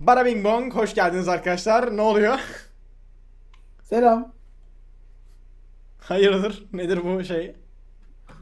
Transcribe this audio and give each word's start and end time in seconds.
Bada 0.00 0.24
Bing 0.24 0.44
Bong, 0.44 0.74
hoş 0.74 0.94
geldiniz 0.94 1.28
arkadaşlar. 1.28 1.96
Ne 1.96 2.00
oluyor? 2.00 2.38
Selam. 3.82 4.32
Hayırdır? 6.00 6.64
Nedir 6.72 7.00
bu 7.04 7.24
şey? 7.24 7.56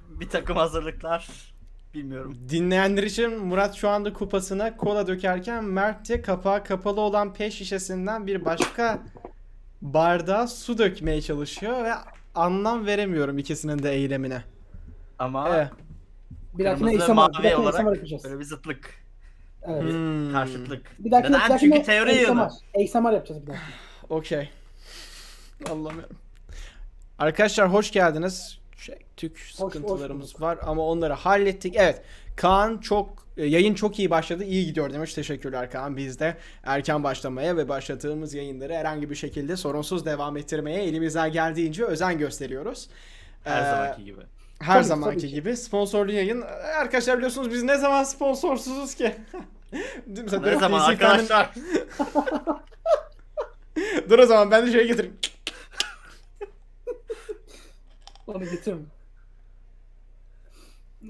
Bir 0.08 0.28
takım 0.28 0.56
hazırlıklar. 0.56 1.28
Bilmiyorum. 1.94 2.36
Dinleyenler 2.48 3.02
için 3.02 3.38
Murat 3.38 3.74
şu 3.74 3.88
anda 3.88 4.12
kupasına 4.12 4.76
kola 4.76 5.06
dökerken 5.06 5.64
Mert 5.64 6.08
de 6.08 6.22
kapağı 6.22 6.64
kapalı 6.64 7.00
olan 7.00 7.34
pet 7.34 7.52
şişesinden 7.52 8.26
bir 8.26 8.44
başka 8.44 8.98
bardağa 9.82 10.46
su 10.46 10.78
dökmeye 10.78 11.22
çalışıyor 11.22 11.84
ve 11.84 11.92
anlam 12.34 12.86
veremiyorum 12.86 13.38
ikisinin 13.38 13.82
de 13.82 13.92
eylemine. 13.92 14.42
Ama 15.18 15.48
Evet. 15.48 15.70
Bir 16.58 16.64
dahakine 16.64 16.90
kırmızı 16.90 17.08
bir 17.08 17.14
mavi 17.14 17.56
olarak 17.56 17.86
böyle 17.86 18.38
bir 18.38 18.44
zıtlık. 18.44 19.05
Evet. 19.68 19.82
Hmm. 19.82 20.32
Karşıtlık. 20.32 20.86
Bir 21.04 21.10
dahakine, 21.10 21.36
Neden? 21.38 21.54
bir 21.54 21.58
Çünkü 21.58 21.82
teori 21.82 22.14
yığını. 22.14 22.44
ASMR, 22.46 22.84
ASMR 22.84 23.12
yapacağız 23.12 23.42
bir 23.42 23.46
dahakine. 23.46 23.68
Okey. 24.10 24.48
Allah'ım 25.70 25.98
ya. 26.00 26.06
Arkadaşlar 27.18 27.72
hoş 27.72 27.90
geldiniz. 27.90 28.58
Şey, 28.78 28.98
tük 29.16 29.38
sıkıntılarımız 29.38 30.28
bulduk. 30.30 30.40
var 30.40 30.58
ama 30.62 30.82
onları 30.86 31.12
hallettik. 31.12 31.74
Evet. 31.76 32.02
Kaan 32.36 32.78
çok 32.78 33.26
e, 33.36 33.46
yayın 33.46 33.74
çok 33.74 33.98
iyi 33.98 34.10
başladı. 34.10 34.44
iyi 34.44 34.66
gidiyor 34.66 34.92
demiş. 34.92 35.14
Teşekkürler 35.14 35.70
Kaan. 35.70 35.96
Biz 35.96 36.20
de 36.20 36.36
erken 36.64 37.04
başlamaya 37.04 37.56
ve 37.56 37.68
başladığımız 37.68 38.34
yayınları 38.34 38.74
herhangi 38.74 39.10
bir 39.10 39.14
şekilde 39.14 39.56
sorunsuz 39.56 40.04
devam 40.06 40.36
ettirmeye 40.36 40.84
elimizden 40.84 41.32
geldiğince 41.32 41.84
özen 41.84 42.18
gösteriyoruz. 42.18 42.88
Her 43.44 43.62
Ee, 43.62 43.70
zamanki 43.70 44.04
gibi. 44.04 44.20
Her 44.60 44.74
Tabii, 44.74 44.84
zamanki 44.84 45.18
tabii 45.18 45.28
ki. 45.28 45.34
gibi 45.34 45.56
sponsorlu 45.56 46.12
yayın. 46.12 46.42
Arkadaşlar 46.80 47.16
biliyorsunuz 47.16 47.50
biz 47.52 47.62
ne 47.62 47.78
zaman 47.78 48.04
sponsorsuzuz 48.04 48.94
ki? 48.94 49.14
Mesela 50.06 50.42
Ne 50.42 50.58
zaman 50.58 50.80
arkadaşlar? 50.80 51.50
Dur 54.08 54.18
o 54.18 54.26
zaman 54.26 54.50
ben 54.50 54.66
de 54.66 54.72
şey 54.72 54.86
getireyim. 54.86 55.16
Onu 58.26 58.44
getirme. 58.44 58.82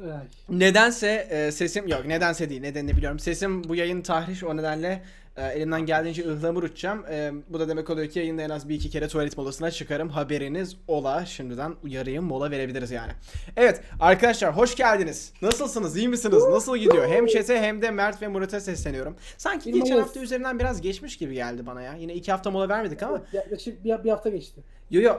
Ay. 0.03 0.29
Nedense 0.49 1.29
e, 1.31 1.53
sesim 1.53 1.89
yok 1.89 2.07
nedense 2.07 2.51
değil 2.51 2.61
nedenini 2.61 2.97
biliyorum. 2.97 3.19
Sesim 3.19 3.65
bu 3.65 3.75
yayın 3.75 4.03
tahriş 4.03 4.45
o 4.45 4.57
nedenle 4.57 5.03
e, 5.37 5.47
elimden 5.47 5.87
geldiğince 5.87 6.29
ıhlamur 6.29 6.63
uçacağım. 6.63 7.05
E, 7.11 7.33
bu 7.49 7.61
da 7.61 7.69
demek 7.69 7.91
oluyor 7.91 8.09
ki 8.09 8.19
yayında 8.19 8.43
en 8.43 8.51
az 8.51 8.69
bir 8.69 8.75
iki 8.75 8.91
kere 8.91 9.09
tuvalet 9.09 9.37
molasına 9.37 9.71
çıkarım. 9.71 10.09
Haberiniz 10.09 10.77
ola. 10.89 11.27
Şimdiden 11.27 11.75
uyarayım 11.83 12.25
mola 12.25 12.51
verebiliriz 12.51 12.91
yani. 12.91 13.13
Evet 13.57 13.81
arkadaşlar 14.01 14.57
hoş 14.57 14.77
geldiniz. 14.77 15.33
Nasılsınız? 15.43 15.97
iyi 15.97 16.09
misiniz? 16.09 16.45
Nasıl 16.51 16.77
gidiyor? 16.77 17.09
Hem 17.09 17.27
chat'e 17.27 17.61
hem 17.61 17.83
de 17.83 17.91
Mert 17.91 18.23
ve 18.23 18.29
Murat'a 18.29 18.61
sesleniyorum. 18.61 19.17
Sanki 19.37 19.65
geçen 19.65 19.81
Bilmiyoruz. 19.81 20.05
hafta 20.07 20.21
üzerinden 20.21 20.59
biraz 20.59 20.81
geçmiş 20.81 21.17
gibi 21.17 21.35
geldi 21.35 21.67
bana 21.67 21.83
ya. 21.83 21.95
Yine 21.95 22.15
iki 22.15 22.33
hafta 22.33 22.51
mola 22.51 22.69
vermedik 22.69 23.03
ama. 23.03 23.23
Yaklaşık 23.33 23.85
bir, 23.85 24.05
bir 24.05 24.11
hafta 24.11 24.29
geçti. 24.31 24.61
Yo 24.91 25.01
yo. 25.03 25.15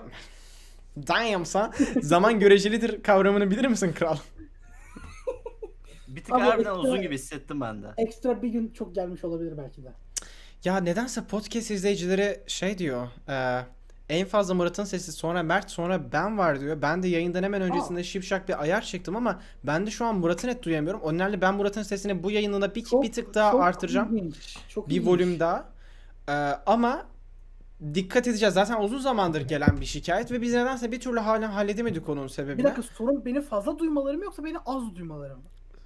Damnsa 1.08 1.72
zaman 2.02 2.40
görecelidir 2.40 3.04
kavramını 3.04 3.52
bilir 3.52 3.66
misin 3.68 3.94
kral? 3.94 4.18
Bir 6.08 6.24
tık 6.24 6.34
Ama 6.34 6.46
harbiden 6.46 6.76
işte- 6.76 6.88
uzun 6.88 7.02
gibi 7.02 7.16
hissettim 7.16 7.62
ben 7.62 7.84
de. 7.84 7.88
Ekstra 7.98 8.42
bir 8.42 8.48
gün 8.50 8.72
çok 8.74 8.96
gelmiş 8.96 9.24
olabilir 9.24 9.58
belki 9.58 9.84
de. 9.84 9.90
Ya 10.64 10.78
nedense 10.78 11.24
podcast 11.24 11.72
izleyicileri 11.72 12.44
şey 12.48 12.78
diyor. 12.78 13.08
e, 13.30 13.62
en 14.10 14.28
fazla 14.28 14.54
Murat'ın 14.54 14.84
sesi 14.84 15.12
sonra 15.12 15.44
Mert 15.44 15.72
sonra 15.72 16.12
ben 16.12 16.38
var 16.38 16.60
diyor. 16.60 16.82
Ben 16.82 17.04
de 17.04 17.08
yayından 17.08 17.44
hemen 17.44 17.62
öncesinde 17.62 18.04
şipşak 18.04 18.50
bir 18.50 18.62
ayar 18.62 18.82
çektim 18.82 19.16
ama 19.16 19.42
ben 19.64 19.86
de 19.88 19.92
şu 19.92 20.06
an 20.06 20.16
Murat'ı 20.16 20.48
net 20.48 20.64
duyamıyorum. 20.64 21.02
O 21.02 21.14
nedenle 21.14 21.42
ben 21.42 21.56
Murat'ın 21.56 21.84
sesini 21.84 22.24
bu 22.24 22.32
yayınında 22.32 22.76
bir, 22.76 22.86
bir 22.92 23.12
tık 23.12 23.34
daha 23.34 23.52
çok 23.52 23.62
artıracağım. 23.62 24.18
ilginç, 24.18 24.58
Çok 24.70 24.90
Bir 24.90 24.96
ilginç. 24.96 25.08
volüm 25.08 25.40
daha. 25.40 25.66
E, 26.30 26.34
ama 26.66 27.06
dikkat 27.94 28.28
edeceğiz. 28.28 28.54
Zaten 28.54 28.82
uzun 28.82 29.00
zamandır 29.00 29.42
gelen 29.42 29.82
bir 29.82 29.86
şikayet 29.86 30.32
ve 30.32 30.42
biz 30.42 30.54
nedense 30.54 30.92
bir 30.92 31.00
türlü 31.00 31.20
halen 31.20 31.50
halledemedik 31.52 32.10
onun 32.10 32.28
sebebini. 32.28 32.58
Bir 32.58 32.64
dakika 32.64 32.82
sorun 32.82 33.26
beni 33.26 33.42
fazla 33.42 33.80
duymaları 33.80 34.18
mı 34.18 34.24
yoksa 34.24 34.44
beni 34.44 34.58
az 34.66 34.96
duymaları 34.96 35.36
mı? 35.36 35.44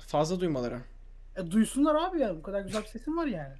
Fazla 0.07 0.39
duymaları. 0.39 0.79
E, 1.35 1.51
duysunlar 1.51 1.95
abi 1.95 2.19
ya 2.19 2.35
bu 2.35 2.41
kadar 2.41 2.61
güzel 2.61 2.81
bir 2.81 2.87
sesim 2.87 3.17
var 3.17 3.25
yani. 3.25 3.53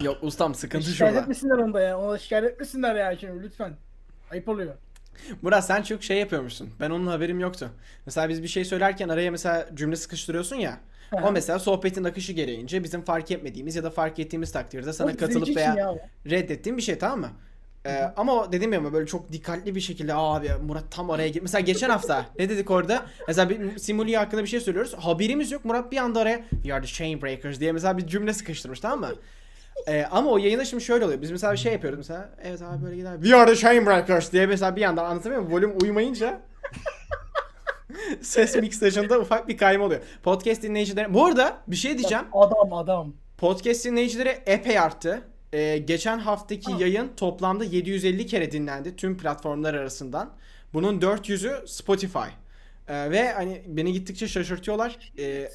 Yok 0.00 0.18
ustam 0.22 0.54
sıkıntı 0.54 0.90
şikayet 0.90 1.12
şurada. 1.14 1.22
etmesinler 1.22 1.56
onda 1.58 1.80
ya. 1.80 1.98
Ona 1.98 2.18
şikayet 2.18 2.44
etmesinler 2.44 2.94
ya 2.94 3.18
şimdi 3.18 3.42
lütfen. 3.42 3.72
Ayıp 4.30 4.48
oluyor. 4.48 4.74
Murat 5.42 5.66
sen 5.66 5.82
çok 5.82 6.02
şey 6.04 6.18
yapıyormuşsun. 6.18 6.70
Ben 6.80 6.90
onun 6.90 7.06
haberim 7.06 7.40
yoktu. 7.40 7.70
Mesela 8.06 8.28
biz 8.28 8.42
bir 8.42 8.48
şey 8.48 8.64
söylerken 8.64 9.08
araya 9.08 9.30
mesela 9.30 9.68
cümle 9.74 9.96
sıkıştırıyorsun 9.96 10.56
ya. 10.56 10.80
O 11.22 11.32
mesela 11.32 11.58
sohbetin 11.58 12.04
akışı 12.04 12.32
gereğince 12.32 12.84
bizim 12.84 13.02
fark 13.02 13.30
etmediğimiz 13.30 13.76
ya 13.76 13.84
da 13.84 13.90
fark 13.90 14.18
ettiğimiz 14.18 14.52
takdirde 14.52 14.92
sana 14.92 15.12
O 15.12 15.16
katılıp 15.16 15.56
veya 15.56 15.74
ya 15.74 15.92
o. 15.92 15.98
reddettiğin 16.30 16.76
bir 16.76 16.82
şey 16.82 16.98
tamam 16.98 17.20
mı? 17.20 17.30
Ee, 17.86 18.02
ama 18.16 18.52
dediğim 18.52 18.72
gibi 18.72 18.92
böyle 18.92 19.06
çok 19.06 19.32
dikkatli 19.32 19.74
bir 19.74 19.80
şekilde 19.80 20.14
abi 20.14 20.50
Murat 20.66 20.84
tam 20.90 21.10
araya 21.10 21.28
gir. 21.28 21.42
Mesela 21.42 21.60
geçen 21.60 21.90
hafta 21.90 22.26
ne 22.38 22.48
dedik 22.48 22.70
orada? 22.70 23.06
Mesela 23.28 23.50
bir 23.50 23.78
Simuli 23.78 24.16
hakkında 24.16 24.42
bir 24.42 24.48
şey 24.48 24.60
söylüyoruz. 24.60 24.94
Haberimiz 24.94 25.50
yok. 25.52 25.64
Murat 25.64 25.92
bir 25.92 25.96
anda 25.96 26.20
araya 26.20 26.44
We 26.50 26.74
are 26.74 26.80
the 26.82 26.86
chain 26.86 27.22
breakers 27.22 27.60
diye 27.60 27.72
mesela 27.72 27.98
bir 27.98 28.06
cümle 28.06 28.32
sıkıştırmış 28.32 28.80
tamam 28.80 29.00
mı? 29.00 29.16
Ee, 29.88 30.06
ama 30.10 30.30
o 30.30 30.38
yayında 30.38 30.64
şimdi 30.64 30.84
şöyle 30.84 31.04
oluyor. 31.04 31.22
Biz 31.22 31.30
mesela 31.30 31.52
bir 31.52 31.58
şey 31.58 31.72
yapıyoruz 31.72 31.98
mesela. 31.98 32.30
Evet 32.42 32.62
abi 32.62 32.84
böyle 32.84 32.96
gider. 32.96 33.14
We 33.22 33.36
are 33.36 33.50
the 33.54 33.56
chain 33.60 33.86
breakers 33.86 34.32
diye 34.32 34.46
mesela 34.46 34.76
bir 34.76 34.80
yandan 34.80 35.04
anlatamıyor 35.04 35.40
muyum? 35.42 35.56
Volüm 35.56 35.78
uymayınca 35.82 36.40
ses 38.22 38.56
mix 38.56 38.80
dışında 38.80 39.20
ufak 39.20 39.48
bir 39.48 39.56
kayma 39.56 39.84
oluyor. 39.84 40.00
Podcast 40.22 40.62
dinleyicileri... 40.62 41.14
Bu 41.14 41.24
arada 41.26 41.56
bir 41.66 41.76
şey 41.76 41.98
diyeceğim. 41.98 42.24
Adam 42.32 42.72
adam. 42.72 43.12
Podcast 43.38 43.84
dinleyicileri 43.84 44.38
epey 44.46 44.78
arttı. 44.78 45.22
Ee, 45.52 45.78
geçen 45.78 46.18
haftaki 46.18 46.72
Ha. 46.72 46.78
yayın 46.80 47.10
toplamda 47.16 47.64
750 47.64 48.26
kere 48.26 48.52
dinlendi 48.52 48.96
tüm 48.96 49.18
platformlar 49.18 49.74
arasından. 49.74 50.30
Bunun 50.72 51.00
400'ü 51.00 51.68
Spotify. 51.68 52.18
Ee, 52.88 53.10
ve 53.10 53.32
hani 53.32 53.62
beni 53.66 53.92
gittikçe 53.92 54.28
şaşırtıyorlar. 54.28 55.12
Ee, 55.18 55.48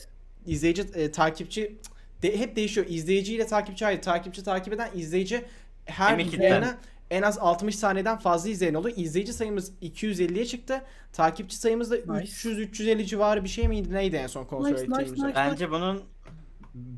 izleyici, 0.46 0.82
e, 0.96 1.12
takipçi 1.12 1.78
de, 2.24 2.40
hep 2.40 2.56
değişiyor. 2.56 2.86
İzleyiciyle 2.90 3.48
takipçi 3.48 3.86
ayrı. 3.86 4.02
Takipçi 4.02 4.44
takip 4.44 4.74
eden 4.74 4.90
izleyici 4.96 5.46
her 5.86 6.18
yayına 6.20 6.78
en 7.12 7.22
az 7.22 7.38
60 7.38 7.76
saniyeden 7.76 8.18
fazla 8.18 8.50
izleyen 8.50 8.74
oluyor. 8.74 8.98
İzleyici 8.98 9.34
sayımız 9.34 9.72
250'ye 9.82 10.46
çıktı. 10.46 10.82
Takipçi 11.14 11.56
sayımız 11.58 11.92
da 11.92 11.96
Nice. 11.96 12.32
300-350 12.50 13.06
civarı 13.06 13.44
bir 13.44 13.50
şey 13.50 13.68
miydi? 13.68 13.94
Neydi 13.94 14.16
en 14.16 14.28
son 14.28 14.46
kontrol 14.46 14.72
Nice, 14.72 14.84
nice, 14.84 14.92
ettiğimizde? 15.02 15.28
nice. 15.28 15.36
Bence 15.36 15.72
bunun 15.72 16.04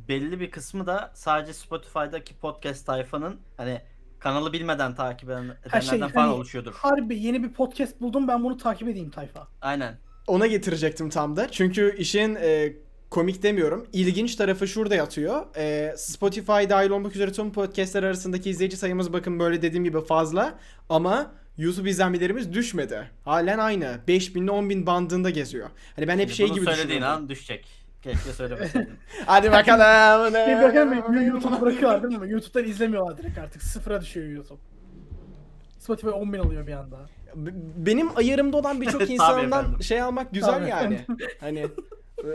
belli 0.07 0.39
bir 0.39 0.51
kısmı 0.51 0.85
da 0.87 1.11
sadece 1.13 1.53
Spotify'daki 1.53 2.33
podcast 2.35 2.85
tayfanın 2.85 3.39
hani 3.57 3.81
kanalı 4.19 4.53
bilmeden 4.53 4.95
takip 4.95 5.29
eden- 5.29 5.55
Her 5.69 5.81
şey, 5.81 5.89
edenlerden 5.89 6.13
falan 6.13 6.25
hani- 6.25 6.35
oluşuyordur. 6.35 6.73
Harbi 6.73 7.19
yeni 7.19 7.43
bir 7.43 7.53
podcast 7.53 8.01
buldum 8.01 8.27
ben 8.27 8.43
bunu 8.43 8.57
takip 8.57 8.87
edeyim 8.87 9.09
tayfa. 9.11 9.47
Aynen. 9.61 9.97
Ona 10.27 10.47
getirecektim 10.47 11.09
tam 11.09 11.35
da. 11.35 11.47
Çünkü 11.51 11.95
işin 11.97 12.35
e, 12.41 12.73
komik 13.09 13.43
demiyorum. 13.43 13.87
İlginç 13.93 14.35
tarafı 14.35 14.67
şurada 14.67 14.95
yatıyor. 14.95 15.45
E, 15.57 15.93
Spotify 15.97 16.69
dahil 16.69 16.89
olmak 16.89 17.15
üzere 17.15 17.31
tüm 17.31 17.53
podcastler 17.53 18.03
arasındaki 18.03 18.49
izleyici 18.49 18.77
sayımız 18.77 19.13
bakın 19.13 19.39
böyle 19.39 19.61
dediğim 19.61 19.83
gibi 19.83 20.01
fazla. 20.05 20.59
Ama 20.89 21.31
YouTube 21.57 21.89
izlenmelerimiz 21.89 22.53
düşmedi. 22.53 23.09
Halen 23.25 23.57
aynı. 23.57 23.99
5000 24.07 24.43
ile 24.43 24.51
10.000 24.51 24.85
bandında 24.85 25.29
geziyor. 25.29 25.69
Hani 25.95 26.07
ben 26.07 26.19
hep 26.19 26.29
Şimdi 26.29 26.35
şey 26.37 26.47
bunu 26.47 26.55
gibi 26.55 26.65
söylediğin 26.65 26.89
düşünüyorum. 26.89 27.23
an 27.23 27.29
düşecek. 27.29 27.67
Keşke 28.03 28.33
söylemeseydin. 28.33 28.89
Hadi 29.25 29.51
bakalım. 29.51 30.33
Bir 30.33 30.63
bakalım 30.63 31.23
YouTube 31.27 31.61
bırakıyorlar 31.61 32.03
değil 32.03 32.19
mi? 32.21 32.31
YouTube'dan 32.31 32.69
izlemiyorlar 32.69 33.17
direkt 33.17 33.37
artık. 33.37 33.63
Sıfıra 33.63 34.01
düşüyor 34.01 34.27
YouTube. 34.27 34.59
Spotify 35.79 36.09
10 36.09 36.33
bin 36.33 36.39
alıyor 36.39 36.67
bir 36.67 36.73
anda. 36.73 36.97
Benim 37.77 38.17
ayarımda 38.17 38.57
olan 38.57 38.81
birçok 38.81 39.01
insandan 39.09 39.79
şey 39.79 40.01
almak 40.01 40.31
güzel 40.33 40.67
yani. 40.67 41.05
hani 41.39 41.67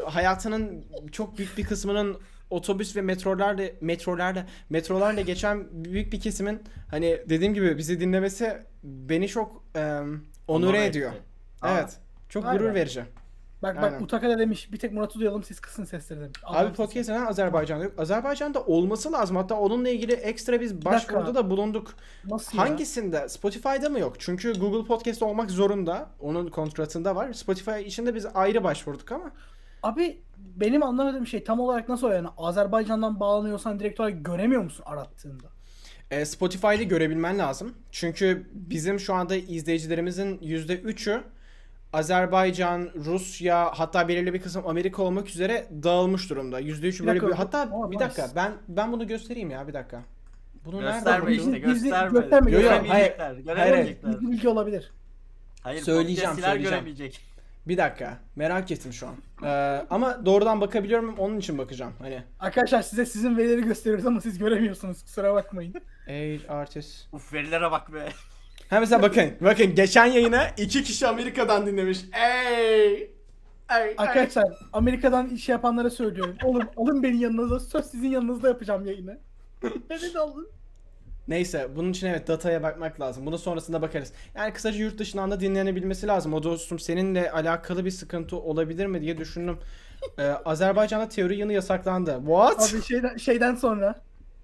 hayatının 0.06 0.84
çok 1.12 1.38
büyük 1.38 1.58
bir 1.58 1.64
kısmının 1.64 2.18
otobüs 2.50 2.96
ve 2.96 3.02
metrolarla 3.02 3.64
metrolarla 3.80 4.46
metrolarla 4.70 5.20
geçen 5.20 5.84
büyük 5.84 6.12
bir 6.12 6.20
kesimin 6.20 6.62
hani 6.90 7.20
dediğim 7.28 7.54
gibi 7.54 7.78
bizi 7.78 8.00
dinlemesi 8.00 8.58
beni 8.82 9.28
çok 9.28 9.64
e, 9.76 10.00
onure 10.48 10.84
ediyor. 10.84 11.12
Aa. 11.62 11.78
Evet. 11.78 11.96
Çok 12.28 12.44
Aynen. 12.44 12.58
gurur 12.58 12.74
verici. 12.74 13.04
Bak 13.62 13.76
Aynen. 13.76 13.92
bak 13.92 14.02
Utaka 14.02 14.28
da 14.28 14.38
demiş 14.38 14.72
bir 14.72 14.78
tek 14.78 14.92
Murat'ı 14.92 15.18
duyalım 15.18 15.42
siz 15.42 15.60
kısın 15.60 15.84
sesleri 15.84 16.20
demiş. 16.20 16.40
Abi 16.44 16.72
podcast 16.72 17.08
neden 17.08 17.26
Azerbaycan'da 17.26 17.84
yok? 17.84 17.92
Azerbaycan'da 17.98 18.62
olması 18.62 19.12
lazım. 19.12 19.36
Hatta 19.36 19.54
onunla 19.54 19.88
ilgili 19.88 20.12
ekstra 20.12 20.60
biz 20.60 20.84
başvuruda 20.84 21.34
da 21.34 21.50
bulunduk. 21.50 21.94
Nasıl 22.24 22.58
ya? 22.58 22.64
Hangisinde? 22.64 23.28
Spotify'da 23.28 23.88
mı 23.88 23.98
yok? 23.98 24.16
Çünkü 24.18 24.52
Google 24.52 24.86
Podcast 24.86 25.22
olmak 25.22 25.50
zorunda. 25.50 26.10
Onun 26.20 26.48
kontratında 26.48 27.16
var. 27.16 27.32
Spotify 27.32 27.80
için 27.80 28.06
de 28.06 28.14
biz 28.14 28.26
ayrı 28.34 28.64
başvurduk 28.64 29.12
ama. 29.12 29.30
Abi 29.82 30.22
benim 30.36 30.82
anlamadığım 30.82 31.26
şey 31.26 31.44
tam 31.44 31.60
olarak 31.60 31.88
nasıl 31.88 32.06
o 32.06 32.10
yani? 32.10 32.28
Azerbaycan'dan 32.36 33.20
bağlanıyorsan 33.20 33.80
direkt 33.80 34.00
olarak 34.00 34.24
göremiyor 34.24 34.62
musun 34.62 34.82
arattığında? 34.86 35.46
E, 36.10 36.24
Spotify'da 36.24 36.82
görebilmen 36.82 37.38
lazım. 37.38 37.74
Çünkü 37.90 38.50
bizim 38.52 39.00
şu 39.00 39.14
anda 39.14 39.36
izleyicilerimizin 39.36 40.38
%3'ü 40.38 41.22
Azerbaycan, 41.92 42.90
Rusya 42.94 43.70
hatta 43.74 44.08
belirli 44.08 44.34
bir 44.34 44.42
kısım 44.42 44.66
Amerika 44.66 45.02
olmak 45.02 45.28
üzere 45.28 45.66
dağılmış 45.82 46.30
durumda. 46.30 46.60
%3 46.60 47.02
Bir 47.02 47.06
böyle 47.06 47.16
bir 47.20 47.26
dakika, 47.26 47.38
hatta 47.38 47.68
o- 47.72 47.90
bir 47.90 47.96
nice. 47.96 48.04
dakika 48.04 48.28
ben 48.36 48.52
ben 48.68 48.92
bunu 48.92 49.06
göstereyim 49.06 49.50
ya 49.50 49.68
bir 49.68 49.74
dakika. 49.74 50.02
Bunu 50.64 50.76
nerede 50.80 50.92
Gösterme 50.94 51.32
işte 51.34 51.58
gösterme. 51.58 52.20
gösterme, 52.20 52.50
Göremeyecekler. 52.50 53.26
hayır, 53.26 53.38
Göremeyecekler. 53.44 54.10
Gizli 54.10 54.30
bilgi 54.30 54.48
olabilir. 54.48 54.92
Hayır, 55.62 55.82
Söyleyeceğim, 55.82 56.34
söyleyeceğim. 56.34 56.62
göremeyecek. 56.62 57.20
Bir 57.66 57.76
dakika. 57.76 58.18
Merak 58.36 58.70
ettim 58.70 58.92
şu 58.92 59.06
an. 59.08 59.14
Ee, 59.44 59.86
ama 59.90 60.26
doğrudan 60.26 60.60
bakabiliyorum 60.60 61.14
onun 61.18 61.38
için 61.38 61.58
bakacağım. 61.58 61.92
Hani 61.98 62.22
Arkadaşlar 62.40 62.82
size 62.82 63.06
sizin 63.06 63.36
verileri 63.36 63.62
gösteriyoruz 63.64 64.06
ama 64.06 64.20
siz 64.20 64.38
göremiyorsunuz. 64.38 65.02
Kusura 65.02 65.34
bakmayın. 65.34 65.74
age 66.08 66.48
artist. 66.48 67.14
Uf 67.14 67.32
verilere 67.32 67.70
bak 67.70 67.92
be. 67.94 68.08
Ha 68.70 68.80
mesela 68.80 69.02
bakın. 69.02 69.32
Bakın 69.40 69.74
geçen 69.74 70.06
yayına 70.06 70.48
iki 70.56 70.82
kişi 70.82 71.06
Amerika'dan 71.06 71.66
dinlemiş. 71.66 72.04
Ey! 72.12 72.92
Ey! 72.92 73.08
ey. 73.70 73.94
Arkadaşlar 73.98 74.44
Amerika'dan 74.72 75.28
iş 75.28 75.48
yapanlara 75.48 75.90
söylüyorum. 75.90 76.36
Oğlum 76.44 76.68
alın 76.76 77.02
beni 77.02 77.20
yanınıza. 77.20 77.60
Söz 77.60 77.84
sizin 77.86 78.08
yanınızda 78.08 78.48
yapacağım 78.48 78.86
yayını. 78.86 79.18
Beni 79.90 80.14
de 80.14 80.18
alın. 80.18 80.48
Neyse 81.28 81.68
bunun 81.76 81.90
için 81.90 82.06
evet 82.06 82.28
dataya 82.28 82.62
bakmak 82.62 83.00
lazım. 83.00 83.26
Bunu 83.26 83.38
sonrasında 83.38 83.82
bakarız. 83.82 84.12
Yani 84.34 84.52
kısaca 84.52 84.78
yurt 84.78 84.98
dışından 84.98 85.30
da 85.30 85.40
dinlenebilmesi 85.40 86.06
lazım. 86.06 86.34
O 86.34 86.42
dostum 86.42 86.78
seninle 86.78 87.30
alakalı 87.30 87.84
bir 87.84 87.90
sıkıntı 87.90 88.36
olabilir 88.36 88.86
mi 88.86 89.00
diye 89.00 89.18
düşündüm. 89.18 89.58
Ee, 90.18 90.22
Azerbaycan'da 90.22 91.08
teori 91.08 91.38
yanı 91.38 91.52
yasaklandı. 91.52 92.16
What? 92.18 92.74
Abi 92.74 92.82
şeyden, 92.82 93.16
şeyden 93.16 93.54
sonra 93.54 94.00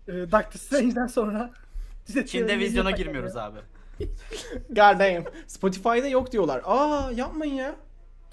e, 0.09 0.13
Doctor 0.13 0.59
Strange'den 0.59 1.07
sonra 1.07 1.51
size 2.05 2.27
Çin'de 2.27 2.59
vizyona 2.59 2.91
girmiyoruz 2.91 3.37
abi. 3.37 3.59
God 4.69 4.99
damn. 4.99 5.25
Spotify'da 5.47 6.09
yok 6.09 6.33
diyorlar. 6.33 6.63
Aa 6.65 7.11
yapmayın 7.15 7.55
ya. 7.55 7.75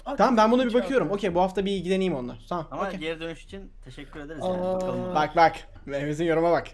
Abi, 0.06 0.16
Tamam 0.16 0.36
ben 0.36 0.52
bunu 0.52 0.66
bir 0.66 0.74
bakıyorum. 0.74 1.10
Okey 1.10 1.34
bu 1.34 1.40
hafta 1.40 1.64
bir 1.64 1.72
ilgileneyim 1.72 2.14
onunla. 2.14 2.36
Tamam. 2.48 2.68
Ama 2.70 2.86
okey. 2.86 2.98
geri 3.00 3.20
dönüş 3.20 3.44
için 3.44 3.70
teşekkür 3.84 4.20
ederiz 4.20 4.42
Aa. 4.44 4.48
yani. 4.48 4.60
Bakalım. 4.74 5.14
Bak 5.14 5.36
bak. 5.36 5.56
Mehmet'in 5.86 6.24
yoruma 6.24 6.50
bak. 6.52 6.66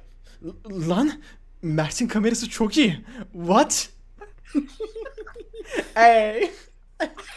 L- 0.44 0.88
lan 0.88 1.12
Mert'in 1.62 2.08
kamerası 2.08 2.50
çok 2.50 2.76
iyi. 2.76 3.00
What? 3.32 3.88
Ey. 5.96 6.50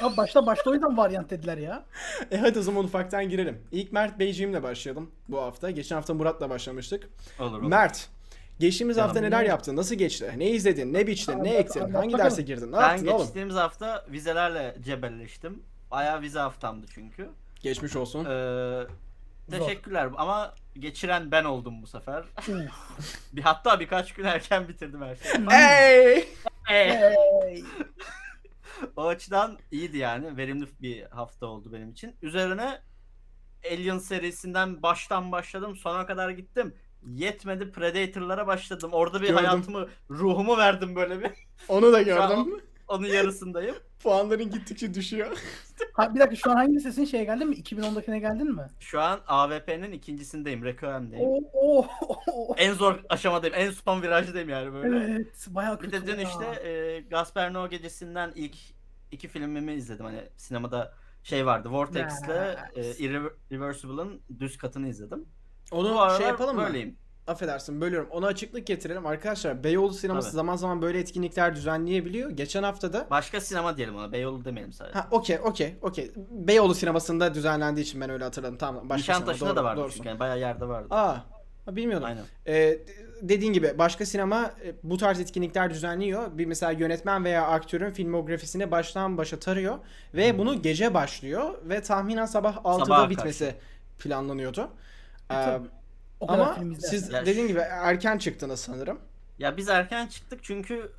Abi 0.01 0.17
başta 0.17 0.45
başta 0.45 0.69
o 0.69 0.73
yüzden 0.73 0.97
varyant 0.97 1.29
dediler 1.29 1.57
ya. 1.57 1.85
E 2.31 2.37
hadi 2.37 2.59
o 2.59 2.61
zaman 2.61 2.83
ufaktan 2.85 3.29
girelim. 3.29 3.61
İlk 3.71 3.91
Mert 3.91 4.19
Beyciğimle 4.19 4.63
başlayalım 4.63 5.11
bu 5.29 5.41
hafta. 5.41 5.71
Geçen 5.71 5.95
hafta 5.95 6.13
Murat'la 6.13 6.49
başlamıştık. 6.49 7.09
Olur 7.39 7.51
olur. 7.59 7.69
Mert, 7.69 8.09
geçtiğimiz 8.59 8.97
hafta 8.97 9.19
neler 9.21 9.43
yaptın? 9.43 9.75
Nasıl 9.75 9.95
geçti? 9.95 10.33
Ne 10.37 10.49
izledin? 10.49 10.93
Ne 10.93 11.07
biçtin? 11.07 11.31
Ne 11.33 11.37
Anlat- 11.37 11.55
ektin? 11.55 11.79
anlat 11.79 11.95
Hangi 11.95 12.13
bakalım. 12.13 12.31
derse 12.31 12.41
girdin? 12.41 12.71
Ne 12.71 12.77
ben 12.77 12.81
yaptın 12.81 13.07
oğlum? 13.07 13.21
geçtiğimiz 13.21 13.55
hafta 13.55 14.05
vizelerle 14.11 14.75
cebelleştim. 14.85 15.63
Bayağı 15.91 16.21
vize 16.21 16.39
haftamdı 16.39 16.85
çünkü. 16.93 17.29
Geçmiş 17.61 17.95
olsun. 17.95 18.25
Ee, 18.25 18.83
teşekkürler 19.51 20.09
ama 20.17 20.53
geçiren 20.79 21.31
ben 21.31 21.43
oldum 21.43 21.81
bu 21.81 21.87
sefer. 21.87 22.23
Bir 23.33 23.41
hatta 23.41 23.79
birkaç 23.79 24.13
gün 24.13 24.23
erken 24.23 24.67
bitirdim 24.67 25.01
her 25.01 25.15
şeyi. 25.15 25.45
Ey! 25.51 26.17
Ee, 26.71 27.15
Hey. 27.43 27.63
o 28.95 29.07
açıdan 29.07 29.57
iyiydi 29.71 29.97
yani. 29.97 30.37
Verimli 30.37 30.67
bir 30.81 31.03
hafta 31.03 31.45
oldu 31.45 31.73
benim 31.73 31.91
için. 31.91 32.15
Üzerine 32.21 32.81
Alien 33.71 33.97
serisinden 33.97 34.81
baştan 34.83 35.31
başladım. 35.31 35.75
Sona 35.75 36.05
kadar 36.05 36.29
gittim. 36.29 36.75
Yetmedi 37.05 37.71
Predator'lara 37.71 38.47
başladım. 38.47 38.89
Orada 38.93 39.21
bir 39.21 39.27
Gördüm. 39.27 39.35
hayatımı, 39.45 39.87
ruhumu 40.09 40.57
verdim 40.57 40.95
böyle 40.95 41.19
bir. 41.21 41.31
Onu 41.67 41.93
da 41.93 42.01
gördüm. 42.01 42.61
Onun 42.87 43.07
yarısındayım. 43.07 43.75
Puanların 44.03 44.51
gittikçe 44.51 44.93
düşüyor. 44.93 45.37
Ha, 45.93 46.15
bir 46.15 46.19
dakika 46.19 46.35
şu 46.35 46.51
an 46.51 46.55
hangi 46.55 46.79
sesin 46.79 47.05
şeye 47.05 47.23
geldin 47.23 47.47
mi? 47.49 47.55
2010'dakine 47.55 48.17
geldin 48.19 48.55
mi? 48.55 48.67
Şu 48.79 49.01
an 49.01 49.19
AVP'nin 49.27 49.91
ikincisindeyim. 49.91 50.63
Requiem'deyim. 50.63 51.25
Oo, 51.25 51.41
oo, 51.53 51.85
oo. 52.31 52.55
En 52.57 52.73
zor 52.73 52.99
aşamadayım. 53.09 53.55
En 53.59 53.71
son 53.71 54.01
virajdayım 54.01 54.49
yani 54.49 54.73
böyle. 54.73 55.13
Evet, 55.13 55.47
bayağı 55.49 55.79
Bir 55.81 55.91
kötü. 55.91 56.07
de 56.07 56.11
dün 56.13 56.19
ya. 56.19 56.29
işte 56.29 56.69
e, 56.69 56.99
Gasper 57.09 57.51
Noé 57.51 57.69
gecesinden 57.69 58.31
ilk 58.35 58.55
iki 59.11 59.27
filmimi 59.27 59.73
izledim. 59.73 60.05
Hani 60.05 60.21
sinemada 60.37 60.93
şey 61.23 61.45
vardı. 61.45 61.69
Vortex'le 61.71 62.29
e. 62.75 62.91
Irreversible'ın 63.49 64.21
düz 64.39 64.57
katını 64.57 64.87
izledim. 64.87 65.25
Bu 65.71 65.75
Onu 65.75 66.01
aralar 66.01 66.17
şey 66.17 66.27
yapalım 66.27 66.55
mı? 66.55 66.61
böyleyim. 66.65 66.97
Affedersin 67.27 67.81
bölüyorum. 67.81 68.09
Ona 68.11 68.27
açıklık 68.27 68.67
getirelim. 68.67 69.05
Arkadaşlar 69.05 69.63
Beyoğlu 69.63 69.93
sineması 69.93 70.27
Tabii. 70.27 70.35
zaman 70.35 70.55
zaman 70.55 70.81
böyle 70.81 70.99
etkinlikler 70.99 71.55
düzenleyebiliyor. 71.55 72.29
Geçen 72.29 72.63
haftada 72.63 73.07
Başka 73.09 73.41
sinema 73.41 73.77
diyelim 73.77 73.95
ona. 73.95 74.11
Beyoğlu 74.11 74.45
demeyelim 74.45 74.73
sadece. 74.73 74.99
Ha 74.99 75.07
okey 75.11 75.39
okey 75.43 75.75
okey. 75.81 76.11
Beyoğlu 76.31 76.75
sinemasında 76.75 77.33
düzenlendiği 77.33 77.85
için 77.85 78.01
ben 78.01 78.09
öyle 78.09 78.23
hatırladım. 78.23 78.57
Tamam. 78.57 78.89
Başka 78.89 79.13
Nişantaşı'nda 79.13 79.55
da 79.55 79.63
vardı 79.63 79.81
doğrusun. 79.81 79.97
çünkü. 79.97 80.09
Yani 80.09 80.19
bayağı 80.19 80.39
yerde 80.39 80.67
vardı. 80.67 80.87
Aa, 80.91 81.15
ha, 81.65 81.75
bilmiyordum. 81.75 82.07
Aynen. 82.07 82.23
Ee, 82.47 82.79
dediğin 83.21 83.53
gibi 83.53 83.77
başka 83.77 84.05
sinema 84.05 84.51
e, 84.65 84.73
bu 84.83 84.97
tarz 84.97 85.19
etkinlikler 85.19 85.69
düzenliyor. 85.69 86.37
Bir 86.37 86.45
mesela 86.45 86.71
yönetmen 86.71 87.23
veya 87.23 87.47
aktörün 87.47 87.91
filmografisini 87.91 88.71
baştan 88.71 89.17
başa 89.17 89.39
tarıyor 89.39 89.77
ve 90.13 90.37
bunu 90.37 90.61
gece 90.61 90.93
başlıyor 90.93 91.53
ve 91.63 91.81
tahminen 91.81 92.25
sabah 92.25 92.55
6'da 92.55 92.85
Sabaha 92.85 93.09
bitmesi 93.09 93.55
planlanıyordu. 93.99 94.69
Ee, 95.31 95.33
tabii. 95.33 95.67
O 96.25 96.27
kadar 96.27 96.39
ama 96.39 96.53
film 96.55 96.75
siz 96.75 97.09
Ya 97.09 97.25
dediğin 97.25 97.47
gibi 97.47 97.59
erken 97.59 98.17
çıktınız 98.17 98.59
sanırım. 98.59 98.99
Ya 99.39 99.57
biz 99.57 99.69
erken 99.69 100.07
çıktık 100.07 100.43
çünkü 100.43 100.91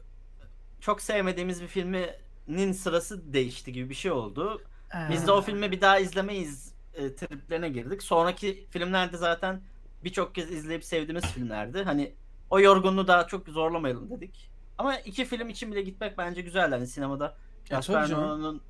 çok 0.81 1.03
sevmediğimiz 1.03 1.63
bir 1.63 1.67
filminin 1.67 2.73
sırası 2.73 3.33
değişti 3.33 3.73
gibi 3.73 3.91
bir 3.91 3.95
şey 3.95 4.11
oldu. 4.11 4.63
Biz 5.11 5.27
de 5.27 5.33
o 5.33 5.43
filmi 5.43 5.71
bir 5.73 5.81
daha 5.81 5.99
izlemeyiz 5.99 6.73
e, 6.95 7.15
triplerine 7.15 7.69
girdik. 7.69 8.03
Sonraki 8.03 8.67
filmlerde 8.71 9.17
zaten 9.17 9.61
birçok 10.05 10.35
kez 10.35 10.51
izleyip 10.53 10.85
sevdiğimiz 10.85 11.25
filmlerdi. 11.25 11.83
Hani 11.83 12.15
o 12.51 12.61
yorgunluğu 12.61 13.07
daha 13.09 13.27
çok 13.27 13.49
zorlamayalım 13.49 14.11
dedik. 14.11 14.51
Ama 14.79 14.97
iki 14.97 15.25
film 15.25 15.49
için 15.49 15.73
bile 15.73 15.83
gitmek 15.83 16.19
bence 16.19 16.41
güzel. 16.43 16.71
Hani 16.71 16.87
sinemada 16.87 17.25
Ya 17.25 17.33
Gaspar 17.77 17.95
tabii 17.95 18.09
canım. 18.09 18.43
Noé'nin 18.43 18.61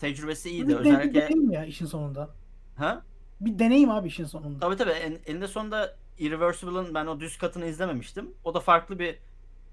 tecrübesi 0.00 0.50
iyiydi. 0.50 0.76
Özellikle 0.76 1.20
deneyim 1.22 1.50
ya 1.50 1.64
işin 1.64 1.86
sonunda. 1.86 2.30
ha? 2.76 3.02
Bir 3.40 3.58
deneyim 3.58 3.90
abi 3.90 4.08
işin 4.08 4.24
sonunda. 4.24 4.58
Tabii 4.60 4.76
tabii. 4.76 4.90
En, 4.90 5.18
eninde 5.26 5.48
sonunda 5.48 5.94
Irreversible'ın 6.18 6.94
ben 6.94 7.06
o 7.06 7.20
düz 7.20 7.38
katını 7.38 7.66
izlememiştim. 7.66 8.34
O 8.44 8.54
da 8.54 8.60
farklı 8.60 8.98
bir 8.98 9.18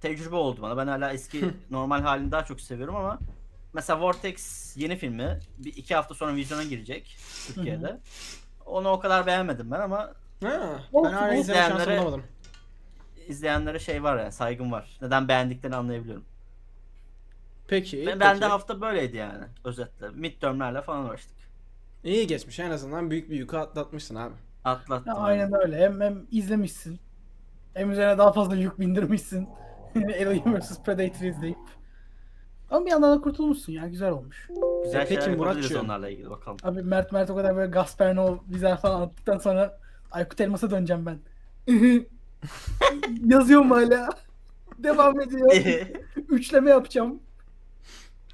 tecrübe 0.01 0.35
oldu 0.35 0.61
bana. 0.61 0.77
Ben 0.77 0.87
hala 0.87 1.13
eski 1.13 1.51
normal 1.71 2.01
halini 2.01 2.31
daha 2.31 2.45
çok 2.45 2.61
seviyorum 2.61 2.95
ama 2.95 3.19
mesela 3.73 3.99
Vortex 4.01 4.73
yeni 4.77 4.95
filmi 4.97 5.39
bir 5.57 5.75
iki 5.75 5.95
hafta 5.95 6.13
sonra 6.15 6.35
vizyona 6.35 6.63
girecek 6.63 7.17
Türkiye'de. 7.47 7.97
Onu 8.65 8.89
o 8.89 8.99
kadar 8.99 9.25
beğenmedim 9.25 9.71
ben 9.71 9.79
ama 9.79 9.97
Ha, 10.43 10.79
ben 10.93 11.03
hala 11.11 11.35
izleme 11.35 11.59
şansı 11.59 11.83
İzleyenlere- 11.83 11.97
bulamadım. 12.01 12.23
izleyenlere 13.27 13.79
şey 13.79 14.03
var 14.03 14.17
yani 14.17 14.31
saygım 14.31 14.71
var. 14.71 14.97
Neden 15.01 15.27
beğendiklerini 15.27 15.75
anlayabiliyorum. 15.75 16.25
Peki. 17.67 17.97
Ve 18.01 18.05
peki. 18.05 18.19
ben 18.19 18.41
de 18.41 18.45
hafta 18.45 18.81
böyleydi 18.81 19.17
yani 19.17 19.43
özetle. 19.63 20.09
Midtermlerle 20.09 20.81
falan 20.81 21.05
uğraştık. 21.05 21.34
İyi 22.05 22.27
geçmiş 22.27 22.59
en 22.59 22.71
azından 22.71 23.11
büyük 23.11 23.29
bir 23.29 23.35
yükü 23.35 23.57
atlatmışsın 23.57 24.15
abi. 24.15 24.33
Atlattım. 24.63 25.07
Ya, 25.07 25.13
aynen 25.13 25.51
öyle. 25.63 25.77
Hem, 25.77 26.01
hem 26.01 26.25
izlemişsin. 26.31 26.99
Hem 27.73 27.91
üzerine 27.91 28.17
daha 28.17 28.31
fazla 28.33 28.55
yük 28.55 28.79
bindirmişsin. 28.79 29.49
Alien 29.95 30.59
vs 30.59 30.83
Predator 30.83 31.25
izleyip. 31.25 31.57
Ama 32.71 32.85
bir 32.85 32.91
yandan 32.91 33.17
da 33.17 33.21
kurtulmuşsun 33.21 33.73
ya. 33.73 33.87
Güzel 33.87 34.11
olmuş. 34.11 34.49
Güzel 34.83 35.01
E 35.01 35.05
peki 35.09 35.29
Muratçığım. 35.29 35.85
onlarla 35.85 36.09
ilgili 36.09 36.29
bakalım. 36.29 36.57
Abi 36.63 36.81
Mert 36.81 37.11
Mert 37.11 37.29
o 37.29 37.35
kadar 37.35 37.55
böyle 37.55 37.71
Gasper 37.71 38.15
Noé 38.15 38.39
vizer 38.49 38.77
falan 38.77 39.01
attıktan 39.01 39.37
sonra 39.37 39.79
Aykut 40.11 40.41
Elmas'a 40.41 40.71
döneceğim 40.71 41.05
ben. 41.05 41.19
Yazıyorum 43.25 43.71
hala. 43.71 44.09
Devam 44.77 45.19
ediyor. 45.21 45.51
Üçleme 46.29 46.69
yapacağım. 46.69 47.19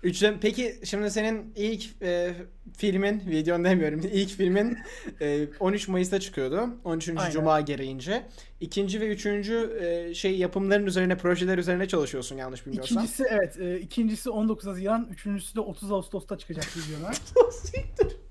Üçlem 0.04 0.40
peki 0.40 0.80
şimdi 0.84 1.12
senin 1.12 1.54
ilk 1.56 2.02
e, 2.02 2.34
filmin, 2.78 3.24
videon 3.28 3.64
demiyorum, 3.64 4.02
ilk 4.14 4.30
filmin 4.30 4.78
e, 5.22 5.48
13 5.60 5.88
Mayıs'ta 5.88 6.20
çıkıyordu. 6.20 6.70
13. 6.84 7.10
Aynen. 7.10 7.32
Cuma 7.32 7.62
gereğince. 7.62 8.28
İkinci 8.60 9.02
ve 9.02 9.08
üçüncü 9.08 9.80
e, 9.82 10.14
şey 10.14 10.38
yapımların 10.38 10.86
üzerine, 10.86 11.18
projeler 11.18 11.58
üzerine 11.58 11.88
çalışıyorsun 11.88 12.38
yanlış 12.38 12.66
bilmiyorsam. 12.66 12.98
İkincisi 12.98 13.24
evet. 13.30 13.60
E, 13.60 13.80
ikincisi 13.80 14.30
19 14.30 14.68
Haziran. 14.68 15.08
Üçüncüsü 15.12 15.56
de 15.56 15.60
30 15.60 15.92
Ağustos'ta 15.92 16.38
çıkacak 16.38 16.68
videolar. 16.78 17.18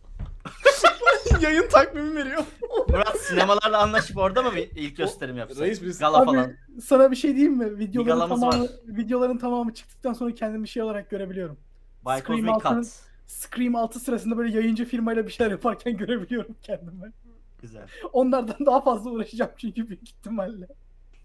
Yayın 1.42 1.68
takvimi 1.68 2.14
veriyor. 2.16 2.44
Murat 2.88 3.16
sinemalarla 3.20 3.78
anlaşıp 3.82 4.16
orada 4.16 4.42
mı 4.42 4.50
ilk 4.58 4.96
gösterim 4.96 5.36
yapsak? 5.36 5.60
Reis 5.60 5.82
biz- 5.82 5.98
Gala 5.98 6.16
Abi 6.18 6.26
falan. 6.26 6.52
sana 6.82 7.10
bir 7.10 7.16
şey 7.16 7.34
diyeyim 7.36 7.56
mi? 7.56 7.78
Videoların 7.78 8.18
galamız 8.18 8.40
tamamı, 8.40 8.62
var. 8.62 8.70
videoların 8.86 9.38
tamamı 9.38 9.74
çıktıktan 9.74 10.12
sonra 10.12 10.34
kendimi 10.34 10.68
şey 10.68 10.82
olarak 10.82 11.10
görebiliyorum. 11.10 11.56
Baykoz 12.04 12.36
Scream 12.38 12.54
altının- 12.56 12.82
Cut. 12.82 12.92
Scream 13.26 13.76
6 13.76 14.00
sırasında 14.00 14.36
böyle 14.36 14.56
yayıncı 14.56 14.84
firmayla 14.84 15.26
bir 15.26 15.32
şeyler 15.32 15.50
yaparken 15.50 15.96
görebiliyorum 15.96 16.54
kendimi. 16.62 17.12
Güzel. 17.62 17.86
Onlardan 18.12 18.66
daha 18.66 18.80
fazla 18.80 19.10
uğraşacağım 19.10 19.50
çünkü 19.56 19.88
büyük 19.88 20.02
ihtimalle. 20.02 20.66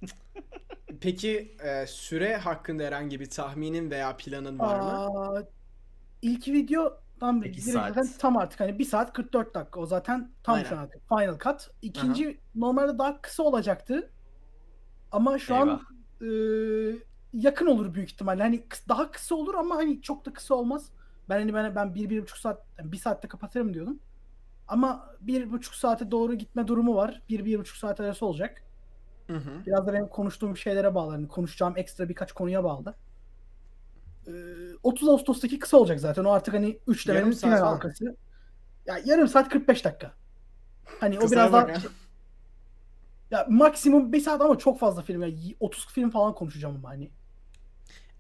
Peki 1.02 1.56
e, 1.64 1.88
süre 1.88 2.38
hakkında 2.38 2.84
herhangi 2.84 3.20
bir 3.20 3.30
tahminin 3.30 3.92
veya 3.92 4.18
planın 4.18 4.60
var 4.60 4.80
mı? 4.80 4.86
Aa, 4.86 5.44
ilk 6.22 6.48
video 6.48 6.98
Tam 7.20 7.42
direkt 7.42 7.62
saat. 7.62 7.96
zaten 7.96 8.08
tam 8.20 8.38
artık 8.38 8.60
hani 8.60 8.80
1 8.80 8.86
saat 8.86 9.14
44 9.14 9.56
dakika. 9.56 9.80
O 9.80 9.86
zaten 9.86 10.32
tam 10.44 10.56
Aynen. 10.56 10.70
şu 10.70 10.76
an 10.78 10.84
artık 10.84 11.02
final 11.10 11.40
cut. 11.40 11.72
İkinci 11.82 12.40
normalde 12.56 12.98
daha 12.98 13.22
kısa 13.22 13.44
olacaktı. 13.44 14.12
Ama 15.12 15.40
şu 15.40 15.56
an 15.56 15.82
e, 16.22 16.28
yakın 17.34 17.66
olur 17.66 17.94
büyük 17.94 18.12
ihtimalle. 18.12 18.44
Hani 18.44 18.64
daha 18.90 19.12
kısa 19.12 19.36
olur 19.36 19.56
ama 19.56 19.76
hani 19.76 20.02
çok 20.02 20.26
da 20.26 20.34
kısa 20.34 20.56
olmaz. 20.56 20.92
Ben 21.30 21.40
hani 21.40 21.54
ben 21.54 21.76
ben 21.76 21.96
bir, 21.96 22.10
bir 22.10 22.22
buçuk 22.22 22.38
saat 22.38 22.66
yani 22.80 22.92
bir 22.92 22.98
saatte 22.98 23.28
kapatırım 23.28 23.74
diyordum. 23.74 24.00
Ama 24.68 25.10
bir 25.22 25.52
buçuk 25.52 25.76
saate 25.76 26.12
doğru 26.12 26.34
gitme 26.36 26.68
durumu 26.68 26.96
var. 26.96 27.22
Bir, 27.30 27.46
bir 27.46 27.60
buçuk 27.60 27.78
saat 27.78 28.00
arası 28.00 28.26
olacak. 28.26 28.64
Hı 29.28 29.38
hı. 29.38 29.66
Biraz 29.66 29.88
da 29.88 29.94
benim 29.94 30.08
konuştuğum 30.08 30.58
şeylere 30.58 30.96
bağlı. 30.96 31.12
Hani 31.12 31.28
konuşacağım 31.28 31.74
ekstra 31.78 32.10
birkaç 32.10 32.32
konuya 32.32 32.64
bağlı. 32.64 32.94
Ee, 34.28 34.32
30 34.84 35.10
Ağustos'taki 35.10 35.60
kısa 35.60 35.78
olacak 35.78 36.00
zaten. 36.00 36.24
O 36.24 36.32
artık 36.32 36.54
hani 36.54 36.80
3 36.88 37.08
Yarım 37.08 37.20
demenin 37.20 37.36
saat 37.36 37.42
final 37.42 37.68
halkası. 37.68 38.16
Ya 38.86 39.00
yarım 39.06 39.28
saat 39.28 39.50
45 39.50 39.86
dakika. 39.86 40.14
Hani 41.00 41.20
o 41.20 41.32
biraz 41.32 41.54
daha 41.54 41.70
ya. 41.70 41.78
ya 43.32 43.46
maksimum 43.50 44.14
1 44.14 44.20
saat 44.20 44.42
ama 44.42 44.58
çok 44.58 44.80
fazla 44.80 45.02
film. 45.02 45.22
Yani 45.22 45.56
30 45.60 45.88
film 45.88 46.10
falan 46.10 46.36
konuşacağım 46.36 46.76
ama 46.76 46.90
hani. 46.90 47.12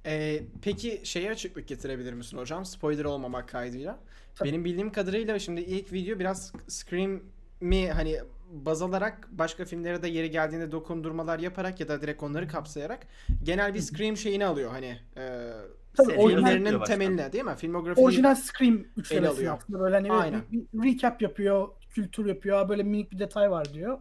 Ee, 0.05 0.43
peki 0.61 1.01
şeye 1.03 1.31
açıklık 1.31 1.67
getirebilir 1.67 2.13
misin 2.13 2.37
hocam? 2.37 2.65
Spoiler 2.65 3.05
olmamak 3.05 3.49
kaydıyla. 3.49 3.99
Tabii. 4.35 4.49
Benim 4.49 4.65
bildiğim 4.65 4.91
kadarıyla 4.91 5.39
şimdi 5.39 5.61
ilk 5.61 5.93
video 5.93 6.19
biraz 6.19 6.53
Scream'i 6.67 7.91
hani 7.91 8.19
baz 8.51 8.81
alarak 8.81 9.27
başka 9.31 9.65
filmlere 9.65 10.01
de 10.01 10.07
yeri 10.07 10.31
geldiğinde 10.31 10.71
dokundurmalar 10.71 11.39
yaparak 11.39 11.79
ya 11.79 11.87
da 11.87 12.01
direkt 12.01 12.23
onları 12.23 12.47
kapsayarak 12.47 13.07
genel 13.43 13.73
bir 13.73 13.81
Scream 13.81 14.17
şeyini 14.17 14.45
alıyor 14.45 14.71
hani 14.71 14.99
e, 15.17 15.51
Tabii, 15.97 16.13
orijinal 16.13 16.79
baştan. 16.79 16.85
temeline 16.85 17.33
değil 17.33 17.43
mi? 17.43 17.55
Filmografiyi 17.57 18.05
Orijinal 18.05 18.35
Scream 18.35 18.79
üçlemesi 18.97 19.33
alıyor. 19.33 19.57
aslında 19.57 19.79
böyle 19.79 19.95
hani 19.95 20.11
Aynen. 20.11 20.41
bir, 20.51 20.63
bir 20.73 20.93
recap 20.93 21.21
yapıyor, 21.21 21.67
kültür 21.89 22.25
yapıyor, 22.25 22.57
"Aa, 22.57 22.69
böyle 22.69 22.83
minik 22.83 23.11
bir 23.11 23.19
detay 23.19 23.51
var 23.51 23.73
diyor. 23.73 23.99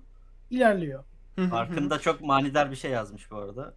İlerliyor. 0.51 1.05
Hı 1.37 1.43
hı 1.43 1.45
hı. 1.47 1.51
Farkında 1.51 1.99
çok 1.99 2.21
manidar 2.21 2.71
bir 2.71 2.77
şey 2.77 2.91
yazmış 2.91 3.31
bu 3.31 3.37
arada. 3.37 3.75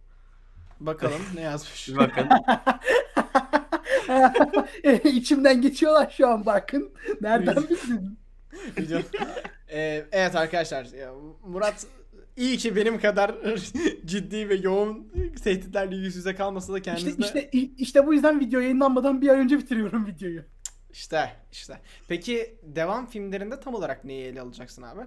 Bakalım 0.80 1.22
ne 1.34 1.40
yazmış. 1.40 1.88
Bir 1.88 1.96
bakın. 1.96 2.28
İçimden 5.04 5.60
geçiyorlar 5.60 6.14
şu 6.16 6.28
an 6.28 6.46
bakın. 6.46 6.90
Nereden 7.20 7.56
bildin? 7.56 8.18
Video. 8.78 9.00
Ee, 9.72 10.04
evet 10.12 10.36
arkadaşlar 10.36 10.84
ya, 10.84 11.12
Murat 11.46 11.86
iyi 12.38 12.56
ki 12.56 12.76
benim 12.76 13.00
kadar 13.00 13.34
ciddi 14.04 14.48
ve 14.48 14.54
yoğun 14.54 15.12
tehditlerle 15.44 15.96
yüz 15.96 16.16
yüze 16.16 16.34
kalmasa 16.34 16.72
da 16.72 16.78
İşte, 16.78 16.94
kendinizde 16.94 17.50
işte, 17.52 17.74
işte 17.78 18.06
bu 18.06 18.14
yüzden 18.14 18.40
video 18.40 18.60
yayınlanmadan 18.60 19.20
bir 19.20 19.28
ay 19.28 19.38
önce 19.38 19.58
bitiriyorum 19.58 20.06
videoyu. 20.06 20.42
İşte 20.92 21.30
işte. 21.52 21.80
Peki 22.08 22.58
devam 22.62 23.06
filmlerinde 23.06 23.60
tam 23.60 23.74
olarak 23.74 24.04
neyi 24.04 24.24
ele 24.24 24.40
alacaksın 24.40 24.82
abi? 24.82 25.00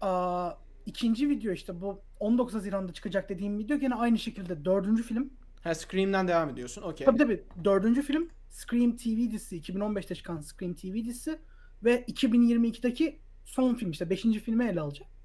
Aa, 0.00 0.50
ikinci 0.86 1.28
video 1.28 1.52
işte 1.52 1.80
bu 1.80 2.00
19 2.20 2.54
Haziran'da 2.54 2.92
çıkacak 2.92 3.28
dediğim 3.28 3.58
video 3.58 3.76
gene 3.76 3.94
aynı 3.94 4.18
şekilde 4.18 4.64
dördüncü 4.64 5.02
film. 5.02 5.30
Ha 5.62 5.74
Scream'den 5.74 6.28
devam 6.28 6.50
ediyorsun. 6.50 6.82
Okey. 6.82 7.04
Tabii 7.04 7.18
tabii 7.18 7.44
dördüncü 7.64 8.02
film 8.02 8.28
Scream 8.50 8.96
TV 8.96 9.30
dizisi 9.30 9.60
2015'te 9.60 10.14
çıkan 10.14 10.40
Scream 10.40 10.74
TV 10.74 10.94
dizisi 10.94 11.38
ve 11.84 12.04
2022'deki 12.04 13.18
son 13.44 13.74
film 13.74 13.90
işte 13.90 14.10
beşinci 14.10 14.40
filmi 14.40 14.64
ele 14.64 14.80
alacak. 14.80 15.15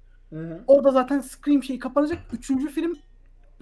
Orada 0.66 0.90
zaten 0.90 1.20
Scream 1.20 1.62
şeyi 1.62 1.78
kapanacak. 1.78 2.18
Üçüncü 2.32 2.68
film 2.68 2.96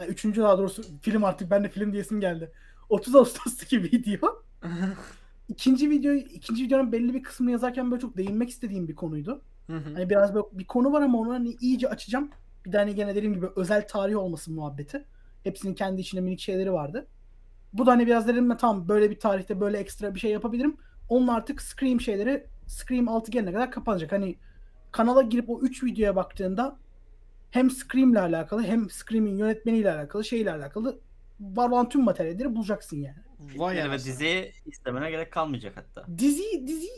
üçüncü 0.08 0.40
daha 0.40 0.58
doğrusu 0.58 0.82
film 1.02 1.24
artık 1.24 1.50
ben 1.50 1.64
de 1.64 1.68
film 1.68 1.92
diyesim 1.92 2.20
geldi. 2.20 2.52
30 2.88 3.14
Ağustos'taki 3.16 3.82
video. 3.82 4.42
İkinci 5.48 5.90
video, 5.90 6.12
ikinci 6.14 6.64
videonun 6.64 6.92
belli 6.92 7.14
bir 7.14 7.22
kısmını 7.22 7.50
yazarken 7.50 7.90
böyle 7.90 8.00
çok 8.00 8.16
değinmek 8.16 8.50
istediğim 8.50 8.88
bir 8.88 8.94
konuydu. 8.94 9.42
Hani 9.94 10.10
biraz 10.10 10.34
böyle 10.34 10.46
bir 10.52 10.64
konu 10.64 10.92
var 10.92 11.02
ama 11.02 11.18
onu 11.18 11.32
hani 11.32 11.56
iyice 11.60 11.88
açacağım. 11.88 12.30
Bir 12.66 12.72
de 12.72 12.78
hani 12.78 12.94
gene 12.94 13.14
dediğim 13.14 13.34
gibi 13.34 13.46
özel 13.56 13.88
tarih 13.88 14.16
olmasın 14.16 14.54
muhabbeti. 14.54 15.04
Hepsinin 15.44 15.74
kendi 15.74 16.00
içinde 16.00 16.20
minik 16.20 16.40
şeyleri 16.40 16.72
vardı. 16.72 17.06
Bu 17.72 17.86
da 17.86 17.90
hani 17.92 18.06
biraz 18.06 18.28
dedim 18.28 18.56
tamam 18.56 18.88
böyle 18.88 19.10
bir 19.10 19.18
tarihte 19.18 19.60
böyle 19.60 19.78
ekstra 19.78 20.14
bir 20.14 20.20
şey 20.20 20.30
yapabilirim. 20.30 20.76
Onun 21.08 21.28
artık 21.28 21.62
Scream 21.62 22.00
şeyleri 22.00 22.46
Scream 22.66 23.08
6 23.08 23.30
gelene 23.30 23.52
kadar 23.52 23.70
kapanacak. 23.70 24.12
Hani 24.12 24.36
kanala 24.92 25.22
girip 25.22 25.50
o 25.50 25.60
3 25.60 25.84
videoya 25.84 26.16
baktığında 26.16 26.76
hem 27.50 27.70
Scream'le 27.70 28.14
alakalı 28.16 28.62
hem 28.62 28.90
Scream'in 28.90 29.36
yönetmeniyle 29.36 29.92
alakalı 29.92 30.24
şeyle 30.24 30.52
alakalı 30.52 30.98
var 31.40 31.70
olan 31.70 31.88
tüm 31.88 32.02
materyalleri 32.04 32.54
bulacaksın 32.56 32.96
yani. 32.96 33.16
Vay 33.56 33.90
ve 33.90 33.94
diziyi 33.98 34.52
istemene 34.66 35.10
gerek 35.10 35.32
kalmayacak 35.32 35.76
hatta. 35.76 36.06
Dizi 36.18 36.66
dizi 36.66 36.88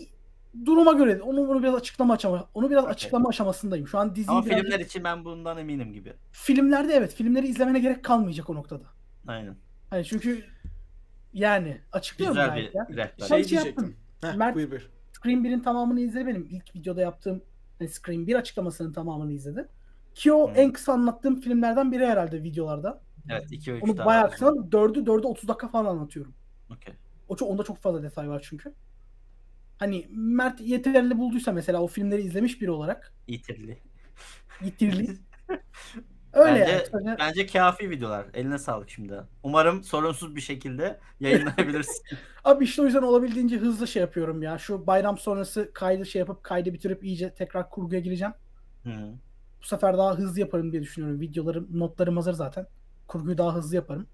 duruma 0.64 0.92
göre 0.92 1.22
onu 1.22 1.40
onu 1.40 1.62
biraz 1.62 1.74
açıklama 1.74 2.14
aşama 2.14 2.48
onu 2.54 2.70
biraz 2.70 2.84
Okey. 2.84 2.92
açıklama 2.92 3.28
aşamasındayım. 3.28 3.88
Şu 3.88 3.98
an 3.98 4.14
diziyi 4.14 4.30
Ama 4.36 4.46
biraz- 4.46 4.60
filmler 4.60 4.80
için 4.80 5.04
ben 5.04 5.24
bundan 5.24 5.58
eminim 5.58 5.92
gibi. 5.92 6.12
filmlerde 6.32 6.94
evet 6.94 7.14
filmleri 7.14 7.46
izlemene 7.46 7.78
gerek 7.80 8.04
kalmayacak 8.04 8.50
o 8.50 8.54
noktada. 8.54 8.84
Aynen. 9.26 9.56
Hani 9.90 10.04
çünkü 10.04 10.44
yani 11.32 11.80
açıklıyorum 11.92 12.36
Güzel 12.36 12.56
bir 12.56 12.74
ya. 12.74 12.86
rehber. 12.90 13.12
Şey 13.18 13.28
Şey 13.28 13.36
diyecektim. 13.36 13.84
diyecektim. 13.84 13.96
Heh, 14.22 14.34
Mert- 14.36 14.54
buyur 14.54 14.70
buyur. 14.70 14.90
Scream 15.12 15.44
1'in 15.44 15.60
tamamını 15.60 16.00
izledi 16.00 16.26
benim. 16.26 16.46
ilk 16.50 16.76
videoda 16.76 17.00
yaptığım 17.00 17.42
hani 17.82 17.88
Scream 17.88 18.26
1 18.26 18.34
açıklamasının 18.34 18.92
tamamını 18.92 19.32
izledi. 19.32 19.68
Ki 20.14 20.32
o 20.32 20.48
Hmm. 20.48 20.56
en 20.56 20.72
kısa 20.72 20.92
anlattığım 20.92 21.40
filmlerden 21.40 21.92
biri 21.92 22.06
herhalde 22.06 22.42
videolarda. 22.42 23.02
Evet 23.28 23.52
2 23.52 23.72
ve 23.72 23.76
3 23.76 23.82
Onu 23.84 23.96
daha 23.96 24.06
bayağı 24.06 24.30
kısa. 24.30 24.46
4'ü 24.46 25.06
4'ü 25.06 25.26
30 25.26 25.48
dakika 25.48 25.68
falan 25.68 25.86
anlatıyorum. 25.86 26.34
Okey. 26.70 26.94
O 27.28 27.36
çok, 27.36 27.50
onda 27.50 27.62
çok 27.64 27.78
fazla 27.78 28.02
detay 28.02 28.28
var 28.28 28.46
çünkü. 28.48 28.74
Hani 29.78 30.08
Mert 30.10 30.60
yeterli 30.60 31.18
bulduysa 31.18 31.52
mesela 31.52 31.82
o 31.82 31.86
filmleri 31.86 32.22
izlemiş 32.22 32.60
biri 32.60 32.70
olarak 32.70 33.14
İtirli. 33.26 33.78
yitirli. 34.64 35.16
Öyle 36.32 36.60
bence, 36.60 36.72
yani. 36.72 36.86
Sadece- 36.92 37.16
bence 37.18 37.46
kafi 37.46 37.90
videolar. 37.90 38.26
Eline 38.34 38.58
sağlık 38.58 38.90
şimdi. 38.90 39.20
Umarım 39.42 39.84
sorunsuz 39.84 40.36
bir 40.36 40.40
şekilde 40.40 41.00
yayınlayabilirsin. 41.20 42.02
Abi 42.44 42.64
işte 42.64 42.82
o 42.82 42.84
yüzden 42.84 43.02
olabildiğince 43.02 43.56
hızlı 43.56 43.88
şey 43.88 44.00
yapıyorum 44.00 44.42
ya. 44.42 44.58
Şu 44.58 44.86
bayram 44.86 45.18
sonrası 45.18 45.70
kaydı 45.74 46.06
şey 46.06 46.20
yapıp 46.20 46.44
kaydı 46.44 46.72
bitirip 46.72 47.04
iyice 47.04 47.34
tekrar 47.34 47.70
kurguya 47.70 48.00
gireceğim. 48.00 48.34
Hı. 48.84 48.90
Bu 49.62 49.66
sefer 49.66 49.98
daha 49.98 50.14
hızlı 50.14 50.40
yaparım 50.40 50.72
diye 50.72 50.82
düşünüyorum. 50.82 51.20
Videolarım, 51.20 51.68
notlarım 51.78 52.16
hazır 52.16 52.32
zaten. 52.32 52.66
Kurguyu 53.06 53.38
daha 53.38 53.54
hızlı 53.54 53.76
yaparım. 53.76 54.06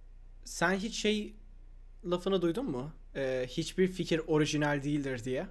Sen 0.44 0.74
hiç 0.74 0.94
şey 0.94 1.36
lafını 2.10 2.42
duydun 2.42 2.70
mu? 2.70 2.90
Ee, 3.16 3.46
hiçbir 3.48 3.88
fikir 3.88 4.20
orijinal 4.26 4.82
değildir 4.82 5.24
diye. 5.24 5.46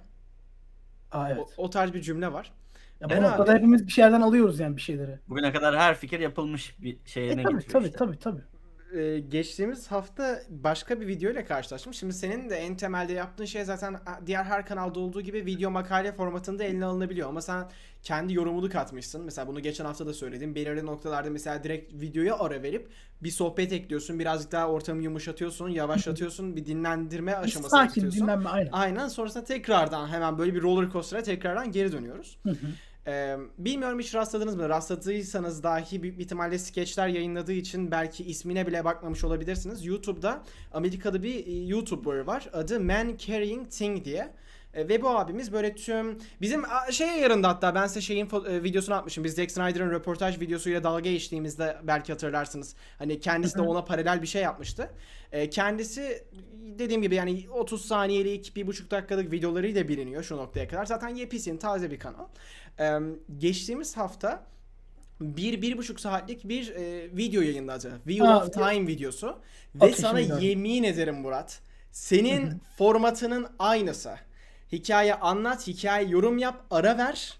Aa 1.12 1.30
evet. 1.30 1.46
O, 1.56 1.64
o 1.64 1.70
tarz 1.70 1.94
bir 1.94 2.02
cümle 2.02 2.32
var. 2.32 2.52
Ya 3.00 3.06
bu 3.06 3.10
Ben 3.10 3.22
noktada 3.22 3.42
abi- 3.50 3.58
hepimiz 3.58 3.86
bir 3.86 3.92
şeylerden 3.92 4.20
alıyoruz 4.20 4.60
yani 4.60 4.76
bir 4.76 4.80
şeyleri. 4.82 5.18
Bugüne 5.28 5.52
kadar 5.52 5.78
her 5.78 5.94
fikir 5.94 6.20
yapılmış 6.20 6.74
bir 6.82 6.98
şeye 7.04 7.32
E, 7.32 7.36
ne 7.36 7.42
tabii 7.42 7.66
tabii 7.66 7.84
işte. 7.86 7.98
tabii 7.98 8.18
tabii. 8.18 8.40
Ee, 8.96 9.18
geçtiğimiz 9.20 9.90
hafta 9.90 10.38
başka 10.48 11.00
bir 11.00 11.06
video 11.06 11.30
ile 11.30 11.44
karşılaştım. 11.44 11.94
Şimdi 11.94 12.12
senin 12.12 12.50
de 12.50 12.56
en 12.56 12.76
temelde 12.76 13.12
yaptığın 13.12 13.44
şey 13.44 13.64
zaten 13.64 13.96
diğer 14.26 14.44
her 14.44 14.66
kanalda 14.66 15.00
olduğu 15.00 15.20
gibi 15.20 15.46
video 15.46 15.70
makale 15.70 16.12
formatında 16.12 16.64
eline 16.64 16.84
alınabiliyor. 16.84 17.28
Ama 17.28 17.40
sen 17.40 17.64
kendi 18.02 18.34
yorumunu 18.34 18.70
katmışsın. 18.70 19.24
Mesela 19.24 19.46
bunu 19.48 19.60
geçen 19.60 19.84
hafta 19.84 20.06
da 20.06 20.14
söyledim. 20.14 20.54
Belirli 20.54 20.86
noktalarda 20.86 21.30
mesela 21.30 21.64
direkt 21.64 21.92
videoya 21.94 22.38
ara 22.38 22.62
verip 22.62 22.88
bir 23.22 23.30
sohbet 23.30 23.72
ekliyorsun. 23.72 24.18
Birazcık 24.18 24.52
daha 24.52 24.68
ortamı 24.68 25.02
yumuşatıyorsun, 25.02 25.68
yavaşlatıyorsun. 25.68 26.56
bir 26.56 26.66
dinlendirme 26.66 27.32
Bir 27.32 27.36
aşamasına 27.42 27.80
sakin 27.88 28.10
dinlenme 28.10 28.48
aynen. 28.48 28.70
Aynen 28.72 29.08
sonrasında 29.08 29.44
tekrardan 29.44 30.08
hemen 30.08 30.38
böyle 30.38 30.54
bir 30.54 30.62
roller 30.62 30.90
coaster'a 30.90 31.22
tekrardan 31.22 31.72
geri 31.72 31.92
dönüyoruz. 31.92 32.38
Hı 32.42 32.50
hı. 32.50 32.56
Ee, 33.08 33.36
bilmiyorum 33.58 33.98
hiç 33.98 34.14
rastladınız 34.14 34.56
mı? 34.56 34.68
Rastladıysanız 34.68 35.62
dahi 35.62 36.02
büyük 36.02 36.18
bir 36.18 36.24
ihtimalle 36.24 36.58
skeçler 36.58 37.08
yayınladığı 37.08 37.52
için 37.52 37.90
belki 37.90 38.24
ismine 38.24 38.66
bile 38.66 38.84
bakmamış 38.84 39.24
olabilirsiniz. 39.24 39.86
YouTube'da 39.86 40.42
Amerika'da 40.72 41.22
bir 41.22 41.46
YouTuber 41.46 42.18
var. 42.18 42.50
Adı 42.52 42.80
Man 42.80 43.16
Carrying 43.16 43.70
Thing 43.70 44.04
diye. 44.04 44.34
E, 44.74 44.88
Ve 44.88 45.02
bu 45.02 45.08
abimiz 45.08 45.52
böyle 45.52 45.74
tüm 45.74 46.18
bizim 46.40 46.62
şey 46.90 47.10
ayarında 47.10 47.48
hatta 47.48 47.74
ben 47.74 47.86
size 47.86 48.00
şeyin 48.00 48.28
e, 48.48 48.62
videosunu 48.62 48.94
atmışım. 48.94 49.24
Biz 49.24 49.34
Zack 49.34 49.50
Snyder'ın 49.50 49.90
röportaj 49.90 50.40
videosuyla 50.40 50.84
dalga 50.84 51.10
geçtiğimizde 51.10 51.76
belki 51.82 52.12
hatırlarsınız. 52.12 52.74
Hani 52.98 53.20
kendisi 53.20 53.58
de 53.58 53.62
ona 53.62 53.84
paralel 53.84 54.22
bir 54.22 54.26
şey 54.26 54.42
yapmıştı. 54.42 54.90
E, 55.32 55.50
kendisi 55.50 56.24
dediğim 56.78 57.02
gibi 57.02 57.14
yani 57.14 57.46
30 57.50 57.84
saniyelik, 57.84 58.56
bir 58.56 58.66
buçuk 58.66 58.90
dakikalık 58.90 59.32
videolarıyla 59.32 59.88
biliniyor 59.88 60.22
şu 60.22 60.36
noktaya 60.36 60.68
kadar. 60.68 60.86
Zaten 60.86 61.08
yepyeni 61.08 61.58
taze 61.58 61.90
bir 61.90 61.98
kanal. 61.98 62.26
Ee, 62.80 62.98
geçtiğimiz 63.38 63.96
hafta 63.96 64.42
bir, 65.20 65.62
bir 65.62 65.78
buçuk 65.78 66.00
saatlik 66.00 66.48
bir 66.48 66.68
e, 66.74 67.16
video 67.16 67.42
yayınladı. 67.42 68.00
Wheel 68.08 68.30
Aa, 68.30 68.44
of 68.44 68.52
Time 68.52 68.86
videosu. 68.86 69.38
Ve 69.74 69.84
Ateşim 69.84 70.02
sana 70.02 70.20
yemin 70.20 70.82
ederim 70.82 71.14
Murat. 71.20 71.60
Senin 71.92 72.62
formatının 72.78 73.46
aynısı. 73.58 74.14
Hikaye 74.72 75.14
anlat, 75.14 75.66
hikaye 75.66 76.08
yorum 76.08 76.38
yap, 76.38 76.64
ara 76.70 76.98
ver. 76.98 77.38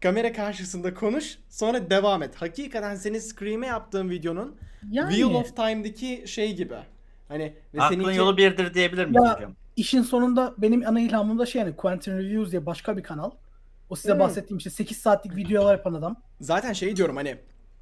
Kamera 0.00 0.32
karşısında 0.32 0.94
konuş, 0.94 1.38
sonra 1.48 1.90
devam 1.90 2.22
et. 2.22 2.34
Hakikaten 2.36 2.94
senin 2.94 3.18
Scream'e 3.18 3.66
yaptığın 3.66 4.10
videonun 4.10 4.56
Yani 4.90 5.10
Wheel 5.14 5.34
of 5.34 5.56
Time'daki 5.56 6.24
şey 6.26 6.56
gibi. 6.56 6.74
Hani 7.28 7.54
ve 7.74 7.82
Aklın 7.82 7.96
seninki- 8.02 8.18
yolu 8.18 8.36
birdir 8.36 8.74
diyebilir 8.74 9.04
miyiz 9.06 9.24
Ya, 9.24 9.36
hocam? 9.36 9.54
işin 9.76 10.02
sonunda 10.02 10.54
benim 10.58 10.82
ana 10.88 11.00
ilhamım 11.00 11.38
da 11.38 11.46
şey 11.46 11.62
yani 11.62 11.76
Quentin 11.76 12.18
Reviews 12.18 12.50
diye 12.50 12.66
başka 12.66 12.96
bir 12.96 13.02
kanal. 13.02 13.30
O 13.90 13.96
size 13.96 14.12
Hmm. 14.12 14.20
bahsettiğim 14.20 14.58
işte 14.58 14.70
8 14.70 14.96
saatlik 14.96 15.36
videolar 15.36 15.72
yapan 15.72 15.94
adam. 15.94 16.16
Zaten 16.40 16.72
şey 16.72 16.96
diyorum 16.96 17.16
hani 17.16 17.36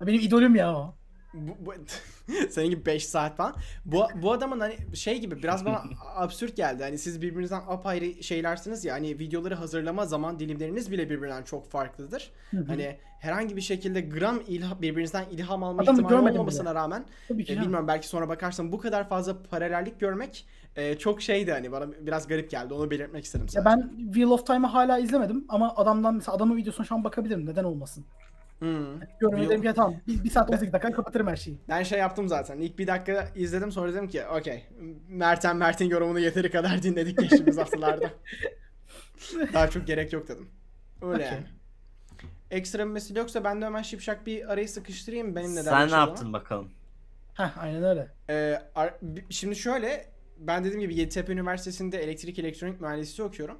Benim 0.07 0.21
idolüm 0.21 0.55
ya 0.55 0.77
o. 0.77 0.95
bu, 1.35 1.57
bu 1.67 1.73
senin 2.51 2.71
gibi 2.71 2.87
5 2.87 3.07
saat 3.07 3.37
falan. 3.37 3.55
Bu, 3.85 4.05
bu 4.23 4.33
adamın 4.33 4.61
hani 4.61 4.97
şey 4.97 5.21
gibi 5.21 5.43
biraz 5.43 5.65
bana 5.65 5.83
absürt 6.17 6.57
geldi. 6.57 6.83
Hani 6.83 6.99
siz 6.99 7.23
birbirinizden 7.23 7.63
apayrı 7.69 8.23
şeylersiniz 8.23 8.85
ya 8.85 8.95
hani 8.95 9.19
videoları 9.19 9.55
hazırlama 9.55 10.07
zaman 10.07 10.39
dilimleriniz 10.39 10.91
bile 10.91 11.11
birbirinden 11.11 11.43
çok 11.43 11.71
farklıdır. 11.71 12.33
Hani 12.67 12.99
herhangi 13.21 13.57
bir 13.57 13.61
şekilde 13.61 14.01
gram 14.01 14.41
ilha, 14.49 14.83
birbirinizden 14.83 15.25
ilham 15.31 15.63
alma 15.63 15.83
Adamı 15.83 15.97
ihtimali 15.99 16.11
görmedim 16.15 16.35
olmamasına 16.35 16.75
rağmen 16.75 17.05
Tabii 17.29 17.45
ki. 17.45 17.53
e, 17.53 17.61
bilmiyorum 17.61 17.89
belki 17.89 18.09
sonra 18.09 18.29
bakarsam 18.29 18.73
bu 18.73 18.79
kadar 18.79 19.09
fazla 19.09 19.43
paralellik 19.43 20.01
görmek 20.01 20.47
e, 20.77 20.99
çok 20.99 21.23
şeydi 21.23 21.53
hani 21.53 21.73
bana 21.73 21.87
biraz 22.01 22.29
garip 22.29 22.51
geldi. 22.51 22.75
Onu 22.75 22.91
belirtmek 22.91 23.25
istedim 23.25 23.47
Ya 23.55 23.63
sadece. 23.63 23.83
ben 23.83 24.05
Wheel 24.05 24.29
of 24.29 24.47
Time'ı 24.47 24.67
hala 24.67 24.99
izlemedim 24.99 25.45
ama 25.49 25.75
adamdan 25.77 26.15
mesela 26.15 26.37
adamın 26.37 26.57
videosuna 26.57 26.87
şu 26.87 26.95
an 26.95 27.05
bakabilirim. 27.05 27.47
Neden 27.47 27.65
olmasın? 27.65 28.05
Hmm. 28.59 29.01
Wheel- 29.21 29.49
dedim 29.51 29.63
ki 29.63 29.73
tamam 29.77 29.95
bir, 30.07 30.25
bir 30.25 30.31
saat 30.31 30.51
18 30.51 30.73
dakika 30.73 30.93
kapatırım 30.93 31.27
her 31.27 31.37
şeyi. 31.37 31.59
Ben 31.69 31.83
şey 31.83 31.99
yaptım 31.99 32.29
zaten. 32.29 32.59
İlk 32.59 32.79
bir 32.79 32.87
dakika 32.87 33.29
izledim 33.37 33.73
sonra 33.73 33.93
dedim 33.93 34.09
ki 34.09 34.27
okey. 34.27 34.65
Mert'en 35.09 35.57
Mert'in 35.57 35.89
yorumunu 35.89 36.19
yeteri 36.19 36.51
kadar 36.51 36.83
dinledik 36.83 37.19
geçtiğimiz 37.19 37.59
haftalarda. 37.59 38.11
Daha 39.53 39.71
çok 39.71 39.87
gerek 39.87 40.13
yok 40.13 40.29
dedim. 40.29 40.49
Öyle 41.03 41.15
Okey. 41.15 41.27
yani. 41.27 41.45
Ekstra 42.51 42.79
bir 42.79 42.91
mesele 42.91 43.19
yoksa 43.19 43.45
ben 43.45 43.61
de 43.61 43.65
hemen 43.67 43.83
şipşak 43.83 44.27
bir 44.27 44.53
arayı 44.53 44.69
sıkıştırayım 44.69 45.37
benim 45.37 45.53
neden 45.53 45.63
Sen 45.63 45.91
ne 45.91 45.95
yaptın 45.95 46.33
bakalım? 46.33 46.71
Heh 47.35 47.59
aynen 47.63 47.85
öyle. 47.85 48.09
Ee, 48.31 48.63
şimdi 49.31 49.57
şöyle 49.57 50.07
ben 50.47 50.65
dediğim 50.65 50.81
gibi 50.81 50.95
Yeditepe 50.97 51.33
Üniversitesi'nde 51.33 51.99
elektrik 51.99 52.39
elektronik 52.39 52.81
mühendisliği 52.81 53.29
okuyorum. 53.29 53.59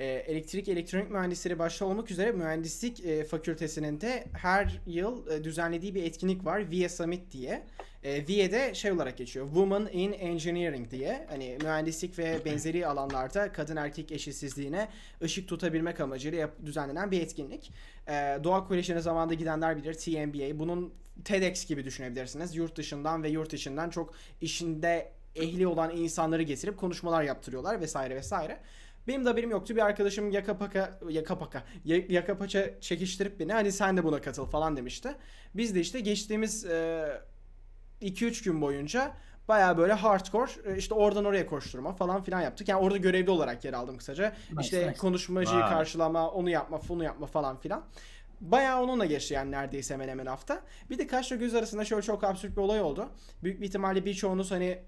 Ee, 0.00 0.04
elektrik 0.06 0.68
elektronik 0.68 1.10
mühendisleri 1.10 1.58
başta 1.58 1.84
olmak 1.84 2.10
üzere 2.10 2.32
mühendislik 2.32 3.04
e, 3.04 3.24
fakültesinin 3.24 4.00
de 4.00 4.24
her 4.32 4.80
yıl 4.86 5.30
e, 5.30 5.44
düzenlediği 5.44 5.94
bir 5.94 6.02
etkinlik 6.04 6.44
var. 6.44 6.70
VIA 6.70 6.88
Summit 6.88 7.32
diye. 7.32 7.62
E, 8.04 8.28
VIA'de 8.28 8.74
şey 8.74 8.92
olarak 8.92 9.18
geçiyor. 9.18 9.46
Women 9.46 9.88
in 9.92 10.12
Engineering 10.12 10.90
diye. 10.90 11.26
Hani 11.30 11.58
mühendislik 11.62 12.18
ve 12.18 12.44
benzeri 12.44 12.86
alanlarda 12.86 13.52
kadın 13.52 13.76
erkek 13.76 14.12
eşitsizliğine 14.12 14.88
ışık 15.22 15.48
tutabilmek 15.48 16.00
amacıyla 16.00 16.38
yap- 16.38 16.66
düzenlenen 16.66 17.10
bir 17.10 17.20
etkinlik. 17.20 17.72
E, 18.08 18.12
Doğa 18.44 18.68
Koleji'ne 18.68 19.00
zamanında 19.00 19.34
gidenler 19.34 19.76
bilir. 19.76 19.94
TMBA. 19.94 20.58
Bunun 20.58 20.94
TEDx 21.24 21.66
gibi 21.66 21.84
düşünebilirsiniz. 21.84 22.56
Yurt 22.56 22.76
dışından 22.76 23.22
ve 23.22 23.28
yurt 23.28 23.54
içinden 23.54 23.90
çok 23.90 24.14
işinde 24.40 25.15
ehli 25.36 25.66
olan 25.66 25.96
insanları 25.96 26.42
getirip 26.42 26.76
konuşmalar 26.78 27.22
yaptırıyorlar 27.22 27.80
vesaire 27.80 28.16
vesaire. 28.16 28.60
Benim 29.08 29.24
de 29.24 29.28
haberim 29.28 29.50
yoktu. 29.50 29.76
Bir 29.76 29.86
arkadaşım 29.86 30.30
yaka 30.30 30.58
paka, 30.58 30.98
yaka 31.08 31.38
paka, 31.38 31.62
ya- 31.84 32.02
yaka 32.08 32.38
paça 32.38 32.80
çekiştirip 32.80 33.40
beni 33.40 33.52
hani 33.52 33.72
sen 33.72 33.96
de 33.96 34.04
buna 34.04 34.20
katıl 34.20 34.46
falan 34.46 34.76
demişti. 34.76 35.14
Biz 35.54 35.74
de 35.74 35.80
işte 35.80 36.00
geçtiğimiz 36.00 36.64
e, 36.64 37.06
2-3 38.02 38.44
gün 38.44 38.60
boyunca 38.60 39.12
baya 39.48 39.78
böyle 39.78 39.92
hardcore 39.92 40.76
işte 40.78 40.94
oradan 40.94 41.24
oraya 41.24 41.46
koşturma 41.46 41.92
falan 41.92 42.22
filan 42.22 42.40
yaptık. 42.40 42.68
Yani 42.68 42.80
orada 42.80 42.96
görevli 42.96 43.30
olarak 43.30 43.64
yer 43.64 43.72
aldım 43.72 43.96
kısaca. 43.96 44.32
Nice, 44.50 44.60
işte 44.60 44.88
nice. 44.88 44.98
konuşmacıyı 44.98 45.60
Vay. 45.60 45.70
karşılama, 45.70 46.30
onu 46.30 46.50
yapma, 46.50 46.80
bunu 46.88 47.04
yapma 47.04 47.26
falan 47.26 47.56
filan. 47.60 47.84
Bayağı 48.40 48.82
onunla 48.82 49.06
geçti 49.06 49.34
yani 49.34 49.50
neredeyse 49.50 49.94
hemen 49.94 50.08
hemen 50.08 50.26
hafta. 50.26 50.60
Bir 50.90 50.98
de 50.98 51.06
kaşla 51.06 51.36
göz 51.36 51.54
arasında 51.54 51.84
şöyle 51.84 52.02
çok 52.02 52.24
absürt 52.24 52.56
bir 52.56 52.62
olay 52.62 52.80
oldu. 52.80 53.08
Büyük 53.42 53.60
bir 53.60 53.66
ihtimalle 53.66 54.04
birçoğunuz 54.04 54.50
hani 54.50 54.78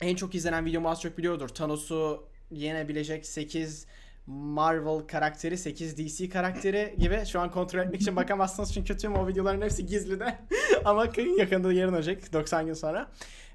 en 0.00 0.16
çok 0.16 0.34
izlenen 0.34 0.64
videomu 0.64 0.90
az 0.90 1.02
çok 1.02 1.18
biliyordur. 1.18 1.48
Thanos'u 1.48 2.24
yenebilecek 2.50 3.26
8 3.26 3.86
Marvel 4.26 5.06
karakteri, 5.06 5.58
8 5.58 5.98
DC 5.98 6.28
karakteri 6.28 6.94
gibi. 6.98 7.22
Şu 7.26 7.40
an 7.40 7.50
kontrol 7.50 7.80
etmek 7.80 8.00
için 8.00 8.16
bakamazsınız 8.16 8.74
çünkü 8.74 8.96
tüm 8.96 9.14
o 9.14 9.28
videoların 9.28 9.62
hepsi 9.62 9.86
gizli 9.86 10.20
de. 10.20 10.38
Ama 10.84 11.06
yakında 11.38 11.72
yayınlanacak 11.72 12.32
90 12.32 12.66
gün 12.66 12.74
sonra. 12.74 13.08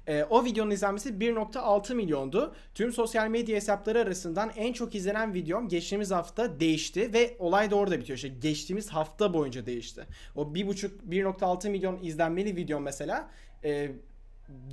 Ee, 0.06 0.24
o 0.30 0.44
videonun 0.44 0.70
izlenmesi 0.70 1.08
1.6 1.08 1.94
milyondu. 1.94 2.54
Tüm 2.74 2.92
sosyal 2.92 3.28
medya 3.28 3.56
hesapları 3.56 4.00
arasından 4.00 4.50
en 4.56 4.72
çok 4.72 4.94
izlenen 4.94 5.34
videom 5.34 5.68
geçtiğimiz 5.68 6.10
hafta 6.10 6.60
değişti 6.60 7.12
ve 7.12 7.36
olay 7.38 7.70
da 7.70 7.76
orada 7.76 8.00
bitiyor. 8.00 8.16
İşte 8.16 8.28
geçtiğimiz 8.28 8.88
hafta 8.88 9.34
boyunca 9.34 9.66
değişti. 9.66 10.06
O 10.36 10.42
1.5 10.42 10.90
1.6 11.08 11.70
milyon 11.70 11.98
izlenmeli 12.02 12.56
video 12.56 12.80
mesela 12.80 13.30
e, 13.64 13.90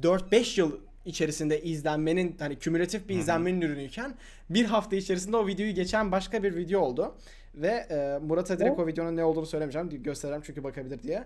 4-5 0.01 0.59
yıl 0.59 0.88
içerisinde 1.09 1.61
izlenmenin 1.61 2.35
hani 2.39 2.59
kümülatif 2.59 3.09
bir 3.09 3.15
izlenmenin 3.15 3.61
ürünüyken 3.61 4.15
bir 4.49 4.65
hafta 4.65 4.95
içerisinde 4.95 5.37
o 5.37 5.47
videoyu 5.47 5.73
geçen 5.73 6.11
başka 6.11 6.43
bir 6.43 6.55
video 6.55 6.79
oldu. 6.81 7.15
Ve 7.55 7.67
e, 7.67 8.19
Murat'a 8.25 8.59
direkt 8.59 8.79
O- 8.79 8.83
o 8.83 8.87
videonun 8.87 9.15
ne 9.17 9.23
olduğunu 9.23 9.45
söylemeyeceğim. 9.45 10.03
Göstereceğim 10.03 10.43
çünkü 10.45 10.63
bakabilir 10.63 11.03
diye. 11.03 11.23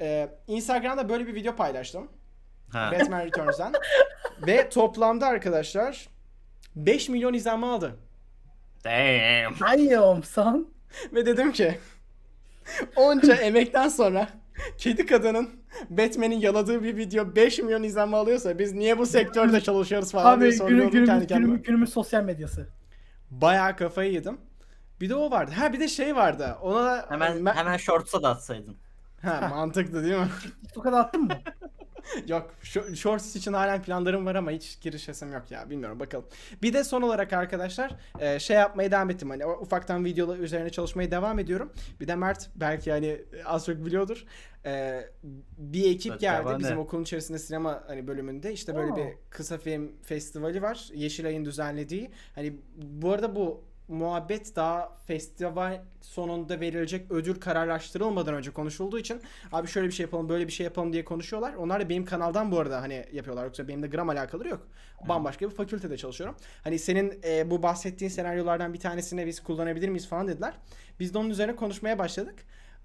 E, 0.00 0.28
Instagram'da 0.48 1.08
böyle 1.08 1.26
bir 1.26 1.34
video 1.34 1.56
paylaştım. 1.56 2.08
Ha. 2.72 2.90
Batman 2.94 3.24
Returns'dan. 3.26 3.72
Ve 4.46 4.68
toplamda 4.68 5.26
arkadaşlar 5.26 6.08
5 6.76 7.08
milyon 7.08 7.34
izlenme 7.34 7.66
aldı. 7.66 7.96
Damn. 8.84 9.60
Damn 9.60 10.22
son. 10.22 10.68
Ve 11.14 11.26
dedim 11.26 11.52
ki 11.52 11.78
onca 12.96 13.34
emekten 13.34 13.88
sonra 13.88 14.28
kedi 14.78 15.06
kadının 15.06 15.50
Batman'in 15.90 16.40
yaladığı 16.40 16.82
bir 16.82 16.96
video 16.96 17.36
5 17.36 17.58
milyon 17.58 17.82
izlenme 17.82 18.16
alıyorsa 18.16 18.58
biz 18.58 18.72
niye 18.72 18.98
bu 18.98 19.06
sektörde 19.06 19.60
çalışıyoruz 19.60 20.12
falan 20.12 20.40
diye 20.40 20.48
Abi 20.48 20.56
günü, 20.56 20.58
soruyordum 20.58 20.90
günümüz, 20.90 21.08
kendi 21.08 21.26
kendime. 21.26 21.46
günümüz, 21.46 21.66
günümüz 21.66 21.92
sosyal 21.92 22.22
medyası. 22.24 22.68
Bayağı 23.30 23.76
kafayı 23.76 24.12
yedim. 24.12 24.38
Bir 25.00 25.08
de 25.08 25.14
o 25.14 25.30
vardı. 25.30 25.50
Ha 25.58 25.72
bir 25.72 25.80
de 25.80 25.88
şey 25.88 26.16
vardı. 26.16 26.56
Ona 26.62 26.84
da 26.84 27.06
Hemen 27.08 27.46
Ben- 27.46 27.52
hemen 27.54 27.76
shorts'a 27.76 28.22
da 28.22 28.28
atsaydın. 28.28 28.76
Ha, 29.22 29.48
mantıklı 29.50 30.04
değil 30.04 30.16
mi? 30.18 30.28
TikTok'a 30.62 30.98
attın 30.98 31.22
mı? 31.22 31.34
Yok. 32.28 32.54
Shorts 32.94 33.36
için 33.36 33.52
halen 33.52 33.82
planlarım 33.82 34.26
var 34.26 34.34
ama 34.34 34.50
hiç 34.50 34.80
girişesim 34.80 35.32
yok 35.32 35.50
ya. 35.50 35.70
Bilmiyorum 35.70 36.00
bakalım. 36.00 36.26
Bir 36.62 36.72
de 36.72 36.84
son 36.84 37.02
olarak 37.02 37.32
arkadaşlar 37.32 37.96
e, 38.18 38.38
şey 38.38 38.56
yapmaya 38.56 38.90
devam 38.90 39.10
ettim. 39.10 39.30
Hani 39.30 39.46
ufaktan 39.46 40.04
videolar 40.04 40.38
üzerine 40.38 40.70
çalışmaya 40.70 41.10
devam 41.10 41.38
ediyorum. 41.38 41.72
Bir 42.00 42.08
de 42.08 42.16
Mert 42.16 42.50
belki 42.56 42.90
hani 42.90 43.22
az 43.44 43.66
çok 43.66 43.86
biliyordur. 43.86 44.24
E, 44.66 45.00
bir 45.58 45.90
ekip 45.94 46.12
Evet, 46.12 46.20
geldi 46.20 46.54
bizim 46.58 46.76
ne? 46.76 46.80
okulun 46.80 47.02
içerisinde 47.02 47.38
sinema 47.38 47.84
hani 47.86 48.06
bölümünde. 48.06 48.52
İşte 48.52 48.74
böyle 48.74 48.92
Oo. 48.92 48.96
bir 48.96 49.14
kısa 49.30 49.58
film 49.58 49.92
festivali 50.02 50.62
var. 50.62 50.88
Yeşilay'ın 50.94 51.44
düzenlediği. 51.44 52.10
Hani 52.34 52.56
bu 52.76 53.12
arada 53.12 53.36
bu 53.36 53.64
muhabbet 53.88 54.56
daha 54.56 54.92
festival 55.06 55.82
sonunda 56.00 56.60
verilecek 56.60 57.10
ödül 57.10 57.40
kararlaştırılmadan 57.40 58.34
önce 58.34 58.50
konuşulduğu 58.50 58.98
için 58.98 59.20
abi 59.52 59.68
şöyle 59.68 59.86
bir 59.86 59.92
şey 59.92 60.04
yapalım 60.04 60.28
böyle 60.28 60.46
bir 60.46 60.52
şey 60.52 60.64
yapalım 60.64 60.92
diye 60.92 61.04
konuşuyorlar. 61.04 61.54
Onlar 61.54 61.80
da 61.80 61.88
benim 61.88 62.04
kanaldan 62.04 62.52
bu 62.52 62.58
arada 62.58 62.82
hani 62.82 63.06
yapıyorlar 63.12 63.44
yoksa 63.44 63.68
benim 63.68 63.82
de 63.82 63.86
gram 63.86 64.08
alakaları 64.08 64.48
yok. 64.48 64.68
Bambaşka 65.08 65.50
bir 65.50 65.54
fakültede 65.54 65.96
çalışıyorum. 65.96 66.36
Hani 66.64 66.78
senin 66.78 67.20
e, 67.24 67.50
bu 67.50 67.62
bahsettiğin 67.62 68.10
senaryolardan 68.10 68.74
bir 68.74 68.80
tanesini 68.80 69.26
biz 69.26 69.42
kullanabilir 69.42 69.88
miyiz 69.88 70.08
falan 70.08 70.28
dediler. 70.28 70.54
Biz 71.00 71.14
de 71.14 71.18
onun 71.18 71.30
üzerine 71.30 71.56
konuşmaya 71.56 71.98
başladık. 71.98 72.34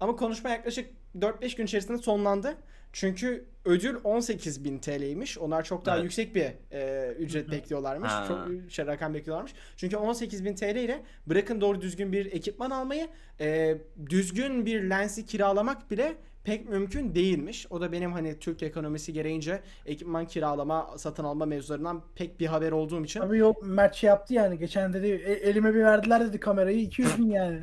Ama 0.00 0.16
konuşma 0.16 0.50
yaklaşık 0.50 0.90
4-5 1.18 1.56
gün 1.56 1.64
içerisinde 1.64 1.98
sonlandı. 1.98 2.56
Çünkü 2.92 3.44
ödül 3.64 3.94
18.000 3.96 4.80
TL'ymiş. 4.80 5.38
Onlar 5.38 5.62
çok 5.64 5.84
daha 5.86 5.94
Evet. 5.96 6.04
yüksek 6.04 6.34
bir 6.34 6.46
e, 6.72 7.12
ücret 7.18 7.50
bekliyorlarmış. 7.50 8.10
Ha. 8.10 8.24
Çok 8.28 8.48
şey, 8.70 8.86
rakam 8.86 9.14
bekliyorlarmış. 9.14 9.52
Çünkü 9.76 9.96
18.000 9.96 10.54
TL 10.56 10.76
ile 10.76 11.02
bırakın 11.26 11.60
doğru 11.60 11.80
düzgün 11.80 12.12
bir 12.12 12.26
ekipman 12.26 12.70
almayı 12.70 13.08
e, 13.40 13.78
düzgün 14.10 14.66
bir 14.66 14.82
lensi 14.90 15.26
kiralamak 15.26 15.90
bile 15.90 16.14
pek 16.44 16.68
mümkün 16.68 17.14
değilmiş. 17.14 17.66
O 17.70 17.80
da 17.80 17.92
benim 17.92 18.12
hani 18.12 18.38
Türk 18.38 18.62
ekonomisi 18.62 19.12
gereğince 19.12 19.60
ekipman 19.86 20.26
kiralama, 20.26 20.94
satın 20.98 21.24
alma 21.24 21.46
mevzularından 21.46 22.02
pek 22.14 22.40
bir 22.40 22.46
haber 22.46 22.72
olduğum 22.72 23.04
için. 23.04 23.20
Abi 23.20 23.38
yok 23.38 23.62
Mert 23.66 23.94
şey 23.94 24.08
yaptı 24.08 24.34
yani. 24.34 24.58
Geçen 24.58 24.92
dedi 24.92 25.06
"E- 25.06 25.32
elime 25.48 25.74
bir 25.74 25.80
verdiler 25.82 26.26
dedi 26.28 26.40
kamerayı 26.40 26.78
200 26.80 27.18
bin 27.18 27.30
yani. 27.30 27.60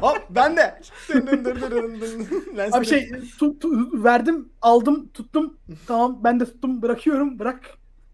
Hop 0.00 0.26
ben 0.30 0.56
de. 0.56 0.80
Dın 1.08 1.26
dın 1.26 1.44
dın 1.44 1.60
dın 1.60 1.70
dın 1.70 2.00
dın. 2.00 2.56
Lensi 2.56 2.76
Abi 2.78 2.86
şey 2.86 3.02
tu- 3.10 3.58
tu- 3.58 4.04
verdim 4.04 4.52
aldım 4.62 5.08
tuttum. 5.12 5.58
Tamam 5.86 6.20
ben 6.24 6.40
de 6.40 6.44
tuttum 6.44 6.82
bırakıyorum 6.82 7.38
bırak. 7.38 7.60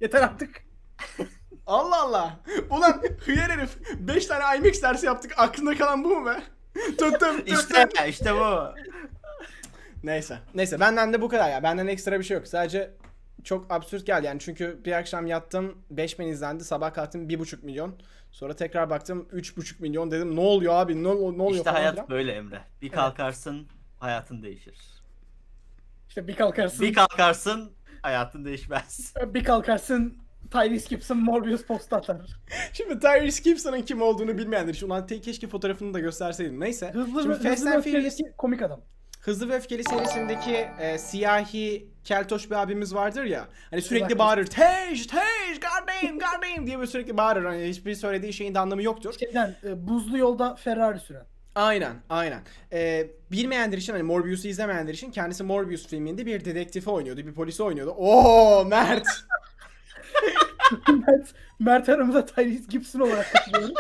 Yeter 0.01 0.23
artık. 0.23 0.51
Allah 1.67 2.03
Allah. 2.03 2.41
Ulan 2.71 3.03
hıyar 3.25 3.51
herif. 3.51 3.79
5 3.99 4.27
tane 4.27 4.59
IMAX 4.59 4.83
dersi 4.83 5.07
yaptık. 5.07 5.35
Aklında 5.37 5.77
kalan 5.79 6.05
bu 6.05 6.09
mu 6.21 6.27
be? 6.27 6.43
Tuttum 6.89 7.11
tuttum. 7.21 7.43
İşte 7.47 8.09
işte 8.09 8.35
bu. 8.35 8.75
Neyse. 10.05 10.39
Neyse 10.55 10.81
benden 10.81 11.13
de 11.13 11.23
bu 11.23 11.29
kadar 11.29 11.51
ya. 11.51 11.63
Benden 11.63 11.87
ekstra 11.87 12.19
bir 12.19 12.25
şey 12.25 12.37
yok. 12.37 12.47
Sadece 12.49 12.91
çok 13.45 13.73
absürt 13.73 14.07
geldi 14.07 14.27
yani. 14.27 14.41
Çünkü 14.41 14.81
bir 14.85 14.93
akşam 14.93 15.27
yattım 15.27 15.79
5000 15.91 16.27
izlendi. 16.27 16.65
Sabah 16.65 16.95
kalktım 16.95 17.29
1,5 17.29 17.65
milyon. 17.65 17.95
Sonra 18.31 18.57
tekrar 18.57 18.91
baktım 18.91 19.29
3,5 19.33 19.83
milyon 19.83 20.11
dedim. 20.11 20.37
Ne 20.37 20.41
oluyor 20.41 20.75
abi? 20.75 20.97
Ne, 21.05 21.09
ne 21.09 21.09
oluyor 21.09 21.51
İşte 21.51 21.65
falan 21.65 21.75
hayat 21.75 21.95
filan. 21.95 22.09
böyle 22.09 22.33
Emre. 22.33 22.61
Bir 22.83 22.89
kalkarsın 22.89 23.67
hayatın 23.99 24.43
değişir. 24.43 24.79
İşte 26.09 26.29
bir 26.29 26.37
kalkarsın. 26.37 26.81
Bir 26.87 26.95
kalkarsın 26.95 27.73
hayatın 28.03 28.45
değişmez. 28.45 29.15
bir 29.35 29.45
kalkarsın 29.45 30.19
Tyrese 30.51 30.89
Gibson 30.89 31.19
Morbius 31.19 31.63
post 31.63 31.93
atar. 31.93 32.17
Şimdi 32.73 33.01
Tyrese 33.01 33.43
Gibson'ın 33.43 33.83
kim 33.83 34.03
olduğunu 34.03 34.39
bilmeyenler 34.39 34.75
için 34.75 34.87
ulan 34.87 35.07
keşke 35.07 35.47
fotoğrafını 35.49 35.95
da 35.95 36.01
gösterseydim. 36.01 36.61
Neyse. 36.61 36.91
Hızlı 36.93 37.23
Şimdi 37.23 37.29
ve 37.29 37.43
Fast 37.43 37.59
hızlı 37.61 37.75
and 37.75 37.83
Furious 37.83 38.19
komik 38.39 38.63
adam. 38.63 38.81
Hızlı 39.21 39.49
ve 39.49 39.55
Öfkeli 39.55 39.85
serisindeki 39.85 40.69
e, 40.81 40.99
siyahi 40.99 41.89
keltoş 42.05 42.51
bir 42.51 42.55
abimiz 42.57 42.95
vardır 42.95 43.25
ya. 43.25 43.49
Hani 43.71 43.83
sürekli 43.83 44.19
bağırır. 44.19 44.47
Tej, 44.47 45.07
tej, 45.07 45.55
goddamn, 45.55 46.19
goddamn 46.19 46.67
diye 46.67 46.79
böyle 46.79 46.91
sürekli 46.91 47.17
bağırır. 47.17 47.45
Hani 47.45 47.65
hiçbir 47.69 47.95
söylediği 47.95 48.33
şeyin 48.33 48.55
de 48.55 48.59
anlamı 48.59 48.83
yoktur. 48.83 49.15
Şeyden 49.19 49.57
e, 49.65 49.89
buzlu 49.89 50.19
yolda 50.19 50.55
Ferrari 50.57 51.01
süren. 51.01 51.25
Aynen, 51.55 51.93
aynen. 52.11 52.41
Ee, 52.73 53.07
bilmeyenler 53.33 53.79
için 53.79 53.93
hani 53.93 54.03
Morbius'u 54.03 54.49
izlemeyenler 54.49 54.95
için 54.95 55.11
kendisi 55.11 55.45
Morbius 55.45 55.87
filminde 55.87 56.27
bir 56.27 56.45
dedektifi 56.45 56.91
oynuyordu, 56.91 57.27
bir 57.27 57.35
polisi 57.35 57.63
oynuyordu. 57.63 57.91
Oo 57.97 58.65
Mert. 58.65 59.07
Mert, 61.07 61.35
Mert 61.59 61.89
aramıza 61.89 62.27
Tyrese 62.27 62.65
Gibson 62.69 63.01
olarak 63.01 63.27
katılıyorum. 63.33 63.75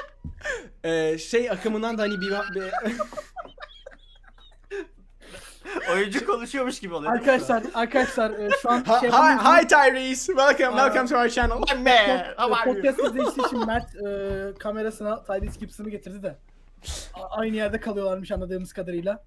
Ee, 0.85 1.19
şey 1.19 1.51
akımından 1.51 1.99
da 1.99 2.03
hani 2.03 2.21
bir, 2.21 2.31
bir- 2.31 2.73
Oyuncu 5.93 6.27
konuşuyormuş 6.27 6.81
gibi 6.81 6.95
oluyor. 6.95 7.13
arkadaşlar 7.13 7.63
arkadaşlar 7.75 8.31
e, 8.31 8.51
şu 8.63 8.71
an 8.71 8.85
Ha- 8.85 9.01
şey 9.01 9.11
hi, 9.11 9.15
hi 9.63 9.69
Tyrese, 9.69 10.27
welcome, 10.33 10.77
welcome 10.83 11.07
to 11.07 11.17
our 11.19 11.29
channel. 11.29 11.57
Man, 11.59 11.65
how 12.37 12.55
are 12.55 12.71
you? 12.71 12.75
Podcast 12.75 12.99
izleyicisi 12.99 13.41
için 13.41 13.67
Mert 13.67 13.97
e, 13.97 14.59
kamerasına 14.59 15.23
Tyrese 15.25 15.59
Gibson'ı 15.61 15.91
getirdi 15.91 16.23
de. 16.23 16.39
A- 17.15 17.39
aynı 17.41 17.57
yerde 17.57 17.81
kalıyorlarmış 17.81 18.33
anladığımız 18.33 18.73
kadarıyla. 18.73 19.25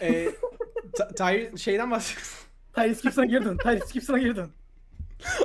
Ee, 0.00 0.28
Ta- 0.96 1.08
Tyre 1.08 1.56
şeyden 1.56 1.90
bahsediyorsun. 1.90 2.38
Tyrese 2.74 3.00
Gibson'a 3.02 3.26
girdin. 3.26 3.56
Tyrese 3.56 3.92
Gibson'a 3.92 4.18
girdin. 4.18 4.52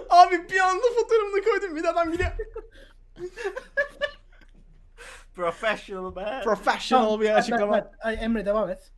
Abi 0.10 0.50
bir 0.50 0.60
anda 0.60 0.84
fotoğrafını 1.02 1.44
koydum 1.44 1.76
bir 1.76 1.84
de 1.84 1.90
adam 1.90 2.12
bile 2.12 2.34
Professional 5.36 6.12
man. 6.16 6.42
professional 6.44 7.20
bir 7.20 7.26
Mert, 7.26 7.38
açıklama. 7.40 7.72
Mert, 7.72 7.86
Mert. 7.92 8.06
Ay, 8.06 8.18
Emre 8.22 8.46
devam 8.46 8.70
et. 8.70 8.92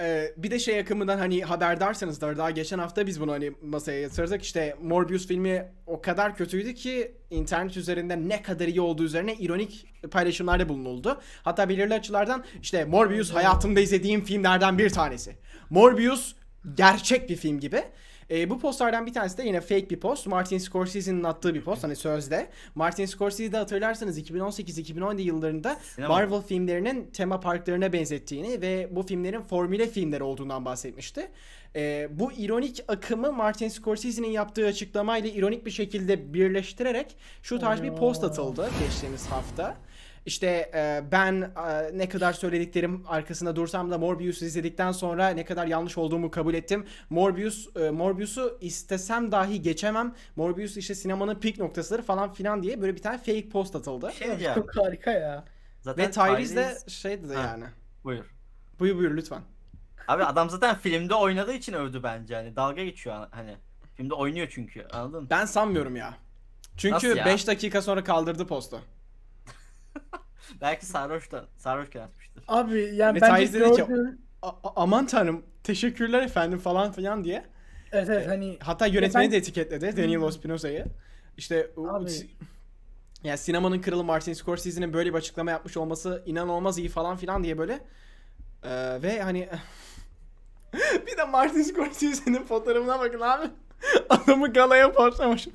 Ee, 0.00 0.34
bir 0.36 0.50
de 0.50 0.58
şey 0.58 0.78
akımından 0.78 1.18
hani 1.18 1.42
haberdarsanızdır 1.42 2.36
daha 2.36 2.50
geçen 2.50 2.78
hafta 2.78 3.06
biz 3.06 3.20
bunu 3.20 3.32
hani 3.32 3.52
masaya 3.62 4.00
yatırdık 4.00 4.42
işte 4.42 4.76
Morbius 4.82 5.26
filmi 5.26 5.72
o 5.86 6.00
kadar 6.00 6.36
kötüydü 6.36 6.74
ki 6.74 7.14
internet 7.30 7.76
üzerinde 7.76 8.28
ne 8.28 8.42
kadar 8.42 8.68
iyi 8.68 8.80
olduğu 8.80 9.04
üzerine 9.04 9.34
ironik 9.34 9.86
paylaşımlarda 10.10 10.68
bulunuldu. 10.68 11.20
Hatta 11.42 11.68
belirli 11.68 11.94
açılardan 11.94 12.44
işte 12.62 12.84
Morbius 12.84 13.34
hayatımda 13.34 13.80
izlediğim 13.80 14.24
filmlerden 14.24 14.78
bir 14.78 14.90
tanesi. 14.90 15.36
Morbius 15.70 16.34
gerçek 16.74 17.30
bir 17.30 17.36
film 17.36 17.60
gibi. 17.60 17.82
Ee, 18.30 18.50
bu 18.50 18.58
postlardan 18.58 19.06
bir 19.06 19.12
tanesi 19.12 19.38
de 19.38 19.42
yine 19.42 19.60
fake 19.60 19.90
bir 19.90 20.00
post. 20.00 20.26
Martin 20.26 20.58
Scorsese'nin 20.58 21.24
attığı 21.24 21.54
bir 21.54 21.62
post 21.62 21.84
hani 21.84 21.96
sözde. 21.96 22.48
Martin 22.74 23.06
Scorsese'de 23.06 23.56
hatırlarsanız 23.56 24.18
2018-2017 24.18 25.20
yıllarında 25.20 25.74
Sinema. 25.74 26.14
Marvel 26.14 26.42
filmlerinin 26.42 27.10
tema 27.12 27.40
parklarına 27.40 27.92
benzettiğini 27.92 28.60
ve 28.60 28.88
bu 28.90 29.02
filmlerin 29.02 29.42
formüle 29.42 29.86
filmler 29.86 30.20
olduğundan 30.20 30.64
bahsetmişti. 30.64 31.28
Ee, 31.76 32.08
bu 32.12 32.32
ironik 32.32 32.84
akımı 32.88 33.32
Martin 33.32 33.68
Scorsese'nin 33.68 34.30
yaptığı 34.30 34.66
açıklamayla 34.66 35.30
ironik 35.30 35.66
bir 35.66 35.70
şekilde 35.70 36.34
birleştirerek 36.34 37.16
şu 37.42 37.58
tarz 37.58 37.82
bir 37.82 37.92
post 37.92 38.24
atıldı 38.24 38.70
geçtiğimiz 38.80 39.26
hafta. 39.26 39.76
İşte 40.26 40.70
e, 40.74 41.02
ben 41.12 41.42
e, 41.42 41.98
ne 41.98 42.08
kadar 42.08 42.32
söylediklerim 42.32 43.04
arkasında 43.08 43.56
dursam 43.56 43.90
da 43.90 43.98
Morbius'u 43.98 44.44
izledikten 44.44 44.92
sonra 44.92 45.28
ne 45.28 45.44
kadar 45.44 45.66
yanlış 45.66 45.98
olduğumu 45.98 46.30
kabul 46.30 46.54
ettim. 46.54 46.86
Morbius 47.10 47.76
e, 47.76 47.90
Morbius'u 47.90 48.58
istesem 48.60 49.32
dahi 49.32 49.62
geçemem. 49.62 50.14
Morbius 50.36 50.76
işte 50.76 50.94
sinemanın 50.94 51.34
peak 51.34 51.58
noktasıdır 51.58 52.02
falan 52.02 52.32
filan 52.32 52.62
diye 52.62 52.80
böyle 52.80 52.94
bir 52.94 53.02
tane 53.02 53.18
fake 53.18 53.48
post 53.48 53.76
atıldı. 53.76 54.12
Şey 54.12 54.28
diyeceğim. 54.28 54.54
Çok 54.54 54.76
harika 54.76 55.10
ya. 55.10 55.44
Zaten 55.80 56.06
Ve 56.06 56.10
Tyrese 56.10 56.56
de 56.56 56.90
şeydi 56.90 57.28
de 57.28 57.34
Ha. 57.34 57.42
yani. 57.42 57.64
Buyur. 58.04 58.24
Buyur 58.78 58.96
buyur 58.96 59.16
lütfen. 59.16 59.42
Abi 60.08 60.24
adam 60.24 60.50
zaten 60.50 60.76
filmde 60.76 61.14
oynadığı 61.14 61.52
için 61.52 61.72
övdü 61.72 62.02
bence. 62.02 62.34
Hani 62.34 62.56
dalga 62.56 62.84
geçiyor 62.84 63.26
hani. 63.30 63.56
Filmde 63.94 64.14
oynuyor 64.14 64.48
çünkü. 64.50 64.86
Anladın 64.92 65.22
mı? 65.22 65.26
Ben 65.30 65.44
sanmıyorum 65.44 65.96
ya. 65.96 66.14
Çünkü 66.76 66.94
Nasıl 66.94 67.16
ya? 67.16 67.26
5 67.26 67.46
dakika 67.46 67.82
sonra 67.82 68.04
kaldırdı 68.04 68.46
postu. 68.46 68.80
Belki 70.60 70.86
sarhoştan. 70.86 71.46
Sarhoşken 71.56 72.00
atmıştır. 72.00 72.44
Abi 72.48 72.90
yani 72.94 73.16
Ve 73.16 73.20
bence 73.20 73.52
dedi 73.52 73.72
ki, 73.72 73.84
aman 74.76 75.06
tanrım 75.06 75.42
teşekkürler 75.64 76.22
efendim 76.22 76.58
falan 76.58 76.92
filan 76.92 77.24
diye. 77.24 77.44
Evet 77.92 78.08
evet 78.10 78.28
hani 78.28 78.58
Hatta 78.60 78.86
yönetmeni 78.86 79.24
ben- 79.24 79.32
de 79.32 79.36
etiketledi 79.36 79.96
Daniel 79.96 80.28
Espinoza'yı. 80.28 80.84
İşte 81.36 81.70
o- 81.76 81.88
Abi. 81.88 82.10
ya 83.24 83.36
sinemanın 83.36 83.80
kralı 83.80 84.04
Martin 84.04 84.32
Scorsese'nin 84.32 84.92
böyle 84.92 85.10
bir 85.10 85.18
açıklama 85.18 85.50
yapmış 85.50 85.76
olması 85.76 86.22
inanılmaz 86.26 86.78
iyi 86.78 86.88
falan 86.88 87.16
filan 87.16 87.44
diye 87.44 87.58
böyle. 87.58 87.72
Ee, 88.62 89.02
ve 89.02 89.22
hani 89.22 89.48
bir 91.06 91.16
de 91.16 91.24
Martin 91.24 91.62
Scorsese'nin 91.62 92.44
fotoğrafına 92.44 93.00
bakın 93.00 93.20
abi. 93.20 93.46
Adamı 94.08 94.52
galaya 94.52 94.92
portlamış. 94.92 95.48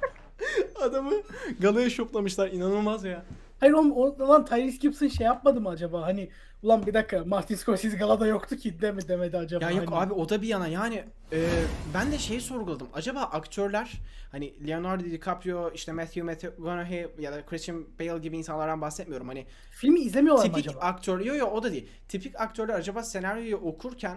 Adamı 0.82 1.14
galaya 1.60 1.90
şoplamışlar 1.90 2.48
inanılmaz 2.48 3.04
ya. 3.04 3.24
Hayır 3.60 3.72
oğlum 3.72 3.92
o 3.92 4.28
lan 4.28 4.44
Tyrese 4.44 4.76
Gibson 4.76 5.08
şey 5.08 5.26
yapmadı 5.26 5.60
mı 5.60 5.68
acaba? 5.68 6.02
Hani 6.02 6.28
ulan 6.62 6.86
bir 6.86 6.94
dakika 6.94 7.24
Martin 7.24 7.54
Scorsese 7.54 7.96
galada 7.96 8.26
yoktu 8.26 8.56
ki 8.56 8.80
deme 8.80 9.08
demedi 9.08 9.36
acaba. 9.36 9.64
Ya 9.64 9.70
yok 9.70 9.90
Hani- 9.90 10.00
abi 10.04 10.12
o 10.14 10.28
da 10.28 10.42
bir 10.42 10.48
yana 10.48 10.68
yani 10.68 11.04
e, 11.32 11.46
ben 11.94 12.12
de 12.12 12.18
şeyi 12.18 12.40
sorguladım. 12.40 12.88
Acaba 12.94 13.20
aktörler 13.20 13.92
hani 14.32 14.68
Leonardo 14.68 15.04
DiCaprio 15.04 15.70
işte 15.74 15.92
Matthew 15.92 16.22
McConaughey 16.22 17.06
ya 17.18 17.32
da 17.32 17.46
Christian 17.46 17.84
Bale 18.00 18.18
gibi 18.18 18.36
insanlardan 18.38 18.80
bahsetmiyorum. 18.80 19.28
Hani 19.28 19.46
Filmi 19.70 20.00
izlemiyorlar 20.00 20.44
mı 20.46 20.52
tipik 20.52 20.70
acaba? 20.70 20.84
aktör 20.84 21.20
yo 21.20 21.34
yo 21.34 21.46
o 21.46 21.62
da 21.62 21.72
değil. 21.72 21.88
Tipik 22.08 22.40
aktörler 22.40 22.74
acaba 22.74 23.02
senaryoyu 23.02 23.56
okurken 23.56 24.16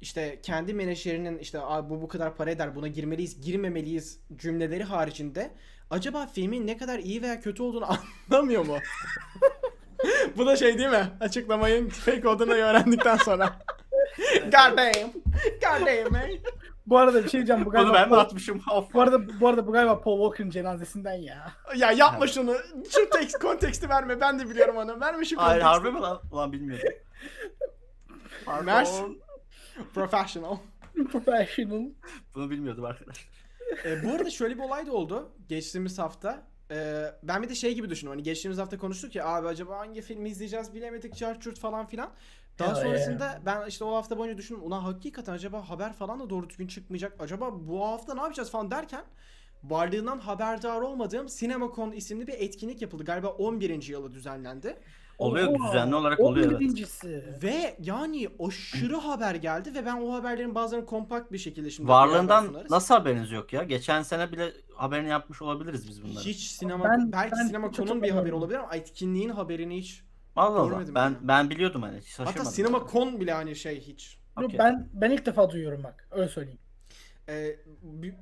işte 0.00 0.38
kendi 0.42 0.74
menajerinin 0.74 1.38
işte 1.38 1.58
bu 1.60 2.02
bu 2.02 2.08
kadar 2.08 2.36
para 2.36 2.50
eder 2.50 2.74
buna 2.74 2.88
girmeliyiz 2.88 3.40
girmemeliyiz 3.40 4.20
cümleleri 4.36 4.84
haricinde 4.84 5.50
acaba 5.90 6.26
filmin 6.26 6.66
ne 6.66 6.76
kadar 6.76 6.98
iyi 6.98 7.22
veya 7.22 7.40
kötü 7.40 7.62
olduğunu 7.62 7.86
anlamıyor 8.30 8.66
mu? 8.66 8.76
bu 10.36 10.46
da 10.46 10.56
şey 10.56 10.78
değil 10.78 10.90
mi? 10.90 11.06
Açıklamayın 11.20 11.88
fake 11.88 12.28
olduğunu 12.28 12.52
öğrendikten 12.52 13.16
sonra. 13.16 13.58
God 14.44 14.52
damn. 14.78 15.12
God 15.60 15.86
damn 15.86 16.12
man. 16.12 16.30
Bu 16.86 16.98
arada 16.98 17.24
bir 17.24 17.28
şey 17.28 17.38
diyeceğim 17.40 17.64
bu 17.64 17.70
galiba 17.70 17.88
Bunu 17.88 17.94
ben 17.98 18.08
mi 18.08 18.14
Paul- 18.14 18.18
atmışım? 18.20 18.62
Of. 18.72 18.94
bu 18.94 19.00
arada 19.00 19.40
bu 19.40 19.48
arada 19.48 19.66
bu 19.66 19.72
galiba 19.72 20.00
Paul 20.00 20.18
Walker'ın 20.20 20.50
cenazesinden 20.50 21.12
ya. 21.14 21.52
Ya 21.76 21.92
yapma 21.92 22.26
şunu. 22.26 22.56
Şu 22.90 23.10
tekst 23.10 23.38
konteksti 23.38 23.88
verme. 23.88 24.20
Ben 24.20 24.38
de 24.38 24.50
biliyorum 24.50 24.76
onu. 24.76 25.00
Verme 25.00 25.24
şu 25.24 25.36
Hayır 25.38 25.60
konteksti. 25.62 25.86
harbi 25.86 25.96
mi 25.98 26.00
lan? 26.02 26.20
Ulan 26.32 26.52
bilmiyordum. 26.52 26.88
Pardon. 28.44 28.64
Mers. 28.64 29.00
Professional. 29.94 30.56
Professional. 31.12 31.82
Bunu 32.34 32.50
bilmiyordum 32.50 32.84
arkadaşlar. 32.84 33.37
Ee, 33.84 34.04
bu 34.04 34.12
arada 34.14 34.30
şöyle 34.30 34.54
bir 34.58 34.62
olay 34.62 34.86
da 34.86 34.92
oldu. 34.92 35.32
Geçtiğimiz 35.48 35.98
hafta. 35.98 36.42
Ee, 36.70 37.04
ben 37.22 37.42
bir 37.42 37.48
de 37.48 37.54
şey 37.54 37.74
gibi 37.74 37.90
düşündüm. 37.90 38.10
Hani 38.12 38.22
geçtiğimiz 38.22 38.58
hafta 38.58 38.78
konuştuk 38.78 39.14
ya 39.16 39.26
abi 39.26 39.46
acaba 39.48 39.78
hangi 39.78 40.02
filmi 40.02 40.28
izleyeceğiz 40.28 40.74
bilemedik 40.74 41.16
çart 41.16 41.42
çurt 41.42 41.58
falan 41.58 41.86
filan. 41.86 42.10
Daha 42.58 42.68
Ya, 42.68 42.74
sonrasında 42.74 43.40
ben 43.46 43.66
işte 43.66 43.84
o 43.84 43.94
hafta 43.94 44.18
boyunca 44.18 44.38
düşündüm. 44.38 44.62
Ulan 44.62 44.80
hakikaten 44.80 45.32
acaba 45.32 45.68
haber 45.70 45.92
falan 45.92 46.20
da 46.20 46.30
doğru 46.30 46.48
düzgün 46.48 46.66
çıkmayacak. 46.66 47.12
Acaba 47.18 47.50
bu 47.68 47.84
hafta 47.86 48.14
ne 48.14 48.20
yapacağız 48.20 48.50
falan 48.50 48.70
derken 48.70 49.04
varlığından 49.64 50.18
haberdar 50.18 50.80
olmadığım 50.80 51.26
CinemaCon 51.26 51.92
isimli 51.92 52.26
bir 52.26 52.32
etkinlik 52.34 52.82
yapıldı. 52.82 53.04
Galiba 53.04 53.28
11. 53.28 53.82
yılı 53.88 54.12
düzenlendi. 54.12 54.76
Oluyor 55.18 55.48
Oha, 55.60 55.68
düzenli 55.68 55.94
olarak 55.94 56.20
oluyor 56.20 56.46
evet. 56.50 56.60
11.si. 56.60 57.24
Ve 57.42 57.76
yani 57.80 58.28
aşırı 58.48 58.96
haber 58.96 59.34
geldi 59.34 59.74
ve 59.74 59.86
ben 59.86 59.96
o 60.02 60.12
haberlerin 60.12 60.54
bazılarını 60.54 60.86
kompakt 60.86 61.32
bir 61.32 61.38
şekilde 61.38 61.70
şimdi 61.70 61.88
Varlığından 61.88 62.46
sunarız. 62.46 62.70
nasıl 62.70 62.94
haberiniz 62.94 63.30
yok 63.32 63.52
ya? 63.52 63.62
Geçen 63.64 64.02
sene 64.02 64.32
bile 64.32 64.52
haberini 64.76 65.08
yapmış 65.08 65.42
olabiliriz 65.42 65.88
biz 65.88 66.02
bunları. 66.02 66.24
Hiç 66.24 66.38
sinema 66.50 66.84
Ben- 66.84 67.12
belki 67.12 67.32
ben 67.36 67.46
sinema 67.46 67.68
hiç 67.68 67.76
konunun 67.76 68.02
bir 68.02 68.08
hatırlamıyorum. 68.10 68.18
haberi 68.18 68.34
olabilir 68.34 68.58
ama 68.58 68.76
etkinliğin 68.76 69.28
haberini 69.30 69.76
hiç. 69.78 70.02
Allah 70.36 70.60
Allah. 70.60 70.68
görmedim 70.68 70.94
Ben 70.94 71.04
yani. 71.04 71.16
ben 71.22 71.50
biliyordum 71.50 71.82
hani. 71.82 71.98
Hiç 71.98 72.06
şaşırmadım. 72.06 72.38
Hatta 72.38 72.50
sinema 72.50 72.86
kon 72.86 73.20
bile 73.20 73.32
hani 73.32 73.56
şey 73.56 73.80
hiç. 73.80 74.18
Yok, 74.40 74.46
Okey. 74.46 74.58
Ben 74.58 74.88
ben 74.92 75.10
ilk 75.10 75.26
defa 75.26 75.50
duyuyorum 75.50 75.84
bak. 75.84 76.08
Öyle 76.10 76.28
söyleyeyim. 76.28 76.58
Ee, 77.28 77.56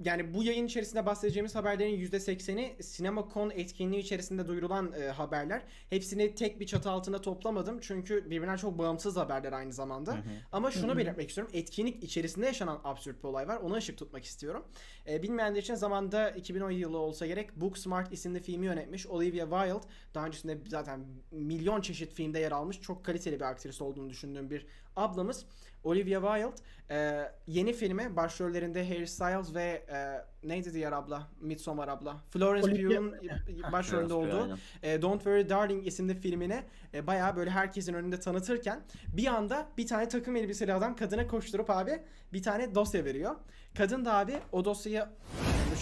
yani 0.04 0.34
bu 0.34 0.42
yayın 0.44 0.66
içerisinde 0.66 1.06
bahsedeceğimiz 1.06 1.54
haberlerin 1.54 2.00
%80'i 2.00 2.76
CinemaCon 2.96 3.50
etkinliği 3.50 4.02
içerisinde 4.02 4.48
duyurulan 4.48 4.92
e, 4.92 5.08
haberler. 5.08 5.62
Hepsini 5.90 6.34
tek 6.34 6.60
bir 6.60 6.66
çatı 6.66 6.90
altında 6.90 7.20
toplamadım 7.20 7.78
çünkü 7.80 8.30
birbirinden 8.30 8.56
çok 8.56 8.78
bağımsız 8.78 9.16
haberler 9.16 9.52
aynı 9.52 9.72
zamanda. 9.72 10.12
Hı 10.12 10.16
hı. 10.16 10.22
Ama 10.52 10.70
şunu 10.70 10.90
Hı 10.90 10.94
hı. 10.94 10.98
belirtmek 10.98 11.28
istiyorum. 11.28 11.52
Etkinlik 11.56 12.04
içerisinde 12.04 12.46
yaşanan 12.46 12.80
absürt 12.84 13.18
bir 13.24 13.28
olay 13.28 13.48
var. 13.48 13.56
Ona 13.56 13.74
ışık 13.76 13.98
tutmak 13.98 14.24
istiyorum. 14.24 14.64
E, 15.08 15.22
bilmeyenler 15.22 15.60
için 15.60 15.74
zamanda 15.74 16.30
2010 16.30 16.70
yılı 16.70 16.98
olsa 16.98 17.26
gerek 17.26 17.56
Booksmart 17.56 18.12
isimli 18.12 18.40
filmi 18.40 18.66
yönetmiş 18.66 19.06
Olivia 19.06 19.44
Wilde. 19.44 19.86
Daha 20.14 20.26
öncesinde 20.26 20.58
zaten 20.68 21.04
milyon 21.30 21.80
çeşit 21.80 22.12
filmde 22.12 22.38
yer 22.38 22.52
almış. 22.52 22.80
Çok 22.80 23.04
kaliteli 23.04 23.36
bir 23.36 23.44
aktris 23.44 23.82
olduğunu 23.82 24.10
düşündüğüm 24.10 24.50
bir 24.50 24.66
ablamız. 24.96 25.46
Olivia 25.84 26.20
Wilde 26.20 26.62
e, 26.90 27.28
yeni 27.46 27.72
filmi 27.72 28.16
başrollerinde 28.16 28.88
Harry 28.88 29.06
Styles 29.06 29.54
ve 29.54 29.84
e, 29.88 30.24
neydi 30.48 30.74
diğer 30.74 30.92
abla? 30.92 31.28
Midsommar 31.40 31.88
abla. 31.88 32.16
Florence 32.30 32.70
Pugh'un 32.70 33.14
başrolünde 33.72 34.14
olduğu 34.14 34.58
e, 34.82 35.02
Don't 35.02 35.22
Worry 35.22 35.48
Darling 35.48 35.86
isimli 35.86 36.14
filmini 36.14 36.62
e, 36.94 37.06
bayağı 37.06 37.36
böyle 37.36 37.50
herkesin 37.50 37.94
önünde 37.94 38.20
tanıtırken 38.20 38.80
bir 39.08 39.26
anda 39.26 39.68
bir 39.78 39.86
tane 39.86 40.08
takım 40.08 40.36
elbiseli 40.36 40.72
adam 40.72 40.96
kadına 40.96 41.26
koşturup 41.26 41.70
abi 41.70 42.02
bir 42.32 42.42
tane 42.42 42.74
dosya 42.74 43.04
veriyor. 43.04 43.36
Kadın 43.78 44.04
da 44.04 44.14
abi 44.14 44.38
o 44.52 44.64
dosyayı 44.64 45.04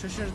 şaşır 0.02 0.26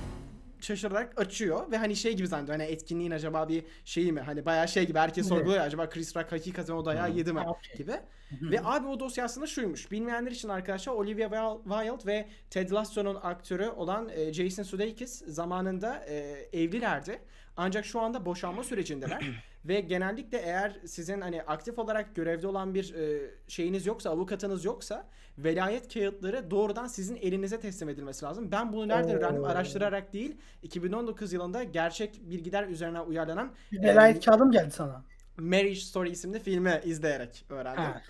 şaşırarak 0.61 1.21
açıyor 1.21 1.71
ve 1.71 1.77
hani 1.77 1.95
şey 1.95 2.15
gibi 2.15 2.27
zannediyor 2.27 2.59
hani 2.59 2.69
etkinliğin 2.69 3.11
acaba 3.11 3.49
bir 3.49 3.63
şeyi 3.85 4.11
mi 4.11 4.21
hani 4.21 4.45
bayağı 4.45 4.67
şey 4.67 4.87
gibi 4.87 4.99
herkes 4.99 5.27
sorguluyor 5.27 5.61
acaba 5.61 5.89
Chris 5.89 6.15
Rock 6.15 6.31
hakikaten 6.31 6.73
o 6.73 6.85
dayağı 6.85 7.11
yedi 7.11 7.33
mi 7.33 7.39
Okey. 7.39 7.77
gibi. 7.77 7.93
Ve 8.41 8.61
abi 8.63 8.87
o 8.87 8.99
dosya 8.99 9.25
aslında 9.25 9.47
şuymuş. 9.47 9.91
Bilmeyenler 9.91 10.31
için 10.31 10.49
arkadaşlar 10.49 10.93
Olivia 10.93 11.27
Wil- 11.27 11.63
Wilde 11.63 12.11
ve 12.11 12.27
Ted 12.49 12.71
Lasso'nun 12.71 13.15
aktörü 13.15 13.67
olan 13.67 14.09
e, 14.09 14.33
Jason 14.33 14.63
Sudeikis 14.63 15.23
zamanında 15.27 16.05
e, 16.07 16.15
evlilerdi. 16.53 17.21
Ancak 17.57 17.85
şu 17.85 17.99
anda 18.01 18.25
boşanma 18.25 18.63
sürecindeler. 18.63 19.29
ve 19.65 19.79
genellikle 19.79 20.37
eğer 20.37 20.79
sizin 20.85 21.21
hani 21.21 21.41
aktif 21.43 21.79
olarak 21.79 22.15
görevde 22.15 22.47
olan 22.47 22.73
bir 22.73 22.93
e, 22.93 23.31
şeyiniz 23.47 23.85
yoksa, 23.85 24.09
avukatınız 24.09 24.65
yoksa 24.65 25.07
velayet 25.43 25.93
kağıtları 25.93 26.51
doğrudan 26.51 26.87
sizin 26.87 27.15
elinize 27.15 27.59
teslim 27.59 27.89
edilmesi 27.89 28.25
lazım. 28.25 28.51
Ben 28.51 28.73
bunu 28.73 28.87
nereden 28.87 29.15
öğrendim? 29.15 29.43
Araştırarak 29.43 30.13
değil. 30.13 30.37
2019 30.63 31.33
yılında 31.33 31.63
gerçek 31.63 32.29
bilgiler 32.29 32.67
üzerine 32.67 33.01
uyarlanan 33.01 33.51
velayet 33.73 34.25
kağıdı 34.25 34.45
mı 34.45 34.51
geldi 34.51 34.71
sana? 34.71 35.03
Marriage 35.37 35.75
Story 35.75 36.09
isimli 36.09 36.39
filmi 36.39 36.81
izleyerek 36.83 37.45
öğrendim. 37.49 37.83
Ha. 37.83 38.01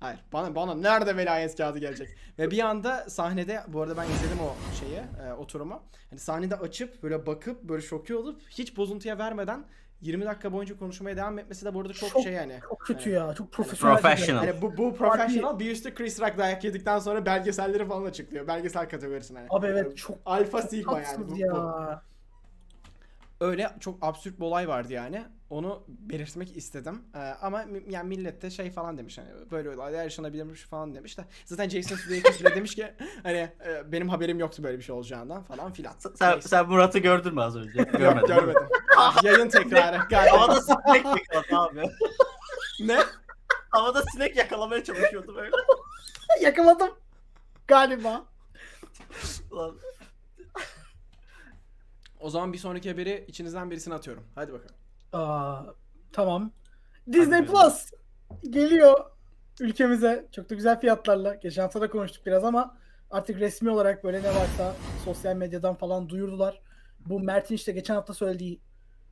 Hayır. 0.00 0.20
Bana 0.32 0.54
bana 0.54 0.74
nerede 0.74 1.16
velayet 1.16 1.56
kağıdı 1.56 1.78
gelecek? 1.78 2.08
Ve 2.38 2.50
bir 2.50 2.60
anda 2.60 3.10
sahnede 3.10 3.60
bu 3.68 3.82
arada 3.82 3.96
ben 3.96 4.04
izledim 4.04 4.38
o 4.40 4.54
şeyi, 4.80 5.00
e, 5.28 5.32
oturumu. 5.32 5.82
Hani 6.10 6.20
sahnede 6.20 6.56
açıp 6.56 7.02
böyle 7.02 7.26
bakıp 7.26 7.62
böyle 7.62 7.82
şoke 7.82 8.16
olup 8.16 8.40
hiç 8.50 8.76
bozuntuya 8.76 9.18
vermeden 9.18 9.64
20 10.00 10.24
dakika 10.24 10.52
boyunca 10.52 10.78
konuşmaya 10.78 11.16
devam 11.16 11.38
etmesi 11.38 11.66
de 11.66 11.74
bu 11.74 11.80
arada 11.80 11.92
çok, 11.92 12.10
Çok- 12.10 12.22
şey 12.22 12.32
yani. 12.32 12.58
Çok 12.68 12.80
kötü 12.80 13.10
ya. 13.10 13.34
Çok 13.34 13.52
profesyonel. 13.52 13.96
Professional. 14.00 14.46
Hani 14.46 14.62
bu, 14.62 14.76
bu 14.76 14.94
professional 14.96 15.58
bir 15.58 15.70
üstü 15.70 15.94
Chris 15.94 16.20
Rock 16.20 16.38
dayak 16.38 16.64
yedikten 16.64 16.98
sonra 16.98 17.26
belgeselleri 17.26 17.86
falan 17.86 18.04
açıklıyor. 18.04 18.46
Belgesel 18.46 18.88
kategorisine. 18.88 19.38
Hani. 19.38 19.48
Abi 19.50 19.66
evet 19.66 19.96
çok 19.96 20.18
Alfa 20.26 20.62
Sigma 20.62 21.00
yani. 21.00 21.28
Bu- 21.28 21.36
bu. 21.36 22.09
Öyle 23.40 23.70
çok 23.80 23.98
absürt 24.02 24.40
bir 24.40 24.44
olay 24.44 24.68
vardı 24.68 24.92
yani. 24.92 25.24
Onu 25.50 25.82
belirtmek 25.88 26.56
istedim. 26.56 27.02
Ee, 27.14 27.18
ama 27.18 27.64
yani 27.88 28.08
millet 28.08 28.42
de 28.42 28.50
şey 28.50 28.70
falan 28.70 28.98
demiş 28.98 29.18
hani 29.18 29.50
böyle 29.50 29.70
olaylar 29.70 30.02
yaşanabilirmiş 30.02 30.62
falan 30.62 30.94
demiş 30.94 31.18
de. 31.18 31.24
Zaten 31.44 31.68
Jason 31.68 31.96
Sudeikis 31.96 32.40
bile 32.40 32.54
demiş 32.54 32.74
ki 32.74 32.92
hani 33.22 33.36
e, 33.36 33.92
benim 33.92 34.08
haberim 34.08 34.38
yoktu 34.38 34.62
böyle 34.62 34.78
bir 34.78 34.82
şey 34.82 34.94
olacağından 34.94 35.42
falan 35.42 35.72
filan. 35.72 35.92
Sen, 36.18 36.32
Neyse. 36.32 36.48
sen 36.48 36.68
Murat'ı 36.68 36.98
gördün 36.98 37.34
mü 37.34 37.42
az 37.42 37.56
önce? 37.56 37.78
Yok 37.78 37.92
değil 37.92 38.14
mi? 38.14 38.22
görmedim. 38.26 38.62
Yayın 39.22 39.48
tekrarı. 39.48 39.96
Havada 40.30 40.60
sinek 40.60 41.04
yakaladı 41.04 41.56
abi. 41.56 41.82
ne? 42.80 42.98
Havada 43.70 44.02
sinek 44.02 44.36
yakalamaya 44.36 44.84
çalışıyordu 44.84 45.36
böyle. 45.36 45.56
Yakaladım. 46.40 46.90
Galiba. 47.68 48.24
Ulan, 49.50 49.76
O 52.20 52.30
zaman 52.30 52.52
bir 52.52 52.58
sonraki 52.58 52.90
haberi 52.90 53.24
içinizden 53.28 53.70
birisini 53.70 53.94
atıyorum. 53.94 54.24
Hadi 54.34 54.52
bakalım. 54.52 54.74
Aa, 55.12 55.62
tamam. 56.12 56.52
Disney 57.12 57.40
Hadi 57.40 57.50
Plus 57.50 57.90
geliyor 58.50 59.10
ülkemize. 59.60 60.28
Çok 60.32 60.50
da 60.50 60.54
güzel 60.54 60.80
fiyatlarla. 60.80 61.34
Geçen 61.34 61.62
hafta 61.62 61.80
da 61.80 61.90
konuştuk 61.90 62.26
biraz 62.26 62.44
ama 62.44 62.76
artık 63.10 63.40
resmi 63.40 63.70
olarak 63.70 64.04
böyle 64.04 64.22
ne 64.22 64.28
varsa 64.34 64.74
sosyal 65.04 65.36
medyadan 65.36 65.74
falan 65.74 66.08
duyurdular. 66.08 66.60
Bu 67.06 67.20
Mert'in 67.20 67.54
işte 67.54 67.72
geçen 67.72 67.94
hafta 67.94 68.14
söylediği 68.14 68.60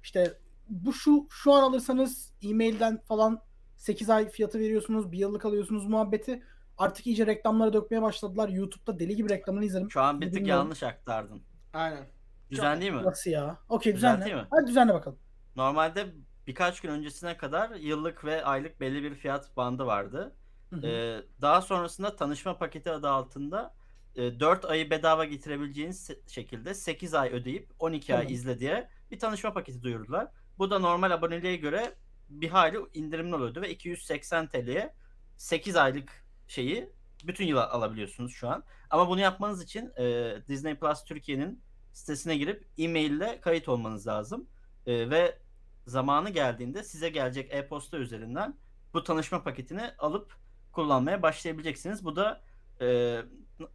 işte 0.03 0.33
bu 0.69 0.93
şu 0.93 1.27
şu 1.31 1.53
an 1.53 1.63
alırsanız 1.63 2.33
e-mailden 2.43 2.99
falan 2.99 3.41
8 3.77 4.11
ay 4.11 4.29
fiyatı 4.29 4.59
veriyorsunuz, 4.59 5.13
bir 5.13 5.19
yıllık 5.19 5.45
alıyorsunuz 5.45 5.87
muhabbeti. 5.87 6.43
Artık 6.79 7.07
iyice 7.07 7.27
reklamlara 7.27 7.73
dökmeye 7.73 8.03
başladılar. 8.03 8.49
YouTube'da 8.49 8.99
deli 8.99 9.17
gibi 9.17 9.29
reklamını 9.29 9.65
izledim. 9.65 9.91
Şu 9.91 10.01
an 10.01 10.21
bir 10.21 10.33
tık 10.33 10.47
yanlış 10.47 10.83
aktardın. 10.83 11.43
Aynen. 11.73 12.07
Düzen 12.51 12.81
değil 12.81 12.93
mi? 12.93 13.03
Nasıl 13.03 13.31
ya? 13.31 13.59
Okey 13.69 13.95
Düzelteyim 13.95 14.27
düzenle. 14.27 14.43
mi? 14.43 14.49
Hadi 14.51 14.67
düzenle 14.67 14.95
bakalım. 14.95 15.19
Normalde 15.57 16.07
birkaç 16.47 16.81
gün 16.81 16.89
öncesine 16.91 17.37
kadar 17.37 17.71
yıllık 17.75 18.25
ve 18.25 18.45
aylık 18.45 18.81
belli 18.81 19.03
bir 19.03 19.15
fiyat 19.15 19.57
bandı 19.57 19.87
vardı. 19.87 20.37
Hı 20.71 20.77
hı. 20.77 20.87
Ee, 20.87 21.23
daha 21.41 21.63
sonrasında 21.63 22.17
tanışma 22.17 22.59
paketi 22.59 22.91
adı 22.91 23.09
altında 23.09 23.75
e, 24.17 24.41
4 24.41 24.65
ayı 24.65 24.91
bedava 24.91 25.25
getirebileceğiniz 25.25 26.11
se- 26.11 26.31
şekilde 26.35 26.75
8 26.75 27.15
ay 27.15 27.31
ödeyip 27.33 27.71
12 27.79 28.07
Tamam. 28.07 28.21
ay 28.27 28.33
izle 28.33 28.59
diye 28.59 28.89
bir 29.11 29.19
tanışma 29.19 29.53
paketi 29.53 29.83
duyurdular. 29.83 30.29
Bu 30.59 30.71
da 30.71 30.79
normal 30.79 31.11
aboneliğe 31.11 31.57
göre 31.57 31.95
bir 32.29 32.49
hayli 32.49 32.79
indirimli 32.95 33.35
oluyordu 33.35 33.61
ve 33.63 33.71
280 33.71 34.49
TL'ye 34.49 34.95
8 35.37 35.77
aylık 35.77 36.25
şeyi 36.49 36.93
bütün 37.25 37.47
yıl 37.47 37.57
alabiliyorsunuz 37.57 38.33
şu 38.33 38.49
an. 38.49 38.65
Ama 38.91 39.09
bunu 39.09 39.21
yapmanız 39.21 39.63
için 39.63 39.93
e, 39.99 40.35
Disney 40.49 40.75
Plus 40.75 41.05
Türkiye'nin 41.05 41.63
sitesine 41.99 42.37
girip 42.37 42.67
e-mail 42.79 43.11
ile 43.11 43.41
kayıt 43.41 43.69
olmanız 43.69 44.07
lazım. 44.07 44.47
E, 44.87 45.11
ve 45.11 45.39
zamanı 45.87 46.31
geldiğinde 46.31 46.85
size 46.85 47.09
gelecek 47.09 47.55
e-posta 47.55 47.97
üzerinden 47.97 48.55
bu 48.95 49.05
tanışma 49.05 49.43
paketini 49.43 49.91
alıp 49.99 50.37
kullanmaya 50.73 51.23
başlayabileceksiniz. 51.23 52.05
Bu 52.05 52.17
da 52.17 52.41
e, 52.81 53.19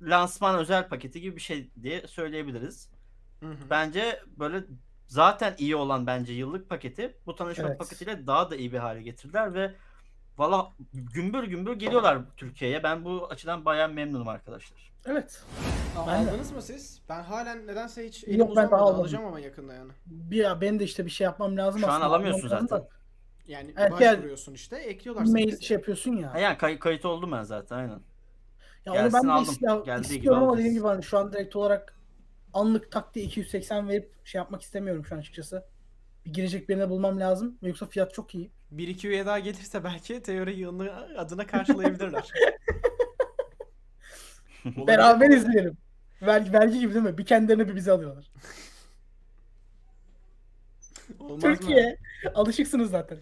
lansman 0.02 0.60
özel 0.60 0.90
paketi 0.90 1.22
gibi 1.22 1.36
bir 1.36 1.42
şey 1.42 1.70
diye 1.82 2.08
söyleyebiliriz. 2.08 2.92
Hı 3.40 3.50
hı. 3.50 3.70
Bence 3.70 4.24
böyle 4.28 4.64
zaten 5.08 5.56
iyi 5.58 5.76
olan 5.76 6.08
bence 6.08 6.34
yıllık 6.34 6.70
paketi 6.70 7.18
bu 7.26 7.36
tanışma 7.36 7.68
Evet. 7.68 7.80
paketiyle 7.80 8.28
daha 8.28 8.52
da 8.52 8.56
iyi 8.56 8.74
bir 8.74 8.78
hale 8.78 9.02
getirdiler 9.02 9.54
ve 9.54 9.76
valla 10.38 10.72
gümbür 10.94 11.44
gümbür 11.44 11.74
geliyorlar 11.74 12.22
Türkiye'ye. 12.38 12.84
Ben 12.84 13.06
bu 13.06 13.28
açıdan 13.28 13.66
bayağı 13.66 13.90
memnunum 13.90 14.28
arkadaşlar. 14.28 14.93
Evet. 15.06 15.42
Aa, 15.98 16.08
Ben 16.08 16.26
de. 16.26 16.30
aldınız 16.32 16.52
mı 16.52 16.62
siz? 16.62 17.02
Ben 17.10 17.24
halen 17.24 17.68
nedense 17.68 18.08
hiç 18.08 18.24
Yok, 18.24 18.30
elim 18.30 18.40
ben 18.40 18.56
daha 18.56 18.66
uzanmadı. 18.66 18.84
almadım. 18.84 19.02
Alacağım 19.02 19.26
ama 19.26 19.40
yakında 19.40 19.74
yani. 19.74 19.92
Bir 20.06 20.38
ya 20.38 20.62
ben 20.62 20.80
de 20.80 20.84
işte 20.84 21.06
bir 21.06 21.12
şey 21.12 21.26
yapmam 21.26 21.58
lazım 21.58 21.82
Şu 21.82 21.88
an 21.88 21.92
aslında. 21.92 22.06
alamıyorsun 22.06 22.48
Almam 22.48 22.52
lazım 22.56 22.68
zaten. 22.70 22.86
da 22.86 22.90
Yani 23.48 23.74
Evet, 23.78 23.92
başvuruyorsun 23.92 24.54
işte. 24.54 24.78
Ekliyorlar 24.78 25.24
Mail 25.26 25.48
listeye. 25.48 25.68
şey 25.68 25.76
yapıyorsun 25.78 26.12
ya. 26.18 26.34
Ha, 26.34 26.40
yani 26.40 26.58
kay- 26.58 26.80
kayıt 26.80 27.06
oldum 27.06 27.32
ben 27.32 27.44
zaten 27.44 27.78
aynen. 27.78 28.00
Ya 28.86 28.94
gelsin 28.94 29.18
onu 29.18 29.24
ben 29.24 29.28
de 29.30 29.32
aldım. 29.72 29.86
Geldiği 29.86 30.08
gibi 30.08 30.16
istiyorum 30.16 30.44
ama 30.44 30.58
dediğim 30.58 30.74
gibi 30.74 30.88
hani 30.88 31.04
şu 31.04 31.18
an 31.18 31.34
direkt 31.34 31.56
olarak 31.56 31.96
anlık 32.54 32.92
tak 32.92 33.16
diye 33.16 33.26
280 33.26 33.90
verip 33.90 34.12
şey 34.26 34.40
yapmak 34.40 34.62
istemiyorum 34.62 35.06
şu 35.06 35.16
an 35.16 35.20
açıkçası. 35.20 35.66
Bir 36.26 36.34
girecek 36.34 36.70
birini 36.70 36.90
bulmam 36.90 37.20
lazım. 37.20 37.58
Yoksa 37.62 37.86
fiyat 37.86 38.14
çok 38.14 38.36
iyi. 38.36 38.52
Bir 38.72 38.88
iki 38.88 39.08
üye 39.08 39.26
daha 39.26 39.40
gelirse 39.40 39.84
belki 39.84 40.22
teori 40.22 40.60
yılını 40.60 40.92
adına 41.18 41.48
karşılayabilirler. 41.48 42.32
Beraber 44.88 45.30
izleyelim. 45.30 45.78
Vergi, 46.22 46.54
vergi 46.54 46.80
gibi 46.80 46.94
değil 46.94 47.06
mi? 47.06 47.18
Bir 47.18 47.26
kendilerine 47.26 47.68
bir 47.68 47.76
bizi 47.76 47.92
alıyorlar. 47.92 48.26
Olmaz 51.20 51.44
mı? 51.44 51.56
Türkiye. 51.56 51.98
Alışıksınız 52.36 52.92
zaten. 52.92 53.18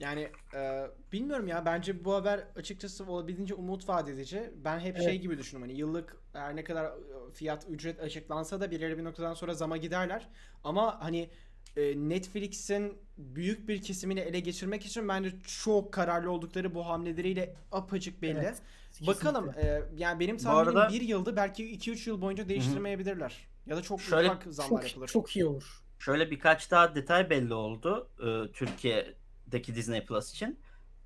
Yani 0.00 0.28
e, 0.54 0.86
bilmiyorum 1.12 1.48
ya 1.48 1.64
bence 1.64 2.04
bu 2.04 2.14
haber 2.14 2.40
açıkçası 2.56 3.06
olabildiğince 3.06 3.54
umut 3.54 3.88
vaat 3.88 4.08
edici. 4.08 4.50
Ben 4.64 4.80
hep 4.80 4.96
Evet. 4.96 5.04
şey 5.04 5.18
gibi 5.18 5.38
düşünüyorum 5.38 5.70
hani 5.70 5.80
yıllık 5.80 6.16
her 6.32 6.56
ne 6.56 6.64
kadar 6.64 6.84
e, 6.84 7.32
fiyat 7.34 7.66
ücret 7.68 8.00
açıklansa 8.00 8.60
da 8.60 8.70
bir 8.70 8.98
bir 8.98 9.04
noktadan 9.04 9.34
sonra 9.34 9.54
zama 9.54 9.76
giderler. 9.76 10.28
Ama 10.64 11.00
hani 11.00 11.30
e, 11.76 11.94
Netflix'in 11.96 12.98
büyük 13.18 13.68
bir 13.68 13.82
kesimini 13.82 14.20
ele 14.20 14.40
geçirmek 14.40 14.86
için 14.86 15.08
bence 15.08 15.32
çok 15.62 15.92
kararlı 15.92 16.30
oldukları 16.30 16.74
bu 16.74 16.86
hamleleriyle 16.86 17.54
apacık 17.72 18.22
belli. 18.22 18.38
Evet, 18.38 18.62
Bakalım 19.06 19.50
e, 19.50 19.82
yani 19.96 20.20
benim 20.20 20.36
tahminim 20.38 20.76
arada- 20.78 20.92
bir 20.92 21.00
yıldı 21.00 21.36
belki 21.36 21.64
2-3 21.64 22.06
yıl 22.10 22.20
boyunca 22.20 22.48
değiştirmeyebilirler. 22.48 23.48
Ya 23.66 23.76
da 23.76 23.82
çok 23.82 24.00
Şöyle- 24.00 24.28
ufak 24.30 24.42
zamlar 24.50 24.80
çok, 24.82 24.88
yapılır. 24.90 25.08
çok 25.08 25.36
iyi 25.36 25.44
olur. 25.46 25.82
Şöyle 25.98 26.30
birkaç 26.30 26.70
daha 26.70 26.94
detay 26.94 27.30
belli 27.30 27.54
oldu 27.54 28.08
e, 28.20 28.52
Türkiye'deki 28.52 29.74
Disney 29.74 30.06
Plus 30.06 30.32
için. 30.32 30.60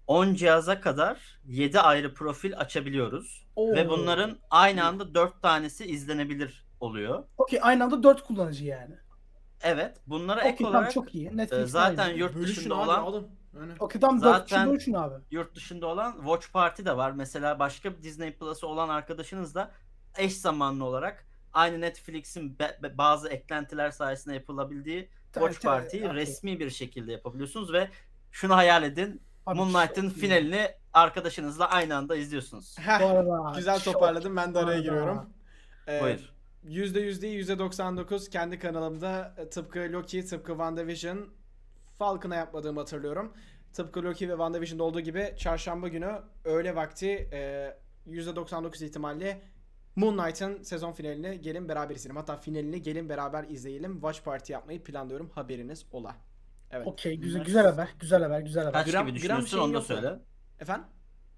10 0.07 0.35
cihaza 0.35 0.81
kadar 0.81 1.40
7 1.46 1.81
ayrı 1.81 2.14
profil 2.14 2.59
açabiliyoruz. 2.59 3.46
Oo. 3.57 3.74
Ve 3.76 3.88
bunların 3.88 4.38
aynı 4.50 4.85
anda 4.85 5.14
4 5.14 5.42
tanesi 5.42 5.87
izlenebilir 5.87 6.66
oluyor. 6.81 7.24
Okey 7.38 7.59
aynı 7.62 7.85
anda 7.85 8.02
4 8.02 8.22
kullanıcı 8.24 8.64
yani. 8.64 8.94
Evet, 9.62 9.96
bunlara 10.07 10.40
Okey 10.40 10.50
ek 10.50 10.64
tamam 10.64 10.74
olarak 10.74 10.92
çok 10.92 11.14
iyi. 11.14 11.26
e, 11.28 11.37
Netflix 11.37 11.70
zaten 11.70 12.14
yurt 12.14 12.35
Bölüşün 12.35 12.57
dışında 12.57 12.74
abi, 12.74 12.83
olan 12.83 12.98
alın. 13.02 13.28
Yani. 13.57 13.73
Tamam 14.01 14.23
4 14.23 14.38
Zaten- 14.51 14.71
bölüşün 14.71 14.93
abi. 14.95 15.15
yurt 15.31 15.55
dışında 15.57 15.87
olan 15.87 16.12
Watch 16.17 16.53
Party 16.53 16.85
de 16.85 16.97
var. 16.97 17.11
Mesela 17.12 17.59
başka 17.59 17.97
bir 17.97 18.03
Disney 18.03 18.33
Plus'ı 18.33 18.67
olan 18.67 18.88
arkadaşınız 18.88 19.55
da 19.55 19.71
eş 20.19 20.37
zamanlı 20.37 20.85
olarak 20.85 21.27
aynı 21.53 21.81
Netflix'in 21.81 22.59
be- 22.59 22.79
be- 22.83 22.99
bazı 22.99 23.29
eklentiler 23.29 23.91
sayesinde 23.91 24.35
yapılabildiği 24.35 25.09
Tabii, 25.33 25.45
Watch 25.45 25.62
tabii, 25.62 25.83
Party'yi 25.83 26.15
resmi 26.15 26.61
bir 26.61 26.71
şekilde 26.71 27.12
yapabiliyorsunuz 27.12 27.73
ve 27.73 27.88
şunu 28.31 28.57
hayal 28.57 28.83
edin. 28.83 29.23
Abi 29.47 29.57
Moon 29.59 29.73
Knight'ın 29.73 30.09
çok 30.09 30.17
iyi. 30.17 30.21
finalini 30.21 30.69
arkadaşınızla 30.93 31.71
aynı 31.71 31.97
anda 31.97 32.17
izliyorsunuz. 32.17 32.79
Heh, 32.79 33.01
Bu 33.01 33.07
arada 33.07 33.53
güzel 33.57 33.81
çok 33.81 33.95
toparladım. 33.95 34.37
Ben 34.37 34.55
de 34.55 34.59
araya 34.59 34.81
giriyorum. 34.81 35.31
Ee, 35.88 36.01
Buyur. 36.03 36.33
%100 36.65 37.23
değil 37.23 37.38
%99 37.49 38.29
kendi 38.31 38.59
kanalımda 38.59 39.35
e, 39.38 39.49
tıpkı 39.49 39.79
Loki, 39.93 40.25
tıpkı 40.27 40.53
WandaVision 40.53 41.29
Falcon'a 42.03 42.37
yapmadığımı 42.37 42.81
hatırlıyorum. 42.81 43.33
Tıpkı 43.73 44.03
Loki 44.03 44.29
ve 44.29 44.33
WandaVision'da 44.33 44.85
olduğu 44.85 45.01
gibi 45.01 45.35
çarşamba 45.37 45.88
günü 45.88 46.23
öğle 46.45 46.77
vakti 46.77 47.29
e, 47.33 47.73
%99 48.09 48.85
ihtimalle 48.85 49.43
Moon 49.97 50.19
Knight'ın 50.19 50.62
sezon 50.62 50.93
finalini 50.93 51.41
gelin 51.41 51.69
beraber 51.69 51.95
izleyelim. 51.95 52.17
Hatta 52.17 52.37
finalini 52.37 52.83
gelin 52.83 53.09
beraber 53.09 53.45
izleyelim. 53.45 53.93
Watch 53.93 54.25
Party 54.25 54.53
yapmayı 54.53 54.85
planlıyorum. 54.85 55.31
Haberiniz 55.31 55.87
ola. 55.93 56.17
Evet. 56.71 56.87
Okey 56.87 57.17
güzel 57.17 57.45
güzel 57.45 57.67
haber. 57.67 57.88
Güzel 58.01 58.23
haber. 58.23 58.41
Güzel 58.41 58.65
haber. 58.65 58.85
Kaç 58.85 58.95
Gram- 58.95 59.07
gibi 59.07 59.11
gram 59.11 59.17
düşünüyorsun 59.17 59.47
şeyin 59.47 59.65
onu 59.65 59.73
da 59.73 59.77
yok 59.77 59.87
söyle. 59.87 60.19
Efendim? 60.61 60.87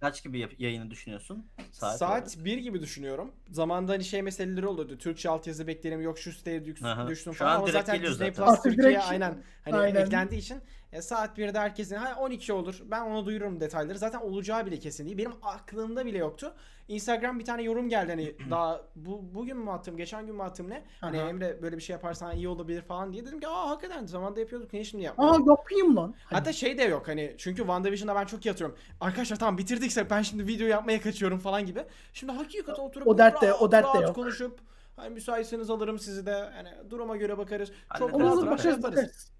Kaç 0.04 0.22
gibi 0.22 0.38
yap- 0.38 0.60
yayını 0.60 0.90
düşünüyorsun? 0.90 1.46
Saat, 1.72 1.98
Saat. 1.98 2.36
1 2.44 2.58
gibi 2.58 2.80
düşünüyorum. 2.82 3.32
Zamanında 3.50 3.92
hani 3.92 4.04
şey 4.04 4.22
meseleleri 4.22 4.66
oluyordu. 4.66 4.98
Türkçe 4.98 5.28
altyazı 5.28 5.66
bekleyelim 5.66 6.02
yok 6.02 6.18
şu 6.18 6.32
siteye 6.32 6.64
düş- 6.64 6.82
Aha. 6.82 7.08
düşsün 7.08 7.32
Şu 7.32 7.38
falan 7.38 7.50
an 7.50 7.56
ama 7.56 7.66
direkt 7.66 7.78
zaten 7.78 7.94
geliyor 7.96 8.12
Disney 8.12 8.28
zaten. 8.28 8.44
Plus 8.44 8.52
Artık 8.52 8.64
Türkiye 8.64 8.88
direkt- 8.92 9.04
aynen 9.10 9.42
hani 9.64 9.76
Aynen. 9.76 10.06
eklendiği 10.06 10.40
için 10.40 10.60
e, 10.94 11.02
saat 11.02 11.38
1'de 11.38 11.59
herkesin 11.59 11.96
ha 11.96 12.20
12 12.20 12.52
olur. 12.52 12.80
Ben 12.85 13.00
onu 13.02 13.26
duyururum 13.26 13.61
detayları. 13.61 13.98
Zaten 13.98 14.18
olacağı 14.20 14.66
bile 14.66 14.78
kesin 14.78 15.07
değil. 15.07 15.18
Benim 15.18 15.33
aklımda 15.42 16.07
bile 16.07 16.18
yoktu. 16.18 16.54
Instagram 16.88 17.38
bir 17.38 17.44
tane 17.44 17.62
yorum 17.62 17.88
geldi 17.88 18.11
hani 18.11 18.35
daha 18.50 18.80
bu 18.96 19.35
bugün 19.35 19.57
mü 19.57 19.70
attım, 19.70 19.96
geçen 19.96 20.26
gün 20.26 20.35
mü 20.37 20.42
attım 20.42 20.70
ne? 20.70 20.85
Hani 21.00 21.20
Aha. 21.22 21.28
Emre 21.28 21.62
böyle 21.62 21.76
bir 21.76 21.83
şey 21.83 21.94
yaparsan 21.94 22.37
iyi 22.37 22.48
olabilir 22.48 22.83
falan 22.83 23.12
diye 23.12 23.26
dedim 23.26 23.40
ki 23.40 23.48
aa 23.48 23.70
hakikaten 23.70 24.07
zamanda 24.07 24.40
yapıyorduk 24.40 24.72
niye 24.72 24.85
şimdi 24.85 25.02
Aa 25.02 25.07
yapmıyoruz? 25.07 25.46
yapayım 25.48 25.96
lan. 25.96 26.14
Hani 26.24 26.38
Hatta 26.38 26.52
şey 26.52 26.78
de 26.78 26.83
yok 26.83 27.09
hani 27.09 27.35
çünkü 27.38 27.57
WandaVision'da 27.59 28.14
ben 28.20 28.24
çok 28.26 28.46
yatıyorum. 28.46 28.76
Arkadaşlar 29.00 29.37
tamam 29.38 29.59
bitirdikse 29.59 30.11
ben 30.11 30.22
şimdi 30.22 30.46
video 30.46 30.66
yapmaya 30.66 31.00
kaçıyorum 31.00 31.38
falan 31.38 31.66
gibi. 31.66 31.85
Şimdi 32.12 32.33
hakikaten 32.33 32.83
oturup 32.83 33.07
O 33.09 33.18
dert 33.18 33.42
de- 33.42 33.48
rahat 33.48 33.62
o 33.62 33.72
dert 33.72 33.85
de 33.85 33.88
rahat 33.88 34.02
yok. 34.02 34.14
konuşup 34.14 34.59
hani 34.96 35.11
müsaitseniz 35.11 35.70
alırım 35.70 35.98
sizi 35.98 36.26
de 36.26 36.33
hani 36.54 36.90
duruma 36.90 37.16
göre 37.16 37.38
bakarız. 37.38 37.68
Çok 37.68 38.12
Hallederiz, 38.12 38.20
rahat 38.26 38.37
olur 38.38 38.46
rahat 38.46 38.59
bakarız 38.59 38.76
yaparız. 38.76 38.96
bakarız. 38.96 39.33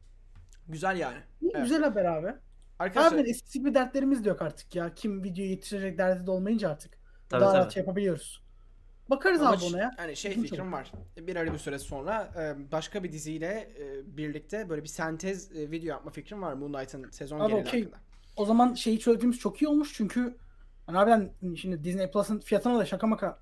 Güzel 0.69 0.97
yani. 0.97 1.19
İyi, 1.41 1.53
Evet. 1.55 1.63
Güzel 1.65 1.83
haber 1.83 2.05
abi. 2.05 2.35
Arkadaşlar 2.79 3.19
Abi 3.19 3.31
eskisi 3.31 3.59
gibi 3.59 3.75
dertlerimiz 3.75 4.25
de 4.25 4.29
yok 4.29 4.43
artık 4.43 4.75
ya. 4.75 4.95
Kim 4.95 5.25
video 5.25 5.45
yetiştirecek 5.45 5.99
derdi 5.99 6.27
de 6.27 6.31
olmayınca 6.31 6.71
artık. 6.71 6.99
Tabii 7.29 7.41
daha 7.41 7.51
tabii. 7.51 7.59
rahat 7.61 7.73
şey 7.75 7.81
yapabiliyoruz. 7.81 8.45
Bakarız 9.11 9.41
ama 9.41 9.51
abi 9.51 9.65
ona 9.65 9.79
ya. 9.79 9.91
hani 9.97 10.17
şey 10.17 10.33
İlginç 10.33 10.51
fikrim 10.51 10.73
var. 10.73 10.93
Bir 11.17 11.37
ara 11.37 11.53
bir 11.53 11.59
süre 11.59 11.79
sonra 11.79 12.33
e, 12.37 12.73
başka 12.73 13.05
bir 13.05 13.13
diziyle 13.13 13.73
e, 13.79 14.17
birlikte 14.17 14.69
böyle 14.69 14.83
bir 14.83 14.89
sentez 14.89 15.57
e, 15.57 15.71
video 15.71 15.89
yapma 15.89 16.11
fikrim 16.11 16.43
var 16.43 16.53
Moon 16.53 16.73
Knight'ın 16.73 17.11
sezon 17.11 17.41
Abi 17.41 17.49
geneli 17.53 17.69
okey. 17.69 17.83
hakkında. 17.85 18.01
O 18.37 18.45
zaman 18.45 18.75
şeyi 18.75 18.99
çözdüğümüz 18.99 19.39
çok 19.39 19.63
iyi 19.63 19.69
olmuş 19.69 19.93
çünkü 19.95 20.37
hani 20.87 20.97
harbiden 20.97 21.57
şimdi 21.57 21.85
Disney 21.85 22.11
Plus'ın 22.11 22.41
fiyatına 22.41 22.79
da 22.79 22.85
şaka 22.85 23.07
maka 23.07 23.39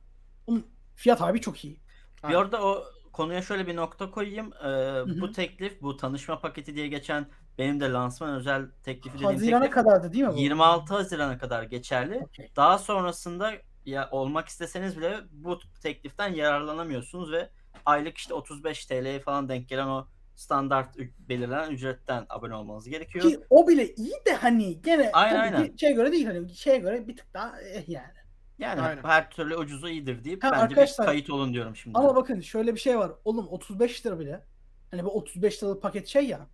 Oğlum, 0.46 0.66
fiyat 0.96 1.22
abi 1.22 1.40
çok 1.40 1.64
iyi. 1.64 1.80
Bir 2.28 2.34
orada 2.34 2.64
o 2.64 2.84
konuya 3.12 3.42
şöyle 3.42 3.66
bir 3.66 3.76
nokta 3.76 4.10
koyayım. 4.10 4.52
Ee, 4.64 4.68
hı. 4.68 5.20
Bu 5.20 5.32
teklif, 5.32 5.82
bu 5.82 5.96
tanışma 5.96 6.38
paketi 6.38 6.74
diye 6.74 6.88
geçen 6.88 7.26
benim 7.58 7.80
de 7.80 7.92
lansman 7.92 8.34
özel 8.34 8.66
teklifi 8.84 9.14
dediğim 9.18 9.32
Hazirana 9.32 9.60
teklif 9.60 9.74
kadardı 9.74 10.12
değil 10.12 10.24
mi 10.24 10.32
bu? 10.32 10.38
26 10.38 10.94
Haziran'a 10.94 11.38
kadar 11.38 11.62
geçerli. 11.62 12.20
Okey. 12.24 12.50
Daha 12.56 12.78
sonrasında 12.78 13.52
ya 13.86 14.08
olmak 14.10 14.48
isteseniz 14.48 14.96
bile 14.96 15.16
bu 15.30 15.58
tekliften 15.82 16.28
yararlanamıyorsunuz 16.34 17.32
ve 17.32 17.50
aylık 17.86 18.18
işte 18.18 18.34
35 18.34 18.86
TL'ye 18.86 19.20
falan 19.20 19.48
denk 19.48 19.68
gelen 19.68 19.86
o 19.86 20.06
standart 20.34 20.98
belirlenen 21.28 21.70
ücretten 21.70 22.26
abone 22.28 22.54
olmanız 22.54 22.88
gerekiyor. 22.88 23.24
Ki 23.24 23.40
o 23.50 23.68
bile 23.68 23.94
iyi 23.94 24.14
de 24.26 24.34
hani 24.34 24.82
gene 24.82 25.10
Aynen, 25.12 25.40
aynen. 25.40 25.76
şeye 25.76 25.92
göre 25.92 26.12
değil 26.12 26.26
hani 26.26 26.54
şeye 26.54 26.78
göre 26.78 27.08
bir 27.08 27.16
tık 27.16 27.34
daha 27.34 27.60
eh 27.62 27.88
yani. 27.88 28.21
Yani 28.58 28.80
Aynen. 28.80 29.02
her 29.02 29.30
türlü 29.30 29.56
ucuzu 29.56 29.88
iyidir 29.88 30.24
deyip 30.24 30.44
Ha, 30.44 30.50
bence 30.52 30.62
arkadaşlar- 30.62 31.06
bir 31.06 31.10
kayıt 31.12 31.30
olun 31.30 31.54
diyorum 31.54 31.76
şimdi. 31.76 31.98
Ama 31.98 32.16
bakın 32.16 32.40
şöyle 32.40 32.74
bir 32.74 32.80
şey 32.80 32.98
var. 32.98 33.12
Oğlum 33.24 33.48
35 33.48 34.06
lira 34.06 34.18
bile. 34.18 34.44
Hani 34.90 35.04
bu 35.04 35.10
35 35.10 35.62
liralık 35.62 35.82
paket 35.82 36.08
şey 36.08 36.26
ya. 36.26 36.46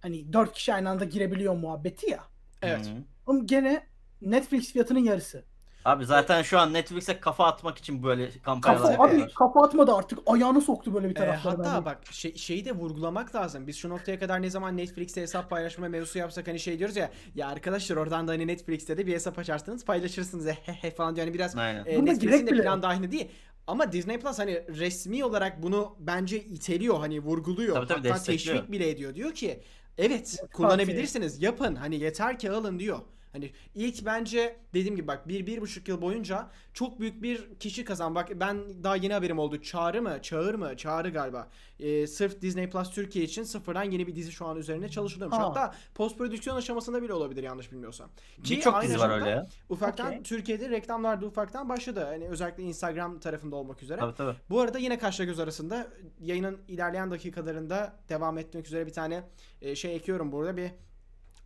Hani 0.00 0.32
4 0.32 0.52
kişi 0.52 0.74
aynı 0.74 0.90
anda 0.90 1.04
girebiliyor 1.04 1.54
muhabbeti 1.54 2.10
ya. 2.10 2.24
Evet. 2.62 2.86
Hı. 2.86 2.90
Oğlum 3.26 3.46
gene 3.46 3.86
Netflix 4.20 4.72
fiyatının 4.72 4.98
yarısı. 5.04 5.44
Abi 5.84 6.04
zaten 6.06 6.42
şu 6.42 6.58
an 6.58 6.72
Netflix'e 6.72 7.20
kafa 7.20 7.44
atmak 7.46 7.78
için 7.78 8.02
böyle 8.02 8.30
kampanyalar 8.42 8.82
Kafa, 8.82 8.92
yapıyorlar. 8.92 9.26
abi 9.26 9.34
kafa 9.34 9.62
atmadı 9.64 9.92
artık. 9.94 10.18
Ayağını 10.26 10.60
soktu 10.60 10.94
böyle 10.94 11.06
bir 11.06 11.10
Ee, 11.10 11.14
taraflara. 11.14 11.58
hatta 11.58 11.84
bak 11.84 11.98
şey, 12.10 12.34
şeyi 12.36 12.64
de 12.64 12.72
vurgulamak 12.72 13.34
lazım. 13.34 13.66
Biz 13.66 13.76
şu 13.76 13.88
noktaya 13.88 14.18
kadar 14.18 14.42
ne 14.42 14.50
zaman 14.50 14.76
Netflix'te 14.76 15.20
hesap 15.22 15.50
paylaşma 15.50 15.88
mevzusu 15.88 16.18
yapsak 16.18 16.48
hani 16.48 16.60
şey 16.60 16.78
diyoruz 16.78 16.96
ya 16.96 17.10
ya 17.34 17.48
arkadaşlar 17.48 17.96
oradan 17.96 18.28
da 18.28 18.32
hani 18.32 18.46
Netflix'te 18.46 18.96
de 18.96 19.06
bir 19.06 19.12
hesap 19.12 19.38
açarsınız 19.38 19.84
paylaşırsınız 19.84 20.46
he 20.64 20.90
falan 20.90 21.16
diyor. 21.16 21.26
Yani 21.26 21.34
biraz 21.34 21.56
Aynen. 21.56 21.84
e, 21.86 21.96
Bunda 21.96 22.10
Netflix'in 22.12 22.28
gerek 22.30 22.46
de 22.46 22.52
bile 22.52 22.62
plan 22.62 22.74
yok. 22.74 22.82
dahilinde 22.82 23.10
değil. 23.10 23.28
Ama 23.66 23.92
Disney 23.92 24.18
Plus 24.20 24.38
hani 24.38 24.52
resmi 24.68 25.24
olarak 25.24 25.62
bunu 25.62 25.96
bence 25.98 26.40
iteliyor 26.40 26.98
hani 26.98 27.20
vurguluyor. 27.20 27.74
Tabii 27.76 27.86
tabii, 27.86 28.08
Hatta 28.08 28.14
destekliyor. 28.14 28.56
teşvik 28.56 28.72
bile 28.72 28.90
ediyor. 28.90 29.14
Diyor 29.14 29.32
ki 29.34 29.60
evet 29.98 30.44
kullanabilirsiniz 30.52 31.42
yapın 31.42 31.74
hani 31.74 31.96
yeter 32.00 32.38
ki 32.38 32.50
alın 32.50 32.78
diyor. 32.78 32.98
Hani 33.34 33.52
ilk 33.74 34.06
bence 34.06 34.56
dediğim 34.74 34.96
gibi 34.96 35.06
bak 35.06 35.28
bir, 35.28 35.46
bir 35.46 35.60
buçuk 35.60 35.88
yıl 35.88 36.00
boyunca 36.02 36.50
çok 36.74 37.00
büyük 37.00 37.22
bir 37.22 37.54
kişi 37.60 37.84
kazan. 37.84 38.14
Bak 38.14 38.30
ben 38.40 38.84
daha 38.84 38.96
yeni 38.96 39.12
haberim 39.12 39.38
oldu. 39.38 39.62
Çağrı 39.62 40.02
mı? 40.02 40.18
Çağır 40.22 40.54
mı? 40.54 40.76
Çağrı 40.76 41.10
galiba. 41.10 41.48
Ee, 41.80 42.06
sırf 42.06 42.42
Disney 42.42 42.70
Plus 42.70 42.90
Türkiye 42.90 43.24
için 43.24 43.42
sıfırdan 43.42 43.82
yeni 43.82 44.06
bir 44.06 44.16
dizi 44.16 44.32
şu 44.32 44.46
an 44.46 44.56
üzerine 44.56 44.88
çalışılıyormuş. 44.88 45.38
Ha. 45.38 45.48
Hatta 45.48 45.74
post 45.94 46.18
prodüksiyon 46.18 46.56
aşamasında 46.56 47.02
bile 47.02 47.12
olabilir 47.12 47.42
yanlış 47.42 47.72
bilmiyorsam. 47.72 48.10
Ki 48.44 48.56
Birçok 48.56 48.74
aynı 48.74 48.88
dizi 48.88 48.98
var 48.98 49.20
öyle 49.20 49.30
ya. 49.30 49.46
Ufaktan 49.68 50.08
Okey. 50.08 50.22
Türkiye'de 50.22 50.70
reklamlar 50.70 51.20
da 51.20 51.26
ufaktan 51.26 51.68
başladı. 51.68 52.04
Hani 52.04 52.28
özellikle 52.28 52.62
Instagram 52.62 53.18
tarafında 53.18 53.56
olmak 53.56 53.82
üzere. 53.82 54.00
Tabii 54.00 54.14
tabii. 54.14 54.36
Bu 54.50 54.60
arada 54.60 54.78
yine 54.78 54.98
kaşla 54.98 55.24
göz 55.24 55.40
arasında 55.40 55.88
yayının 56.20 56.58
ilerleyen 56.68 57.10
dakikalarında 57.10 57.96
devam 58.08 58.38
etmek 58.38 58.66
üzere 58.66 58.86
bir 58.86 58.92
tane 58.92 59.22
e, 59.62 59.74
şey 59.74 59.96
ekliyorum 59.96 60.32
burada 60.32 60.56
bir 60.56 60.70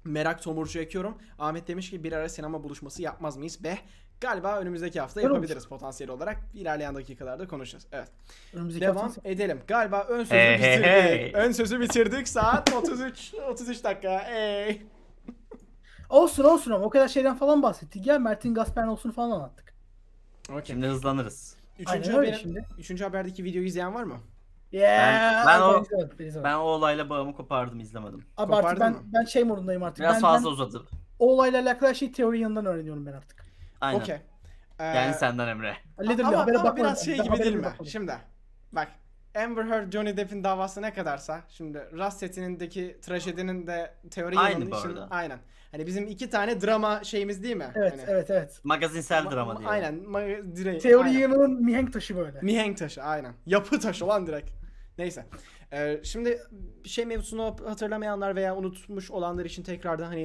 merak 0.08 0.42
tomurcu 0.42 0.78
ekliyorum. 0.78 1.18
Ahmet 1.38 1.68
demiş 1.68 1.90
ki 1.90 2.04
bir 2.04 2.12
ara 2.12 2.28
sinema 2.28 2.64
buluşması 2.64 3.02
yapmaz 3.02 3.36
mıyız 3.36 3.64
be? 3.64 3.78
Galiba 4.20 4.58
önümüzdeki 4.58 5.00
hafta 5.00 5.20
Olur. 5.20 5.28
yapabiliriz 5.30 5.66
potansiyel 5.66 6.10
olarak. 6.12 6.36
İlerleyen 6.54 6.94
dakikalarda 6.94 7.48
konuşacağız. 7.48 7.86
Evet. 7.92 8.08
Önümüzdeki 8.54 8.86
Devam 8.86 8.96
hafta- 8.96 9.20
edelim. 9.28 9.60
Galiba 9.66 10.04
ön 10.08 10.18
sözü 10.24 10.34
Hey, 10.34 10.58
bitirdik. 10.58 10.86
hey. 10.86 11.32
Ön 11.34 11.52
sözü 11.52 11.80
bitirdik. 11.80 12.28
Saat 12.28 12.74
33 12.74 13.34
33 13.50 13.84
dakika. 13.84 14.22
Hey. 14.24 14.82
Olsun 16.08 16.44
olsun 16.44 16.70
ama 16.70 16.84
o 16.84 16.90
kadar 16.90 17.08
şeyden 17.08 17.36
falan 17.36 17.62
bahsettik 17.62 18.06
ya. 18.06 18.18
Mert'in 18.18 18.54
Gaspernos'unu 18.54 19.12
falan 19.12 19.30
anlattık. 19.30 19.74
Okey. 20.50 20.62
Şimdi 20.64 20.86
hızlanırız. 20.86 21.56
Üçüncü, 21.78 22.12
haberin- 22.12 22.34
şimdi. 22.38 22.64
üçüncü 22.78 23.04
haberdeki 23.04 23.44
videoyu 23.44 23.66
izleyen 23.66 23.94
var 23.94 24.02
mı? 24.02 24.16
Yeah. 24.72 25.46
ben 25.46 25.60
o- 25.60 25.84
ben 26.18 26.24
izlemedim. 26.24 26.44
Ben 26.44 26.54
o 26.54 26.60
olayla 26.60 27.10
bağımı 27.10 27.34
kopardım 27.34 27.80
izlemedim. 27.80 28.26
Abi 28.36 28.54
artık 28.54 28.70
Kopardın 28.70 28.80
ben, 28.80 28.92
mı? 28.92 28.98
ben 29.14 29.24
şey 29.24 29.44
modundayım 29.44 29.82
artık. 29.82 29.98
Biraz 29.98 30.14
ben, 30.14 30.20
fazla 30.20 30.46
ben 30.48 30.52
uzadı. 30.52 30.84
o 31.18 31.32
olayla 31.32 31.62
alakalı 31.62 31.94
şeyi 31.94 32.12
teori 32.12 32.40
yanından 32.40 32.66
öğreniyorum 32.66 33.06
ben 33.06 33.12
artık. 33.12 33.44
Aynen. 33.80 34.00
Okey. 34.00 34.16
Ee, 34.78 34.84
Yani 34.84 35.14
senden 35.14 35.48
Emre. 35.48 35.76
Ama, 36.24 36.46
ama 36.58 36.76
biraz 36.76 37.04
şey 37.04 37.18
Ben 37.18 37.24
gibi 37.24 37.38
değil 37.38 37.54
mi? 37.54 37.66
Şimdi 37.86 38.12
bak 38.72 38.88
Amber 39.44 39.64
Heard 39.64 39.92
Johnny 39.92 40.16
Depp'in 40.16 40.44
davası 40.44 40.82
ne 40.82 40.94
kadarsa 40.94 41.42
şimdi 41.48 41.78
Rust 41.92 42.18
setindeki 42.18 42.96
trajedinin 43.02 43.66
de 43.66 43.90
teori 44.10 44.38
Aynı 44.38 44.70
bu 44.70 44.76
arada. 44.76 45.06
aynen. 45.10 45.38
Hani 45.72 45.86
bizim 45.86 46.06
iki 46.06 46.30
tane 46.30 46.60
drama 46.60 47.04
şeyimiz 47.04 47.42
değil 47.42 47.56
mi? 47.56 47.70
Evet 47.74 47.92
Hani, 47.92 48.02
evet 48.08 48.30
evet. 48.30 48.60
Magazinsel 48.64 49.22
ma- 49.24 49.30
drama 49.34 49.52
ma- 49.52 49.58
diye. 49.58 49.68
Aynen. 49.68 49.94
Ma- 49.94 50.56
dire- 50.56 50.78
Teori 50.78 51.04
aynen. 51.08 51.18
yanının 51.18 51.62
mihenk 51.64 51.92
taşı 51.92 52.16
böyle. 52.16 52.40
Mihenk 52.42 52.78
taşı 52.78 53.02
aynen. 53.02 53.32
Yapı 53.46 53.80
taşı 53.80 54.04
olan 54.04 54.26
direkt. 54.26 54.50
Neyse. 54.98 55.24
Ee, 55.72 56.00
şimdi 56.02 56.38
bir 56.84 56.88
şey 56.88 57.06
mevzusunu 57.06 57.56
hatırlamayanlar 57.66 58.36
veya 58.36 58.56
unutmuş 58.56 59.10
olanlar 59.10 59.44
için 59.44 59.62
tekrardan 59.62 60.04
hani 60.06 60.22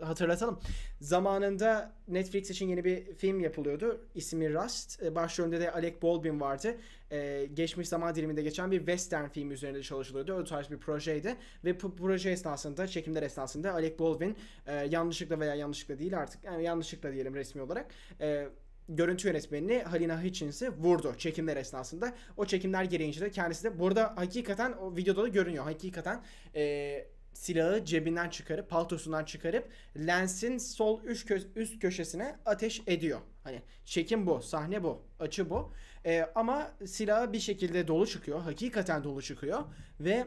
e, 0.00 0.04
hatırlatalım. 0.04 0.60
Zamanında 1.00 1.92
Netflix 2.08 2.50
için 2.50 2.68
yeni 2.68 2.84
bir 2.84 3.14
film 3.14 3.40
yapılıyordu. 3.40 4.00
İsmi 4.14 4.54
Rust. 4.54 5.02
E, 5.02 5.14
Başrolünde 5.14 5.60
de 5.60 5.72
Alec 5.72 6.02
Baldwin 6.02 6.40
vardı. 6.40 6.74
E, 7.10 7.48
geçmiş 7.54 7.88
zaman 7.88 8.14
diliminde 8.14 8.42
geçen 8.42 8.70
bir 8.70 8.78
western 8.78 9.28
film 9.28 9.50
üzerinde 9.50 9.82
çalışılıyordu. 9.82 10.32
O 10.32 10.44
tarz 10.44 10.70
bir 10.70 10.78
projeydi. 10.78 11.36
Ve 11.64 11.82
bu 11.82 11.96
proje 11.96 12.30
esnasında, 12.30 12.86
çekimler 12.86 13.22
esnasında 13.22 13.72
Alec 13.72 13.98
Baldwin 13.98 14.36
e, 14.66 14.74
yanlışlıkla 14.74 15.40
veya 15.40 15.54
yanlışlıkla 15.54 15.98
değil 15.98 16.18
artık 16.18 16.44
yani 16.44 16.64
yanlışlıkla 16.64 17.12
diyelim 17.12 17.34
resmi 17.34 17.62
olarak 17.62 17.86
e, 18.20 18.48
görüntü 18.88 19.28
yönetmenini 19.28 19.82
Halina 19.82 20.24
Hutchins'i 20.24 20.70
vurdu 20.70 21.14
çekimler 21.18 21.56
esnasında. 21.56 22.14
O 22.36 22.46
çekimler 22.46 22.84
gereğince 22.84 23.20
de 23.20 23.30
kendisi 23.30 23.64
de 23.64 23.78
burada 23.78 24.12
hakikaten 24.16 24.72
o 24.72 24.96
videoda 24.96 25.22
da 25.22 25.28
görünüyor. 25.28 25.64
Hakikaten 25.64 26.22
e, 26.54 27.06
silahı 27.36 27.84
cebinden 27.84 28.28
çıkarıp 28.28 28.70
paltosundan 28.70 29.24
çıkarıp 29.24 29.68
lensin 29.96 30.58
sol 30.58 31.02
üst, 31.02 31.30
kö- 31.30 31.46
üst 31.56 31.80
köşesine 31.80 32.36
ateş 32.46 32.82
ediyor. 32.86 33.20
Hani 33.44 33.62
çekim 33.84 34.26
bu, 34.26 34.42
sahne 34.42 34.82
bu, 34.82 35.02
açı 35.20 35.50
bu. 35.50 35.72
E, 36.06 36.26
ama 36.34 36.70
silahı 36.86 37.32
bir 37.32 37.40
şekilde 37.40 37.88
dolu 37.88 38.06
çıkıyor. 38.06 38.40
Hakikaten 38.40 39.04
dolu 39.04 39.22
çıkıyor 39.22 39.64
ve 40.00 40.26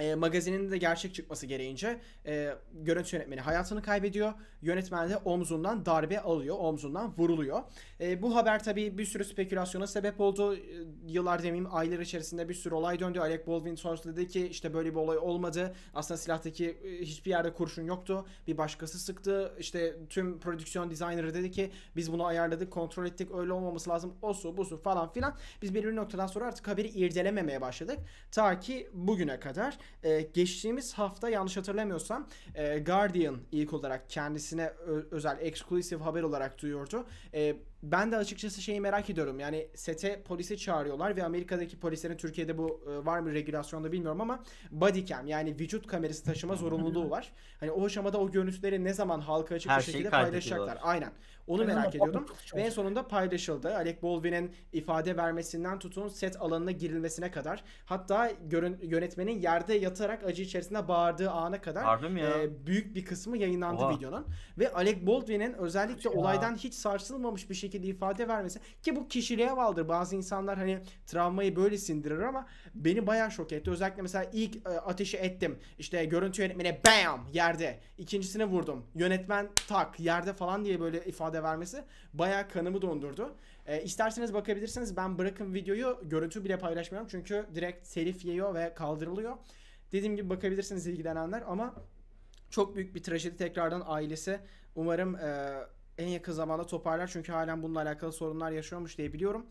e, 0.00 0.14
magazinin 0.14 0.70
de 0.70 0.78
gerçek 0.78 1.14
çıkması 1.14 1.46
gereğince 1.46 2.00
e, 2.26 2.54
görüntü 2.72 3.16
yönetmeni 3.16 3.40
hayatını 3.40 3.82
kaybediyor. 3.82 4.32
Yönetmen 4.62 5.10
de 5.10 5.16
omzundan 5.16 5.86
darbe 5.86 6.20
alıyor, 6.20 6.56
omzundan 6.58 7.14
vuruluyor. 7.18 7.62
E, 8.00 8.22
bu 8.22 8.36
haber 8.36 8.64
tabii 8.64 8.98
bir 8.98 9.04
sürü 9.04 9.24
spekülasyona 9.24 9.86
sebep 9.86 10.20
oldu. 10.20 10.56
E, 10.56 10.60
yıllar 11.06 11.42
demeyeyim 11.42 11.74
aylar 11.74 11.98
içerisinde 11.98 12.48
bir 12.48 12.54
sürü 12.54 12.74
olay 12.74 13.00
döndü. 13.00 13.20
Alec 13.20 13.46
Baldwin 13.46 13.74
sonrasında 13.74 14.16
dedi 14.16 14.28
ki 14.28 14.48
işte 14.48 14.74
böyle 14.74 14.90
bir 14.90 14.96
olay 14.96 15.18
olmadı. 15.18 15.74
Aslında 15.94 16.18
silahtaki 16.18 16.70
e, 16.70 17.00
hiçbir 17.00 17.30
yerde 17.30 17.52
kurşun 17.52 17.84
yoktu. 17.84 18.26
Bir 18.46 18.58
başkası 18.58 18.98
sıktı. 18.98 19.54
İşte 19.58 19.96
tüm 20.08 20.40
prodüksiyon 20.40 20.90
designer'ı 20.90 21.34
dedi 21.34 21.50
ki 21.50 21.70
biz 21.96 22.12
bunu 22.12 22.24
ayarladık, 22.24 22.70
kontrol 22.70 23.06
ettik. 23.06 23.28
Öyle 23.34 23.52
olmaması 23.52 23.90
lazım. 23.90 24.14
O 24.22 24.34
su, 24.34 24.56
bu 24.56 24.64
su 24.64 24.76
falan 24.76 25.12
filan. 25.12 25.36
Biz 25.62 25.74
belirli 25.74 25.96
noktadan 25.96 26.26
sonra 26.26 26.46
artık 26.46 26.68
haberi 26.68 26.88
irdelememeye 26.88 27.60
başladık. 27.60 27.98
Ta 28.32 28.60
ki 28.60 28.90
bugüne 28.92 29.40
kadar. 29.40 29.78
Ee, 30.04 30.20
geçtiğimiz 30.34 30.94
hafta 30.94 31.28
yanlış 31.28 31.56
hatırlamıyorsam 31.56 32.28
e, 32.54 32.78
Guardian 32.78 33.38
ilk 33.52 33.72
olarak 33.72 34.10
kendisine 34.10 34.72
özel 35.10 35.38
exclusive 35.40 36.04
haber 36.04 36.22
olarak 36.22 36.62
duyurdu. 36.62 37.06
Ee, 37.34 37.56
ben 37.82 38.12
de 38.12 38.16
açıkçası 38.16 38.62
şeyi 38.62 38.80
merak 38.80 39.10
ediyorum. 39.10 39.40
Yani 39.40 39.68
sete 39.74 40.22
polisi 40.22 40.58
çağırıyorlar 40.58 41.16
ve 41.16 41.24
Amerika'daki 41.24 41.80
polislerin 41.80 42.16
Türkiye'de 42.16 42.58
bu 42.58 42.80
e, 42.90 43.06
var 43.06 43.18
mı 43.20 43.32
regülasyonda 43.32 43.92
bilmiyorum 43.92 44.20
ama 44.20 44.44
bodycam 44.70 45.26
yani 45.26 45.58
vücut 45.58 45.86
kamerası 45.86 46.24
taşıma 46.24 46.54
zorunluluğu 46.54 47.10
var. 47.10 47.32
Hani 47.60 47.70
o 47.70 47.84
aşamada 47.86 48.18
o 48.18 48.30
görüntüleri 48.30 48.84
ne 48.84 48.92
zaman 48.92 49.20
halka 49.20 49.54
açık 49.54 49.70
Her 49.70 49.78
bir 49.78 49.84
şekilde 49.84 50.10
paylaşacaklar. 50.10 50.78
Aynen. 50.82 51.12
Onu 51.46 51.60
Aynen, 51.60 51.76
merak 51.76 51.94
ediyordum. 51.94 52.26
Ve 52.56 52.60
en 52.60 52.70
sonunda 52.70 53.08
paylaşıldı. 53.08 53.74
Alec 53.76 54.02
Baldwin'in 54.02 54.52
ifade 54.72 55.16
vermesinden 55.16 55.78
tutun 55.78 56.08
set 56.08 56.42
alanına 56.42 56.70
girilmesine 56.70 57.30
kadar. 57.30 57.64
Hatta 57.84 58.30
görün, 58.50 58.78
yönetmenin 58.82 59.40
yerde 59.40 59.74
yatarak 59.74 60.24
acı 60.24 60.42
içerisinde 60.42 60.88
bağırdığı 60.88 61.30
ana 61.30 61.60
kadar 61.60 61.84
e, 62.42 62.66
büyük 62.66 62.94
bir 62.94 63.04
kısmı 63.04 63.38
yayınlandı 63.38 63.82
Oha. 63.82 63.96
videonun. 63.96 64.26
Ve 64.58 64.72
Alec 64.72 65.06
Baldwin'in 65.06 65.52
özellikle 65.52 66.10
Ya. 66.10 66.16
olaydan 66.16 66.56
hiç 66.56 66.74
sarsılmamış 66.74 67.50
bir 67.50 67.54
şekilde 67.54 67.69
ifade 67.74 68.28
vermesi 68.28 68.60
ki 68.82 68.96
bu 68.96 69.08
kişiliğe 69.08 69.56
bağlıdır. 69.56 69.88
Bazı 69.88 70.16
insanlar 70.16 70.58
hani 70.58 70.78
travmayı 71.06 71.56
böyle 71.56 71.78
sindirir 71.78 72.18
ama 72.18 72.46
beni 72.74 73.06
bayağı 73.06 73.30
şok 73.30 73.52
etti. 73.52 73.70
Özellikle 73.70 74.02
mesela 74.02 74.30
ilk 74.32 74.56
e, 74.56 74.68
ateşi 74.68 75.16
ettim. 75.16 75.58
İşte 75.78 76.04
görüntü 76.04 76.42
yönetmeni 76.42 76.80
bam 76.86 77.26
yerde. 77.32 77.80
İkincisini 77.98 78.44
vurdum. 78.44 78.86
Yönetmen 78.94 79.48
tak 79.68 80.00
yerde 80.00 80.32
falan 80.32 80.64
diye 80.64 80.80
böyle 80.80 81.04
ifade 81.04 81.42
vermesi 81.42 81.84
bayağı 82.14 82.48
kanımı 82.48 82.82
dondurdu. 82.82 83.34
E, 83.66 83.82
isterseniz 83.82 84.34
bakabilirsiniz. 84.34 84.96
Ben 84.96 85.18
bırakın 85.18 85.54
videoyu 85.54 86.00
görüntü 86.02 86.44
bile 86.44 86.58
paylaşmıyorum. 86.58 87.08
Çünkü 87.10 87.46
direkt 87.54 87.94
telif 87.94 88.24
yiyor 88.24 88.54
ve 88.54 88.74
kaldırılıyor. 88.74 89.36
Dediğim 89.92 90.16
gibi 90.16 90.30
bakabilirsiniz 90.30 90.86
ilgilenenler 90.86 91.42
ama 91.46 91.74
çok 92.50 92.76
büyük 92.76 92.94
bir 92.94 93.02
trajedi 93.02 93.36
tekrardan 93.36 93.82
ailesi. 93.86 94.40
Umarım 94.76 95.16
e, 95.16 95.54
en 96.00 96.08
yakın 96.08 96.32
zamanda 96.32 96.66
toparlar 96.66 97.06
çünkü 97.12 97.32
halen 97.32 97.62
bununla 97.62 97.80
alakalı 97.82 98.12
sorunlar 98.12 98.50
yaşıyormuş 98.50 98.98
diye 98.98 99.12
biliyorum. 99.12 99.46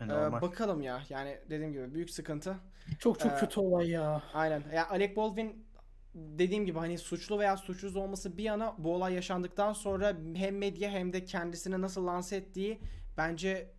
E, 0.00 0.04
E, 0.04 0.08
normal. 0.08 0.40
bakalım 0.42 0.82
ya 0.82 1.02
yani 1.08 1.38
dediğim 1.50 1.72
gibi 1.72 1.94
büyük 1.94 2.10
sıkıntı. 2.10 2.56
Çok 2.98 3.20
çok 3.20 3.32
Ee, 3.32 3.36
kötü 3.36 3.60
olay 3.60 3.88
ya. 3.90 4.22
Aynen. 4.34 4.62
Ya 4.74 4.88
Alec 4.90 5.16
Baldwin 5.16 5.66
dediğim 6.14 6.66
gibi 6.66 6.78
hani 6.78 6.98
suçlu 6.98 7.38
veya 7.38 7.56
suçsuz 7.56 7.96
olması 7.96 8.36
bir 8.36 8.42
yana 8.44 8.74
bu 8.78 8.94
olay 8.94 9.14
yaşandıktan 9.14 9.72
sonra 9.72 10.16
hem 10.34 10.58
medya 10.58 10.90
hem 10.90 11.12
de 11.12 11.24
kendisini 11.24 11.80
nasıl 11.80 12.06
lanse 12.06 12.36
ettiği 12.36 12.80
bence 13.16 13.70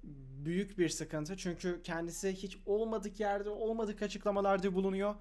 büyük 0.45 0.77
bir 0.77 0.89
sıkıntı. 0.89 1.37
Çünkü 1.37 1.81
kendisi 1.83 2.33
hiç 2.33 2.57
olmadık 2.65 3.19
yerde, 3.19 3.49
olmadık 3.49 4.01
açıklamalarda 4.01 4.73
bulunuyor 4.75 5.15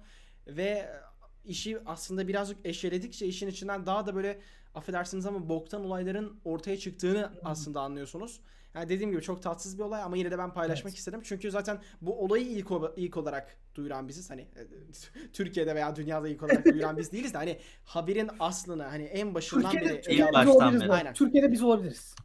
ve 0.47 0.89
işi 1.45 1.79
aslında 1.85 2.27
birazcık 2.27 2.65
eşeledikçe 2.65 3.25
işin 3.27 3.47
içinden 3.47 3.85
daha 3.85 4.05
da 4.07 4.15
böyle 4.15 4.41
affedersiniz 4.75 5.25
ama 5.25 5.49
boktan 5.49 5.85
olayların 5.85 6.39
ortaya 6.45 6.77
çıktığını 6.77 7.31
aslında 7.43 7.81
anlıyorsunuz. 7.81 8.39
Yani 8.75 8.89
dediğim 8.89 9.11
gibi 9.11 9.21
çok 9.21 9.41
tatsız 9.43 9.77
bir 9.77 9.83
olay 9.83 10.03
ama 10.03 10.17
yine 10.17 10.31
de 10.31 10.37
ben 10.37 10.53
paylaşmak 10.53 10.91
Evet. 10.91 10.97
istedim. 10.99 11.21
Çünkü 11.23 11.51
zaten 11.51 11.79
bu 12.01 12.19
olayı 12.23 12.45
ilk, 12.47 12.71
o- 12.71 12.93
ilk 12.97 13.17
olarak 13.17 13.57
duyuran 13.75 14.07
biziz. 14.07 14.29
Hani 14.29 14.41
e, 14.41 14.67
Türkiye'de 15.33 15.75
veya 15.75 15.95
dünyada 15.95 16.27
ilk 16.27 16.43
olarak 16.43 16.65
duyuran 16.65 16.97
biz 16.97 17.11
değiliz 17.11 17.33
de 17.33 17.37
hani 17.37 17.59
haberin 17.85 18.29
aslını 18.39 18.83
hani 18.83 19.03
en 19.03 19.33
başından 19.33 19.71
Türkiye'de, 19.71 19.93
beri 19.93 20.01
Türkiye'de 20.01 20.33
baştan 20.33 20.79
beri. 20.81 20.91
Aynen. 20.91 21.13
Türkiye'de 21.13 21.51
biz 21.51 21.63
olabiliriz. 21.63 22.15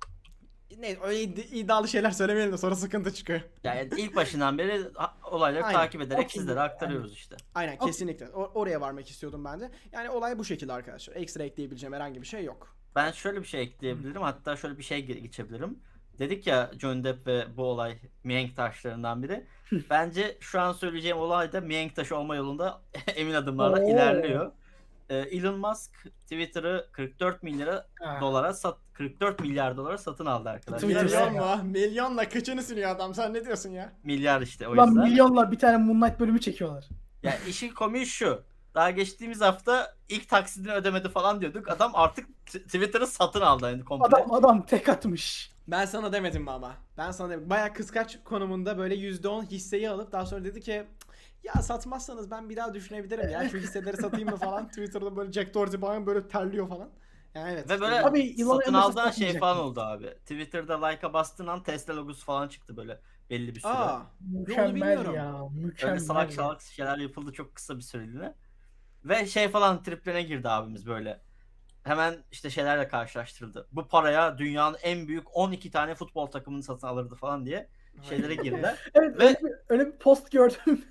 Ne 0.78 0.96
öyle 1.02 1.24
id- 1.24 1.54
iddialı 1.54 1.88
şeyler 1.88 2.10
söylemeyelim 2.10 2.52
de 2.52 2.58
sonra 2.58 2.74
sıkıntı 2.76 3.14
çıkıyor. 3.14 3.40
Yani 3.64 3.88
ilk 3.96 4.16
başından 4.16 4.58
beri 4.58 4.84
ha- 4.94 5.16
olayları 5.30 5.64
Aynen. 5.64 5.78
takip 5.78 6.00
ederek 6.02 6.24
Okey. 6.24 6.40
sizlere 6.40 6.60
aktarıyoruz 6.60 7.12
işte. 7.12 7.36
Aynen 7.54 7.78
kesinlikle. 7.78 8.28
O- 8.28 8.50
oraya 8.54 8.80
varmak 8.80 9.10
istiyordum 9.10 9.44
ben 9.44 9.60
de. 9.60 9.70
Yani 9.92 10.10
olay 10.10 10.38
bu 10.38 10.44
şekilde 10.44 10.72
arkadaşlar. 10.72 11.16
Ekstra 11.16 11.42
ekleyebileceğim 11.44 11.92
herhangi 11.92 12.22
bir 12.22 12.26
şey 12.26 12.44
yok. 12.44 12.76
Ben 12.96 13.12
şöyle 13.12 13.40
bir 13.42 13.46
şey 13.46 13.62
ekleyebilirim. 13.62 14.22
Hatta 14.22 14.56
şöyle 14.56 14.78
bir 14.78 14.82
şey 14.82 14.98
ge- 15.00 15.18
geçebilirim. 15.18 15.78
Dedik 16.18 16.46
ya 16.46 16.70
Johnny 16.78 17.04
Depp 17.04 17.26
ve 17.26 17.56
bu 17.56 17.62
olay 17.64 17.98
mihenk 18.24 18.56
taşlarından 18.56 19.22
biri. 19.22 19.46
Bence 19.90 20.36
şu 20.40 20.60
an 20.60 20.72
söyleyeceğim 20.72 21.16
olay 21.18 21.52
da 21.52 21.60
mihenk 21.60 21.96
taşı 21.96 22.16
olma 22.16 22.36
yolunda 22.36 22.80
emin 23.16 23.34
adımlarla 23.34 23.80
Oo. 23.80 23.90
ilerliyor. 23.90 24.52
Ee, 25.10 25.16
Elon 25.16 25.58
Musk 25.58 25.90
Twitter'ı 26.22 26.88
44 26.92 27.42
milyara 27.42 27.86
Ha. 28.00 28.18
dolara 28.20 28.54
sat 28.54 28.78
44 28.92 29.40
milyar 29.40 29.76
dolara 29.76 29.98
satın 29.98 30.26
aldı 30.26 30.48
arkadaşlar. 30.48 30.88
Milyon 30.88 31.32
ya. 31.32 31.56
mu? 31.56 31.62
Milyonla 31.64 32.28
kaçını 32.28 32.62
siliyor 32.62 32.90
adam 32.90 33.14
sen 33.14 33.34
ne 33.34 33.44
diyorsun 33.44 33.70
ya? 33.70 33.92
Milyar 34.04 34.40
işte 34.42 34.68
o 34.68 34.72
Ulan 34.72 34.86
yüzden. 34.86 35.04
milyonla 35.04 35.52
bir 35.52 35.58
tane 35.58 35.76
Moonlight 35.76 36.20
bölümü 36.20 36.40
çekiyorlar. 36.40 36.84
Ya 37.22 37.34
işin 37.48 37.68
komiği 37.74 38.06
şu. 38.06 38.42
Daha 38.74 38.90
geçtiğimiz 38.90 39.40
hafta 39.40 39.94
ilk 40.08 40.28
taksidini 40.28 40.72
ödemedi 40.72 41.08
falan 41.08 41.40
diyorduk. 41.40 41.68
Adam 41.70 41.90
artık 41.94 42.46
t- 42.46 42.62
Twitter'ı 42.62 43.06
satın 43.06 43.40
aldı 43.40 43.66
yani 43.70 43.84
komple. 43.84 44.06
Adam 44.06 44.32
adam 44.32 44.62
tek 44.66 44.88
atmış. 44.88 45.52
Ben 45.68 45.84
sana 45.84 46.12
demedim 46.12 46.42
mi 46.42 46.50
ama? 46.50 46.72
Ben 46.98 47.10
sana 47.10 47.30
demedim. 47.30 47.50
Bayağı 47.50 47.72
kıskaç 47.74 48.18
konumunda 48.24 48.78
böyle 48.78 48.94
%10 48.94 49.42
hisseyi 49.46 49.90
alıp 49.90 50.12
daha 50.12 50.26
sonra 50.26 50.44
dedi 50.44 50.60
ki 50.60 50.84
ya 51.42 51.62
satmazsanız 51.62 52.30
ben 52.30 52.50
bir 52.50 52.56
daha 52.56 52.74
düşünebilirim 52.74 53.28
ya 53.28 53.48
şu 53.48 53.58
hisseleri 53.58 53.96
satayım 53.96 54.30
mı 54.30 54.36
falan. 54.36 54.68
Twitter'da 54.68 55.16
böyle 55.16 55.32
Jack 55.32 55.54
Dorsey 55.54 55.80
falan 55.80 56.06
böyle 56.06 56.28
terliyor 56.28 56.68
falan. 56.68 56.90
Yani 57.34 57.52
evet. 57.52 57.70
Ve 57.70 57.80
böyle 57.80 58.04
Abi, 58.04 58.20
Elon 58.20 58.58
satın 58.58 58.74
Musk 58.74 58.98
aldığı 58.98 59.12
şey 59.12 59.38
falan 59.38 59.58
oldu 59.58 59.80
abi. 59.80 60.06
Twitter'da 60.06 60.86
like'a 60.86 61.12
bastığın 61.12 61.46
an 61.46 61.62
Tesla 61.62 61.96
logosu 61.96 62.24
falan 62.24 62.48
çıktı 62.48 62.76
böyle 62.76 63.00
belli 63.30 63.54
bir 63.54 63.60
süre. 63.60 63.72
Aa, 63.72 64.02
Mükemmel 64.20 64.74
bilmiyorum. 64.74 65.14
ya. 65.14 65.50
Öyle 65.54 65.66
Mükemmel. 65.66 65.98
salak 65.98 66.30
ya. 66.30 66.36
salak 66.36 66.62
şeyler 66.62 66.98
yapıldı 66.98 67.32
çok 67.32 67.54
kısa 67.54 67.76
bir 67.76 67.82
süreliğine. 67.82 68.34
Ve 69.04 69.26
şey 69.26 69.48
falan 69.48 69.82
triplerine 69.82 70.22
girdi 70.22 70.48
abimiz 70.48 70.86
böyle. 70.86 71.20
Hemen 71.82 72.24
işte 72.30 72.50
şeylerle 72.50 72.88
karşılaştırıldı. 72.88 73.68
Bu 73.72 73.88
paraya 73.88 74.38
dünyanın 74.38 74.76
en 74.82 75.08
büyük 75.08 75.36
12 75.36 75.70
tane 75.70 75.94
futbol 75.94 76.26
takımını 76.26 76.62
satın 76.62 76.86
alırdı 76.86 77.14
falan 77.14 77.46
diye 77.46 77.68
şeylere 78.08 78.34
girdi. 78.34 78.74
Evet 78.94 79.20
Ve- 79.20 79.24
öyle, 79.24 79.40
bir, 79.42 79.52
öyle 79.68 79.86
bir 79.86 79.98
post 79.98 80.32
gördüm. 80.32 80.84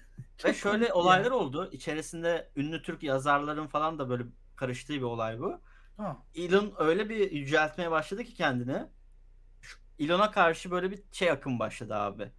Ve 0.45 0.53
şöyle 0.53 0.93
olaylar 0.93 1.31
oldu. 1.31 1.69
İçerisinde 1.71 2.51
ünlü 2.55 2.81
Türk 2.81 3.03
yazarların 3.03 3.67
falan 3.67 3.99
da 3.99 4.09
böyle 4.09 4.23
karıştığı 4.55 4.93
bir 4.93 5.01
olay 5.01 5.39
bu. 5.39 5.61
Ha. 5.97 6.17
Elon 6.35 6.73
öyle 6.77 7.09
bir 7.09 7.31
yüceltmeye 7.31 7.91
başladı 7.91 8.23
ki 8.23 8.33
kendini. 8.33 8.83
Elon'a 9.99 10.31
karşı 10.31 10.71
böyle 10.71 10.91
bir 10.91 11.03
şey 11.11 11.31
akım 11.31 11.59
başladı 11.59 11.95
abi. 11.95 12.31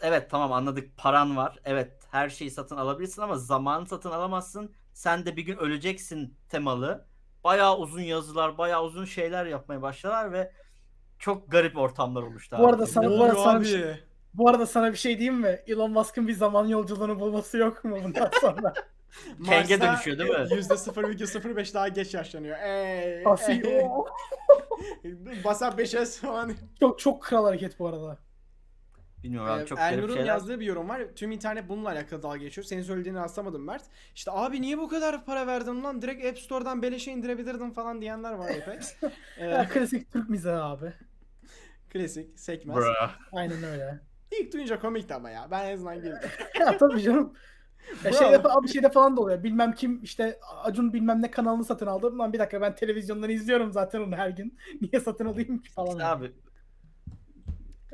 Evet 0.00 0.30
tamam 0.30 0.52
anladık 0.52 0.96
paran 0.96 1.36
var. 1.36 1.58
Evet 1.64 1.92
her 2.10 2.28
şeyi 2.28 2.50
satın 2.50 2.76
alabilirsin 2.76 3.22
ama 3.22 3.36
zamanı 3.36 3.86
satın 3.86 4.10
alamazsın. 4.10 4.74
Sen 4.92 5.26
de 5.26 5.36
bir 5.36 5.42
gün 5.42 5.56
öleceksin 5.56 6.38
temalı. 6.48 7.06
Bayağı 7.44 7.76
uzun 7.78 8.00
yazılar, 8.02 8.58
bayağı 8.58 8.84
uzun 8.84 9.04
şeyler 9.04 9.46
yapmaya 9.46 9.82
başladılar 9.82 10.32
ve 10.32 10.52
çok 11.18 11.50
garip 11.50 11.76
ortamlar 11.78 12.22
oluştu 12.22 12.56
Bu 12.58 12.62
abi. 12.62 12.70
arada 12.70 12.86
sana- 12.86 13.10
bu 13.10 13.24
arada 13.24 13.34
sana 13.42 13.60
bir 13.60 13.66
abi? 13.74 13.82
şey- 13.82 14.04
Bu 14.34 14.48
arada 14.48 14.66
sana 14.66 14.92
bir 14.92 14.96
şey 14.96 15.18
diyeyim 15.18 15.40
mi? 15.40 15.58
Elon 15.66 15.90
Musk'ın 15.90 16.28
bir 16.28 16.32
zaman 16.32 16.66
yolculuğunu 16.66 17.20
bulması 17.20 17.58
yok 17.58 17.84
mu 17.84 17.96
bundan 18.04 18.30
sonra? 18.40 18.74
Kenge 19.46 19.76
Mars'a 19.76 19.92
dönüşüyor 19.92 20.18
değil 20.18 20.30
mi? 20.30 20.36
%0,05 20.36 21.74
daha 21.74 21.88
geç 21.88 22.14
yaşlanıyor. 22.14 22.58
Ey. 22.62 23.22
Asi- 23.26 23.62
ey. 23.64 23.80
Oo. 23.84 24.06
Basa 25.44 25.68
5S 25.68 26.20
falan. 26.20 26.52
çok 26.80 26.98
çok 26.98 27.22
kral 27.22 27.44
hareket 27.44 27.78
bu 27.78 27.88
arada. 27.88 28.18
Bilmiyorum 29.22 29.50
abi 29.50 29.62
Ee, 29.62 29.66
çok 29.66 29.78
garip 29.78 29.98
Elnur'un 29.98 30.12
şeyler. 30.14 30.28
yazdığı 30.28 30.60
bir 30.60 30.66
yorum 30.66 30.88
var. 30.88 31.02
Tüm 31.16 31.32
internet 31.32 31.68
bununla 31.68 31.88
alakalı 31.88 32.22
dalga 32.22 32.36
geçiyor. 32.36 32.64
Senin 32.64 32.82
söylediğini 32.82 33.18
rastlamadım 33.18 33.64
Mert. 33.64 33.82
İşte 34.14 34.30
abi 34.34 34.60
niye 34.62 34.78
bu 34.78 34.88
kadar 34.88 35.24
para 35.24 35.46
verdin 35.46 35.84
lan? 35.84 36.02
Direkt 36.02 36.24
App 36.26 36.38
Store'dan 36.38 36.82
beleşe 36.82 37.10
indirebilirdin 37.12 37.70
falan 37.70 38.00
diyenler 38.00 38.32
var 38.32 38.50
epey. 38.50 38.78
Ya, 39.40 39.62
ee, 39.62 39.68
klasik 39.68 40.12
Türk 40.12 40.30
mizahı 40.30 40.64
abi. 40.64 40.92
klasik, 41.92 42.40
sekmez. 42.40 42.76
Bra. 42.76 43.10
Aynen 43.32 43.62
öyle. 43.62 44.00
İlk 44.30 44.52
duyunca 44.52 44.80
komikti 44.80 45.14
ama 45.14 45.30
ya. 45.30 45.48
Ben 45.50 45.64
en 45.64 45.74
azından 45.74 45.96
güldüm. 45.96 46.18
ya 46.60 46.78
tabii 46.78 47.02
canım. 47.02 47.32
Ya 48.04 48.12
şeyde, 48.12 48.38
abi 48.38 48.68
şeyde 48.68 48.90
falan 48.90 49.16
da 49.16 49.20
oluyor. 49.20 49.42
Bilmem 49.42 49.72
kim 49.72 50.02
işte 50.02 50.38
Acun 50.64 50.92
bilmem 50.92 51.22
ne 51.22 51.30
kanalını 51.30 51.64
satın 51.64 51.86
aldı. 51.86 52.18
Lan 52.18 52.32
bir 52.32 52.38
dakika 52.38 52.60
ben 52.60 52.74
televizyondan 52.74 53.30
izliyorum 53.30 53.72
zaten 53.72 54.00
onu 54.00 54.16
her 54.16 54.28
gün. 54.28 54.58
Niye 54.80 55.00
satın 55.00 55.26
alayım 55.26 55.58
ki 55.58 55.70
falan. 55.70 55.90
İşte 55.90 56.04
abi 56.04 56.32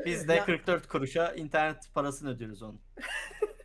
biz 0.04 0.28
de 0.28 0.34
Ya- 0.34 0.44
44 0.44 0.88
kuruşa 0.88 1.32
internet 1.32 1.94
parasını 1.94 2.30
ödüyoruz 2.30 2.62
onun. 2.62 2.80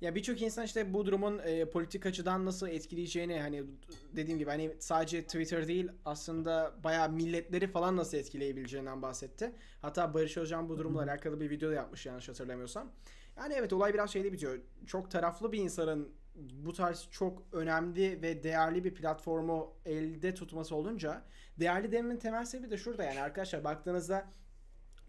Ya 0.00 0.14
birçok 0.14 0.42
insan 0.42 0.64
işte 0.64 0.94
bu 0.94 1.06
durumun 1.06 1.38
e, 1.38 1.64
politik 1.70 2.06
açıdan 2.06 2.44
nasıl 2.44 2.68
etkileyeceğini 2.68 3.40
hani 3.40 3.64
dediğim 4.12 4.38
gibi 4.38 4.50
hani 4.50 4.76
sadece 4.78 5.22
Twitter 5.22 5.68
değil 5.68 5.88
aslında 6.04 6.74
bayağı 6.84 7.08
milletleri 7.08 7.66
falan 7.66 7.96
nasıl 7.96 8.18
etkileyebileceğinden 8.18 9.02
bahsetti. 9.02 9.52
Hatta 9.82 10.14
Barış 10.14 10.36
Özcan 10.36 10.68
bu 10.68 10.78
durumla 10.78 11.02
alakalı 11.02 11.40
bir 11.40 11.50
video 11.50 11.70
da 11.70 11.74
yapmış 11.74 12.06
yanlış 12.06 12.28
hatırlamıyorsam. 12.28 12.92
Yani 13.36 13.54
evet 13.54 13.72
olay 13.72 13.94
biraz 13.94 14.12
şeyde 14.12 14.32
bitiyor. 14.32 14.58
Çok 14.86 15.10
taraflı 15.10 15.52
bir 15.52 15.58
insanın 15.58 16.08
bu 16.36 16.72
tarz 16.72 17.08
çok 17.10 17.42
önemli 17.52 18.22
ve 18.22 18.42
değerli 18.42 18.84
bir 18.84 18.94
platformu 18.94 19.74
elde 19.84 20.34
tutması 20.34 20.76
olunca 20.76 21.22
değerli 21.60 21.92
dememin 21.92 22.16
temel 22.16 22.44
sebebi 22.44 22.70
de 22.70 22.76
şurada 22.76 23.04
yani 23.04 23.20
arkadaşlar 23.20 23.64
baktığınızda 23.64 24.26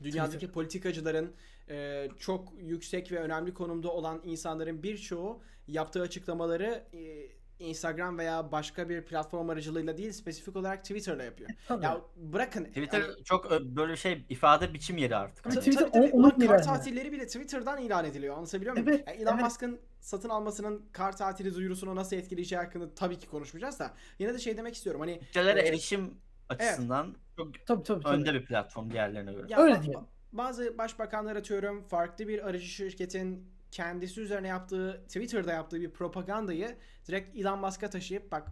dünyadaki 0.04 0.34
Twitter. 0.36 0.54
politikacıların 0.54 1.32
e, 1.70 2.08
çok 2.20 2.54
yüksek 2.60 3.12
ve 3.12 3.20
önemli 3.20 3.54
konumda 3.54 3.92
olan 3.92 4.22
insanların 4.24 4.84
birçoğu 4.84 5.42
yaptığı 5.68 6.02
açıklamaları 6.02 6.84
e, 6.94 7.28
Instagram 7.60 8.18
veya 8.18 8.52
başka 8.52 8.90
bir 8.90 9.02
platform 9.06 9.50
aracılığıyla 9.50 9.98
değil 9.98 10.12
spesifik 10.12 10.56
olarak 10.56 10.82
Twitter'la 10.82 11.24
yapıyor. 11.24 11.50
Tabii. 11.68 11.86
Ya 11.86 12.02
bırakın 12.16 12.64
Twitter 12.66 13.02
yani- 13.02 13.24
çok 13.24 13.52
ö- 13.52 13.76
böyle 13.76 13.96
şey 13.96 14.26
ifade 14.30 14.74
biçim 14.74 14.98
yeri 14.98 15.16
artık. 15.16 15.44
Tabii, 15.44 15.54
Hani. 15.54 15.60
Twitter 15.64 15.92
Tabii, 15.92 15.92
tabii. 16.08 16.12
onun 16.16 16.30
kar 16.30 16.42
yani. 16.50 16.62
tatilleri 16.62 17.12
bile 17.12 17.26
Twitter'dan 17.28 17.78
ilan 17.82 18.06
ediliyor. 18.06 18.36
Anlatabiliyor 18.38 18.74
muyum? 18.74 18.88
Evet, 18.90 19.04
Yani 19.08 19.18
Elon 19.22 19.34
evet. 19.34 19.44
Musk'ın 19.44 19.80
satın 20.00 20.30
almasının 20.30 20.86
kar 20.92 21.18
tatili 21.18 21.56
duyurusunu 21.56 21.96
nasıl 21.96 22.16
etkileyeceği 22.16 22.62
hakkında 22.62 22.94
tabii 22.96 23.20
ki 23.20 23.28
konuşmayacağız 23.28 23.80
da 23.80 23.94
yine 24.20 24.34
de 24.34 24.40
şey 24.40 24.58
demek 24.58 24.76
istiyorum. 24.76 25.02
Hani 25.02 25.22
e, 25.36 25.40
erişim 25.40 26.14
açısından 26.50 27.16
çok 27.38 27.66
Tabii 27.66 27.84
tabii. 27.84 28.04
tabii. 28.04 28.16
önde 28.16 28.34
bir 28.34 28.46
platform 28.46 28.92
diğerlerine 28.92 29.34
göre. 29.34 29.46
Ya 29.50 29.58
Öyle 29.58 29.82
diyelim. 29.82 30.02
Bazı 30.32 30.78
başbakanlar 30.78 31.36
atıyorum 31.36 31.84
farklı 31.88 32.28
bir 32.28 32.48
aracı 32.48 32.66
şirketin 32.68 33.52
kendisi 33.72 34.22
üzerine 34.22 34.48
yaptığı 34.48 35.02
Twitter'da 35.08 35.54
yaptığı 35.54 35.82
bir 35.82 35.92
propagandayı 35.92 36.78
direkt 37.08 37.38
Elon 37.38 37.60
Musk'a 37.60 37.90
taşıyıp 37.90 38.32
bak 38.32 38.48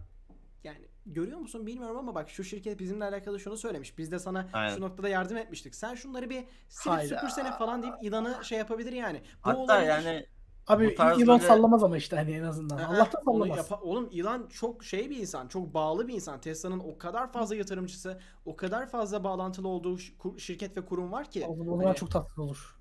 yani 0.64 0.78
görüyor 1.06 1.38
musun 1.38 1.66
bilmiyorum 1.66 1.96
ama 1.96 2.14
bak 2.14 2.30
şu 2.30 2.44
şirket 2.44 2.78
bizimle 2.78 3.04
alakalı 3.04 3.40
şunu 3.40 3.56
söylemiş. 3.56 3.98
Biz 3.98 4.12
de 4.12 4.18
sana 4.18 4.48
Aynen. 4.52 4.74
şu 4.74 4.80
noktada 4.80 5.08
yardım 5.08 5.36
etmiştik. 5.36 5.74
Sen 5.74 5.94
şunları 5.94 6.30
bir 6.30 6.44
silip 6.68 7.02
süpürsene 7.02 7.52
falan 7.52 7.82
deyip 7.82 7.94
Elon'ı 8.02 8.44
şey 8.44 8.58
yapabilir 8.58 8.92
yani. 8.92 9.20
Bu 9.20 9.48
Hatta 9.50 9.58
olabilir. 9.58 9.88
yani 9.88 10.26
Abi 10.66 10.94
tarz 10.94 11.22
Elon 11.22 11.38
böyle- 11.38 11.48
sallamaz 11.48 11.84
ama 11.84 11.96
işte 11.96 12.16
hani 12.16 12.32
en 12.32 12.42
azından. 12.42 12.76
Aha, 12.78 12.94
Allah'tan 12.94 13.22
onu 13.26 13.38
sallamaz. 13.44 13.58
yapa- 13.70 13.80
Oğlum 13.82 14.08
Elon 14.12 14.46
çok 14.48 14.84
şey 14.84 15.10
bir 15.10 15.16
insan, 15.16 15.48
çok 15.48 15.74
bağlı 15.74 16.08
bir 16.08 16.14
insan. 16.14 16.40
Tesla'nın 16.40 16.78
o 16.78 16.98
kadar 16.98 17.32
fazla 17.32 17.56
yatırımcısı, 17.56 18.20
o 18.44 18.56
kadar 18.56 18.86
fazla 18.90 19.24
bağlantılı 19.24 19.68
olduğu 19.68 19.98
ş- 19.98 20.16
kur- 20.18 20.38
şirket 20.38 20.76
ve 20.76 20.84
kurum 20.84 21.12
var 21.12 21.30
ki. 21.30 21.46
O 21.48 21.56
zaman, 21.56 21.84
Hani- 21.84 21.96
çok 21.96 22.10
tatsız 22.10 22.38
olur. 22.38 22.76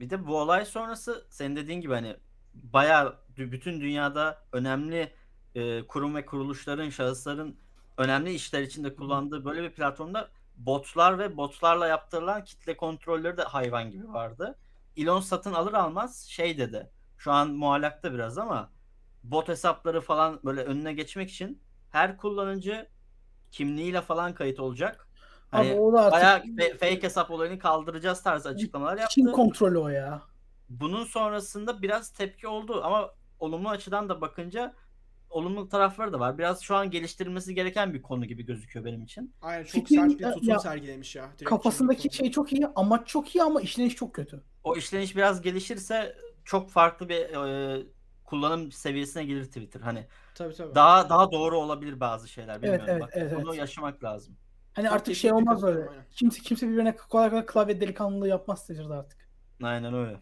bir 0.00 0.10
de 0.10 0.26
bu 0.26 0.38
olay 0.40 0.64
sonrası 0.64 1.26
senin 1.30 1.56
dediğin 1.56 1.80
gibi 1.80 1.92
hani 1.94 2.16
bayağı 2.54 3.16
dü- 3.36 3.52
bütün 3.52 3.80
dünyada 3.80 4.38
önemli 4.52 5.12
e, 5.54 5.86
kurum 5.86 6.14
ve 6.14 6.26
kuruluşların, 6.26 6.88
şahısların 6.90 7.56
önemli 7.98 8.32
işler 8.34 8.62
içinde 8.62 8.94
kullandığı 8.94 9.44
böyle 9.44 9.62
bir 9.62 9.70
platformda 9.74 10.28
botlar 10.56 11.18
ve 11.18 11.36
botlarla 11.36 11.86
yaptırılan 11.86 12.44
kitle 12.44 12.76
kontrolleri 12.76 13.36
de 13.36 13.42
hayvan 13.42 13.90
gibi 13.90 14.08
vardı. 14.12 14.58
Elon 14.96 15.20
satın 15.20 15.52
alır 15.52 15.72
almaz 15.72 16.18
şey 16.28 16.58
dedi. 16.58 16.90
Şu 17.22 17.32
an 17.32 17.50
muallakta 17.50 18.14
biraz 18.14 18.38
ama 18.38 18.70
bot 19.24 19.48
hesapları 19.48 20.00
falan 20.00 20.40
böyle 20.44 20.62
önüne 20.62 20.92
geçmek 20.92 21.30
için 21.30 21.62
her 21.90 22.16
kullanıcı 22.16 22.88
kimliğiyle 23.50 24.00
falan 24.00 24.34
kayıt 24.34 24.60
olacak. 24.60 25.08
Abi 25.52 25.68
Hani 25.68 25.80
o 25.80 25.92
da 25.92 26.00
artık 26.00 26.56
bayağı 26.58 26.72
fake 26.72 27.02
hesap 27.02 27.30
olayını 27.30 27.58
kaldıracağız 27.58 28.22
tarzı 28.22 28.48
açıklamalar 28.48 28.96
yaptı. 28.96 29.14
Çin 29.14 29.26
kontrolü 29.26 29.78
o 29.78 29.88
ya. 29.88 30.22
Bunun 30.68 31.04
sonrasında 31.04 31.82
biraz 31.82 32.12
tepki 32.12 32.48
oldu 32.48 32.80
ama 32.84 33.10
olumlu 33.38 33.68
açıdan 33.68 34.08
da 34.08 34.20
bakınca 34.20 34.74
olumlu 35.30 35.68
tarafları 35.68 36.12
da 36.12 36.20
var. 36.20 36.38
Biraz 36.38 36.60
şu 36.60 36.76
an 36.76 36.90
geliştirilmesi 36.90 37.54
gereken 37.54 37.94
bir 37.94 38.02
konu 38.02 38.24
gibi 38.24 38.46
gözüküyor 38.46 38.84
benim 38.84 39.02
için. 39.02 39.34
Aynen 39.42 39.64
çok 39.64 39.82
Fikrin- 39.82 39.96
sert 39.96 40.18
bir 40.18 40.24
tutum 40.24 40.48
ya, 40.48 40.58
sergilemiş 40.58 41.16
ya. 41.16 41.28
Direkt 41.32 41.44
Kafasındaki 41.44 42.16
şey 42.16 42.30
çok 42.30 42.52
iyi, 42.52 42.66
amaç 42.76 43.08
çok 43.08 43.34
iyi 43.34 43.42
ama 43.42 43.60
işleniş 43.60 43.94
çok 43.94 44.14
kötü. 44.14 44.42
O 44.64 44.76
işleniş 44.76 45.16
biraz 45.16 45.42
gelişirse 45.42 46.16
çok 46.44 46.70
farklı 46.70 47.08
bir 47.08 47.20
e, 47.20 47.82
kullanım 48.24 48.72
seviyesine 48.72 49.24
gelir 49.24 49.44
Twitter. 49.44 49.80
Hani 49.80 50.06
Tabii 50.34 50.54
tabii. 50.54 50.74
daha 50.74 51.08
daha 51.08 51.32
doğru 51.32 51.58
olabilir 51.58 52.00
bazı 52.00 52.28
şeyler 52.28 52.62
bilmiyorum. 52.62 52.86
evet, 52.88 53.02
Bak, 53.02 53.10
evet, 53.14 53.32
Bunu 53.36 53.48
evet. 53.50 53.58
yaşamak 53.58 54.04
lazım. 54.04 54.36
Hani 54.72 54.86
Çok 54.86 54.94
artık 54.94 55.14
şey 55.16 55.32
olmaz 55.32 55.62
böyle. 55.62 55.74
katılıyorum, 55.74 55.92
aynen. 55.92 56.06
Kimse 56.10 56.42
kimse 56.42 56.68
birbirine 56.68 56.96
kolay 56.96 57.30
kolay 57.30 57.46
klavye 57.46 57.80
delikanlılığı 57.80 58.28
yapmaz 58.28 58.60
Twitter'da 58.60 58.94
artık. 58.98 59.28
Aynen 59.62 59.94
öyle. 59.94 60.20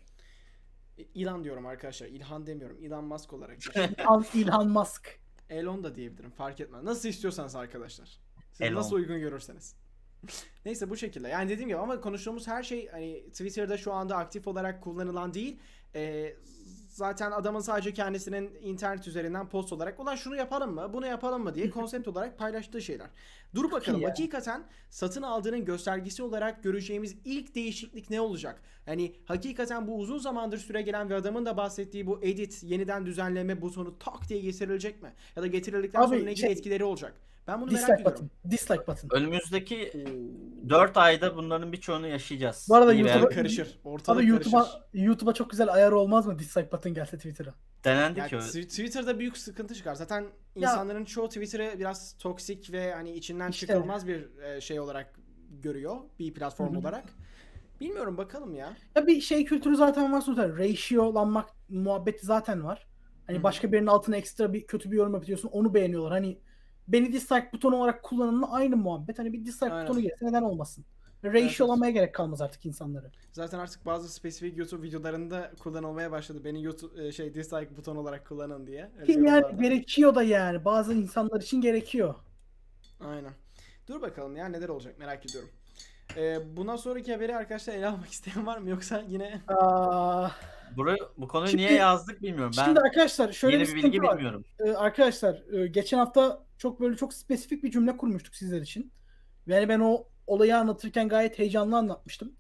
İlan 1.15 1.45
diyorum 1.45 1.67
arkadaşlar. 1.67 2.07
İlhan 2.07 2.47
demiyorum. 2.47 2.79
Elon 2.83 3.05
Musk 3.05 3.33
olarak. 3.33 3.59
İlhan, 3.77 4.25
Elon 4.35 4.69
Musk. 4.69 5.21
Elon 5.51 5.85
da 5.85 5.95
diyebilirim. 5.95 6.31
Fark 6.31 6.61
etmez. 6.61 6.83
Nasıl 6.83 7.09
istiyorsanız 7.09 7.57
arkadaşlar. 7.57 8.21
Siz 8.53 8.61
Elon. 8.61 8.77
nasıl 8.79 8.97
uygun 8.97 9.21
görürseniz. 9.21 9.77
Neyse 10.65 10.91
bu 10.91 10.97
şekilde. 10.97 11.29
Yani 11.29 11.51
dediğim 11.51 11.69
gibi 11.69 11.79
ama 11.79 12.01
konuştuğumuz 12.01 12.49
her 12.49 12.63
şey 12.63 12.89
hani 12.89 13.31
Twitter'da 13.31 13.77
şu 13.77 13.93
anda 13.93 14.17
aktif 14.17 14.49
olarak 14.49 14.83
kullanılan 14.83 15.35
değil. 15.35 15.61
Ee, 15.95 16.37
zaten 16.89 17.31
adamın 17.31 17.61
sadece 17.61 17.93
kendisinin 17.93 18.55
internet 18.63 19.09
üzerinden 19.09 19.49
post 19.49 19.73
olarak 19.73 20.01
ulan 20.01 20.17
şunu 20.17 20.37
yapalım 20.37 20.75
mı 20.75 20.91
bunu 20.93 21.07
yapalım 21.07 21.43
mı 21.43 21.55
diye 21.55 21.71
konsept 21.71 22.09
olarak 22.09 22.39
paylaştığı 22.39 22.83
şeyler. 22.83 23.07
Dur 23.55 23.71
bakalım 23.71 24.01
ya. 24.01 24.09
hakikaten 24.09 24.65
satın 24.91 25.23
aldığının 25.23 25.65
göstergesi 25.65 26.23
olarak 26.23 26.63
göreceğimiz 26.63 27.17
ilk 27.25 27.55
değişiklik 27.55 28.11
ne 28.11 28.21
olacak? 28.21 28.63
Yani 28.87 29.17
hakikaten 29.25 29.87
bu 29.87 29.97
uzun 29.99 30.19
zamandır 30.19 30.59
süre 30.59 30.83
gelen 30.83 31.11
ve 31.11 31.15
adamın 31.15 31.47
da 31.47 31.57
bahsettiği 31.57 32.07
bu 32.07 32.21
edit 32.23 32.63
yeniden 32.63 33.07
düzenleme 33.07 33.63
butonu 33.63 33.99
tak 33.99 34.29
diye 34.29 34.41
getirilecek 34.41 35.03
mi? 35.03 35.13
Ya 35.37 35.43
da 35.43 35.47
getirildikten 35.47 36.01
Abi, 36.01 36.07
sonra 36.07 36.25
ne 36.25 36.37
şey- 36.37 36.53
etkileri 36.53 36.85
olacak? 36.85 37.15
Ben 37.47 37.61
bunu 37.61 37.67
merak 37.73 37.81
Dislike 37.81 37.95
ediyorum. 38.03 38.31
button. 38.43 38.51
Dislike 38.51 38.87
button. 38.87 39.09
Önümüzdeki 39.13 40.05
4 40.69 40.97
ayda 40.97 41.37
bunların 41.37 41.73
birçoğunu 41.73 42.07
yaşayacağız. 42.07 42.67
Bu 42.69 42.75
arada 42.75 42.95
İyi 42.95 43.05
veya 43.05 43.15
YouTube'a- 43.15 43.29
kötü. 43.29 43.37
karışır. 43.37 43.79
Abi 43.83 43.89
Ortalık 43.89 44.25
YouTube'a 44.29 44.61
karışır. 44.63 44.81
YouTube'a 44.95 45.35
çok 45.35 45.51
güzel 45.51 45.73
ayar 45.73 45.93
olmaz 45.93 46.27
mı 46.27 46.39
dislike 46.39 46.73
button 46.73 46.95
gelse 46.95 47.17
Twitter'a? 47.17 47.55
denendi 47.85 48.27
ki. 48.27 48.37
o- 48.37 48.41
Tw- 48.41 48.69
Twitter'da 48.69 49.19
büyük 49.19 49.39
sıkıntı 49.39 49.75
çıkar. 49.75 49.95
Zaten 49.95 50.27
insanların 50.55 51.05
çoğu 51.05 51.29
Twitter'ı 51.29 51.79
biraz 51.79 52.17
toksik 52.19 52.73
ve 52.73 52.95
hani 52.95 53.13
içinden 53.15 53.51
İşte. 53.51 53.67
çıkılmaz 53.67 54.07
bir 54.07 54.41
e, 54.43 54.61
şey 54.61 54.81
olarak 54.81 55.21
görüyor. 55.63 55.97
Bir 56.19 56.35
platform 56.35 56.71
Hı 56.71 56.75
hı. 56.75 56.79
olarak. 56.81 57.05
Bilmiyorum 57.81 58.17
bakalım 58.17 58.55
ya. 58.55 58.77
Ya 58.97 59.07
bir 59.07 59.21
şey 59.21 59.45
kültürü 59.45 59.77
zaten 59.77 60.13
var 60.13 60.21
zaten. 60.21 60.59
Ratio'lanmak 60.59 61.49
muhabbeti 61.69 62.27
zaten 62.27 62.65
var. 62.65 62.87
Hani 63.27 63.37
Hı 63.37 63.41
hı. 63.41 63.43
başka 63.43 63.73
birinin 63.73 63.87
altına 63.87 64.17
ekstra 64.17 64.53
bir 64.53 64.67
kötü 64.67 64.91
bir 64.91 64.97
yorum 64.97 65.15
yapıyorsun 65.15 65.49
onu 65.49 65.75
beğeniyorlar. 65.75 66.13
Hani 66.13 66.39
beni 66.89 67.13
dislike 67.13 67.53
butonu 67.53 67.77
olarak 67.77 68.03
kullanımla 68.03 68.53
aynı 68.53 68.77
muhabbet. 68.77 69.19
Hani 69.19 69.33
bir 69.33 69.45
dislike 69.45 69.73
Aynen. 69.73 69.89
butonu 69.89 70.01
gelse 70.01 70.27
neden 70.27 70.43
olmasın? 70.43 70.85
Ratio'lamaya 71.25 71.91
gerek 71.91 72.15
kalmaz 72.15 72.41
artık 72.41 72.67
insanları. 72.67 73.11
Zaten 73.33 73.59
artık 73.59 73.87
bazı 73.87 74.09
spesifik 74.09 74.59
YouTube 74.59 74.87
videolarında 74.87 75.53
kullanılmaya 75.63 76.11
başladı. 76.11 76.45
Beni 76.45 76.65
YouTube 76.65 77.07
e, 77.07 77.13
şey 77.13 77.35
dislike 77.35 77.77
buton 77.77 77.97
olarak 77.97 78.27
kullanın 78.27 78.67
diye. 78.67 78.91
Öyle 79.01 79.13
yani 79.13 79.63
gerekiyor 79.63 80.15
da 80.15 80.23
yani. 80.23 80.65
Bazı 80.65 80.95
insanlar 80.95 81.41
için 81.41 81.61
gerekiyor. 81.61 82.15
Aynen. 83.01 83.33
Dur 83.89 84.03
bakalım 84.03 84.37
ya 84.37 84.49
neler 84.49 84.69
olacak 84.69 84.99
merak 84.99 85.27
ediyorum. 85.27 85.51
E, 86.17 86.57
bundan 86.57 86.77
sonraki 86.77 87.13
haberi 87.13 87.37
arkadaşlar 87.37 87.75
ele 87.75 87.87
almak 87.87 88.09
isteyen 88.09 88.47
var 88.47 88.59
mı 88.59 88.71
yoksa 88.71 89.05
yine 89.09 89.41
Aa, 89.49 90.29
Burayı, 90.77 90.99
bu 91.17 91.29
konuyu 91.29 91.51
Şimdi- 91.51 91.63
niye 91.63 91.73
yazdık 91.73 92.23
bilmiyorum. 92.23 92.53
Ben 92.59 92.65
şimdi 92.65 92.81
arkadaşlar 92.81 93.33
şöyle 93.33 93.61
bir 93.61 93.75
bir 93.75 93.83
bilgi 93.83 94.03
var. 94.03 94.17
bilmiyorum. 94.17 94.45
Ee, 94.59 94.71
arkadaşlar 94.71 95.43
e, 95.53 95.67
geçen 95.67 95.99
hafta 95.99 96.45
çok 96.59 96.81
böyle 96.81 96.97
çok 96.97 97.15
spesifik 97.15 97.65
bir 97.65 97.71
cümle 97.71 97.97
kurmuştuk 97.97 98.35
sizler 98.35 98.61
için. 98.61 98.93
Yani 99.47 99.69
ben 99.69 99.81
o 99.81 100.05
olayı 100.27 100.57
anlatırken 100.57 101.09
gayet 101.09 101.39
heyecanlı 101.39 101.77
anlatmıştım. 101.77 102.33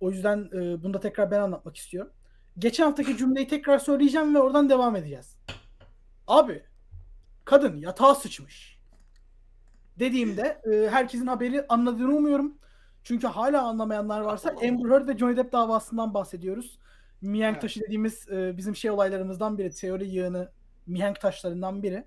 O 0.00 0.10
yüzden 0.10 0.48
e, 0.52 0.82
bunu 0.82 0.94
da 0.94 1.00
tekrar 1.00 1.30
ben 1.30 1.40
anlatmak 1.40 1.76
istiyorum. 1.76 2.12
Geçen 2.58 2.84
haftaki 2.84 3.16
cümleyi 3.16 3.48
tekrar 3.48 3.78
söyleyeceğim 3.78 4.34
ve 4.34 4.38
oradan 4.38 4.68
devam 4.68 4.96
edeceğiz. 4.96 5.36
Abi 6.26 6.62
kadın 7.44 7.76
yatağa 7.76 8.14
sıçmış. 8.14 8.78
Dediğimde 9.98 10.62
e, 10.72 10.90
herkesin 10.90 11.26
haberi 11.26 11.66
anladığını 11.68 12.16
umuyorum. 12.16 12.58
Çünkü 13.04 13.26
hala 13.26 13.62
anlamayanlar 13.62 14.20
varsa 14.20 14.50
Amber 14.50 14.90
Heard 14.90 15.08
ve 15.08 15.18
Johnny 15.18 15.36
Depp 15.36 15.52
davasından 15.52 16.14
bahsediyoruz. 16.14 16.78
Mihenk 17.22 17.52
Evet. 17.52 17.62
taşı 17.62 17.80
dediğimiz 17.80 18.28
e, 18.28 18.56
bizim 18.56 18.76
şey 18.76 18.90
olaylarımızdan 18.90 19.58
biri. 19.58 19.70
Teori 19.70 20.08
yığını 20.08 20.52
mihenk 20.86 21.20
taşlarından 21.20 21.82
biri. 21.82 22.04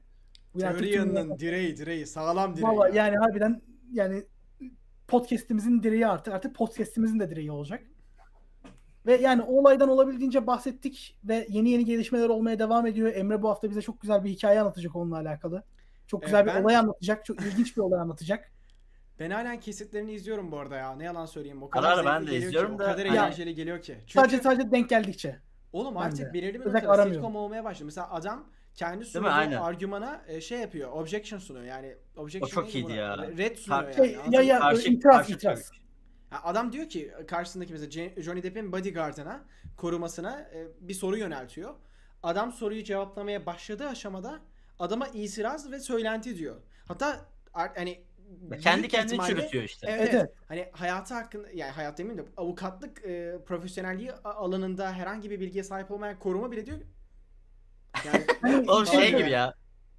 Bu 0.54 0.60
yani 0.62 0.78
teori 0.78 0.92
yanının 0.92 1.40
direği 1.40 1.78
direği 1.78 2.06
sağlam 2.06 2.56
direği. 2.56 2.68
Valla 2.68 2.88
ya. 2.88 2.94
yani 2.96 3.18
harbiden 3.18 3.62
yani 3.92 4.24
podcast'imizin 5.08 5.84
direği 5.84 6.08
artık. 6.08 6.34
Artık 6.34 6.56
podcast'imizin 6.56 7.20
de 7.20 7.30
direği 7.30 7.52
olacak. 7.52 7.84
Ve 9.06 9.16
yani 9.16 9.42
o 9.42 9.60
olaydan 9.60 9.90
olabildiğince 9.90 10.48
bahsettik 10.48 11.20
ve 11.24 11.48
yeni 11.50 11.70
yeni 11.70 11.86
gelişmeler 11.86 12.30
olmaya 12.30 12.60
devam 12.60 12.88
ediyor. 12.88 13.14
Emre 13.16 13.42
bu 13.42 13.50
hafta 13.50 13.70
bize 13.70 13.82
çok 13.82 14.02
güzel 14.02 14.24
bir 14.24 14.30
hikaye 14.30 14.62
anlatacak 14.62 14.96
onunla 14.96 15.18
alakalı. 15.18 15.64
Çok 16.08 16.24
güzel 16.24 16.46
bir 16.46 16.52
ben- 16.52 16.64
olay 16.64 16.78
anlatacak. 16.78 17.26
Çok 17.26 17.42
ilginç 17.42 17.78
bir 17.78 17.82
olay 17.82 18.00
anlatacak. 18.00 18.55
Ben 19.20 19.30
halen 19.32 19.60
kesitlerini 19.60 20.12
izliyorum 20.14 20.52
bu 20.52 20.60
arada 20.60 20.76
ya. 20.76 20.96
Ne 20.96 21.04
yalan 21.04 21.26
söyleyeyim. 21.26 21.64
O 21.64 21.70
kadar 21.70 21.92
ara 21.92 22.06
ben 22.06 22.12
zevkli 22.20 22.28
de 22.28 22.32
geliyor 22.32 22.48
izliyorum 22.48 22.74
ki, 22.74 22.80
da- 22.80 22.84
O 22.84 22.88
kadar 22.88 23.06
Ya- 23.06 23.12
eğlenceli 23.14 23.56
geliyor 23.56 23.82
ki. 23.82 23.96
Çünkü 24.00 24.14
Sadece 24.14 24.38
sadece 24.38 24.72
denk 24.72 24.90
geldikçe. 24.90 25.40
Oğlum 25.74 25.98
artık 25.98 26.30
de. 26.30 26.34
belirli 26.34 26.54
bir 26.54 26.60
Özellikle 26.60 26.74
noktada 26.80 26.94
aramıyorum. 26.94 27.14
sitcom 27.24 27.36
olmaya 27.36 27.64
başladı. 27.64 27.86
Mesela 27.86 28.12
adam 28.12 28.50
kendi 28.74 29.06
sunduğu 29.06 29.28
Aynen. 29.28 29.58
argümana 29.62 30.22
e, 30.28 30.42
şey 30.42 30.60
yapıyor. 30.60 30.92
Objection 30.92 31.40
sunuyor. 31.40 31.66
Yani 31.66 31.96
objection 32.18 32.48
O 32.48 32.52
çok 32.52 32.64
neydi 32.66 32.78
iyiydi 32.78 32.88
buna? 32.88 32.96
ya. 32.96 33.18
Red 33.38 33.58
sunuyor 33.58 33.84
yani. 33.84 33.96
Şey, 33.96 34.16
anladın 34.18 34.32
ya 34.32 34.40
mı? 34.42 34.46
ya 34.48 34.60
Karşı- 34.60 34.90
itiraz 34.90 35.18
karşı 35.18 35.34
itiraz. 35.34 35.72
Ya 36.32 36.44
Adam 36.44 36.72
diyor 36.72 36.90
ki 36.90 37.12
karşısındaki 37.28 37.74
mesela 37.74 37.90
Je- 37.90 38.22
Johnny 38.22 38.44
Depp'in 38.44 38.72
bodyguardına, 38.72 39.46
korumasına 39.78 40.40
e, 40.40 40.68
bir 40.80 40.94
soru 40.94 41.18
yöneltiyor. 41.18 41.74
Adam 42.24 42.52
soruyu 42.52 42.84
cevaplamaya 42.84 43.46
başladığı 43.46 43.88
aşamada 43.88 44.40
adama 44.80 45.08
itiraz 45.08 45.72
ve 45.72 45.80
söylenti 45.80 46.38
diyor. 46.38 46.56
Hatta 46.88 47.26
ar- 47.54 47.72
hani 47.76 48.04
Kendi 48.62 48.88
kendini 48.88 49.28
çürütüyor 49.28 49.64
işte. 49.64 49.88
Evet, 49.90 50.02
Evet, 50.02 50.14
evet. 50.14 50.34
Hani 50.48 50.70
hayatı 50.72 51.14
hakkında 51.14 51.48
yani 51.54 51.72
hayat 51.72 51.98
demeyeyim 51.98 52.26
de 52.26 52.30
avukatlık 52.38 53.06
e, 53.06 53.38
profesyonelliği 53.46 54.12
alanında 54.14 54.94
herhangi 54.94 55.30
bir 55.30 55.40
bilgiye 55.40 55.64
sahip 55.64 55.92
olmayan 55.92 56.20
koruma 56.20 56.52
bile 56.52 56.66
diyor. 56.66 56.78
Yani 58.06 58.26
Hani 58.42 58.72
Oğlum 58.72 58.86
şey 58.86 59.00
Aynen. 59.00 59.18
gibi 59.18 59.30
ya. 59.32 59.54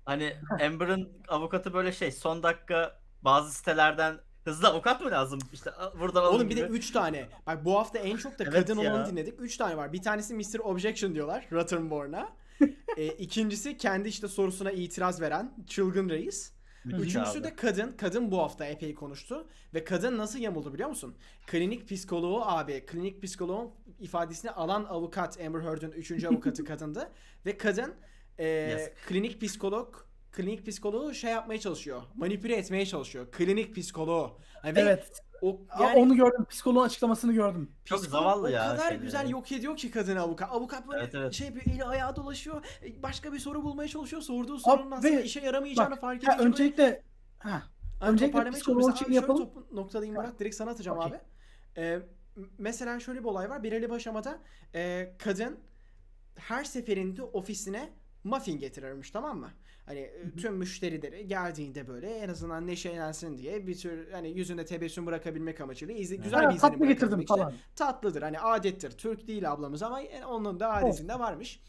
Hani 0.05 0.37
Amber'ın 0.63 1.13
avukatı 1.29 1.73
böyle 1.75 1.93
şey 1.93 2.13
son 2.13 2.43
dakika 2.43 3.01
bazı 3.23 3.53
sitelerden 3.53 4.19
hızlı 4.45 4.69
avukat 4.69 5.01
mı 5.01 5.11
lazım? 5.11 5.39
İşte 5.53 5.71
buradan 6.01 6.23
alın 6.23 6.37
Oğlum 6.37 6.51
bir 6.51 6.57
de 6.57 6.61
gibi. 6.61 6.73
3 6.73 6.91
tane. 6.91 7.29
Bak 7.47 7.65
bu 7.65 7.79
hafta 7.79 7.99
en 7.99 8.17
çok 8.17 8.39
da 8.39 8.45
Evet 8.45 8.53
kadın 8.53 8.79
ya. 8.79 8.93
olanı 8.95 9.11
dinledik. 9.11 9.35
3 9.41 9.57
tane 9.57 9.77
var. 9.77 9.93
Bir 9.93 10.03
tanesi 10.03 10.35
Mr. 10.35 10.59
Objection 10.59 11.15
diyorlar 11.15 11.47
Rottenborn'a. 11.53 12.29
e, 12.97 13.07
ikincisi 13.07 13.77
kendi 13.77 14.09
işte 14.09 14.29
sorusuna 14.29 14.71
itiraz 14.71 15.21
veren 15.21 15.55
çılgın 15.67 16.09
reis. 16.09 16.56
Müthiş 16.87 17.07
Üçüncüsü 17.07 17.39
abi. 17.39 17.45
de 17.45 17.57
kadın. 17.57 17.93
Kadın 17.93 18.31
bu 18.31 18.39
hafta 18.39 18.65
epey 18.67 18.95
konuştu. 18.95 19.47
Ve 19.75 19.85
kadın 19.85 20.19
nasıl 20.19 20.39
yamuldu 20.39 20.75
biliyor 20.75 20.89
musun? 20.89 21.17
Klinik 21.47 21.89
psikoloğu 21.89 22.43
abi. 22.45 22.87
Klinik 22.87 23.23
psikoloğun 23.23 23.71
ifadesini 24.01 24.51
alan 24.51 24.85
avukat 24.85 25.41
Amber 25.41 25.61
Heard'ın 25.61 25.93
üçüncü 25.93 26.29
avukatı 26.29 26.65
kadındı. 26.65 27.11
Ve 27.47 27.57
kadın 27.59 27.95
e, 28.39 28.45
Yes. 28.47 28.91
klinik 29.09 29.41
psikolog 29.41 29.95
klinik 30.33 30.67
psikoloğu 30.67 31.15
şey 31.15 31.31
yapmaya 31.31 31.61
çalışıyor. 31.61 32.03
Manipüle 32.15 32.57
etmeye 32.57 32.87
çalışıyor. 32.87 33.27
Klinik 33.33 33.77
psikoloğu. 33.77 34.39
Hani 34.63 34.77
ve 34.77 34.81
Evet. 34.81 35.11
O, 35.43 35.61
Aa, 35.71 35.95
onu 35.95 36.17
gördüm. 36.17 36.45
Psikoloğun 36.51 36.85
açıklamasını 36.87 37.33
gördüm. 37.33 37.71
Çok 37.85 37.99
Psikolog 38.03 38.23
zavallı 38.23 38.47
o 38.47 38.51
ya 38.51 38.69
kadar 38.69 38.83
şeyleri. 38.89 39.03
güzel 39.03 39.29
yok 39.31 39.53
ediyor 39.53 39.77
ki 39.77 39.91
kadını 39.91 40.21
avukat. 40.21 40.53
Avukat 40.53 40.89
böyle 40.89 41.03
Evet, 41.03 41.15
evet. 41.15 41.33
şey 41.33 41.47
yapıyor, 41.47 41.67
eli 41.67 41.85
ayağı 41.85 42.17
dolaşıyor. 42.17 42.65
Başka 43.03 43.33
bir 43.33 43.39
soru 43.39 43.63
bulmaya 43.65 43.89
çalışıyor. 43.89 44.23
Sorduğu 44.23 44.59
sorunun 44.59 44.91
aslında 44.91 45.21
işe 45.21 45.41
yaramayacağını 45.41 45.91
Bak, 45.91 46.01
fark 46.01 46.27
böyle- 46.27 46.43
öncelikle 46.43 47.03
ha, 47.39 47.63
öncelikle 48.01 48.51
psikoloğun 48.51 48.93
için 48.93 49.13
yapalım. 49.13 49.39
şöyle 49.39 49.53
top- 49.55 49.73
noktalayayım 49.73 50.17
Murat. 50.17 50.39
Direkt 50.41 50.55
sana 50.57 50.71
atacağım 50.71 50.99
Okey. 50.99 51.11
abi. 51.13 51.21
Ee, 51.77 51.99
mesela 52.59 53.01
şöyle 53.01 53.21
bir 53.21 53.25
olay 53.25 53.51
var. 53.51 53.63
Belirli 53.63 53.89
bir 53.91 53.95
aşamada 53.95 54.39
e, 54.75 55.13
kadın 55.19 55.59
her 56.37 56.65
seferinde 56.65 57.23
ofisine 57.23 57.89
muffin 58.25 58.59
getirirmiş 58.59 59.11
tamam 59.11 59.39
mı? 59.39 59.51
Hani 59.87 59.99
e, 59.99 60.31
tüm 60.37 60.55
müşterileri 60.55 61.27
geldiğinde 61.27 61.89
böyle 61.89 62.19
en 62.19 62.29
azından 62.29 62.67
neşelensin 62.67 63.39
diye 63.39 63.67
bir 63.67 63.79
tür 63.79 64.11
hani 64.13 64.29
yüzünde 64.29 64.65
tebessüm 64.65 65.07
bırakabilmek 65.07 65.61
amacıyla 65.61 65.95
izle, 65.95 66.17
güzel 66.17 66.45
ha, 66.45 66.51
bir 66.51 66.57
izlenim 66.57 66.73
tatlı 66.75 66.87
getirdim 66.87 67.21
için 67.21 67.35
falan. 67.35 67.53
tatlıdır. 67.77 68.23
Hani 68.23 68.41
adettir. 68.41 68.91
Türk 68.91 69.29
değil 69.29 69.53
ablamız 69.53 69.83
ama 69.83 70.03
e, 70.03 70.25
onun 70.25 70.61
da 70.61 70.73
adetinde 70.73 71.19
varmış. 71.19 71.61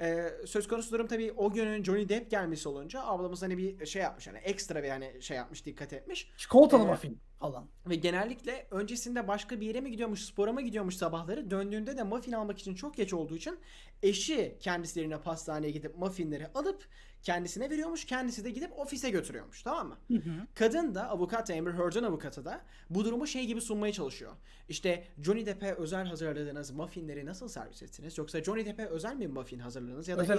Ee, 0.00 0.28
söz 0.46 0.68
konusu 0.68 0.92
durum 0.92 1.06
tabii 1.06 1.32
o 1.32 1.52
günün 1.52 1.84
Johnny 1.84 2.08
Depp 2.08 2.30
gelmesi 2.30 2.68
olunca 2.68 3.02
ablamız 3.02 3.42
hani 3.42 3.58
bir 3.58 3.86
şey 3.86 4.02
yapmış 4.02 4.26
hani 4.26 4.38
ekstra 4.38 4.82
bir 4.82 4.88
hani 4.88 5.22
şey 5.22 5.36
yapmış 5.36 5.66
dikkat 5.66 5.92
etmiş. 5.92 6.32
Çikolatalı 6.36 6.84
Ee, 6.84 6.86
muffin 6.86 7.20
falan. 7.40 7.66
Ve 7.86 7.94
genellikle 7.94 8.66
öncesinde 8.70 9.28
başka 9.28 9.60
bir 9.60 9.66
yere 9.66 9.80
mi 9.80 9.90
gidiyormuş, 9.90 10.24
spora 10.24 10.52
mı 10.52 10.62
gidiyormuş 10.62 10.96
sabahları. 10.96 11.50
Döndüğünde 11.50 11.96
de 11.96 12.02
muffin 12.02 12.32
almak 12.32 12.58
için 12.58 12.74
çok 12.74 12.96
geç 12.96 13.12
olduğu 13.12 13.36
için 13.36 13.58
eşi 14.02 14.56
kendislerine 14.60 15.20
pastaneye 15.20 15.70
gidip 15.70 15.98
muffinleri 15.98 16.46
alıp 16.54 16.84
kendisine 17.24 17.70
veriyormuş. 17.70 18.04
Kendisi 18.04 18.44
de 18.44 18.50
gidip 18.50 18.78
ofise 18.78 19.10
götürüyormuş 19.10 19.62
tamam 19.62 19.88
mı? 19.88 19.96
Hı 20.08 20.14
hı. 20.14 20.30
Kadın 20.54 20.94
da 20.94 21.08
avukat 21.08 21.50
Amber 21.50 21.72
Heard'ın 21.72 22.04
avukatı 22.04 22.44
da 22.44 22.60
bu 22.90 23.04
durumu 23.04 23.26
şey 23.26 23.46
gibi 23.46 23.60
sunmaya 23.60 23.92
çalışıyor. 23.92 24.32
İşte 24.68 25.04
Johnny 25.22 25.46
Depp'e 25.46 25.74
özel 25.74 26.06
hazırladığınız 26.06 26.70
muffinleri 26.70 27.26
nasıl 27.26 27.48
servis 27.48 27.82
ettiniz? 27.82 28.18
Yoksa 28.18 28.42
Johnny 28.44 28.64
Depp'e 28.66 28.86
özel 28.86 29.16
mi 29.16 29.26
muffin 29.28 29.58
hazırladınız? 29.58 30.08
Ya 30.08 30.16
da 30.18 30.22
Özel 30.22 30.36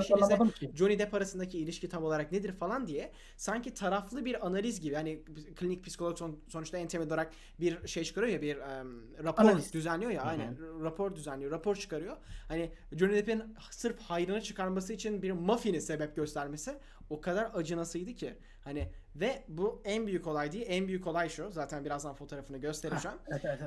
ki. 0.52 0.72
Johnny 0.76 1.00
Depp 1.00 1.14
arasındaki 1.14 1.60
ilişki 1.60 1.90
tam 1.90 2.04
olarak 2.04 2.32
nedir 2.32 2.52
falan 2.52 2.88
diye 2.88 3.12
sanki 3.38 3.74
taraflı 3.74 4.26
bir 4.26 4.46
analiz 4.48 4.82
gibi 4.82 4.96
hani 4.96 5.24
klinik 5.56 5.84
psikolog 5.86 6.18
son- 6.18 6.40
sonuçta 6.48 6.78
en 6.78 6.88
temel 6.88 7.08
olarak 7.08 7.32
bir 7.60 7.88
şey 7.88 8.04
çıkarıyor 8.04 8.34
ya 8.34 8.42
bir 8.42 8.58
em, 8.58 9.02
rapor 9.24 9.44
Analiz. 9.44 9.74
düzenliyor 9.74 10.12
ya 10.12 10.22
Hı 10.22 10.26
hı. 10.26 10.30
aynen 10.30 10.58
rapor 10.84 11.16
düzenliyor 11.16 11.52
rapor 11.52 11.76
çıkarıyor. 11.76 12.18
Hani 12.48 12.72
Johnny 12.92 13.14
Depp'in 13.14 13.44
sırf 13.72 14.00
hayrını 14.02 14.42
çıkarması 14.42 14.94
için 14.94 15.22
bir 15.22 15.32
muffini 15.32 15.82
sebep 15.82 16.16
göstermesi 16.16 16.75
o 17.10 17.22
kadar 17.22 17.52
acınasıydı 17.54 18.14
ki 18.14 18.34
hani 18.64 18.90
ve 19.16 19.44
bu 19.48 19.82
en 19.86 20.08
büyük 20.08 20.28
olay 20.28 20.52
değil 20.52 20.66
en 20.68 20.88
büyük 20.88 21.08
olay 21.08 21.30
şu 21.30 21.52
zaten 21.52 21.86
birazdan 21.86 22.14
fotoğrafını 22.16 22.58
göstereceğim. 22.58 23.18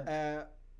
Ee, 0.08 0.38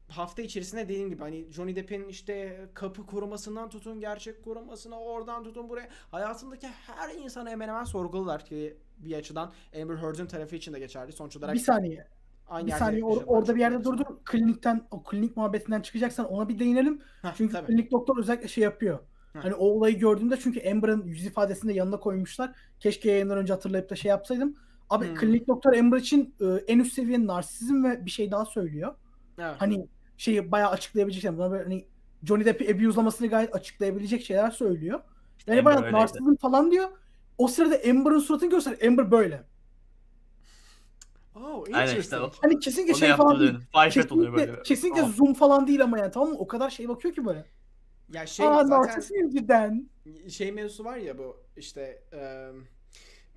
hafta 0.08 0.42
içerisinde 0.42 0.84
dediğim 0.84 1.08
gibi 1.10 1.20
hani 1.22 1.52
Johnny 1.52 1.76
Depp'in 1.76 2.08
işte 2.08 2.60
kapı 2.74 3.06
korumasından 3.06 3.68
tutun 3.68 4.00
gerçek 4.00 4.44
korumasına 4.44 5.00
oradan 5.00 5.44
tutun 5.44 5.68
buraya 5.68 5.88
hayatındaki 6.10 6.66
her 6.66 7.14
insanı 7.14 7.50
hemen 7.50 7.68
hemen 7.68 7.84
sorguladılar 7.84 8.44
ki 8.44 8.76
bir 8.98 9.16
açıdan 9.16 9.52
Amber 9.82 9.96
Heard'ın 9.96 10.26
tarafı 10.26 10.56
için 10.56 10.72
de 10.72 10.78
geçerli. 10.78 11.12
Sonuç 11.12 11.36
olarak 11.36 11.54
bir 11.54 11.60
saniye. 11.60 12.06
aynı 12.48 12.66
Bir 12.66 12.72
saniye 12.72 13.02
or- 13.02 13.24
orada 13.24 13.54
bir 13.54 13.60
yerde 13.60 13.84
durdur. 13.84 14.04
Klinikten 14.24 14.86
o 14.90 15.02
klinik 15.02 15.36
muhabbetinden 15.36 15.80
çıkacaksan 15.80 16.26
ona 16.26 16.48
bir 16.48 16.58
değinelim. 16.58 17.02
Heh, 17.22 17.34
Çünkü 17.36 17.52
tabii. 17.52 17.66
klinik 17.66 17.90
doktor 17.90 18.18
özellikle 18.18 18.48
şey 18.48 18.64
yapıyor. 18.64 18.98
Heh. 19.32 19.40
Hani 19.42 19.54
o 19.54 19.66
olayı 19.66 19.98
gördüğümde 19.98 20.36
çünkü 20.36 20.70
Amber'ın 20.70 21.02
yüz 21.06 21.26
ifadesini 21.26 21.70
de 21.70 21.74
yanına 21.74 22.00
koymuşlar. 22.00 22.50
Keşke 22.80 23.10
yayından 23.10 23.38
önce 23.38 23.52
hatırlayıp 23.52 23.90
da 23.90 23.96
şey 23.96 24.08
yapsaydım. 24.08 24.56
Abi 24.90 25.08
Hmm. 25.08 25.14
klinik 25.14 25.48
doktor 25.48 25.72
Amber 25.72 25.96
için 25.96 26.34
e, 26.40 26.44
en 26.46 26.78
üst 26.78 26.92
seviye 26.92 27.26
narsizm 27.26 27.84
ve 27.84 28.06
bir 28.06 28.10
şey 28.10 28.30
daha 28.30 28.44
söylüyor. 28.44 28.94
Evet. 29.38 29.54
Hani 29.58 29.86
şeyi 30.16 30.52
bayağı 30.52 30.70
açıklayabilecek 30.70 31.22
şeyler. 31.22 31.38
Buna 31.38 31.50
böyle 31.50 31.62
hani 31.62 31.84
Johnny 32.24 32.44
Depp'i 32.44 32.74
abuse'lamasını 32.74 33.28
gayet 33.28 33.54
açıklayabilecek 33.54 34.24
şeyler 34.24 34.50
söylüyor. 34.50 35.00
Yani 35.46 35.58
Amber 35.58 35.76
bayağı 35.76 35.92
narsizm 35.92 36.34
falan 36.36 36.70
diyor. 36.70 36.88
O 37.38 37.48
sırada 37.48 37.80
Amber'ın 37.90 38.18
suratını 38.18 38.50
göster. 38.50 38.76
Amber 38.86 39.10
böyle. 39.10 39.42
Oh, 41.34 41.64
Aynen 41.66 41.86
işte 41.86 41.96
interesting. 41.96 42.22
o. 42.22 42.30
Hani 42.42 42.58
kesinlikle 42.58 42.92
Onu 42.92 42.98
şey 42.98 43.12
falan 43.16 43.40
değil. 43.40 43.52
Fat 43.72 44.12
oluyor 44.12 44.32
Kesinlikle, 44.32 44.36
böyle. 44.52 44.62
kesinlikle 44.62 45.02
Oh. 45.02 45.08
zoom 45.14 45.34
falan 45.34 45.66
değil 45.66 45.82
ama 45.82 45.98
yani 45.98 46.10
tamam 46.10 46.28
mı? 46.28 46.36
O 46.38 46.46
kadar 46.46 46.70
şey 46.70 46.88
bakıyor 46.88 47.14
ki 47.14 47.24
böyle. 47.26 47.44
Ya 48.12 48.26
şey 48.26 48.46
Aa 48.46 48.64
zaten 48.64 49.30
cidden. 49.30 49.88
şey 50.28 50.52
mevzusu 50.52 50.84
var 50.84 50.96
ya 50.96 51.18
bu 51.18 51.36
işte 51.56 52.02
e, 52.12 52.48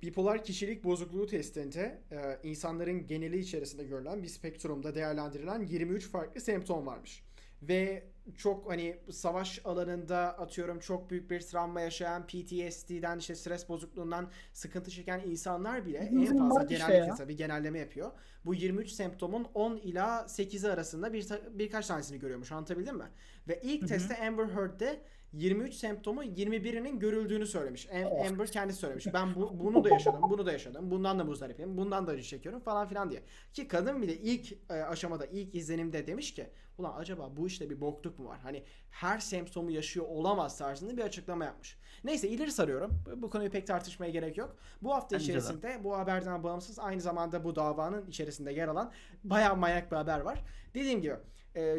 bipolar 0.02 0.44
kişilik 0.44 0.84
bozukluğu 0.84 1.26
testinde 1.26 2.00
e, 2.10 2.48
insanların 2.48 3.06
geneli 3.06 3.38
içerisinde 3.38 3.84
görülen 3.84 4.22
bir 4.22 4.28
spektrumda 4.28 4.94
değerlendirilen 4.94 5.62
23 5.62 6.08
farklı 6.08 6.40
semptom 6.40 6.86
varmış. 6.86 7.22
Ve 7.62 8.02
çok 8.36 8.70
hani 8.70 8.96
savaş 9.10 9.60
alanında 9.64 10.38
atıyorum 10.38 10.78
çok 10.78 11.10
büyük 11.10 11.30
bir 11.30 11.40
travma 11.40 11.80
yaşayan 11.80 12.26
PTSD'den 12.26 13.18
işte 13.18 13.34
stres 13.34 13.68
bozukluğundan 13.68 14.30
sıkıntı 14.52 14.90
çeken 14.90 15.20
insanlar 15.26 15.86
bile 15.86 15.98
en 15.98 16.38
fazla 16.38 16.62
işte 16.62 16.74
genellikle 16.74 17.06
ya. 17.06 17.14
tabii 17.14 17.36
genelleme 17.36 17.78
yapıyor. 17.78 18.10
Bu 18.44 18.54
23 18.54 18.90
semptomun 18.90 19.46
10 19.54 19.76
ila 19.76 20.20
8'i 20.20 20.70
arasında 20.70 21.12
bir 21.12 21.28
birkaç 21.50 21.86
tanesini 21.86 22.18
görüyormuş. 22.18 22.52
Anlatabildim 22.52 22.96
mi? 22.96 23.08
Ve 23.48 23.60
ilk 23.62 23.80
Hı 23.80 23.84
hı. 23.84 23.88
testte 23.88 24.26
Amber 24.26 24.48
Heard'de 24.48 25.00
23 25.32 25.74
semptomu 25.74 26.22
21'inin 26.24 26.98
görüldüğünü 26.98 27.46
söylemiş. 27.46 27.86
Am- 27.86 28.02
Oh. 28.12 28.26
Amber 28.28 28.46
kendisi 28.46 28.78
söylemiş. 28.78 29.06
Ben 29.14 29.34
bu, 29.34 29.58
bunu 29.64 29.84
da 29.84 29.88
yaşadım, 29.88 30.20
bunu 30.30 30.46
da 30.46 30.52
yaşadım. 30.52 30.90
Bundan 30.90 31.18
da 31.18 31.24
muzdaripim, 31.24 31.76
bundan 31.76 32.06
da 32.06 32.10
acı 32.12 32.22
çekiyorum 32.22 32.60
falan 32.60 32.88
filan 32.88 33.10
diye. 33.10 33.22
Ki 33.52 33.68
kadın 33.68 34.02
bile 34.02 34.16
ilk 34.16 34.52
e, 34.70 34.74
aşamada, 34.74 35.26
ilk 35.26 35.54
izlenimde 35.54 36.06
demiş 36.06 36.34
ki 36.34 36.46
ulan 36.78 36.94
acaba 36.98 37.36
bu 37.36 37.46
işte 37.46 37.70
bir 37.70 37.80
bokluk 37.80 38.18
mu 38.18 38.28
var? 38.28 38.38
Hani 38.42 38.64
her 38.90 39.18
semptomu 39.18 39.70
yaşıyor 39.70 40.06
olamaz 40.08 40.58
tarzında 40.58 40.96
bir 40.96 41.02
açıklama 41.02 41.44
yapmış. 41.44 41.78
Neyse 42.04 42.28
ileri 42.28 42.52
sarıyorum. 42.52 42.90
Bu- 43.16 43.30
konuyu 43.30 43.50
pek 43.50 43.66
tartışmaya 43.66 44.10
gerek 44.10 44.38
yok. 44.38 44.56
Bu 44.82 44.94
hafta 44.94 45.16
Bence 45.16 45.26
de. 45.26 45.38
içerisinde 45.38 45.84
bu 45.84 45.98
haberden 45.98 46.42
bağımsız 46.42 46.78
aynı 46.78 47.00
zamanda 47.00 47.44
bu 47.44 47.56
davanın 47.56 48.06
içerisinde 48.06 48.52
yer 48.52 48.68
alan 48.68 48.92
bayağı 49.24 49.56
manyak 49.56 49.90
bir 49.92 49.96
haber 49.96 50.20
var. 50.20 50.44
Dediğim 50.74 51.02
gibi 51.02 51.14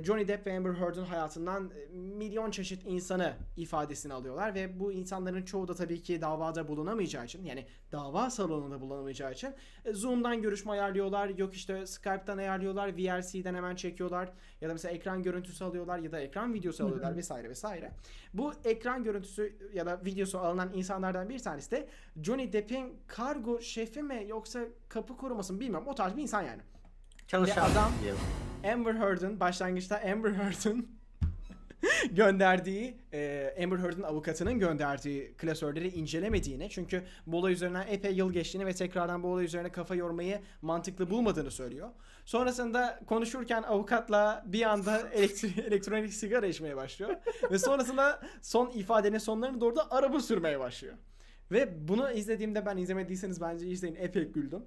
Johnny 0.04 0.28
Depp 0.28 0.48
ve 0.48 0.58
Amber 0.58 0.74
Heard'ın 0.74 1.06
hayatından 1.06 1.72
e, 1.72 1.98
milyon 1.98 2.52
çeşit 2.52 2.86
insanı 2.86 3.34
ifadesini 3.58 4.14
alıyorlar 4.14 4.56
ve 4.56 4.80
bu 4.80 4.92
insanların 4.92 5.44
çoğu 5.44 5.68
da 5.68 5.76
tabii 5.76 6.02
ki 6.02 6.22
davada 6.22 6.68
bulunamayacağı 6.68 7.26
için 7.26 7.46
yani 7.46 7.66
dava 7.92 8.30
salonunda 8.30 8.82
bulunamayacağı 8.82 9.32
için 9.32 9.54
e, 9.86 9.94
Zoom'dan 9.94 10.42
görüşme 10.42 10.72
ayarlıyorlar 10.72 11.30
yok 11.30 11.54
işte 11.54 11.86
Skype'tan 11.86 12.38
ayarlıyorlar 12.38 12.98
VLC'den 12.98 13.56
hemen 13.56 13.76
çekiyorlar 13.76 14.34
ya 14.62 14.70
da 14.70 14.74
mesela 14.74 14.94
ekran 14.94 15.24
görüntüsü 15.24 15.64
alıyorlar 15.64 16.00
ya 16.00 16.12
da 16.12 16.20
ekran 16.20 16.54
videosu 16.54 16.86
alıyorlar 16.86 17.16
vesaire 17.16 17.50
vesaire. 17.50 17.92
Bu 18.34 18.54
ekran 18.66 19.04
görüntüsü 19.04 19.56
ya 19.74 19.86
da 19.86 20.02
videosu 20.06 20.40
alınan 20.40 20.74
insanlardan 20.74 21.30
bir 21.30 21.40
tanesi 21.40 21.72
de 21.72 21.88
Johnny 22.24 22.54
Depp'in 22.54 22.98
kargo 23.08 23.62
şefi 23.62 24.04
mi 24.04 24.26
yoksa 24.28 24.60
kapı 24.90 25.18
koruması 25.18 25.54
mı 25.54 25.60
bilmiyorum 25.60 25.88
o 25.88 25.96
tarz 25.96 26.18
bir 26.18 26.22
insan 26.22 26.42
yani. 26.42 26.62
Çalışan 27.34 27.72
adam- 27.72 27.92
diyelim. 28.02 28.20
Amber 28.74 28.94
Heard'ın 28.96 29.40
başlangıçta 29.40 30.02
Amber 30.12 30.32
Heard'ın 30.32 30.88
gönderdiği 32.12 32.98
e, 33.14 33.54
Amber 33.64 33.78
Heard'ın 33.78 34.04
avukatının 34.04 34.60
gönderdiği 34.60 35.34
klasörleri 35.34 35.88
incelemediğini 35.88 36.70
çünkü 36.70 37.04
bu 37.28 37.38
olay 37.38 37.54
üzerinden 37.54 37.86
epey 37.90 38.16
yıl 38.16 38.34
geçtiğini 38.34 38.66
ve 38.66 38.74
tekrardan 38.74 39.24
bu 39.24 39.28
olay 39.28 39.46
üzerine 39.46 39.72
kafa 39.72 39.96
yormayı 39.96 40.42
mantıklı 40.62 41.10
bulmadığını 41.10 41.52
söylüyor. 41.52 41.90
Sonrasında 42.26 43.00
konuşurken 43.08 43.64
avukatla 43.64 44.44
bir 44.46 44.62
anda 44.62 45.00
elektri- 45.16 45.62
elektronik 45.68 46.14
sigara 46.14 46.46
içmeye 46.48 46.76
başlıyor 46.76 47.16
ve 47.52 47.60
sonrasında 47.60 48.22
son 48.42 48.70
ifadenin 48.70 49.18
sonlarına 49.18 49.62
doğru 49.62 49.76
da 49.76 49.92
araba 49.92 50.20
sürmeye 50.20 50.60
başlıyor. 50.60 50.94
Ve 51.52 51.88
bunu 51.88 52.12
izlediğimde 52.12 52.66
ben 52.66 52.78
izlemediyseniz 52.78 53.42
bence 53.42 53.68
izleyin 53.68 53.96
epey 53.96 54.24
güldüm. 54.24 54.66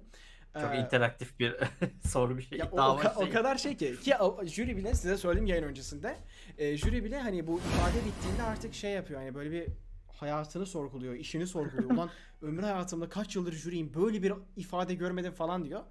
Çok 0.61 0.75
Ee, 0.75 0.77
interaktif 0.77 1.39
bir 1.39 1.55
soru 2.07 2.37
bir 2.37 2.43
şey. 2.43 2.57
ya 2.59 2.69
o, 2.71 2.77
Dava 2.77 2.93
o, 2.93 2.99
ka- 2.99 3.15
o 3.15 3.21
şeyi. 3.23 3.33
kadar 3.33 3.55
şey 3.57 3.77
ki 3.77 3.99
ki 3.99 4.13
jüri 4.45 4.77
bile 4.77 4.93
size 4.93 5.17
söyledim 5.17 5.45
yayın 5.47 5.63
öncesinde. 5.63 6.17
E, 6.57 6.77
jüri 6.77 7.03
bile 7.03 7.19
hani 7.19 7.47
bu 7.47 7.59
ifade 7.59 8.05
bittiğinde 8.05 8.43
artık 8.43 8.73
şey 8.73 8.91
yapıyor 8.91 9.19
hani 9.19 9.35
böyle 9.35 9.51
bir 9.51 9.67
hayatını 10.07 10.65
sorguluyor, 10.65 11.13
işini 11.13 11.47
sorguluyor. 11.47 11.91
Ulan 11.91 12.09
ömrü 12.41 12.61
hayatımda 12.61 13.09
kaç 13.09 13.35
yıldır 13.35 13.53
jüriyim 13.53 13.93
böyle 13.93 14.23
bir 14.23 14.33
ifade 14.55 14.93
görmedim 14.93 15.33
falan 15.33 15.65
diyor. 15.65 15.83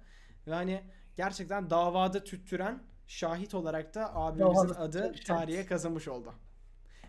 Ve 0.47 0.53
hani 0.53 0.83
gerçekten 1.15 1.69
davada 1.69 2.23
tüttüren 2.23 2.83
şahit 3.07 3.53
olarak 3.53 3.95
da 3.95 4.15
abimizin 4.15 4.69
adı 4.69 5.11
tüttüren 5.13 5.37
tarihe 5.39 5.65
kazınmış 5.65 6.07
oldu. 6.07 6.33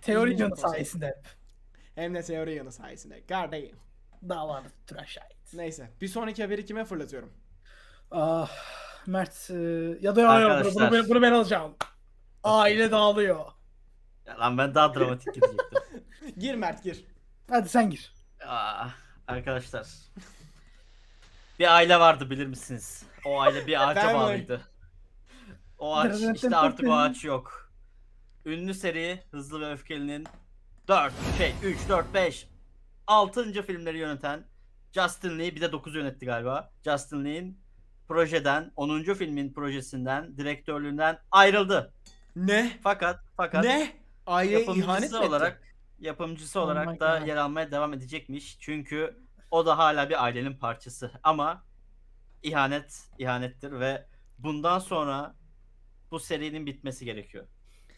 Teori 0.02 0.38
konsept. 0.38 0.60
sayesinde 0.60 1.06
hep. 1.06 1.26
Hem 1.94 2.14
de 2.14 2.22
teori 2.22 2.54
yanı 2.54 2.72
sayesinde. 2.72 3.26
Kardeşim. 3.26 3.76
Davada 4.28 4.68
tuturan 4.68 5.04
şahit. 5.04 5.54
Neyse 5.54 5.90
bir 6.00 6.08
sonraki 6.08 6.42
haberi 6.42 6.64
kime 6.64 6.84
fırlatıyorum? 6.84 7.32
Ah 8.10 8.50
Mert 9.06 9.50
e, 9.50 9.54
ya 10.00 10.16
da 10.16 10.20
ya, 10.20 10.40
ya 10.40 10.64
bunu, 10.64 11.08
bunu 11.08 11.22
ben 11.22 11.32
alacağım. 11.32 11.74
Aile 12.44 12.90
dağılıyor. 12.90 13.44
Ya 14.26 14.38
lan 14.38 14.58
ben 14.58 14.74
daha 14.74 14.94
dramatik 14.94 15.34
gidecektim. 15.34 15.78
Gir 16.38 16.54
Mert 16.54 16.84
gir. 16.84 17.04
Hadi 17.50 17.68
sen 17.68 17.90
gir. 17.90 18.12
Aa, 18.46 18.86
arkadaşlar. 19.26 19.86
Bir 21.58 21.74
aile 21.74 22.00
vardı 22.00 22.30
bilir 22.30 22.46
misiniz? 22.46 23.04
O 23.24 23.40
aile 23.40 23.66
bir 23.66 23.88
ağaca 23.88 24.14
bağlıydı. 24.14 24.60
O 25.78 25.96
ağaç 25.96 26.20
işte 26.34 26.56
artık 26.56 26.88
o 26.88 26.92
ağaç 26.92 27.24
yok. 27.24 27.70
Ünlü 28.44 28.74
seri 28.74 29.22
Hızlı 29.30 29.60
ve 29.60 29.72
Öfkeli'nin 29.72 30.26
4 30.88 31.12
şey 31.38 31.54
3 31.62 31.78
4 31.88 32.14
5 32.14 32.48
6. 33.06 33.62
filmleri 33.62 33.98
yöneten 33.98 34.44
Justin 34.92 35.38
Lee 35.38 35.54
bir 35.54 35.60
de 35.60 35.72
9 35.72 35.94
yönetti 35.94 36.26
galiba. 36.26 36.72
Justin 36.84 37.24
Lee'in 37.24 37.60
projeden 38.08 38.72
10. 38.76 39.02
filmin 39.02 39.52
projesinden 39.52 40.36
direktörlüğünden 40.36 41.18
ayrıldı. 41.30 41.92
Ne? 42.36 42.78
Fakat 42.82 43.20
fakat 43.36 43.64
Ne? 43.64 43.92
Aileye 44.26 44.60
ihanet 44.60 44.76
mi 44.76 44.80
yapımcısı 44.86 45.16
etti? 45.16 45.26
olarak 45.28 45.62
yapımcısı 46.00 46.60
Oh 46.60 46.64
olarak 46.64 46.88
my 46.88 47.00
da 47.00 47.18
God. 47.18 47.26
yer 47.26 47.36
almaya 47.36 47.70
devam 47.70 47.94
edecekmiş. 47.94 48.56
Çünkü 48.60 49.16
o 49.50 49.66
da 49.66 49.78
hala 49.78 50.10
bir 50.10 50.24
ailenin 50.24 50.54
parçası. 50.54 51.10
Ama 51.22 51.64
ihanet 52.42 53.04
ihanettir 53.18 53.72
ve 53.80 54.06
bundan 54.38 54.78
sonra 54.78 55.34
bu 56.10 56.20
serinin 56.20 56.66
bitmesi 56.66 57.04
gerekiyor. 57.04 57.46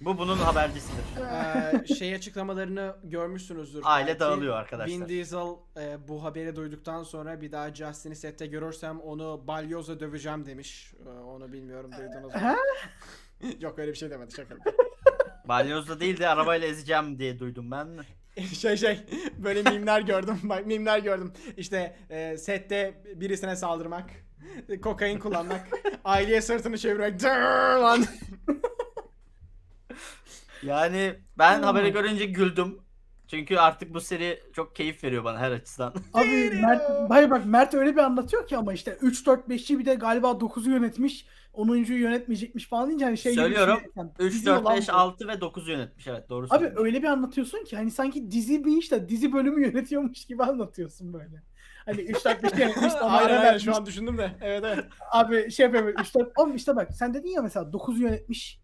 Bu 0.01 0.19
bunun 0.19 0.37
habercisidir. 0.37 1.05
Ee, 1.21 1.95
şey 1.95 2.15
açıklamalarını 2.15 2.97
görmüşsünüzdür. 3.05 3.81
Aile 3.85 4.07
belki. 4.07 4.21
dağılıyor 4.21 4.57
arkadaşlar. 4.57 4.95
Vin 4.95 5.09
Diesel 5.09 5.49
e, 5.77 6.09
bu 6.09 6.25
haberi 6.25 6.57
duyduktan 6.57 7.03
sonra 7.03 7.41
bir 7.41 7.53
daha 7.53 7.75
Justin'i 7.75 8.17
sette 8.17 8.47
görürsem 8.47 9.01
onu 9.01 9.43
balyozla 9.47 10.01
döveceğim 10.01 10.47
demiş. 10.47 10.95
Ee, 11.07 11.09
onu 11.09 11.53
bilmiyorum 11.53 11.91
duydunuz 11.99 12.35
mu? 12.35 12.41
Yok 13.61 13.79
öyle 13.79 13.91
bir 13.91 13.97
şey 13.97 14.11
demedi 14.11 14.35
şaka. 14.35 14.55
Balyozla 15.49 16.01
değil 16.01 16.21
de 16.21 16.29
arabayla 16.29 16.69
ezeceğim 16.69 17.19
diye 17.19 17.39
duydum 17.39 17.71
ben. 17.71 17.89
şey 18.55 18.77
şey 18.77 19.01
böyle 19.39 19.63
mimler 19.63 20.01
gördüm. 20.01 20.41
Bak 20.43 20.67
mimler 20.67 20.99
gördüm. 20.99 21.33
İşte 21.57 21.97
e, 22.11 22.37
sette 22.37 23.03
birisine 23.15 23.57
saldırmak, 23.57 24.11
kokain 24.83 25.19
kullanmak, 25.19 25.69
aileye 26.05 26.41
sırtını 26.41 26.79
çevirmek. 26.79 27.21
Dırr 27.21 27.79
lan. 27.81 28.05
Yani 30.63 31.15
ben 31.39 31.57
Hmm. 31.59 31.65
haberi 31.65 31.93
görünce 31.93 32.25
güldüm. 32.27 32.79
Çünkü 33.29 33.57
artık 33.57 33.95
bu 33.95 34.01
seri 34.01 34.41
çok 34.53 34.77
keyif 34.77 35.05
veriyor 35.05 35.25
bana 35.25 35.39
her 35.39 35.51
açıdan. 35.53 35.95
Abi 36.15 36.51
Mert, 36.63 36.83
hayır 37.09 37.31
bak 37.31 37.47
Mert 37.47 37.75
öyle 37.75 37.93
bir 37.97 38.01
anlatıyor 38.01 38.47
ki 38.49 38.57
ama 38.57 38.73
işte 38.73 38.99
3 39.03 39.27
4 39.27 39.49
5'i 39.49 39.79
bir 39.79 39.87
de 39.87 39.95
galiba 39.95 40.27
9'u 40.31 40.71
yönetmiş. 40.71 41.27
10'uncuyu 41.55 41.99
yönetmeyecekmiş 41.99 42.69
falan 42.69 42.89
deyince 42.89 43.05
hani 43.05 43.19
şey 43.19 43.33
gibi 43.33 43.43
Söylüyorum, 43.43 43.77
düşünüyorsun. 43.77 44.13
3, 44.19 44.33
Dizi 44.33 44.47
4, 44.47 44.63
olan 44.63 44.77
5, 44.77 44.89
bu. 44.89 44.93
6 44.93 45.29
ve 45.29 45.41
9 45.41 45.69
yönetmiş 45.69 46.07
evet 46.07 46.29
doğru 46.29 46.45
Abi 46.45 46.51
söylüyorsun. 46.51 46.85
öyle 46.85 47.03
bir 47.03 47.07
anlatıyorsun 47.07 47.65
ki 47.65 47.77
hani 47.77 47.91
sanki 47.91 48.31
dizi 48.31 48.65
bir 48.65 48.77
iş 48.77 48.93
de 48.93 49.09
dizi 49.09 49.33
bölümü 49.33 49.67
yönetiyormuş 49.67 50.25
gibi 50.25 50.43
anlatıyorsun 50.43 51.13
böyle. 51.13 51.43
Hani 51.85 52.01
3 52.01 52.25
4 52.25 52.43
5 52.43 52.53
yönetmiş 52.59 52.93
sonra 53.01 53.05
Aynen 53.05 53.39
aynen 53.41 53.59
şu 53.59 53.77
an 53.77 53.87
düşündüm 53.87 54.19
de. 54.19 54.31
Evet 54.41 54.65
evet. 54.67 54.85
Abi 55.13 55.51
şey 55.51 55.67
yapıyor 55.67 55.95
3 56.01 56.15
4 56.15 56.33
oğlum 56.39 56.57
işte 56.57 56.77
bak 56.77 56.89
sen 56.95 57.15
dedin 57.15 57.29
ya 57.31 57.43
mesela 57.43 57.73
9 57.73 58.01
yönetmiş. 58.01 58.60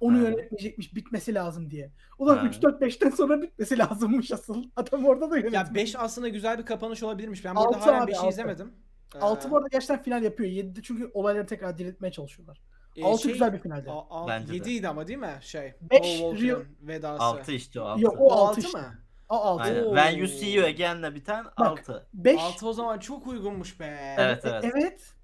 Onu 0.00 0.18
Ha. 0.18 0.22
yönetmeyecekmiş 0.22 0.94
bitmesi 0.94 1.34
lazım 1.34 1.70
diye. 1.70 1.92
Ulan 2.18 2.36
Ha. 2.36 2.46
3 2.46 2.62
4 2.62 2.82
5'ten 2.82 3.10
sonra 3.10 3.42
bitmesi 3.42 3.78
lazımmış 3.78 4.32
asıl. 4.32 4.64
Adam 4.76 5.04
orada 5.04 5.30
da 5.30 5.36
yönetmiş. 5.36 5.54
Ya 5.54 5.74
5 5.74 5.96
aslında 5.96 6.28
güzel 6.28 6.58
bir 6.58 6.66
kapanış 6.66 7.02
olabilirmiş. 7.02 7.44
Ben 7.44 7.56
burada 7.56 7.86
hala 7.86 8.02
abi, 8.02 8.10
5'i 8.10 8.16
altı. 8.18 8.28
izlemedim. 8.28 8.74
Ee, 9.14 9.18
6 9.18 9.50
bu 9.50 9.56
arada 9.56 9.68
gerçekten 9.72 10.02
final 10.02 10.22
yapıyor. 10.22 10.50
7'de 10.50 10.82
çünkü 10.82 11.10
olayları 11.14 11.46
tekrar 11.46 11.78
diriltmeye 11.78 12.12
çalışıyorlar. 12.12 12.60
e, 12.96 13.04
6 13.04 13.22
şey- 13.22 13.32
güzel 13.32 13.52
bir 13.52 13.62
de. 13.64 14.54
7 14.54 14.70
idi 14.70 14.88
ama 14.88 15.06
değil 15.06 15.18
mi? 15.18 15.38
Şey. 15.40 15.74
Beş, 15.80 16.20
Paul 16.20 16.34
Rio- 16.34 16.40
Walker'ın 16.40 16.66
vedası. 16.82 17.22
6 17.22 17.52
işte 17.52 17.80
o 17.80 17.84
6. 17.84 18.02
Yok, 18.02 18.14
O 18.20 18.24
o 18.24 18.32
6 18.32 18.42
altı 18.50 18.60
işte. 18.60 18.78
mı? 18.78 18.94
A 19.28 19.36
6. 19.38 19.62
Aynen. 19.62 19.84
Oo. 19.84 19.94
When 19.96 20.18
You 20.18 20.28
See 20.28 20.50
You 20.50 20.66
Again'le 20.66 21.14
biten 21.14 21.44
6. 21.56 22.06
5 22.14 22.40
6 22.40 22.68
o 22.68 22.72
zaman 22.72 22.98
çok 22.98 23.26
uygunmuş 23.26 23.80
be. 23.80 24.14
Evet 24.18 24.44
evet. 24.44 24.64
evet. 24.64 25.14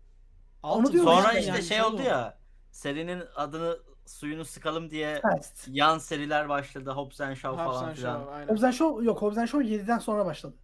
Altı 0.63 0.79
Onu 0.79 0.93
diyorum 0.93 1.13
Sonra 1.13 1.33
işte 1.33 1.51
yani, 1.51 1.63
şey 1.63 1.83
oldu 1.83 2.03
ya. 2.03 2.39
Serinin 2.71 3.23
adını 3.37 3.79
suyunu 4.07 4.45
sıkalım 4.45 4.91
diye 4.91 5.21
Fast. 5.21 5.69
yan 5.69 5.99
seriler 5.99 6.49
başladı. 6.49 6.91
Hobbs 6.91 7.21
and 7.21 7.35
Shaw 7.35 7.63
Hobbs 7.63 7.75
falan 7.75 7.89
and 7.89 7.97
filan. 7.97 8.19
Shaw, 8.19 8.35
aynen. 8.35 8.49
Hobbs 8.49 8.63
and 8.65 8.73
Shaw 8.73 9.05
yok 9.05 9.23
Hobbs 9.23 9.39
and 9.39 9.47
Shaw 9.47 9.69
7'den 9.69 9.99
sonra 9.99 10.27
başladı. 10.27 10.55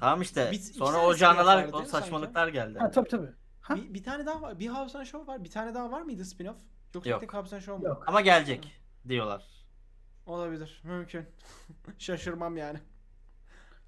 Tamam 0.00 0.22
işte. 0.22 0.48
Bir- 0.52 0.56
iki 0.56 0.64
sonra 0.64 1.06
o 1.06 1.14
canlılar, 1.14 1.56
vardı 1.56 1.68
o 1.68 1.72
değil 1.72 1.84
mi 1.84 1.90
saçmalıklar 1.90 2.48
geldi. 2.48 2.78
Ha 2.78 2.90
tabii 2.90 3.08
tabii. 3.08 3.30
Ha? 3.60 3.76
Bir, 3.76 3.94
bir 3.94 4.02
tane 4.04 4.26
daha 4.26 4.42
var. 4.42 4.58
Bir 4.58 4.68
Hobbs 4.68 4.96
and 4.96 5.04
Shaw 5.04 5.32
var. 5.32 5.44
Bir 5.44 5.50
tane 5.50 5.74
daha 5.74 5.90
var 5.92 6.02
mıydı 6.02 6.22
spin-off? 6.22 6.56
Yoksa 6.94 7.10
Yok. 7.10 7.20
tek 7.20 7.34
Hobbs 7.34 7.52
and 7.52 7.60
Shaw 7.60 7.82
mu? 7.82 7.88
Yok. 7.88 8.04
Ama 8.06 8.20
gelecek 8.20 8.72
diyorlar. 9.08 9.44
Olabilir. 10.26 10.80
Mümkün. 10.84 11.26
Şaşırmam 11.98 12.56
yani. 12.56 12.78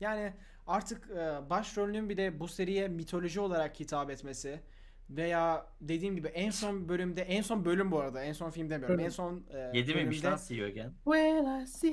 Yani 0.00 0.32
artık 0.66 1.10
e, 1.10 1.50
başrolünün 1.50 2.08
bir 2.08 2.16
de 2.16 2.40
bu 2.40 2.48
seriye 2.48 2.88
mitoloji 2.88 3.40
olarak 3.40 3.80
hitap 3.80 4.10
etmesi 4.10 4.62
veya 5.10 5.66
dediğim 5.80 6.16
gibi 6.16 6.28
en 6.28 6.50
son 6.50 6.88
bölümde 6.88 7.22
en 7.22 7.42
son 7.42 7.64
bölüm 7.64 7.90
bu 7.92 8.00
arada 8.00 8.22
en 8.22 8.32
son 8.32 8.50
film 8.50 8.70
demiyorum. 8.70 9.00
En 9.00 9.08
son 9.08 9.44
e, 9.50 9.78
7 9.78 9.94
miymiş 9.94 10.16
bölümde- 10.22 10.30
lan 10.30 10.36
See 10.36 10.56
You 10.56 10.68
Again? 10.68 10.92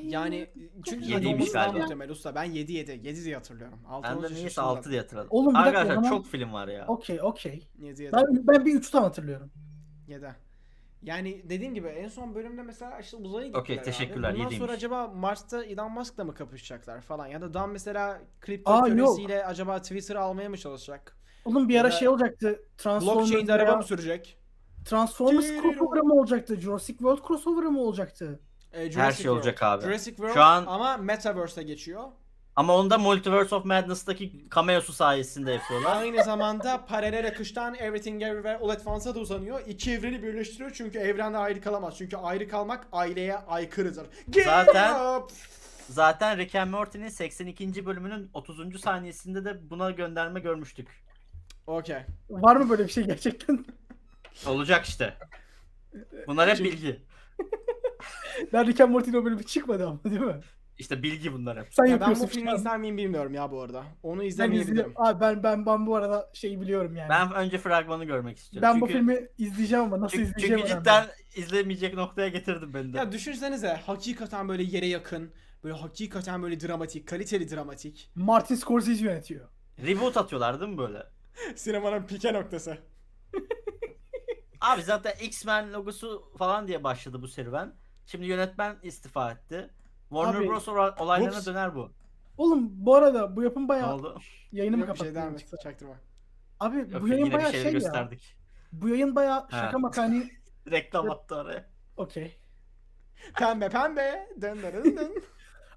Yani 0.04 0.50
çünkü 0.86 1.06
Yediymiş 1.06 1.10
yedi 1.16 1.28
olması 1.28 1.54
daha 1.54 1.66
galiba. 1.66 1.80
muhtemel 1.84 2.10
usta. 2.10 2.36
Ben 2.36 2.44
7 2.44 2.74
7 2.74 2.92
7 3.04 3.24
diye 3.26 3.36
hatırlıyorum. 3.36 3.80
6 3.88 4.08
Ben 4.10 4.16
de 4.18 4.20
niyeyse 4.28 4.44
şaşırdım 4.44 4.64
6 4.70 4.90
diye 4.90 5.02
hatırladım. 5.02 5.28
Oğlum 5.32 5.50
bir 5.54 5.60
dakika, 5.60 5.70
Arkadaşlar 5.80 5.92
o 6.02 6.04
zaman- 6.04 6.18
çok 6.18 6.26
film 6.28 6.54
var 6.54 6.68
ya. 6.68 6.86
Okey 6.88 7.22
okey. 7.22 7.68
7 7.80 8.04
7. 8.04 8.14
Ben, 8.16 8.48
ben 8.48 8.66
bir 8.66 8.74
3'ten 8.76 9.02
hatırlıyorum. 9.02 9.52
7. 10.08 10.36
Yani 11.04 11.42
dediğim 11.50 11.74
gibi 11.74 11.88
en 11.88 12.08
son 12.08 12.36
bölümde 12.36 12.62
mesela 12.64 13.00
işte 13.00 13.18
uzaya 13.18 13.46
gittiler 13.48 13.62
Okey, 13.62 13.76
abi. 13.78 13.84
teşekkürler, 13.86 14.18
Bundan 14.34 14.44
yediymiş. 14.44 14.58
sonra 14.58 14.72
acaba 14.72 15.08
Mars'ta 15.08 15.64
Elon 15.64 15.92
Musk'la 15.92 16.24
mı 16.24 16.34
kapışacaklar 16.34 17.02
falan 17.02 17.28
ya 17.28 17.42
da 17.42 17.54
Dan 17.54 17.70
mesela 17.70 18.10
Aa, 18.10 18.20
kriptoköresiyle 18.42 19.46
acaba 19.46 19.82
Twitter 19.82 20.16
almaya 20.16 20.50
mı 20.50 20.58
çalışacak? 20.58 21.18
Oğlum 21.46 21.70
bir 21.70 21.80
ara 21.80 21.92
şey 21.92 22.08
olacaktı. 22.08 22.60
Transformers 22.78 23.18
Blockchain'de 23.28 23.54
araba 23.54 23.68
veya- 23.68 23.78
mı 23.78 23.84
sürecek? 23.84 24.38
Transformers 24.86 25.46
crossover'ı 25.48 26.04
mı 26.04 26.14
olacaktı? 26.14 26.56
Jurassic 26.62 26.98
World 26.98 27.28
crossover'ı 27.28 27.72
mı 27.72 27.82
olacaktı? 27.82 28.40
Ee, 28.74 28.80
Her 28.86 28.92
Jurassic 28.92 29.16
şey 29.16 29.24
World. 29.24 29.36
olacak 29.38 29.64
abi. 29.64 29.84
Jurassic 29.84 30.10
World 30.16 30.34
Şu 30.34 30.42
an- 30.42 30.66
ama 30.68 30.98
Metaverse'e 30.98 31.64
geçiyor. 31.64 32.04
Ama 32.56 32.76
onda 32.78 32.98
Multiverse 32.98 33.56
of 33.56 33.66
Madness'taki 33.66 34.46
cameo'su 34.56 34.94
sayesinde 34.94 35.52
yapıyorlar. 35.52 35.96
Aynı 36.02 36.24
zamanda 36.24 36.86
paralel 36.86 37.28
akıştan 37.28 37.76
Everything 37.76 38.24
Everywhere 38.24 38.58
All 38.58 38.70
at 38.70 38.88
Once'a 38.88 39.16
da 39.16 39.20
uzanıyor. 39.20 39.62
İki 39.68 39.92
evreni 39.92 40.24
birleştiriyor 40.24 40.72
çünkü 40.74 41.00
evrende 41.00 41.38
ayrı 41.38 41.62
kalamaz. 41.62 41.96
Çünkü 41.98 42.18
ayrı 42.18 42.48
kalmak 42.48 42.88
aileye 42.92 43.36
aykırıdır. 43.38 44.06
Get 44.30 44.46
Zaten- 44.46 45.18
up! 45.20 45.32
Zaten 45.90 46.38
Rick 46.38 46.56
and 46.56 46.72
Morty'nin 46.72 47.10
82. 47.10 47.86
bölümünün 47.86 48.30
30. 48.34 48.80
saniyesinde 48.80 49.46
de 49.46 49.70
buna 49.70 49.92
gönderme 49.92 50.40
görmüştük. 50.40 51.03
Okey. 51.68 51.98
Var 52.30 52.56
mı 52.56 52.70
böyle 52.70 52.84
bir 52.84 52.92
şey 52.92 53.04
gerçekten? 53.04 53.66
Olacak 54.48 54.86
işte. 54.86 55.14
Bunlar 56.28 56.50
hep 56.50 56.60
bilgi. 56.60 57.02
Ben 58.54 58.68
Rick 58.68 58.82
and 58.82 58.92
Morty'nin 58.92 59.18
o 59.18 59.26
bölümü 59.26 59.44
çıkmadı 59.44 59.88
ama 59.88 60.04
değil 60.04 60.22
mi? 60.22 60.40
İşte 60.80 61.04
bilgi 61.04 61.34
bunlar 61.34 61.60
hep. 61.60 61.68
Sen 61.74 61.86
Ya 61.86 62.02
ben 62.02 62.16
bu 62.20 62.28
filmi 62.28 62.46
şu 62.46 62.52
an. 62.52 62.56
izler 62.58 62.78
miyim 62.78 62.98
bilmiyorum 62.98 63.34
ya 63.34 63.52
bu 63.52 63.62
arada. 63.62 63.84
Onu 64.04 64.22
ben 64.22 64.26
izlemeyebilirim. 64.26 64.72
izliyorum. 64.74 64.94
Abi 64.96 65.22
ben 65.22 65.44
ben 65.44 65.66
ben 65.66 65.86
bu 65.88 65.96
arada 65.96 66.30
şeyi 66.34 66.62
biliyorum 66.62 66.96
yani. 66.96 67.10
Ben, 67.10 67.30
Ben 67.32 67.36
önce 67.38 67.58
fragmanı 67.58 68.06
görmek 68.06 68.38
istiyorum. 68.38 68.82
bu 68.82 68.88
Çünkü- 68.88 68.94
filmi 69.00 69.28
izleyeceğim 69.38 69.84
ama 69.86 70.02
nasıl 70.02 70.18
çünkü, 70.18 70.30
izleyeceğim 70.30 70.58
çünkü 70.60 70.72
önemli. 70.74 70.84
cidden 70.84 71.08
izlemeyecek 71.36 71.94
noktaya 71.94 72.28
getirdim 72.28 72.74
beni 72.74 72.94
de. 72.94 72.98
Ya 72.98 73.12
düşünsenize 73.12 73.80
hakikaten 73.86 74.50
böyle 74.50 74.64
yere 74.64 74.86
yakın, 74.86 75.32
böyle 75.64 75.76
hakikaten 75.76 76.44
böyle 76.44 76.60
dramatik, 76.60 77.08
kaliteli 77.08 77.52
dramatik. 77.52 78.12
Martin 78.16 78.56
Scorsese 78.56 79.04
yönetiyor. 79.06 79.48
Reboot 79.86 80.18
atıyorlar 80.18 80.60
değil 80.62 80.72
mi 80.72 80.78
böyle? 80.78 81.04
Sinemanın 81.56 82.08
pike 82.08 82.34
noktası. 82.34 82.78
Abi 84.62 84.82
zaten 84.84 85.14
X-Men 85.22 85.74
logosu 85.74 86.32
falan 86.38 86.68
diye 86.68 86.84
başladı 86.84 87.22
bu 87.22 87.28
serüven. 87.28 87.76
Şimdi 88.06 88.26
yönetmen 88.26 88.78
istifa 88.84 89.32
etti. 89.32 89.70
Warner 90.10 90.40
Abi, 90.40 90.48
Bros. 90.48 90.68
olaylarına 90.68 91.38
Ups. 91.38 91.48
döner 91.48 91.76
bu. 91.76 91.92
Oğlum 92.38 92.68
bu 92.86 92.96
arada 92.96 93.36
bu 93.36 93.44
yapım 93.44 93.64
Ne 93.64 93.68
bayağı 93.70 93.96
oldu? 93.96 94.20
yayını 94.52 94.78
mı 94.78 94.86
Yok 94.86 94.94
bir 94.96 95.00
şey 95.00 95.16
devam 95.16 95.34
et, 95.34 95.42
yoksa? 95.42 95.58
çaktırma. 95.58 95.96
Abi 96.60 96.78
Yok, 96.78 97.02
bu 97.02 97.08
yayın 97.08 97.32
bayağı 97.34 97.52
şey 97.52 97.64
ya. 97.64 97.72
gösterdik. 97.72 98.36
Bu 98.72 98.90
yayın 98.90 99.16
bayağı 99.16 99.48
şaka 99.52 99.80
maka 99.80 100.02
hani 100.04 100.30
Reklam 100.72 101.12
attı 101.12 101.36
oraya. 101.36 101.70
okey. 101.98 102.38
Pembe 103.40 103.70
pembe. 103.70 104.30
Dön 104.42 104.58
dön 104.64 104.98
dön. 104.98 105.24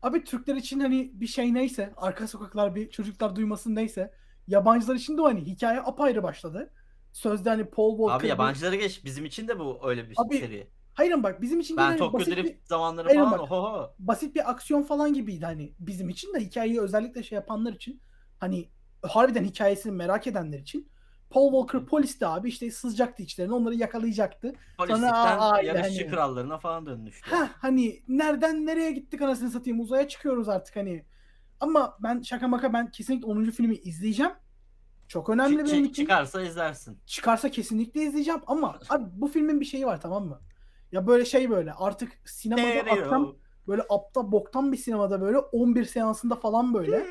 Abi 0.02 0.24
Türkler 0.24 0.54
için 0.56 0.80
hani 0.80 1.10
bir 1.20 1.26
şey 1.26 1.54
neyse, 1.54 1.92
arka 1.96 2.28
sokaklar 2.28 2.74
bir 2.74 2.90
çocuklar 2.90 3.36
duymasın 3.36 3.74
neyse, 3.74 4.14
yabancılar 4.46 4.94
için 4.94 5.16
de 5.16 5.22
o 5.22 5.24
hani 5.24 5.40
hikaye 5.40 5.80
apayrı 5.80 6.22
başladı. 6.22 6.70
Sözde 7.12 7.50
hani 7.50 7.64
Paul 7.64 7.96
Walker. 7.96 8.20
Abi 8.20 8.26
yabancıları 8.26 8.76
geç. 8.76 9.04
Bizim 9.04 9.24
için 9.24 9.48
de 9.48 9.58
bu 9.58 9.80
öyle 9.84 10.10
bir 10.10 10.14
Abi, 10.16 10.38
seri. 10.38 10.70
Hayır 10.94 11.12
ama 11.12 11.22
bak 11.22 11.42
bizim 11.42 11.60
için 11.60 11.76
Ben 11.76 11.82
hani 11.82 11.98
Tokyo 11.98 12.18
basit 12.20 12.36
bir, 12.36 12.44
Drift 12.44 12.68
zamanları 12.68 13.08
falan 13.08 13.32
bak. 13.32 13.40
oho. 13.40 13.94
basit 13.98 14.34
bir 14.34 14.50
aksiyon 14.50 14.82
falan 14.82 15.14
gibiydi 15.14 15.44
hani 15.44 15.74
bizim 15.78 16.08
için 16.08 16.34
de 16.34 16.40
hikayeyi 16.40 16.80
özellikle 16.80 17.22
şey 17.22 17.36
yapanlar 17.36 17.72
için 17.72 18.00
hani 18.38 18.68
harbiden 19.02 19.44
hikayesini 19.44 19.92
merak 19.92 20.26
edenler 20.26 20.58
için 20.58 20.88
Paul 21.30 21.50
Walker 21.52 21.86
polisti 21.88 22.26
abi 22.26 22.48
işte 22.48 22.70
sızacaktı 22.70 23.22
içlerine 23.22 23.54
onları 23.54 23.74
yakalayacaktı. 23.74 24.52
Polislikten 24.78 25.38
aa, 25.38 25.60
yarışçı 25.60 26.02
yani. 26.02 26.10
krallarına 26.10 26.58
falan 26.58 26.86
dönmüştü. 26.86 27.30
Ha 27.30 27.50
hani 27.58 28.02
nereden 28.08 28.66
nereye 28.66 28.90
gittik 28.90 29.22
anasını 29.22 29.50
satayım 29.50 29.80
uzaya 29.80 30.08
çıkıyoruz 30.08 30.48
artık 30.48 30.76
hani. 30.76 31.04
Ama 31.60 31.96
ben 32.02 32.22
şaka 32.22 32.48
maka 32.48 32.72
ben 32.72 32.90
kesinlikle 32.90 33.26
10. 33.26 33.44
filmi 33.44 33.74
izleyeceğim. 33.74 34.32
Çok 35.08 35.28
önemli 35.28 35.56
Çık- 35.58 35.72
benim 35.72 35.84
için. 35.84 36.02
çıkarsa 36.02 36.42
izlersin. 36.42 36.98
Çıkarsa 37.06 37.50
kesinlikle 37.50 38.02
izleyeceğim 38.02 38.40
ama 38.46 38.78
abi 38.88 39.04
bu 39.12 39.28
filmin 39.28 39.60
bir 39.60 39.64
şeyi 39.64 39.86
var 39.86 40.00
tamam 40.00 40.26
mı? 40.26 40.40
Ya 40.92 41.06
böyle 41.06 41.24
şey 41.24 41.50
böyle 41.50 41.72
artık 41.72 42.12
sinemada 42.24 42.90
akşam 42.90 43.36
böyle 43.68 43.82
apta 43.88 44.32
boktan 44.32 44.72
bir 44.72 44.76
sinemada 44.76 45.20
böyle 45.20 45.38
11 45.38 45.84
seansında 45.84 46.36
falan 46.36 46.74
böyle 46.74 47.06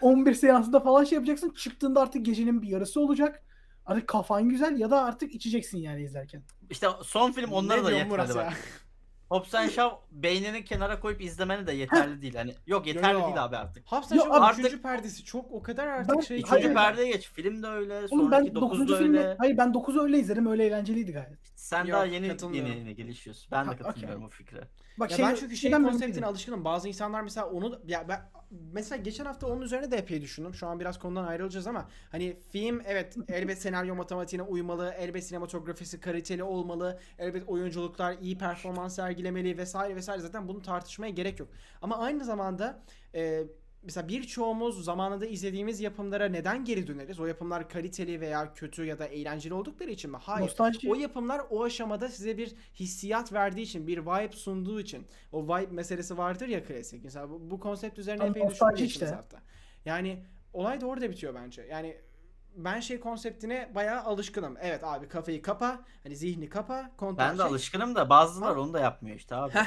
11 0.00 0.34
seansında 0.34 0.80
falan 0.80 1.04
şey 1.04 1.16
yapacaksın. 1.16 1.50
Çıktığında 1.50 2.00
artık 2.00 2.26
gecenin 2.26 2.62
bir 2.62 2.68
yarısı 2.68 3.00
olacak. 3.00 3.42
Artık 3.86 4.08
kafan 4.08 4.48
güzel 4.48 4.78
ya 4.78 4.90
da 4.90 5.04
artık 5.04 5.34
içeceksin 5.34 5.78
yani 5.78 6.02
izlerken. 6.02 6.42
İşte 6.70 6.86
son 7.02 7.32
film 7.32 7.52
onlara 7.52 7.80
Ne 7.80 7.84
da 7.84 7.90
yetmedi 7.92 8.10
Murat 8.10 8.34
bak. 8.34 8.52
ya? 9.30 9.38
Hobbs 9.38 9.54
and 9.54 9.70
Shaw 9.70 9.96
beynini 10.12 10.64
kenara 10.64 11.00
koyup 11.00 11.20
izlemeni 11.20 11.66
de 11.66 11.72
yeterli 11.72 12.22
değil. 12.22 12.34
Hani 12.34 12.54
yok 12.66 12.86
yeterli 12.86 13.18
yo. 13.20 13.24
değil 13.26 13.44
abi 13.44 13.56
artık. 13.56 13.86
Hapsa 13.86 14.14
Yo, 14.14 14.24
şu 14.24 14.34
artık- 14.34 14.60
üçüncü 14.64 14.82
perdesi 14.82 15.24
çok 15.24 15.52
o 15.52 15.62
kadar 15.62 15.86
artık 15.86 16.16
Ben- 16.16 16.20
şey. 16.20 16.42
Hayır, 16.42 16.62
Üçüncü 16.62 16.74
perdeye 16.74 17.12
geç. 17.12 17.28
Film 17.28 17.62
de 17.62 17.66
öyle. 17.66 17.94
Oğlum 17.98 18.08
sonraki 18.08 18.48
ben 18.48 18.54
9 18.54 18.78
9. 18.78 18.88
da 18.88 18.98
filmi 18.98 19.18
öyle. 19.18 19.34
hayır 19.38 19.56
ben 19.56 19.72
9'u 19.74 20.02
öyle 20.02 20.18
izledim. 20.18 20.46
Öyle 20.46 20.66
eğlenceliydi 20.66 21.12
gayet. 21.12 21.38
Sen 21.56 21.84
Yok, 21.84 21.92
daha 21.92 22.04
yeni 22.04 22.28
katılmıyorum. 22.28 22.70
yeni 22.70 22.80
yeni 22.80 22.94
gelişiyorsun. 22.94 23.48
Ben 23.52 23.64
de 23.64 23.68
Ha, 23.68 23.72
okey. 23.74 23.86
katılmıyorum 23.86 24.24
o 24.24 24.28
fikre. 24.28 24.60
Bak 24.98 25.10
Ya 25.10 25.16
şey, 25.16 25.26
ben 25.26 25.34
çünkü 25.34 25.48
şey 25.56 25.56
şeyden 25.56 25.82
konseptine 25.84 26.14
değilim. 26.14 26.28
alışkınım. 26.28 26.64
Bazı 26.64 26.88
insanlar 26.88 27.20
mesela 27.22 27.46
onu 27.50 27.80
ya 27.86 28.08
ben 28.08 28.20
mesela 28.50 29.02
geçen 29.02 29.24
hafta 29.24 29.46
onun 29.46 29.62
üzerine 29.62 29.90
de 29.90 29.96
epey 29.96 30.22
düşündüm. 30.22 30.54
Şu 30.54 30.66
an 30.66 30.80
biraz 30.80 30.98
konudan 30.98 31.24
ayrılacağız 31.24 31.66
ama 31.66 31.88
hani 32.10 32.36
film 32.52 32.82
evet 32.86 33.16
elbet 33.28 33.62
senaryo 33.62 33.94
matematiğine 33.94 34.42
uymalı, 34.42 34.94
elbet 34.98 35.24
sinematografisi 35.24 36.00
kaliteli 36.00 36.42
olmalı, 36.42 37.00
elbet 37.18 37.48
oyunculuklar 37.48 38.16
iyi 38.20 38.38
performans 38.38 38.96
sergilemeli 38.96 39.58
vesaire 39.58 39.96
vesaire 39.96 40.20
zaten 40.20 40.48
bunu 40.48 40.62
tartışmaya 40.62 41.10
gerek 41.10 41.40
yok. 41.40 41.48
Ama 41.82 41.98
aynı 41.98 42.24
zamanda 42.24 42.82
e, 43.14 43.44
mesela 43.82 44.08
birçoğumuz 44.08 44.84
zamanında 44.84 45.26
izlediğimiz 45.26 45.80
yapımlara 45.80 46.28
neden 46.28 46.64
geri 46.64 46.86
döneriz? 46.86 47.20
O 47.20 47.26
yapımlar 47.26 47.68
kaliteli 47.68 48.20
veya 48.20 48.54
kötü 48.54 48.84
ya 48.84 48.98
da 48.98 49.06
eğlenceli 49.06 49.54
oldukları 49.54 49.90
için 49.90 50.10
mi? 50.10 50.16
Hayır. 50.20 50.44
Nostalji. 50.46 50.90
O 50.90 50.94
yapımlar 50.94 51.42
o 51.50 51.64
aşamada 51.64 52.08
size 52.08 52.38
bir 52.38 52.54
hissiyat 52.74 53.32
verdiği 53.32 53.62
için, 53.62 53.86
bir 53.86 53.98
vibe 53.98 54.32
sunduğu 54.32 54.80
için. 54.80 55.06
O 55.32 55.44
vibe 55.44 55.66
meselesi 55.72 56.18
vardır 56.18 56.48
ya 56.48 56.64
klasik. 56.64 57.04
Mesela 57.04 57.30
bu, 57.30 57.50
bu 57.50 57.60
konsept 57.60 57.98
üzerine 57.98 58.22
Ama 58.22 58.30
epey 58.30 58.42
geçtiğimiz 58.48 58.80
işte. 58.82 59.06
hafta. 59.06 59.40
Yani 59.84 60.24
olay 60.52 60.80
da 60.80 60.86
orada 60.86 61.10
bitiyor 61.10 61.34
bence. 61.34 61.62
Yani 61.70 61.96
ben 62.56 62.80
şey 62.80 63.00
konseptine 63.00 63.70
bayağı 63.74 64.02
alışkınım. 64.02 64.56
Evet 64.60 64.84
abi 64.84 65.08
kafayı 65.08 65.42
kapa, 65.42 65.84
hani 66.02 66.16
zihni 66.16 66.48
kapa, 66.48 66.90
kontrol 66.96 67.18
Ben 67.18 67.32
de 67.38 67.42
çek. 67.42 67.46
alışkınım 67.50 67.94
da 67.94 68.10
bazıları 68.10 68.50
Ama- 68.52 68.60
onu 68.60 68.72
da 68.72 68.80
yapmıyor 68.80 69.16
işte 69.16 69.34
abi. 69.34 69.52
Heh. 69.54 69.66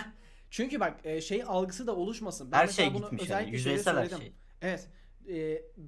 Çünkü 0.51 0.79
bak 0.79 0.99
e, 1.03 1.21
şey 1.21 1.43
algısı 1.47 1.87
da 1.87 1.95
oluşmasın. 1.95 2.51
Ben 2.51 2.57
her 2.57 2.67
şey 2.67 2.93
bunu 2.93 3.01
gitmiş 3.01 3.29
yani. 3.29 3.51
Yüzeysel 3.51 3.97
her 3.97 4.09
şey. 4.09 4.33
Evet. 4.61 4.87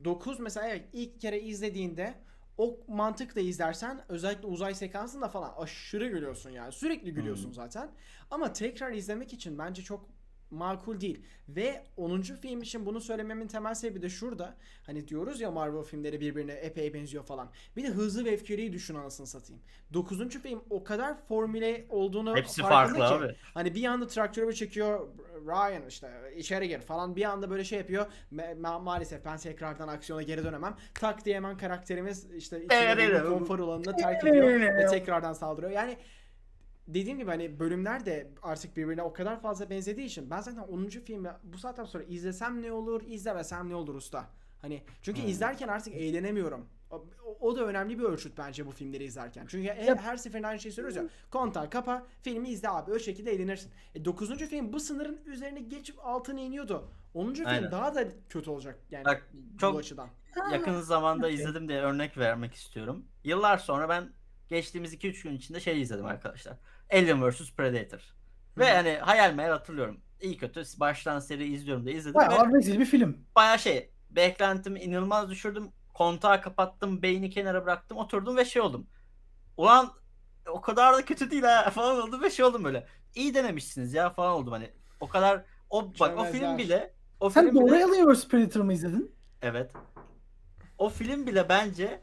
9 0.05 0.39
mesela 0.39 0.67
evet 0.67 0.85
ilk 0.93 1.21
kere 1.21 1.39
izlediğinde 1.41 2.13
o 2.57 2.79
mantıkla 2.87 3.41
izlersen 3.41 4.01
özellikle 4.09 4.47
uzay 4.47 4.75
sekansında 4.75 5.27
falan 5.27 5.53
aşırı 5.57 6.07
gülüyorsun 6.07 6.49
yani. 6.49 6.71
Sürekli 6.71 7.13
gülüyorsun 7.13 7.45
Hmm. 7.45 7.53
zaten. 7.53 7.91
Ama 8.31 8.53
tekrar 8.53 8.91
izlemek 8.91 9.33
için 9.33 9.57
bence 9.57 9.81
çok 9.81 10.09
makul 10.53 11.01
değil. 11.01 11.21
Ve 11.49 11.83
10. 11.97 12.21
film 12.21 12.61
için 12.61 12.85
bunu 12.85 13.01
söylememin 13.01 13.47
temel 13.47 13.73
sebebi 13.73 14.01
de 14.01 14.09
şurada. 14.09 14.55
Hani 14.85 15.07
diyoruz 15.07 15.41
ya 15.41 15.51
Marvel 15.51 15.83
filmleri 15.83 16.19
birbirine 16.21 16.51
epey 16.53 16.93
benziyor 16.93 17.23
falan. 17.23 17.49
Bir 17.77 17.83
de 17.83 17.87
hızlı 17.87 18.25
ve 18.25 18.33
öfkeliyi 18.33 18.73
düşün 18.73 18.95
anasını 18.95 19.27
satayım. 19.27 19.61
9. 19.93 20.29
film 20.29 20.63
o 20.69 20.83
kadar 20.83 21.17
formüle 21.27 21.85
olduğunu 21.89 22.35
Hepsi 22.37 22.61
farklı 22.61 22.95
ki. 22.97 23.03
abi. 23.03 23.35
Hani 23.53 23.75
bir 23.75 23.85
anda 23.85 24.07
traktörü 24.07 24.53
çekiyor 24.55 25.07
Ryan 25.45 25.87
işte 25.87 26.11
içeri 26.37 26.67
gir 26.67 26.79
falan 26.79 27.15
bir 27.15 27.23
anda 27.23 27.49
böyle 27.49 27.63
şey 27.63 27.77
yapıyor. 27.79 28.05
Ma- 28.33 28.61
ma- 28.61 28.83
maalesef 28.83 29.25
ben 29.25 29.37
tekrardan 29.37 29.87
aksiyona 29.87 30.21
geri 30.21 30.43
dönemem. 30.43 30.75
Tak 30.93 31.25
diye 31.25 31.35
hemen 31.35 31.57
karakterimiz 31.57 32.31
işte 32.31 32.57
bulunduğu 32.61 33.29
konfor 33.29 33.59
alanını 33.59 33.95
terk 33.95 34.23
ediyor 34.27 34.59
ve 34.61 34.87
tekrardan 34.87 35.33
saldırıyor. 35.33 35.71
Yani 35.71 35.97
dediğim 36.87 37.17
gibi 37.17 37.29
hani 37.31 37.59
bölümler 37.59 38.05
de 38.05 38.27
artık 38.43 38.77
birbirine 38.77 39.01
o 39.01 39.13
kadar 39.13 39.41
fazla 39.41 39.69
benzediği 39.69 40.05
için 40.07 40.29
ben 40.29 40.41
zaten 40.41 40.61
10. 40.61 40.85
filmi 40.87 41.29
bu 41.43 41.57
saatten 41.57 41.83
sonra 41.85 42.03
izlesem 42.03 42.61
ne 42.61 42.71
olur, 42.71 43.01
izlemesem 43.07 43.69
ne 43.69 43.75
olur 43.75 43.95
usta. 43.95 44.25
Hani 44.61 44.83
çünkü 45.01 45.21
Hmm. 45.21 45.29
izlerken 45.29 45.67
artık 45.67 45.95
eğlenemiyorum. 45.95 46.65
O, 46.91 47.05
o 47.39 47.55
da 47.55 47.65
önemli 47.65 47.99
bir 47.99 48.03
ölçüt 48.03 48.37
bence 48.37 48.65
bu 48.67 48.71
filmleri 48.71 49.03
izlerken. 49.03 49.45
Çünkü 49.49 49.67
her, 49.69 49.95
her 49.97 50.17
seferinde 50.17 50.47
aynı 50.47 50.59
şeyi 50.59 50.71
söylüyoruz 50.71 50.95
ya. 50.97 51.03
Kontağı 51.31 51.69
kapa, 51.69 52.07
filmi 52.21 52.49
izle 52.49 52.69
abi. 52.69 52.91
O 52.91 52.99
şekilde 52.99 53.31
eğlenirsin. 53.31 53.71
E, 53.95 54.05
9. 54.05 54.37
film 54.37 54.73
bu 54.73 54.79
sınırın 54.79 55.19
üzerine 55.25 55.59
geçip 55.59 56.05
altına 56.05 56.39
iniyordu. 56.39 56.89
10. 57.13 57.33
film 57.33 57.47
Aynen. 57.47 57.71
daha 57.71 57.95
da 57.95 58.05
kötü 58.29 58.49
olacak 58.49 58.79
yani 58.91 59.05
Bak, 59.05 59.27
bu 59.33 59.57
çok- 59.57 59.79
açıdan. 59.79 60.09
Yakın 60.51 60.81
zamanda 60.81 61.29
izledim 61.29 61.67
diye 61.69 61.81
örnek 61.81 62.17
vermek 62.17 62.53
istiyorum. 62.53 63.05
Yıllar 63.23 63.57
sonra 63.57 63.89
ben 63.89 64.09
geçtiğimiz 64.49 64.93
2-3 64.93 65.23
gün 65.23 65.33
içinde 65.35 65.59
şey 65.59 65.81
izledim 65.81 66.05
arkadaşlar. 66.05 66.57
Alien 66.91 67.29
vs 67.29 67.51
Predator. 67.55 67.99
Ve 68.57 68.71
Hı. 68.71 68.75
hani 68.75 68.91
hayal 68.97 69.33
meyal 69.33 69.51
hatırlıyorum. 69.51 70.01
İyi 70.21 70.37
kötü 70.37 70.63
baştan 70.79 71.19
seri 71.19 71.45
izliyorum 71.53 71.85
da 71.85 71.91
izledim 71.91 72.13
Bayağı 72.13 72.53
rezil 72.53 72.79
bir 72.79 72.85
film. 72.85 73.17
bayağı 73.35 73.59
şey 73.59 73.91
beklentimi 74.09 74.79
inanılmaz 74.79 75.29
düşürdüm. 75.29 75.71
Kontağı 75.93 76.41
kapattım, 76.41 77.01
beyni 77.01 77.29
kenara 77.29 77.65
bıraktım, 77.65 77.97
oturdum 77.97 78.37
ve 78.37 78.45
şey 78.45 78.61
oldum. 78.61 78.87
Ulan 79.57 79.93
o 80.49 80.61
kadar 80.61 80.93
da 80.97 81.05
kötü 81.05 81.31
değil 81.31 81.43
ha 81.43 81.69
falan 81.73 82.01
oldum 82.01 82.21
ve 82.21 82.29
şey 82.29 82.45
oldum 82.45 82.63
böyle. 82.63 82.87
İyi 83.15 83.33
denemişsiniz 83.35 83.93
ya 83.93 84.09
falan 84.09 84.31
oldum 84.33 84.53
hani. 84.53 84.71
O 84.99 85.07
kadar 85.07 85.45
o 85.69 85.85
bak 85.99 86.17
o 86.17 86.25
Çömezler. 86.25 86.31
film 86.31 86.57
bile 86.57 86.93
o 87.19 87.29
Sen 87.29 87.45
film 87.45 87.55
doğru 87.55 87.65
bile 87.65 87.83
Alien 87.85 88.13
vs 88.13 88.27
Predator 88.27 88.61
mı 88.61 88.73
izledin? 88.73 89.15
evet. 89.41 89.71
O 90.77 90.89
film 90.89 91.27
bile 91.27 91.49
bence 91.49 92.01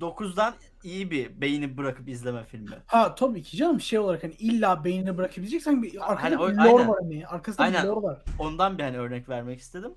9'dan 0.00 0.54
iyi 0.84 1.10
bir 1.10 1.40
beyni 1.40 1.76
bırakıp 1.76 2.08
izleme 2.08 2.44
filmi. 2.44 2.76
Ha 2.86 3.14
tabii 3.14 3.42
ki 3.42 3.56
canım 3.56 3.80
şey 3.80 3.98
olarak 3.98 4.22
hani 4.24 4.32
illa 4.32 4.84
beynini 4.84 5.16
bırakabileceksen 5.18 5.82
bir 5.82 6.10
arkada 6.12 6.22
Hani 6.22 6.38
o- 6.38 6.48
bir 6.48 6.54
lore 6.56 6.68
aynen. 6.72 6.88
var 6.88 6.98
hani. 7.02 7.26
Arkasında 7.26 7.62
Aynen. 7.62 7.82
bir 7.82 7.88
lore 7.88 8.02
var. 8.02 8.22
Ondan 8.38 8.78
bir 8.78 8.82
hani 8.82 8.98
örnek 8.98 9.28
vermek 9.28 9.60
istedim. 9.60 9.92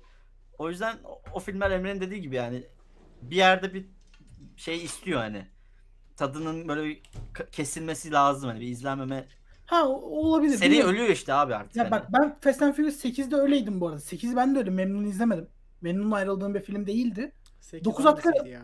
O 0.58 0.68
yüzden 0.70 0.96
o, 1.04 1.22
o 1.34 1.40
filmler 1.40 1.70
Emre'nin 1.70 2.00
dediği 2.00 2.20
gibi 2.20 2.36
yani 2.36 2.62
bir 3.22 3.36
yerde 3.36 3.74
bir 3.74 3.86
şey 4.56 4.84
istiyor 4.84 5.20
hani. 5.20 5.46
Tadının 6.16 6.68
böyle 6.68 6.96
kesilmesi 7.52 8.12
lazım 8.12 8.48
hani 8.50 8.60
bir 8.60 8.66
izlenmeme. 8.68 9.26
Ha 9.66 9.88
olabilir. 9.88 10.56
Seri 10.56 10.70
Bilmiyorum. 10.70 10.90
ölüyor 10.94 11.08
işte 11.08 11.34
abi 11.34 11.54
artık. 11.54 11.76
Ya 11.76 11.84
hani. 11.84 11.90
bak 11.90 12.06
ben 12.12 12.38
Fast 12.40 12.62
and 12.62 12.74
Furious 12.74 13.04
8'de 13.04 13.36
öyleydim 13.36 13.80
bu 13.80 13.88
arada. 13.88 14.00
8 14.00 14.36
ben 14.36 14.54
de 14.54 14.58
öyle 14.58 14.70
memnun 14.70 15.04
izlemedim. 15.04 15.48
Memnun 15.80 16.10
ayrıldığım 16.10 16.54
bir 16.54 16.60
film 16.62 16.86
değildi. 16.86 17.32
Sekiz 17.60 17.84
Dokuz 17.84 18.04
hangisiydi 18.04 18.38
hakkı- 18.38 18.48
ya? 18.48 18.62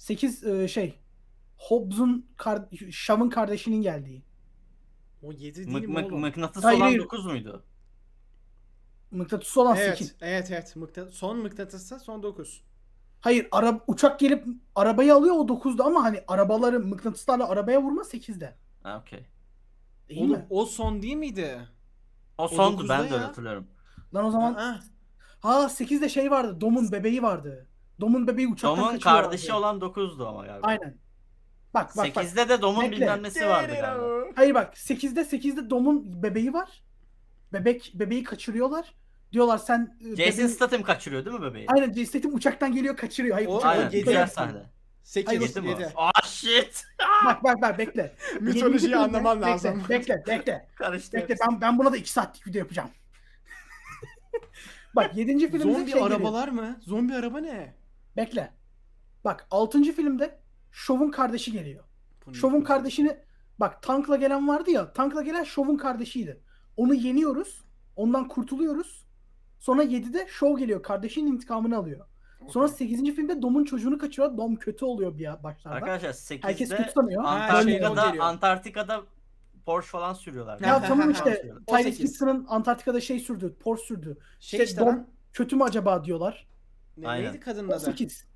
8 0.00 0.44
e, 0.44 0.68
şey 0.68 0.98
Hobbs'un 1.56 2.26
kar 2.36 2.62
Shav'ın 2.90 3.30
kardeşinin 3.30 3.82
geldiği. 3.82 4.22
O 5.22 5.32
7 5.32 5.60
Mık- 5.60 5.82
değil 5.82 5.88
mi 5.88 6.04
oğlum? 6.06 6.20
mıknatıs 6.20 6.64
Hayır, 6.64 6.78
olan 6.78 6.86
hayır. 6.86 6.98
9 6.98 7.26
muydu? 7.26 7.64
Mıknatısı 9.10 9.60
olan 9.60 9.76
Evet, 9.76 9.98
8. 9.98 10.14
evet, 10.20 10.50
evet. 10.50 10.76
Mıkna- 10.76 11.10
son 11.10 11.38
mıknatısı 11.38 12.00
son 12.00 12.22
9. 12.22 12.62
Hayır 13.20 13.48
ara 13.52 13.80
uçak 13.86 14.20
gelip 14.20 14.44
arabayı 14.74 15.14
alıyor 15.14 15.34
o 15.34 15.48
9'da 15.48 15.84
ama 15.84 16.04
hani 16.04 16.24
arabaları 16.28 16.80
mıknatıslarla 16.80 17.48
arabaya 17.48 17.82
vurma 17.82 18.04
8'de. 18.04 18.56
Ha 18.82 18.98
okey. 19.00 19.26
Değil 20.08 20.20
Oğlum 20.20 20.30
mi? 20.30 20.46
o 20.50 20.66
son 20.66 21.02
değil 21.02 21.16
miydi? 21.16 21.68
O 22.38 22.48
sondu 22.48 22.88
ben 22.88 23.00
de 23.10 23.14
öyle 23.14 23.24
hatırlıyorum. 23.24 23.66
Lan 24.14 24.24
o 24.24 24.30
zaman 24.30 24.54
Aa, 24.54 24.80
ha 25.40 25.68
8'de 25.68 26.08
şey 26.08 26.30
vardı. 26.30 26.60
Dom'un 26.60 26.92
bebeği 26.92 27.22
vardı. 27.22 27.69
Dom'un 28.00 28.26
bebeği 28.26 28.48
uçaktan 28.48 28.70
Dom'un 28.78 28.92
kaçırıyorlardı. 28.92 29.24
kardeşi 29.28 29.52
olan 29.52 29.78
9'du 29.78 30.28
ama 30.28 30.46
galiba. 30.46 30.66
Aynen. 30.66 30.94
Bak 31.74 31.96
bak 31.96 32.16
bak. 32.16 32.24
8'de 32.24 32.48
de 32.48 32.62
Dom'un 32.62 32.82
Bekle. 32.84 32.96
bilmem 32.96 33.22
nesi 33.22 33.46
vardı 33.46 33.72
galiba. 33.80 34.24
Hayır 34.36 34.54
bak 34.54 34.74
8'de 34.76 35.20
8'de 35.20 35.70
Dom'un 35.70 36.22
bebeği 36.22 36.52
var. 36.52 36.82
Bebek 37.52 37.92
bebeği 37.94 38.24
kaçırıyorlar. 38.24 38.94
Diyorlar 39.32 39.58
sen 39.58 39.96
e, 40.00 40.16
Jason 40.16 40.44
bebeği- 40.44 40.48
Statham 40.48 40.82
kaçırıyor 40.82 41.24
değil 41.24 41.36
mi 41.36 41.42
bebeği? 41.42 41.66
Aynen 41.68 41.86
Jason 41.92 42.04
Statham 42.04 42.34
uçaktan 42.34 42.72
geliyor 42.74 42.96
kaçırıyor. 42.96 43.34
Hayır 43.34 43.48
O- 43.48 43.56
uçak 43.56 43.70
Aynen. 43.70 43.84
yedi. 43.84 43.98
Güzel 43.98 44.14
Hayır, 44.14 44.28
sahne. 44.28 44.62
8 45.02 45.40
Gitti 45.40 45.60
mi? 45.60 45.68
7. 45.68 45.88
Ah 45.96 46.22
shit. 46.26 46.84
Bak 47.26 47.44
bak 47.44 47.62
bak 47.62 47.78
bekle. 47.78 48.12
Mitolojiyi 48.40 48.90
Yedinci 48.90 48.96
anlaman 48.96 49.40
bekle, 49.40 49.50
lazım. 49.50 49.82
Bekle 49.88 50.22
bekle. 50.26 50.68
Karıştı. 50.74 51.16
Bekle 51.16 51.34
ben, 51.48 51.60
ben 51.60 51.78
buna 51.78 51.92
da 51.92 51.96
2 51.96 52.12
saatlik 52.12 52.46
video 52.46 52.58
yapacağım. 52.58 52.90
Bak 54.96 55.16
7. 55.16 55.38
filmde 55.38 55.58
Zombi 55.58 55.74
şey 55.76 55.84
geliyor. 55.86 56.06
arabalar 56.06 56.48
mı? 56.48 56.80
Zombi 56.86 57.14
araba 57.14 57.38
ne? 57.40 57.74
Bekle. 58.16 58.52
Bak 59.24 59.46
6. 59.50 59.82
filmde 59.82 60.38
Şov'un 60.72 61.10
kardeşi 61.10 61.52
geliyor. 61.52 61.84
Şov'un 62.32 62.60
kardeşini 62.60 63.18
bak 63.60 63.82
tankla 63.82 64.16
gelen 64.16 64.48
vardı 64.48 64.70
ya. 64.70 64.92
Tankla 64.92 65.22
gelen 65.22 65.44
Şov'un 65.44 65.76
kardeşiydi. 65.76 66.40
Onu 66.76 66.94
yeniyoruz. 66.94 67.64
Ondan 67.96 68.28
kurtuluyoruz. 68.28 69.04
Sonra 69.58 69.84
7'de 69.84 70.26
Şov 70.28 70.58
geliyor. 70.58 70.82
Kardeşinin 70.82 71.32
intikamını 71.32 71.76
alıyor. 71.76 72.06
Sonra 72.48 72.68
8. 72.68 73.14
filmde 73.14 73.42
Dom'un 73.42 73.64
çocuğunu 73.64 73.98
kaçırıyor. 73.98 74.36
Dom 74.36 74.56
kötü 74.56 74.84
oluyor 74.84 75.18
bir 75.18 75.42
başlarda. 75.42 75.76
Arkadaşlar 75.76 76.08
8'de 76.08 76.46
Herkes 76.48 76.72
o 77.18 77.20
Antarktika'da. 77.22 78.24
Antarktika'da 78.24 79.02
Porsche 79.66 79.90
falan 79.90 80.14
sürüyorlar. 80.14 80.60
Ya 80.60 80.82
tamam 80.88 81.10
işte 81.10 81.52
Tyrese. 81.66 82.02
Gibson'ın 82.02 82.46
Antarktika'da 82.48 83.00
şey 83.00 83.20
sürdü. 83.20 83.56
Porsche 83.60 83.84
sürdü. 83.86 84.18
Şey 84.40 84.60
İşte 84.60 84.64
işte 84.70 84.80
Dom 84.80 84.88
lan. 84.88 85.06
kötü 85.32 85.56
mü 85.56 85.62
acaba 85.62 86.04
diyorlar. 86.04 86.48
Ne, 86.96 87.08
Aynen. 87.08 87.26
neydi 87.26 87.40
kadının 87.40 87.68
adı? 87.68 87.86
18. 87.86 88.26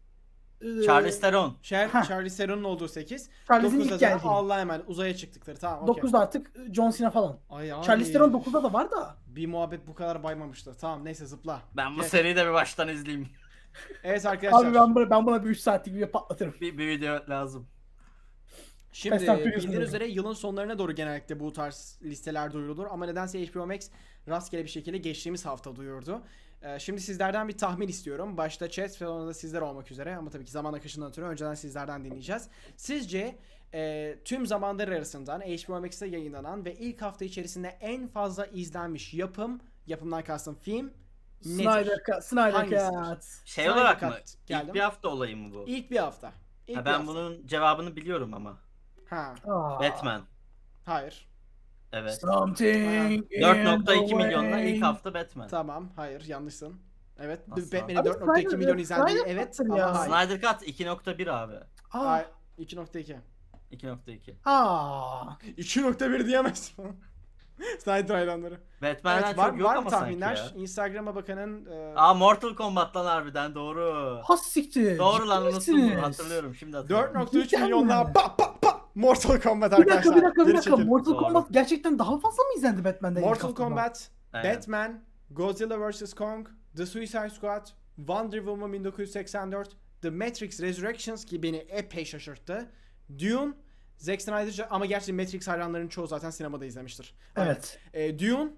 Ee, 0.61 0.83
Charles 0.87 1.21
Theron. 1.21 1.57
Şer, 1.63 1.89
Heh. 1.89 2.09
Charlie 2.09 2.31
Theron'un 2.31 2.65
olduğu 2.65 2.89
8. 2.89 3.31
Charles'in 3.49 3.77
9'da 3.77 3.85
ilk 3.85 3.91
da 3.91 3.97
geldiği. 3.97 4.29
Allah'a 4.29 4.61
emanet 4.61 4.89
uzaya 4.89 5.17
çıktıkları. 5.17 5.59
Tamam 5.59 5.89
okey. 5.89 6.03
9'da 6.11 6.19
artık 6.21 6.51
John 6.73 6.91
Cena 6.91 7.11
falan. 7.11 7.39
Ay 7.51 7.73
abi. 7.73 7.85
Charlize 7.87 8.13
Theron 8.13 8.31
9'da 8.33 8.63
da 8.63 8.73
var 8.73 8.91
da. 8.91 9.17
Bir 9.27 9.47
muhabbet 9.47 9.87
bu 9.87 9.95
kadar 9.95 10.23
baymamıştı. 10.23 10.75
Tamam 10.81 11.05
neyse 11.05 11.27
zıpla. 11.27 11.63
Ben 11.77 11.97
bu 11.97 12.01
Geç. 12.01 12.11
seriyi 12.11 12.37
de 12.37 12.47
bir 12.47 12.53
baştan 12.53 12.89
izleyeyim. 12.89 13.29
Evet 14.05 14.27
arkadaşlar. 14.27 14.67
Abi 14.67 14.75
ben 14.75 14.95
buna, 14.95 15.11
ben 15.11 15.27
buna 15.27 15.45
bir 15.45 15.49
3 15.51 15.59
saatlik 15.61 15.95
video 15.95 16.11
patlatırım. 16.11 16.55
Bir, 16.61 16.79
bir 16.79 16.89
video 16.89 17.21
lazım. 17.29 17.67
Şimdi 18.93 19.17
Fast 19.17 19.29
and 19.29 19.39
bildiğiniz 19.39 19.89
üzere 19.89 20.07
yılın 20.07 20.33
sonlarına 20.33 20.79
doğru 20.79 20.93
genellikle 20.93 21.41
bu 21.41 21.53
tarz 21.53 21.99
listeler 22.03 22.53
duyurulur. 22.53 22.87
Ama 22.91 23.07
nedense 23.07 23.47
HBO 23.47 23.67
Max 23.67 23.91
rastgele 24.29 24.65
bir 24.65 24.69
şekilde 24.69 24.99
geçtiğimiz 24.99 25.47
hafta 25.47 25.77
duyurdu. 25.77 26.23
Ee, 26.63 26.79
şimdi 26.79 27.01
sizlerden 27.01 27.49
bir 27.49 27.59
tahmin 27.59 27.89
istiyorum. 27.89 28.37
Başta 28.37 28.71
chat 28.71 28.91
ve 28.91 29.07
sonra 29.07 29.27
da 29.27 29.35
sizler 29.35 29.61
olmak 29.61 29.91
üzere. 29.91 30.17
Ama 30.17 30.31
tabii 30.31 30.45
ki 30.45 30.51
zaman 30.51 30.73
akışından 30.73 31.09
ötürü 31.09 31.25
önceden 31.27 31.55
sizlerden 31.55 32.05
dinleyeceğiz. 32.05 32.49
Sizce 32.77 33.39
e, 33.75 34.15
tüm 34.25 34.47
zamanlar 34.47 34.89
arasından 34.89 35.41
HBO 35.41 35.81
Max'te 35.81 36.07
yayınlanan 36.07 36.65
ve 36.65 36.75
ilk 36.75 37.03
hafta 37.03 37.25
içerisinde 37.25 37.69
en 37.69 38.09
fazla 38.09 38.47
izlenmiş 38.47 39.15
yapım, 39.15 39.61
yapımdan 39.87 40.23
kastım 40.25 40.55
film 40.55 40.87
nedir? 41.45 41.63
Snyder 41.65 41.99
Cut. 42.07 42.25
Snyder? 42.25 42.65
Cut. 42.65 43.25
Şey 43.45 43.65
Snyder 43.65 43.77
olarak 43.77 44.01
Cut 44.01 44.09
mı? 44.11 44.17
geldim. 44.47 44.67
İlk 44.69 44.75
bir 44.75 44.81
hafta 44.81 45.09
olayı 45.09 45.37
mı 45.37 45.55
bu? 45.55 45.65
İlk 45.69 45.91
bir 45.91 45.97
hafta. 45.97 46.33
İlk 46.67 46.77
Ha, 46.77 46.81
bir 46.81 46.87
ben 46.87 46.93
hafta. 46.93 47.07
bunun 47.07 47.47
cevabını 47.47 47.97
biliyorum 47.97 48.35
ama. 48.35 48.59
Ha, 49.11 49.35
Aa, 49.47 49.81
Batman. 49.81 50.23
hayır. 50.85 51.29
Evet. 51.97 52.21
Something 52.21 53.13
in 53.15 53.41
the 53.41 53.47
4.2 53.47 54.15
milyonla 54.15 54.61
ilk 54.61 54.83
hafta 54.85 55.15
Batman. 55.15 55.49
Tamam, 55.49 55.91
hayır, 55.97 56.25
yanlışsın. 56.27 56.75
Evet, 57.19 57.41
abi? 57.53 57.61
4.2 57.61 58.25
Snyder- 58.25 58.57
milyon 58.57 58.83
Snyder 58.85 59.23
evet 59.27 59.47
Cut'tır 59.57 59.65
ama 59.71 59.79
ya. 59.79 59.99
hayır. 59.99 60.29
Snyder 60.29 60.41
Cut 60.41 60.69
2.1 60.69 61.31
abi. 61.31 61.55
Aa, 61.93 62.11
Hayır, 62.11 62.27
2.2. 62.59 63.17
2.2. 63.73 64.35
aa. 64.45 65.25
2.1 65.59 66.27
diyemezsin. 66.27 66.75
Snyder 67.79 68.15
hayranları. 68.15 68.61
Batman'den 68.83 69.23
Evet, 69.27 69.39
var, 69.39 69.51
çok 69.51 69.59
yok 69.59 69.69
var 69.69 69.75
ama 69.77 69.85
mı 69.85 69.91
sanki 69.91 70.05
tahminler? 70.05 70.37
ya. 70.37 70.63
Instagram'a 70.63 71.15
bakanın 71.15 71.67
e, 71.67 71.93
Aa 71.97 72.15
Mortal 72.15 72.55
Kombat 72.55 72.97
lan 72.97 73.05
harbiden 73.05 73.55
doğru. 73.55 74.21
Has 74.25 74.43
siktir. 74.43 74.99
Doğru 74.99 75.29
lan 75.29 75.41
Ciddi 75.43 75.55
unuttum 75.57 75.75
misiniz? 75.85 76.03
hatırlıyorum 76.03 76.55
şimdi 76.55 76.77
hatırlıyorum. 76.77 77.15
4.3 77.23 77.43
Cidden 77.47 77.63
milyonla 77.63 78.05
mi? 78.05 78.13
pa 78.13 78.37
pa 78.37 78.55
pa 78.61 78.74
Mortal 78.95 79.41
Kombat 79.41 79.73
Bir 79.73 79.77
arkadaşlar. 79.77 80.05
dakika 80.05 80.17
bir 80.17 80.23
dakika 80.23 80.43
bir 80.43 80.47
Geri 80.47 80.57
dakika. 80.57 80.77
çekil. 80.77 80.89
Mortal 80.89 81.11
Doğru. 81.13 81.19
Kombat 81.23 81.47
gerçekten 81.51 81.99
daha 81.99 82.19
fazla 82.21 82.43
mı 82.43 82.49
izlendi 82.57 82.85
Batman'den 82.85 83.21
ilk 83.21 83.27
Mortal 83.27 83.49
haftada? 83.49 83.69
Kombat, 83.69 84.11
Aynen. 84.33 84.57
Batman, 84.57 85.01
Godzilla 85.31 85.91
vs. 85.91 86.15
Kong, 86.15 86.49
The 86.77 86.87
Suicide 86.87 87.31
Squad, 87.31 87.67
Wonder 87.97 88.39
Woman 88.39 88.73
1984, 88.73 89.69
The 90.03 90.11
Matrix 90.11 90.61
Resurrections 90.61 91.25
ki 91.25 91.43
beni 91.43 91.57
epey 91.57 92.05
şaşırttı. 92.05 92.71
Dune, 93.19 93.53
Zack 93.97 94.23
Snyder 94.23 94.67
ama 94.71 94.87
gerçi 94.87 95.13
Matrix 95.13 95.49
hayranlarının 95.49 95.89
çoğu 95.89 96.07
zaten 96.07 96.31
sinemada 96.31 96.65
izlemiştir. 96.67 97.15
Evet. 97.37 97.79
E, 97.95 98.19
Dune, 98.19 98.51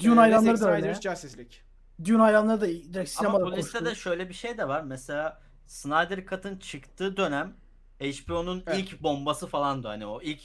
Dune 0.00 0.12
e, 0.12 0.16
hayranları 0.16 0.60
da 0.60 0.72
öyle. 0.74 0.94
Justice 0.94 1.36
League. 1.36 1.52
Dune 2.04 2.18
hayranları 2.18 2.60
da 2.60 2.66
direkt 2.66 3.10
sinemada 3.10 3.36
Ama 3.36 3.46
bu 3.46 3.50
koştu. 3.50 3.66
listede 3.66 3.94
şöyle 3.94 4.28
bir 4.28 4.34
şey 4.34 4.58
de 4.58 4.68
var. 4.68 4.82
Mesela 4.82 5.42
Snyder 5.66 6.26
Cut'ın 6.26 6.58
çıktığı 6.58 7.16
dönem 7.16 7.56
HBO'nun 8.12 8.62
Evet. 8.66 8.78
ilk 8.78 9.02
bombası 9.02 9.46
falandı 9.46 9.88
hani 9.88 10.06
o 10.06 10.22
ilk 10.22 10.40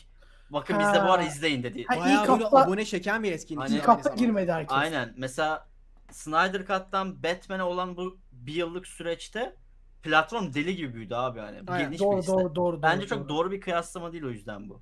bakın 0.49 0.73
Ha. 0.73 0.79
bizde 0.79 1.05
bu 1.07 1.11
ara 1.11 1.23
izleyin 1.23 1.63
dedi. 1.63 1.85
Ha, 1.87 1.99
Bayağı 1.99 2.21
ilk 2.23 2.29
böyle 2.29 2.43
hafta- 2.43 2.63
abone 2.63 2.85
çeken 2.85 3.23
bir 3.23 3.31
etkinlik. 3.31 3.61
Aynen. 3.63 3.73
İlk 3.75 3.81
aynı 3.81 3.91
hafta 3.95 4.03
zamanda. 4.03 4.23
girmedi 4.25 4.51
herkes. 4.51 4.77
Aynen. 4.77 5.13
Mesela 5.17 5.67
Snyder 6.11 6.65
Cut'tan 6.65 7.23
Batman'e 7.23 7.63
olan 7.63 7.97
bu 7.97 8.17
bir 8.31 8.53
yıllık 8.53 8.87
süreçte 8.87 9.55
platform 10.03 10.53
deli 10.53 10.75
gibi 10.75 10.93
büyüdü 10.93 11.15
abi 11.15 11.39
yani. 11.39 11.57
Aynen. 11.67 11.85
Geniş 11.85 11.99
bir 11.99 12.05
Doğru 12.05 12.17
liste. 12.17 12.31
doğru 12.33 12.55
doğru. 12.55 12.81
Bence 12.81 13.01
doğru, 13.01 13.09
çok 13.19 13.29
doğru. 13.29 13.51
bir 13.51 13.61
kıyaslama 13.61 14.11
değil 14.11 14.23
o 14.23 14.29
yüzden 14.29 14.69
bu. 14.69 14.81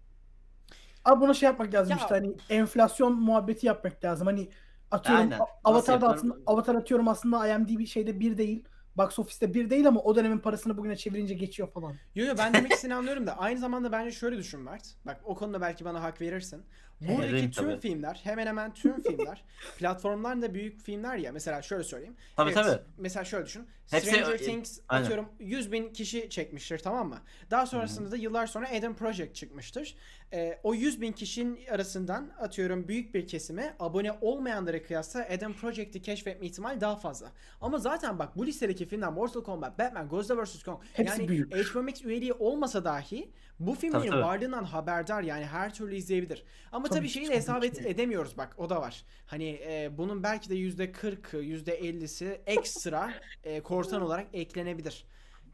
Abi 1.05 1.21
buna 1.21 1.34
şey 1.34 1.47
yapmak 1.47 1.73
lazım 1.73 1.91
Ya- 1.91 1.97
işte 1.97 2.15
hani 2.15 2.36
enflasyon 2.49 3.13
muhabbeti 3.21 3.67
yapmak 3.67 4.03
lazım. 4.05 4.28
Hani 4.28 4.49
atıyorum 4.91 5.23
Aynen. 5.23 5.39
A- 5.39 5.45
Avatar 5.63 5.93
Nasıl 5.95 6.01
da 6.07 6.09
aslında 6.13 6.36
Avatar 6.45 6.75
atıyorum 6.75 7.07
aslında 7.07 7.47
IMDb 7.47 7.86
şeyde 7.88 8.19
bir 8.19 8.38
değil. 8.38 8.63
Box 8.97 9.19
Office'te 9.19 9.53
bir 9.53 9.69
değil 9.69 9.87
ama 9.87 10.01
o 10.01 10.15
dönemin 10.15 10.39
parasını 10.39 10.77
bugüne 10.77 10.95
çevirince 10.95 11.33
geçiyor 11.33 11.71
falan. 11.71 11.95
Yo 12.15 12.25
yo 12.25 12.33
ben 12.37 12.53
demek 12.53 12.71
istediğini 12.71 12.95
anlıyorum 12.95 13.27
da 13.27 13.37
aynı 13.39 13.59
zamanda 13.59 13.91
bence 13.91 14.11
şöyle 14.11 14.37
düşün 14.37 14.59
Mert. 14.59 14.95
Bak 15.05 15.21
o 15.23 15.35
konuda 15.35 15.61
belki 15.61 15.85
bana 15.85 16.03
hak 16.03 16.21
verirsin. 16.21 16.65
Buradaki 17.01 17.21
Veririm 17.33 17.51
tüm 17.51 17.65
tabii. 17.69 17.79
filmler 17.79 18.19
hemen 18.23 18.47
hemen 18.47 18.73
tüm 18.73 19.01
filmler 19.03 19.43
platformlar 19.77 20.41
da 20.41 20.53
büyük 20.53 20.81
filmler 20.81 21.17
ya. 21.17 21.31
Mesela 21.31 21.61
şöyle 21.61 21.83
söyleyeyim. 21.83 22.15
Tabii 22.35 22.51
Evet, 22.51 22.63
tabii. 22.63 22.81
Mesela 22.97 23.23
şöyle 23.25 23.45
düşün. 23.45 23.67
Hepsi- 23.91 24.09
Stranger 24.09 24.33
e, 24.33 24.37
Things 24.37 24.79
aynen. 24.89 25.03
atıyorum 25.03 25.29
100 25.39 25.71
bin 25.71 25.93
kişi 25.93 26.29
çekmiştir 26.29 26.79
tamam 26.79 27.09
mı? 27.09 27.17
Daha 27.51 27.65
sonrasında 27.65 28.11
da 28.11 28.15
yıllar 28.17 28.47
sonra 28.47 28.67
Eden 28.67 28.95
Project 28.95 29.35
çıkmıştır. 29.35 29.95
Ee, 30.33 30.59
o 30.63 30.73
100 30.73 31.01
bin 31.01 31.11
kişinin 31.11 31.59
arasından 31.71 32.29
atıyorum 32.39 32.87
büyük 32.87 33.13
bir 33.13 33.27
kesime 33.27 33.75
abone 33.79 34.11
olmayanlara 34.21 34.83
kıyasla 34.83 35.25
Eden 35.25 35.53
Project'i 35.53 36.01
keşfetme 36.01 36.47
ihtimali 36.47 36.81
daha 36.81 36.95
fazla. 36.95 37.31
Ama 37.61 37.77
zaten 37.77 38.19
bak 38.19 38.37
bu 38.37 38.45
listedeki 38.45 38.85
filmler 38.85 39.09
Mortal 39.09 39.43
Kombat, 39.43 39.79
Batman, 39.79 40.09
Godzilla 40.09 40.43
vs. 40.43 40.63
Kong 40.63 40.81
Hepsi 40.93 41.19
yani 41.21 41.27
büyük. 41.29 41.55
HBO 41.55 41.83
Max 41.83 42.05
üyeliği 42.05 42.33
olmasa 42.33 42.83
dahi 42.85 43.29
bu 43.59 43.75
filmlerin 43.75 44.11
tabii. 44.11 44.21
varlığından 44.23 44.63
haberdar 44.63 45.21
yani 45.23 45.45
her 45.45 45.73
türlü 45.73 45.95
izleyebilir. 45.95 46.43
Ama 46.71 46.86
Tabii 46.89 47.07
tabii 47.07 47.07
ki, 47.11 47.13
şeyi 47.13 47.29
de 47.31 47.38
tabii 47.38 47.38
hesap 47.38 47.63
et- 47.63 47.77
ki. 47.77 47.83
edemiyoruz 47.85 48.38
bak 48.38 48.53
o 48.57 48.69
da 48.69 48.81
var. 48.81 49.05
Hani 49.25 49.49
e, 49.67 49.89
bunun 49.97 50.23
belki 50.23 50.49
de 50.49 50.55
yüzde 50.55 50.91
40'ı 50.91 51.41
yüzde 51.41 51.79
50'si 51.79 52.41
ekstra 52.45 53.13
e, 53.43 53.61
korsan 53.63 54.01
olarak 54.01 54.27
eklenebilir. 54.33 55.05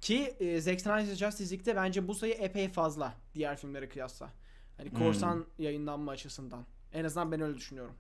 Ki 0.02 0.36
e, 0.40 0.62
Zack 0.62 0.82
Snyder's 0.82 1.18
Justice 1.18 1.52
League'de 1.52 1.76
bence 1.76 2.08
bu 2.08 2.16
sayı 2.16 2.34
epey 2.34 2.70
fazla 2.70 3.14
diğer 3.34 3.58
filmlere 3.58 3.90
kıyasla. 3.90 4.30
Hani 4.78 4.92
Hmm. 4.92 4.98
korsan 5.00 5.46
yayınlanma 5.58 6.12
açısından. 6.12 6.66
En 6.94 7.04
azından 7.06 7.32
ben 7.32 7.42
öyle 7.42 7.56
düşünüyorum. 7.58 7.96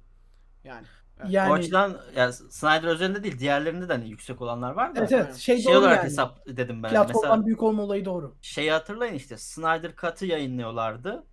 Yani. 0.63 0.87
Evet. 1.19 1.31
Yani 1.31 1.49
o 1.51 1.53
açıdan 1.53 2.01
yani 2.15 2.33
Snyder 2.33 2.87
özelinde 2.87 3.23
değil 3.23 3.39
diğerlerinde 3.39 3.89
de 3.89 3.93
hani 3.93 4.09
yüksek 4.09 4.41
olanlar 4.41 4.71
var 4.73 4.95
da. 4.95 4.99
evet 4.99 5.11
evet 5.11 5.35
şey, 5.35 5.61
Şey 5.61 5.73
doğru 5.73 5.77
olarak 5.79 5.97
yani. 5.97 6.05
hesap 6.05 6.45
dedim 6.47 6.83
ben. 6.83 6.89
Platformdan 6.89 7.07
Mesela 7.07 7.45
büyük 7.45 7.63
olma 7.63 7.83
olayı 7.83 8.05
doğru. 8.05 8.35
şeyi 8.41 8.71
hatırlayın 8.71 9.13
işte 9.13 9.37
Snyder 9.37 9.95
Cut'ı 9.95 10.25
yayınlıyorlardı. 10.25 11.23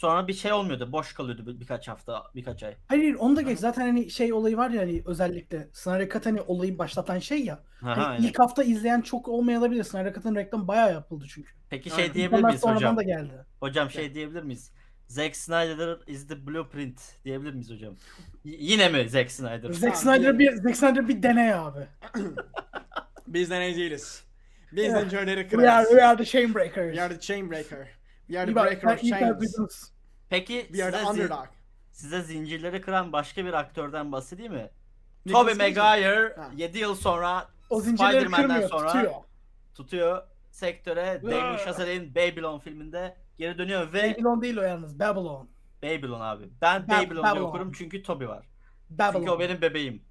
Sonra 0.00 0.28
bir 0.28 0.32
şey 0.32 0.52
olmuyordu. 0.52 0.92
Boş 0.92 1.12
kalıyordu 1.12 1.46
bir- 1.46 1.60
birkaç 1.60 1.88
hafta, 1.88 2.22
birkaç 2.34 2.62
ay. 2.62 2.74
Hayır 2.88 3.02
hayır 3.02 3.14
onu 3.14 3.36
da 3.36 3.42
geç. 3.42 3.58
Zaten 3.58 3.82
hani 3.82 4.10
şey 4.10 4.32
olayı 4.32 4.56
var 4.56 4.70
ya 4.70 4.80
hani 4.82 5.02
özellikle 5.06 5.68
Snyder 5.72 6.08
Cut 6.10 6.26
hani 6.26 6.40
olayı 6.40 6.78
başlatan 6.78 7.18
şey 7.18 7.44
ya. 7.44 7.54
Aha, 7.82 7.90
Hani 7.96 8.04
aynen. 8.04 8.22
ilk 8.28 8.38
hafta 8.38 8.62
izleyen 8.64 9.00
çok 9.00 9.28
olmayabilir. 9.28 9.84
Snyder 9.84 10.14
Cut'ın 10.14 10.34
reklamı 10.34 10.68
bayağı 10.68 10.92
yapıldı 10.92 11.24
çünkü. 11.28 11.50
Peki 11.70 11.92
Aynen. 11.92 12.04
şey 12.04 12.14
diyebilir 12.14 12.36
İnsanlar 12.38 12.48
miyiz 12.48 12.60
sonradan 12.60 12.76
hocam? 12.78 12.96
da 12.96 13.02
geldi. 13.02 13.44
Hocam 13.60 13.90
şey 13.90 14.14
diyebilir 14.14 14.42
miyiz? 14.42 14.72
Zack 15.06 15.36
Snyder 15.36 15.98
is 16.06 16.28
the 16.28 16.46
blueprint 16.46 17.00
diyebilir 17.24 17.52
miyiz 17.52 17.70
hocam? 17.70 17.94
Y- 18.44 18.56
yine 18.60 18.88
mi 18.88 19.08
Zack 19.08 19.30
Snyder? 19.30 19.72
Zack 19.72 19.80
Tamam, 19.80 19.96
Snyder 20.18 20.38
bir 20.38 20.52
Zack 20.56 20.76
Snyder 20.76 21.08
bir 21.08 21.22
deney 21.22 21.54
abi. 21.54 21.86
Biz 23.26 23.50
de 23.50 23.60
ne 23.60 23.76
değiliz. 23.76 24.24
Biz 24.72 24.84
Yeah. 24.84 25.00
zincirleri 25.00 25.48
We 25.48 25.70
are, 25.70 25.86
we 25.88 26.04
are 26.04 26.16
the 26.16 26.24
chain 26.24 26.54
breakers. 26.54 26.90
We 26.94 27.02
are 27.02 27.14
the 27.14 27.20
chain 27.20 27.50
breaker. 27.50 27.99
Bak, 28.30 28.66
breaker 28.66 28.94
of 28.94 29.00
chains. 29.00 29.90
Peki 30.28 30.66
size, 30.70 31.06
underdog. 31.10 31.46
size 31.92 32.22
zincirleri 32.22 32.80
kıran 32.80 33.12
başka 33.12 33.44
bir 33.44 33.52
aktörden 33.52 34.12
bahsedeyim 34.12 34.52
mi? 34.52 34.70
Nicolas 35.26 35.52
Tobey? 35.52 35.68
Maguire 35.74 36.34
Ha. 36.36 36.50
7 36.56 36.78
yıl 36.78 36.94
sonra 36.94 37.48
O 37.70 37.80
zincirleri 37.80 38.12
Spider-Man'den 38.28 38.66
sonra 38.66 38.86
tutuyor. 38.92 39.12
tutuyor 39.74 40.22
sektöre. 40.50 41.20
Damien. 41.22 41.56
Chazelle'in 41.64 42.14
Babylon 42.14 42.58
filminde 42.58 43.16
geri 43.38 43.58
dönüyor 43.58 43.92
ve 43.92 44.14
Babylon 44.14 44.42
değil 44.42 44.56
o 44.56 44.62
yalnız. 44.62 44.98
Babylon. 45.00 45.48
Babylon 45.82 46.20
abi. 46.20 46.48
Ben 46.62 46.82
Ba- 46.82 47.06
Babylon 47.06 47.22
Babylon. 47.24 47.44
okurum 47.44 47.72
çünkü 47.72 48.02
Toby 48.02 48.24
var. 48.24 48.46
Babylon. 48.90 49.20
Çünkü 49.20 49.30
o 49.30 49.40
benim 49.40 49.60
bebeğim. 49.62 50.02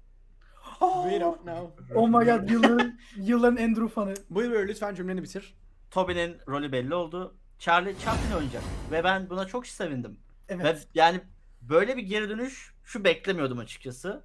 We 0.80 1.20
don't 1.20 1.40
know. 1.42 1.70
Oh 1.94 2.08
my 2.08 2.24
god 2.26 2.50
yılların, 2.50 2.98
yılların 3.16 3.56
Andrew 3.64 3.88
fanı. 3.88 4.14
Buyur 4.30 4.50
buyur 4.50 4.68
lütfen 4.68 4.94
cümleni 4.94 5.22
bitir. 5.22 5.54
Toby'nin 5.90 6.36
rolü 6.48 6.72
belli 6.72 6.94
oldu. 6.94 7.34
Charlie 7.60 7.98
Chaplin 7.98 8.36
oynayacak 8.36 8.62
ve 8.90 9.04
ben 9.04 9.30
buna 9.30 9.44
çok 9.46 9.66
sevindim. 9.66 10.18
Evet. 10.48 10.64
Ve 10.64 10.78
yani 10.94 11.20
böyle 11.62 11.96
bir 11.96 12.02
geri 12.02 12.28
dönüş 12.28 12.74
şu 12.84 13.04
beklemiyordum 13.04 13.58
açıkçası. 13.58 14.22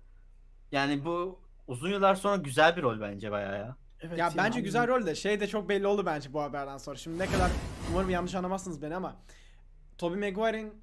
Yani 0.72 1.06
bu 1.06 1.40
uzun 1.68 1.90
yıllar 1.90 2.16
sonra 2.16 2.36
güzel 2.36 2.78
bir 2.78 2.82
rol 2.82 3.02
bence 3.02 3.32
bayağı 3.32 3.58
ya. 3.58 3.76
evet 4.02 4.18
Ya 4.18 4.32
bence 4.38 4.62
güzel 4.62 4.88
rol 4.88 5.06
de 5.06 5.16
şey 5.16 5.40
de 5.40 5.48
çok 5.48 5.70
belli 5.70 5.88
oldu 5.88 6.06
bence 6.06 6.34
bu 6.34 6.42
haberden 6.42 6.78
sonra. 6.78 6.96
Şimdi 6.96 7.20
ne 7.20 7.26
kadar 7.26 7.52
umarım 7.92 8.10
yanlış 8.10 8.36
anlamazsınız 8.36 8.82
beni 8.82 8.96
ama 8.96 9.16
Tobey 9.98 10.32
Maguire'in 10.32 10.74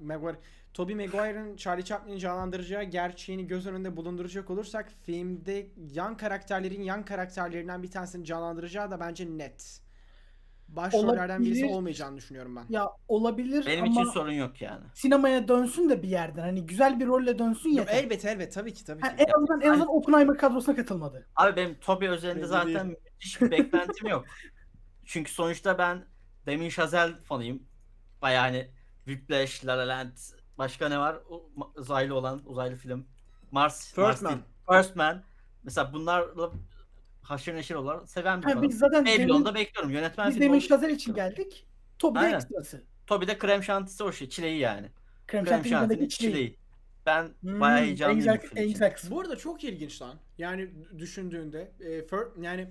Maguire 0.00 0.38
Tobey 0.74 0.94
Maguire'ın 0.94 1.56
Charlie 1.56 1.84
Chaplin'i 1.84 2.18
canlandıracağı 2.18 2.84
gerçeğini 2.84 3.46
göz 3.46 3.66
önünde 3.66 3.96
bulunduracak 3.96 4.50
olursak 4.50 4.92
filmde 5.02 5.66
yan 5.92 6.16
karakterlerin 6.16 6.82
yan 6.82 7.04
karakterlerinden 7.04 7.82
bir 7.82 7.90
tanesini 7.90 8.24
canlandıracağı 8.24 8.90
da 8.90 9.00
bence 9.00 9.26
net. 9.38 9.85
Başrollerden 10.68 11.42
birisi 11.42 11.60
Olabilir. 11.64 11.76
olmayacağını 11.78 12.16
düşünüyorum 12.16 12.56
ben. 12.56 12.66
Ya 12.68 12.88
olabilir 13.08 13.66
Benim 13.66 13.84
ama 13.84 13.92
için 14.02 14.10
sorun 14.12 14.32
yok 14.32 14.62
yani. 14.62 14.84
sinemaya 14.94 15.48
dönsün 15.48 15.88
de 15.90 16.02
bir 16.02 16.08
yerden. 16.08 16.42
Hani 16.42 16.66
güzel 16.66 17.00
bir 17.00 17.06
rolle 17.06 17.38
dönsün 17.38 17.68
Yok, 17.70 17.78
yeter. 17.78 18.04
elbet 18.04 18.24
elbet 18.24 18.52
tabii 18.52 18.74
ki 18.74 18.84
tabii 18.84 19.00
Ha, 19.02 19.16
ki. 19.16 19.24
en 19.28 19.32
azından 19.36 19.60
en 19.60 19.70
azından 19.70 19.88
Oppenheimer 19.96 20.38
kadrosuna 20.38 20.76
katılmadı. 20.76 21.26
Abi 21.36 21.56
benim 21.56 21.74
Toby 21.80 22.08
özelinde 22.08 22.38
Belli 22.40 22.46
zaten 22.48 22.86
müthiş 22.86 23.40
bir 23.40 23.50
beklentim 23.50 24.08
yok. 24.08 24.24
Çünkü 25.04 25.32
sonuçta 25.32 25.78
ben 25.78 26.04
Damien 26.46 26.68
Chazelle 26.68 27.16
fanıyım. 27.24 27.62
Bayağı 28.22 28.42
hani 28.42 28.70
Whiplash, 29.04 29.66
La 29.66 29.78
La 29.78 29.88
Land, 29.88 30.12
başka 30.58 30.88
ne 30.88 30.98
var? 30.98 31.16
O, 31.30 31.50
ma- 31.56 31.80
uzaylı 31.80 32.14
olan, 32.14 32.42
uzaylı 32.44 32.76
film. 32.76 33.06
Mars, 33.50 33.86
First 33.86 33.98
Mars 33.98 34.22
Man. 34.22 34.32
değil, 34.32 34.42
First 34.70 34.96
Man. 34.96 35.22
Mesela 35.62 35.92
bunlarla 35.92 36.50
haşır 37.30 37.54
neşir 37.54 37.74
olan 37.74 38.04
seven 38.04 38.40
bir 38.42 38.46
Ha, 38.46 38.50
fanım. 38.52 38.68
biz 38.68 38.78
zaten 38.78 39.04
Babylon'da 39.04 39.48
demin, 39.48 39.60
bekliyorum. 39.66 39.90
Yönetmen 39.92 40.26
biz 40.28 40.34
filmi 40.34 40.44
demin 40.44 40.58
olduğu- 40.58 40.66
Şazel 40.66 40.90
için 40.90 41.14
geldik. 41.14 41.66
Toby 41.98 42.14
de 42.18 42.20
Aynen. 42.22 42.36
ekstrası. 42.36 42.84
Toby 43.06 43.26
de 43.26 43.38
krem 43.38 43.62
şantisi 43.62 44.02
o 44.04 44.12
şey. 44.12 44.28
Çileği 44.28 44.58
yani. 44.58 44.86
Krem 45.26 45.44
Krem 45.44 45.54
şantinin 45.54 45.70
şantinin 45.74 46.08
çileği. 46.08 46.32
çileği. 46.32 46.56
Ben 47.06 47.28
Hmm, 47.40 47.60
bayağı 47.60 47.78
en 47.80 47.84
heyecanlıyım 47.84 48.18
güzel, 48.18 48.36
bu 48.36 48.40
film 48.46 48.56
en 48.58 48.62
için. 48.62 48.72
güzel 48.72 48.92
kısmı. 48.94 49.10
Bu 49.10 49.20
arada 49.20 49.36
çok 49.36 49.64
ilginç 49.64 50.02
lan. 50.02 50.18
Yani 50.38 50.70
düşündüğünde 50.98 51.72
e, 51.80 51.84
fir- 52.00 52.42
yani 52.44 52.68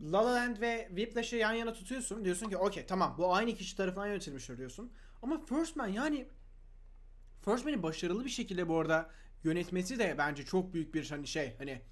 La 0.00 0.26
La 0.26 0.32
Land 0.34 0.60
ve 0.60 0.86
Whiplash'ı 0.88 1.36
yan 1.36 1.52
yana 1.52 1.72
tutuyorsun. 1.72 2.24
Diyorsun 2.24 2.48
ki 2.48 2.56
okey 2.56 2.86
tamam 2.86 3.14
bu 3.18 3.34
aynı 3.34 3.54
kişi 3.54 3.76
tarafından 3.76 4.06
yönetilmiştir 4.06 4.58
diyorsun. 4.58 4.92
Ama 5.22 5.40
First 5.46 5.76
Man 5.76 5.88
yani 5.88 6.26
First 7.44 7.64
Man'i 7.64 7.82
başarılı 7.82 8.24
bir 8.24 8.30
şekilde 8.30 8.68
bu 8.68 8.78
arada 8.80 9.10
yönetmesi 9.44 9.98
de 9.98 10.14
bence 10.18 10.44
çok 10.44 10.74
büyük 10.74 10.94
bir 10.94 11.10
hani 11.10 11.26
şey 11.26 11.54
hani 11.58 11.82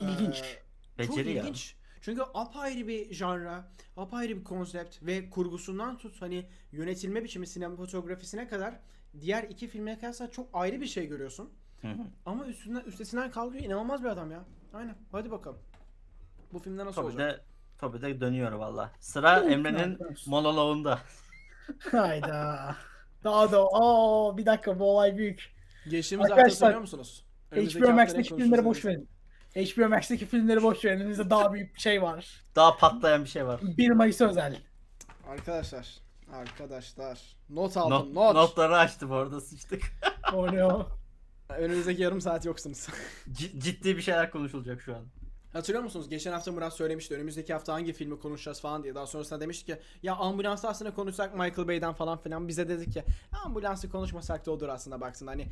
İlginç. 0.00 0.40
e, 0.42 0.62
çok 0.98 1.16
Beceri 1.16 1.32
ya. 1.32 1.42
ilginç. 1.42 1.76
Çünkü 2.00 2.22
apayrı 2.34 2.88
bir 2.88 3.14
janra, 3.14 3.64
apayrı 3.96 4.36
bir 4.36 4.44
konsept 4.44 5.02
ve 5.02 5.30
kurgusundan 5.30 5.98
tut 5.98 6.22
hani 6.22 6.46
yönetilme 6.72 7.24
biçimi 7.24 7.46
sinematografisine 7.46 8.48
kadar 8.48 8.74
diğer 9.20 9.42
iki 9.42 9.68
filme 9.68 9.98
kıyasla 9.98 10.30
çok 10.30 10.48
ayrı 10.52 10.80
bir 10.80 10.86
şey 10.86 11.06
görüyorsun. 11.06 11.50
Hı 11.82 11.88
hı. 11.88 12.02
Ama 12.26 12.46
üstünden 12.46 12.80
üstesinden 12.80 13.30
kalkıyor. 13.30 13.64
İnanılmaz 13.64 14.04
bir 14.04 14.08
adam 14.08 14.30
ya. 14.30 14.44
Aynen. 14.74 14.94
Hadi 15.12 15.30
bakalım. 15.30 15.58
Bu 16.52 16.58
filmde 16.58 16.84
nasıl 16.84 17.02
Toby 17.02 17.12
olacak? 17.12 17.38
de, 17.38 17.44
Toby 17.78 18.02
de 18.02 18.20
dönüyor 18.20 18.52
valla. 18.52 18.90
Sıra 19.00 19.40
Emre'nin 19.40 19.98
monoloğunda. 20.26 20.98
Hayda. 21.90 22.76
Daha 23.24 23.52
da 23.52 23.66
aa 23.72 24.36
bir 24.36 24.46
dakika 24.46 24.78
bu 24.78 24.84
olay 24.84 25.16
büyük. 25.16 25.52
Geçtiğimiz 25.90 26.30
hafta 26.30 26.42
hatırlıyor 26.42 26.80
musunuz? 26.80 27.24
Önümüzdeki 27.50 27.86
HBO 27.86 27.92
Max'teki 27.92 28.36
filmleri 28.36 28.64
boş 28.64 28.84
verin. 28.84 29.08
HBO 29.54 29.88
Max'teki 29.88 30.26
filmleri 30.26 30.62
boş 30.62 30.84
verin. 30.84 31.00
Elimizde 31.00 31.30
daha 31.30 31.52
büyük 31.52 31.74
bir 31.74 31.80
şey 31.80 32.02
var. 32.02 32.44
Daha 32.56 32.76
patlayan 32.76 33.24
bir 33.24 33.28
şey 33.28 33.46
var. 33.46 33.60
1 33.62 33.90
Mayıs 33.90 34.20
özel. 34.20 34.58
Arkadaşlar. 35.28 35.88
Arkadaşlar. 36.32 37.20
Not 37.50 37.76
aldım. 37.76 38.14
Not, 38.14 38.14
Not. 38.14 38.34
Notları 38.34 38.76
açtım 38.76 39.10
orada 39.10 39.40
sıçtık. 39.40 39.82
O 40.34 40.52
ne 40.52 40.64
o? 40.64 40.86
Önümüzdeki 41.48 42.02
yarım 42.02 42.20
saat 42.20 42.44
yoksunuz. 42.44 42.86
C- 43.32 43.60
ciddi 43.60 43.96
bir 43.96 44.02
şeyler 44.02 44.30
konuşulacak 44.30 44.80
şu 44.80 44.96
an. 44.96 45.04
Hatırlıyor 45.52 45.84
musunuz? 45.84 46.08
Geçen 46.08 46.32
hafta 46.32 46.52
Murat 46.52 46.74
söylemişti. 46.74 47.14
Önümüzdeki 47.14 47.52
hafta 47.52 47.72
hangi 47.72 47.92
filmi 47.92 48.18
konuşacağız 48.18 48.60
falan 48.60 48.82
diye. 48.82 48.94
Daha 48.94 49.06
sonrasında 49.06 49.40
demiştik 49.40 49.66
ki 49.66 49.78
ya 50.02 50.14
ambulansı 50.14 50.68
aslında 50.68 50.94
konuşsak 50.94 51.34
Michael 51.34 51.68
Bay'den 51.68 51.92
falan 51.92 52.18
filan. 52.18 52.48
Bize 52.48 52.68
dedik 52.68 52.92
ki 52.92 53.04
ambulansı 53.44 53.90
konuşmasak 53.90 54.46
da 54.46 54.50
olur 54.50 54.68
aslında 54.68 55.00
baksın. 55.00 55.26
Hani 55.26 55.48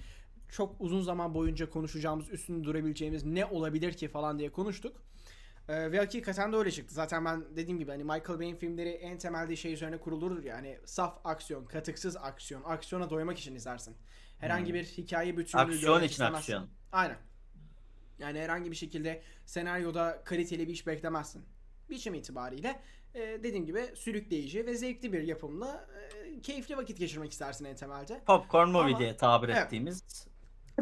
çok 0.53 0.77
uzun 0.81 1.03
zaman 1.03 1.35
boyunca 1.35 1.71
konuşacağımız, 1.71 2.31
üstünde 2.31 2.65
durabileceğimiz 2.65 3.25
ne 3.25 3.47
olabilir 3.47 3.93
ki 3.93 4.09
falan 4.09 4.39
diye 4.39 4.53
konuştuk. 4.53 4.97
Ee, 5.69 5.93
ve 5.93 5.99
hakikaten 5.99 6.53
de 6.53 6.57
öyle 6.57 6.71
çıktı. 6.71 6.95
Zaten 6.95 7.25
ben 7.25 7.45
dediğim 7.57 7.79
gibi 7.79 7.91
hani 7.91 8.05
Michael 8.05 8.39
Bay'in 8.39 8.57
filmleri 8.57 8.89
en 8.89 9.19
temelde 9.19 9.57
şey 9.57 9.73
üzerine 9.73 9.97
kurulurdur 9.99 10.45
ya. 10.45 10.57
Hani 10.57 10.79
saf 10.85 11.19
aksiyon, 11.27 11.65
katıksız 11.65 12.17
aksiyon. 12.17 12.63
Aksiyona 12.65 13.11
doymak 13.11 13.39
için 13.39 13.55
izlersin. 13.55 13.97
Herhangi 14.39 14.67
Hmm. 14.67 14.75
bir 14.75 14.85
hikaye 14.85 15.37
bütünlüğü 15.37 15.63
Aksiyon 15.63 15.99
için 15.99 16.07
istemezsin. 16.09 16.37
aksiyon. 16.39 16.67
Aynen. 16.93 17.17
Yani 18.19 18.39
herhangi 18.41 18.71
bir 18.71 18.77
şekilde 18.77 19.23
senaryoda 19.47 20.23
kaliteli 20.25 20.69
bir 20.69 20.73
iş 20.73 20.87
beklemezsin. 20.87 21.43
Biçim 21.91 22.15
itibariyle 22.15 22.81
e, 23.15 23.21
dediğim 23.21 23.67
gibi 23.67 23.91
sürükleyici 23.95 24.67
ve 24.67 24.75
zevkli 24.75 25.13
bir 25.13 25.23
yapımla 25.23 25.87
e, 26.27 26.41
keyifli 26.41 26.77
vakit 26.77 26.99
geçirmek 26.99 27.33
istersin 27.33 27.65
en 27.65 27.77
temelde. 27.77 28.21
Popcorn 28.27 28.69
movie 28.69 28.89
Ama- 28.91 28.99
diye 28.99 29.17
tabir 29.17 29.49
Evet. 29.49 29.65
ettiğimiz. 29.65 30.27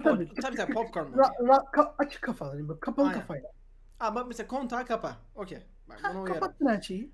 Tabii. 0.03 0.29
Tabii 0.43 0.57
tabii 0.57 0.73
popcorn. 0.75 1.19
Ra, 1.19 1.23
ra, 1.49 1.55
ka- 1.73 1.95
açık 1.99 2.23
kafalı. 2.23 2.69
Böyle 2.69 2.81
kapalı 2.81 3.07
Aynen. 3.09 3.21
kafayla. 3.21 3.49
Aa, 4.01 4.15
bak 4.15 4.25
mesela 4.29 4.47
kontağı 4.47 4.87
kapa. 4.87 5.17
Okey. 5.35 5.59
Bak 5.89 6.01
uyarım. 6.05 6.25
kapattın 6.25 6.67
her 6.67 6.81
şeyi. 6.83 7.13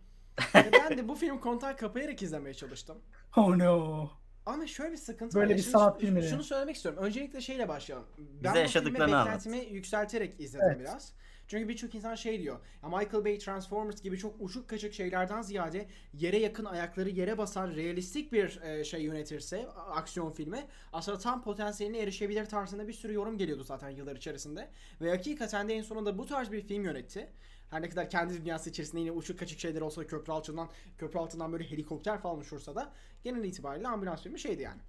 Yani 0.54 0.70
ben 0.72 0.98
de 0.98 1.08
bu 1.08 1.14
film 1.14 1.38
kontağı 1.40 1.76
kapayarak 1.76 2.22
izlemeye 2.22 2.54
çalıştım. 2.54 2.98
Oh 3.36 3.56
no. 3.56 4.08
Ama 4.46 4.66
şöyle 4.66 4.92
bir 4.92 4.96
sıkıntı 4.96 5.36
Böyle 5.36 5.50
var. 5.50 5.56
bir 5.56 5.62
Şimdi 5.62 5.72
sanat 5.72 5.94
şu- 6.00 6.06
filmi 6.06 6.22
Şunu 6.22 6.32
yani. 6.32 6.42
söylemek 6.42 6.76
istiyorum. 6.76 7.02
Öncelikle 7.02 7.40
şeyle 7.40 7.68
başlayalım. 7.68 8.06
Ben 8.18 8.26
bu 8.42 8.48
filme 8.48 8.58
yaşadıklarını 8.58 9.16
anlat. 9.20 9.26
beklentimi 9.26 9.74
yükselterek 9.74 10.40
izledim 10.40 10.66
Evet. 10.68 10.80
biraz. 10.80 11.12
Çünkü 11.48 11.68
birçok 11.68 11.94
insan 11.94 12.14
şey 12.14 12.42
diyor. 12.42 12.58
Ya 12.82 12.88
Michael 12.88 13.24
Bay 13.24 13.38
Transformers 13.38 14.02
gibi 14.02 14.18
çok 14.18 14.34
uçuk 14.40 14.68
kaçık 14.68 14.94
şeylerden 14.94 15.42
ziyade 15.42 15.86
yere 16.14 16.38
yakın 16.38 16.64
ayakları 16.64 17.10
yere 17.10 17.38
basan 17.38 17.70
realistik 17.70 18.32
bir 18.32 18.62
e, 18.62 18.84
şey 18.84 19.02
yönetirse 19.02 19.68
aksiyon 19.68 20.30
filmi 20.30 20.66
aslında 20.92 21.18
tam 21.18 21.42
potansiyeline 21.42 21.98
erişebilir 21.98 22.46
tarzında 22.46 22.88
bir 22.88 22.92
sürü 22.92 23.14
yorum 23.14 23.38
geliyordu 23.38 23.64
zaten 23.64 23.90
yıllar 23.90 24.16
içerisinde. 24.16 24.70
Ve 25.00 25.10
hakikaten 25.10 25.68
de 25.68 25.74
en 25.74 25.82
sonunda 25.82 26.18
bu 26.18 26.26
tarz 26.26 26.52
bir 26.52 26.60
film 26.60 26.84
yönetti. 26.84 27.28
Her 27.70 27.82
ne 27.82 27.88
kadar 27.88 28.10
kendi 28.10 28.44
dünyası 28.44 28.70
içerisinde 28.70 29.00
yine 29.00 29.12
uçuk 29.12 29.38
kaçık 29.38 29.60
şeyler 29.60 29.80
olsa 29.80 30.00
da 30.00 30.06
köprü 30.06 30.32
altından 30.32 30.68
köprü 30.98 31.18
altından 31.18 31.52
böyle 31.52 31.70
helikopter 31.70 32.20
falan 32.20 32.38
uçursa 32.38 32.74
da 32.74 32.92
genel 33.24 33.44
itibariyle 33.44 33.88
ambulans 33.88 34.22
filmi 34.22 34.40
şeydi 34.40 34.62
yani. 34.62 34.80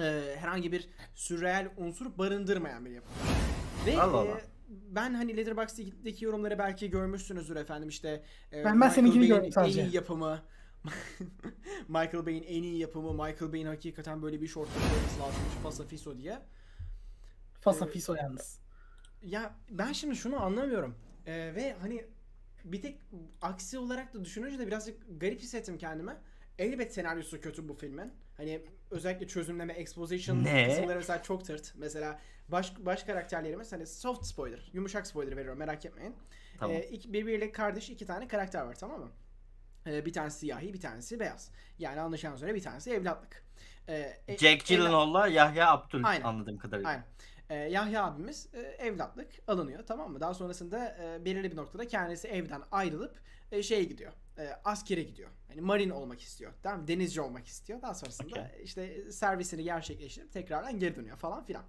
Ee, 0.00 0.36
herhangi 0.38 0.72
bir 0.72 0.88
sürreel 1.14 1.68
unsur 1.76 2.18
barındırmayan 2.18 2.84
bir 2.84 2.90
yapım. 2.90 3.12
Ve 3.86 4.02
Allah 4.02 4.16
e, 4.16 4.30
Allah. 4.30 4.40
Ben 4.68 5.14
hani 5.14 5.36
Letterboxd'daki 5.36 6.24
yorumları 6.24 6.58
belki 6.58 6.90
görmüşsünüzdür 6.90 7.56
efendim 7.56 7.88
işte 7.88 8.24
e, 8.52 8.64
Ben- 8.64 8.80
ben 8.80 8.88
seninkini 8.88 9.20
Bay'in 9.20 9.34
gördüm 9.34 9.52
sadece. 9.52 9.80
En 9.80 9.86
iyi 9.86 9.94
yapımı 9.94 10.42
Michael 11.88 12.26
Bay'in 12.26 12.42
en 12.42 12.62
iyi 12.62 12.78
yapımı 12.78 13.12
Michael 13.12 13.52
Bay'in 13.52 13.66
hakikaten 13.66 14.22
böyle 14.22 14.40
bir 14.40 14.46
iş 14.46 14.56
ortaya 14.56 14.80
koyması 14.90 15.20
lazımmış 15.20 15.54
Fasafiso 15.62 16.18
diye. 16.18 16.38
Fasa 17.60 17.86
Ee, 17.86 17.90
fiso 17.90 18.14
yalnız. 18.14 18.58
Ya 19.22 19.54
ben 19.70 19.92
şimdi 19.92 20.16
şunu 20.16 20.42
anlamıyorum. 20.42 20.94
Ee, 21.26 21.32
ve 21.54 21.76
hani 21.80 22.04
bir 22.64 22.82
tek 22.82 22.98
aksi 23.42 23.78
olarak 23.78 24.14
da 24.14 24.24
düşününce 24.24 24.58
de 24.58 24.66
birazcık 24.66 25.20
garip 25.20 25.40
hissettim 25.40 25.78
kendime. 25.78 26.16
Elbet 26.58 26.94
senaryosu 26.94 27.40
kötü 27.40 27.68
bu 27.68 27.74
filmin. 27.74 28.12
Hani 28.36 28.62
özellikle 28.90 29.26
çözümleme, 29.26 29.72
exposition 29.72 30.44
Ne? 30.44 30.68
kısımları 30.68 30.96
mesela 30.98 31.22
çok 31.22 31.44
tırt. 31.44 31.72
Mesela 31.76 32.20
baş, 32.48 32.72
baş 32.78 33.02
karakterlerimiz 33.02 33.72
hani 33.72 33.86
soft 33.86 34.26
spoiler, 34.26 34.70
yumuşak 34.72 35.06
spoiler 35.06 35.36
veriyorum 35.36 35.58
merak 35.58 35.84
etmeyin. 35.86 36.16
Tamam. 36.58 36.76
Ee, 36.76 36.80
iki, 36.80 37.12
birbiriyle 37.12 37.52
kardeş 37.52 37.90
iki 37.90 38.06
tane 38.06 38.28
karakter 38.28 38.62
var 38.62 38.74
tamam 38.74 39.00
mı? 39.00 39.10
Ee, 39.86 40.06
bir 40.06 40.12
tanesi 40.12 40.38
siyahi, 40.38 40.74
bir 40.74 40.80
tanesi 40.80 41.20
beyaz. 41.20 41.50
Yani 41.78 42.00
anlaşılan 42.00 42.34
üzere 42.34 42.54
bir 42.54 42.62
tanesi 42.62 42.90
evlatlık. 42.90 43.44
Ee, 43.88 44.16
e- 44.28 44.38
Jack 44.38 44.66
Gyllenhaal'la 44.66 45.28
Yahya 45.28 45.70
Abdul 45.70 46.04
Aynen. 46.04 46.24
anladığım 46.24 46.58
kadarıyla. 46.58 46.88
Aynen. 46.90 47.04
Ee, 47.50 47.54
Yahya 47.54 48.04
abimiz 48.04 48.48
e, 48.54 48.60
evlatlık 48.60 49.28
alınıyor 49.48 49.86
tamam 49.86 50.12
mı? 50.12 50.20
Daha 50.20 50.34
sonrasında 50.34 50.96
e, 51.00 51.24
belirli 51.24 51.50
bir 51.52 51.56
noktada 51.56 51.86
kendisi 51.86 52.28
evden 52.28 52.62
ayrılıp 52.72 53.20
e, 53.52 53.62
şeye 53.62 53.84
gidiyor. 53.84 54.12
E, 54.38 54.48
askere 54.64 55.02
gidiyor. 55.02 55.30
Yani 55.50 55.60
marin 55.60 55.90
olmak 55.90 56.20
istiyor. 56.20 56.52
Tamam? 56.62 56.88
Denizci 56.88 57.20
olmak 57.20 57.46
istiyor. 57.46 57.82
Daha 57.82 57.94
sonrasında 57.94 58.26
Okey. 58.28 58.64
işte 58.64 59.12
servisini 59.12 59.64
gerçekleştirip 59.64 60.32
tekrardan 60.32 60.78
geri 60.78 60.96
dönüyor 60.96 61.16
falan 61.16 61.44
filan. 61.44 61.64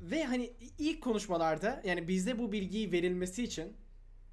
Ve 0.00 0.24
hani 0.24 0.52
ilk 0.78 1.02
konuşmalarda 1.02 1.82
yani 1.84 2.08
bizde 2.08 2.38
bu 2.38 2.52
bilgiyi 2.52 2.92
verilmesi 2.92 3.44
için 3.44 3.76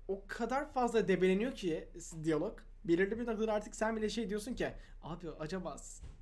o 0.07 0.23
kadar 0.27 0.71
fazla 0.73 1.07
debeleniyor 1.07 1.55
ki 1.55 1.87
diyalog. 2.23 2.59
Belirli 2.85 3.19
bir 3.19 3.25
noktada 3.27 3.53
artık 3.53 3.75
sen 3.75 3.95
bile 3.95 4.09
şey 4.09 4.29
diyorsun 4.29 4.53
ki 4.53 4.67
abi 5.03 5.27
acaba 5.39 5.75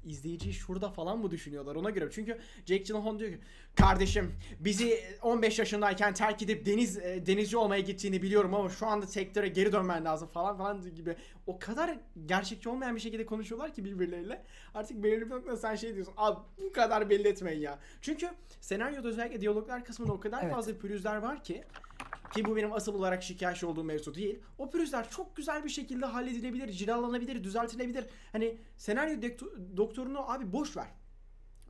izleyiciyi 0.06 0.54
şurada 0.54 0.90
falan 0.90 1.20
mı 1.20 1.32
düşünüyorlar 1.32 1.76
ona 1.76 1.90
göre. 1.90 2.10
Çünkü 2.12 2.40
Jake 2.66 2.84
Gyllenhaal 2.84 3.20
diyor 3.20 3.32
ki 3.32 3.40
kardeşim 3.76 4.32
bizi 4.60 5.00
15 5.22 5.60
yaşındayken 5.60 6.14
terk 6.14 6.42
edip 6.42 6.66
deniz 6.66 6.98
e, 6.98 7.26
denizci 7.26 7.58
olmaya 7.58 7.82
gittiğini 7.82 8.22
biliyorum 8.22 8.54
ama 8.54 8.70
şu 8.70 8.88
anda 8.88 9.08
sektöre 9.08 9.48
geri 9.48 9.72
dönmen 9.72 10.06
lazım 10.06 10.28
falan 10.28 10.58
falan 10.58 10.96
gibi. 10.96 11.16
O 11.48 11.60
kadar 11.60 11.98
gerçekçi 12.26 12.70
olmayan 12.70 12.96
bir 12.96 13.02
şekilde 13.02 13.26
konuşuyorlar 13.26 13.74
ki 13.74 13.86
birbirleriyle. 13.86 14.44
Artık 14.74 15.04
belirli 15.04 15.26
bir 15.26 15.30
noktada 15.36 15.58
sen 15.58 15.76
şey 15.76 15.96
diyorsun. 15.96 16.14
Abi 16.18 16.40
bu 16.58 16.72
kadar 16.72 17.10
belli 17.10 17.28
etmeyin 17.28 17.62
ya. 17.62 17.80
Çünkü 18.02 18.30
senaryoda 18.62 19.08
özellikle 19.08 19.42
diyaloglar 19.42 19.86
kısmında 19.86 20.14
o 20.14 20.20
kadar 20.20 20.44
Evet. 20.44 20.54
fazla 20.54 20.78
pürüzler 20.78 21.18
var 21.18 21.44
ki 21.44 21.64
ki 22.34 22.46
bu 22.46 22.56
benim 22.56 22.74
asıl 22.74 22.94
olarak 22.94 23.24
şikayetçi 23.24 23.66
olduğum 23.66 23.84
mevzu 23.84 24.16
değil. 24.16 24.40
O 24.58 24.70
pürüzler 24.70 25.10
çok 25.10 25.36
güzel 25.36 25.64
bir 25.64 25.70
şekilde 25.70 26.06
halledilebilir, 26.06 26.72
cilalanabilir, 26.72 27.44
düzeltilebilir. 27.44 28.06
Hani 28.32 28.58
senaryo 28.78 29.22
doktorunu 29.78 30.32
abi 30.32 30.54
boş 30.54 30.78
ver. 30.78 30.88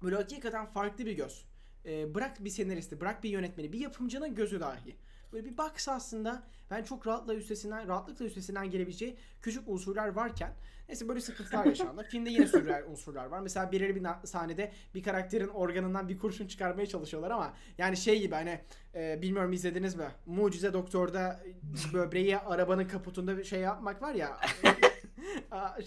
Böyle 0.04 0.16
hakikaten 0.16 0.66
farklı 0.66 1.06
bir 1.06 1.12
göz. 1.12 1.46
Ee, 1.86 2.16
bırak 2.16 2.44
bir 2.46 2.50
senaristi, 2.50 3.02
bırak 3.02 3.24
bir 3.24 3.30
yönetmeni, 3.30 3.74
bir 3.74 3.80
yapımcının 3.80 4.36
gözü 4.36 4.60
dahi. 4.60 4.96
Böyle 5.34 5.46
bir 5.46 5.58
baksa 5.58 5.92
aslında 5.92 6.44
ben 6.72 6.84
çok 6.84 7.08
rahatla 7.08 7.36
üstesinden, 7.36 7.88
rahatlıkla 7.88 8.26
üstesinden 8.26 8.70
gelebileceği 8.70 9.18
küçük 9.42 9.68
unsurlar 9.68 10.08
varken 10.08 10.54
neyse 10.88 11.08
böyle 11.08 11.22
sıkıntılar 11.22 11.66
yaşandı. 11.66 12.04
Filmde 12.10 12.30
yine 12.30 12.48
sürreal 12.48 12.84
unsurlar 12.92 13.26
var. 13.26 13.40
Mesela 13.40 13.72
belirli 13.72 13.96
bir 13.96 14.08
sahnede 14.24 14.72
bir 14.96 15.04
karakterin 15.04 15.48
organından 15.48 16.10
bir 16.10 16.20
kurşun 16.20 16.48
çıkarmaya 16.48 16.88
çalışıyorlar 16.88 17.32
ama 17.32 17.54
yani 17.78 17.98
şey 17.98 18.22
gibi 18.22 18.36
hani 18.36 18.60
e, 18.96 19.22
bilmiyorum 19.22 19.54
izlediniz 19.54 19.96
mi? 19.96 20.08
Mucize 20.26 20.74
Doktor'da 20.74 21.40
böbreği 21.94 22.38
arabanın 22.38 22.88
kaputunda 22.88 23.38
bir 23.38 23.44
şey 23.44 23.60
yapmak 23.60 24.02
var 24.02 24.14
ya. 24.14 24.38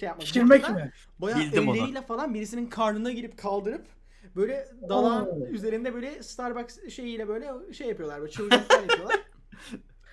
Şey 0.01 0.06
yapmak. 0.06 0.27
Şişirmek 0.27 0.62
Burada 0.62 0.74
mi? 0.74 0.93
Bayağı 1.18 1.40
Bildim 1.40 1.68
onu. 1.68 1.77
elleriyle 1.77 2.02
falan 2.02 2.35
birisinin 2.35 2.66
karnına 2.66 3.12
girip 3.12 3.39
kaldırıp 3.39 3.86
böyle 4.36 4.68
dalağın 4.89 5.27
Oo. 5.27 5.47
üzerinde 5.47 5.94
böyle 5.94 6.23
Starbucks 6.23 6.89
şeyiyle 6.89 7.28
böyle 7.28 7.73
şey 7.73 7.89
yapıyorlar. 7.89 8.20
Böyle 8.20 8.32
çılgınlıklar 8.32 8.81
yapıyorlar. 8.81 9.26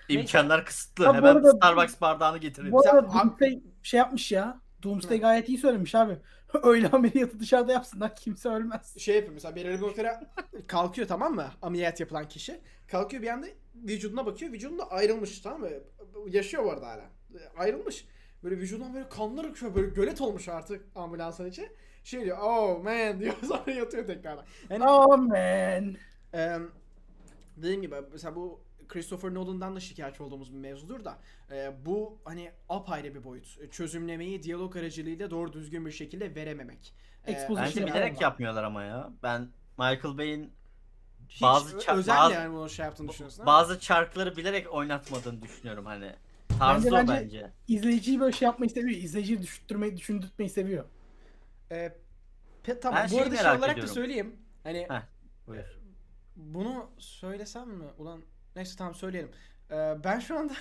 İmkanlar 0.08 0.66
kısıtlı. 0.66 1.04
Ha, 1.04 1.12
bu 1.12 1.16
Hemen 1.16 1.34
arada- 1.36 1.52
Starbucks 1.52 2.00
bardağını 2.00 2.38
getirin. 2.38 2.72
Bu 2.72 2.80
arada 2.88 3.12
Doomsday 3.12 3.62
şey 3.82 3.98
yapmış 3.98 4.32
ya. 4.32 4.60
Doomsday 4.82 5.20
gayet 5.20 5.48
iyi 5.48 5.58
söylemiş 5.58 5.94
abi. 5.94 6.18
Öyle 6.62 6.88
ameliyatı 6.88 7.40
dışarıda 7.40 7.72
yapsınlar 7.72 8.16
kimse 8.16 8.48
ölmez. 8.48 8.98
şey 8.98 9.14
yapıyor 9.14 9.34
mesela 9.34 9.56
belirli 9.56 9.76
bir 9.76 9.82
noktada 9.86 10.20
kalkıyor 10.66 11.08
tamam 11.08 11.34
mı? 11.34 11.46
Ameliyat 11.62 12.00
yapılan 12.00 12.28
kişi. 12.28 12.60
Kalkıyor 12.88 13.22
bir 13.22 13.28
anda 13.28 13.46
vücuduna 13.74 14.26
bakıyor. 14.26 14.52
Vücudunda 14.52 14.90
ayrılmış 14.90 15.38
tamam 15.40 15.60
mı? 15.60 15.68
Yaşıyor 16.28 16.64
bu 16.64 16.70
arada 16.70 16.86
hala. 16.86 17.04
Ayrılmış. 17.56 18.04
Böyle 18.44 18.56
vücudundan 18.58 18.94
böyle 18.94 19.08
kanlar 19.08 19.44
akıyor. 19.44 19.74
Böyle 19.74 19.88
gölet 19.88 20.20
olmuş 20.20 20.48
artık 20.48 20.84
ambulansın 20.94 21.46
içi. 21.46 21.68
Şey 22.04 22.24
diyor 22.24 22.38
oh 22.42 22.82
man 22.84 23.20
diyor 23.20 23.34
sonra 23.48 23.70
yatıyor 23.70 24.06
tekrardan. 24.06 24.44
Yani 24.70 24.84
Oh 24.88 25.16
man. 25.18 25.94
Ee, 26.34 26.58
dediğim 27.56 27.82
gibi 27.82 27.94
mesela 28.12 28.36
bu 28.36 28.60
Christopher 28.88 29.34
Nolan'dan 29.34 29.76
da 29.76 29.80
şikayetçi 29.80 30.22
olduğumuz 30.22 30.52
bir 30.52 30.58
mevzudur 30.58 31.04
da 31.04 31.18
e, 31.50 31.72
bu 31.86 32.18
hani 32.24 32.50
apayrı 32.68 33.14
bir 33.14 33.24
boyut. 33.24 33.58
E, 33.60 33.70
Çözümlemeyi 33.70 34.42
diyalog 34.42 34.76
aracılığıyla 34.76 35.30
doğru 35.30 35.52
düzgün 35.52 35.86
bir 35.86 35.92
şekilde 35.92 36.34
verememek. 36.34 36.94
Ee, 37.26 37.32
Exposition 37.32 37.66
Bence 37.66 37.86
bilerek 37.86 38.12
yapma. 38.12 38.22
yapmıyorlar 38.26 38.64
ama 38.64 38.82
ya. 38.82 39.10
Ben 39.22 39.40
Michael 39.78 40.18
Bay'in 40.18 40.52
hiç 41.28 41.42
bazı 41.42 41.76
özel 41.76 42.16
bazı- 42.16 42.34
yani 42.34 42.54
bunu 42.54 42.68
şey 42.70 42.84
yaptığını 42.84 43.08
düşünüyorsun. 43.08 43.42
ama- 43.42 43.52
bazı 43.52 43.80
çarkları 43.80 44.36
bilerek 44.36 44.74
oynatmadığını 44.74 45.42
düşünüyorum 45.42 45.86
hani. 45.86 46.12
Tarzı 46.58 46.84
Bence- 46.86 46.94
o 46.96 46.98
bence- 46.98 47.12
bence. 47.24 47.50
İzleyiciyi 47.68 48.20
böyle 48.20 48.32
şey 48.36 48.46
yapmayı 48.46 48.70
seviyor. 48.70 49.00
İzleyiciyi 49.02 49.42
düşündürmeyi, 49.42 49.96
düşündürtmeyi 49.96 50.50
seviyor. 50.50 50.84
Ee, 51.70 51.92
pe- 52.64 52.80
tamam 52.80 53.00
Ben 53.04 53.10
bu 53.10 53.18
arada 53.22 53.36
şey 53.36 53.44
olarak 53.46 53.60
da 53.62 53.72
ediyorum. 53.72 53.94
söyleyeyim. 53.94 54.36
Hani 54.62 54.86
Heh, 54.90 55.02
Buyur. 55.46 55.64
bunu 56.36 56.90
söylesem 56.98 57.68
mi? 57.68 57.84
Ulan 57.98 58.20
neyse 58.56 58.74
tamam 58.78 58.94
söyleyelim. 58.94 59.30
Ee, 59.70 59.94
ben 60.04 60.18
şu 60.18 60.38
anda 60.38 60.52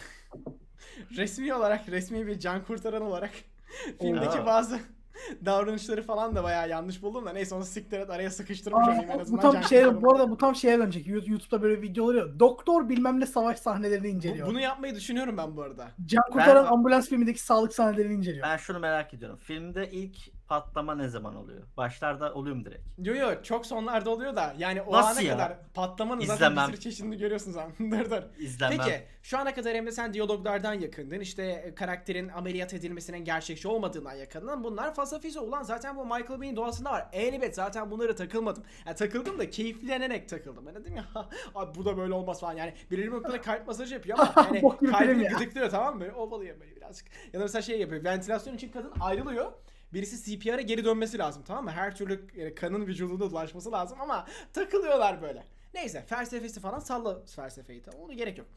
resmi 1.17 1.53
olarak 1.53 1.89
resmi 1.89 2.27
bir 2.27 2.39
can 2.39 2.63
kurtaran 2.65 3.01
olarak 3.01 3.31
filmdeki 4.01 4.45
bazı 4.45 4.79
davranışları 5.45 6.03
falan 6.03 6.35
da 6.35 6.43
bayağı 6.43 6.69
yanlış 6.69 7.01
buldum 7.03 7.25
da 7.25 7.33
neyse 7.33 7.55
onu 7.55 7.65
siktir 7.65 7.99
et 7.99 8.09
araya 8.09 8.29
sıkıştırmış 8.29 8.87
olayım 8.87 9.03
en 9.03 9.09
Aa, 9.09 9.17
bu 9.17 9.21
azından. 9.21 9.41
tam 9.41 9.53
can 9.53 9.61
şey, 9.61 10.01
bu 10.01 10.11
arada 10.13 10.29
bu 10.31 10.37
tam 10.37 10.55
şeye 10.55 10.77
dönecek. 10.79 11.07
You- 11.07 11.29
YouTube'da 11.31 11.61
böyle 11.61 11.81
videolar 11.81 12.09
oluyor. 12.13 12.39
Doktor 12.39 12.89
bilmem 12.89 13.19
ne 13.19 13.25
savaş 13.25 13.59
sahnelerini 13.59 14.03
Bu- 14.03 14.07
inceliyor. 14.15 14.47
bunu 14.47 14.59
yapmayı 14.59 14.95
düşünüyorum 14.95 15.37
ben 15.37 15.57
bu 15.57 15.61
arada. 15.61 15.91
Can 16.05 16.23
kurtaran 16.31 16.65
Ben- 16.65 16.71
ambulans 16.71 17.09
filmindeki 17.09 17.41
sağlık 17.41 17.73
sahnelerini 17.73 18.13
inceliyor. 18.13 18.47
Ben 18.47 18.57
şunu 18.57 18.79
merak 18.79 19.13
ediyorum. 19.13 19.37
Filmde 19.37 19.89
ilk 19.91 20.17
patlama 20.57 20.95
ne 20.95 21.09
zaman 21.09 21.35
oluyor? 21.35 21.61
Başlarda 21.77 22.33
oluyor 22.33 22.55
mu 22.55 22.65
direkt? 22.65 22.83
Yo 22.97 23.15
yo 23.15 23.43
çok 23.43 23.65
sonlarda 23.65 24.09
oluyor 24.09 24.35
da 24.35 24.53
yani 24.57 24.81
o 24.81 24.93
Nasıl 24.93 25.11
ana 25.17 25.21
ya? 25.21 25.33
kadar 25.33 25.57
patlamanın 25.73 26.21
zaten 26.21 26.35
İzlemem. 26.35 26.67
bir 26.67 26.73
sürü 26.73 26.81
çeşidini 26.83 27.17
görüyorsun 27.17 27.53
dur 27.79 28.09
dur. 28.11 28.23
İzlemem. 28.39 28.77
Peki 28.77 29.03
şu 29.23 29.37
ana 29.39 29.53
kadar 29.53 29.75
Emre 29.75 29.91
sen 29.91 30.13
diyaloglardan 30.13 30.73
yakındın. 30.73 31.19
İşte 31.19 31.43
e, 31.43 31.75
karakterin 31.75 32.29
ameliyat 32.29 32.73
edilmesinin 32.73 33.17
gerçekçi 33.25 33.67
olmadığından 33.67 34.13
yakındın. 34.13 34.63
Bunlar 34.63 34.93
fasafiso. 34.95 35.41
Ulan 35.41 35.63
zaten 35.63 35.97
bu 35.97 36.05
Michael 36.05 36.39
Bay'in 36.39 36.55
doğasında 36.55 36.91
var. 36.91 37.07
Elbet 37.13 37.55
zaten 37.55 37.91
bunları 37.91 38.15
takılmadım. 38.15 38.63
Yani 38.85 38.95
takıldım 38.95 39.39
da 39.39 39.49
keyiflenerek 39.49 40.29
takıldım. 40.29 40.65
Ben 40.65 40.75
dedim 40.75 40.95
ya 40.95 41.05
abi 41.55 41.75
bu 41.75 41.85
da 41.85 41.97
böyle 41.97 42.13
olmaz 42.13 42.39
falan. 42.39 42.53
Yani 42.53 42.73
birileri 42.91 43.07
bir 43.11 43.15
noktada 43.17 43.41
kalp 43.41 43.67
masajı 43.67 43.93
yapıyor 43.93 44.17
ama 44.19 44.33
yani 44.47 44.61
Bok 44.61 44.79
gibi 44.81 44.89
film 44.91 44.99
kalbini 44.99 45.23
ya. 45.23 45.31
gıdıklıyor 45.31 45.69
tamam 45.69 45.93
mı? 45.95 45.99
Böyle 46.01 46.13
ovalıyor 46.13 46.59
böyle 46.59 46.75
birazcık. 46.75 47.07
Ya 47.33 47.39
da 47.39 47.43
mesela 47.43 47.61
şey 47.61 47.79
yapıyor. 47.79 48.03
Ventilasyon 48.03 48.55
için 48.55 48.71
kadın 48.71 48.91
ayrılıyor. 48.99 49.51
Birisi 49.93 50.39
CPR'a 50.39 50.61
geri 50.61 50.85
dönmesi 50.85 51.17
lazım 51.17 51.43
tamam 51.47 51.63
mı? 51.63 51.71
Her 51.71 51.95
türlü 51.95 52.27
yani 52.35 52.55
kanın 52.55 52.85
vücuduna 52.87 53.23
ulaşması 53.23 53.71
lazım 53.71 54.01
ama 54.01 54.27
takılıyorlar 54.53 55.21
böyle. 55.21 55.43
Neyse 55.73 56.05
felsefesi 56.07 56.59
falan 56.59 56.79
salla 56.79 57.25
felsefeyi 57.25 57.81
tamam 57.81 58.01
onu 58.01 58.13
gerek 58.13 58.37
yok. 58.37 58.47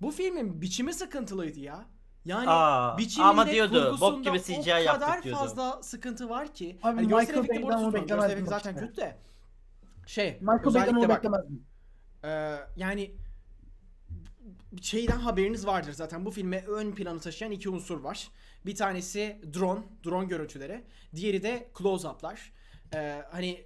Bu 0.00 0.10
filmin 0.10 0.62
biçimi 0.62 0.94
sıkıntılıydı 0.94 1.60
ya. 1.60 1.84
Yani 2.24 2.48
Aa, 2.48 2.98
biçiminde, 2.98 3.28
ama 3.28 3.46
diyordu, 3.46 3.84
kurgusunda 3.84 4.16
bok 4.16 4.24
gibi 4.24 4.42
CGI 4.42 4.90
o 4.90 4.92
kadar 4.92 5.22
diyordu. 5.22 5.38
fazla 5.38 5.82
sıkıntı 5.82 6.28
var 6.28 6.54
ki. 6.54 6.78
Abi 6.82 6.96
hani 6.96 7.06
Michael 7.06 7.48
Bay'den 7.48 7.62
burada 7.62 7.78
onu 7.78 7.94
beklemezdim 7.94 8.46
zaten 8.46 8.76
kötü 8.76 8.96
de. 8.96 9.16
Şey, 10.06 10.38
Michael 10.40 10.74
Bay'den 10.74 10.94
onu 10.94 11.08
beklemezdim. 11.08 11.66
ee, 12.24 12.56
yani 12.76 13.14
şeyden 14.82 15.18
haberiniz 15.18 15.66
vardır 15.66 15.92
zaten 15.92 16.24
bu 16.24 16.30
filme 16.30 16.64
ön 16.66 16.92
planı 16.92 17.20
taşıyan 17.20 17.52
iki 17.52 17.68
unsur 17.68 18.00
var. 18.00 18.28
Bir 18.66 18.74
tanesi 18.74 19.40
drone, 19.54 19.80
drone 20.04 20.26
görüntüleri. 20.26 20.84
Diğeri 21.14 21.42
de 21.42 21.68
close-up'lar. 21.78 22.52
Ee, 22.94 23.22
hani 23.30 23.64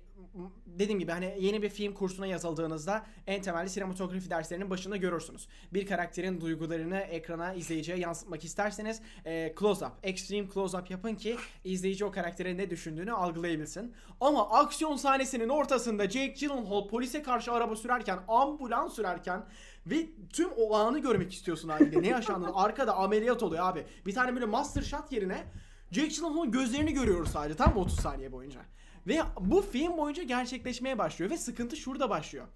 dediğim 0.66 0.98
gibi 0.98 1.12
hani 1.12 1.36
yeni 1.40 1.62
bir 1.62 1.68
film 1.68 1.94
kursuna 1.94 2.26
yazıldığınızda 2.26 3.06
en 3.26 3.42
temelli 3.42 3.70
sinematografi 3.70 4.30
derslerinin 4.30 4.70
başında 4.70 4.96
görürsünüz. 4.96 5.48
Bir 5.72 5.86
karakterin 5.86 6.40
duygularını 6.40 6.98
ekrana 6.98 7.52
izleyiciye 7.54 7.96
yansıtmak 7.98 8.44
isterseniz 8.44 9.00
e, 9.24 9.54
close-up, 9.56 9.90
extreme 10.02 10.48
close-up 10.48 10.92
yapın 10.92 11.14
ki 11.14 11.36
izleyici 11.64 12.04
o 12.04 12.10
karakterin 12.10 12.58
ne 12.58 12.70
düşündüğünü 12.70 13.12
algılayabilsin. 13.12 13.94
Ama 14.20 14.50
aksiyon 14.50 14.96
sahnesinin 14.96 15.48
ortasında 15.48 16.04
Jake 16.04 16.26
Gyllenhaal 16.26 16.88
polise 16.88 17.22
karşı 17.22 17.52
araba 17.52 17.76
sürerken, 17.76 18.18
ambulans 18.28 18.94
sürerken 18.94 19.44
ve 19.86 20.06
tüm 20.32 20.48
o 20.56 20.74
anı 20.74 20.98
görmek 20.98 21.32
istiyorsun 21.32 21.68
haliyle. 21.68 22.02
Ne 22.02 22.08
yaşandığını. 22.08 22.54
Arkada 22.54 22.96
ameliyat 22.96 23.42
oluyor 23.42 23.64
abi. 23.64 23.86
Bir 24.06 24.14
tane 24.14 24.34
böyle 24.34 24.46
master 24.46 24.82
shot 24.82 25.12
yerine 25.12 25.44
Jake 25.90 26.08
Gyllenhaal'ın 26.08 26.50
gözlerini 26.50 26.92
görüyoruz 26.92 27.30
sadece 27.30 27.56
tam 27.56 27.76
30 27.76 28.00
saniye 28.00 28.32
boyunca. 28.32 28.60
Ve 29.08 29.20
bu 29.40 29.62
film 29.62 29.96
boyunca 29.96 30.22
gerçekleşmeye 30.22 30.98
başlıyor 30.98 31.30
ve 31.30 31.36
sıkıntı 31.38 31.76
şurada 31.76 32.10
başlıyor. 32.10 32.46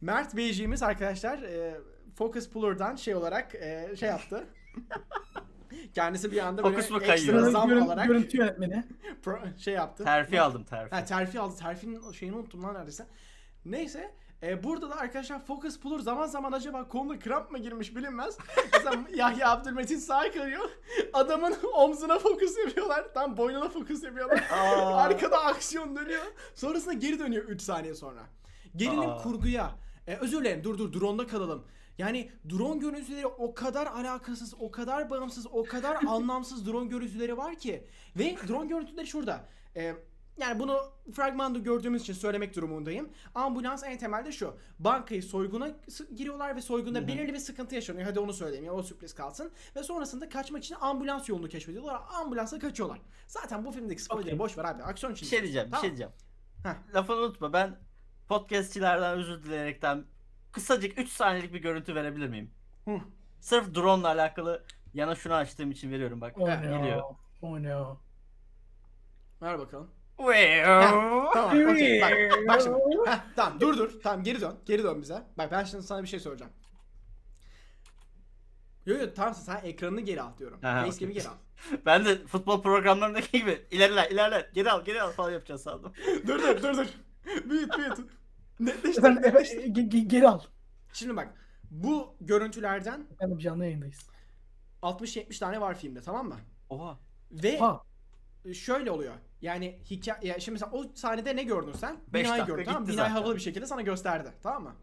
Mert 0.00 0.36
Beyciğimiz 0.36 0.82
arkadaşlar 0.82 1.42
e, 1.42 1.80
Focus 2.14 2.48
Puller'dan 2.48 2.96
şey 2.96 3.14
olarak 3.14 3.54
e, 3.54 3.94
şey 4.00 4.08
yaptı. 4.08 4.44
Kendisi 5.94 6.32
bir 6.32 6.38
anda 6.38 6.64
böyle 6.64 6.76
Focus 6.76 6.90
mu 6.90 6.98
ekstra 6.98 7.32
kayıyor? 7.32 7.50
zam 7.50 7.68
Görün- 7.68 7.80
alarak 7.80 8.06
Görüntü 8.06 8.36
yönetmeni. 8.38 8.84
pro- 9.24 9.58
şey 9.58 9.74
yaptı. 9.74 10.04
Terfi 10.04 10.40
aldım 10.40 10.64
terfi. 10.64 10.94
Ha 10.94 11.04
terfi 11.04 11.40
aldı. 11.40 11.56
Terfinin 11.56 12.12
şeyini 12.12 12.36
unuttum 12.36 12.62
lan 12.62 12.74
neredeyse. 12.74 13.06
Neyse. 13.64 14.14
E, 14.42 14.64
burada 14.64 14.90
da 14.90 14.96
arkadaşlar 14.96 15.44
focus 15.44 15.78
puller 15.78 15.98
zaman 15.98 16.26
zaman 16.26 16.52
acaba 16.52 16.88
koluna 16.88 17.18
kramp 17.18 17.50
mı 17.50 17.58
girmiş 17.58 17.96
bilinmez. 17.96 18.38
Mesela 18.72 19.04
Yahya 19.14 19.50
Abdülmetin 19.50 19.98
sağ 19.98 20.30
kayıyor. 20.30 20.70
Adamın 21.12 21.54
omzuna 21.74 22.18
fokus 22.18 22.58
yapıyorlar. 22.58 23.14
Tam 23.14 23.36
boynuna 23.36 23.68
fokus 23.68 24.02
yapıyorlar. 24.02 24.44
Aa. 24.50 24.96
Arkada 25.02 25.44
aksiyon 25.44 25.96
dönüyor. 25.96 26.22
Sonrasında 26.54 26.92
geri 26.92 27.18
dönüyor 27.18 27.44
3 27.44 27.62
saniye 27.62 27.94
sonra. 27.94 28.20
Gelelim 28.76 29.10
Aa. 29.10 29.16
kurguya. 29.16 29.70
E, 30.06 30.16
özür 30.16 30.40
dilerim 30.40 30.64
dur 30.64 30.78
dur 30.78 30.92
drone'da 31.00 31.26
kalalım. 31.26 31.64
Yani 31.98 32.30
drone 32.50 32.78
görüntüleri 32.78 33.26
o 33.26 33.54
kadar 33.54 33.86
alakasız, 33.86 34.54
o 34.60 34.70
kadar 34.70 35.10
bağımsız, 35.10 35.46
o 35.52 35.64
kadar 35.64 36.04
anlamsız 36.06 36.66
drone 36.66 36.88
görüntüleri 36.88 37.36
var 37.36 37.54
ki. 37.54 37.86
Ve 38.16 38.36
drone 38.48 38.66
görüntüleri 38.66 39.06
şurada. 39.06 39.44
E, 39.76 39.94
yani 40.38 40.60
bunu 40.60 40.92
fragmanda 41.12 41.58
gördüğümüz 41.58 42.02
için 42.02 42.12
söylemek 42.12 42.56
durumundayım. 42.56 43.10
Ambulans 43.34 43.82
en 43.84 43.98
temelde 43.98 44.32
şu. 44.32 44.56
Bankayı 44.78 45.22
soyguna 45.22 45.70
giriyorlar 46.16 46.56
ve 46.56 46.60
soygunda 46.60 47.08
belirli 47.08 47.32
bir 47.32 47.38
sıkıntı 47.38 47.74
yaşanıyor. 47.74 48.06
Hadi 48.06 48.20
onu 48.20 48.32
söyleyeyim 48.32 48.64
ya 48.64 48.72
o 48.72 48.82
sürpriz 48.82 49.14
kalsın. 49.14 49.52
Ve 49.76 49.82
sonrasında 49.82 50.28
kaçmak 50.28 50.64
için 50.64 50.76
ambulans 50.80 51.28
yolunu 51.28 51.48
keşfediyorlar. 51.48 52.00
Ambulansla 52.20 52.58
kaçıyorlar. 52.58 53.00
Zaten 53.26 53.64
bu 53.64 53.72
filmdeki 53.72 54.02
spoiler'ı 54.02 54.26
Okey. 54.28 54.38
boş 54.38 54.58
ver 54.58 54.64
abi. 54.64 54.82
Aksiyon 54.82 55.12
için. 55.12 55.26
Bir 55.26 55.30
şey 55.30 55.42
diyeceğim, 55.42 55.66
bir 55.66 55.70
Tamam. 55.72 55.80
şey 55.80 55.90
diyeceğim. 55.90 56.12
Heh. 56.62 56.94
Lafını 56.94 57.16
unutma. 57.16 57.52
Ben 57.52 57.78
podcastçilerden 58.28 59.18
özür 59.18 59.42
dileyerekten 59.42 60.04
kısacık 60.52 60.98
3 60.98 61.08
saniyelik 61.08 61.54
bir 61.54 61.62
görüntü 61.62 61.94
verebilir 61.94 62.28
miyim? 62.28 62.50
Hı. 62.84 62.98
Sırf 63.40 63.74
drone 63.74 64.00
ile 64.00 64.08
alakalı 64.08 64.64
yana 64.94 65.14
şunu 65.14 65.34
açtığım 65.34 65.70
için 65.70 65.90
veriyorum 65.90 66.20
bak. 66.20 66.34
Oh 66.38 66.46
Geliyor. 66.46 66.96
no. 66.98 67.16
Oh 67.42 67.58
no. 67.58 67.96
Ver 69.42 69.58
bakalım. 69.58 69.90
Tamam 70.18 71.70
okey 71.72 72.00
bak, 72.00 72.12
bak 72.48 72.60
şimdi. 72.60 72.78
Heh, 73.06 73.18
tamam 73.36 73.60
dur 73.60 73.76
dur. 73.78 74.00
Tamam 74.02 74.22
geri 74.24 74.40
dön. 74.40 74.54
Geri 74.66 74.82
dön 74.84 75.02
bize. 75.02 75.22
Bak 75.38 75.50
ben 75.52 75.64
şimdi 75.64 75.82
sana 75.82 76.02
bir 76.02 76.08
şey 76.08 76.20
soracağım. 76.20 76.52
Yo 78.86 78.96
yo 78.98 79.14
tamam 79.14 79.34
sen 79.34 79.60
ekranını 79.64 80.00
geri 80.00 80.22
al 80.22 80.38
diyorum. 80.38 80.58
Aha, 80.64 80.80
Facecam'i 80.84 81.10
okey. 81.12 81.22
geri 81.22 81.28
al. 81.28 81.34
Ben 81.86 82.04
de 82.04 82.26
futbol 82.26 82.62
programlarındaki 82.62 83.38
gibi 83.38 83.66
ilerle 83.70 84.08
ilerle 84.10 84.50
geri 84.54 84.70
al 84.70 84.84
geri 84.84 85.02
al 85.02 85.10
falan 85.12 85.30
yapacağız 85.30 85.62
sandım. 85.62 85.92
dur 86.26 86.38
dur 86.42 86.62
dur 86.62 86.76
dur. 86.76 86.86
büyüt 87.50 87.78
büyüt. 87.78 87.98
Netleştir. 88.60 88.98
Efendim, 89.02 89.22
efe- 89.22 89.26
netleştir. 89.34 89.62
ge- 89.62 89.88
ge- 89.90 90.08
geri 90.08 90.28
al. 90.28 90.40
Şimdi 90.92 91.16
bak. 91.16 91.28
Bu 91.70 92.14
görüntülerden 92.20 93.06
Efendim 93.12 93.38
canlı 93.38 93.64
yayındayız. 93.64 94.06
60-70 94.82 95.38
tane 95.38 95.60
var 95.60 95.74
filmde 95.74 96.00
tamam 96.02 96.28
mı? 96.28 96.36
Oha. 96.68 96.98
Ve 97.30 97.58
Ha. 97.58 97.80
Şöyle 98.54 98.90
oluyor. 98.90 99.14
Yani 99.42 99.78
hikaye 99.90 100.18
ya 100.32 100.40
şimdi 100.40 100.52
mesela 100.60 100.72
o 100.72 100.84
sahnede 100.94 101.36
ne 101.36 101.42
gördün 101.42 101.72
sen? 101.72 101.96
Beş 102.12 102.24
Binayı 102.24 102.40
dakika 102.40 102.56
gördün 102.56 102.64
tamam 102.64 102.82
mı? 102.82 102.86
gitti 102.86 102.96
Binayı 102.96 103.08
zaten. 103.10 103.22
havalı 103.22 103.36
bir 103.36 103.40
şekilde 103.40 103.66
sana 103.66 103.80
gösterdi. 103.82 104.32
Tamam 104.42 104.62
mı? 104.62 104.74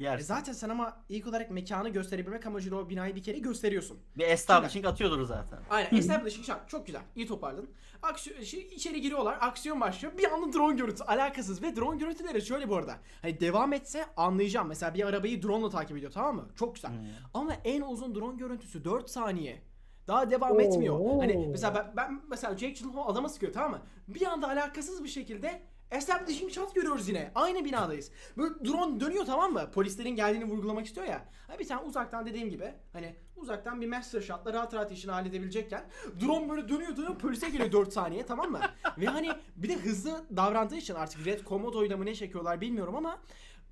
E 0.00 0.04
Yersin. 0.04 0.24
zaten 0.26 0.52
sen 0.52 0.68
ama 0.68 0.96
ilk 1.08 1.26
olarak 1.26 1.50
mekanı 1.50 1.88
gösterebilmek 1.88 2.46
amacıyla 2.46 2.76
o 2.78 2.88
binayı 2.88 3.14
bir 3.16 3.22
kere 3.22 3.38
gösteriyorsun. 3.38 3.98
Bir 4.18 4.24
establishing 4.26 4.86
atıyordur 4.86 5.24
zaten. 5.24 5.58
Aynen. 5.70 5.96
Establishing 5.96 6.46
shot. 6.46 6.68
Çok 6.68 6.86
güzel. 6.86 7.00
İyi 7.16 7.26
toparladın. 7.26 7.70
Aksiyon, 8.02 8.42
şey, 8.42 8.60
içeri 8.60 9.00
giriyorlar. 9.00 9.38
Aksiyon 9.40 9.80
başlıyor. 9.80 10.18
Bir 10.18 10.32
anda 10.32 10.52
drone 10.58 10.76
görüntüsü. 10.76 11.04
Alakasız. 11.04 11.62
Ve 11.62 11.76
drone 11.76 11.98
görüntüleri 11.98 12.42
şöyle 12.42 12.68
bu 12.68 12.76
arada. 12.76 12.96
Hani 13.22 13.40
devam 13.40 13.72
etse 13.72 14.04
anlayacağım. 14.16 14.68
Mesela 14.68 14.94
bir 14.94 15.06
arabayı 15.06 15.42
drone 15.42 15.62
ile 15.64 15.70
takip 15.70 15.96
ediyor 15.96 16.12
tamam 16.12 16.36
mı? 16.36 16.48
Çok 16.56 16.74
güzel. 16.74 16.90
Ama 17.34 17.54
en 17.64 17.80
uzun 17.82 18.14
drone 18.14 18.36
görüntüsü 18.36 18.84
4 18.84 19.10
saniye. 19.10 19.62
Daha 20.08 20.30
devam 20.30 20.60
etmiyor. 20.60 21.00
Oo. 21.00 21.20
Hani 21.20 21.48
mesela 21.50 21.74
ben, 21.74 21.96
ben 21.96 22.22
mesela 22.30 22.56
Jake 22.56 22.72
Gyllenhaal 22.72 23.08
adama 23.08 23.28
sıkıyor 23.28 23.52
tamam 23.52 23.70
mı? 23.70 23.80
Bir 24.08 24.26
anda 24.26 24.48
alakasız 24.48 25.04
bir 25.04 25.08
şekilde 25.08 25.62
establishing 25.90 26.52
shot 26.52 26.74
görüyoruz 26.74 27.08
yine. 27.08 27.32
Aynı 27.34 27.64
binadayız. 27.64 28.10
Böyle 28.36 28.54
drone 28.64 29.00
dönüyor 29.00 29.24
tamam 29.24 29.52
mı? 29.52 29.70
Polislerin 29.74 30.16
geldiğini 30.16 30.44
vurgulamak 30.44 30.86
istiyor 30.86 31.06
ya. 31.06 31.24
Ha 31.48 31.58
bir 31.58 31.68
tane 31.68 31.82
uzaktan 31.82 32.26
dediğim 32.26 32.50
gibi 32.50 32.74
hani 32.92 33.16
uzaktan 33.36 33.80
bir 33.80 33.86
master 33.88 34.20
shotla 34.20 34.52
rahat 34.52 34.74
rahat 34.74 34.92
işini 34.92 35.10
halledebilecekken 35.12 35.84
drone 36.20 36.50
böyle 36.50 36.68
dönüyor 36.68 36.96
dönüyor 36.96 37.18
polise 37.18 37.48
geliyor 37.48 37.72
4 37.72 37.92
saniye 37.92 38.26
tamam 38.26 38.50
mı? 38.50 38.60
Ve 38.98 39.06
hani 39.06 39.30
bir 39.56 39.68
de 39.68 39.76
hızlı 39.76 40.24
davrandığı 40.36 40.76
için 40.76 40.94
artık 40.94 41.26
Red 41.26 41.44
Komodo'yla 41.44 41.96
mı 41.96 42.06
ne 42.06 42.14
çekiyorlar 42.14 42.60
bilmiyorum 42.60 42.96
ama 42.96 43.18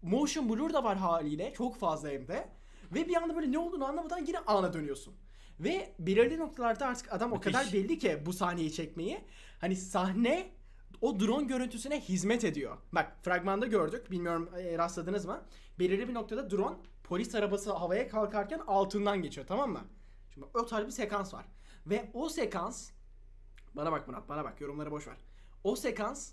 motion 0.03 0.49
blur 0.49 0.73
da 0.73 0.85
var 0.85 0.97
haliyle 0.97 1.53
çok 1.53 1.77
fazla 1.77 2.09
hem 2.09 2.29
de. 2.29 2.49
Ve 2.95 3.09
bir 3.09 3.17
anda 3.17 3.37
böyle 3.37 3.53
ne 3.53 3.59
olduğunu 3.59 3.85
anlamadan 3.85 4.25
yine 4.27 4.39
ana 4.39 4.73
dönüyorsun. 4.73 5.15
Ve 5.61 5.95
belirli 5.99 6.39
noktalarda 6.39 6.87
artık 6.87 7.13
adam 7.13 7.33
o 7.33 7.37
Müthiş. 7.37 7.53
kadar 7.53 7.73
belli 7.73 7.99
ki 7.99 8.23
bu 8.27 8.33
sahneyi 8.33 8.73
çekmeyi. 8.73 9.25
Hani 9.61 9.77
sahne 9.77 10.51
o 11.01 11.21
drone 11.21 11.47
görüntüsüne 11.47 12.01
hizmet 12.01 12.45
ediyor. 12.45 12.77
Bak 12.93 13.17
fragmanda 13.23 13.67
gördük. 13.67 14.11
Bilmiyorum 14.11 14.51
e, 14.57 14.79
rastladınız 14.79 15.25
mı? 15.25 15.43
Belirli 15.79 16.09
bir 16.09 16.15
noktada 16.15 16.51
drone 16.51 16.77
polis 17.05 17.35
arabası 17.35 17.73
havaya 17.73 18.09
kalkarken 18.09 18.61
altından 18.67 19.23
geçiyor 19.23 19.47
tamam 19.47 19.71
mı? 19.73 19.81
Şimdi 20.35 20.47
o 20.55 20.67
tarz 20.67 20.87
bir 20.87 20.91
sekans 20.93 21.35
var. 21.35 21.45
Ve 21.87 22.11
o 22.15 22.29
sekans 22.29 22.91
bana 23.75 23.93
bak 23.93 24.09
Murat 24.09 24.29
bana 24.29 24.45
bak 24.45 24.61
yorumlara 24.61 24.91
boş 24.91 25.07
ver. 25.07 25.17
O 25.65 25.77
sekans 25.77 26.33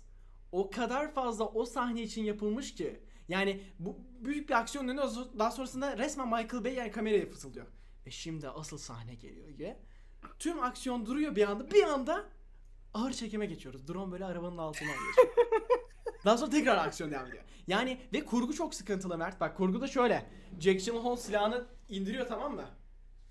o 0.52 0.70
kadar 0.70 1.14
fazla 1.14 1.44
o 1.44 1.64
sahne 1.64 2.02
için 2.02 2.24
yapılmış 2.24 2.74
ki. 2.74 3.02
Yani 3.28 3.62
bu 3.78 3.96
büyük 4.20 4.48
bir 4.48 4.54
aksiyon 4.54 4.88
dönüyor. 4.88 5.10
Daha 5.38 5.50
sonrasında 5.50 5.98
resmen 5.98 6.28
Michael 6.28 6.64
Bay 6.64 6.74
yani 6.74 6.90
kameraya 6.90 7.26
fısıldıyor. 7.26 7.66
Ve 8.08 8.12
şimdi 8.12 8.48
asıl 8.48 8.78
sahne 8.78 9.14
geliyor 9.14 9.58
diye. 9.58 9.78
Tüm 10.38 10.62
aksiyon 10.62 11.06
duruyor 11.06 11.36
bir 11.36 11.48
anda. 11.50 11.70
Bir 11.70 11.82
anda 11.82 12.24
ağır 12.94 13.12
çekime 13.12 13.46
geçiyoruz. 13.46 13.88
Drone 13.88 14.12
böyle 14.12 14.24
arabanın 14.24 14.58
altından 14.58 14.94
geçiyor. 14.94 15.36
Daha 16.24 16.38
sonra 16.38 16.50
tekrar 16.50 16.76
aksiyon 16.76 17.10
devam 17.10 17.26
ediyor. 17.26 17.44
Yani 17.66 17.98
ve 18.12 18.24
kurgu 18.24 18.54
çok 18.54 18.74
sıkıntılı 18.74 19.18
Mert. 19.18 19.40
Bak 19.40 19.56
kurgu 19.56 19.80
da 19.80 19.86
şöyle. 19.86 20.26
Jack 20.60 20.84
Gyllenhaal 20.84 21.16
silahını 21.16 21.66
indiriyor 21.88 22.28
tamam 22.28 22.54
mı? 22.54 22.64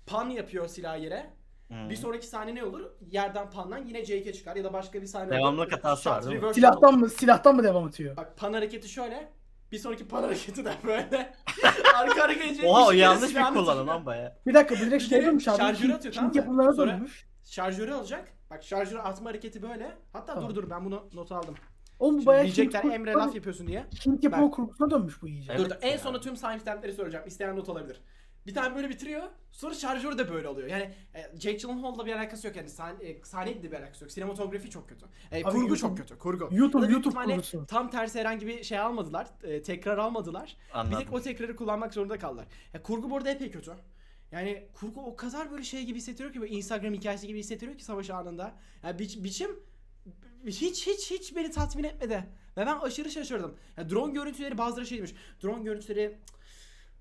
Pan 0.06 0.30
yapıyor 0.30 0.68
silah 0.68 1.02
yere. 1.02 1.30
Hmm. 1.68 1.90
Bir 1.90 1.96
sonraki 1.96 2.26
sahne 2.26 2.54
ne 2.54 2.64
olur? 2.64 2.90
Yerden 3.10 3.50
pandan 3.50 3.86
yine 3.86 4.04
Jake'e 4.04 4.32
çıkar 4.32 4.56
ya 4.56 4.64
da 4.64 4.72
başka 4.72 5.02
bir 5.02 5.06
sahne 5.06 5.30
Devamlılık 5.30 5.68
olur. 5.68 5.72
hatası 5.72 6.10
var, 6.10 6.26
değil 6.30 6.42
mi? 6.42 6.54
Silahtan 6.54 6.98
mı 6.98 7.10
silahtan 7.10 7.56
mı 7.56 7.62
devam 7.62 7.84
atıyor? 7.84 8.16
Bak 8.16 8.36
pan 8.36 8.52
hareketi 8.52 8.88
şöyle. 8.88 9.32
Bir 9.72 9.78
sonraki 9.78 10.08
pan 10.08 10.22
hareketi 10.22 10.64
de 10.64 10.72
böyle. 10.84 11.34
Arka 11.94 12.22
arkaya 12.22 12.54
Jake 12.54 12.66
Oha 12.66 12.86
o 12.86 12.92
yanlış 12.92 13.36
bir 13.36 13.44
kullanım 13.44 13.86
lan 13.86 14.06
baya. 14.06 14.38
Bir 14.46 14.54
dakika 14.54 14.74
bir 14.74 14.80
direkt 14.86 15.02
şey 15.04 15.26
dönmüş 15.26 15.48
abi. 15.48 15.56
şarjörü 15.56 15.92
atıyor, 15.92 16.14
tamam 16.14 16.30
mı? 16.30 16.36
yapımlarına 16.36 16.72
Sonra- 16.72 16.92
dönmüş. 16.92 17.28
Şarjörü 17.44 17.92
alacak. 17.92 18.28
Bak 18.50 18.64
şarjörü 18.64 18.98
atma 18.98 19.30
hareketi 19.30 19.62
böyle. 19.62 19.96
Hatta 20.12 20.34
Tamam. 20.34 20.50
dur 20.50 20.54
dur 20.54 20.70
ben 20.70 20.84
bunu 20.84 21.08
not 21.12 21.32
aldım. 21.32 21.54
Oğlum 21.98 22.14
bu 22.14 22.18
Şimdi 22.18 22.26
bayağı 22.26 22.44
diyecekler 22.44 22.84
Emre 22.84 23.12
laf 23.12 23.34
yapıyorsun 23.34 23.66
diye. 23.66 23.86
Hint 24.06 24.24
yapımı 24.24 24.50
kurgusuna 24.50 24.90
dönmüş 24.90 25.22
bu 25.22 25.28
iyice. 25.28 25.52
Evet 25.52 25.64
dur 25.64 25.70
dur 25.70 25.76
en 25.80 25.96
sona 25.96 26.20
tüm 26.20 26.34
timestampleri 26.34 26.92
söyleyeceğim. 26.92 27.26
İsteyen 27.26 27.56
not 27.56 27.68
alabilir. 27.68 28.00
Bir 28.46 28.54
tane 28.54 28.74
böyle 28.76 28.88
bitiriyor. 28.88 29.22
Sonra 29.52 29.74
şarjörü 29.74 30.18
de 30.18 30.30
böyle 30.32 30.48
oluyor. 30.48 30.68
Yani 30.68 30.94
e, 31.14 31.22
Jake 31.40 31.56
Gyllenhaal'la 31.56 32.06
bir 32.06 32.12
alakası 32.12 32.46
yok 32.46 32.56
yani 32.56 32.68
sahne, 32.68 33.04
e, 33.04 33.24
sahneyle 33.24 33.62
de 33.62 33.70
bir 33.72 33.76
alakası 33.76 34.04
yok. 34.04 34.12
Sinematografi 34.12 34.70
çok 34.70 34.88
kötü. 34.88 35.06
E, 35.32 35.36
Abi 35.36 35.42
kurgu 35.50 35.74
YouTube- 35.74 35.78
çok 35.78 35.96
kötü. 35.98 36.18
Kurgu. 36.18 36.44
YouTube- 36.44 36.92
YouTube 36.92 37.14
kurgusu. 37.14 37.66
Tam 37.66 37.90
tersi 37.90 38.18
herhangi 38.20 38.46
bir 38.46 38.62
şey 38.62 38.78
almadılar. 38.78 39.26
e, 39.42 39.62
tekrar 39.62 39.98
almadılar. 39.98 40.56
Bir 40.70 40.78
Anladım. 40.78 40.98
tek 40.98 41.12
o 41.12 41.20
tekrarı 41.22 41.56
kullanmak 41.56 41.94
zorunda 41.94 42.18
kaldılar. 42.18 42.46
Ya, 42.74 42.82
kurgu 42.82 43.10
bu 43.10 43.16
arada 43.16 43.30
epey 43.30 43.50
kötü. 43.50 43.72
Yani 44.32 44.66
kurgu 44.74 45.00
o 45.06 45.16
kadar 45.16 45.50
böyle 45.50 45.62
şey 45.64 45.84
gibi 45.84 45.98
hissettiriyor 45.98 46.32
ki 46.32 46.40
böyle 46.40 46.54
Instagram 46.54 46.94
hikayesi 46.94 47.26
gibi 47.26 47.38
hissettiriyor 47.38 47.78
ki 47.78 47.84
savaş 47.84 48.10
anında. 48.10 48.54
Yani 48.82 48.98
biç, 48.98 49.16
biçim 49.24 49.50
hiç 50.46 50.86
hiç 50.86 51.10
hiç 51.10 51.36
beni 51.36 51.50
tatmin 51.50 51.84
etmedi. 51.84 52.24
Ve 52.56 52.66
ben 52.66 52.78
aşırı 52.78 53.10
şaşırdım. 53.10 53.54
Ya 53.76 53.90
drone 53.90 54.12
görüntüleri 54.12 54.58
bazıları 54.58 54.86
şey 54.86 54.98
demiş. 54.98 55.14
Drone 55.42 55.62
görüntüleri 55.62 56.18
cık, 56.26 56.37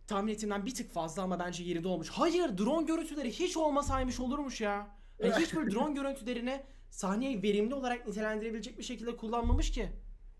tahmin 0.07 0.33
ettiğimden 0.33 0.65
bir 0.65 0.75
tık 0.75 0.91
fazla 0.91 1.23
ama 1.23 1.39
bence 1.39 1.63
yerinde 1.63 1.87
olmuş. 1.87 2.09
Hayır 2.09 2.57
drone 2.57 2.85
görüntüleri 2.85 3.31
hiç 3.31 3.57
olmasaymış 3.57 4.19
olurmuş 4.19 4.61
ya. 4.61 4.87
Yani 5.19 5.33
hiç 5.35 5.55
böyle 5.55 5.71
drone 5.71 5.93
görüntülerini 5.93 6.63
sahneyi 6.89 7.43
verimli 7.43 7.73
olarak 7.73 8.07
nitelendirebilecek 8.07 8.77
bir 8.77 8.83
şekilde 8.83 9.17
kullanmamış 9.17 9.71
ki. 9.71 9.89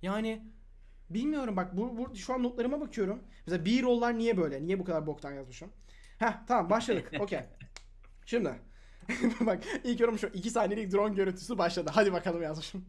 Yani 0.01 0.43
bilmiyorum 1.09 1.55
bak 1.55 1.77
bu, 1.77 1.97
bu 1.97 2.15
şu 2.15 2.33
an 2.33 2.43
notlarıma 2.43 2.81
bakıyorum. 2.81 3.23
Mesela 3.45 3.65
B-roll'lar 3.65 4.17
niye 4.17 4.37
böyle? 4.37 4.65
Niye 4.65 4.79
bu 4.79 4.83
kadar 4.83 5.07
boktan 5.07 5.31
yazmışım? 5.31 5.69
Heh 6.19 6.33
tamam 6.47 6.69
başladık. 6.69 7.11
Okey. 7.19 7.39
Şimdi 8.25 8.59
bak 9.39 9.63
ilk 9.83 9.99
yorum 9.99 10.19
şu. 10.19 10.27
2 10.27 10.49
saniyelik 10.49 10.93
drone 10.93 11.15
görüntüsü 11.15 11.57
başladı. 11.57 11.91
Hadi 11.93 12.13
bakalım 12.13 12.41
yazmışım. 12.41 12.85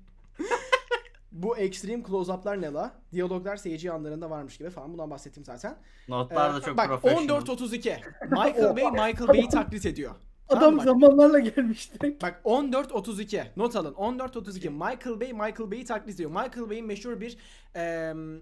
Bu 1.32 1.56
extreme 1.56 2.02
close-up'lar 2.02 2.60
ne 2.62 2.72
la? 2.72 2.92
Diyaloglar 3.12 3.56
seyirci 3.56 3.92
anlarında 3.92 4.30
varmış 4.30 4.58
gibi 4.58 4.70
falan. 4.70 4.92
Bundan 4.92 5.10
bahsettim 5.10 5.44
zaten. 5.44 5.76
Notlar 6.08 6.54
da 6.54 6.58
Ee, 6.58 6.62
çok 6.62 6.76
bak 6.76 6.86
professional. 6.88 7.40
14.32. 7.40 7.96
Michael 8.30 8.76
Bay 8.76 8.90
Michael 8.90 9.28
Bay'i 9.28 9.48
taklit 9.48 9.86
ediyor. 9.86 10.14
Adam 10.48 10.60
Tamam 10.60 10.78
bak. 10.78 10.84
zamanlarla 10.84 11.38
gelmişti. 11.38 12.16
Bak 12.22 12.40
14.32 12.44 13.44
not 13.56 13.76
alın 13.76 13.92
14.32 13.94 14.70
Michael 14.70 15.20
Bay 15.20 15.32
Michael 15.32 15.70
Bay'i 15.70 15.84
taklit 15.84 16.14
ediyor. 16.14 16.30
Michael 16.30 16.70
Bay'in 16.70 16.86
meşhur 16.86 17.20
bir 17.20 17.36
ma- 17.74 18.40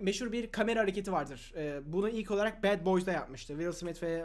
meşhur 0.00 0.32
bir 0.32 0.52
kamera 0.52 0.80
hareketi 0.80 1.12
vardır. 1.12 1.52
Ee, 1.56 1.80
bunu 1.86 2.08
ilk 2.08 2.30
olarak 2.30 2.62
Bad 2.64 2.84
Boys'da 2.84 3.12
yapmıştı. 3.12 3.52
Will 3.52 3.72
Smith 3.72 4.02
ve 4.02 4.10
e, 4.12 4.22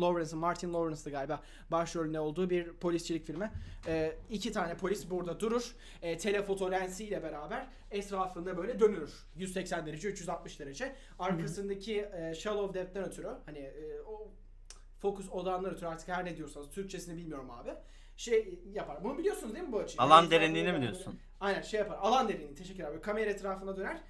Lawrence, 0.00 0.36
Martin 0.36 0.72
Lawrence'dı 0.74 1.10
galiba 1.10 1.40
başrolünde 1.70 2.20
olduğu 2.20 2.50
bir 2.50 2.72
polisçilik 2.72 3.26
filmi. 3.26 3.50
Ee, 3.86 4.12
iki 4.30 4.52
tane 4.52 4.76
polis 4.76 5.10
burada 5.10 5.40
durur. 5.40 5.74
E, 6.02 6.18
telefoto 6.18 6.70
lensiyle 6.70 7.22
beraber 7.22 7.66
etrafında 7.90 8.56
böyle 8.56 8.80
dönülür. 8.80 9.12
180 9.36 9.86
derece, 9.86 10.08
360 10.08 10.60
derece. 10.60 10.94
Arkasındaki 11.18 12.00
e, 12.00 12.34
shallow 12.34 12.80
depth'ten 12.80 13.04
ötürü 13.04 13.28
hani 13.46 13.58
e, 13.58 14.00
o 14.06 14.28
fokus 15.00 15.28
odağından 15.30 15.72
ötürü 15.74 15.86
artık 15.86 16.08
her 16.08 16.24
ne 16.24 16.36
diyorsanız 16.36 16.70
Türkçesini 16.70 17.16
bilmiyorum 17.16 17.50
abi. 17.50 17.70
Şey 18.16 18.60
yapar. 18.72 19.04
Bunu 19.04 19.18
biliyorsunuz 19.18 19.54
değil 19.54 19.64
mi 19.66 19.72
bu 19.72 19.78
açıyı? 19.78 20.00
Alan 20.02 20.16
Yani 20.16 20.26
etrafında 20.26 20.40
derinliğini 20.40 20.68
mi 20.72 20.74
böyle- 20.74 20.92
diyorsun? 20.92 21.18
Aynen 21.40 21.62
şey 21.62 21.80
yapar. 21.80 21.98
Alan 22.00 22.28
derinliği 22.28 22.54
teşekkür 22.54 22.84
abi. 22.84 23.00
Kamera 23.00 23.30
etrafına 23.30 23.76
döner. 23.76 24.00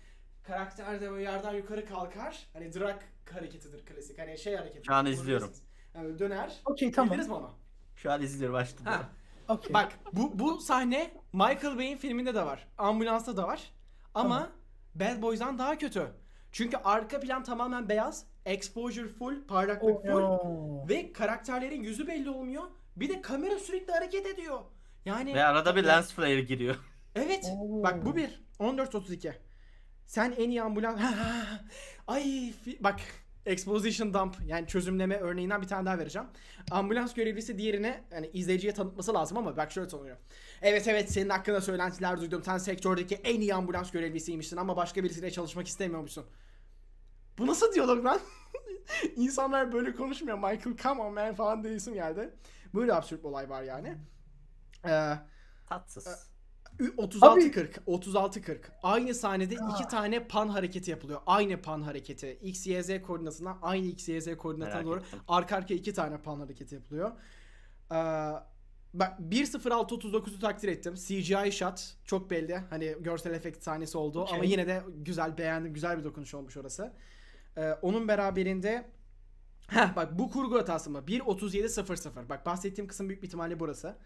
Karakter 0.48 1.00
de 1.00 1.10
böyle 1.10 1.22
yerden 1.22 1.54
yukarı 1.54 1.86
kalkar. 1.86 2.46
Hani 2.52 2.74
drag 2.74 2.96
hareketidir 3.32 3.84
klasik. 3.86 4.18
Hani 4.18 4.38
şey 4.38 4.56
hareketi. 4.56 4.86
Şu 4.86 4.94
an 4.94 5.06
izliyorum. 5.06 5.52
Yani 5.94 6.18
döner. 6.18 6.60
Okey 6.64 6.92
tamam. 6.92 7.10
Bildiniz 7.10 7.28
mi 7.28 7.34
onu? 7.34 7.50
Şu 7.96 8.12
an 8.12 8.22
izliyorum 8.22 8.54
başladı. 8.54 8.82
Ha. 8.84 9.08
Okey. 9.48 9.74
Bak 9.74 9.92
bu 10.12 10.38
bu 10.38 10.60
sahne 10.60 11.10
Michael 11.32 11.78
Bay'in 11.78 11.96
filminde 11.96 12.34
de 12.34 12.46
var. 12.46 12.68
Ambulansta 12.78 13.36
da 13.36 13.46
var. 13.48 13.72
Ama 14.14 14.38
Tamam. 14.38 14.48
Bad 14.94 15.22
Boys'dan 15.22 15.58
daha 15.58 15.78
kötü. 15.78 16.06
Çünkü 16.52 16.76
arka 16.76 17.20
plan 17.20 17.42
tamamen 17.42 17.88
beyaz. 17.88 18.26
Exposure 18.46 19.08
full, 19.08 19.46
parlaklık 19.46 19.96
Oh, 19.96 20.02
full. 20.02 20.20
no. 20.20 20.88
Ve 20.88 21.12
karakterlerin 21.12 21.82
yüzü 21.82 22.06
belli 22.06 22.30
olmuyor. 22.30 22.62
Bir 22.96 23.08
de 23.08 23.22
kamera 23.22 23.58
sürekli 23.58 23.92
hareket 23.92 24.26
ediyor. 24.26 24.60
Yani 25.04 25.34
Ve 25.34 25.44
arada 25.44 25.76
bir 25.76 25.84
lens 25.84 26.12
flare 26.12 26.40
giriyor. 26.40 26.76
Evet. 27.14 27.44
Oo. 27.52 27.82
Bak 27.82 28.04
bu 28.04 28.16
bir. 28.16 28.42
14.32. 28.60 29.32
Sen 30.08 30.34
en 30.38 30.50
iyi 30.50 30.62
ambulans... 30.62 31.00
Ay 32.06 32.54
bak 32.80 33.00
exposition 33.46 34.14
dump 34.14 34.36
yani 34.46 34.66
çözümleme 34.66 35.16
örneğinden 35.16 35.62
bir 35.62 35.66
tane 35.66 35.86
daha 35.86 35.98
vereceğim. 35.98 36.28
Ambulans 36.70 37.14
görevlisi 37.14 37.58
diğerine 37.58 38.04
yani 38.12 38.30
izleyiciye 38.32 38.74
tanıtması 38.74 39.14
lazım 39.14 39.38
ama 39.38 39.56
bak 39.56 39.72
şöyle 39.72 39.88
tanıyor. 39.88 40.16
Evet 40.62 40.88
evet 40.88 41.12
senin 41.12 41.28
hakkında 41.28 41.60
söylentiler 41.60 42.20
duydum. 42.20 42.42
Sen 42.44 42.58
sektördeki 42.58 43.14
en 43.14 43.40
iyi 43.40 43.54
ambulans 43.54 43.90
görevlisiymişsin 43.90 44.56
ama 44.56 44.76
başka 44.76 45.04
birisiyle 45.04 45.30
çalışmak 45.30 45.66
istemiyormuşsun. 45.66 46.26
Bu 47.38 47.46
nasıl 47.46 47.74
diyalog 47.74 48.04
lan? 48.04 48.20
İnsanlar 49.16 49.72
böyle 49.72 49.92
konuşmuyor. 49.94 50.38
Michael 50.38 50.76
come 50.76 51.02
on 51.02 51.14
man 51.14 51.34
falan 51.34 51.64
diye 51.64 51.74
isim 51.74 51.94
geldi. 51.94 52.34
Böyle 52.74 52.94
absürt 52.94 53.20
bir 53.24 53.28
olay 53.28 53.50
var 53.50 53.62
yani. 53.62 53.98
Ee, 54.86 55.14
Tatsız. 55.66 56.28
36-40. 56.78 57.80
36-40. 57.86 58.58
Aynı 58.82 59.14
sahnede 59.14 59.56
Ah. 59.62 59.80
iki 59.80 59.88
tane 59.88 60.26
pan 60.26 60.48
hareketi 60.48 60.90
yapılıyor. 60.90 61.20
Aynı 61.26 61.62
pan 61.62 61.82
hareketi. 61.82 62.38
X, 62.42 62.66
Y, 62.66 62.82
Z 62.82 63.02
koordinatına 63.02 63.58
aynı 63.62 63.86
X, 63.86 64.08
Y, 64.08 64.20
Z 64.20 64.36
koordinatına 64.36 64.74
Merak 64.74 64.86
doğru 64.86 65.00
ettim. 65.00 65.18
arka 65.28 65.56
arkaya 65.56 65.74
iki 65.74 65.92
tane 65.94 66.18
pan 66.18 66.40
hareketi 66.40 66.74
yapılıyor. 66.74 67.10
Ee, 67.92 67.94
bak 68.94 69.18
1.06.39'u 69.20 70.38
takdir 70.38 70.68
ettim. 70.68 70.94
CGI 70.94 71.52
shot 71.52 71.94
çok 72.04 72.30
belli. 72.30 72.56
Hani 72.70 72.96
görsel 73.00 73.34
efekt 73.34 73.62
sahnesi 73.64 73.98
oldu 73.98 74.26
ama 74.28 74.38
Okey. 74.38 74.50
yine 74.50 74.66
de 74.66 74.82
güzel 74.96 75.38
beğendim. 75.38 75.74
Güzel 75.74 75.98
bir 75.98 76.04
dokunuş 76.04 76.34
olmuş 76.34 76.56
orası. 76.56 76.92
Ee, 77.56 77.72
onun 77.82 78.08
beraberinde 78.08 78.88
Heh 79.68 79.96
bak 79.96 80.18
bu 80.18 80.30
kurgu 80.30 80.58
hatası 80.58 80.90
mı? 80.90 80.98
1.37.00. 81.06 82.28
Bak 82.28 82.46
bahsettiğim 82.46 82.88
kısım 82.88 83.08
büyük 83.08 83.22
bir 83.22 83.26
ihtimalle 83.26 83.60
burası. 83.60 83.96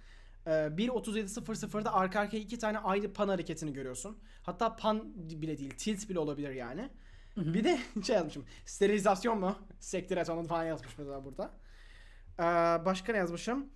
Ee, 0.47 0.51
1.37.00'da 0.51 1.95
arka 1.95 2.21
arkaya 2.21 2.39
iki 2.39 2.59
tane 2.59 2.79
aynı 2.79 3.13
pan 3.13 3.29
hareketini 3.29 3.73
görüyorsun. 3.73 4.19
Hatta 4.43 4.77
pan 4.77 5.13
bile 5.15 5.59
değil, 5.59 5.71
tilt 5.71 6.09
bile 6.09 6.19
olabilir 6.19 6.51
yani. 6.51 6.89
Bir 7.37 7.65
de 7.65 7.79
şey 8.07 8.17
yazmışım. 8.17 8.45
Sterilizasyon 8.67 9.41
mu? 9.41 9.59
Sektir 9.81 10.17
et 10.17 10.31
onu 10.31 10.49
falan 10.49 10.65
yazmış 10.65 10.99
mesela 10.99 11.25
burada. 11.25 11.51
Ee, 12.39 12.43
başka 12.85 13.13
ne 13.13 13.19
yazmışım? 13.19 13.67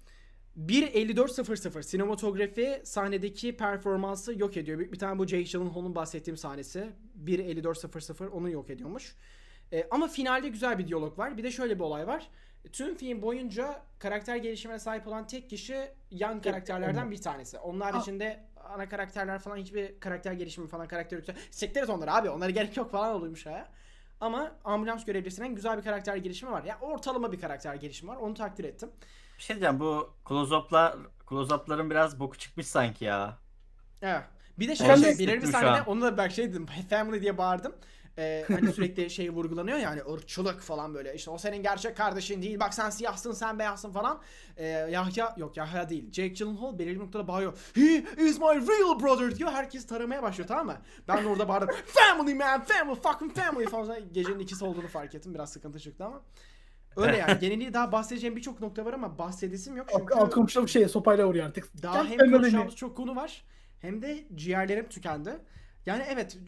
1.54.00 0.58 1.82
sinematografi 1.82 2.80
sahnedeki 2.84 3.56
performansı 3.56 4.38
yok 4.38 4.56
ediyor. 4.56 4.78
Bir, 4.78 4.92
bir 4.92 4.98
tane 4.98 5.18
bu 5.18 5.26
Jake 5.26 5.42
Gyllenhaal'ın 5.42 5.94
bahsettiğim 5.94 6.36
sahnesi. 6.36 6.92
1.54.00 7.24 8.28
onu 8.28 8.50
yok 8.50 8.70
ediyormuş. 8.70 9.14
Ee, 9.72 9.86
ama 9.90 10.08
finalde 10.08 10.48
güzel 10.48 10.78
bir 10.78 10.88
diyalog 10.88 11.18
var. 11.18 11.36
Bir 11.36 11.42
de 11.42 11.50
şöyle 11.50 11.74
bir 11.74 11.80
olay 11.80 12.06
var. 12.06 12.30
Tüm 12.72 12.96
film 12.96 13.22
boyunca 13.22 13.82
karakter 13.98 14.36
gelişimine 14.36 14.78
sahip 14.78 15.06
olan 15.06 15.26
tek 15.26 15.50
kişi 15.50 15.90
yan 16.10 16.40
karakterlerden 16.40 17.10
bir 17.10 17.22
tanesi. 17.22 17.58
Onun 17.58 17.80
haricinde 17.80 18.44
ana 18.56 18.88
karakterler 18.88 19.38
falan 19.38 19.56
hiçbir 19.56 20.00
karakter 20.00 20.32
gelişimi 20.32 20.68
falan 20.68 20.88
karakter 20.88 21.16
yoksa 21.16 21.34
sekteriz 21.50 21.90
onları 21.90 22.12
abi 22.12 22.30
onlara 22.30 22.50
gerek 22.50 22.76
yok 22.76 22.90
falan 22.90 23.14
oluyormuş 23.14 23.46
ha. 23.46 23.68
Ama 24.20 24.52
ambulans 24.64 25.04
görevlisinin 25.04 25.54
güzel 25.54 25.78
bir 25.78 25.82
karakter 25.82 26.16
gelişimi 26.16 26.52
var. 26.52 26.64
Ya 26.64 26.78
ortalama 26.80 27.32
bir 27.32 27.40
karakter 27.40 27.74
gelişimi 27.74 28.10
var. 28.10 28.16
Onu 28.16 28.34
takdir 28.34 28.64
ettim. 28.64 28.90
Bir 29.38 29.42
şey 29.42 29.56
diyeceğim 29.56 29.80
bu 29.80 30.14
close-up'lar 30.24 30.96
close-up'ların 31.28 31.90
biraz 31.90 32.20
boku 32.20 32.38
çıkmış 32.38 32.66
sanki 32.66 33.04
ya. 33.04 33.38
Evet. 34.02 34.22
Bir 34.58 34.68
de 34.68 34.76
şey, 34.76 34.96
şey 34.96 35.18
belirli 35.18 35.42
bir 35.42 35.46
sahnede 35.46 35.82
onu 35.82 36.00
da 36.00 36.18
bak 36.18 36.32
şey 36.32 36.48
dedim 36.48 36.66
family 36.90 37.22
diye 37.22 37.38
bağırdım. 37.38 37.74
Ee, 38.18 38.44
hani 38.48 38.72
sürekli 38.72 39.10
şey 39.10 39.30
vurgulanıyor 39.30 39.78
yani 39.78 40.00
ırkçılık 40.12 40.60
falan 40.60 40.94
böyle 40.94 41.14
işte 41.14 41.30
o 41.30 41.38
senin 41.38 41.62
gerçek 41.62 41.96
kardeşin 41.96 42.42
değil 42.42 42.60
bak 42.60 42.74
sen 42.74 42.90
siyahsın 42.90 43.32
sen 43.32 43.58
beyazsın 43.58 43.92
falan. 43.92 44.20
Ee, 44.56 44.66
Yahya 44.66 45.34
yok 45.36 45.56
Yahya 45.56 45.88
değil 45.88 46.12
Jake 46.12 46.28
Gyllenhaal 46.28 46.78
belirli 46.78 46.94
bir 46.94 47.00
noktada 47.00 47.28
bağırıyor. 47.28 47.58
He 47.74 48.04
is 48.18 48.38
my 48.38 48.46
real 48.46 49.00
brother 49.00 49.36
diyor 49.36 49.50
herkes 49.52 49.86
taramaya 49.86 50.22
başlıyor 50.22 50.48
tamam 50.48 50.66
mı? 50.66 50.76
Ben 51.08 51.24
de 51.24 51.28
orada 51.28 51.48
bağırdım 51.48 51.68
family 51.86 52.34
man 52.34 52.64
family 52.64 53.00
fucking 53.00 53.34
family 53.34 53.66
falan 53.66 54.12
gecenin 54.12 54.38
ikisi 54.38 54.64
olduğunu 54.64 54.88
fark 54.88 55.14
ettim 55.14 55.34
biraz 55.34 55.52
sıkıntı 55.52 55.80
çıktı 55.80 56.04
ama. 56.04 56.22
Öyle 56.96 57.16
yani 57.16 57.38
geneli 57.40 57.74
daha 57.74 57.92
bahsedeceğim 57.92 58.36
birçok 58.36 58.60
nokta 58.60 58.84
var 58.84 58.92
ama 58.92 59.18
bahsedesim 59.18 59.76
yok 59.76 59.86
çünkü 59.98 60.14
Al 60.14 60.30
komşuluk 60.30 60.68
şeye 60.68 60.88
sopayla 60.88 61.26
vuruyor 61.26 61.46
artık. 61.46 61.82
daha 61.82 62.02
Gel 62.02 62.18
hem 62.18 62.30
konuşacağımız 62.30 62.76
çok 62.76 62.96
konu 62.96 63.16
var 63.16 63.44
hem 63.80 64.02
de 64.02 64.24
ciğerlerim 64.34 64.88
tükendi. 64.88 65.30
Yani 65.86 66.04
evet 66.08 66.38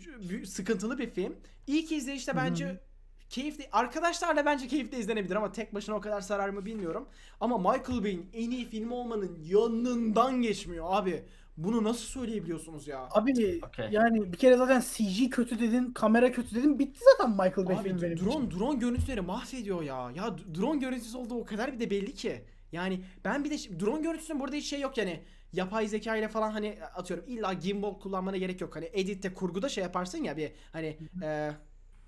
sıkıntılı 0.45 0.99
bir 0.99 1.11
film. 1.11 1.37
İlk 1.67 1.93
izleyişte 1.93 2.37
bence 2.37 2.81
keyifli 3.29 3.69
arkadaşlarla 3.73 4.47
bence 4.47 4.69
keyifli 4.69 4.99
izlenebilir 4.99 5.37
ama 5.37 5.53
tek 5.53 5.75
başına 5.75 5.95
o 5.95 6.01
kadar 6.01 6.21
sarar 6.21 6.49
mı 6.49 6.65
bilmiyorum. 6.65 7.09
Ama 7.41 7.59
Michael 7.59 8.05
Bay'in 8.05 8.31
en 8.33 8.51
iyi 8.51 8.65
filmi 8.65 8.95
olmanın 8.95 9.39
yanından 9.45 10.43
geçmiyor 10.43 10.87
abi. 10.89 11.25
Bunu 11.57 11.85
nasıl 11.85 12.07
söyleyebiliyorsunuz 12.07 12.89
ya? 12.89 13.09
Abi 13.11 13.61
Okey. 13.67 13.89
yani 13.91 14.33
bir 14.33 14.37
kere 14.37 14.57
zaten 14.57 14.81
CG 14.81 15.31
kötü 15.31 15.59
dedin, 15.59 15.93
kamera 15.93 16.33
kötü 16.33 16.55
dedin. 16.55 16.79
Bitti 16.79 17.01
zaten 17.13 17.31
Michael 17.31 17.67
Bay 17.67 17.77
Abi 17.77 17.89
film 17.89 18.03
benim 18.03 18.19
drone 18.19 18.47
için. 18.47 18.59
drone 18.59 18.79
görüntüleri 18.79 19.21
mahvediyor 19.21 19.83
ya. 19.83 20.11
Ya 20.15 20.37
drone 20.57 20.81
görüntüsü 20.81 21.19
olduğu 21.19 21.35
o 21.35 21.45
kadar 21.45 21.73
bir 21.73 21.81
de 21.81 21.91
belli 21.91 22.15
ki. 22.15 22.45
Yani 22.73 23.01
ben 23.25 23.45
bir 23.45 23.51
de 23.51 23.81
drone 23.81 24.03
görüntüsünün 24.03 24.41
burada 24.41 24.57
hiç 24.57 24.67
şey 24.67 24.81
yok 24.81 24.99
yani. 24.99 25.21
Yapay 25.53 25.89
zeka 25.89 26.17
ile 26.17 26.29
falan 26.29 26.51
hani 26.51 26.79
atıyorum 26.95 27.25
illa 27.29 27.53
gimbal 27.53 27.99
kullanmana 28.01 28.37
gerek 28.37 28.61
yok. 28.61 28.77
Hani 28.77 28.91
editte 28.93 29.35
kurguda 29.35 29.69
şey 29.69 29.85
yaparsın 29.85 30.19
ya 30.19 30.37
bir 30.37 30.53
hani 30.73 30.99
e, 31.23 31.51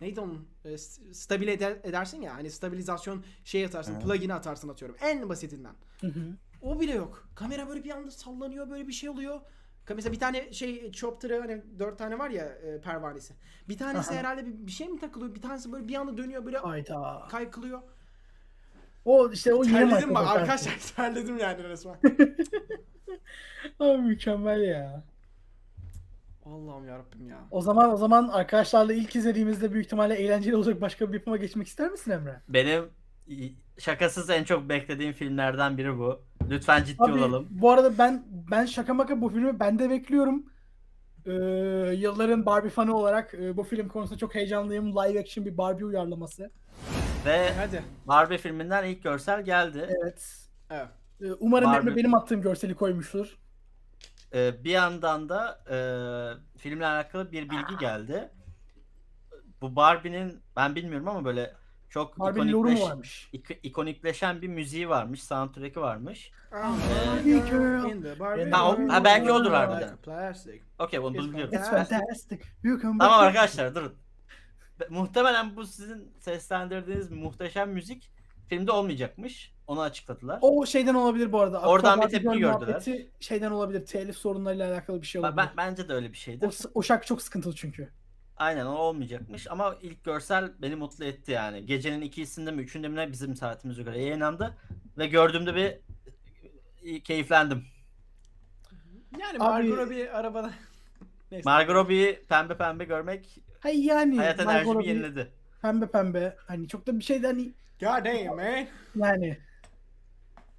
neydi 0.01 0.21
onun 0.21 0.49
E, 0.65 0.79
s- 0.79 1.15
stabile 1.15 1.53
eder- 1.53 1.79
edersin 1.83 2.23
ya 2.23 2.35
hani 2.35 2.51
stabilizasyon 2.51 3.25
şey 3.45 3.65
atarsın 3.65 3.95
Hı. 3.95 4.01
plugin'i 4.01 4.35
atarsın 4.35 4.69
atıyorum 4.69 4.97
en 5.01 5.29
basitinden. 5.29 5.75
Hı 6.01 6.07
hı. 6.07 6.21
O 6.63 6.81
bile 6.81 6.95
yok. 6.95 7.29
Kamera 7.35 7.69
böyle 7.69 7.85
bir 7.85 7.91
anda 7.91 8.11
sallanıyor 8.11 8.71
böyle 8.71 8.89
bir 8.89 8.93
şey 8.93 9.09
oluyor. 9.09 9.41
Mesela 9.95 10.13
bir 10.13 10.19
tane 10.19 10.53
şey 10.53 10.93
chopter'ı 10.93 11.41
hani 11.41 11.63
dört 11.79 11.99
tane 11.99 12.19
var 12.19 12.31
ya 12.31 12.45
e, 12.45 12.81
pervanesi. 12.81 13.35
Bir 13.69 13.79
tanesi 13.79 14.11
Aha. 14.11 14.19
herhalde 14.19 14.47
bir, 14.47 14.67
bir 14.67 14.73
şey 14.73 14.89
mi 14.89 15.01
takılıyor? 15.01 15.35
Bir 15.35 15.41
tanesi 15.43 15.73
böyle 15.73 15.89
bir 15.89 15.95
anda 15.95 16.17
dönüyor 16.17 16.47
böyle 16.47 16.59
Hayda. 16.59 17.27
kaykılıyor. 17.31 17.83
O 19.05 19.31
işte 19.31 19.55
o 19.55 19.65
yeni 19.65 19.73
Terledim 19.73 20.09
Michael 20.09 20.15
bak 20.15 20.37
arkadaşlar 20.37 20.79
terledim 20.97 21.39
yani 21.39 21.65
resmen. 21.65 21.97
Abi 23.81 23.99
mükemmel 23.99 24.61
ya. 24.61 25.05
Allah'ım 26.47 26.89
yarabbim 26.89 27.29
ya. 27.29 27.39
O 27.51 27.61
zaman 27.61 27.93
o 27.93 27.97
zaman 27.97 28.29
arkadaşlarla 28.29 28.93
ilk 28.93 29.17
izlediğimizde 29.17 29.73
büyük 29.73 29.87
ihtimalle 29.87 30.15
eğlenceli 30.15 30.57
olacak 30.57 30.81
başka 30.81 31.09
bir 31.09 31.15
yapıma 31.15 31.37
geçmek 31.37 31.67
ister 31.67 31.91
misin 31.91 32.11
Emre? 32.11 32.41
Benim 32.49 32.85
şakasız 33.79 34.31
en 34.31 34.45
çok 34.45 34.69
beklediğim 34.69 35.13
filmlerden 35.13 35.79
biri 35.79 35.99
bu. 35.99 36.21
Lütfen 36.51 36.85
ciddi 36.85 37.03
Abi 37.03 37.13
olalım. 37.13 37.47
bu 37.51 37.71
arada 37.71 37.99
ben 37.99 38.25
ben 38.51 38.67
şaka 38.67 38.95
maka 38.95 39.21
bu 39.21 39.29
filmi 39.29 39.61
ben 39.61 39.79
de 39.79 39.91
bekliyorum. 39.91 40.45
Ee, 41.27 41.31
yılların 41.95 42.47
Barbie 42.47 42.71
fanı 42.71 42.97
olarak 42.97 43.35
e, 43.35 43.57
bu 43.57 43.63
film 43.63 43.89
konusunda 43.89 44.19
çok 44.19 44.35
heyecanlıyım. 44.35 44.93
Live 44.97 45.21
action 45.21 45.47
bir 45.47 45.59
Barbie 45.59 45.85
uyarlaması. 45.85 46.51
Ve 47.27 47.53
Hadi. 47.53 47.83
Barbie 48.07 48.39
filminden 48.39 48.85
ilk 48.85 49.03
görsel 49.03 49.45
geldi. 49.45 49.89
Evet. 50.03 50.37
Evet. 50.71 50.89
Ee, 51.23 51.33
umarım 51.33 51.71
Barbie- 51.71 51.79
Emre 51.91 51.97
benim 51.97 52.15
attığım 52.15 52.43
görseli 52.43 52.75
koymuştur. 52.75 53.39
Ee, 54.35 54.65
bir 54.65 54.71
yandan 54.71 55.29
da 55.29 55.61
e, 55.71 55.77
filmle 56.59 56.87
alakalı 56.87 57.33
bir 57.33 57.51
bilgi 57.51 57.77
geldi. 57.81 58.31
Bu 59.61 59.77
Barbie'nin 59.77 60.41
ben 60.57 60.75
bilmiyorum 60.75 61.09
ama 61.09 61.25
böyle 61.25 61.55
çok 61.89 62.19
Barbie'nin 62.19 62.53
ikonikleş- 62.53 62.83
varmış. 62.91 63.31
ik- 63.33 63.59
ikonikleşen 63.63 64.43
bir 64.43 64.49
müziği 64.49 64.89
varmış, 64.89 65.23
soundtrack'i 65.23 65.81
varmış. 65.81 66.31
Barbie 66.53 67.33
girl. 67.39 67.91
In 67.91 68.03
the 68.03 68.21
Barbie 68.21 68.51
Ha, 68.51 68.71
o- 68.71 68.89
ha, 68.89 69.05
belki 69.05 69.33
odur 69.33 69.51
harbiden. 69.53 69.97
Plastic. 69.97 70.61
Okey 70.79 71.03
bunu 71.03 71.17
It's 71.17 71.27
biliyorum. 71.29 71.55
It's 71.55 71.69
fantastic. 71.71 71.97
fantastic. 71.99 72.39
You 72.63 72.83
can 72.83 72.99
Tamam 72.99 73.21
arkadaşlar 73.21 73.75
durun. 73.75 73.95
Be- 74.81 74.87
Muhtemelen 74.91 75.57
bu 75.57 75.67
sizin 75.67 76.13
seslendirdiğiniz 76.19 77.11
muhteşem 77.11 77.71
müzik 77.71 78.11
filmde 78.51 78.73
olmayacakmış. 78.73 79.53
Onu 79.67 79.81
açıkladılar. 79.81 80.39
O 80.43 80.67
şeyden 80.67 80.95
olabilir 80.95 81.33
bu 81.33 81.41
arada. 81.41 81.61
Oradan 81.61 82.01
bir 82.01 82.05
Aquabarbie 82.05 82.19
tepki 82.19 82.39
gördüler. 82.39 82.69
muhabbeti 82.69 83.11
Şeyden 83.21 83.51
olabilir. 83.51 83.87
Telif 83.87 84.17
sorunlarıyla 84.17 84.73
alakalı 84.73 85.03
bir 85.03 85.07
şey 85.07 85.21
olabilir. 85.21 85.37
ben- 85.37 85.57
bence 85.57 85.89
de 85.89 85.93
öyle 85.93 86.13
bir 86.13 86.17
şeydi. 86.19 86.47
O, 86.47 86.51
o 86.75 86.83
şarkı 86.83 87.07
çok 87.07 87.23
sıkıntılı 87.23 87.55
çünkü. 87.55 87.89
Aynen 88.37 88.67
o 88.67 88.75
olmayacakmış 88.75 89.51
ama 89.51 89.77
ilk 89.83 90.05
görsel 90.05 90.53
beni 90.63 90.75
mutlu 90.77 91.05
etti 91.05 91.33
yani. 91.33 91.67
Gecenin 91.67 92.01
ikisinde 92.01 92.51
mi 92.51 92.63
üçünde 92.63 92.89
mi 92.89 92.97
ne 92.97 93.13
bizim 93.13 93.37
saatimize 93.37 93.83
göre 93.83 94.03
yayınlandı 94.03 94.57
ve 94.99 95.07
gördüğümde 95.07 95.55
bir 95.55 95.77
e, 96.95 97.01
keyiflendim. 97.01 97.65
Yani 99.21 99.39
Margot 99.39 99.79
Robbie 99.79 100.11
arabada. 100.11 100.51
Neyse. 101.31 101.51
Margot 101.51 101.75
Robbie'yi 101.75 102.25
pembe 102.29 102.57
pembe 102.57 102.85
görmek 102.85 103.39
Hayır 103.61 103.85
yani. 103.85 104.17
hayat 104.17 104.41
enerjimi 104.41 104.87
yeniledi. 104.87 105.33
Pembe 105.63 105.87
pembe. 105.87 106.37
Hani 106.47 106.69
çok 106.69 106.87
da 106.87 106.99
bir 106.99 107.05
şey 107.05 107.23
de 107.23 107.27
hani 107.27 107.53
God 107.81 108.05
damn 108.05 108.37
man. 108.37 108.67
yani. 108.97 109.39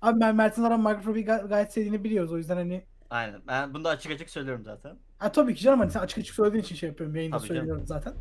Abi 0.01 0.19
ben 0.19 0.35
Mert'in 0.35 0.63
Aram 0.63 0.81
Margot 0.81 1.05
Robbie'yi 1.07 1.25
ga- 1.27 1.47
gayet 1.47 1.73
sevdiğini 1.73 2.03
biliyoruz. 2.03 2.31
O 2.31 2.37
yüzden 2.37 2.55
hani 2.55 2.83
Aynen. 3.09 3.41
Ben 3.47 3.73
bunu 3.73 3.83
da 3.83 3.89
açık 3.89 4.11
açık 4.11 4.29
söylüyorum 4.29 4.63
zaten. 4.65 4.97
Ha 5.17 5.31
tabii 5.31 5.55
ki 5.55 5.61
canım 5.61 5.79
hani 5.79 5.91
sen 5.91 5.99
açık 5.99 6.17
açık 6.19 6.35
söylediğin 6.35 6.63
için 6.63 6.75
şey 6.75 6.89
yapıyorum. 6.89 7.15
Yayında 7.15 7.37
Tabii 7.37 7.47
canım. 7.47 7.59
söylüyorum 7.59 7.87
zaten. 7.87 8.13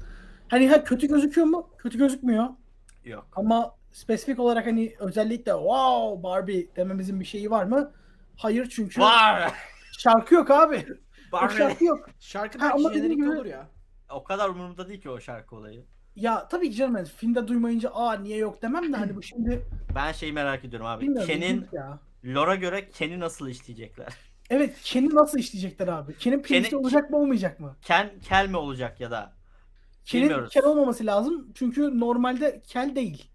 Hani 0.48 0.68
ha 0.68 0.84
kötü 0.84 1.06
gözüküyor 1.08 1.46
mu? 1.46 1.70
Kötü 1.78 1.98
gözükmüyor. 1.98 2.46
Yok. 3.04 3.26
Ama 3.36 3.74
spesifik 3.92 4.38
olarak 4.38 4.66
hani 4.66 4.94
özellikle 4.98 5.52
wow 5.52 6.22
Barbie 6.22 6.68
dememizin 6.76 7.20
bir 7.20 7.24
şeyi 7.24 7.50
var 7.50 7.64
mı? 7.64 7.92
Hayır 8.36 8.68
çünkü 8.68 9.00
Var. 9.00 9.52
şarkı 9.98 10.34
yok 10.34 10.50
abi. 10.50 10.86
O 11.28 11.32
Barbie. 11.32 11.56
şarkı 11.56 11.84
yok. 11.84 12.06
Şarkı 12.20 12.58
Ha, 12.58 12.64
belki 12.64 12.74
ama 12.74 12.94
dediğim 12.94 13.16
gibi- 13.16 13.30
olur 13.30 13.44
ya. 13.44 13.66
O 14.10 14.24
kadar 14.24 14.48
umurumda 14.48 14.88
değil 14.88 15.00
ki 15.02 15.10
o 15.10 15.20
şarkı 15.20 15.56
olayı. 15.56 15.84
Ya 16.16 16.48
tabii 16.48 16.70
ki 16.70 16.76
canım 16.76 16.96
yani 16.96 17.08
filmde 17.08 17.48
duymayınca 17.48 17.90
aa 17.94 18.14
niye 18.14 18.36
yok 18.38 18.62
demem 18.62 18.92
de 18.92 18.96
hani 18.96 19.16
bu 19.16 19.22
şimdi 19.22 19.62
Ben 19.94 20.12
şeyi 20.12 20.32
merak 20.32 20.64
ediyorum 20.64 20.86
abi. 20.86 21.04
bilmiyorum. 21.04 21.26
Ken'in 21.28 21.42
ilginç 21.56 21.72
ya. 21.72 21.98
Lore'a 22.24 22.54
göre 22.54 22.88
Ken'i 22.90 23.20
nasıl 23.20 23.48
işleyecekler? 23.48 24.08
Evet 24.50 24.76
Ken'i 24.84 25.14
nasıl 25.14 25.38
işleyecekler 25.38 25.88
abi? 25.88 26.16
Ken'in 26.18 26.42
playlist'i 26.42 26.70
Ken'i- 26.70 26.80
olacak 26.80 27.10
mı 27.10 27.16
olmayacak 27.16 27.60
mı? 27.60 27.76
Ken 27.82 28.10
Kel 28.28 28.48
mi 28.48 28.56
olacak 28.56 29.00
ya 29.00 29.10
da? 29.10 29.32
Ken'in 30.04 30.24
Bilmiyoruz. 30.24 30.52
Kel 30.52 30.64
olmaması 30.64 31.06
lazım 31.06 31.48
çünkü 31.54 32.00
normalde 32.00 32.62
Kel 32.66 32.94
değil. 32.96 33.30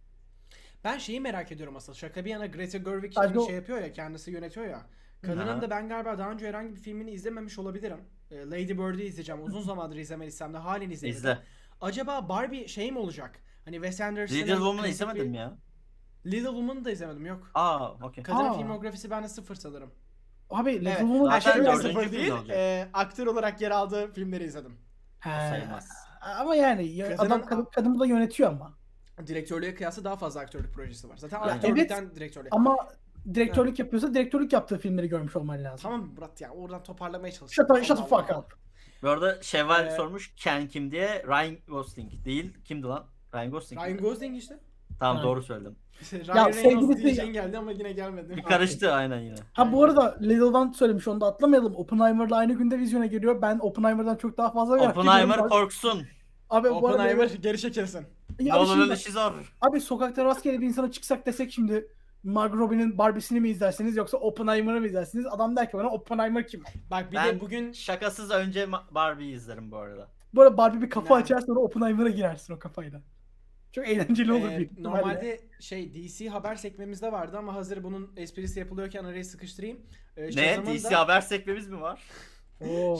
Ben 0.84 0.97
şeyi 0.97 1.22
merak 1.22 1.52
ediyorum 1.52 1.76
asıl. 1.76 1.93
Şaka 1.93 2.26
bir 2.26 2.30
yana 2.30 2.45
Greta 2.45 2.77
Gerwig 2.77 3.14
Sadece 3.14 3.27
şimdi 3.34 3.39
o- 3.39 3.45
şey 3.47 3.56
yapıyor 3.56 3.81
ya 3.81 3.91
kendisi 3.93 4.31
yönetiyor 4.31 4.65
ya. 4.65 4.81
Kadının 5.22 5.47
Aha. 5.47 5.61
da 5.61 5.69
ben 5.69 5.89
galiba 5.89 6.18
daha 6.18 6.31
önce 6.31 6.47
herhangi 6.47 6.76
bir 6.76 6.80
filmini 6.80 7.11
izlememiş 7.11 7.60
olabilirim. 7.60 7.99
Ee, 8.31 8.38
Lady 8.45 8.77
Bird'i 8.77 9.03
izleyeceğim. 9.03 9.43
Uzun 9.43 9.61
zamandır 9.72 9.95
izlemeyi 9.95 10.30
istem 10.30 10.53
de 10.53 10.57
halen 10.57 10.89
izlemedim. 10.89 11.18
İzle. 11.18 11.38
Acaba 11.81 12.30
Barbie 12.30 12.68
şey 12.68 12.91
mi 12.91 12.99
olacak? 12.99 13.39
Hani 13.65 13.76
Wes 13.76 14.02
Anderson'ın 14.02 14.39
Little 14.39 14.53
Woman'ı 14.56 14.88
izlemedim 14.88 15.34
bir- 15.34 15.38
ya. 15.38 15.57
Little 16.26 16.45
Woman'ı 16.45 16.85
da 16.85 16.91
izlemedim 16.91 17.26
yok. 17.26 17.52
Aa, 17.53 17.89
okey. 17.91 18.23
Kadının 18.23 18.49
Aa. 18.49 18.53
filmografisi 18.53 19.10
bende 19.10 19.27
sıfır 19.27 19.56
sanırım. 19.56 19.91
Abi 20.49 20.73
Little 20.76 20.89
Evet. 20.89 20.99
Woman 20.99 21.26
Zaten 21.39 21.52
şöyle- 21.53 21.65
dördüncü 21.68 21.88
sıfır 21.88 22.03
film 22.03 22.11
değil. 22.11 22.31
olacak. 22.31 22.57
e, 22.57 22.89
aktör 22.93 23.27
olarak 23.27 23.61
yer 23.61 23.72
aldığı 23.72 24.14
filmleri 24.14 24.43
izledim. 24.43 24.77
He. 25.19 25.30
sayılmaz. 25.49 25.89
Ama 26.39 26.56
yani 26.56 26.88
ya- 26.88 27.07
Kadının- 27.15 27.26
adam 27.27 27.45
kadın, 27.45 27.68
kadın 27.76 27.95
bu 27.95 27.99
da 27.99 28.06
yönetiyor 28.06 28.49
ama. 28.49 28.73
Direktörlüğe 29.27 29.76
kıyasla 29.76 30.03
daha 30.03 30.15
fazla 30.15 30.39
aktörlük 30.41 30.73
projesi 30.73 31.10
var. 31.10 31.18
Zaten 31.18 31.39
Yani- 31.39 31.52
aktörlükten 31.52 32.15
direktörlüğe. 32.15 32.49
Ama 32.52 32.77
direktörlük 33.34 33.80
yapıyorsa 33.80 34.14
direktörlük 34.14 34.53
yaptığı 34.53 34.77
filmleri 34.77 35.10
görmüş 35.10 35.35
olman 35.35 35.64
lazım. 35.64 35.80
Tamam 35.84 36.10
Murat 36.15 36.41
ya 36.41 36.49
oradan 36.49 36.84
toparlamaya 36.84 37.31
çalış. 37.31 37.52
Shut, 37.53 37.69
up- 37.69 37.84
shut 37.84 37.97
the 37.97 38.03
fuck 38.03 38.30
up. 38.38 38.57
Bu 39.03 39.09
arada 39.09 39.41
Şevval 39.41 39.88
Ee, 39.88 39.91
sormuş 39.91 40.34
Ken 40.35 40.67
kim 40.67 40.91
diye. 40.91 41.23
Ryan 41.27 41.55
Gosling 41.67 42.11
değil. 42.26 42.53
Kimdi 42.65 42.88
lan? 42.88 43.05
Ryan 43.34 43.51
Gosling. 43.51 43.81
Ryan 43.81 43.91
miydi? 43.91 44.03
Gosling 44.03 44.38
işte. 44.38 44.59
Tamam 44.99 45.17
Aynen. 45.17 45.30
doğru 45.30 45.43
söyledim. 45.43 45.76
Ryan 46.13 46.35
Reynolds 46.53 46.57
sevgilisi- 46.57 47.03
diyeceğin 47.03 47.34
geldi 47.34 47.57
ama 47.57 47.72
yine 47.72 47.91
gelmedi. 47.91 48.35
Bir 48.38 48.43
karıştı 48.43 48.93
aynen 48.93 49.19
yine. 49.19 49.35
Ha 49.53 49.72
bu 49.72 49.84
arada 49.84 50.17
Little'dan 50.22 50.72
söylemiş 50.72 51.07
onu 51.07 51.22
da 51.22 51.26
atlamayalım. 51.26 51.76
Oppenheimer'la 51.76 52.35
aynı 52.35 52.53
günde 52.53 52.80
vizyona 52.80 53.05
geliyor. 53.05 53.41
Ben 53.41 53.59
Oppenheimer'dan 53.61 54.15
çok 54.15 54.38
daha 54.38 54.51
fazla 54.51 54.76
merak 54.76 54.97
Oppenheimer 54.97 55.34
ediyorum. 55.34 55.49
korksun. 55.49 56.03
Abi 56.49 56.69
bu 56.69 56.88
arada 56.88 56.88
Oppenheimer 56.97 57.27
geri 57.41 57.57
çekilsin. 57.59 58.05
Ya 58.39 58.55
abi, 58.55 58.63
Nolan'ın 58.63 58.81
şimdi- 58.84 58.93
işi 58.93 59.11
zor. 59.11 59.31
abi 59.61 59.81
sokakta 59.81 60.26
rastgele 60.26 60.61
bir 60.61 60.65
insana 60.67 60.91
çıksak 60.91 61.26
desek 61.26 61.51
şimdi 61.51 61.88
Margot 62.26 62.60
Robbie'nin 62.60 62.97
Barbie'sini 62.97 63.39
mi 63.39 63.49
izlersiniz 63.49 63.95
yoksa 63.97 64.18
Oppenheimer'ı 64.18 64.80
mı 64.81 64.88
izlersiniz? 64.88 65.26
Adam 65.26 65.56
der 65.56 65.72
ki 65.72 65.77
bana 65.77 65.89
Oppenheimer 65.89 66.47
kim? 66.47 66.64
Bak 66.91 67.11
bir 67.11 67.15
Ben 67.18 67.35
de 67.35 67.39
bugün 67.41 67.72
şakasız 67.72 68.31
önce 68.31 68.68
Barbie'yi 68.91 69.35
izlerim 69.35 69.72
bu 69.72 69.77
arada. 69.77 70.07
Bu 70.34 70.41
arada 70.41 70.57
Barbie 70.57 70.81
bir 70.81 70.89
kafa 70.89 71.14
Yani. 71.14 71.23
açar 71.23 71.41
sonra 71.41 71.60
Oppenheimer'a 71.60 72.10
girersin 72.10 72.53
o 72.53 72.60
kafayla. 72.60 73.02
Çok 73.72 73.88
eğlenceli 73.89 74.34
olur 74.34 74.49
e, 74.52 74.57
büyük 74.57 74.72
ihtimalle. 74.72 74.97
normalde 75.02 75.39
şey 75.60 75.93
DC 75.93 76.30
haber 76.30 76.56
sekmemizde 76.56 77.11
vardı 77.11 77.38
ama 77.38 77.53
hazır 77.53 77.84
bunun 77.84 78.11
esprisi 78.18 78.60
yapılıyorken 78.60 79.03
arayı 79.03 79.26
sıkıştırayım. 79.26 79.80
E, 80.18 80.23
Ne? 80.35 80.65
DC 80.65 80.91
da- 80.91 80.99
haber 80.99 81.22
sekmemiz 81.22 81.68
mi 81.69 81.81
var? 81.81 82.02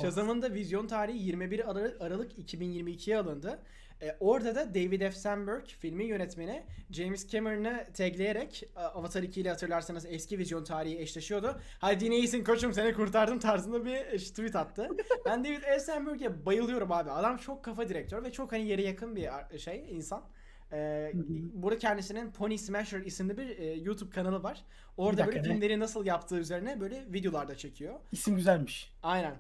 Shazam'ın 0.02 0.42
da 0.42 0.54
vizyon 0.54 0.88
tarihi 0.88 1.18
21 1.18 1.72
Ara- 1.72 1.94
Aralık 2.06 2.32
2022'ye 2.40 3.18
alındı. 3.18 3.60
E, 4.02 4.18
orada 4.20 4.56
da 4.56 4.76
David 4.76 5.02
F. 5.02 5.12
Sandberg 5.12 5.66
filmin 5.68 6.06
yönetmeni 6.06 6.64
James 6.92 7.28
Cameron'ı 7.28 7.86
tagleyerek 7.94 8.64
e, 8.76 8.80
Avatar 8.80 9.24
2 9.24 9.42
ile 9.42 9.50
hatırlarsanız 9.50 10.06
eski 10.06 10.38
vizyon 10.38 10.64
tarihi 10.64 11.00
eşleşiyordu. 11.00 11.60
Hadi 11.80 12.06
yine 12.06 12.18
iyisin 12.18 12.44
koçum 12.44 12.74
seni 12.74 12.94
kurtardım 12.94 13.40
tarzında 13.40 13.86
bir 13.86 13.96
e, 13.96 14.18
tweet 14.18 14.56
attı. 14.56 14.90
ben 15.26 15.44
David 15.44 15.62
F. 15.62 15.80
Sandberg'e 15.80 16.46
bayılıyorum 16.46 16.92
abi. 16.92 17.12
Adam 17.12 17.38
çok 17.38 17.64
kafa 17.64 17.90
direktör 17.90 18.24
ve 18.24 18.32
çok 18.32 18.52
hani 18.52 18.68
yere 18.68 18.82
yakın 18.82 19.16
bir 19.16 19.30
şey 19.60 19.86
insan. 19.90 20.24
Ee, 20.72 21.12
burada 21.54 21.78
kendisinin 21.78 22.32
Pony 22.32 22.58
Smasher 22.58 23.02
isimli 23.02 23.38
bir 23.38 23.58
e, 23.60 23.74
YouTube 23.74 24.10
kanalı 24.10 24.44
var. 24.44 24.66
Orada 24.98 25.18
dakika, 25.18 25.36
böyle 25.36 25.50
filmleri 25.54 25.80
nasıl 25.80 26.06
yaptığı 26.06 26.38
üzerine 26.38 26.82
böyle 26.82 27.06
videolarda 27.14 27.58
çekiyor. 27.58 27.96
İsim 28.12 28.36
güzelmiş. 28.36 28.94
Aynen. 29.04 29.36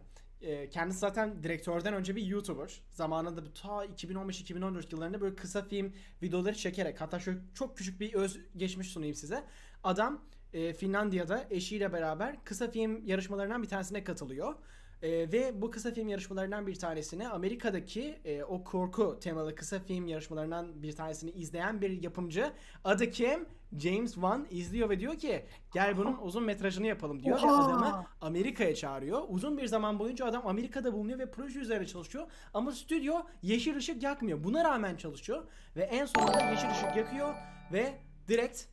Ee, 0.45 0.69
kendisi 0.69 0.99
zaten 0.99 1.43
direktörden 1.43 1.93
önce 1.93 2.15
bir 2.15 2.26
YouTuber. 2.26 2.81
Zamanında 2.91 3.53
ta 3.53 3.85
2015-2014 3.85 4.84
yıllarında 4.91 5.22
böyle 5.22 5.35
kısa 5.35 5.63
film 5.63 5.93
videoları 6.22 6.55
çekerek 6.55 7.01
hatta 7.01 7.19
şöyle 7.19 7.39
çok 7.53 7.77
küçük 7.77 7.99
bir 7.99 8.13
öz 8.13 8.39
geçmiş 8.57 8.88
sunayım 8.88 9.15
size. 9.15 9.43
Adam 9.84 10.22
e, 10.53 10.73
Finlandiya'da 10.73 11.47
eşiyle 11.49 11.93
beraber 11.93 12.43
kısa 12.43 12.72
film 12.72 13.05
yarışmalarından 13.05 13.63
bir 13.63 13.67
tanesine 13.67 14.03
katılıyor. 14.03 14.55
E, 15.01 15.31
ve 15.31 15.61
bu 15.61 15.72
kısa 15.72 15.91
film 15.91 16.07
yarışmalarından 16.07 16.67
bir 16.67 16.76
tanesini 16.76 17.27
Amerika'daki 17.27 18.19
e, 18.26 18.43
o 18.43 18.63
korku 18.63 19.19
temalı 19.19 19.55
kısa 19.55 19.80
film 19.80 20.07
yarışmalarından 20.07 20.84
bir 20.84 20.95
tanesini 20.95 21.31
izleyen 21.31 21.81
bir 21.81 22.03
yapımcı 22.03 22.53
adı 22.84 23.09
kim? 23.09 23.45
James 23.80 24.14
Wan 24.14 24.47
izliyor 24.49 24.89
ve 24.89 24.99
diyor 24.99 25.15
ki 25.15 25.45
gel 25.73 25.97
bunun 25.97 26.18
uzun 26.22 26.43
metrajını 26.43 26.88
yapalım 26.88 27.23
diyor 27.23 27.41
ve 27.41 27.45
Oha! 27.45 27.65
adamı 27.65 28.06
Amerika'ya 28.22 28.76
çağırıyor. 28.76 29.22
Uzun 29.27 29.57
bir 29.57 29.68
zaman 29.68 29.99
boyunca 29.99 30.26
adam 30.26 30.47
Amerika'da 30.47 30.93
bulunuyor 30.93 31.19
ve 31.19 31.31
proje 31.31 31.60
üzerine 31.60 31.88
çalışıyor. 31.88 32.27
Ama 32.53 32.72
stüdyo 32.72 33.22
yeşil 33.41 33.76
ışık 33.76 34.03
yakmıyor. 34.03 34.43
Buna 34.43 34.64
rağmen 34.64 34.95
çalışıyor 34.95 35.43
ve 35.76 35.84
en 35.84 36.06
sonunda 36.06 36.41
yeşil 36.41 36.72
ışık 36.72 36.95
yakıyor 36.95 37.35
ve 37.73 37.99
direkt 38.27 38.64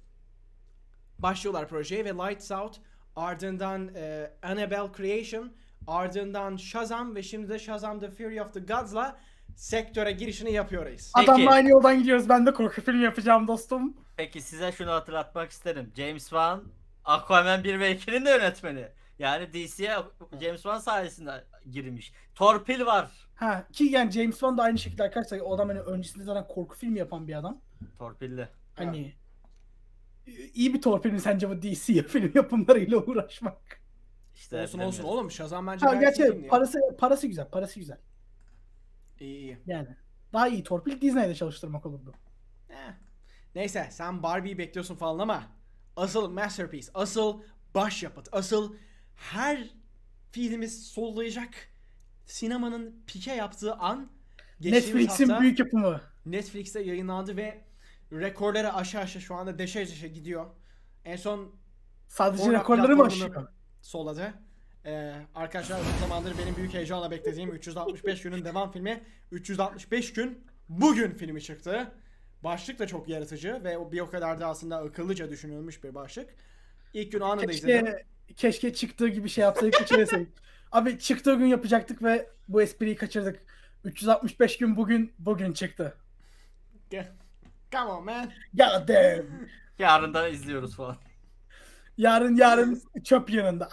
başlıyorlar 1.18 1.68
projeye 1.68 2.04
ve 2.04 2.08
Lights 2.08 2.50
Out 2.50 2.80
ardından 3.16 3.90
e, 3.94 4.30
Annabelle 4.42 4.92
Creation 4.96 5.52
ardından 5.86 6.56
Shazam 6.56 7.14
ve 7.14 7.22
şimdi 7.22 7.48
de 7.48 7.58
Shazam 7.58 8.00
The 8.00 8.10
Fury 8.10 8.42
of 8.42 8.54
the 8.54 8.60
Gods'la 8.60 9.18
sektöre 9.56 10.12
girişini 10.12 10.52
yapıyoruz. 10.52 11.12
Peki. 11.16 11.30
Adamla 11.30 11.50
aynı 11.50 11.68
yoldan 11.68 11.98
gidiyoruz. 11.98 12.28
Ben 12.28 12.46
de 12.46 12.52
korku 12.52 12.80
filmi 12.80 13.04
yapacağım 13.04 13.48
dostum. 13.48 13.96
Peki 14.16 14.40
size 14.40 14.72
şunu 14.72 14.90
hatırlatmak 14.90 15.51
isterim. 15.51 15.93
James 15.97 16.22
Wan 16.22 16.64
Aquaman 17.05 17.64
1 17.64 17.80
ve 17.80 17.93
2'nin 17.97 18.26
de 18.26 18.30
yönetmeni. 18.30 18.89
Yani 19.18 19.52
DC'ye 19.52 19.97
James 20.40 20.62
Wan 20.62 20.78
sayesinde 20.78 21.44
girmiş. 21.70 22.12
Torpil 22.34 22.86
var. 22.86 23.10
Ha 23.34 23.66
ki 23.72 23.84
yani 23.84 24.10
James 24.10 24.30
Wan 24.34 24.59
da 24.59 24.62
aynı 24.62 24.78
şekilde 24.78 25.02
arkadaşlar 25.02 25.40
o 25.40 25.55
adam 25.55 25.68
hani 25.68 25.80
öncesinde 25.80 26.24
zaten 26.24 26.48
korku 26.48 26.76
filmi 26.76 26.98
yapan 26.98 27.28
bir 27.28 27.34
adam. 27.34 27.60
Torpilli. 27.98 28.48
Hani 28.74 29.14
iyi 30.55 30.74
bir 30.74 30.82
torpil 30.82 31.12
mi 31.12 31.20
sence 31.20 31.51
bu 31.51 31.62
DC 31.62 32.02
film 32.02 32.32
yapımlarıyla 32.34 32.98
uğraşmak? 32.98 33.80
İşte 34.34 34.62
olsun 34.62 34.78
olsun 34.78 35.05
oğlum 35.05 35.30
Shazam 35.30 35.66
bence 35.66 35.86
Ha 35.86 35.94
gerçi 35.94 36.47
parası 36.48 36.78
parası 36.98 37.26
güzel, 37.26 37.48
parası 37.48 37.78
güzel. 37.80 37.98
İyi 39.20 39.39
iyi. 39.39 39.59
Yani 39.66 39.89
daha 40.32 40.48
iyi 40.48 40.62
torpil 40.62 41.01
Disney'de 41.01 41.34
çalıştırmak 41.34 41.86
olurdu. 41.86 42.14
Neyse 43.54 43.88
sen 43.90 44.22
Barbie'yi 44.22 44.58
bekliyorsun 44.58 44.94
falan 44.96 45.18
ama 45.18 45.42
asıl 45.96 46.30
masterpiece, 46.30 46.90
asıl 46.94 47.42
başyapıt, 47.74 48.28
asıl 48.32 48.76
her 49.14 49.70
filmimiz 50.30 50.86
sollayacak 50.86 51.50
sinemanın 52.26 53.04
pike 53.06 53.34
yaptığı 53.34 53.74
an 53.74 54.10
Netflix'in 54.60 55.40
büyük 55.40 55.58
yapımı. 55.58 56.00
Netflix'te 56.26 56.82
yayınlandı 56.82 57.36
ve 57.36 57.64
rekorları 58.12 58.74
aşağı 58.74 59.02
aşağı 59.02 59.22
şu 59.22 59.34
anda 59.34 59.58
deşe 59.58 59.80
deşe 59.80 60.08
gidiyor. 60.08 60.46
En 61.04 61.16
son 61.16 61.54
Sadece 62.08 62.52
rekorları 62.52 62.96
mı 62.96 63.04
aşıyor? 63.04 63.48
solladı. 63.82 64.34
Ee, 64.84 65.14
arkadaşlar 65.34 65.80
uzun 65.80 65.98
zamandır 66.00 66.38
benim 66.38 66.56
büyük 66.56 66.74
heyecanla 66.74 67.10
beklediğim 67.10 67.50
365 67.52 68.22
günün 68.22 68.44
devam 68.44 68.72
filmi 68.72 69.02
365 69.30 70.12
gün 70.12 70.46
bugün 70.68 71.10
filmi 71.10 71.42
çıktı. 71.42 71.92
Başlık 72.44 72.78
da 72.78 72.86
çok 72.86 73.09
yaratıcı 73.09 73.60
ve 73.64 73.78
o 73.78 73.93
bir 73.93 74.01
o 74.01 74.10
kadar 74.10 74.40
da 74.40 74.47
aslında 74.47 74.77
akıllıca 74.77 75.31
düşünülmüş 75.31 75.85
bir 75.85 75.94
başlık. 75.94 76.31
İlk 76.94 77.12
gün 77.12 77.20
anında 77.20 77.52
izledim. 77.52 77.86
Keşke, 77.86 78.05
keşke 78.36 78.74
çıktığı 78.74 79.09
gibi 79.09 79.28
şey 79.28 79.43
yapsaydık 79.43 79.78
kaçırmasaydık. 79.78 80.32
Abi 80.73 80.98
çıktığı 80.98 81.35
gün 81.35 81.47
yapacaktık 81.47 82.02
ve 82.02 82.28
bu 82.48 82.62
espriyi 82.62 82.97
kaçırdık. 82.97 83.40
365 83.85 84.59
gün 84.59 84.77
bugün 84.77 85.12
bugün 85.19 85.52
çıktı. 85.52 85.97
Come 87.73 87.90
on 87.90 88.05
man. 88.05 88.32
God 88.55 88.89
damn. 88.89 89.48
Yarın 89.78 90.14
da 90.14 90.28
izliyoruz 90.28 90.77
falan. 90.77 90.97
Yarın 91.98 92.36
yarın 92.36 92.82
çöp 93.05 93.31
yanında. 93.31 93.69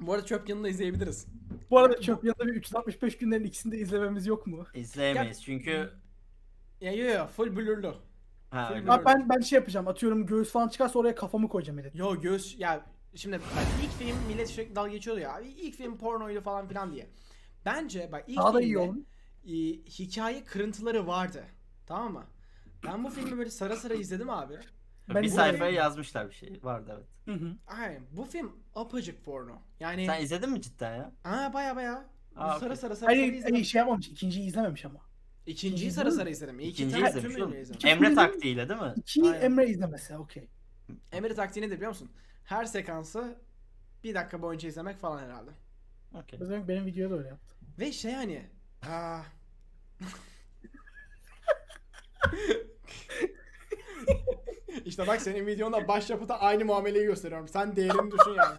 Bu 0.00 0.12
arada 0.14 0.26
çöp 0.26 0.48
yanında 0.48 0.68
izleyebiliriz. 0.68 1.26
Bu 1.70 1.78
arada 1.78 2.00
çöp 2.00 2.24
yanında 2.24 2.46
bir 2.46 2.54
365 2.54 3.18
günlerin 3.18 3.44
ikisini 3.44 3.72
de 3.72 3.78
izlememiz 3.78 4.26
yok 4.26 4.46
mu? 4.46 4.66
İzleyemeyiz 4.74 5.42
çünkü 5.42 5.90
Ya 6.80 6.92
yo 6.92 7.06
yo 7.06 7.26
full 7.26 7.56
blurlu. 7.56 7.96
ha, 8.50 8.68
Film- 8.68 8.80
öyle. 8.80 8.92
Abi 8.92 9.04
ben 9.04 9.28
ben 9.28 9.40
şey 9.40 9.56
yapacağım. 9.58 9.88
Atıyorum 9.88 10.26
göğüs 10.26 10.50
falan 10.52 10.68
çıkarsa 10.68 10.98
oraya 10.98 11.14
kafamı 11.14 11.48
koyacağım 11.48 11.78
edit. 11.78 11.94
Yo 11.94 12.20
göğüs 12.20 12.58
ya 12.58 12.86
şimdi 13.14 13.36
bak 13.38 13.66
ilk 13.84 13.90
film 13.90 14.16
millet 14.28 14.50
sürekli 14.50 14.76
dalga 14.76 14.90
geçiyordu 14.90 15.20
ya. 15.20 15.40
İlk 15.40 15.74
film 15.74 15.98
pornoydu 15.98 16.40
falan 16.40 16.68
filan 16.68 16.92
diye. 16.92 17.06
Bence 17.64 18.08
bak 18.12 18.24
ilk 18.28 18.38
Daha 18.38 18.54
da 18.54 18.58
filmde 18.58 18.66
iyi 18.66 18.78
oğlum. 18.78 19.06
e, 19.44 19.50
hikaye 19.98 20.44
kırıntıları 20.44 21.06
vardı. 21.06 21.44
Tamam 21.86 22.12
mı? 22.12 22.24
Ben 22.86 23.04
bu 23.04 23.10
filmi 23.10 23.38
böyle 23.38 23.50
sıra 23.50 23.76
sıra 23.76 23.94
izledim 23.94 24.30
abi. 24.30 24.54
Ben 25.08 25.22
bir 25.22 25.28
izledim. 25.28 25.44
sayfaya 25.44 25.70
yazmışlar 25.70 26.28
bir 26.28 26.34
şey. 26.34 26.60
Vardı 26.62 26.92
evet. 26.96 27.06
Hı 27.38 27.44
hı. 27.44 27.52
Aynen. 27.66 28.02
Bu 28.12 28.24
film 28.24 28.52
apacık 28.74 29.24
porno. 29.24 29.52
Yani 29.80 30.06
Sen 30.06 30.22
izledin 30.22 30.50
mi 30.50 30.62
cidden 30.62 30.96
ya? 30.96 31.12
Aa 31.24 31.52
baya 31.52 31.76
baya. 31.76 32.04
Aa, 32.36 32.48
Sarı 32.48 32.56
okey. 32.56 32.68
sarı 32.68 32.76
sarı 32.76 32.96
sarı 32.96 33.06
Hayır, 33.06 33.32
izledim. 33.32 33.54
hayır 33.54 33.64
şey 33.64 33.78
yapmamış. 33.78 34.08
ikinciyi 34.08 34.46
izlememiş 34.46 34.84
ama. 34.84 35.00
İkinciyi 35.50 35.72
ikinci 35.78 35.94
sarı 35.94 36.12
sarı 36.12 36.30
izledim. 36.30 36.60
İkinciyi 36.60 37.04
izlemiş 37.06 37.22
tümüyle 37.22 37.44
oğlum. 37.44 37.52
izledim. 37.60 37.74
İki- 37.74 37.88
Emre 37.88 38.14
taktiğiyle 38.14 38.68
değil 38.68 38.80
mi? 38.80 38.92
İkiyi 38.96 39.26
Aynen. 39.26 39.40
Emre 39.40 39.66
izlemese 39.66 40.18
okey. 40.18 40.48
Emre 41.12 41.34
taktiği 41.34 41.60
nedir 41.62 41.76
biliyor 41.76 41.88
musun? 41.90 42.10
Her 42.44 42.64
sekansı 42.64 43.38
bir 44.04 44.14
dakika 44.14 44.42
boyunca 44.42 44.68
izlemek 44.68 44.98
falan 44.98 45.18
herhalde. 45.22 45.50
Okey. 46.14 46.38
O 46.42 46.44
zaman 46.44 46.68
benim 46.68 46.86
videoya 46.86 47.10
da 47.10 47.18
öyle 47.18 47.28
yaptı. 47.28 47.54
Ve 47.78 47.92
şey 47.92 48.12
hani 48.12 48.46
aa... 48.90 49.20
işte 54.84 55.06
bak 55.06 55.20
senin 55.22 55.46
videonda 55.46 55.88
başyapıta 55.88 56.40
aynı 56.40 56.64
muameleyi 56.64 57.04
gösteriyorum. 57.04 57.48
Sen 57.48 57.76
değerini 57.76 58.10
düşün 58.10 58.30
yani. 58.36 58.56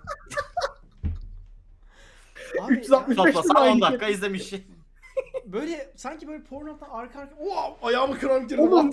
Abi 2.61 2.73
360 2.73 3.17
ya, 3.17 3.23
Toplasan 3.23 3.55
Aynı 3.55 3.71
10 3.71 3.73
şey. 3.73 3.81
dakika 3.81 4.07
izlemiş. 4.07 4.53
Böyle 5.45 5.93
sanki 5.95 6.27
böyle 6.27 6.43
pornodan 6.43 6.89
arka 6.89 7.19
arka 7.19 7.35
wow, 7.35 7.87
ayağımı 7.87 8.19
kramp 8.19 8.49
girdi. 8.49 8.61
Oğlum, 8.61 8.91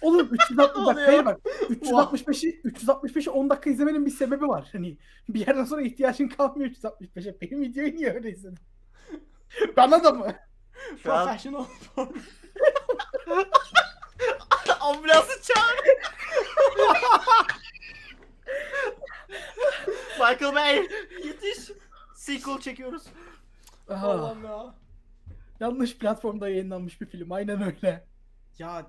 oğlum 0.00 0.28
360 0.32 0.86
bak 0.86 0.96
hayır 0.96 1.24
bak 1.24 1.40
365'i 1.70 2.60
365'i 2.62 3.30
10 3.30 3.50
dakika 3.50 3.70
izlemenin 3.70 4.06
bir 4.06 4.10
sebebi 4.10 4.48
var. 4.48 4.68
Hani 4.72 4.96
bir 5.28 5.46
yerden 5.46 5.64
sonra 5.64 5.82
ihtiyacın 5.82 6.28
kalmıyor 6.28 6.70
365'e. 6.70 7.40
Benim 7.40 7.60
videoyu 7.60 7.94
niye 7.94 8.14
öyle 8.14 8.30
izledin? 8.30 8.58
Bana 9.76 10.04
da 10.04 10.10
mı? 10.10 10.34
Şu 11.02 11.12
an 11.12 11.24
Professional 11.26 11.64
porn. 11.94 12.08
ambulansı 14.82 15.42
çağır. 15.42 15.78
Michael 20.18 20.54
Bay 20.54 20.88
yetiş. 21.24 21.70
Sequel 22.14 22.60
çekiyoruz. 22.60 23.02
Aha, 23.88 24.06
Allah'ım 24.06 24.44
ya. 24.44 24.74
Yanlış 25.62 25.98
platformda 25.98 26.48
yayınlanmış 26.48 27.00
bir 27.00 27.06
film. 27.06 27.32
Aynen 27.32 27.62
öyle. 27.62 28.04
Ya 28.58 28.86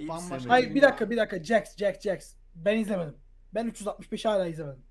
Bambaşka? 0.00 0.50
Hayır 0.50 0.74
bir 0.74 0.82
dakika 0.82 1.10
bir 1.10 1.16
dakika. 1.16 1.44
Jax 1.44 1.76
Jax 1.76 2.00
Jax. 2.00 2.34
Ben 2.54 2.78
izlemedim. 2.78 3.14
Ben 3.54 3.68
365'i 3.68 4.28
hala 4.28 4.46
izlemedim. 4.46 4.82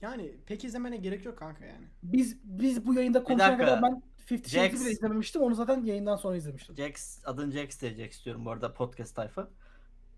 yani 0.00 0.36
pek 0.46 0.64
izlemene 0.64 0.96
gerek 0.96 1.24
yok 1.24 1.38
kanka 1.38 1.64
yani. 1.64 1.86
Biz 2.02 2.38
biz 2.44 2.86
bu 2.86 2.94
yayında 2.94 3.24
konuşana 3.24 3.52
dakika. 3.52 3.66
kadar 3.66 3.82
ben 3.82 4.02
50 4.30 4.48
Shades'i 4.48 4.76
Jax- 4.76 4.80
bile 4.80 4.90
izlememiştim. 4.90 5.42
Onu 5.42 5.54
zaten 5.54 5.84
yayından 5.84 6.16
sonra 6.16 6.36
izlemiştim. 6.36 6.76
Jax, 6.76 7.24
adını 7.24 7.52
Jax 7.52 7.80
diye 7.80 7.94
Jax 7.94 8.24
diyorum 8.24 8.44
bu 8.44 8.50
arada 8.50 8.74
podcast 8.74 9.16
tayfa. 9.16 9.48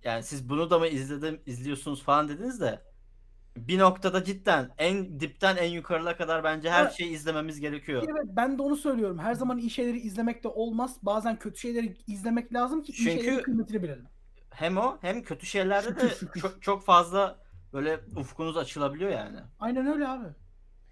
Yani 0.04 0.22
siz 0.22 0.48
bunu 0.48 0.70
da 0.70 0.78
mı 0.78 0.86
izledim, 0.86 1.40
izliyorsunuz 1.46 2.02
falan 2.02 2.28
dediniz 2.28 2.60
de 2.60 2.82
bir 3.56 3.78
noktada 3.78 4.24
cidden 4.24 4.70
en 4.78 5.20
dipten 5.20 5.56
en 5.56 5.68
yukarılara 5.70 6.16
kadar 6.16 6.44
bence 6.44 6.70
her 6.70 6.82
Evet. 6.82 6.92
şeyi 6.92 7.10
izlememiz 7.10 7.60
gerekiyor. 7.60 8.02
Evet 8.10 8.24
ben 8.36 8.58
de 8.58 8.62
onu 8.62 8.76
söylüyorum. 8.76 9.18
Her 9.18 9.34
zaman 9.34 9.58
iyi 9.58 9.70
şeyleri 9.70 9.98
izlemek 9.98 10.44
de 10.44 10.48
olmaz. 10.48 10.96
Bazen 11.02 11.38
kötü 11.38 11.58
şeyleri 11.60 11.96
izlemek 12.06 12.52
lazım 12.54 12.82
ki 12.82 12.92
iyi 12.92 12.96
Çünkü- 12.96 13.10
şeylerin 13.24 13.42
kıymetini 13.42 13.82
bilelim. 13.82 14.06
Hem 14.50 14.76
o 14.76 14.98
hem 15.00 15.22
kötü 15.22 15.46
şeylerde 15.46 15.96
de 15.96 16.00
Şükür, 16.00 16.16
şükür. 16.16 16.40
çok, 16.40 16.62
çok 16.62 16.84
fazla 16.84 17.38
böyle 17.72 18.00
ufkunuz 18.16 18.56
açılabiliyor 18.56 19.10
yani. 19.10 19.38
Aynen 19.60 19.86
öyle 19.86 20.08
abi. 20.08 20.26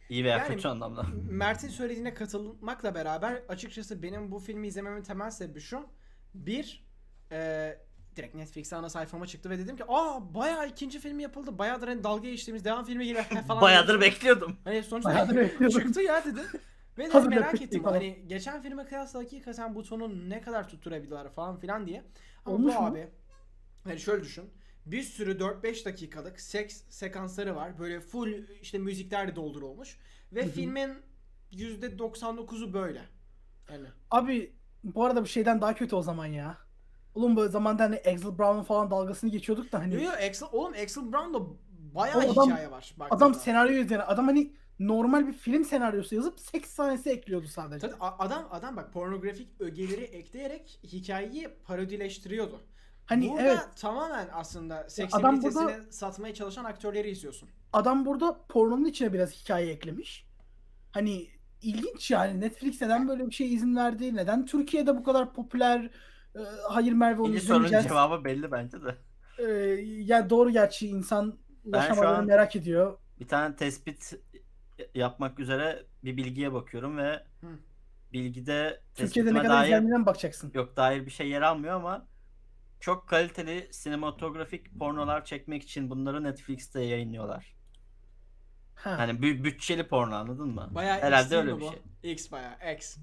İyi 0.09 0.25
veya 0.25 0.39
Yani- 0.39 0.49
kötü 0.49 0.69
anlamda. 0.69 1.03
Mert'in 1.31 1.69
söylediğine 1.69 2.15
katılmakla 2.15 2.95
beraber 2.95 3.43
açıkçası 3.49 4.03
benim 4.03 4.31
bu 4.31 4.39
filmi 4.39 4.67
izlememin 4.67 5.03
temel 5.03 5.31
sebebi 5.31 5.61
şu. 5.61 5.87
Bir, 6.35 6.87
e, 7.33 7.71
direkt 8.19 8.35
Netflix'te 8.35 8.77
ana 8.77 8.89
sayfama 8.89 9.27
çıktı 9.27 9.51
ve 9.51 9.59
dedim 9.59 9.77
ki 9.77 9.85
aa 9.89 10.35
bayağı 10.35 10.69
ikinci 10.69 11.01
filmi 11.01 11.23
yapıldı. 11.23 11.59
Bayağıdır 11.59 11.89
hani 11.89 12.05
dalga 12.05 12.29
geçtiğimiz 12.29 12.65
devam 12.65 12.85
filmi 12.85 13.07
gibi 13.07 13.19
falan. 13.49 13.63
Bayağıdır 13.63 13.89
dedim. 13.89 14.01
bekliyordum. 14.01 14.57
Hani 14.65 14.83
sonuçta 14.83 15.11
Bayağıdır 15.11 15.37
bekliyordum. 15.37 15.81
çıktı 15.81 16.03
ya 16.03 16.25
dedim. 16.25 16.45
Ve 16.99 17.03
dedim, 17.03 17.13
Hazır 17.13 17.29
merak 17.29 17.63
ettim 17.63 17.83
falan. 17.83 17.95
hani 17.95 18.25
geçen 18.27 18.63
filme 18.63 18.85
kıyasla 18.87 19.21
hakikaten 19.21 19.75
butonu 19.75 20.29
ne 20.31 20.41
kadar 20.41 20.69
tutturabilirler 20.69 21.29
falan 21.31 21.57
filan 21.59 21.87
diye. 21.87 22.05
Ama 22.45 22.55
Olmuş 22.57 22.75
bu 22.77 22.81
mu? 22.81 22.87
abi 22.87 23.09
hani 23.85 23.99
şöyle 24.01 24.25
düşün. 24.25 24.45
Bir 24.87 25.03
sürü 25.03 25.39
4-5 25.39 25.85
dakikalık 25.85 26.41
seks 26.41 26.83
sekansları 26.91 27.57
var. 27.57 27.79
Böyle 27.79 28.01
full 28.01 28.33
işte 28.63 28.79
müziklerle 28.79 29.37
doldurulmuş. 29.37 29.99
Ve 30.33 30.43
Hı 30.43 30.47
hı. 30.47 30.51
filmin 30.51 30.91
%99'u 31.53 32.73
böyle. 32.73 33.03
Yani 33.73 33.87
Abi 34.11 34.53
bu 34.85 35.05
arada 35.05 35.25
bir 35.25 35.29
şeyden 35.29 35.61
daha 35.61 35.75
kötü 35.75 35.97
o 35.97 36.03
zaman 36.03 36.27
ya. 36.27 36.57
Oğlum 37.19 37.37
böyle 37.37 37.49
zamanda 37.51 37.83
hani 37.83 37.97
Axel 37.97 38.39
Brown'un 38.39 38.63
falan 38.63 38.91
dalgasını 38.91 39.31
geçiyorduk 39.31 39.73
da 39.73 39.79
hani 39.79 39.95
Yo 39.95 40.01
yo 40.01 40.11
Axel, 40.11 40.49
oğlum 40.53 40.73
Axel 40.83 41.13
Brown'da 41.13 41.39
bayağı 41.95 42.19
O 42.19 42.33
adam- 42.33 42.51
hikaye 42.51 42.71
var. 42.71 42.95
adam 42.99 43.11
baktığında. 43.11 43.35
senaryo 43.45 43.77
yazıyor. 43.77 44.03
Adam 44.07 44.27
hani 44.27 44.53
normal 44.79 45.27
bir 45.27 45.33
film 45.33 45.65
senaryosu 45.65 46.15
yazıp 46.15 46.41
seks 46.41 46.71
sahnesi 46.71 47.11
ekliyordu 47.11 47.47
sadece. 47.47 47.87
Tabii 47.91 48.01
adam 48.01 48.49
adam 48.51 48.77
bak 48.77 48.93
pornografik 48.93 49.49
ögeleri 49.61 50.05
ekleyerek 50.05 50.81
hikayeyi 50.85 51.49
parodileştiriyordu. 51.65 52.61
Hani 53.07 53.31
burada 53.31 53.43
evet 53.43 53.59
tamamen 53.77 54.29
aslında 54.33 54.75
adam 54.75 54.89
seksibilitesini 54.91 55.65
burada- 55.65 55.93
satmaya 55.93 56.35
çalışan 56.35 56.65
aktörleri 56.65 57.11
izliyorsun. 57.11 57.49
adam 57.73 58.07
burada 58.07 58.41
pornonun 58.49 58.85
içine 58.85 59.13
biraz 59.13 59.33
hikaye 59.33 59.71
eklemiş. 59.71 60.27
Hani 60.91 61.27
ilginç 61.63 62.11
yani 62.11 62.41
Netflix 62.41 62.83
neden 62.83 63.09
böyle 63.09 63.27
bir 63.27 63.35
şey 63.35 63.55
izin 63.55 63.77
verdi? 63.77 64.17
Neden 64.17 64.47
Türkiye'de 64.47 64.97
bu 64.97 65.05
kadar 65.05 65.35
popüler? 65.35 65.91
Ee, 66.37 66.39
hayır 66.69 66.93
Merve 66.93 67.21
onu 67.23 67.29
İkinci 67.29 67.47
sorunun 67.47 67.65
izlemeyeceğiz. 67.65 67.89
cevabı 67.89 68.25
belli 68.25 68.53
bence 68.53 68.83
de. 68.83 68.97
Ee, 69.39 69.45
yani 69.83 70.31
doğru 70.31 70.51
gerçi 70.51 70.89
insan 70.89 71.39
ulaşamadığını 71.65 72.17
an- 72.19 72.27
merak 72.27 72.57
ediyor. 72.57 72.99
Bir 73.21 73.29
tane 73.29 73.57
tespit 73.57 74.15
yapmak 74.95 75.41
üzere 75.41 75.87
bir 76.05 76.17
bilgiye 76.17 76.53
bakıyorum 76.53 76.97
ve 76.99 77.25
Hı. 77.41 77.47
bilgide 78.13 78.81
Türkiye'de 78.95 79.31
ne 79.31 79.33
tespitime 79.35 79.43
kadar 79.43 79.57
dair 79.59 79.67
izlendiğine 79.67 79.99
mi 79.99 80.07
bakacaksın? 80.07 80.51
yok 80.55 80.77
dair 80.77 81.07
bir 81.07 81.11
şey 81.11 81.29
yer 81.29 81.43
almıyor 81.43 81.75
ama 81.75 82.07
çok 82.81 83.09
kaliteli 83.09 83.69
sinematografik 83.73 84.79
pornolar 84.79 85.25
çekmek 85.25 85.63
için 85.63 85.91
bunları 85.91 86.23
Netflix'te 86.25 86.81
yayınlıyorlar. 86.83 87.57
Ha. 88.75 88.99
Hani 88.99 89.13
bü- 89.13 89.45
bütçeli 89.45 89.89
porno 89.89 90.15
anladın 90.15 90.49
mı? 90.49 90.69
Bayağı 90.71 90.97
X 90.97 91.05
Herhalde 91.05 91.31
değil 91.31 91.43
öyle 91.43 91.53
mi 91.53 91.61
bir 91.61 91.67
bu? 91.67 91.71
şey. 92.03 92.13
X 92.13 92.33
bayağı 92.33 92.75
X. 92.77 92.97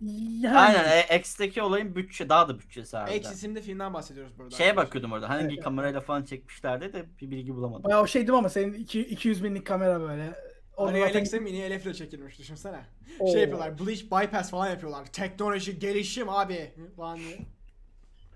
Yani, 0.00 0.58
Aynen 0.58 0.84
e, 1.10 1.18
X'teki 1.18 1.62
olayın 1.62 1.94
bütçe 1.96 2.28
daha 2.28 2.48
da 2.48 2.58
bütçesi 2.58 2.96
harbiden. 2.96 3.16
X 3.18 3.32
isimli 3.32 3.62
filmden 3.62 3.94
bahsediyoruz 3.94 4.38
burada. 4.38 4.56
Şeye 4.56 4.64
arkadaşlar. 4.70 4.86
bakıyordum 4.86 5.12
orada 5.12 5.28
hangi 5.28 5.54
Evet. 5.54 5.64
kamerayla 5.64 6.00
falan 6.00 6.22
çekmişlerdi 6.24 6.92
de 6.92 7.04
bir 7.20 7.30
bilgi 7.30 7.54
bulamadım. 7.54 7.84
Bayağı 7.84 8.02
o 8.02 8.06
şeydim 8.06 8.34
ama 8.34 8.48
senin 8.48 8.72
iki- 8.72 9.00
200 9.06 9.44
binlik 9.44 9.66
kamera 9.66 10.00
böyle. 10.00 10.34
Orada 10.76 10.90
Araya 10.92 11.06
zaten- 11.06 11.18
Alex'e 11.18 11.38
mini 11.38 11.58
elefle 11.60 11.94
çekilmiş 11.94 12.38
düşünsene. 12.38 12.80
Oo. 13.18 13.32
Şey 13.32 13.40
yapıyorlar 13.40 13.78
bleach 13.78 14.02
bypass 14.04 14.50
falan 14.50 14.70
yapıyorlar. 14.70 15.06
Teknoloji 15.06 15.78
gelişim 15.78 16.28
abi 16.28 16.74
falan 16.96 17.18
diye. 17.18 17.38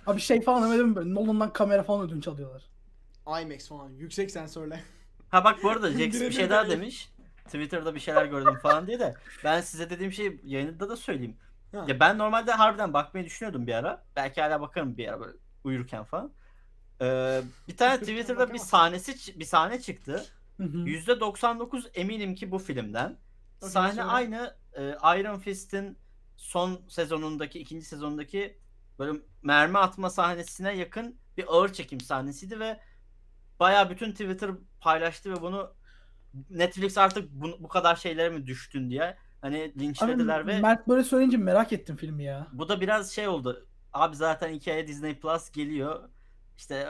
Abi 0.07 0.21
şey 0.21 0.41
falan 0.43 0.63
demedim 0.65 0.89
mi 0.89 0.97
böyle 0.97 1.15
Nolan'dan 1.15 1.53
kamera 1.53 1.83
falan 1.83 2.07
ödünç 2.07 2.29
alıyorlar. 2.29 2.63
IMAX 3.43 3.69
falan 3.69 3.91
yüksek 3.91 4.31
sensörle. 4.31 4.81
Ha 5.29 5.45
bak 5.45 5.59
bu 5.63 5.71
arada 5.71 5.91
Jax 5.91 5.99
bir 6.01 6.13
Birebir 6.13 6.33
şey 6.33 6.51
daha 6.51 6.63
böyle. 6.63 6.73
demiş. 6.81 7.11
Twitter'da 7.45 7.95
bir 7.95 8.01
şeyler 8.01 8.25
gördüm 8.25 8.55
falan 8.63 8.87
diye 8.87 8.99
de 9.01 9.15
ben 9.45 9.61
size 9.61 9.91
dediğim 9.91 10.13
şeyi 10.13 10.41
yayında 10.45 10.89
da 10.89 10.97
söyleyeyim. 10.97 11.37
Ha. 11.73 11.85
Ya 11.89 12.01
ben 12.01 12.19
normalde 12.19 12.53
harbiden 12.53 12.93
bakmayı 12.93 13.27
düşünüyordum 13.27 13.67
bir 13.67 13.75
ara. 13.75 14.05
Belki 14.17 14.41
hala 14.41 14.61
bakarım 14.61 14.97
bir 14.97 15.09
ara 15.09 15.21
böyle 15.21 15.37
uyurken 15.65 16.05
falan. 16.05 16.33
Ee, 17.03 17.43
bir 17.69 17.77
tane 17.77 18.01
Twitter'da 18.01 18.53
bir 18.53 18.59
sahnesi 18.59 19.41
bir 19.41 19.45
sahne 19.45 19.81
çıktı. 19.81 20.25
Hı. 20.57 20.63
%99 20.63 21.91
eminim 21.95 22.35
ki 22.35 22.51
bu 22.51 22.59
filmden. 22.59 23.19
Sahne 23.61 24.03
aynı 24.03 24.57
e, 24.73 24.83
Iron 24.91 25.39
Fist'in 25.39 25.99
son 26.37 26.81
sezonundaki, 26.89 27.59
ikinci 27.59 27.87
sezondaki 27.87 28.59
böyle 28.99 29.19
mermi 29.43 29.79
atma 29.79 30.11
sahnesine 30.11 30.77
yakın 30.77 31.21
bir 31.37 31.45
ağır 31.49 31.73
çekim 31.73 32.01
sahnesiydi 32.01 32.61
ve 32.61 32.81
bayağı 33.61 33.91
bütün 33.91 34.13
Twitter 34.13 34.51
paylaştı 34.81 35.31
ve 35.31 35.43
bunu 35.43 35.75
Netflix 36.51 36.99
artık 36.99 37.31
bu, 37.31 37.63
bu 37.63 37.69
kadar 37.69 37.97
şeylere 37.97 38.31
mi 38.31 38.47
düştün 38.47 38.91
diye 38.91 39.17
hani 39.41 39.75
Abi, 39.77 39.81
linçlediler 39.81 40.47
ve 40.47 40.61
Mert 40.61 40.89
böyle 40.89 41.05
söyleyince 41.05 41.37
merak 41.37 41.73
ettim 41.73 41.97
filmi 41.97 42.25
ya. 42.25 42.47
bu 42.53 42.69
da 42.69 42.81
biraz 42.81 43.13
şey 43.13 43.29
oldu. 43.29 43.67
Abi 43.93 44.17
zaten 44.17 44.55
hikaye 44.55 44.87
Disney 44.87 45.21
Plus 45.21 45.51
geliyor. 45.51 46.09
İşte 46.57 46.89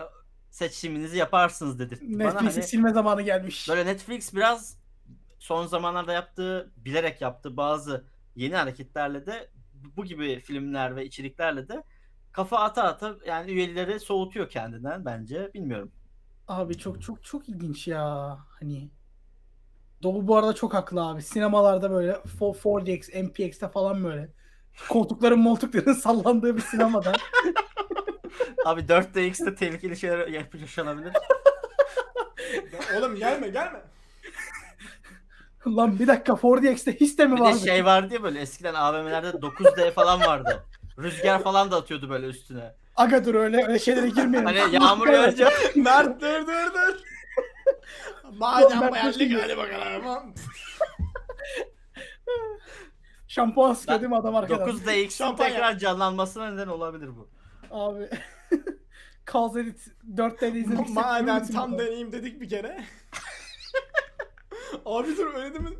seçiminizi 0.50 1.18
yaparsınız 1.18 1.78
bana. 2.24 2.40
Netflix'i 2.40 2.60
Hani 2.60 2.62
silme 2.62 2.92
zamanı 2.92 3.22
gelmiş. 3.22 3.68
böyle 3.68 3.86
Netflix 3.86 4.34
biraz 4.34 4.78
son 5.38 5.66
zamanlarda 5.66 6.12
yaptığı, 6.12 6.72
bilerek 6.76 7.20
yaptığı 7.20 7.56
bazı 7.56 8.04
yeni 8.36 8.54
hareketlerle 8.56 9.26
de 9.26 9.50
bu 9.74 10.04
gibi 10.04 10.40
filmler 10.40 10.96
ve 10.96 11.04
içeriklerle 11.06 11.68
de 11.68 11.82
kafa 12.32 12.58
ata 12.58 12.82
ata 12.82 13.16
yani 13.26 13.50
üyeleri 13.50 14.00
soğutuyor 14.00 14.48
kendinden 14.48 15.04
bence. 15.04 15.50
Bilmiyorum. 15.54 15.92
Abi 16.48 16.78
çok 16.78 17.02
çok 17.02 17.24
çok 17.24 17.48
ilginç 17.48 17.88
ya. 17.88 18.38
Hani 18.60 18.90
Doğu 20.02 20.26
bu 20.28 20.36
arada 20.36 20.52
çok 20.52 20.74
haklı 20.74 21.06
abi. 21.06 21.22
Sinemalarda 21.22 21.90
böyle 21.90 22.12
4DX, 22.40 23.22
MPX'te 23.22 23.68
falan 23.68 24.04
böyle 24.04 24.28
koltukların 24.88 25.38
moltukların 25.38 25.92
sallandığı 26.02 26.56
bir 26.56 26.62
sinemada. 26.62 27.12
Abi 28.64 28.80
4DX'te 28.80 29.54
tehlikeli 29.54 29.96
şeyler 29.96 30.28
yaşanabilir. 30.28 31.12
Oğlum 32.98 33.16
gelme 33.16 33.48
gelme. 33.48 33.82
Lan 35.66 35.98
bir 35.98 36.06
dakika 36.06 36.36
4DX'te 36.36 37.00
his 37.00 37.18
de 37.18 37.26
mi 37.26 37.32
Bir 37.32 37.36
de 37.38 37.42
vardı? 37.44 37.58
şey 37.58 37.84
vardı 37.84 38.14
ya 38.14 38.22
böyle 38.22 38.40
eskiden 38.40 38.74
AVM'lerde 38.74 39.28
9D 39.28 39.92
falan 39.92 40.20
vardı. 40.20 40.64
Rüzgar 40.98 41.42
falan 41.42 41.70
da 41.70 41.76
atıyordu 41.76 42.10
böyle 42.10 42.26
üstüne. 42.26 42.74
Aga 42.96 43.24
dur 43.24 43.34
öyle 43.34 43.66
öyle 43.66 43.78
şeylere 43.78 44.08
girmeyelim. 44.08 44.46
Hani 44.46 44.74
yağmur 44.74 45.08
yağınca 45.08 45.50
Mert 45.76 46.20
dur 46.20 46.46
dur 46.46 46.74
dur. 46.74 47.09
Madem 48.38 48.80
ben 48.80 48.92
hadi 48.92 49.56
bakalım. 49.56 50.34
Şampuan 53.28 53.74
sıkıyor 53.74 54.00
değil 54.00 54.10
mi 54.10 54.16
adam 54.16 54.36
arkadan? 54.36 54.68
9DX'in 54.68 55.08
Şampanya. 55.08 55.50
tekrar 55.50 55.78
canlanmasına 55.78 56.50
neden 56.50 56.66
olabilir 56.66 57.10
bu. 57.16 57.28
Abi. 57.70 58.10
Calls 59.32 59.56
Edit 59.56 59.80
4D'de 60.14 60.58
izledik. 60.58 60.88
Madem 60.88 61.46
tam 61.46 61.78
deneyeyim 61.78 62.12
dedik 62.12 62.40
bir 62.40 62.48
kere. 62.48 62.84
Abi 64.86 65.16
dur 65.16 65.34
öyle 65.34 65.54
değil 65.54 65.64
mi? 65.64 65.76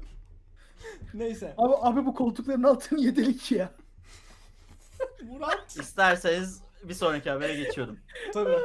Neyse. 1.15 1.55
Abi, 1.59 1.75
abi 1.81 2.07
bu 2.07 2.15
koltukların 2.15 2.63
altını 2.63 3.01
yedelik 3.01 3.53
ya. 3.53 3.71
Murat. 5.23 5.77
İsterseniz 5.81 6.61
bir 6.85 6.95
sonraki 6.95 7.31
habere 7.31 7.55
geçiyorum. 7.55 7.99
Tabii. 8.35 8.57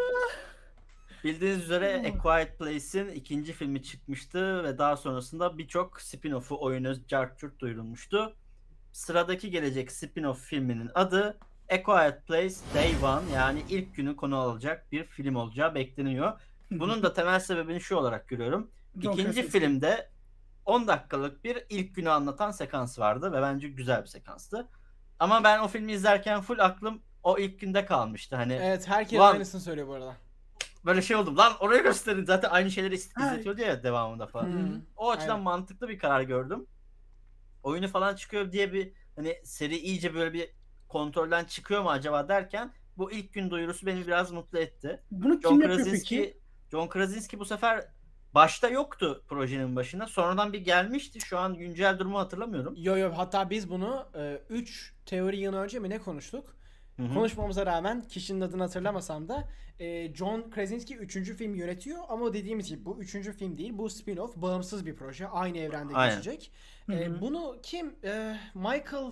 Bildiğiniz 1.25 1.63
üzere 1.63 2.13
A 2.13 2.17
Quiet 2.17 2.59
Place'in 2.59 3.07
ikinci 3.07 3.53
filmi 3.53 3.83
çıkmıştı 3.83 4.63
ve 4.63 4.77
daha 4.77 4.97
sonrasında 4.97 5.57
birçok 5.57 6.01
spin-off'u 6.01 6.59
oyunu 6.59 7.07
cart 7.07 7.39
curt 7.39 7.59
duyurulmuştu. 7.59 8.35
Sıradaki 8.91 9.51
gelecek 9.51 9.89
spin-off 9.89 10.37
filminin 10.37 10.91
adı 10.95 11.37
A 11.71 11.83
Quiet 11.83 12.27
Place 12.27 12.55
Day 12.75 12.93
One 13.03 13.31
yani 13.33 13.63
ilk 13.69 13.95
günü 13.95 14.15
konu 14.15 14.37
alacak 14.37 14.91
bir 14.91 15.03
film 15.03 15.35
olacağı 15.35 15.75
bekleniyor. 15.75 16.41
Bunun 16.71 17.03
da 17.03 17.13
temel 17.13 17.39
sebebini 17.39 17.81
şu 17.81 17.95
olarak 17.95 18.27
görüyorum. 18.27 18.71
İkinci 19.01 19.43
filmde 19.43 20.09
10 20.65 20.87
dakikalık 20.87 21.43
bir 21.43 21.65
ilk 21.69 21.95
günü 21.95 22.09
anlatan 22.09 22.51
sekans 22.51 22.99
vardı 22.99 23.31
ve 23.33 23.41
bence 23.41 23.67
güzel 23.67 24.01
bir 24.01 24.07
sekanstı. 24.07 24.67
Ama 25.19 25.43
ben 25.43 25.59
o 25.59 25.67
filmi 25.67 25.91
izlerken 25.91 26.41
full 26.41 26.59
aklım 26.59 27.01
o 27.23 27.37
ilk 27.39 27.59
günde 27.59 27.85
kalmıştı. 27.85 28.35
Hani 28.35 28.53
Evet 28.53 28.87
herkes 28.87 29.19
Ulan- 29.19 29.33
aynısını 29.33 29.61
söylüyor 29.61 29.87
bu 29.87 29.93
arada. 29.93 30.24
Böyle 30.85 31.01
şey 31.01 31.15
oldum. 31.15 31.37
Lan 31.37 31.53
orayı 31.59 31.83
gösterin. 31.83 32.25
Zaten 32.25 32.49
aynı 32.49 32.71
şeyleri 32.71 32.95
izletiyordu 32.95 33.61
ya 33.61 33.83
devamında 33.83 34.27
falan. 34.27 34.51
Hı. 34.51 34.81
O 34.97 35.11
açıdan 35.11 35.29
Aynen. 35.29 35.43
mantıklı 35.43 35.89
bir 35.89 35.99
karar 35.99 36.21
gördüm. 36.21 36.67
Oyunu 37.63 37.87
falan 37.87 38.15
çıkıyor 38.15 38.51
diye 38.51 38.73
bir 38.73 38.93
hani 39.15 39.41
seri 39.43 39.77
iyice 39.77 40.13
böyle 40.13 40.33
bir 40.33 40.49
kontrolden 40.87 41.45
çıkıyor 41.45 41.81
mu 41.81 41.89
acaba 41.89 42.27
derken 42.27 42.73
bu 42.97 43.11
ilk 43.11 43.33
gün 43.33 43.49
duyurusu 43.49 43.85
beni 43.85 44.07
biraz 44.07 44.31
mutlu 44.31 44.59
etti. 44.59 45.01
Bunu 45.11 45.41
John 45.41 45.49
kim 45.49 45.61
yapıyor 45.61 45.87
peki? 45.91 46.39
John 46.71 46.87
Krasinski 46.87 47.39
bu 47.39 47.45
sefer 47.45 47.85
başta 48.33 48.69
yoktu 48.69 49.23
projenin 49.27 49.75
başında. 49.75 50.07
Sonradan 50.07 50.53
bir 50.53 50.59
gelmişti. 50.59 51.19
Şu 51.19 51.37
an 51.37 51.57
güncel 51.57 51.99
durumu 51.99 52.19
hatırlamıyorum. 52.19 52.73
Yo 52.77 52.97
yo 52.97 53.11
hatta 53.15 53.49
biz 53.49 53.69
bunu 53.69 54.07
3 54.49 54.93
teori 55.05 55.37
yıl 55.37 55.53
önce 55.53 55.79
mi 55.79 55.89
ne 55.89 55.99
konuştuk? 55.99 56.55
Hı 56.97 57.03
hı. 57.03 57.13
Konuşmamıza 57.13 57.65
rağmen 57.65 58.01
kişinin 58.01 58.41
adını 58.41 58.61
hatırlamasam 58.61 59.27
da 59.29 59.43
e, 59.79 60.13
John 60.15 60.49
Krasinski 60.49 60.97
3. 60.97 61.33
film 61.33 61.55
yönetiyor 61.55 61.99
ama 62.09 62.33
dediğimiz 62.33 62.67
gibi 62.69 62.85
bu 62.85 62.97
3. 62.99 63.11
film 63.11 63.57
değil 63.57 63.77
bu 63.77 63.85
spin-off 63.85 64.41
bağımsız 64.41 64.85
bir 64.85 64.95
proje 64.95 65.27
aynı 65.27 65.57
evrende 65.57 65.93
Aynen. 65.93 66.15
geçecek. 66.17 66.51
Hı 66.85 66.93
E, 66.93 67.21
bunu 67.21 67.55
kim 67.63 67.95
e, 68.03 68.37
Michael 68.55 69.11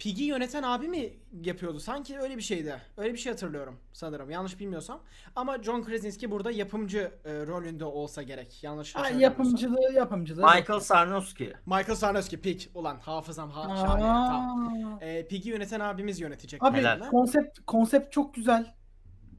Piggy 0.00 0.24
yöneten 0.24 0.62
abi 0.62 0.88
mi 0.88 1.12
yapıyordu? 1.42 1.80
Sanki 1.80 2.18
öyle 2.18 2.36
bir 2.36 2.42
şeydi. 2.42 2.74
Öyle 2.96 3.12
bir 3.12 3.18
şey 3.18 3.32
hatırlıyorum 3.32 3.76
sanırım. 3.92 4.30
Yanlış 4.30 4.60
bilmiyorsam. 4.60 5.00
Ama 5.36 5.62
John 5.62 5.82
Krasinski 5.82 6.30
burada 6.30 6.50
yapımcı 6.50 7.12
e, 7.24 7.46
rolünde 7.46 7.84
olsa 7.84 8.22
gerek. 8.22 8.64
Yanlış 8.64 8.94
Ha, 8.94 9.08
yapımcılığı 9.08 9.92
yapımcılığı. 9.94 10.42
Michael 10.56 10.80
Sarnowski. 10.80 11.52
Michael 11.66 11.94
Sarnowski 11.94 12.40
Pig. 12.40 12.62
Ulan 12.74 12.96
hafızam 12.96 13.50
ha 13.50 13.60
Aa. 13.62 13.76
şahane. 13.76 14.00
Tamam. 14.02 14.98
E, 15.00 15.26
Piggy 15.28 15.48
yöneten 15.50 15.80
abimiz 15.80 16.20
yönetecek. 16.20 16.64
Abi 16.64 16.78
Helal. 16.78 17.10
konsept 17.10 17.58
konsept 17.66 18.12
çok 18.12 18.34
güzel. 18.34 18.74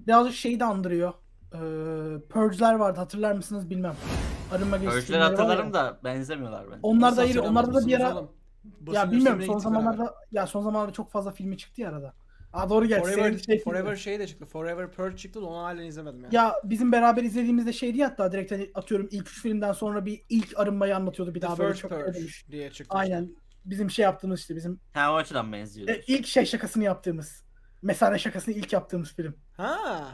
Birazcık 0.07 0.35
şeyi 0.35 0.59
de 0.59 0.65
andırıyor. 0.65 1.13
Ee, 1.53 1.57
Purge'ler 2.29 2.73
vardı 2.73 2.99
hatırlar 2.99 3.31
mısınız 3.31 3.69
bilmem. 3.69 3.95
Arınma 4.51 4.77
geçişleri 4.77 5.01
Ölçüler 5.01 5.19
var 5.19 5.23
ya. 5.25 5.31
hatırlarım 5.31 5.73
da 5.73 5.99
benzemiyorlar 6.03 6.65
bence. 6.67 6.79
Onlar 6.83 7.07
Nasıl 7.07 7.17
da 7.17 7.21
ayrı. 7.21 7.41
Onlarda 7.41 7.73
da 7.81 7.88
bir 7.88 7.99
ara 7.99 8.13
oğlum? 8.17 8.31
Basın 8.63 8.95
ya 8.99 9.11
bilmiyorum 9.11 9.41
son 9.41 9.55
gittik 9.57 9.71
beraber. 9.71 9.81
zamanlarda 9.93 10.15
ya 10.31 10.47
son 10.47 10.61
zamanlarda 10.61 10.93
çok 10.93 11.11
fazla 11.11 11.31
filmi 11.31 11.57
çıktı 11.57 11.81
ya 11.81 11.89
arada. 11.89 12.13
Aa 12.53 12.69
doğru 12.69 12.85
gerçi. 12.85 13.03
Forever, 13.03 13.23
senin 13.23 13.38
şey 13.38 13.59
Forever 13.63 13.95
şey 13.95 14.19
de 14.19 14.27
çıktı. 14.27 14.45
Forever 14.45 14.91
Purge 14.91 15.17
çıktı 15.17 15.41
da 15.41 15.45
onu 15.45 15.63
halen 15.63 15.85
izlemedim 15.85 16.23
yani. 16.23 16.35
Ya 16.35 16.55
bizim 16.63 16.91
beraber 16.91 17.23
izlediğimizde 17.23 17.73
şeydi 17.73 17.97
ya 17.97 18.09
hatta 18.09 18.31
direkt 18.31 18.51
hani 18.51 18.71
atıyorum 18.75 19.07
ilk 19.11 19.29
üç 19.29 19.41
filmden 19.41 19.73
sonra 19.73 20.05
bir 20.05 20.21
ilk 20.29 20.59
arınmayı 20.59 20.95
anlatıyordu 20.95 21.35
bir 21.35 21.41
The 21.41 21.47
daha 21.47 21.57
böyle 21.57 21.69
First 21.69 21.81
çok 21.81 21.91
Purge 21.91 22.03
ödemiş. 22.03 22.45
diye 22.51 22.71
çıktı. 22.71 22.97
Aynen. 22.97 23.29
Bizim 23.65 23.91
şey 23.91 24.03
yaptığımız 24.03 24.39
işte 24.39 24.55
bizim 24.55 24.79
Ha 24.93 25.13
o 25.13 25.15
açıdan 25.15 25.53
benziyor. 25.53 25.88
e, 25.88 26.01
ilk 26.07 26.27
şey 26.27 26.45
şakasını 26.45 26.83
yaptığımız. 26.83 27.43
Mesane 27.81 28.19
şakasını 28.19 28.53
ilk 28.55 28.73
yaptığımız 28.73 29.13
film. 29.13 29.35
Ha. 29.57 30.07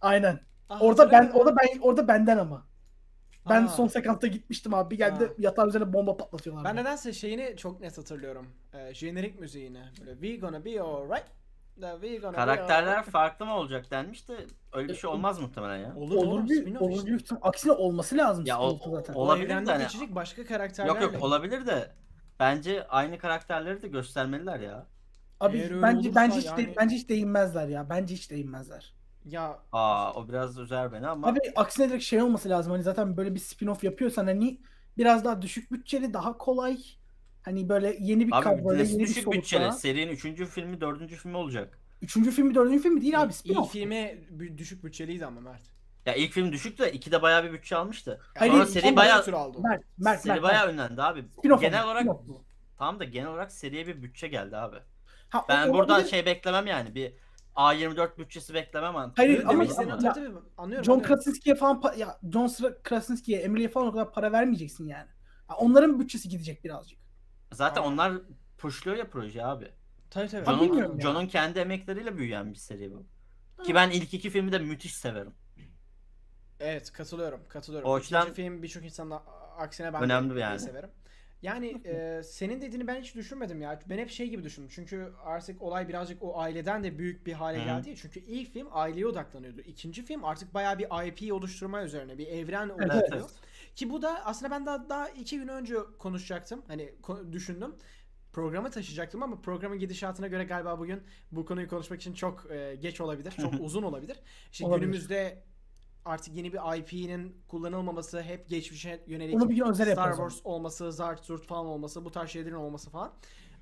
Aynen. 0.00 0.40
Ah, 0.68 0.82
Orada 0.82 1.10
ben 1.10 1.30
orada 1.34 1.56
ben 1.56 1.78
orada 1.80 2.08
benden 2.08 2.38
ama. 2.38 2.66
Ben 3.48 3.64
Aa. 3.64 3.68
son 3.68 3.86
sekansta 3.86 4.26
gitmiştim 4.26 4.74
abi. 4.74 4.90
Bir 4.90 4.98
geldi 4.98 5.24
Aa. 5.24 5.34
yatağın 5.38 5.68
üzerine 5.68 5.92
bomba 5.92 6.16
patlatıyorlar. 6.16 6.64
Ben 6.64 6.76
nedense 6.76 7.12
şeyini 7.12 7.54
çok 7.56 7.80
net 7.80 7.98
hatırlıyorum. 7.98 8.46
Ee, 8.74 8.94
jenerik 8.94 9.40
müziğini. 9.40 9.80
Böyle 10.00 10.12
we 10.12 10.36
gonna 10.36 10.64
be 10.64 10.80
alright. 10.82 11.24
Da 11.82 11.92
we 12.00 12.16
gonna 12.16 12.32
be 12.32 12.36
Karakterler 12.36 12.96
alright. 12.96 13.10
farklı 13.10 13.46
mı 13.46 13.54
olacak 13.56 13.90
denmiş 13.90 14.28
de 14.28 14.36
öyle 14.72 14.88
bir 14.88 14.94
şey 14.94 15.10
olmaz 15.10 15.40
muhtemelen 15.40 15.76
ya. 15.76 15.96
Olur, 15.96 16.16
olur 16.16 16.26
olur, 16.26 16.48
bir 16.48 16.66
spin-off 16.66 16.78
olur 16.78 17.08
işte. 17.08 17.36
Aksine 17.42 17.72
olması 17.72 18.16
lazım. 18.16 18.44
Ya 18.46 18.60
o- 18.60 18.78
zaten. 18.90 19.14
o- 19.14 19.18
olabilir 19.18 19.48
de 19.48 19.52
hani- 19.72 19.82
geçecek 19.82 20.14
başka 20.14 20.44
karakterlerle. 20.46 21.04
Yok 21.04 21.12
yok 21.14 21.22
olabilir 21.22 21.66
de 21.66 21.90
bence 22.40 22.86
aynı 22.88 23.18
karakterleri 23.18 23.82
de 23.82 23.88
göstermeliler 23.88 24.60
ya. 24.60 24.86
Abi 25.40 25.58
Eğer 25.58 25.70
öyle 25.70 25.82
bence 25.82 26.08
olursa 26.08 26.20
bence 26.20 26.36
hiç 26.38 26.46
de- 26.56 26.62
yani- 26.62 26.74
bence 26.76 26.96
hiç 26.96 27.08
değinmezler 27.08 27.68
ya. 27.68 27.90
Bence 27.90 28.14
hiç 28.14 28.30
değinmezler. 28.30 28.94
Ya 29.24 29.58
Aa 29.72 30.12
o 30.14 30.28
biraz 30.28 30.58
üzer 30.58 30.92
beni 30.92 31.06
ama 31.06 31.28
Abi 31.28 31.38
aksine 31.56 31.88
direkt 31.88 32.04
şey 32.04 32.22
olması 32.22 32.48
lazım. 32.48 32.72
Hani 32.72 32.82
zaten 32.82 33.16
böyle 33.16 33.34
bir 33.34 33.40
spin-off 33.40 33.84
yapıyorsan 33.86 34.26
hani 34.26 34.60
biraz 34.98 35.24
daha 35.24 35.42
düşük 35.42 35.72
bütçeli, 35.72 36.14
daha 36.14 36.38
kolay. 36.38 36.78
Hani 37.42 37.68
böyle 37.68 37.96
yeni 38.00 38.26
bir 38.26 38.32
abi 38.36 38.44
kadroyla, 38.44 38.84
yeni 38.84 38.98
bir 38.98 39.04
düşük 39.04 39.24
solukla. 39.24 39.38
bütçeli 39.40 39.72
serinin 39.72 40.12
3. 40.12 40.44
filmi 40.46 40.80
4. 40.80 41.08
filmi 41.08 41.36
olacak. 41.36 41.78
Üçüncü 42.02 42.30
filmi, 42.30 42.54
dördüncü 42.54 42.82
filmi 42.82 43.00
değil 43.02 43.20
abi 43.22 43.32
ilk 43.32 43.56
spin-off. 43.56 43.68
filmi 43.68 43.94
bü- 44.38 44.58
düşük 44.58 44.84
bütçeliydi 44.84 45.26
ama 45.26 45.40
Mert. 45.40 45.62
Ya 46.06 46.14
ilk 46.14 46.32
film 46.32 46.52
düşük 46.52 46.78
de 46.78 46.92
2'de 46.92 47.22
bayağı 47.22 47.44
bir 47.44 47.52
bütçe 47.52 47.76
almıştı. 47.76 48.20
Hayır, 48.38 48.52
Sonra 48.52 48.66
seri 48.66 48.96
bayağı 48.96 49.24
Tür 49.24 49.32
aldı 49.32 49.58
o. 49.58 49.62
Mert, 49.62 49.82
Mert, 49.98 50.20
seri 50.20 50.32
Mert, 50.32 50.42
bayağı 50.42 50.66
Mert. 50.66 50.74
önlendi 50.74 51.02
abi. 51.02 51.20
Spin-off 51.20 51.60
genel 51.60 51.80
ama, 51.82 51.90
olarak 51.90 52.02
spin-off 52.06 52.28
bu. 52.28 52.42
tamam 52.78 53.00
da 53.00 53.04
genel 53.04 53.28
olarak 53.28 53.52
seriye 53.52 53.86
bir 53.86 54.02
bütçe 54.02 54.28
geldi 54.28 54.56
abi. 54.56 54.76
Ha, 55.28 55.44
Ben 55.48 55.68
o- 55.68 55.72
buradan 55.74 55.94
olabilir. 55.94 56.10
şey 56.10 56.26
beklemem 56.26 56.66
yani 56.66 56.94
bir 56.94 57.12
A24 57.56 58.18
bütçesi 58.18 58.54
beklemem 58.54 58.96
artık. 58.96 59.18
Hayır, 59.18 59.40
ama 59.44 59.50
ama- 59.52 59.62
ama- 59.78 59.98
tabii 59.98 60.14
tabii 60.14 60.38
anlıyorum. 60.58 60.84
John. 60.84 61.00
Krasinski'ye 61.02 61.56
falan 61.56 61.80
pa- 61.80 61.98
ya 61.98 62.18
John 62.32 62.50
Krasinski'ye, 62.82 63.38
Emily'ye 63.40 63.68
falan 63.68 63.86
o 63.86 63.92
kadar 63.92 64.12
para 64.12 64.32
vermeyeceksin 64.32 64.88
yani. 64.88 65.08
Ha, 65.46 65.56
onların 65.56 66.00
bütçesi 66.00 66.28
gidecek 66.28 66.64
birazcık. 66.64 66.98
Zaten 67.52 67.82
Aa. 67.82 67.86
onlar 67.86 68.12
pushluyor 68.58 68.96
ya 68.98 69.10
proje 69.10 69.44
abi. 69.44 69.68
Tabii 70.10 70.28
tabii. 70.28 70.44
John'un 70.46 70.76
ya. 70.76 71.00
John'un 71.00 71.26
kendi 71.26 71.58
emekleriyle 71.58 72.16
büyüyen 72.16 72.50
bir 72.50 72.58
seri 72.58 72.92
bu. 72.92 73.06
Ki 73.64 73.74
ben 73.74 73.90
ilk 73.90 74.14
iki 74.14 74.30
filmi 74.30 74.52
de 74.52 74.58
müthiş 74.58 74.94
severim. 74.96 75.32
Evet 76.60 76.92
katılıyorum 76.92 77.40
katılıyorum. 77.48 77.88
O 77.90 77.98
İkinci 77.98 78.34
film 78.34 78.62
birçok 78.62 78.84
insanın 78.84 79.18
aksine 79.58 79.92
ben 79.92 80.02
önemli 80.02 80.34
de 80.34 80.40
yani. 80.40 80.60
severim. 80.60 80.90
Yani 81.42 81.80
e, 81.84 82.22
senin 82.24 82.60
dediğini 82.60 82.86
ben 82.86 83.00
hiç 83.00 83.14
düşünmedim 83.14 83.60
ya. 83.60 83.80
Ben 83.88 83.98
hep 83.98 84.10
şey 84.10 84.28
gibi 84.28 84.44
düşündüm. 84.44 84.70
Çünkü 84.72 85.12
artık 85.24 85.62
olay 85.62 85.88
birazcık 85.88 86.22
o 86.22 86.38
aileden 86.38 86.84
de 86.84 86.98
büyük 86.98 87.26
bir 87.26 87.32
hale 87.32 87.60
Hı. 87.60 87.64
geldi. 87.64 87.94
Çünkü 87.96 88.20
ilk 88.20 88.52
film 88.52 88.68
aileye 88.70 89.06
odaklanıyordu. 89.06 89.60
İkinci 89.60 90.04
film 90.04 90.24
artık 90.24 90.54
bayağı 90.54 90.78
bir 90.78 91.06
IP 91.06 91.32
oluşturma 91.32 91.82
üzerine, 91.82 92.18
bir 92.18 92.26
evren 92.26 92.68
oluşturuyor. 92.68 93.02
evet. 93.12 93.30
Ki 93.74 93.90
bu 93.90 94.02
da 94.02 94.24
aslında 94.26 94.50
ben 94.50 94.66
daha, 94.66 94.88
daha 94.88 95.08
iki 95.08 95.38
gün 95.38 95.48
önce 95.48 95.74
konuşacaktım. 95.98 96.62
Hani 96.66 96.92
düşündüm. 97.32 97.74
Programı 98.32 98.70
taşıyacaktım 98.70 99.22
ama 99.22 99.40
programın 99.40 99.78
gidişatına 99.78 100.26
göre 100.26 100.44
galiba 100.44 100.78
bugün 100.78 101.02
bu 101.32 101.46
konuyu 101.46 101.68
konuşmak 101.68 102.00
için 102.00 102.14
çok 102.14 102.50
e, 102.50 102.76
geç 102.80 103.00
olabilir. 103.00 103.30
Çok 103.30 103.54
uzun 103.60 103.82
olabilir. 103.82 104.16
İşte 104.52 104.66
Olabilir. 104.66 104.80
günümüzde 104.80 105.42
artık 106.04 106.34
yeni 106.36 106.52
bir 106.52 106.78
IP'nin 106.78 107.36
kullanılmaması, 107.48 108.22
hep 108.22 108.48
geçmişe 108.48 109.04
yönelik 109.06 109.34
Onu 109.34 109.50
bir 109.50 109.54
gün 109.56 109.64
özel 109.64 109.92
Star. 109.92 110.10
Wars 110.10 110.40
olması, 110.44 110.92
Zart 110.92 111.24
Zurt 111.24 111.46
falan 111.46 111.66
olması, 111.66 112.04
bu 112.04 112.10
tarz 112.10 112.30
şeylerin 112.30 112.54
olması 112.54 112.90
falan. 112.90 113.12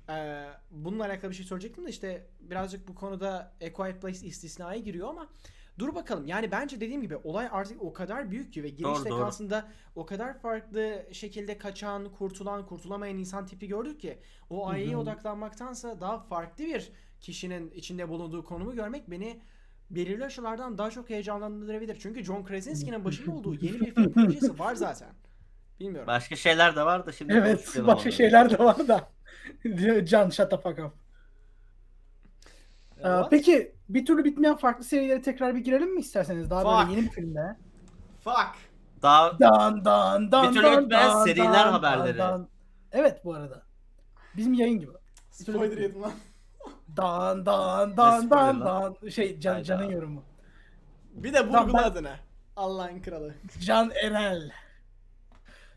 Ee, 0.09 0.47
bununla 0.71 1.05
alakalı 1.05 1.31
bir 1.31 1.35
şey 1.35 1.45
söyleyecektim 1.45 1.85
de 1.85 1.89
işte 1.89 2.27
birazcık 2.39 2.87
bu 2.87 2.95
konuda 2.95 3.53
A 3.61 3.73
Quiet 3.73 4.01
Place 4.01 4.27
istisnaya 4.27 4.79
giriyor 4.79 5.09
ama 5.09 5.27
dur 5.79 5.95
bakalım. 5.95 6.27
Yani 6.27 6.51
bence 6.51 6.81
dediğim 6.81 7.01
gibi 7.01 7.15
olay 7.15 7.47
artık 7.51 7.81
o 7.81 7.93
kadar 7.93 8.31
büyük 8.31 8.53
ki 8.53 8.63
ve 8.63 8.69
giriş 8.69 8.99
sekansında 8.99 9.67
o 9.95 10.05
kadar 10.05 10.39
farklı 10.39 11.05
şekilde 11.11 11.57
kaçan, 11.57 12.11
kurtulan, 12.11 12.65
kurtulamayan 12.65 13.17
insan 13.17 13.45
tipi 13.45 13.67
gördük 13.67 13.99
ki 14.01 14.19
o 14.49 14.67
aileye 14.67 14.97
odaklanmaktansa 14.97 16.01
daha 16.01 16.19
farklı 16.19 16.65
bir 16.65 16.91
kişinin 17.19 17.71
içinde 17.71 18.09
bulunduğu 18.09 18.45
konumu 18.45 18.75
görmek 18.75 19.11
beni 19.11 19.41
belirli 19.95 20.25
aşılardan 20.25 20.77
daha 20.77 20.91
çok 20.91 21.09
heyecanlandırabilir. 21.09 21.97
Çünkü 21.99 22.23
John 22.23 22.43
Krasinski'nin 22.43 23.05
başında 23.05 23.31
olduğu 23.35 23.53
yeni 23.53 23.79
bir 23.81 23.95
film 23.95 24.11
projesi 24.13 24.59
var 24.59 24.75
zaten. 24.75 25.09
Bilmiyorum. 25.79 26.07
Başka 26.07 26.35
şeyler 26.35 26.75
de 26.75 26.85
var 26.85 27.05
da 27.05 27.11
şimdi 27.11 27.33
Evet 27.33 27.67
başka 27.67 27.83
onları. 27.83 28.11
şeyler 28.11 28.49
de 28.49 28.59
var 28.59 28.87
da. 28.87 29.09
Can 30.05 30.29
shut 30.29 30.49
the 30.51 30.57
fuck 30.57 30.79
up. 30.79 30.93
Ee, 32.97 33.01
What? 33.03 33.29
peki 33.31 33.75
bir 33.89 34.05
türlü 34.05 34.23
bitmeyen 34.23 34.55
farklı 34.57 34.83
serilere 34.83 35.21
tekrar 35.21 35.55
bir 35.55 35.59
girelim 35.59 35.93
mi 35.93 35.99
isterseniz? 35.99 36.49
Daha 36.49 36.61
Fuck. 36.63 36.87
böyle 36.89 36.99
yeni 36.99 37.09
bir 37.09 37.13
filmde. 37.15 37.57
Fuck. 38.23 38.51
Daha 39.01 39.39
Dan 39.39 39.85
dan 39.85 40.31
dan 40.31 40.49
Bir 40.49 40.53
türlü 40.55 40.63
dan 40.63 40.83
bitmeyen 40.83 41.09
dan 41.09 41.25
seriler 41.25 41.53
dan 41.53 41.71
haberleri. 41.71 42.17
dan. 42.17 42.47
Evet 42.91 43.25
bu 43.25 43.33
arada. 43.33 43.63
Bizim 44.37 44.53
yayın 44.53 44.79
gibi. 44.79 44.91
Spoiler 45.31 45.77
yedim 45.77 46.01
lan. 46.01 46.11
Dan 46.97 47.45
dan 47.45 47.97
dan 47.97 48.29
dan 48.29 48.61
dan. 48.61 49.09
Şey 49.09 49.39
Can. 49.39 49.63
Can'ın 49.63 49.89
yorumu. 49.89 50.23
Bir 51.13 51.33
de 51.33 51.37
Tamam, 51.37 51.63
vurgula 51.65 51.77
ben- 51.77 51.83
adına. 51.83 52.15
Allah'ın 52.55 53.01
kralı. 53.01 53.33
Can 53.59 53.91
Erel. 54.03 54.51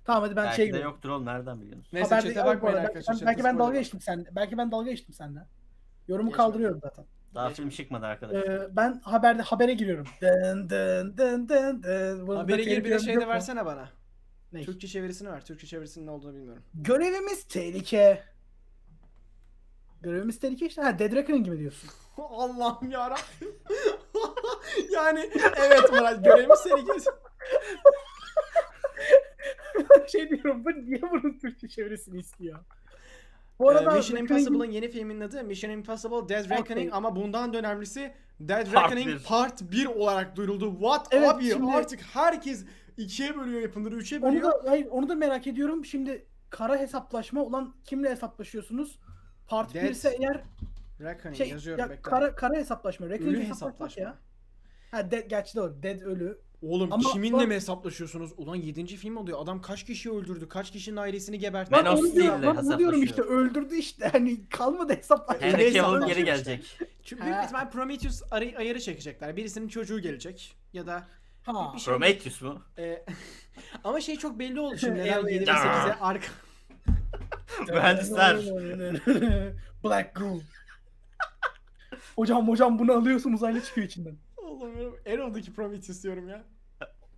Tamam 0.05 0.23
hadi 0.23 0.37
ben 0.37 0.45
belki 0.45 0.57
şey 0.57 0.67
de 0.67 0.71
gibi. 0.71 0.81
yoktur 0.85 1.09
oğlum 1.11 1.27
nereden 1.27 1.61
biliyorsun? 1.61 1.85
Neyse 1.93 2.15
Haberde- 2.15 2.29
Yok 2.39 2.47
bu 2.47 2.49
bakmayın 2.51 2.77
arada, 2.77 2.89
arkadaşlar. 2.89 3.13
Belki, 3.15 3.27
belki 3.27 3.37
chat'te 3.37 3.45
ben 3.45 3.51
spoiler 3.55 3.67
dalga 3.69 3.79
geçtim 3.79 4.01
sen. 4.01 4.27
Belki 4.37 4.59
ben 4.59 4.73
dalga 4.73 4.91
geçtim 4.91 5.15
senden. 5.15 5.47
Yorumu 6.09 6.29
Geçme. 6.29 6.37
kaldırıyorum 6.37 6.81
zaten. 6.83 7.05
Daha 7.35 7.49
Geçme. 7.49 7.63
film 7.63 7.71
çıkmadı 7.71 8.07
arkadaşlar. 8.07 8.51
Ee, 8.55 8.77
ben 8.77 9.01
haberde 9.05 9.43
habere 9.43 9.75
giriyorum. 9.75 10.07
Dın 10.23 10.69
dın 10.71 11.17
dın 11.17 11.49
dın 11.49 11.83
dın. 11.83 12.27
Bunu 12.27 12.39
Haberi 12.39 12.65
gir 12.65 12.85
bir 12.85 12.91
de 12.91 12.99
şey 12.99 13.15
yok 13.15 13.23
de 13.23 13.27
mu? 13.27 13.33
versene 13.33 13.67
bana. 13.67 13.89
Ne? 14.53 14.63
Türkçe 14.63 14.89
çevirisini 14.89 15.29
ver. 15.33 15.45
Türkçe 15.45 15.67
çevirisinin 15.67 16.07
ne 16.07 16.11
olduğunu 16.11 16.35
bilmiyorum. 16.35 16.63
Görevimiz 16.75 17.45
tehlike. 17.45 18.23
Görevimiz 20.05 20.39
tehlike 20.39 20.67
işte. 20.67 20.83
Ha 20.83 20.99
Dead 20.99 21.13
Reckoning 21.13 21.45
gibi 21.45 21.59
diyorsun. 21.59 21.91
Allah'ım 22.19 22.91
yarabbim. 22.91 23.55
yani 24.93 25.31
evet 25.57 25.93
Murat 25.93 26.25
görevimiz 26.25 26.63
kes. 26.63 27.07
şey 30.13 30.29
diyorum 30.29 30.65
bu 30.65 30.71
niye 30.71 31.03
bunun 31.03 31.39
Türkçe 31.39 31.69
çevirisini 31.69 32.19
istiyor? 32.19 32.59
Bu 33.59 33.69
arada 33.69 33.93
Ee, 33.93 33.97
Mission 33.97 34.19
Impossible'ın 34.19 34.71
yeni 34.71 34.89
filminin 34.89 35.21
adı 35.21 35.45
Mission 35.45 35.71
Impossible 35.71 36.29
Dead 36.29 36.51
Reckoning 36.51 36.91
ama 36.95 37.17
bundan 37.17 37.53
da 37.53 37.59
önemlisi 37.59 38.15
Dead 38.41 38.73
Part 38.73 38.85
Reckoning 38.85 39.07
bir. 39.09 39.25
Part 39.25 39.63
1 39.63 39.87
olarak 39.87 40.37
duyuruldu. 40.37 40.73
What 40.73 41.07
Evet, 41.11 41.29
abi 41.29 41.45
şimdi- 41.51 41.73
artık 41.73 42.01
herkes 42.01 42.65
ikiye 42.97 43.37
bölüyor 43.37 43.61
yapımları, 43.61 43.95
üçe 43.97 44.17
onu 44.19 44.23
bölüyor. 44.25 44.53
da 44.65 44.71
hayır 44.71 44.87
onu 44.91 45.09
da 45.09 45.15
merak 45.15 45.47
ediyorum. 45.47 45.85
Şimdi 45.85 46.27
kara 46.51 46.77
hesaplaşma 46.79 47.43
olan 47.43 47.75
kimle 47.85 48.11
hesaplaşıyorsunuz? 48.11 48.99
Part 49.49 49.75
Dead 49.75 49.85
1 49.85 49.91
ise 49.91 50.17
eğer 50.21 50.41
Reckoning 51.01 51.37
şey 51.39 51.49
yazıyorum 51.49 51.81
ya 51.85 51.91
bekle. 51.91 52.03
kara 52.03 52.35
kara 52.35 52.55
hesaplaşma. 52.57 53.09
Reckoning 53.09 53.37
Ölü 53.37 53.45
hesaplaşma. 53.49 54.03
ya. 54.03 54.15
Ha 54.91 55.11
dead, 55.11 55.27
gerçi 55.29 55.55
doğru. 55.57 55.83
Dead 55.83 56.01
ölü. 56.01 56.39
Oğlum 56.63 56.93
Ama 56.93 57.13
kiminle 57.13 57.37
bak- 57.37 57.49
mi 57.49 57.55
hesaplaşıyorsunuz? 57.55 58.33
Ulan 58.37 58.57
7. 58.57 58.87
film 58.97 59.17
oluyor. 59.17 59.39
Adam 59.43 59.63
kaç 59.63 59.85
kişiyi 59.85 60.11
öldürdü? 60.11 60.49
Kaç 60.49 60.71
kişinin 60.71 60.97
ailesini 60.97 61.39
gebertti? 61.39 61.73
Ben 61.73 61.85
onu 61.85 62.13
diyorum, 62.13 62.43
lan 62.43 62.57
onu 62.57 62.79
diyorum 62.79 63.03
işte 63.03 63.23
öldürdü 63.23 63.77
işte. 63.77 64.09
Hani 64.09 64.49
kalmadı 64.49 64.97
hesaplaşma. 64.97 65.47
Henry 65.47 65.73
Cavill 65.73 66.07
geri 66.07 66.25
gelecek. 66.25 66.79
Çünkü 67.05 67.25
büyük 67.25 67.37
ihtimal 67.45 67.71
Prometheus 67.71 68.23
arı- 68.31 68.59
ayarı 68.59 68.81
çekecekler. 68.81 69.37
Birisinin 69.37 69.69
çocuğu 69.69 70.01
gelecek. 70.01 70.57
Ya 70.73 70.87
da 70.87 71.07
Ha. 71.43 71.73
bir 71.75 71.79
şey. 71.81 71.93
Prometheus 71.95 72.43
mu? 72.43 72.63
E, 72.79 73.05
ama 73.85 74.01
şey 74.01 74.17
çok 74.17 74.39
belli 74.39 74.61
oldu 74.61 74.77
şimdi. 74.79 74.99
Neden 74.99 75.13
Evet. 75.23 75.33
7 75.33 75.47
ve 75.47 75.51
8'e 75.51 75.95
arka... 76.01 76.27
Mühendisler. 77.69 78.37
Black 79.85 80.15
Goo. 80.17 80.41
hocam 82.17 82.49
hocam 82.49 82.79
bunu 82.79 82.93
alıyorsun 82.93 83.33
uzaylı 83.33 83.63
çıkıyor 83.63 83.87
içinden. 83.87 84.17
Oğlum 84.37 84.75
benim 84.77 84.93
Arrow'daki 85.21 85.53
Prometheus 85.53 86.03
diyorum 86.03 86.29
ya. 86.29 86.43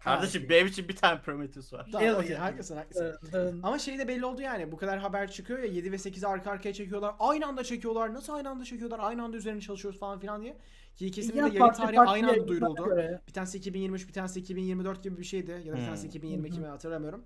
Kardeşim 0.00 0.46
benim 0.48 0.66
için 0.66 0.88
bir 0.88 0.96
tane 0.96 1.20
Prometheus 1.20 1.72
var. 1.72 1.86
Tamam 1.92 2.14
okey 2.14 2.36
haklısın 2.36 2.76
haklısın. 2.76 3.60
Ama 3.62 3.78
şey 3.78 3.98
de 3.98 4.08
belli 4.08 4.24
oldu 4.26 4.42
yani. 4.42 4.72
Bu 4.72 4.76
kadar 4.76 4.98
haber 4.98 5.30
çıkıyor 5.30 5.58
ya 5.58 5.64
7 5.66 5.92
ve 5.92 5.96
8'i 5.96 6.26
arka 6.26 6.50
arkaya 6.50 6.72
çekiyorlar. 6.74 7.14
Aynı 7.18 7.46
anda 7.46 7.64
çekiyorlar. 7.64 8.14
Nasıl 8.14 8.32
aynı 8.32 8.50
anda 8.50 8.64
çekiyorlar? 8.64 8.98
Aynı 9.02 9.22
anda 9.24 9.36
üzerine 9.36 9.60
çalışıyoruz 9.60 10.00
falan 10.00 10.18
filan 10.20 10.42
diye. 10.42 10.56
Ki 10.96 11.06
ikisinin 11.06 11.36
Ya 11.36 11.44
de 11.44 11.48
yayın 11.48 11.58
farklı 11.60 11.84
tarihi 11.84 12.00
aynı 12.00 12.30
anda 12.30 12.48
duyuruldu. 12.48 12.84
göre. 12.84 13.20
Bir 13.28 13.32
tanesi 13.32 13.58
2023, 13.58 14.08
bir 14.08 14.12
tanesi 14.12 14.40
2024 14.40 15.02
gibi 15.02 15.18
bir 15.18 15.24
şeydi. 15.24 15.50
Ya 15.50 15.58
da 15.72 15.76
bir 15.76 15.80
Hmm. 15.80 15.84
tanesi 15.86 16.06
2022 16.06 16.60
mi 16.60 16.66
hatırlamıyorum. 16.66 17.24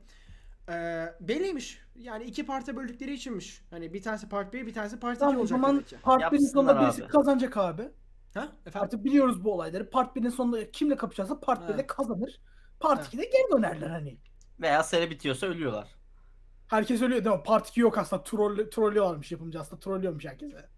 Ee, 0.70 1.14
belliymiş. 1.20 1.80
Yani 1.94 2.24
iki 2.24 2.46
parta 2.46 2.76
böldükleri 2.76 3.12
içinmiş. 3.12 3.64
Hani 3.70 3.92
bir 3.94 4.02
tanesi 4.02 4.28
part 4.28 4.52
1, 4.52 4.66
bir 4.66 4.74
tanesi 4.74 5.00
part 5.00 5.12
2 5.16 5.20
Tamam 5.20 5.36
o 5.36 5.38
olacak 5.38 5.58
zaman 5.58 5.72
demek 5.74 5.88
ki. 5.88 5.96
part 6.02 6.20
1'in 6.22 6.24
Yapsınlar 6.24 6.50
sonunda 6.52 6.80
birisi 6.80 7.04
abi. 7.04 7.10
kazanacak 7.10 7.56
abi. 7.56 7.82
Ha? 8.34 8.48
Efendim? 8.66 8.84
Artık 8.84 9.04
biliyoruz 9.04 9.44
bu 9.44 9.52
olayları. 9.54 9.90
Part 9.90 10.16
1'in 10.16 10.28
sonunda 10.30 10.70
kimle 10.70 10.96
kapışacaksa 10.96 11.40
part 11.40 11.60
Ha. 11.62 11.68
1'de 11.72 11.86
kazanır. 11.86 12.40
Part 12.80 12.98
Ha. 13.00 13.04
2'de 13.12 13.24
geri 13.24 13.52
dönerler 13.58 13.90
hani. 13.90 14.18
Veya 14.60 14.82
seri 14.82 15.10
bitiyorsa 15.10 15.46
ölüyorlar. 15.46 15.88
Herkes 16.68 17.02
ölüyor 17.02 17.24
değil 17.24 17.36
mi? 17.36 17.42
Part 17.42 17.68
2 17.68 17.80
yok 17.80 17.98
aslında. 17.98 18.22
Troll, 18.22 18.70
trollüyorlarmış 18.70 19.32
yapımcı 19.32 19.60
aslında. 19.60 19.80
Trollüyormuş 19.80 20.24
herkese. 20.24 20.68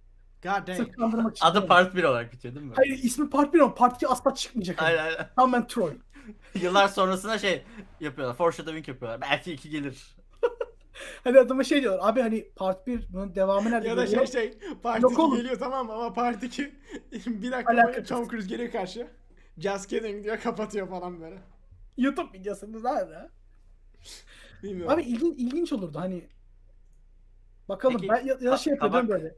God 0.42 0.66
damn. 0.66 0.76
Sırf 0.76 0.92
kandırmak 0.92 1.36
için. 1.36 1.46
Adı 1.46 1.66
part 1.66 1.94
1 1.94 2.04
olarak 2.04 2.32
bitiyor 2.32 2.54
değil 2.54 2.66
mi? 2.66 2.72
Hayır 2.76 2.98
ismi 3.02 3.30
part 3.30 3.54
1 3.54 3.60
ama 3.60 3.74
part 3.74 3.96
2 3.96 4.08
asla 4.08 4.34
çıkmayacak. 4.34 4.82
Hani. 4.82 4.88
Aynen 4.88 5.04
aynen. 5.04 5.28
Tamamen 5.36 5.66
troll. 5.66 5.92
Yıllar 6.54 6.88
sonrasına 6.88 7.38
şey 7.38 7.64
yapıyorlar. 8.00 8.36
Foreshadowing 8.36 8.88
yapıyorlar. 8.88 9.20
Belki 9.20 9.52
2 9.52 9.70
gelir. 9.70 10.16
Hani 11.24 11.38
adama 11.38 11.64
şey 11.64 11.82
diyorlar. 11.82 12.08
Abi 12.08 12.20
hani 12.20 12.48
part 12.56 12.86
1 12.86 13.06
bunun 13.12 13.34
devamı 13.34 13.70
nerede? 13.70 13.88
Ya 13.88 13.96
da 13.96 14.06
şey 14.06 14.10
geliyor? 14.10 14.26
şey 14.26 14.58
part 14.82 15.02
Yok 15.02 15.12
2 15.12 15.20
oğlum. 15.20 15.36
geliyor 15.36 15.58
tamam 15.58 15.90
ama 15.90 16.12
part 16.12 16.42
2 16.42 16.62
bir 17.26 17.52
dakika 17.52 17.72
Alakası 17.72 17.94
boyunca 17.94 18.04
Tom. 18.04 18.28
Cruise 18.28 18.48
geliyor 18.48 18.72
karşı. 18.72 19.06
Just 19.58 19.86
kidding 19.86 20.24
diyor 20.24 20.40
kapatıyor 20.40 20.88
falan 20.88 21.20
böyle. 21.20 21.38
YouTube 21.96 22.38
videosunda 22.38 22.92
nerede? 22.94 23.28
Bilmiyorum. 24.62 24.92
Abi 24.92 25.02
ilginç, 25.02 25.38
ilginç 25.38 25.72
olurdu 25.72 25.98
hani. 26.00 26.28
Bakalım 27.68 27.96
Peki, 27.96 28.08
ben 28.08 28.26
ya, 28.26 28.38
ya 28.40 28.52
da 28.52 28.56
şey 28.56 28.70
yapıyordum 28.70 29.08
böyle. 29.08 29.36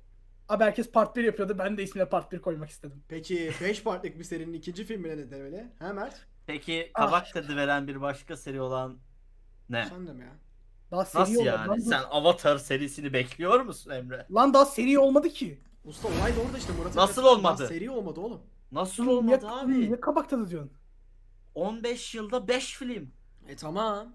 Abi 0.48 0.64
herkes 0.64 0.90
part 0.90 1.16
1 1.16 1.24
yapıyordu. 1.24 1.58
Ben 1.58 1.78
de 1.78 1.82
ismine 1.82 2.08
part 2.08 2.32
1 2.32 2.38
koymak 2.38 2.70
istedim. 2.70 3.02
Peki 3.08 3.52
5 3.60 3.82
partlık 3.82 4.18
bir 4.18 4.24
serinin 4.24 4.52
ikinci 4.52 4.84
filmine 4.84 5.16
ne 5.16 5.30
demeli? 5.30 5.72
Ha 5.78 5.92
Mert? 5.92 6.26
Peki 6.46 6.90
Ah. 6.94 7.06
kabak 7.06 7.32
tadı 7.32 7.56
veren 7.56 7.86
bir 7.88 8.00
başka 8.00 8.36
seri 8.36 8.60
olan 8.60 8.98
ne? 9.68 9.86
Sen 9.88 10.06
de 10.06 10.12
mi 10.12 10.22
ya? 10.22 10.32
Daha 10.90 11.04
seri 11.04 11.22
Nasıl 11.22 11.32
olmadı. 11.34 11.46
yani? 11.48 11.68
Lan, 11.68 11.76
dur. 11.78 11.84
Sen 11.84 12.02
Avatar 12.10 12.58
serisini 12.58 13.12
bekliyor 13.12 13.60
musun 13.60 13.90
Emre? 13.90 14.26
Lan 14.34 14.54
daha 14.54 14.64
seri 14.64 14.98
olmadı 14.98 15.28
ki. 15.28 15.60
Usta 15.84 16.08
olay 16.08 16.36
da 16.36 16.40
orada 16.46 16.58
işte 16.58 16.72
Murat. 16.72 16.94
Nasıl 16.94 17.24
olmadı? 17.24 17.58
Daha 17.62 17.68
Seri 17.68 17.90
olmadı 17.90 18.20
oğlum. 18.20 18.40
Nasıl 18.72 19.04
Niye- 19.04 19.16
olmadı 19.16 19.48
abi? 19.48 19.80
Niye 19.80 20.00
kabak 20.00 20.30
tadı 20.30 20.50
diyorsun? 20.50 20.72
15 21.54 22.14
yılda 22.14 22.48
5 22.48 22.76
film. 22.76 23.10
E 23.48 23.56
tamam. 23.56 24.06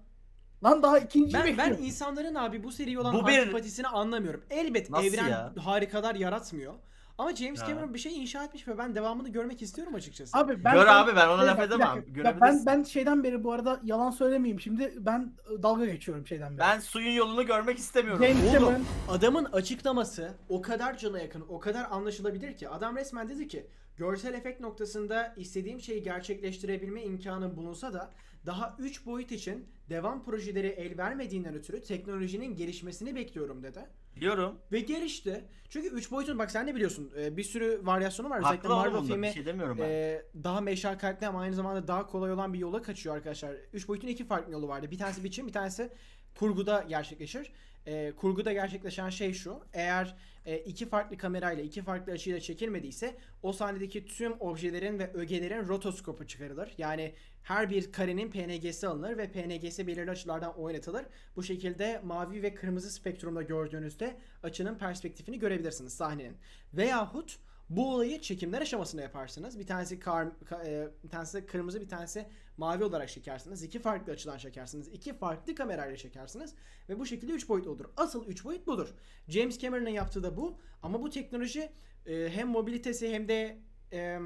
Lan 0.64 0.82
daha 0.82 0.98
ikinci 0.98 1.34
Ben, 1.34 1.44
ben 1.46 1.58
bekliyorum. 1.58 1.84
insanların 1.84 2.34
abi 2.34 2.62
bu 2.64 2.72
seriye 2.72 2.98
olan 3.00 3.14
Bu 3.14 3.26
bir- 3.26 3.38
antipatisini 3.38 3.88
anlamıyorum. 3.88 4.42
Elbet 4.50 4.90
Nasıl 4.90 5.04
evren 5.06 5.28
ya? 5.28 5.52
harikalar 5.64 6.14
yaratmıyor. 6.14 6.74
Ama 7.20 7.36
James. 7.36 7.60
Cameron 7.60 7.94
bir 7.94 7.98
şey 7.98 8.22
inşa 8.22 8.44
etmiş 8.44 8.68
ve 8.68 8.78
ben 8.78 8.94
devamını 8.94 9.28
görmek 9.28 9.62
istiyorum 9.62 9.94
açıkçası. 9.94 10.38
Abi 10.38 10.64
ben 10.64 10.74
Gör 10.74 10.86
ben- 10.86 10.94
abi 10.94 11.16
ben 11.16 11.28
ona 11.28 11.42
Bir 11.42 11.46
laf 11.46 11.60
edemem. 11.60 12.04
Ya 12.24 12.40
ben 12.40 12.66
ben 12.66 12.82
şeyden 12.82 13.24
beri 13.24 13.44
bu 13.44 13.52
arada 13.52 13.80
yalan 13.84 14.10
söylemeyeyim. 14.10 14.60
Şimdi 14.60 14.94
ben 14.98 15.32
e, 15.58 15.62
dalga 15.62 15.86
geçiyorum 15.86 16.26
şeyden 16.26 16.50
beri. 16.50 16.58
Ben 16.58 16.80
suyun 16.80 17.12
yolunu 17.12 17.46
görmek 17.46 17.78
istemiyorum. 17.78 18.24
James 18.24 18.42
Oğlum 18.42 18.52
Cameron 18.52 18.84
adamın 19.08 19.44
açıklaması 19.44 20.34
o 20.48 20.62
kadar 20.62 20.98
cana 20.98 21.18
yakın, 21.18 21.44
o 21.48 21.60
kadar 21.60 21.86
anlaşılabilir 21.90 22.56
ki. 22.56 22.68
Adam 22.68 22.96
resmen 22.96 23.28
dedi 23.28 23.48
ki 23.48 23.66
görsel 23.96 24.34
efekt 24.34 24.60
noktasında 24.60 25.34
istediğim 25.36 25.80
şeyi 25.80 26.02
gerçekleştirebilme 26.02 27.02
imkanı 27.02 27.56
bulunsa 27.56 27.92
da 27.92 28.10
daha 28.46 28.76
3 28.78 29.06
boyut 29.06 29.32
için 29.32 29.68
devam 29.90 30.24
projeleri 30.24 30.66
el 30.66 30.98
vermediğinden 30.98 31.54
ötürü 31.54 31.82
teknolojinin 31.82 32.56
gelişmesini 32.56 33.14
bekliyorum 33.14 33.62
dedi. 33.62 33.80
Biliyorum. 34.16 34.58
Ve 34.72 34.80
gelişti. 34.80 35.44
Çünkü 35.68 35.88
3 35.88 36.10
boyutun 36.10 36.38
bak 36.38 36.50
sen 36.50 36.66
de 36.66 36.74
biliyorsun 36.74 37.12
e, 37.18 37.36
bir 37.36 37.42
sürü 37.44 37.80
varyasyonu 37.82 38.30
var. 38.30 38.38
Özellikle 38.38 38.68
Haklı 38.68 38.68
Marvel 38.68 38.92
Marvel 38.92 39.06
filmi 39.08 39.26
bir 39.26 39.32
şey 39.32 39.46
demiyorum 39.46 39.78
ben. 39.78 39.84
e, 39.88 40.22
daha 40.44 40.60
meşakkatli 40.60 41.26
ama 41.26 41.40
aynı 41.40 41.54
zamanda 41.54 41.88
daha 41.88 42.06
kolay 42.06 42.32
olan 42.32 42.52
bir 42.52 42.58
yola 42.58 42.82
kaçıyor 42.82 43.16
arkadaşlar. 43.16 43.54
3 43.72 43.88
boyutun 43.88 44.08
iki 44.08 44.24
farklı 44.24 44.52
yolu 44.52 44.68
vardı. 44.68 44.90
Bir 44.90 44.98
tanesi 44.98 45.24
biçim, 45.24 45.46
bir 45.46 45.52
tanesi 45.52 45.90
kurguda 46.38 46.84
gerçekleşir. 46.88 47.52
E, 47.86 48.12
kurguda 48.16 48.52
gerçekleşen 48.52 49.10
şey 49.10 49.32
şu. 49.32 49.60
Eğer 49.72 50.16
e, 50.46 50.58
iki 50.58 50.88
farklı 50.88 51.16
kamerayla, 51.16 51.64
iki 51.64 51.82
farklı 51.82 52.12
açıyla 52.12 52.40
çekilmediyse 52.40 53.16
o 53.42 53.52
sahnedeki 53.52 54.06
tüm 54.06 54.32
objelerin 54.40 54.98
ve 54.98 55.12
ögelerin 55.12 55.68
rotoskopu 55.68 56.26
çıkarılır. 56.26 56.74
Yani 56.78 57.14
her 57.42 57.70
bir 57.70 57.92
karenin 57.92 58.30
PNG'si 58.30 58.88
alınır 58.88 59.18
ve 59.18 59.32
PNG'si 59.32 59.86
belirli 59.86 60.10
açılardan 60.10 60.58
oynatılır. 60.58 61.06
Bu 61.36 61.42
şekilde 61.42 62.00
mavi 62.04 62.42
ve 62.42 62.54
kırmızı 62.54 62.90
spektrumda 62.90 63.42
gördüğünüzde 63.42 64.16
açının 64.42 64.78
perspektifini 64.78 65.38
görebilirsiniz 65.38 65.92
sahnenin. 65.92 66.36
Veyahut 66.74 67.38
bu 67.70 67.94
olayı 67.94 68.20
çekimler 68.20 68.62
aşamasında 68.62 69.02
yaparsınız. 69.02 69.58
Bir 69.58 69.66
tanesi 69.66 69.98
kar, 69.98 70.26
ka- 70.26 70.66
e, 70.66 70.88
bir 71.04 71.08
tanesi 71.08 71.46
kırmızı, 71.46 71.80
bir 71.80 71.88
tanesi 71.88 72.26
mavi 72.56 72.84
olarak 72.84 73.08
çekersiniz. 73.08 73.62
İki 73.62 73.78
farklı 73.78 74.12
açıdan 74.12 74.38
çekersiniz. 74.38 74.88
İki 74.88 75.12
farklı 75.18 75.54
kamerayla 75.54 75.96
çekersiniz 75.96 76.54
ve 76.88 76.98
bu 76.98 77.06
şekilde 77.06 77.32
üç 77.32 77.48
boyutlu 77.48 77.70
olur. 77.70 77.84
Asıl 77.96 78.26
üç 78.26 78.44
boyut 78.44 78.66
budur. 78.66 78.94
James 79.28 79.58
Cameron'ın 79.58 79.90
yaptığı 79.90 80.22
da 80.22 80.36
bu. 80.36 80.58
Ama 80.82 81.02
bu 81.02 81.10
teknoloji 81.10 81.72
e, 82.06 82.28
hem 82.32 82.48
mobilitesi 82.48 83.12
hem 83.12 83.28
de 83.28 83.58
e, 83.92 84.18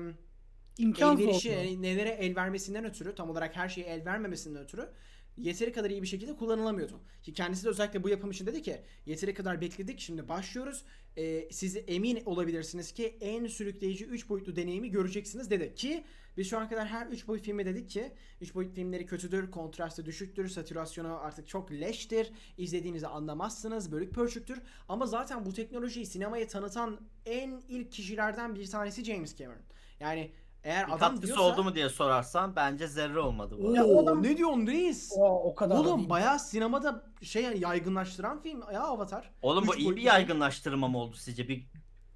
İmkansız 0.79 1.21
elverişi, 1.25 1.51
oldu. 1.51 1.83
nelere 1.83 2.09
el 2.11 2.37
vermesinden 2.37 2.85
ötürü, 2.85 3.15
tam 3.15 3.31
olarak 3.31 3.57
her 3.57 3.69
şeye 3.69 3.87
el 3.87 4.05
vermemesinden 4.05 4.62
ötürü 4.62 4.89
yeteri 5.36 5.73
kadar 5.73 5.90
iyi 5.90 6.02
bir 6.02 6.06
şekilde 6.06 6.36
kullanılamıyordu. 6.36 7.01
Ki 7.23 7.32
kendisi 7.32 7.65
de 7.65 7.69
özellikle 7.69 8.02
bu 8.02 8.09
yapım 8.09 8.31
için 8.31 8.47
dedi 8.47 8.62
ki 8.62 8.81
yeteri 9.06 9.35
kadar 9.35 9.61
bekledik 9.61 10.01
şimdi 10.01 10.28
başlıyoruz. 10.28 10.85
Ee, 11.19 11.48
siz 11.51 11.77
emin 11.86 12.23
olabilirsiniz 12.24 12.93
ki 12.93 13.16
en 13.20 13.47
sürükleyici 13.47 14.05
3 14.05 14.28
boyutlu 14.28 14.56
deneyimi 14.56 14.90
göreceksiniz 14.90 15.51
dedi. 15.51 15.74
Ki 15.74 16.05
biz 16.36 16.51
şu 16.51 16.59
ana 16.59 16.69
kadar 16.69 16.86
her 16.86 17.06
3 17.06 17.28
boyut 17.28 17.44
filmi 17.44 17.66
dedik 17.66 17.90
ki 17.90 18.12
3 18.40 18.55
boyut 18.55 18.74
filmleri 18.74 19.06
kötüdür, 19.06 19.51
kontrastı 19.51 20.06
düşüktür, 20.06 20.48
satürasyonu 20.48 21.19
artık 21.20 21.48
çok 21.48 21.73
leştir, 21.73 22.32
izlediğinizi 22.59 23.06
anlamazsınız, 23.06 23.93
bölük 23.93 24.15
pörçüktür. 24.15 24.62
Ama 24.89 25.06
zaten 25.06 25.47
bu 25.47 25.52
teknolojiyi 25.52 26.06
sinemaya 26.06 26.47
tanıtan 26.47 27.01
en 27.27 27.62
ilk 27.69 27.93
kişilerden 27.93 28.55
bir 28.55 28.66
tanesi 28.66 29.05
James 29.05 29.36
Cameron. 29.36 29.62
Yani 30.01 30.31
eğer 30.65 30.86
Bir 30.86 30.93
adam 30.93 30.99
katkısı 30.99 31.23
diyorsa... 31.27 31.43
oldu 31.43 31.65
mu 31.65 31.74
diye 31.74 31.89
sorarsan 31.89 32.57
bence 32.57 32.86
zerre 32.86 33.19
olmadı 33.19 33.57
bu. 33.59 33.74
Ya 33.74 33.85
Oo, 33.85 34.03
adam- 34.03 34.23
ne 34.23 34.36
diyorsun 34.36 34.66
reis? 34.66 35.12
O, 35.16 35.51
o 35.51 35.55
kadar 35.55 35.77
da 35.77 35.81
Oğlum 35.81 36.11
bayağı 36.11 36.39
sinemada 36.39 37.05
şey 37.23 37.43
yaygınlaştıran 37.45 38.43
film 38.43 38.62
ya 38.73 38.81
Avatar. 38.82 39.31
Oğlum 39.43 39.66
bu 39.66 39.74
iyi 39.77 39.97
bir 39.97 40.03
yaygınlaştırma 40.03 40.89
mı 40.89 40.99
oldu 40.99 41.16
sizce? 41.16 41.49
Bir 41.49 41.66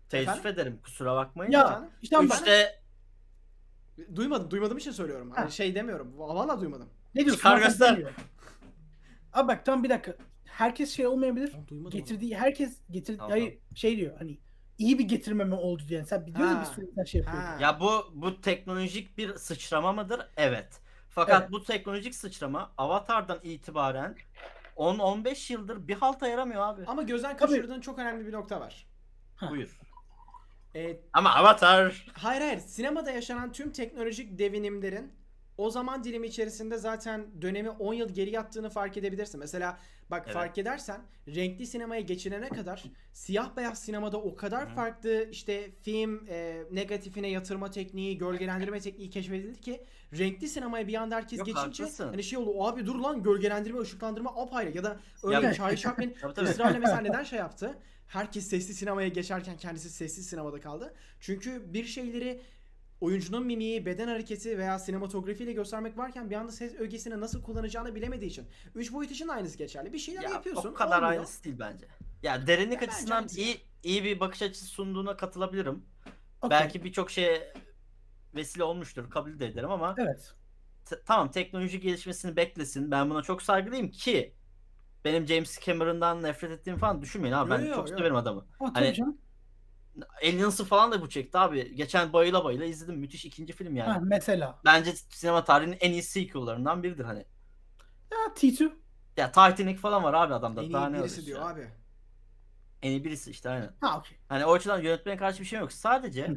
teessüf 0.09 0.29
Efendim? 0.37 0.53
ederim 0.53 0.81
kusura 0.85 1.17
bakmayın. 1.17 1.53
Ya 1.53 1.65
Efendim? 1.65 1.91
işte 2.03 2.17
bak, 2.17 2.35
İşte 2.35 2.81
Duymadım, 4.15 4.51
duymadığım 4.51 4.79
için 4.79 4.91
söylüyorum. 4.91 5.31
Hani 5.35 5.45
Ha. 5.45 5.51
şey 5.51 5.75
demiyorum. 5.75 6.13
Valla 6.19 6.61
duymadım. 6.61 6.89
ne 7.15 7.25
diyorsun? 7.25 7.81
Demiyor. 7.81 8.11
Abi 9.33 9.49
bak 9.49 9.65
tam 9.67 9.85
bir 9.85 9.89
dakika. 9.89 10.15
Herkes 10.45 10.91
şey 10.91 11.07
olmayabilir. 11.07 11.53
Ben. 11.71 11.91
Getirdiği 11.91 12.37
herkes 12.37 12.79
getir 12.91 13.17
Tamam, 13.19 13.31
hayır 13.31 13.59
şey 13.75 13.97
diyor 13.97 14.15
hani 14.19 14.39
iyi 14.79 14.99
bir 14.99 15.05
getirme 15.05 15.45
mi 15.45 15.55
oldu 15.55 15.83
diyen. 15.89 16.05
Sen 16.05 16.27
biliyor 16.27 16.49
Ha. 16.49 16.55
musun 16.55 16.85
bir 16.87 16.95
sürü 16.97 17.07
şey 17.07 17.21
yapıyor. 17.21 17.43
Ha. 17.43 17.57
ya 17.61 17.81
bu 17.81 18.13
bu 18.15 18.41
teknolojik 18.41 19.19
bir 19.19 19.35
sıçrama 19.35 19.93
mıdır? 19.93 20.21
Evet. 20.37 20.81
Fakat 21.09 21.41
Evet. 21.41 21.53
bu 21.53 21.65
teknolojik 21.65 22.15
sıçrama 22.15 22.73
Avatar'dan 22.79 23.39
itibaren 23.43 24.17
10-15 24.77 25.53
yıldır 25.53 25.89
bir 25.89 25.95
halta 25.95 26.29
yaramıyor 26.29 26.63
abi. 26.63 26.83
Ama 26.87 27.03
gözden 27.03 27.37
Tabii. 27.37 27.51
kaçırdığın 27.51 27.81
çok 27.81 27.99
önemli 27.99 28.27
bir 28.27 28.33
nokta 28.33 28.61
var. 28.61 28.87
Buyur. 29.51 29.79
Ee, 30.75 31.01
Ama 31.13 31.35
Avatar 31.35 32.07
hayır 32.13 32.41
hayır. 32.41 32.59
Sinemada 32.59 33.11
yaşanan 33.11 33.53
tüm 33.53 33.73
teknolojik 33.73 34.39
devinimlerin 34.39 35.13
o 35.59 35.71
zaman 35.71 36.05
dilimi 36.05 36.27
içerisinde 36.27 36.79
zaten 36.79 37.27
dönemi 37.43 37.71
10 37.71 37.95
yıl 37.95 38.09
geri 38.09 38.31
yattığını 38.31 38.71
fark 38.71 38.97
edebilirsin. 38.97 39.41
Mesela 39.41 39.79
bak 40.11 40.23
Evet. 40.25 40.35
fark 40.35 40.59
edersen 40.59 41.01
renkli 41.29 41.67
sinemaya 41.67 42.01
geçilene 42.01 42.49
kadar 42.49 42.85
siyah 43.13 43.57
beyaz 43.57 43.79
sinemada 43.79 44.17
o 44.23 44.35
kadar 44.37 44.71
Hı. 44.71 44.75
farklı 44.75 45.29
işte 45.31 45.71
film 45.83 46.27
e, 46.29 46.63
negatifine 46.73 47.29
yatırma 47.29 47.71
tekniği, 47.71 48.19
gölgelendirme 48.19 48.81
tekniği 48.81 49.11
keşfedildi 49.11 49.61
ki 49.61 49.85
renkli 50.19 50.49
sinemaya 50.49 50.89
bir 50.89 50.95
anda 50.95 51.17
herkes 51.17 51.39
Yok, 51.39 51.47
geçince 51.47 51.83
haklısın. 51.83 52.09
hani 52.09 52.23
şey 52.23 52.39
oldu 52.39 52.65
abi 52.65 52.87
dur 52.87 52.95
lan 52.99 53.23
gölgelendirme, 53.23 53.81
ışıklandırma 53.81 54.31
apayrı 54.43 54.77
ya 54.77 54.85
da 54.85 54.97
örneğin 55.23 55.43
Ya- 55.43 55.55
Charlie 55.55 55.77
Chaplin 55.81 56.15
ısrarla 56.43 56.79
mesela 56.79 57.01
neden 57.01 57.25
şey 57.25 57.39
yaptı? 57.39 57.79
Herkes 58.09 58.47
sesli 58.47 58.75
sinemaya 58.75 59.09
geçerken 59.09 59.57
kendisi 59.57 59.91
sessiz 59.91 60.27
sinemada 60.27 60.61
kaldı. 60.61 60.95
Çünkü 61.21 61.73
bir 61.75 61.85
şeyleri 61.85 62.41
oyuncunun 63.01 63.47
mimiği, 63.47 63.87
beden 63.87 64.09
hareketi 64.09 64.59
veya 64.59 64.79
sinematografiyle 64.79 65.53
göstermek 65.53 65.99
varken 65.99 66.31
bir 66.31 66.37
anda 66.37 66.53
ses 66.53 66.75
ögesini 66.75 67.21
nasıl 67.21 67.43
kullanacağını 67.43 67.95
bilemediği 67.95 68.31
için. 68.31 68.47
Üç 68.75 68.93
boyut 68.93 69.11
için 69.11 69.29
aynısı 69.29 69.59
geçerli. 69.59 69.93
Bir 69.93 69.99
şeyler 69.99 70.23
ya, 70.23 70.31
yapıyorsun. 70.31 70.71
o 70.71 70.75
kadar 70.75 70.97
olmuyor. 70.97 71.11
aynısı 71.13 71.45
değil 71.45 71.57
bence. 71.59 71.87
Ya 72.23 72.47
derinlik 72.47 72.83
Ya 72.83 72.89
açısından 72.89 73.27
iyi 73.37 73.61
iyi 73.83 74.05
bir 74.05 74.21
bakış 74.21 74.43
açısı 74.43 74.67
sunduğuna 74.67 75.17
katılabilirim. 75.17 75.83
Okey. 76.43 76.51
Belki 76.51 76.85
birçok 76.85 77.11
şeye 77.11 77.53
vesile 78.35 78.65
olmuştur 78.65 79.11
kabul 79.11 79.39
de 79.39 79.47
ederim 79.47 79.71
ama 79.71 79.95
Evet. 79.99 80.35
t- 80.85 81.03
tamam 81.07 81.31
teknoloji 81.31 81.81
gelişmesini 81.81 82.37
beklesin. 82.37 82.91
Ben 82.91 83.11
buna 83.11 83.23
çok 83.23 83.43
saygılıyım 83.43 83.91
ki 83.91 84.35
benim 85.05 85.27
James 85.27 85.61
Cameron'dan 85.61 86.23
nefret 86.23 86.51
ettiğimi 86.51 86.79
falan 86.79 87.03
düşünmeyin 87.03 87.35
abi. 87.35 87.51
Ben 87.51 87.59
Yo, 87.59 87.67
yo, 87.67 87.75
çok 87.75 87.91
yo. 87.91 87.97
severim 87.99 88.17
adamı. 88.17 88.47
Ha, 88.59 88.71
Hani- 88.75 88.95
canım. 88.95 89.19
Aliens'ı 90.23 90.65
falan 90.65 90.93
da 90.93 91.01
bu 91.03 91.09
çekti 91.09 91.39
abi. 91.39 91.75
Geçen 91.75 92.13
bayıla 92.13 92.45
bayıla 92.45 92.65
izledim. 92.65 92.97
Müthiş 92.99 93.25
ikinci 93.25 93.53
film 93.53 93.77
yani. 93.77 93.93
Ha, 93.93 94.01
mesela. 94.03 94.59
Bence 94.65 94.93
sinema 94.93 95.45
tarihinin 95.45 95.77
en 95.81 95.93
iyi 95.93 96.03
sequel'larından 96.03 96.83
biridir 96.83 97.05
hani. 97.05 97.25
Ya 98.13 98.19
T2. 98.37 98.73
Ya 99.17 99.27
Titanic 99.27 99.77
falan 99.79 100.03
var 100.05 100.15
abi 100.15 100.35
adamda. 100.35 100.63
En 100.63 100.73
Daha 100.73 100.89
iyi 100.91 100.95
birisi 100.95 101.27
diyor 101.27 101.41
ya? 101.41 101.47
abi. 101.47 101.69
En 102.83 102.91
iyi 102.91 103.05
birisi 103.05 103.31
işte 103.31 103.51
aynen. 103.51 103.71
Ha 103.81 103.99
okey. 103.99 104.19
Hani 104.29 104.45
o 104.47 104.53
açıdan 104.53 104.83
yönetmene 104.83 105.17
karşı 105.17 105.41
bir 105.41 105.45
şey 105.47 105.59
yok. 105.61 105.73
Sadece 105.73 106.31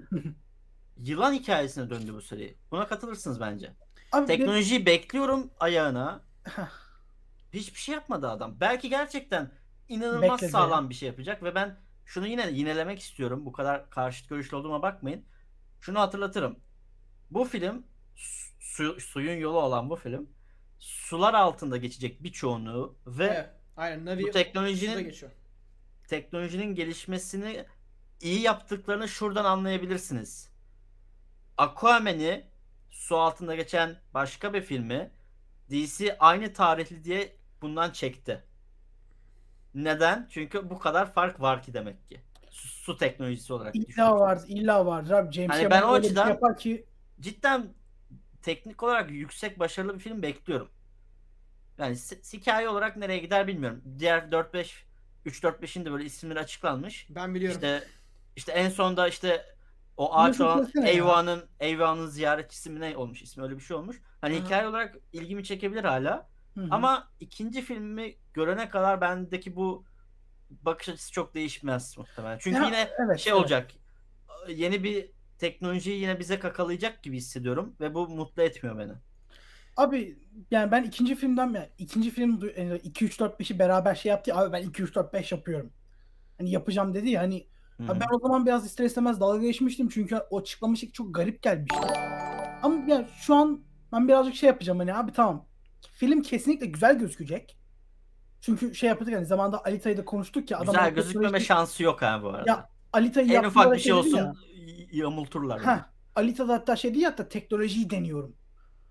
yılan 0.98 1.34
hikayesine 1.34 1.90
döndü 1.90 2.14
bu 2.14 2.22
seri. 2.22 2.58
Buna 2.72 2.88
katılırsınız 2.88 3.40
bence. 3.40 3.74
Abi 4.12 4.26
Teknolojiyi 4.26 4.86
bekliyorum 4.86 5.52
ayağına. 5.60 6.22
Hiçbir 7.54 7.80
şey 7.80 7.96
yapmadı 7.96 8.30
adam. 8.30 8.60
Belki 8.60 8.90
gerçekten 8.90 9.52
inanılmaz 9.90 10.22
Bekledi. 10.22 10.52
sağlam 10.52 10.90
bir 10.90 10.96
şey 10.96 11.08
yapacak 11.08 11.44
ve 11.44 11.56
ben 11.56 11.78
şunu 12.12 12.28
yine 12.28 12.52
yinelemek 12.52 13.00
istiyorum. 13.00 13.46
Bu 13.46 13.52
kadar 13.52 13.90
karşıt 13.90 14.30
görüşlü 14.30 14.58
olduğuma 14.58 14.82
bakmayın. 14.82 15.26
Şunu 15.80 16.00
hatırlatırım. 16.00 16.60
Bu 17.32 17.46
film 17.46 17.88
su- 18.60 19.00
suyun 19.02 19.38
yolu 19.38 19.60
olan 19.60 19.90
bu 19.90 19.96
film 19.96 20.30
sular 20.80 21.34
altında 21.34 21.78
geçecek 21.78 22.24
birçoğunu 22.24 22.98
ve 23.08 23.26
Evet. 23.26 23.50
Aynen. 23.78 24.06
Navi 24.06 24.24
bu 24.24 24.32
teknolojinin 24.32 25.16
teknolojinin 26.08 26.76
gelişmesini 26.76 27.66
iyi 28.22 28.42
yaptıklarını 28.42 29.08
şuradan 29.08 29.46
anlayabilirsiniz. 29.46 30.52
Aquaman'i 31.58 32.46
su 32.92 33.18
altında 33.18 33.56
geçen 33.56 34.02
başka 34.14 34.54
bir 34.54 34.62
filmi 34.62 35.12
DC 35.70 36.18
aynı 36.20 36.54
tarihli 36.54 37.04
diye 37.04 37.38
bundan 37.62 37.92
çekti. 37.92 38.44
Neden? 39.76 40.28
Çünkü 40.32 40.70
bu 40.70 40.80
kadar 40.80 41.14
fark 41.14 41.42
var 41.42 41.64
ki 41.64 41.74
demek 41.74 42.08
ki. 42.08 42.22
Su, 42.50 42.68
su 42.68 42.98
teknolojisi 42.98 43.54
olarak 43.54 43.76
illa 43.76 44.20
vardı, 44.20 44.44
illa 44.48 44.86
vardır 44.86 45.12
abi. 45.12 45.32
James 45.34 45.50
Hani 45.50 45.70
ben 45.70 45.82
o 45.82 45.96
bir 45.98 46.02
şey 46.02 46.10
açıdan- 46.10 46.30
yapar 46.30 46.58
ki 46.58 46.86
Cidden 47.20 47.74
teknik 48.42 48.84
olarak 48.84 49.12
yüksek 49.12 49.60
başarılı 49.60 49.94
bir 49.94 50.00
film 50.00 50.22
bekliyorum. 50.22 50.70
Yani 51.78 51.96
hikaye 52.34 52.70
olarak 52.70 52.98
nereye 52.98 53.18
gider 53.18 53.48
bilmiyorum. 53.48 53.82
Diğer 54.00 54.32
4-5 54.32 54.86
3-4-5'in 55.26 55.86
de 55.86 55.92
böyle 55.92 56.04
isimleri 56.06 56.40
açıklanmış. 56.40 57.08
Ben 57.10 57.36
biliyorum. 57.36 57.56
İşte 57.58 57.84
işte 58.36 58.52
en 58.52 58.70
sonda 58.70 59.08
işte 59.08 59.46
o 59.98 60.16
ağaç 60.16 60.42
olan. 60.42 60.72
Eyva'nın 60.86 61.46
Eyva'nın 61.60 62.08
ziyaretçisi 62.08 62.70
mi 62.70 62.80
ne 62.80 62.98
olmuş 62.98 63.22
ismi 63.22 63.44
öyle 63.44 63.56
bir 63.56 63.62
şey 63.62 63.78
olmuş. 63.78 64.02
Hani 64.22 64.38
Aha. 64.38 64.46
hikaye 64.46 64.68
olarak 64.68 64.96
ilgimi 65.14 65.44
çekebilir 65.44 65.84
hala. 65.84 66.30
Hı 66.58 66.62
hı. 66.62 66.68
Ama 66.72 67.12
ikinci 67.20 67.62
filmi 67.62 68.16
görene 68.34 68.70
kadar 68.70 69.02
bendeki 69.02 69.56
bu 69.56 69.86
bakış 70.50 70.90
açısı 70.90 71.12
çok 71.12 71.36
değişmez 71.36 71.98
muhtemelen. 71.98 72.38
Çünkü 72.42 72.58
Ya, 72.60 72.66
yine 72.66 72.90
evet, 73.06 73.20
şey 73.20 73.34
evet. 73.34 73.42
olacak. 73.42 73.72
Yeni 74.50 74.84
bir 74.84 75.12
teknolojiyi 75.38 76.02
yine 76.02 76.20
bize 76.20 76.40
kakalayacak 76.40 77.04
gibi 77.04 77.18
hissediyorum 77.18 77.76
ve 77.80 77.94
bu 77.94 78.08
mutlu 78.10 78.44
etmiyor 78.44 78.78
beni. 78.78 78.94
Abi 79.78 80.20
yani 80.52 80.72
ben 80.72 80.84
ikinci 80.84 81.16
filmden 81.16 81.54
yani 81.54 81.70
ikinci 81.78 82.10
film 82.10 82.40
2 82.84 83.06
3 83.06 83.20
4 83.20 83.40
5'i 83.40 83.60
beraber 83.60 83.96
şey 83.96 84.10
yaptı. 84.10 84.30
ya, 84.30 84.38
Abi 84.38 84.54
ben 84.54 84.64
2 84.64 84.84
3 84.84 84.96
4 84.96 85.14
5 85.14 85.32
yapıyorum. 85.32 85.74
Hani 86.38 86.52
yapacağım 86.52 86.94
dedi 86.94 87.10
ya 87.10 87.22
hani 87.22 87.48
Hı 87.78 87.84
Abi 87.88 87.96
hı. 87.96 88.00
ben 88.00 88.16
o 88.16 88.20
zaman 88.20 88.46
biraz 88.46 88.66
ister 88.66 88.86
istemez 88.86 89.20
dalga 89.20 89.40
geçmiştim 89.48 89.90
çünkü 89.90 90.16
o 90.30 90.40
açıklama 90.40 90.76
şekli 90.76 90.94
çok 90.94 91.16
garip 91.16 91.42
gelmişti. 91.42 91.78
Ama 92.64 92.76
yani 92.88 93.08
şu 93.22 93.36
an 93.36 93.64
ben 93.92 94.08
birazcık 94.08 94.36
şey 94.36 94.48
yapacağım 94.48 94.80
hani 94.80 94.96
abi 94.96 95.12
tamam 95.12 95.51
film 95.94 96.22
kesinlikle 96.22 96.66
güzel 96.66 97.00
gözükecek. 97.00 97.58
Çünkü 98.42 98.76
şey 98.76 98.90
yapıyorduk 98.90 99.16
hani 99.16 99.26
zamanda 99.26 99.66
Alita'yı 99.66 99.98
da 99.98 100.06
konuştuk 100.06 100.52
ya. 100.52 100.60
Güzel 100.60 100.74
adamlar 100.74 100.92
gözükmeme 100.92 101.38
teknoloji- 101.38 101.44
şansı 101.44 101.84
yok 101.84 102.02
ha 102.02 102.24
bu 102.24 102.30
arada. 102.30 102.52
Ya 102.52 102.70
Alita'yı 102.94 103.34
en 103.34 103.44
ufak 103.44 103.74
bir 103.74 103.80
şey 103.80 103.94
olsun 103.94 104.18
ya. 104.18 104.34
yamulturlar. 104.92 105.62
Ha, 105.62 105.94
Alita 106.16 106.48
da 106.48 106.54
hatta 106.54 106.76
şey 106.76 106.94
ya, 106.94 107.10
hatta 107.10 107.28
teknolojiyi 107.30 107.90
deniyorum. 107.90 108.36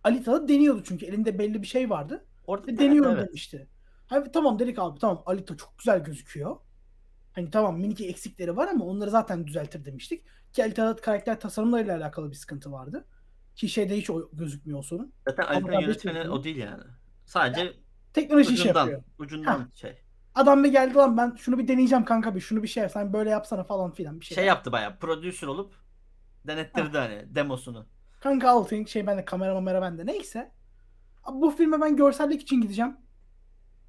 Alita 0.04 0.32
da 0.32 0.48
deniyordu 0.48 0.82
çünkü 0.84 1.06
elinde 1.06 1.38
belli 1.38 1.62
bir 1.62 1.66
şey 1.66 1.90
vardı. 1.90 2.26
Orada 2.46 2.78
deniyorum 2.78 3.12
evet. 3.16 3.28
demişti. 3.28 3.68
Abi 4.10 4.32
tamam 4.32 4.58
dedik 4.58 4.78
abi 4.78 4.98
tamam 4.98 5.22
Alita 5.26 5.56
çok 5.56 5.78
güzel 5.78 6.04
gözüküyor. 6.04 6.56
Hani 7.32 7.50
tamam 7.50 7.80
minik 7.80 8.00
eksikleri 8.00 8.56
var 8.56 8.68
ama 8.68 8.84
onları 8.84 9.10
zaten 9.10 9.46
düzeltir 9.46 9.84
demiştik. 9.84 10.24
Ki 10.52 10.64
Alita'da 10.64 10.96
karakter 10.96 11.40
tasarımlarıyla 11.40 11.96
alakalı 11.96 12.30
bir 12.30 12.36
sıkıntı 12.36 12.72
vardı. 12.72 13.06
Ki 13.60 13.68
şeyde 13.68 13.96
hiç 13.96 14.10
o 14.10 14.30
gözükmüyor 14.32 14.78
o 14.78 14.82
sorun. 14.82 15.12
Zaten 15.28 15.62
tabii 15.62 15.82
yönetmeni 15.82 16.30
o 16.30 16.44
değil 16.44 16.56
yani. 16.56 16.82
Sadece 17.26 17.72
Teknoloji 18.12 18.54
iş 18.54 18.60
ucundan, 18.60 18.80
yapıyor. 18.80 19.02
ucundan 19.18 19.70
şey. 19.74 19.98
Adam 20.34 20.64
bir 20.64 20.72
geldi 20.72 20.94
lan 20.94 21.16
ben 21.16 21.34
şunu 21.36 21.58
bir 21.58 21.68
deneyeceğim 21.68 22.04
kanka 22.04 22.34
bir 22.34 22.40
şunu 22.40 22.62
bir 22.62 22.68
şey. 22.68 22.88
Sen 22.88 23.12
böyle 23.12 23.30
yapsana 23.30 23.64
falan 23.64 23.92
filan 23.92 24.20
bir 24.20 24.24
şey. 24.24 24.34
Şey 24.34 24.44
yaptı 24.44 24.72
bayağı. 24.72 24.96
Producer 24.96 25.48
olup 25.48 25.74
denettirdi 26.46 26.98
hani 26.98 27.34
demosunu. 27.34 27.86
Kanka 28.20 28.50
al 28.50 28.64
senin 28.64 28.84
şey 28.84 29.06
bende 29.06 29.24
kamera 29.24 29.54
mamera 29.54 29.82
bende 29.82 30.06
neyse. 30.06 30.52
Abi 31.24 31.40
bu 31.40 31.50
filme 31.50 31.80
ben 31.80 31.96
görsellik 31.96 32.42
için 32.42 32.60
gideceğim. 32.60 32.96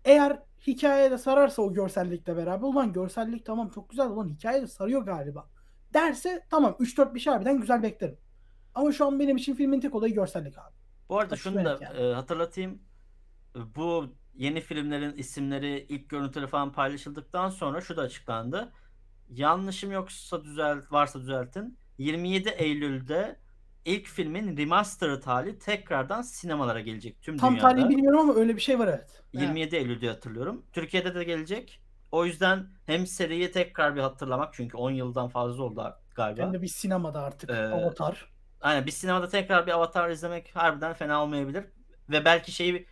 Eğer 0.06 0.39
hikayede 0.68 1.18
sararsa 1.18 1.61
o 1.61 1.73
görsellikle 1.73 2.38
beraber 2.38 2.68
ulan 2.68 2.93
görsellik 2.93 3.45
tamam 3.45 3.69
çok 3.69 3.89
güzel 3.89 4.10
ulan 4.10 4.30
hikaye 4.30 4.61
de 4.61 4.68
sarıyor 4.68 5.02
galiba 5.02 5.49
derse 5.93 6.45
tamam 6.49 6.76
3-4 6.80 7.15
bir 7.15 7.19
şey 7.19 7.34
harbiden 7.34 7.61
güzel 7.61 7.84
beklerim. 7.84 8.18
Ama 8.76 8.91
şu 8.91 9.06
an 9.06 9.19
benim 9.19 9.38
için 9.38 9.56
filmin 9.56 9.80
tek 9.80 9.95
olayı 9.95 10.14
görsellik 10.14 10.57
abi. 10.57 10.76
Bu 11.10 11.19
arada 11.19 11.34
Açık 11.34 11.43
şunu 11.43 11.65
da 11.65 11.80
yani. 11.81 11.98
e, 11.98 12.14
hatırlatayım. 12.14 12.81
Bu 13.76 14.15
yeni 14.34 14.61
filmlerin 14.61 15.14
isimleri 15.14 15.85
ilk 15.89 16.10
görüntüleri 16.10 16.48
falan 16.48 16.72
paylaşıldıktan 16.72 17.49
sonra 17.49 17.81
şu 17.81 17.98
da 17.98 18.02
açıklandı. 18.02 18.72
Yanlışım 19.30 19.91
yoksa 19.91 20.43
düzelt 20.43 20.91
varsa 20.91 21.19
düzeltin. 21.19 21.77
27 21.98 22.49
Eylül'de 22.49 23.39
ilk 23.85 24.06
filmin 24.07 24.57
remastered 24.57 25.23
hali 25.23 25.60
tekrardan 25.60 26.22
sinemalara 26.22 26.80
gelecek 26.80 27.22
tüm 27.22 27.38
Tam 27.38 27.53
dünyada. 27.56 27.69
tarihi 27.69 27.89
bilmiyorum 27.89 28.19
ama 28.19 28.35
öyle 28.35 28.56
bir 28.56 28.61
şey 28.61 28.80
var 28.80 28.88
evet. 28.88 29.23
27 29.34 29.76
Eylül 29.76 30.02
diye 30.02 30.11
hatırlıyorum. 30.11 30.65
Türkiye'de 30.73 31.15
de 31.15 31.23
gelecek. 31.23 31.81
O 32.11 32.26
yüzden 32.26 32.68
hem 32.85 33.07
seriyi 33.07 33.52
tekrar 33.52 33.95
bir 33.95 34.02
hatırlamak 34.02 34.53
çünkü 34.53 34.77
10 34.77 34.91
yıldan 34.91 35.27
fazla 35.27 35.64
oldu 35.64 35.93
galiba. 36.15 36.41
Hem 36.41 36.53
de 36.53 36.61
bir 36.61 36.68
sinemada 36.68 37.22
artık 37.23 37.49
Ee, 37.49 37.53
Avatar. 37.68 38.30
Aynen 38.61 38.85
bir 38.85 38.91
sinemada 38.91 39.29
tekrar 39.29 39.67
bir 39.67 39.71
Avatar 39.71 40.09
izlemek 40.09 40.55
harbiden 40.55 40.93
fena 40.93 41.23
olmayabilir. 41.23 41.65
Ve 42.09 42.25
belki 42.25 42.51
şeyi 42.51 42.88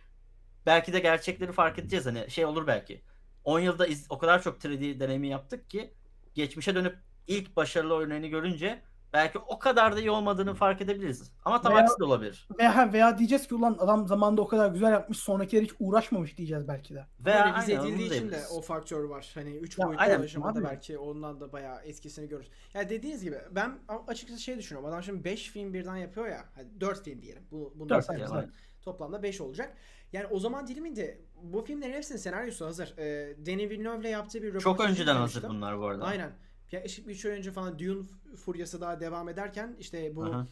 belki 0.66 0.92
de 0.92 1.00
gerçekleri 1.00 1.52
fark 1.52 1.78
edeceğiz 1.78 2.06
hani 2.06 2.30
şey 2.30 2.44
olur 2.46 2.66
belki. 2.66 3.02
10 3.44 3.60
yılda 3.60 3.86
iz- 3.86 4.06
o 4.10 4.18
kadar 4.18 4.42
çok 4.42 4.58
3D 4.64 5.00
deneyimi 5.00 5.28
yaptık 5.28 5.70
ki 5.70 5.94
geçmişe 6.34 6.74
dönüp 6.74 6.98
ilk 7.26 7.56
başarılı 7.56 7.94
örneğini 7.94 8.30
görünce 8.30 8.82
belki 9.12 9.38
o 9.38 9.58
kadar 9.58 9.96
da 9.96 10.00
iyi 10.00 10.10
olmadığını 10.10 10.54
fark 10.54 10.80
edebiliriz. 10.80 11.32
Ama 11.44 11.60
tam 11.60 11.72
Veya- 11.72 11.82
aksi 11.82 11.98
de 12.00 12.04
olabilir. 12.04 12.48
Veya, 12.58 12.92
veya 12.92 13.18
diyeceğiz 13.18 13.48
ki 13.48 13.54
ulan 13.54 13.76
adam 13.78 14.06
zamanında 14.08 14.42
o 14.42 14.48
kadar 14.48 14.70
güzel 14.70 14.92
yapmış 14.92 15.18
sonrakiler 15.18 15.62
hiç 15.62 15.72
uğraşmamış 15.80 16.36
diyeceğiz 16.36 16.68
belki 16.68 16.94
de. 16.94 17.06
Veya 17.20 17.44
aynen, 17.44 17.78
onu 17.78 17.86
edildiği 17.86 18.10
için 18.12 18.30
de 18.30 18.42
o 18.54 18.60
faktör 18.60 19.04
var. 19.04 19.30
Hani 19.34 19.56
3 19.56 19.78
Ya, 19.78 19.86
boyutlu 19.86 20.04
aşamada 20.04 20.64
belki 20.64 20.98
ondan 20.98 21.40
da 21.40 21.52
bayağı 21.52 21.82
etkisini 21.82 22.28
görürüz. 22.28 22.50
Ya 22.74 22.88
dediğiniz 22.88 23.22
gibi 23.24 23.36
ben 23.50 23.78
açıkçası 24.06 24.40
şey 24.40 24.58
düşünüyorum. 24.58 24.88
Adam 24.88 25.02
şimdi 25.02 25.24
5 25.24 25.50
film 25.50 25.74
birden 25.74 25.96
yapıyor 25.96 26.26
ya. 26.26 26.44
Hadi 26.54 26.80
4 26.80 27.04
film 27.04 27.22
diyelim. 27.22 27.42
Bu 27.50 27.72
bundan 27.76 28.00
sayarsak 28.00 28.48
toplamda 28.82 29.22
5 29.22 29.40
olacak. 29.40 29.76
Yani 30.12 30.26
o 30.26 30.38
zaman 30.38 30.66
diliminde 30.66 31.20
bu 31.42 31.62
filmlerin 31.62 31.92
hepsinin 31.92 32.18
senaryosu 32.18 32.66
hazır. 32.66 32.94
Ee, 32.98 33.36
Denis 33.46 33.70
Villeneuve'le 33.70 34.10
yaptığı 34.10 34.42
bir 34.42 34.52
Çok 34.52 34.60
röportajı 34.60 34.92
önceden 34.92 35.16
hazır 35.16 35.42
bunlar 35.42 35.78
bu 35.78 35.86
arada. 35.86 36.04
Aynen. 36.04 36.32
Yaklaşık 36.72 37.08
3 37.08 37.24
ay 37.26 37.32
önce 37.32 37.52
falan 37.52 37.78
Dune 37.78 38.06
furyası 38.36 38.80
daha 38.80 39.00
devam 39.00 39.28
ederken 39.28 39.76
işte 39.78 40.16
bu 40.16 40.24
Aha. 40.24 40.46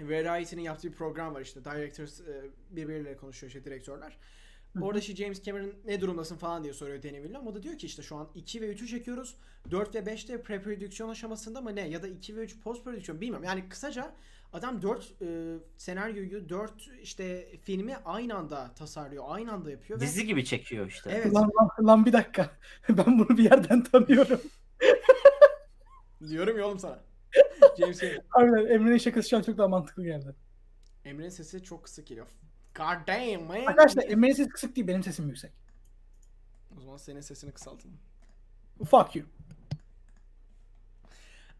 Variety'nin 0.00 0.62
yaptığı 0.62 0.88
bir 0.88 0.96
program 0.96 1.34
var 1.34 1.40
işte. 1.40 1.64
Directors 1.64 2.20
e, 2.20 2.50
birbirleriyle 2.70 3.16
konuşuyor 3.16 3.48
işte 3.48 3.64
direktörler. 3.64 4.18
Orada 4.80 4.98
işte 4.98 5.16
James 5.16 5.42
Cameron 5.42 5.72
ne 5.84 6.00
durumdasın 6.00 6.36
falan 6.36 6.64
diye 6.64 6.72
soruyor 6.72 7.02
Denis 7.02 7.22
Villeneuve. 7.22 7.48
O 7.48 7.54
da 7.54 7.62
diyor 7.62 7.78
ki 7.78 7.86
işte 7.86 8.02
şu 8.02 8.16
an 8.16 8.28
2 8.34 8.60
ve 8.60 8.72
3'ü 8.72 8.86
çekiyoruz. 8.86 9.36
4 9.70 9.94
ve 9.94 9.98
5'te 9.98 10.34
pre-prodüksiyon 10.34 11.10
aşamasında 11.10 11.60
mı 11.60 11.76
ne? 11.76 11.88
Ya 11.88 12.02
da 12.02 12.08
2 12.08 12.36
ve 12.36 12.40
3 12.40 12.60
post-prodüksiyon 12.60 13.20
bilmiyorum. 13.20 13.44
Yani 13.44 13.68
kısaca 13.68 14.14
adam 14.52 14.82
4 14.82 15.14
e, 15.22 15.56
senaryoyu 15.76 16.48
4 16.48 16.72
işte 17.02 17.48
filmi 17.62 17.96
aynı 18.04 18.34
anda 18.34 18.74
tasarlıyor. 18.74 19.24
Aynı 19.26 19.52
anda 19.52 19.70
yapıyor. 19.70 20.00
ve- 20.00 20.04
Dizi 20.04 20.26
gibi 20.26 20.44
çekiyor 20.44 20.86
işte. 20.86 21.10
Evet. 21.14 21.34
Lan, 21.34 21.50
lan, 21.60 21.86
lan 21.86 22.06
bir 22.06 22.12
dakika. 22.12 22.50
ben 22.88 23.18
bunu 23.18 23.38
bir 23.38 23.44
yerden 23.44 23.82
tanıyorum. 23.82 24.40
Diyorum 26.28 26.58
ya 26.58 26.66
oğlum 26.66 26.78
sana. 26.78 26.98
James 27.78 28.00
Cameron. 28.00 28.22
Harbiden 28.28 28.74
Emre'nin 28.74 28.98
şakası 28.98 29.28
şu 29.28 29.36
an 29.36 29.42
çok 29.42 29.58
daha 29.58 29.68
mantıklı 29.68 30.04
geldi. 30.04 30.34
Emre'nin 31.04 31.28
sesi 31.28 31.62
çok 31.62 31.84
kısık 31.84 32.06
geliyor. 32.06 32.26
God 32.74 33.06
damn 33.06 33.42
man. 33.46 33.66
Arkadaşlar 33.66 34.04
Emre'nin 34.04 34.32
sesi 34.32 34.48
kısık 34.48 34.76
değil 34.76 34.86
benim 34.86 35.02
sesim 35.02 35.28
yüksek. 35.28 35.52
O 36.78 36.80
zaman 36.80 36.96
senin 36.96 37.20
sesini 37.20 37.52
kısaltalım. 37.52 37.96
Fuck 38.84 39.16
you. 39.16 39.26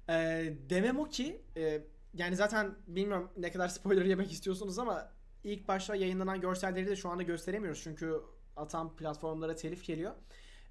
Ee, 0.08 0.52
demem 0.70 0.98
o 0.98 1.04
ki 1.04 1.42
e, 1.56 1.82
yani 2.14 2.36
zaten 2.36 2.74
bilmiyorum 2.86 3.30
ne 3.36 3.52
kadar 3.52 3.68
spoiler 3.68 4.04
yemek 4.04 4.32
istiyorsunuz 4.32 4.78
ama 4.78 5.12
ilk 5.44 5.68
başta 5.68 5.96
yayınlanan 5.96 6.40
görselleri 6.40 6.86
de 6.86 6.96
şu 6.96 7.08
anda 7.08 7.22
gösteremiyoruz 7.22 7.80
çünkü 7.82 8.20
atan 8.56 8.96
platformlara 8.96 9.56
telif 9.56 9.84
geliyor. 9.84 10.12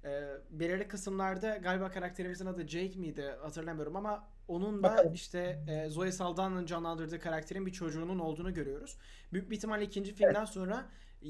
Ee, 0.04 0.28
belirli 0.50 0.88
kısımlarda 0.88 1.56
galiba 1.56 1.90
karakterimizin 1.90 2.46
adı 2.46 2.68
Jake 2.68 2.98
miydi 2.98 3.34
hatırlamıyorum 3.42 3.96
ama 3.96 4.24
onun 4.48 4.78
da 4.82 4.82
Bakalım. 4.82 5.12
işte 5.14 5.62
e, 5.68 5.88
Zoe 5.88 6.12
Saldana'nın 6.12 6.66
canlandırdığı 6.66 7.20
karakterin 7.20 7.66
bir 7.66 7.72
çocuğunun 7.72 8.18
olduğunu 8.18 8.54
görüyoruz. 8.54 8.98
Büyük 9.32 9.50
bir 9.50 9.56
ihtimalle 9.56 9.84
ikinci 9.84 10.12
filmden 10.14 10.44
sonra 10.44 10.86
e, 11.22 11.28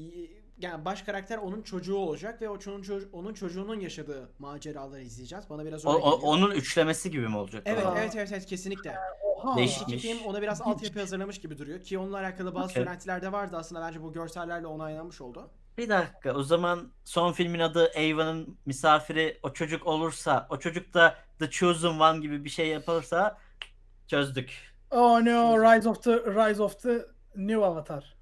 yani 0.57 0.85
baş 0.85 1.01
karakter 1.01 1.37
onun 1.37 1.61
çocuğu 1.61 1.95
olacak 1.95 2.41
ve 2.41 2.49
o 2.49 2.59
çocuğun, 2.59 2.81
çocuğu- 2.81 3.09
onun 3.13 3.33
çocuğunun 3.33 3.79
yaşadığı 3.79 4.29
maceraları 4.39 5.01
izleyeceğiz. 5.01 5.49
Bana 5.49 5.65
biraz 5.65 5.85
O, 5.85 5.93
öyle 5.93 6.03
o- 6.03 6.19
onun 6.21 6.51
üçlemesi 6.51 7.11
gibi 7.11 7.27
mi 7.27 7.37
olacak? 7.37 7.63
Evet, 7.65 7.85
Aa. 7.85 7.95
evet, 7.97 8.15
evet, 8.15 8.31
evet, 8.31 8.45
kesinlikle. 8.45 8.95
Oha. 9.23 9.57
Değişik. 9.57 9.81
İki 9.89 9.97
film 9.97 10.17
ona 10.25 10.41
biraz 10.41 10.61
altyapı 10.61 10.99
hazırlamış 10.99 11.41
gibi 11.41 11.57
duruyor 11.57 11.81
ki 11.81 11.97
onunla 11.99 12.17
alakalı 12.17 12.55
bazı 12.55 12.65
Okey. 12.65 12.73
söylentiler 12.83 13.21
de 13.21 13.31
vardı 13.31 13.57
aslında 13.57 13.81
bence 13.81 14.01
bu 14.03 14.13
görsellerle 14.13 14.67
onaylanmış 14.67 15.21
oldu. 15.21 15.49
Bir 15.77 15.89
dakika 15.89 16.33
o 16.33 16.43
zaman 16.43 16.91
son 17.03 17.33
filmin 17.33 17.59
adı 17.59 17.91
Ava'nın 17.97 18.57
misafiri 18.65 19.39
o 19.43 19.53
çocuk 19.53 19.87
olursa 19.87 20.47
o 20.49 20.59
çocuk 20.59 20.93
da 20.93 21.17
The 21.39 21.49
Chosen 21.49 21.99
One 21.99 22.19
gibi 22.19 22.45
bir 22.45 22.49
şey 22.49 22.67
yapılırsa 22.67 23.37
çözdük. 24.07 24.73
Oh 24.91 25.21
no, 25.21 25.57
Rise 25.63 25.89
of 25.89 26.03
the 26.03 26.11
Rise 26.11 26.63
of 26.63 26.81
the 26.81 27.05
New 27.35 27.65
Avatar. 27.65 28.15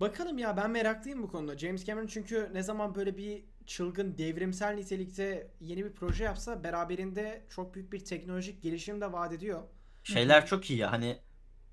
Bakalım 0.00 0.38
ya 0.38 0.56
ben 0.56 0.70
meraklıyım 0.70 1.22
bu 1.22 1.28
konuda. 1.28 1.58
James 1.58 1.84
Cameron 1.84 2.06
çünkü 2.06 2.50
ne 2.52 2.62
zaman 2.62 2.94
böyle 2.94 3.16
bir 3.16 3.44
çılgın 3.66 4.18
devrimsel 4.18 4.74
nitelikte 4.74 5.50
yeni 5.60 5.84
bir 5.84 5.92
proje 5.92 6.24
yapsa 6.24 6.64
beraberinde 6.64 7.46
çok 7.50 7.74
büyük 7.74 7.92
bir 7.92 8.04
teknolojik 8.04 8.62
gelişim 8.62 9.00
de 9.00 9.12
vaat 9.12 9.32
ediyor. 9.32 9.62
Şeyler 10.04 10.46
çok 10.46 10.70
iyi 10.70 10.78
ya 10.78 10.92
hani 10.92 11.18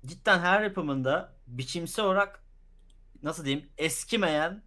cidden 0.06 0.38
her 0.38 0.62
yapımında 0.62 1.32
biçimsel 1.46 2.04
olarak 2.04 2.43
nasıl 3.24 3.44
diyeyim 3.44 3.68
eskimeyen 3.78 4.62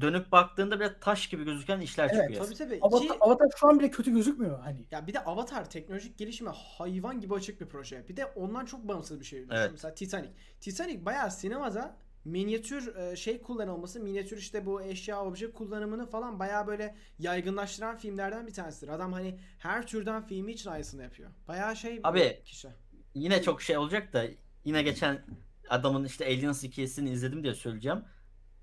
dönüp 0.00 0.32
baktığında 0.32 0.80
biraz 0.80 0.92
taş 1.00 1.26
gibi 1.26 1.44
gözüken 1.44 1.80
işler 1.80 2.10
Evet, 2.12 2.22
çıkıyor. 2.22 2.44
Tabii 2.44 2.54
tabii. 2.54 2.78
Avatar, 2.82 3.08
Ki, 3.08 3.14
Avatar 3.20 3.48
şu 3.56 3.68
an 3.68 3.78
bile 3.78 3.90
kötü 3.90 4.12
gözükmüyor 4.12 4.58
hani. 4.60 4.86
ya 4.90 5.06
bir 5.06 5.14
de 5.14 5.24
Avatar 5.24 5.70
teknolojik 5.70 6.18
gelişime 6.18 6.50
hayvan 6.78 7.20
gibi 7.20 7.34
açık 7.34 7.60
bir 7.60 7.66
proje. 7.66 8.08
Bir 8.08 8.16
de 8.16 8.26
ondan 8.26 8.64
çok 8.64 8.88
bağımsız 8.88 9.20
bir 9.20 9.24
şey. 9.24 9.40
düşün. 9.42 9.50
Evet. 9.54 9.68
Mesela 9.72 9.94
Titanic. 9.94 10.30
Titanic 10.60 11.04
bayağı 11.04 11.30
sinemada 11.30 11.96
minyatür 12.24 12.96
e, 12.96 13.16
şey 13.16 13.42
kullanılması, 13.42 14.00
minyatür 14.00 14.36
işte 14.36 14.66
bu 14.66 14.82
eşya 14.82 15.24
obje 15.24 15.52
kullanımını 15.52 16.06
falan 16.06 16.38
bayağı 16.38 16.66
böyle 16.66 16.96
yaygınlaştıran 17.18 17.96
filmlerden 17.96 18.46
bir 18.46 18.52
tanesidir. 18.52 18.88
Adam 18.88 19.12
hani 19.12 19.38
her 19.58 19.86
türden 19.86 20.26
filmi 20.26 20.52
için 20.52 20.70
aynısını 20.70 21.02
yapıyor. 21.02 21.30
Bayağı 21.48 21.76
şey 21.76 21.98
bir 21.98 22.08
Abi, 22.08 22.42
kişi. 22.44 22.68
Yine 23.14 23.42
çok 23.42 23.62
şey 23.62 23.76
olacak 23.78 24.12
da 24.12 24.24
yine 24.64 24.82
geçen 24.82 25.22
adamın 25.70 26.04
işte 26.04 26.24
Aliens 26.24 26.62
hikayesini 26.62 27.10
izledim 27.10 27.42
diye 27.42 27.54
söyleyeceğim. 27.54 28.04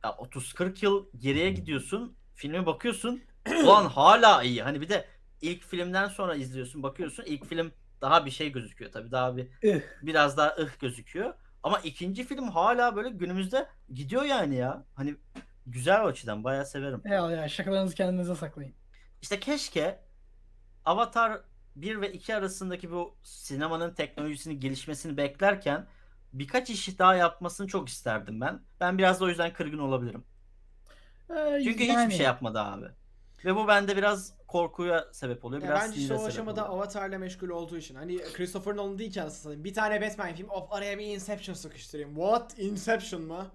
Ya 0.03 0.09
30-40 0.09 0.85
yıl 0.85 1.05
geriye 1.17 1.51
gidiyorsun, 1.51 2.17
filme 2.35 2.65
bakıyorsun. 2.65 3.23
Ulan 3.63 3.85
hala 3.85 4.43
iyi. 4.43 4.63
Hani 4.63 4.81
bir 4.81 4.89
de 4.89 5.05
ilk 5.41 5.63
filmden 5.63 6.07
sonra 6.07 6.35
izliyorsun, 6.35 6.83
bakıyorsun. 6.83 7.23
ilk 7.23 7.45
film 7.45 7.71
daha 8.01 8.25
bir 8.25 8.31
şey 8.31 8.51
gözüküyor 8.51 8.91
tabii. 8.91 9.11
Daha 9.11 9.37
bir 9.37 9.47
biraz 10.01 10.37
daha 10.37 10.55
ıh 10.59 10.79
gözüküyor. 10.79 11.33
Ama 11.63 11.79
ikinci 11.79 12.23
film 12.23 12.47
hala 12.49 12.95
böyle 12.95 13.09
günümüzde 13.09 13.67
gidiyor 13.93 14.23
yani 14.23 14.55
ya. 14.55 14.85
Hani 14.95 15.15
güzel 15.67 16.03
o 16.03 16.05
açıdan 16.07 16.43
bayağı 16.43 16.65
severim. 16.65 17.01
Ya 17.05 17.31
ya 17.31 17.49
şakalarınızı 17.49 17.95
kendinize 17.95 18.35
saklayın. 18.35 18.73
İşte 19.21 19.39
keşke 19.39 19.99
Avatar 20.85 21.41
1 21.75 22.01
ve 22.01 22.13
2 22.13 22.35
arasındaki 22.35 22.91
bu 22.91 23.17
sinemanın 23.23 23.93
teknolojisini 23.93 24.59
gelişmesini 24.59 25.17
beklerken 25.17 25.87
birkaç 26.33 26.69
iş 26.69 26.99
daha 26.99 27.15
yapmasını 27.15 27.67
çok 27.67 27.89
isterdim 27.89 28.41
ben. 28.41 28.61
Ben 28.79 28.97
biraz 28.97 29.19
da 29.21 29.25
o 29.25 29.29
yüzden 29.29 29.53
kırgın 29.53 29.77
olabilirim. 29.79 30.23
Ee, 31.29 31.61
Çünkü 31.63 31.83
yani- 31.83 32.03
hiçbir 32.03 32.15
şey 32.15 32.25
yapmadı 32.25 32.59
abi. 32.59 32.85
Ve 33.45 33.55
bu 33.55 33.67
bende 33.67 33.97
biraz 33.97 34.33
korkuya 34.47 35.05
sebep 35.11 35.45
oluyor. 35.45 35.61
Ya 35.61 35.69
Biraz 35.69 35.81
bence 35.89 36.01
işte 36.01 36.13
o 36.13 36.25
aşamada 36.25 36.65
oluyor. 36.65 36.75
Avatar'la 36.77 37.17
meşgul 37.17 37.49
olduğu 37.49 37.77
için. 37.77 37.95
Hani 37.95 38.17
Christopher 38.33 38.75
Nolan 38.75 38.99
değil 38.99 39.11
ki 39.11 39.19
satayım. 39.19 39.63
Bir 39.63 39.73
tane 39.73 40.01
Batman 40.01 40.33
film 40.35 40.49
of 40.49 40.71
araya 40.73 40.97
bir 40.99 41.05
Inception 41.05 41.55
sıkıştırayım. 41.55 42.15
What? 42.15 42.59
Inception 42.59 43.21
mı? 43.21 43.45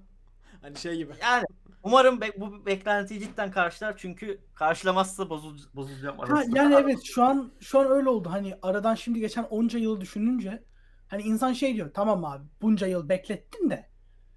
Hani 0.62 0.76
şey 0.76 0.96
gibi. 0.96 1.12
Yani 1.22 1.44
umarım 1.82 2.20
be- 2.20 2.40
bu 2.40 2.66
beklentiyi 2.66 3.20
cidden 3.20 3.50
karşılar 3.50 3.94
çünkü 3.96 4.40
karşılamazsa 4.54 5.30
bozul 5.30 5.58
bozulacağım 5.74 6.18
Ha, 6.18 6.24
arasında. 6.24 6.58
yani 6.58 6.74
evet 6.74 6.98
şu 7.04 7.22
an 7.24 7.50
şu 7.60 7.78
an 7.78 7.90
öyle 7.90 8.08
oldu. 8.08 8.28
Hani 8.30 8.54
aradan 8.62 8.94
şimdi 8.94 9.20
geçen 9.20 9.42
onca 9.42 9.78
yılı 9.78 10.00
düşününce 10.00 10.62
hani 11.08 11.22
insan 11.22 11.52
şey 11.52 11.74
diyor 11.74 11.90
tamam 11.94 12.24
abi 12.24 12.44
bunca 12.62 12.86
yıl 12.86 13.08
beklettin 13.08 13.70
de 13.70 13.88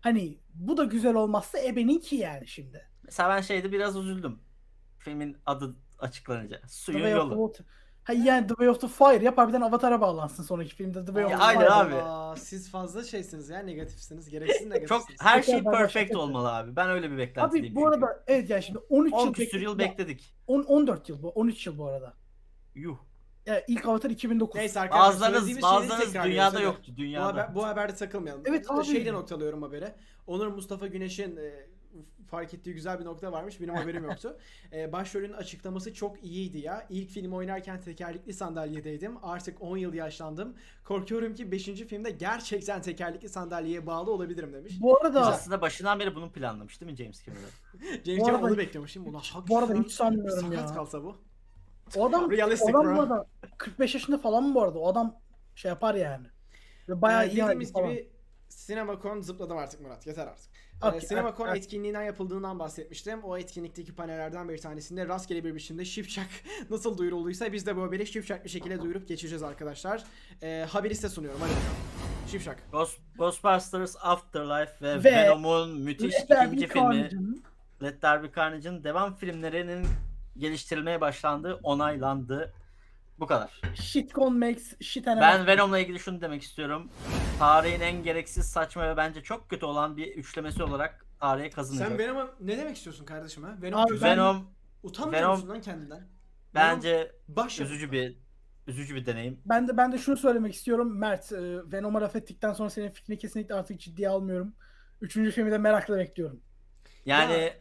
hani 0.02 0.40
bu 0.54 0.78
da 0.78 0.84
güzel 0.84 1.16
olmazsa 1.16 1.60
ebeninki 1.60 2.16
yani 2.16 2.48
şimdi. 2.48 2.90
Mesela 3.04 3.30
ben 3.30 3.42
şeyde 3.42 3.72
biraz 3.72 3.98
üzüldüm. 3.98 4.40
Filmin 4.98 5.38
adı 5.46 5.76
açıklanınca. 6.00 6.62
Suyun 6.68 7.08
yolu. 7.08 7.54
Ha 8.04 8.14
yani 8.14 8.48
The 8.48 8.54
Way 8.54 8.70
of 8.70 8.82
the 8.82 8.88
Fire 8.88 9.24
yap 9.24 9.38
harbiden 9.38 9.62
Avatar'a 9.62 10.02
bağlansın 10.02 10.44
sonraki 10.44 10.76
filmde 10.76 11.00
The 11.00 11.06
Way 11.06 11.26
of 11.26 11.32
the 11.32 11.38
aynen 11.38 11.62
Fire. 11.62 11.72
abi. 11.72 11.96
Aa, 11.96 12.36
siz 12.36 12.72
fazla 12.72 13.04
şeysiniz 13.04 13.50
ya 13.50 13.60
negatifsiniz. 13.60 14.30
Gereksiz 14.30 14.62
Çok 14.62 14.72
negatifsiniz. 14.72 15.22
her 15.22 15.36
Peki, 15.42 15.52
şey 15.52 15.64
perfect 15.64 16.16
olmalı 16.16 16.56
abi. 16.56 16.76
Ben 16.76 16.90
öyle 16.90 17.12
bir 17.12 17.18
beklentiyim. 17.18 17.66
Abi 17.66 17.76
bu 17.76 17.88
arada 17.88 18.24
evet 18.28 18.50
yani 18.50 18.64
şimdi 18.64 18.80
13 18.90 19.14
10 19.14 19.26
yıl 19.26 19.34
küsür 19.34 19.62
yıl 19.62 19.80
bekledik. 19.80 20.00
bekledik. 20.00 20.36
10 20.48 20.64
14 20.64 21.10
yıl 21.10 21.24
bu 21.24 21.30
13 21.30 21.68
yıl 21.68 21.78
bu 21.78 21.86
arada. 21.86 22.14
Yuh. 22.76 22.98
Yani 23.46 23.62
ilk 23.68 23.88
Avatar 23.88 24.10
2009. 24.10 24.56
Neyse 24.56 24.80
arkadaşlar 24.80 25.08
Bazılarınız, 25.08 25.40
söylediğimiz 25.40 25.64
şeyleri 25.66 25.90
bazılarınız 25.90 26.14
dünyada 26.24 26.56
hadi. 26.56 26.64
yoktu. 26.64 26.92
Bu, 26.94 26.98
Dünyada. 26.98 27.26
haber, 27.28 27.56
bu 27.56 27.66
haberde 27.66 27.96
takılmayalım. 27.96 28.44
Evet 28.46 28.70
Burada 28.70 28.82
abi. 28.82 28.88
Şeyle 28.88 29.14
noktalıyorum 29.14 29.62
haberi. 29.62 29.94
Onur 30.28 30.48
Mustafa 30.48 30.88
Güneş'in 30.88 31.38
e, 31.38 31.66
fark 32.28 32.54
ettiği 32.54 32.74
güzel 32.74 33.00
bir 33.00 33.06
nokta 33.06 33.32
varmış. 33.32 33.62
Benim 33.62 33.76
haberim 33.76 34.04
yoktu. 34.04 34.38
E, 34.74 34.92
başrolün 34.92 35.34
açıklaması 35.34 35.94
çok 35.94 36.24
iyiydi 36.24 36.58
ya. 36.58 36.88
İlk 36.90 37.10
film 37.10 37.34
oynarken 37.34 37.82
tekerlekli 37.82 38.34
sandalyedeydim. 38.34 39.18
Artık 39.24 39.62
10 39.62 39.78
yıl 39.78 39.94
yaşlandım. 39.94 40.56
Korkuyorum 40.84 41.34
ki 41.34 41.52
5. 41.52 41.66
filmde 41.66 42.12
gerçekten 42.12 42.82
tekerlekli 42.82 43.30
sandalyeye 43.30 43.86
bağlı 43.88 44.12
olabilirim 44.12 44.54
demiş. 44.54 44.74
Bu 44.82 44.98
arada 44.98 45.28
Aslında 45.28 45.62
başından 45.62 46.00
beri 46.00 46.16
bunu 46.16 46.32
planlamış 46.32 46.82
değil 46.82 46.92
mi 46.92 46.98
James 46.98 47.26
Cameron? 47.26 47.44
James 48.06 48.22
Bu 48.22 48.26
Cameron 48.26 48.48
arada-. 48.58 49.06
Buna 49.06 49.20
hak 49.20 49.48
bu 49.48 49.58
arada 49.58 49.74
hiç 49.74 49.92
sanmıyorum 49.92 50.52
sakat 50.52 50.70
ya. 50.70 50.76
kalsa 50.76 51.04
bu. 51.04 51.16
O 51.98 52.06
adam 52.10 52.32
Realistic 52.32 52.76
o 52.76 52.80
adam 52.80 52.86
bro. 52.86 52.96
bu 52.98 53.02
arada 53.02 53.26
45 53.58 53.94
yaşında 53.94 54.18
falan 54.18 54.44
mı 54.44 54.56
bu 54.56 54.64
arada? 54.64 54.80
O 54.80 54.88
adam 54.92 55.16
şey 55.56 55.70
yapar 55.70 55.96
yani. 55.96 56.28
Ve 56.90 57.02
bayağı 57.02 57.28
iyi 57.28 57.38
dediğimiz 57.38 57.76
halde 57.76 57.94
gibi 57.94 58.10
CinemaCon 58.68 59.22
zıpladım 59.22 59.58
artık 59.58 59.82
Murat. 59.82 60.08
Yeter 60.08 60.28
artık. 60.28 60.52
Okey, 60.84 60.98
Ee, 61.04 61.08
CinemaCon 61.08 61.48
evet. 61.48 61.58
etkinliğinden 61.58 62.04
yapıldığından 62.04 62.60
bahsetmiştim. 62.60 63.24
O 63.24 63.38
etkinlikteki 63.38 63.96
panellerden 63.96 64.50
bir 64.50 64.58
tanesinde 64.58 65.08
rastgele 65.08 65.44
bir 65.44 65.56
biçimde 65.56 65.86
Şipşak 65.86 66.28
nasıl 66.70 66.98
duyurulduysa 66.98 67.54
biz 67.54 67.66
de 67.66 67.76
bu 67.76 67.82
haberi 67.82 68.08
Şipşak 68.08 68.46
bir 68.46 68.50
şekilde 68.50 68.82
duyurup 68.82 69.08
geçeceğiz 69.08 69.44
arkadaşlar. 69.44 70.04
Ee, 70.44 70.66
haberi 70.70 70.96
size 70.96 71.10
sunuyorum. 71.10 71.40
Hadi 71.42 71.50
bakalım. 71.52 72.28
Şipşak. 72.32 72.72
Ghost, 72.72 72.98
Ghostbusters 73.18 73.96
Afterlife 74.02 74.74
ve, 74.82 75.04
Ve- 75.04 75.12
Venom'un 75.24 75.80
müthiş 75.82 76.16
ikinci 76.24 76.68
filmi 76.68 77.10
Let 77.84 78.02
There 78.02 78.24
Be 78.24 78.28
Carnage'ın 78.36 78.84
devam 78.84 79.16
filmlerinin 79.16 79.86
geliştirilmeye 80.38 81.02
başlandığı 81.02 81.54
onaylandı. 81.64 82.54
Bu 83.20 83.28
kadar. 83.28 83.62
Shitcon 83.76 84.38
makes 84.38 84.82
shit 84.82 85.08
and 85.08 85.22
Ben 85.22 85.48
Venom'la 85.48 85.80
ilgili 85.80 86.00
şunu 86.00 86.22
demek 86.22 86.42
istiyorum. 86.44 86.90
Tarihin 87.40 87.80
en 87.80 88.04
gereksiz, 88.04 88.46
saçma 88.46 88.90
ve 88.90 88.98
bence 88.98 89.24
çok 89.24 89.50
kötü 89.50 89.66
olan 89.66 89.98
bir 89.98 90.08
üçlemesi 90.08 90.64
olarak 90.64 91.06
tarihe 91.20 91.50
kazınacak. 91.50 91.88
Sen 91.88 91.98
Venom'a 91.98 92.30
ne 92.40 92.58
demek 92.58 92.78
istiyorsun 92.78 93.06
kardeşim 93.06 93.44
ha? 93.44 93.58
Venom 93.62 93.80
Abi 93.80 94.02
Venom 94.02 94.48
Utanmıyor 94.84 95.22
Venom- 95.22 95.32
musun 95.32 95.50
lan 95.50 95.62
kendinden? 95.62 96.08
bence 96.56 97.12
baş 97.28 97.60
üzücü 97.60 97.92
bir 97.92 98.18
üzücü 98.68 98.96
bir 98.96 99.06
deneyim. 99.06 99.42
Ben 99.46 99.68
de 99.68 99.78
ben 99.78 99.92
de 99.92 99.98
şunu 99.98 100.18
söylemek 100.18 100.54
istiyorum. 100.54 100.98
Mert, 101.00 101.32
e, 101.32 101.72
Venom'a 101.72 102.02
laf 102.02 102.16
ettikten 102.16 102.54
sonra 102.54 102.70
senin 102.70 102.90
fikrini 102.90 103.18
kesinlikle 103.18 103.56
artık 103.56 103.80
ciddiye 103.80 104.10
almıyorum. 104.10 104.54
Üçüncü 105.02 105.32
filmi 105.32 105.52
de 105.52 105.58
merakla 105.58 105.98
bekliyorum. 105.98 106.40
Yani 107.06 107.32
Ya. 107.34 107.40
e, 107.46 107.54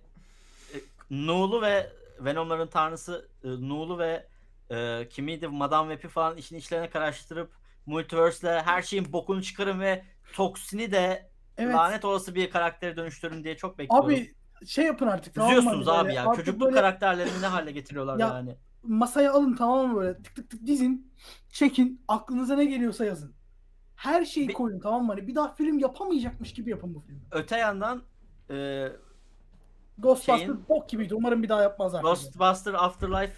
Nuğlu 1.11 1.63
ve 1.63 1.91
Venom'ların 2.25 2.67
tanrısı 2.69 3.29
e, 3.45 3.49
Nuğlu 3.49 3.99
ve 3.99 4.27
e, 4.71 5.09
kimiydi 5.09 5.49
Madame 5.49 5.95
Web'i 5.95 6.13
falan 6.13 6.37
işin 6.37 6.57
içlerine 6.57 6.91
karıştırıp 6.91 7.53
Multiverse'le 7.87 8.63
her 8.63 8.83
şeyin 8.83 9.13
bokunu 9.13 9.43
çıkarın 9.43 9.81
ve 9.81 10.05
Toksini 10.33 10.93
de 10.93 11.31
Evet. 11.59 11.75
lanet 11.75 12.05
olası 12.05 12.35
bir 12.35 12.51
karaktere 12.51 12.97
dönüştürün 12.97 13.45
diye 13.45 13.57
çok 13.57 13.79
bekliyorum. 13.79 14.07
Abi 14.09 14.35
şey 14.67 14.85
yapın 14.85 15.07
artık 15.07 15.35
tamam? 15.35 15.51
Üzüyorsunuz 15.51 15.87
Hani 15.87 15.99
abi 15.99 16.15
ya. 16.15 16.23
artık 16.23 16.37
Çocukluk 16.45 16.67
böyle 16.67 16.77
karakterlerini 16.77 17.43
ne 17.43 17.47
hale 17.47 17.73
getiriyorlar 17.73 18.19
Ya, 18.19 18.27
yani. 18.29 18.57
Masaya 18.83 19.33
alın 19.33 19.57
tamam 19.57 19.89
mı 19.89 19.97
böyle 19.97 20.23
tık 20.23 20.37
tık 20.37 20.51
tık 20.51 20.67
dizin. 20.67 21.13
Çekin. 21.49 22.05
Aklınıza 22.09 22.57
ne 22.57 22.65
geliyorsa 22.65 23.05
yazın. 23.05 23.35
Her 23.97 24.25
şeyi 24.25 24.49
Bir- 24.49 24.53
koyun 24.55 24.81
tamam 24.81 25.07
mı? 25.07 25.13
Hani 25.13 25.27
bir 25.27 25.35
daha 25.35 25.55
film 25.55 25.79
yapamayacakmış 25.79 26.53
gibi 26.53 26.71
yapın 26.71 26.95
bu 26.95 27.01
filmi. 27.01 27.21
Öte 27.31 27.57
yandan 27.57 28.03
e, 28.51 28.87
Ghostbusters 30.03 30.39
Şeyin- 30.41 30.69
bok 30.69 30.89
gibiydi. 30.89 31.15
Umarım 31.15 31.43
bir 31.43 31.49
daha 31.49 31.63
yapmazlar. 31.63 32.03
Ghostbuster 32.03 32.75
Afterlife 32.75 33.33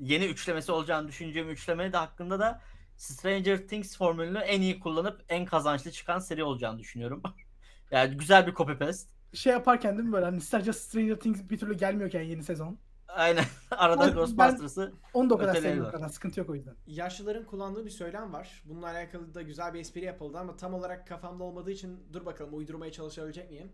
yeni 0.00 0.24
üçlemesi 0.24 0.72
olacağını 0.72 1.08
düşüneceğim 1.08 1.50
üçleme 1.50 1.92
de 1.92 1.96
hakkında 1.96 2.38
da 2.38 2.60
Stranger 2.96 3.68
Things 3.68 3.96
formülünü 3.96 4.38
en 4.38 4.60
iyi 4.60 4.80
kullanıp 4.80 5.24
en 5.28 5.44
kazançlı 5.44 5.90
çıkan 5.90 6.18
seri 6.18 6.44
olacağını 6.44 6.78
düşünüyorum. 6.78 7.22
yani 7.90 8.16
güzel 8.16 8.46
bir 8.46 8.54
copy 8.54 8.72
paste. 8.72 9.10
Şey 9.32 9.52
yaparken 9.52 9.96
değil 9.98 10.08
mi 10.08 10.12
böyle 10.12 10.24
hani 10.24 10.40
sadece 10.40 10.72
Stranger 10.72 11.16
Things 11.16 11.40
bir 11.50 11.58
türlü 11.58 11.76
gelmiyorken 11.76 12.22
yeni 12.22 12.44
sezon. 12.44 12.78
Aynen. 13.08 13.44
Arada 13.70 14.06
Ben- 14.06 14.14
Ghostbusters'ı 14.14 14.92
Onu 15.14 15.30
da 15.30 15.34
o 15.34 15.38
kadar 15.38 15.54
sevmiyorum 15.54 15.92
kadar. 15.92 16.08
Sıkıntı 16.08 16.40
yok 16.40 16.50
o 16.50 16.54
yüzden. 16.54 16.74
Yaşlıların 16.86 17.44
kullandığı 17.44 17.84
bir 17.84 17.90
söylem 17.90 18.32
var. 18.32 18.62
Bununla 18.64 18.86
alakalı 18.86 19.34
da 19.34 19.42
güzel 19.42 19.74
bir 19.74 19.80
espri 19.80 20.04
yapıldı 20.04 20.38
ama 20.38 20.56
tam 20.56 20.74
olarak 20.74 21.06
kafamda 21.06 21.44
olmadığı 21.44 21.70
için 21.70 22.06
dur 22.12 22.26
bakalım 22.26 22.54
uydurmaya 22.54 22.92
çalışabilecek 22.92 23.50
miyim? 23.50 23.72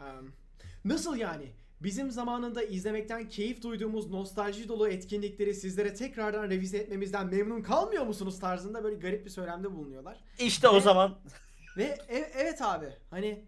Em, 0.00 0.32
nasıl 0.84 1.16
yani? 1.16 1.52
Bizim 1.80 2.10
zamanında 2.10 2.62
izlemekten 2.62 3.28
keyif 3.28 3.62
duyduğumuz 3.62 4.10
nostalji 4.10 4.68
dolu 4.68 4.88
etkinlikleri 4.88 5.54
sizlere 5.54 5.94
tekrardan 5.94 6.50
revize 6.50 6.78
etmemizden 6.78 7.26
memnun 7.26 7.62
kalmıyor 7.62 8.06
musunuz 8.06 8.40
tarzında 8.40 8.84
böyle 8.84 8.96
garip 8.96 9.24
bir 9.24 9.30
söylemde 9.30 9.72
bulunuyorlar. 9.74 10.20
işte 10.38 10.68
o 10.68 10.76
Ve- 10.76 10.80
zaman 10.80 11.18
Ve 11.76 11.98
e- 12.08 12.30
evet 12.34 12.62
abi 12.62 12.86
hani 13.10 13.44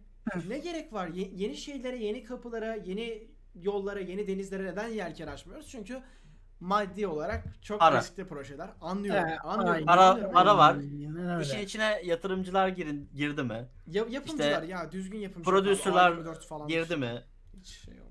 ne 0.49 0.59
gerek 0.59 0.93
var? 0.93 1.09
Ye- 1.09 1.31
yeni 1.35 1.57
şeylere, 1.57 1.97
yeni 1.97 2.25
kapılara, 2.25 2.75
yeni 2.75 3.29
yollara, 3.55 4.01
yeni 4.01 4.27
denizlere 4.29 4.65
neden 4.65 4.89
yelken 4.89 5.27
açmıyoruz? 5.27 5.69
Çünkü 5.69 6.01
maddi 6.61 7.07
olarak 7.07 7.45
çok 7.63 7.81
Para. 7.81 8.01
riskli 8.01 8.25
projeler. 8.27 8.71
Anlıyorum. 8.81 9.29
Ee, 9.29 9.39
anlıyorum. 9.39 9.73
aynen. 9.75 9.87
Para- 9.87 10.11
anlıyorum. 10.11 10.33
para 10.33 10.59
var. 10.59 10.75
Aynen 10.75 11.41
işin 11.41 11.59
içine 11.59 12.01
yatırımcılar 12.05 12.69
girin, 12.69 13.11
girdi 13.15 13.43
mi? 13.43 13.69
Ya, 13.87 14.05
yapımcılar 14.11 14.63
ya 14.63 14.93
düzgün 14.93 15.19
yapımcılar. 15.19 15.55
Producerlar 15.55 16.13
A24 16.13 16.47
falan. 16.47 16.69
Girdi 16.69 16.97
mi? 16.97 17.23
Hiç 17.61 17.67
şey 17.69 17.95
olmuyor. 17.95 18.08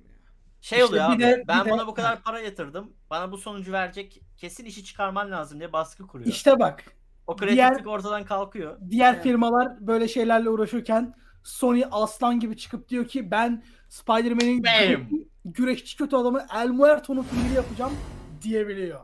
Şey 0.67 0.79
İşte 0.79 0.89
oluyor 0.89 1.09
bir 1.09 1.13
abi. 1.13 1.21
de- 1.23 1.43
ben 1.47 1.61
bir 1.61 1.65
de- 1.69 1.73
buna 1.73 1.87
bu 1.87 1.93
kadar 1.93 2.21
para 2.23 2.39
yatırdım. 2.39 2.93
Bana 3.09 3.31
bu 3.31 3.37
sonucu 3.37 3.71
verecek. 3.71 4.21
Kesin 4.37 4.65
işi 4.65 4.83
çıkarman 4.83 5.31
lazım 5.31 5.59
diye 5.59 5.73
baskı 5.73 6.07
kuruyor. 6.07 6.29
İşte 6.29 6.59
bak. 6.59 6.83
o 7.27 7.37
diğer- 7.37 7.55
kreatiflik 7.55 7.87
ortadan 7.87 8.23
kalkıyor. 8.25 8.77
Diğer 8.89 9.13
Evet. 9.13 9.23
firmalar 9.23 9.87
böyle 9.87 10.07
şeylerle 10.07 10.49
uğraşırken 10.49 11.13
Sony 11.43 11.83
aslan 11.91 12.39
gibi 12.39 12.57
çıkıp 12.57 12.89
diyor 12.89 13.07
ki 13.07 13.31
ben 13.31 13.63
Spider-Man'in 13.89 14.63
Bam! 14.63 15.07
güreşçi 15.45 15.97
kötü 15.97 16.15
adamı 16.15 16.45
El 16.55 16.67
Muerto'nun 16.69 17.23
filmini 17.23 17.55
yapacağım 17.55 17.93
diyebiliyor. 18.41 18.99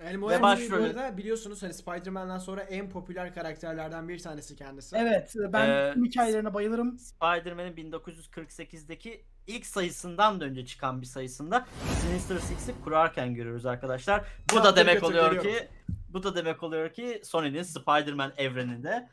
El 0.00 0.12
Ve 0.12 0.16
Muerto 0.16 0.42
bu 0.42 0.46
başrolü- 0.46 0.86
arada 0.86 1.16
biliyorsunuz 1.16 1.62
hani 1.62 1.74
Spider-Man'den 1.74 2.38
sonra 2.38 2.60
en 2.62 2.90
popüler 2.90 3.34
karakterlerden 3.34 4.08
bir 4.08 4.18
tanesi 4.18 4.56
kendisi. 4.56 4.96
Evet 4.96 5.34
ben 5.52 5.68
Ee, 5.70 5.94
hikayelerine 6.04 6.54
bayılırım. 6.54 6.98
Spider-Man'in 6.98 7.76
1948'deki 7.76 9.24
ilk 9.46 9.66
sayısından 9.66 10.40
da 10.40 10.44
önce 10.44 10.66
çıkan 10.66 11.00
bir 11.00 11.06
sayısında 11.06 11.66
Sinister 12.00 12.38
Six'i 12.38 12.74
kurarken 12.84 13.34
görüyoruz 13.34 13.66
arkadaşlar. 13.66 14.24
Bu 14.52 14.64
da 14.64 14.76
demek 14.76 14.94
kötü 14.94 15.06
oluyor 15.06 15.42
ki 15.42 15.68
bu 16.08 16.22
da 16.22 16.34
demek 16.34 16.62
oluyor 16.62 16.92
ki 16.92 17.20
Sony'nin 17.24 17.62
Spider-Man 17.62 18.32
evreninde 18.36 19.08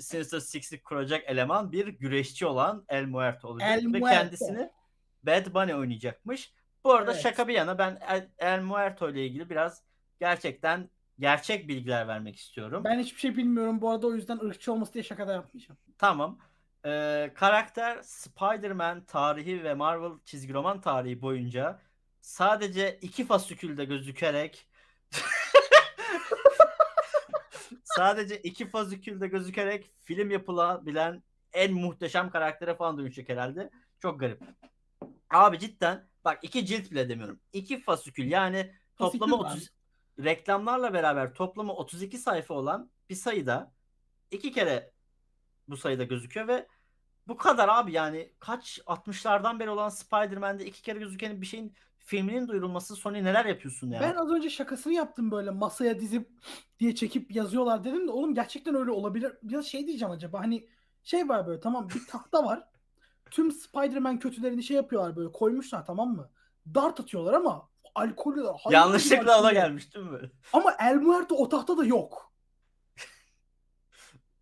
Sinister 0.00 0.40
Six'i 0.40 0.82
kuracak 0.82 1.22
eleman 1.26 1.72
bir 1.72 1.86
güreşçi 1.86 2.46
olan 2.46 2.84
El 2.88 3.04
Muerto 3.06 3.48
olacak 3.48 3.68
El 3.70 3.84
ve 3.94 3.98
Muerto. 3.98 4.06
kendisini 4.18 4.70
Bad 5.22 5.54
Bunny 5.54 5.74
oynayacakmış. 5.74 6.52
Bu 6.84 6.92
arada 6.94 7.12
Evet. 7.12 7.22
şaka 7.22 7.48
bir 7.48 7.54
yana 7.54 7.78
ben 7.78 7.98
El, 8.08 8.28
El 8.38 8.60
Muerto 8.62 9.10
ile 9.10 9.26
ilgili 9.26 9.50
biraz 9.50 9.82
gerçekten 10.20 10.90
gerçek 11.18 11.68
bilgiler 11.68 12.08
vermek 12.08 12.36
istiyorum. 12.36 12.84
Ben 12.84 12.98
hiçbir 12.98 13.20
şey 13.20 13.36
bilmiyorum 13.36 13.80
bu 13.80 13.90
arada 13.90 14.06
o 14.06 14.14
yüzden 14.14 14.38
ırkçı 14.38 14.72
olması 14.72 14.94
diye 14.94 15.04
şaka 15.04 15.28
da 15.28 15.32
yapmayacağım. 15.32 15.78
Tamam. 15.98 16.38
Ee, 16.86 17.32
karakter 17.34 18.02
Spider-Man 18.02 19.04
tarihi 19.04 19.64
ve 19.64 19.74
Marvel 19.74 20.12
çizgi 20.24 20.54
roman 20.54 20.80
tarihi 20.80 21.22
boyunca 21.22 21.80
sadece 22.20 22.98
iki 23.02 23.26
fasikülde 23.26 23.84
gözükerek 23.84 24.68
sadece 27.84 28.38
iki 28.38 28.68
fasikülde 28.68 29.26
gözükerek 29.26 29.90
film 30.00 30.30
yapılabilen 30.30 31.22
en 31.52 31.72
muhteşem 31.72 32.30
karaktere 32.30 32.74
falan 32.74 32.98
dönüşecek 32.98 33.28
herhalde. 33.28 33.70
Çok 33.98 34.20
garip. 34.20 34.42
Abi 35.30 35.58
cidden 35.58 36.08
bak 36.24 36.38
iki 36.42 36.66
cilt 36.66 36.90
bile 36.90 37.08
demiyorum. 37.08 37.40
İki 37.52 37.82
fasikül 37.82 38.30
yani 38.30 38.74
toplamı 38.96 39.36
Fasikül 39.36 39.58
30 39.58 39.77
reklamlarla 40.24 40.94
beraber 40.94 41.34
toplamı 41.34 41.72
32 41.72 42.18
sayfa 42.18 42.54
olan 42.54 42.90
bir 43.10 43.14
sayıda 43.14 43.72
iki 44.30 44.52
kere 44.52 44.92
bu 45.68 45.76
sayıda 45.76 46.04
gözüküyor 46.04 46.48
ve 46.48 46.66
bu 47.28 47.36
kadar 47.36 47.68
abi 47.68 47.92
yani 47.92 48.32
kaç 48.38 48.78
60'lardan 48.86 49.58
beri 49.58 49.70
olan 49.70 49.88
Spider-Man'de 49.88 50.66
iki 50.66 50.82
kere 50.82 50.98
gözüken 50.98 51.40
bir 51.40 51.46
şeyin 51.46 51.74
filminin 51.98 52.48
duyurulması 52.48 52.96
Sony 52.96 53.24
neler 53.24 53.44
yapıyorsun 53.44 53.90
ya? 53.90 54.00
Ben 54.00 54.14
az 54.14 54.30
önce 54.30 54.50
şakasını 54.50 54.92
yaptım 54.92 55.30
böyle 55.30 55.50
masaya 55.50 56.00
dizip 56.00 56.28
diye 56.78 56.94
çekip 56.94 57.34
yazıyorlar 57.34 57.84
dedim 57.84 58.08
de 58.08 58.10
oğlum 58.10 58.34
gerçekten 58.34 58.74
öyle 58.74 58.90
olabilir. 58.90 59.32
Biraz 59.42 59.66
şey 59.66 59.86
diyeceğim 59.86 60.12
acaba 60.12 60.40
hani 60.40 60.68
şey 61.02 61.28
var 61.28 61.46
böyle 61.46 61.60
tamam 61.60 61.88
bir 61.88 62.06
tahta 62.06 62.44
var. 62.44 62.68
Tüm 63.30 63.52
Spider-Man 63.52 64.18
kötülerini 64.18 64.62
şey 64.62 64.76
yapıyorlar 64.76 65.16
böyle 65.16 65.32
koymuşlar 65.32 65.86
tamam 65.86 66.16
mı? 66.16 66.30
Dart 66.74 67.00
atıyorlar 67.00 67.32
ama 67.32 67.68
alkolü 67.94 68.40
hayvan 68.40 68.70
Yanlışlıkla 68.70 69.16
gibi 69.22 69.30
ona 69.30 69.52
gelmiş 69.52 69.94
değil 69.94 70.06
mi? 70.06 70.30
Ama 70.52 70.76
El 70.80 70.96
Muerto 70.96 71.34
o 71.34 71.48
tahta 71.48 71.78
da 71.78 71.84
yok. 71.84 72.32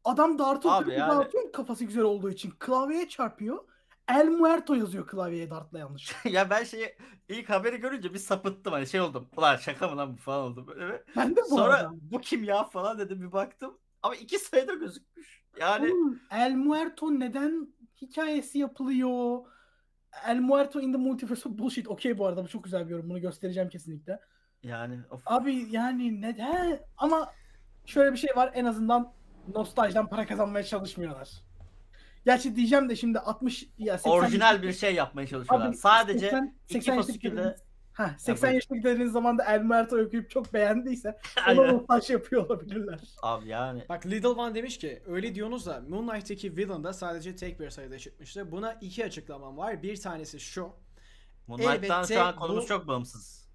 Adam 0.05 0.39
dartı 0.39 0.70
Abi 0.70 0.93
yani- 0.93 1.10
dağıtıyor 1.10 1.52
kafası 1.52 1.85
güzel 1.85 2.02
olduğu 2.05 2.31
için. 2.31 2.51
Klavyeye 2.59 3.09
çarpıyor. 3.09 3.64
El 4.09 4.28
Muerto 4.28 4.74
yazıyor 4.74 5.06
klavyeye 5.06 5.51
dartla 5.51 5.78
yanlış. 5.78 6.14
ya 6.24 6.51
ben 6.51 6.64
şeyi 6.64 6.97
ilk 7.28 7.51
haberi 7.51 7.77
görünce 7.77 8.14
bir 8.14 8.18
sapıttım 8.18 8.73
hani 8.73 8.86
şey 8.86 9.01
oldum. 9.01 9.28
Ulan 9.36 9.56
şaka 9.56 9.89
mı 9.89 9.97
lan 9.97 10.12
bu 10.12 10.16
falan 10.20 10.44
oldum 10.44 10.66
böyle. 10.66 10.89
ve 10.89 11.05
Ben 11.16 11.36
de 11.36 11.40
bu 11.51 11.56
Sonra 11.56 11.74
arada. 11.74 11.90
bu 11.93 12.20
kim 12.20 12.44
ya 12.44 12.64
falan 12.64 12.98
dedim 12.98 13.23
bir 13.23 13.32
baktım. 13.32 13.78
Ama 14.02 14.14
iki 14.16 14.39
sayıda 14.39 14.74
gözükmüş. 14.74 15.44
Yani 15.60 15.93
Oğlum, 15.93 16.20
El 16.31 16.55
Muerto 16.55 17.10
neden 17.20 17.74
hikayesi 18.02 18.59
yapılıyor? 18.59 19.39
El 20.26 20.40
Muerto 20.40 20.80
in 20.80 20.93
the 20.93 20.98
Multiverse 20.98 21.48
of 21.48 21.59
Bullshit. 21.59 21.88
Okey 21.88 22.18
bu 22.18 22.26
arada 22.26 22.44
bu 22.44 22.48
çok 22.48 22.64
güzel 22.64 22.86
bir 22.86 22.90
yorum. 22.90 23.10
Bunu 23.10 23.20
göstereceğim 23.20 23.68
kesinlikle. 23.68 24.20
yani 24.62 24.98
of. 25.10 25.22
Abi 25.26 25.66
yani 25.70 26.20
neden? 26.20 26.80
Ama 26.97 27.32
şöyle 27.86 28.12
bir 28.12 28.16
şey 28.16 28.30
var. 28.36 28.51
En 28.55 28.64
azından 28.64 29.12
nostaljiden 29.55 30.06
para 30.06 30.26
kazanmaya 30.26 30.64
çalışmıyorlar. 30.64 31.30
Gerçi 32.24 32.56
diyeceğim 32.56 32.88
de 32.88 32.97
şimdi 32.97 33.18
60 33.18 33.68
ya 33.78 33.98
80 33.98 34.10
orijinal 34.10 34.62
bir 34.62 34.72
şey 34.72 34.94
yapmaya 34.94 35.26
çalışıyorlar. 35.26 35.68
Abi, 35.68 35.76
Sadece 35.76 36.18
80, 36.18 36.55
iki 36.64 36.74
80 36.74 36.94
yaşındaki 36.94 37.12
fasikülde 37.12 37.56
Ha, 37.97 38.14
80 38.18 38.48
buyur. 38.48 38.55
yaşındaki 38.55 38.85
dediğiniz 38.85 39.12
zaman 39.12 39.39
da 39.39 39.44
El 39.44 39.62
Muerto 39.62 39.97
okuyup 40.01 40.31
çok 40.31 40.55
beğendiyse 40.55 41.18
ona 41.48 41.73
nostalji 41.73 42.12
yapıyor 42.12 42.47
olabilirler. 42.47 43.01
abi 43.23 43.48
yani 43.48 43.82
Bak 43.89 44.06
Little 44.06 44.28
One 44.28 44.55
demiş 44.55 44.78
ki 44.78 45.02
öyle 45.06 45.35
diyorsunuz 45.35 45.66
da 45.66 45.81
Moonlight'teki 45.89 46.56
villain 46.56 46.85
da 46.85 46.93
sadece 46.93 47.36
tek 47.36 47.60
bir 47.60 47.70
sayıda 47.70 47.98
çıkmıştı. 47.98 48.52
Buna 48.52 48.73
iki 48.73 49.05
açıklamam 49.05 49.56
var. 49.56 49.82
Bir 49.82 49.97
tanesi 50.01 50.40
şu. 50.40 50.68
Moonlight'tan 51.47 51.98
Elbette 52.02 52.14
şu 52.14 52.23
an 52.23 52.36
konumuz 52.36 52.64
bu- 52.64 52.68
çok 52.68 52.89
bağımsız. 52.89 53.47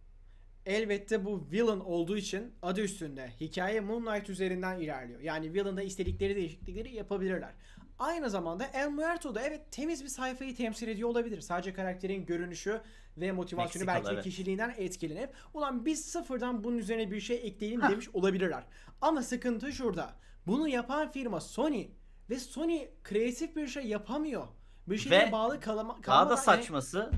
Elbette 0.65 1.25
bu 1.25 1.47
villain 1.51 1.79
olduğu 1.79 2.17
için 2.17 2.53
adı 2.61 2.81
üstünde 2.81 3.29
hikaye 3.39 3.79
Moonlight 3.79 4.29
üzerinden 4.29 4.79
ilerliyor. 4.79 5.19
Yani 5.19 5.53
villain'da 5.53 5.81
istedikleri 5.83 6.35
değişiklikleri 6.35 6.95
yapabilirler. 6.95 7.53
Aynı 7.99 8.29
zamanda 8.29 8.65
El 8.73 8.89
Muerto 8.89 9.35
da 9.35 9.41
evet 9.41 9.61
temiz 9.71 10.03
bir 10.03 10.09
sayfayı 10.09 10.55
temsil 10.55 10.87
ediyor 10.87 11.09
olabilir. 11.09 11.41
Sadece 11.41 11.73
karakterin 11.73 12.25
görünüşü 12.25 12.81
ve 13.17 13.31
motivasyonu 13.31 13.85
Meksikalı, 13.85 14.15
belki 14.15 14.29
kişiliğinden 14.29 14.73
etkilenip 14.77 15.33
ulan 15.53 15.85
biz 15.85 16.05
sıfırdan 16.05 16.63
bunun 16.63 16.77
üzerine 16.77 17.11
bir 17.11 17.19
şey 17.19 17.37
ekleyelim 17.37 17.81
demiş 17.81 18.09
olabilirler. 18.13 18.63
Ama 19.01 19.23
sıkıntı 19.23 19.71
şurada. 19.71 20.13
Bunu 20.47 20.67
yapan 20.67 21.11
firma 21.11 21.41
Sony 21.41 21.87
ve 22.29 22.39
Sony 22.39 22.87
kreatif 23.03 23.55
bir 23.55 23.67
şey 23.67 23.83
yapamıyor. 23.83 24.47
Bir 24.87 24.97
şeye 24.97 25.27
Ve 25.27 25.31
bağlı 25.31 25.59
kalama, 25.59 25.93
Daha 25.93 26.01
kalmadan 26.01 26.29
da 26.29 26.37
saçması 26.37 27.11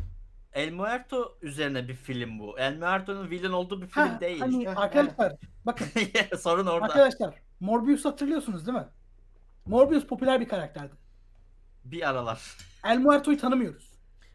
El 0.53 0.71
Muerto 0.73 1.37
üzerine 1.41 1.87
bir 1.87 1.95
film 1.95 2.39
bu. 2.39 2.59
El 2.59 2.77
Muerto'nun 2.77 3.29
villain 3.29 3.51
olduğu 3.51 3.81
bir 3.81 3.87
film 3.87 4.03
Ha, 4.03 4.19
değil. 4.19 4.39
hani 4.39 4.69
arkadaşlar 4.69 5.33
bakın 5.65 5.87
Sorun 6.39 6.65
orada. 6.65 6.85
arkadaşlar 6.85 7.35
Morbius 7.59 8.05
hatırlıyorsunuz 8.05 8.67
değil 8.67 8.77
mi? 8.77 8.87
Morbius 9.65 10.05
popüler 10.05 10.41
bir 10.41 10.47
karakterdi. 10.47 10.93
Bir 11.85 12.09
aralar. 12.09 12.57
El 12.85 12.97
Muerto'yu 12.97 13.37
tanımıyoruz. 13.37 13.92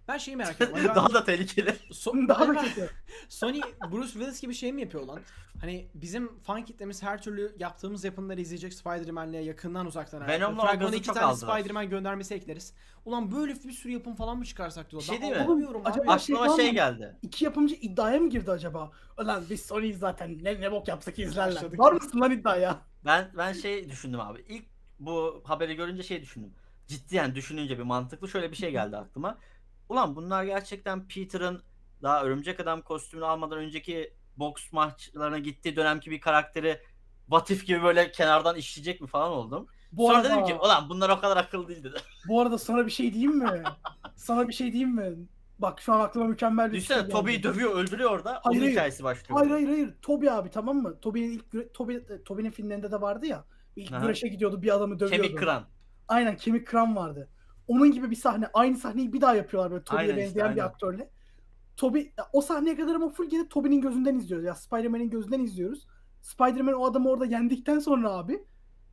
Ben 0.09 0.19
şeyi 0.19 0.37
merak 0.37 0.55
ediyorum. 0.61 0.77
Acaba- 0.77 0.95
Daha 0.95 1.13
da 1.13 1.25
tehlikeli. 1.25 1.71
So- 1.91 2.29
Daha 2.29 2.49
da 2.49 2.55
kötü. 2.63 2.91
Sony 3.29 3.61
Bruce 3.93 4.13
Willis 4.13 4.41
gibi 4.41 4.55
şey 4.55 4.73
mi 4.73 4.81
yapıyor 4.81 5.05
lan? 5.05 5.21
Hani 5.61 5.89
bizim 5.95 6.39
fan 6.39 6.65
kitlemiz 6.65 7.03
her 7.03 7.23
türlü 7.23 7.57
yaptığımız 7.59 8.05
yapımları 8.05 8.41
izleyecek 8.41 8.75
Spider-Man'le 8.75 9.33
yakından 9.43 9.87
uzaktan. 9.87 10.27
Venom'la 10.27 10.63
o 10.63 10.67
Fragmana 10.67 10.85
gazı 10.85 10.97
iki 10.97 11.07
çok 11.07 11.15
tane. 11.15 11.37
Spider-Man 11.37 11.89
göndermesi 11.91 12.35
ekleriz. 12.35 12.75
Ulan 13.05 13.33
böyle 13.33 13.55
bir 13.65 13.73
sürü 13.73 13.93
yapım 13.93 14.15
falan 14.15 14.39
mı 14.39 14.45
çıkarsak 14.45 14.91
diyor. 14.91 15.03
Bir 15.03 15.07
şey 15.07 15.15
Ben 15.17 15.23
değil 15.23 15.33
mi? 15.33 15.39
anlamıyorum 15.43 15.81
abi. 15.81 15.89
Acaba- 15.89 16.13
Aklıma 16.13 16.57
şey 16.57 16.65
şey 16.65 16.75
geldi. 16.75 17.17
İki 17.23 17.45
yapımcı 17.45 17.75
iddiaya 17.75 18.21
mı 18.21 18.31
girdi 18.31 18.51
acaba? 18.51 18.91
Ulan 19.19 19.45
biz 19.51 19.67
Sony'yiz 19.67 19.99
zaten 19.99 20.39
ne, 20.45 20.61
ne 20.61 20.73
bok 20.73 20.89
yapsak 20.89 21.19
izlerler. 21.19 21.55
Başladık. 21.57 21.79
Var 21.81 21.93
mısın 21.93 22.21
lan 22.21 22.31
iddiaya? 22.31 22.79
Ben 23.05 23.31
ben 23.37 23.53
şey 23.53 23.91
düşündüm 23.91 24.21
abi. 24.21 24.45
İlk 24.49 24.65
bu 25.01 25.43
haberi 25.45 25.75
görünce 25.77 26.03
şey 26.03 26.23
düşündüm. 26.23 26.53
Ciddiyen 26.87 27.35
düşününce 27.35 27.79
bir 27.79 27.83
mantıklı 27.83 28.29
şöyle 28.29 28.51
bir 28.51 28.57
şey 28.57 28.71
geldi 28.71 28.97
aklıma. 28.97 29.39
Ulan 29.89 30.17
bunlar 30.17 30.45
gerçekten 30.45 31.09
Peter'ın 31.09 31.63
daha 32.03 32.25
örümcek 32.25 32.61
adam 32.61 32.83
kostümünü 32.83 33.27
almadan 33.27 33.59
önceki 33.59 34.15
boks 34.37 34.73
maçlarına 34.73 35.39
gittiği 35.39 35.77
dönemki 35.77 36.11
bir 36.11 36.21
karakteri 36.21 36.81
Batif 37.29 37.67
gibi 37.67 37.83
böyle 37.83 38.11
kenardan 38.11 38.57
işleyecek 38.57 39.01
mi 39.01 39.07
falan 39.07 39.33
oldum. 39.33 39.67
Bu 39.93 40.07
Sonra 40.07 40.19
arada, 40.19 40.29
dedim 40.29 40.45
ki 40.45 40.55
ulan 40.55 40.89
bunlar 40.89 41.11
o 41.11 41.21
kadar 41.21 41.37
akıllı 41.37 41.69
değil 41.69 41.85
dedim. 41.85 42.01
bu 42.29 42.41
arada 42.41 42.59
sana 42.59 42.87
bir 42.87 42.91
şey 42.91 43.13
diyeyim 43.13 43.39
mi? 43.39 43.63
sana 44.17 44.49
bir 44.49 44.53
şey 44.53 44.73
diyeyim 44.73 44.95
mi? 44.95 45.17
Bak 45.59 45.81
şu 45.81 45.93
an 45.93 46.01
aklıma 46.01 46.27
mükemmel 46.27 46.73
bir 46.73 46.77
Düşünsene 46.77 47.01
şey 47.01 47.11
Toby'yi 47.11 47.43
dövüyor 47.43 47.75
öldürüyor 47.75 48.11
orada. 48.11 48.41
Hayır, 48.43 48.61
Onun 48.61 48.71
hikayesi 48.71 49.05
başlıyor. 49.05 49.39
Hayır 49.41 49.51
hayır 49.51 49.69
hayır. 49.69 49.95
Toby 50.03 50.31
abi 50.31 50.51
tamam 50.51 50.77
mı? 50.77 51.01
Toby'nin 51.01 51.31
ilk 51.31 51.75
Toby, 51.75 51.97
Toby'nin 52.25 52.51
filmlerinde 52.51 52.91
de 52.91 53.01
vardı 53.01 53.27
ya. 53.27 53.45
İlk 53.77 53.93
Aha. 53.93 54.01
güreşe 54.01 54.29
gidiyordu 54.29 54.63
bir 54.63 54.75
adamı 54.75 55.01
dövüyordu. 55.01 55.23
Kemik 55.23 55.39
kıran. 55.39 55.65
Aynen 56.09 56.37
kemik 56.37 56.67
kıran 56.67 56.97
vardı. 56.97 57.29
Onun 57.69 57.93
gibi 57.93 58.11
bir 58.11 58.17
sahne. 58.17 58.47
Aynı 58.55 58.77
sahneyi 58.77 59.13
bir 59.13 59.21
daha 59.21 59.35
yapıyorlar 59.35 59.73
böyle 59.73 59.85
Toby'ye 59.85 60.01
Aynen 60.01 60.13
işte, 60.13 60.27
benzeyen 60.27 60.55
bir 60.57 60.61
aynen. 60.61 60.71
aktörle. 60.71 61.11
Toby 61.77 62.03
o 62.33 62.41
sahneye 62.41 62.77
kadar 62.77 62.95
ama 62.95 63.09
full 63.09 63.29
gene 63.29 63.49
Toby'nin 63.49 63.81
gözünden 63.81 64.17
izliyoruz. 64.17 64.47
Ya 64.47 64.55
Spider-Man'in 64.55 65.11
gözünden 65.11 65.41
izliyoruz. 65.41 65.87
Spider-Man 66.21 66.75
o 66.75 66.85
adamı 66.85 67.11
orada 67.11 67.27
yendikten 67.27 67.79
sonra 67.79 68.11
abi 68.11 68.45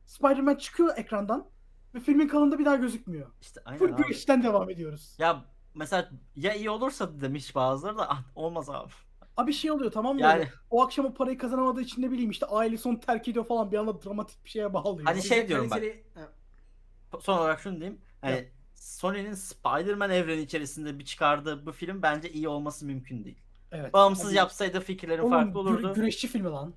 Spider-Man 0.06 0.54
çıkıyor 0.54 0.94
ekrandan 0.96 1.48
ve 1.94 2.00
filmin 2.00 2.28
kalanında 2.28 2.58
bir 2.58 2.64
daha 2.64 2.76
gözükmüyor. 2.76 3.30
İşte 3.40 3.60
aynen 3.64 3.78
Full 3.78 3.92
abi. 3.92 4.02
güreşten 4.02 4.42
devam 4.42 4.70
ediyoruz. 4.70 5.16
Ya 5.18 5.44
mesela 5.74 6.10
ya 6.36 6.54
iyi 6.54 6.70
olursa 6.70 7.20
demiş 7.20 7.54
bazıları 7.54 7.98
da 7.98 8.10
ah, 8.10 8.22
olmaz 8.34 8.70
abi. 8.70 8.92
Abi 9.36 9.52
şey 9.52 9.70
oluyor 9.70 9.92
tamam 9.92 10.14
mı? 10.14 10.20
Yani 10.20 10.38
Böyle, 10.38 10.52
O 10.70 10.82
akşam 10.82 11.06
o 11.06 11.14
parayı 11.14 11.38
kazanamadığı 11.38 11.80
için 11.80 12.02
ne 12.02 12.10
bileyim 12.10 12.30
işte 12.30 12.46
ailesi 12.46 12.88
onu 12.88 13.00
terk 13.00 13.28
ediyor 13.28 13.44
falan 13.44 13.72
bir 13.72 13.78
anda 13.78 14.02
dramatik 14.02 14.44
bir 14.44 14.50
şeye 14.50 14.74
bağlıyor. 14.74 15.06
Hani 15.06 15.22
şey 15.22 15.48
diyorum 15.48 15.70
Ha, 15.70 17.20
son 17.20 17.38
olarak 17.38 17.60
şunu 17.60 17.80
diyeyim. 17.80 18.00
Hani 18.20 18.50
Sony'nin 18.86 19.34
Spider-Man 19.34 20.10
evreni 20.10 20.40
içerisinde 20.40 20.98
bir 20.98 21.04
çıkardığı 21.04 21.66
bu 21.66 21.72
film 21.72 22.02
bence 22.02 22.30
iyi 22.30 22.48
olması 22.48 22.86
mümkün 22.86 23.24
değil. 23.24 23.38
evet. 23.72 23.92
Bağımsız 23.92 24.28
Abi, 24.28 24.34
yapsaydı 24.34 24.80
fikirlerin 24.80 25.22
oğlum, 25.22 25.30
farklı 25.30 25.60
olurdu. 25.60 25.94
güreşçi 25.94 26.28
filmi 26.28 26.48
lan. 26.48 26.74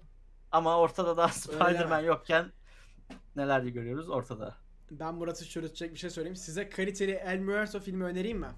Ama 0.52 0.78
ortada 0.78 1.18
da 1.18 1.28
Spider-Man 1.28 2.00
yokken 2.00 2.46
neler 3.36 3.62
görüyoruz 3.62 4.10
ortada. 4.10 4.56
Ben 4.92 5.16
Murat'ı 5.16 5.46
çürütecek 5.46 5.94
bir 5.94 6.00
şey 6.00 6.10
söyleyeyim. 6.10 6.36
Size 6.36 6.70
kaliteli 6.70 7.12
El 7.12 7.40
Muerto 7.40 7.80
filmi 7.80 8.04
önereyim 8.04 8.40
mi? 8.40 8.50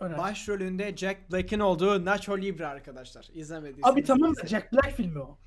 Önemli. 0.00 0.18
Başrolünde 0.18 0.96
Jack 0.96 1.32
Black'in 1.32 1.60
olduğu 1.60 2.04
Nacho 2.04 2.38
Libre 2.38 2.66
arkadaşlar. 2.66 3.28
İzlemediyseniz. 3.34 3.94
Abi 3.94 4.04
tamam 4.04 4.36
da. 4.36 4.46
Jack 4.46 4.72
Black 4.72 4.96
filmi 4.96 5.18
o. 5.18 5.38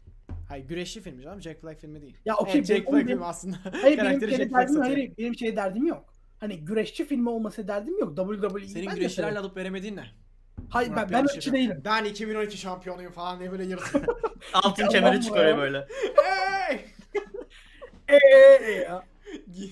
Hayır 0.47 0.65
güreşli 0.67 1.01
filmi 1.01 1.23
canım. 1.23 1.41
Jack 1.41 1.63
Black 1.63 1.81
filmi 1.81 2.01
değil. 2.01 2.17
Ya 2.25 2.35
okey, 2.35 2.53
Evet, 2.55 2.65
Jack 2.67 2.79
Black 2.81 2.93
benim- 2.93 3.07
filmi 3.07 3.25
aslında. 3.25 3.57
Hayır 3.81 3.97
benim 3.97 4.19
şey 4.29 4.51
derdim. 4.51 4.81
Hayır 4.81 5.13
benim 5.17 5.35
şey 5.35 5.55
derdim 5.55 5.85
yok. 5.85 6.18
Hani 6.39 6.65
güreşçi 6.65 7.05
filmi 7.05 7.29
olması 7.29 7.67
derdim 7.67 7.99
yok. 7.99 8.17
WWE 8.17 8.67
Senin 8.67 8.87
ben 8.87 8.95
güreşçilerle 8.95 9.39
alıp 9.39 9.57
veremediğin 9.57 9.95
ne? 9.95 10.05
Hayır 10.69 10.89
Murat 10.89 11.11
ben, 11.11 11.13
ben 11.13 11.27
Bey, 11.27 11.41
şey 11.41 11.53
değilim. 11.53 11.81
Ben 11.85 12.05
2012 12.05 12.57
şampiyonuyum 12.57 13.11
falan 13.11 13.39
diye 13.39 13.51
böyle 13.51 13.63
yırtıyor. 13.65 14.05
Altın 14.53 14.81
Yalan 14.83 14.93
kemeri 14.93 15.17
bu 15.17 15.21
çıkarıyor 15.21 15.57
ya. 15.57 15.57
böyle. 15.57 15.87
hey! 16.15 16.85
Eee 18.09 18.85
ya. 18.89 19.03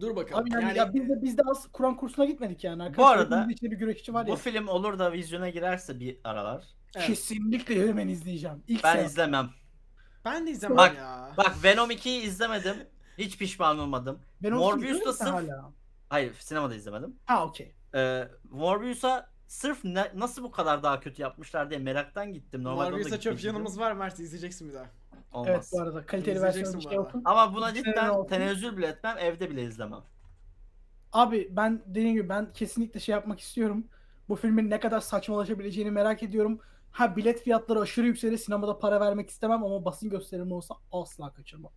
Dur 0.00 0.16
bakalım. 0.16 0.42
Abi 0.42 0.52
yani, 0.52 0.64
yani, 0.64 0.78
ya 0.78 0.94
biz 0.94 1.08
de 1.08 1.22
biz 1.22 1.38
de 1.38 1.42
az 1.46 1.68
Kur'an 1.72 1.96
kursuna 1.96 2.24
gitmedik 2.24 2.64
yani. 2.64 2.82
Arkadaşlar, 2.82 3.16
arada, 3.16 3.36
hepimizin 3.36 3.54
içinde 3.54 3.70
bir 3.70 3.76
güreşçi 3.76 4.14
var 4.14 4.26
Bu 4.26 4.30
ya. 4.30 4.36
film 4.36 4.68
olur 4.68 4.98
da 4.98 5.12
vizyona 5.12 5.48
girerse 5.48 6.00
bir 6.00 6.16
aralar. 6.24 6.64
Evet. 6.96 7.06
Kesinlikle 7.06 7.88
hemen 7.88 8.08
izleyeceğim. 8.08 8.62
İlk 8.68 8.84
Ben 8.84 8.94
seans. 8.94 9.10
izlemem. 9.10 9.50
ben 10.24 10.46
de 10.46 10.50
izlemem 10.50 10.76
Bak- 10.76 10.96
ya. 10.96 11.32
Bak 11.36 11.64
Venom 11.64 11.90
2'yi 11.90 12.22
izlemedim. 12.22 12.76
Hiç 13.18 13.38
pişman 13.38 13.78
olmadım. 13.78 14.18
Ben 14.42 14.50
onu 14.52 14.58
Morbius 14.58 14.84
izliyorum 14.84 15.06
da 15.08 15.12
sen 15.12 15.26
sırf- 15.26 15.34
hala. 15.34 15.72
Hayır 16.08 16.34
sinemada 16.34 16.74
izlemedim. 16.74 17.16
Ha 17.24 17.44
okey. 17.46 17.74
Ee, 17.94 18.28
Morbius'a 18.50 19.30
sırf 19.46 19.84
ne- 19.84 20.10
nasıl 20.14 20.42
bu 20.42 20.50
kadar 20.50 20.82
daha 20.82 21.00
kötü 21.00 21.22
yapmışlar 21.22 21.70
diye 21.70 21.80
meraktan 21.80 22.32
gittim. 22.32 22.64
Normalde 22.64 22.90
Morbius'a 22.90 23.10
çöp 23.10 23.18
gitmeyecektim. 23.20 23.54
yanımız 23.54 23.78
var 23.80 23.92
Mert 23.92 24.20
izleyeceksin 24.20 24.68
bir 24.68 24.74
daha. 24.74 24.86
Olmaz. 25.32 25.48
Evet 25.50 25.68
bu 25.72 25.80
arada 25.80 26.06
kaliteli 26.06 26.42
versiyonu 26.42 26.76
bir 26.76 26.80
şey 26.80 26.98
okun. 26.98 27.22
Ama 27.24 27.54
buna 27.54 27.74
cidden 27.74 28.26
tenezzül 28.26 28.76
bile 28.76 28.86
etmem. 28.86 29.16
Evde 29.18 29.50
bile 29.50 29.62
izlemem. 29.62 30.00
Abi 31.12 31.48
ben 31.50 31.82
dediğim 31.86 32.12
gibi 32.14 32.28
ben 32.28 32.52
kesinlikle 32.52 33.00
şey 33.00 33.12
yapmak 33.12 33.40
istiyorum. 33.40 33.86
Bu 34.28 34.36
filmin 34.36 34.70
ne 34.70 34.80
kadar 34.80 35.00
saçmalaşabileceğini 35.00 35.90
merak 35.90 36.22
ediyorum. 36.22 36.60
Ha 36.90 37.16
bilet 37.16 37.42
fiyatları 37.42 37.80
aşırı 37.80 38.06
yükselir. 38.06 38.36
Sinemada 38.38 38.78
para 38.78 39.00
vermek 39.00 39.30
istemem 39.30 39.64
ama 39.64 39.84
basın 39.84 40.10
gösterimi 40.10 40.54
olsa 40.54 40.74
asla 40.92 41.32
kaçırmam. 41.32 41.72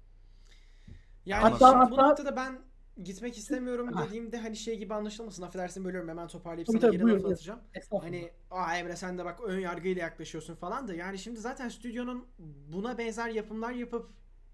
Yani 1.26 1.42
Hatta- 1.42 1.72
şimdi 1.72 1.92
bu 1.92 1.98
hatta- 1.98 2.08
noktada 2.10 2.36
ben 2.36 2.60
gitmek 3.04 3.38
istemiyorum 3.38 3.90
dediğimde 4.08 4.38
hani 4.38 4.56
şey 4.56 4.78
gibi 4.78 4.94
anlaşılmasın. 4.94 5.44
Affedersin 5.44 5.86
bölüyorum 5.86 6.10
hemen 6.10 6.28
toparlayıp 6.28 6.68
sana 6.68 6.92
geri 6.92 7.04
laf 7.04 7.26
atacağım. 7.26 7.60
Hani 8.02 8.32
aa 8.52 8.78
Emre 8.78 8.96
sen 8.96 9.18
de 9.18 9.26
bak 9.26 9.40
ön 9.44 9.60
yargıyla 9.60 10.02
yaklaşıyorsun 10.02 10.56
falan 10.56 10.88
da 10.88 10.94
yani 10.94 11.20
şimdi 11.20 11.40
zaten 11.40 11.70
stüdyonun 11.70 12.26
buna 12.74 12.98
benzer 12.98 13.30
yapımlar 13.30 13.72
yapıp 13.72 14.10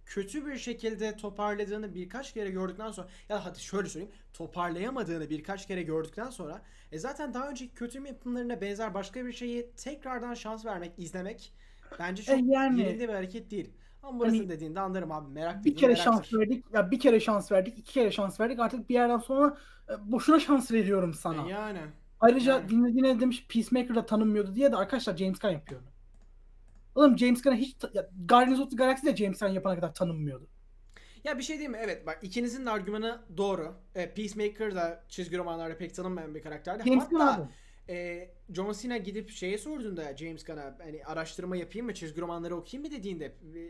kötü 0.05 0.45
bir 0.45 0.57
şekilde 0.57 1.17
toparladığını 1.17 1.95
birkaç 1.95 2.33
kere 2.33 2.49
gördükten 2.49 2.91
sonra 2.91 3.07
ya 3.29 3.45
hadi 3.45 3.59
şöyle 3.59 3.89
söyleyeyim 3.89 4.15
toparlayamadığını 4.33 5.29
birkaç 5.29 5.67
kere 5.67 5.83
gördükten 5.83 6.29
sonra 6.29 6.61
e 6.91 6.99
zaten 6.99 7.33
daha 7.33 7.49
önceki 7.49 7.73
kötü 7.73 8.07
yapımlarına 8.07 8.61
benzer 8.61 8.93
başka 8.93 9.25
bir 9.25 9.31
şeyi 9.31 9.71
tekrardan 9.71 10.33
şans 10.33 10.65
vermek, 10.65 10.91
izlemek 10.97 11.53
bence 11.99 12.23
çok 12.23 12.35
E 12.39 12.41
yani- 12.45 12.81
yerinde 12.81 13.07
bir 13.07 13.13
hareket 13.13 13.51
değil. 13.51 13.73
Ama 14.03 14.19
burası 14.19 14.37
Hani 14.37 14.49
dediğinde 14.49 14.79
anlarım 14.79 15.11
abi 15.11 15.33
merak 15.33 15.65
bir 15.65 15.75
kere 15.75 15.93
meraktır. 15.93 16.03
şans 16.03 16.33
verdik. 16.33 16.65
Ya 16.73 16.91
bir 16.91 16.99
kere 16.99 17.19
şans 17.19 17.51
verdik, 17.51 17.77
iki 17.77 17.93
kere 17.93 18.11
şans 18.11 18.39
verdik. 18.39 18.59
Artık 18.59 18.89
bir 18.89 18.93
yerden 18.93 19.17
sonra 19.17 19.57
e, 19.89 20.11
boşuna 20.11 20.39
şans 20.39 20.71
veriyorum 20.71 21.13
sana. 21.13 21.47
E 21.47 21.49
yani. 21.49 21.79
Ayrıca 22.19 22.53
yani. 22.53 22.69
dinlediğine 22.69 23.19
demiş 23.19 23.45
Peacemaker 23.49 23.95
da 23.95 24.05
tanınmıyordu 24.05 24.55
diye 24.55 24.71
de 24.71 24.75
arkadaşlar 24.75 25.17
James 25.17 25.39
Gunn 25.39 25.49
yapıyordu. 25.51 25.85
Oğlum 26.95 27.17
James 27.17 27.41
Gunn'a 27.41 27.55
hiç 27.55 27.75
ya, 27.93 28.09
Guardians 28.25 28.59
of 28.59 28.69
the 28.71 28.75
Galaxy 28.75 29.05
de 29.07 29.15
James 29.15 29.39
Gunn 29.39 29.49
yapana 29.49 29.75
kadar 29.75 29.93
tanınmıyordu. 29.93 30.47
Ya 31.23 31.37
bir 31.37 31.43
şey 31.43 31.55
diyeyim 31.55 31.71
mi? 31.71 31.77
Evet 31.81 32.07
bak 32.07 32.19
ikinizin 32.21 32.65
de 32.65 32.69
argümanı 32.69 33.21
doğru. 33.37 33.73
E, 33.95 34.13
Peacemaker 34.13 34.75
da 34.75 35.03
çizgi 35.09 35.37
romanlarda 35.37 35.77
pek 35.77 35.95
tanınmayan 35.95 36.35
bir 36.35 36.41
karakterdi. 36.41 36.89
James 36.89 37.03
Hatta 37.03 37.33
abi. 37.33 37.49
E, 37.91 38.29
John 38.53 38.73
Cena 38.81 38.97
gidip 38.97 39.29
şeye 39.29 39.57
sorduğunda 39.57 40.17
James 40.17 40.43
Gunn'a 40.45 40.77
hani 40.81 41.05
araştırma 41.05 41.57
yapayım 41.57 41.85
mı 41.85 41.93
çizgi 41.93 42.21
romanları 42.21 42.55
okuyayım 42.55 42.91
mı 42.91 42.97
dediğinde 42.97 43.25
e, 43.25 43.61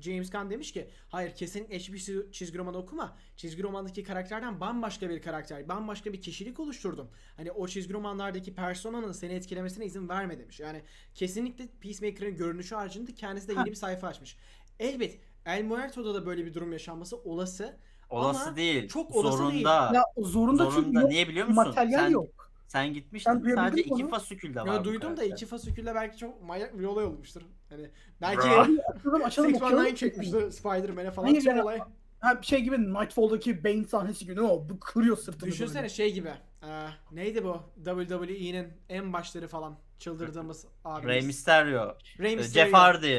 James 0.00 0.30
Gunn 0.30 0.50
demiş 0.50 0.72
ki 0.72 0.88
hayır 1.08 1.34
kesinlikle 1.34 1.78
hiçbir 1.78 1.98
çiz- 1.98 2.32
çizgi 2.32 2.58
roman 2.58 2.74
okuma. 2.74 3.16
Çizgi 3.36 3.62
romandaki 3.62 4.02
karakterden 4.02 4.60
bambaşka 4.60 5.10
bir 5.10 5.22
karakter, 5.22 5.68
bambaşka 5.68 6.12
bir 6.12 6.20
kişilik 6.20 6.60
oluşturdum. 6.60 7.10
Hani 7.36 7.52
o 7.52 7.68
çizgi 7.68 7.94
romanlardaki 7.94 8.54
personanın 8.54 9.12
seni 9.12 9.32
etkilemesine 9.32 9.84
izin 9.86 10.08
verme 10.08 10.38
demiş. 10.38 10.60
Yani 10.60 10.82
kesinlikle 11.14 11.68
Peacemaker'ın 11.80 12.36
görünüşü 12.36 12.74
haricinde 12.74 13.14
kendisi 13.14 13.48
de 13.48 13.54
Ha. 13.54 13.60
yeni 13.60 13.70
bir 13.70 13.76
sayfa 13.76 14.06
açmış. 14.08 14.36
Elbet 14.78 15.18
El 15.46 15.64
Muerto'da 15.64 16.14
da 16.14 16.26
böyle 16.26 16.46
bir 16.46 16.54
durum 16.54 16.72
yaşanması 16.72 17.16
olası. 17.16 17.76
Olası 18.10 18.44
Ama 18.46 18.56
değil. 18.56 18.88
çok 18.88 19.14
olası 19.16 19.36
zorunda. 19.38 19.52
değil. 19.54 19.64
Ya 19.94 20.02
zorunda, 20.18 20.64
çünkü 20.64 20.74
Zorunda. 20.80 21.00
yok. 21.00 21.10
Niye 21.10 21.28
biliyor 21.28 21.46
musun? 21.46 21.64
Materyal 21.64 21.98
sen, 22.00 22.10
yok. 22.10 22.39
Sen 22.70 22.94
gitmiştin. 22.94 23.32
Ben 23.34 23.42
duyabildin 23.42 23.62
sadece 23.62 23.82
mi 23.82 23.94
iki 23.94 24.04
onu? 24.04 24.10
fasikülde 24.10 24.60
var. 24.60 24.66
Ya 24.66 24.80
bu 24.80 24.84
duydum 24.84 25.10
da 25.10 25.14
karakter. 25.14 25.36
iki 25.36 25.46
fasikülle 25.46 25.94
belki 25.94 26.16
çok 26.18 26.42
manyak 26.42 26.78
bir 26.78 26.84
olay 26.84 27.04
olmuştur. 27.04 27.42
Hani 27.68 27.90
belki 28.20 28.48
Bra. 28.48 28.62
Abi 28.62 28.78
açalım 28.94 29.24
açalım 29.24 29.54
okuyalım. 29.54 29.84
Nine 29.84 29.96
çekmişti 29.96 30.52
Spider-Man'e 30.52 31.10
falan 31.10 31.26
Hayır 31.26 31.42
yani- 31.42 31.62
olay. 31.62 31.78
Ha, 32.20 32.40
bir 32.42 32.46
şey 32.46 32.60
gibi 32.60 32.94
Nightfall'daki 32.94 33.64
Bane 33.64 33.84
sahnesi 33.84 34.24
gibi 34.26 34.40
o? 34.40 34.68
Bu 34.68 34.80
kırıyor 34.80 35.16
sırtını 35.16 35.50
Düşünsene 35.50 35.78
böyle. 35.78 35.88
şey 35.88 36.12
gibi. 36.14 36.28
e, 36.62 36.86
neydi 37.12 37.44
bu? 37.44 37.62
WWE'nin 37.84 38.72
en 38.88 39.12
başları 39.12 39.48
falan 39.48 39.78
çıldırdığımız 39.98 40.66
abimiz. 40.84 41.08
Rey 41.14 41.26
Mysterio. 41.26 41.96
Rey 42.18 42.32
e, 42.32 42.36
Mysterio. 42.36 42.64
Jeff 42.64 42.74
Hardy. 42.74 43.18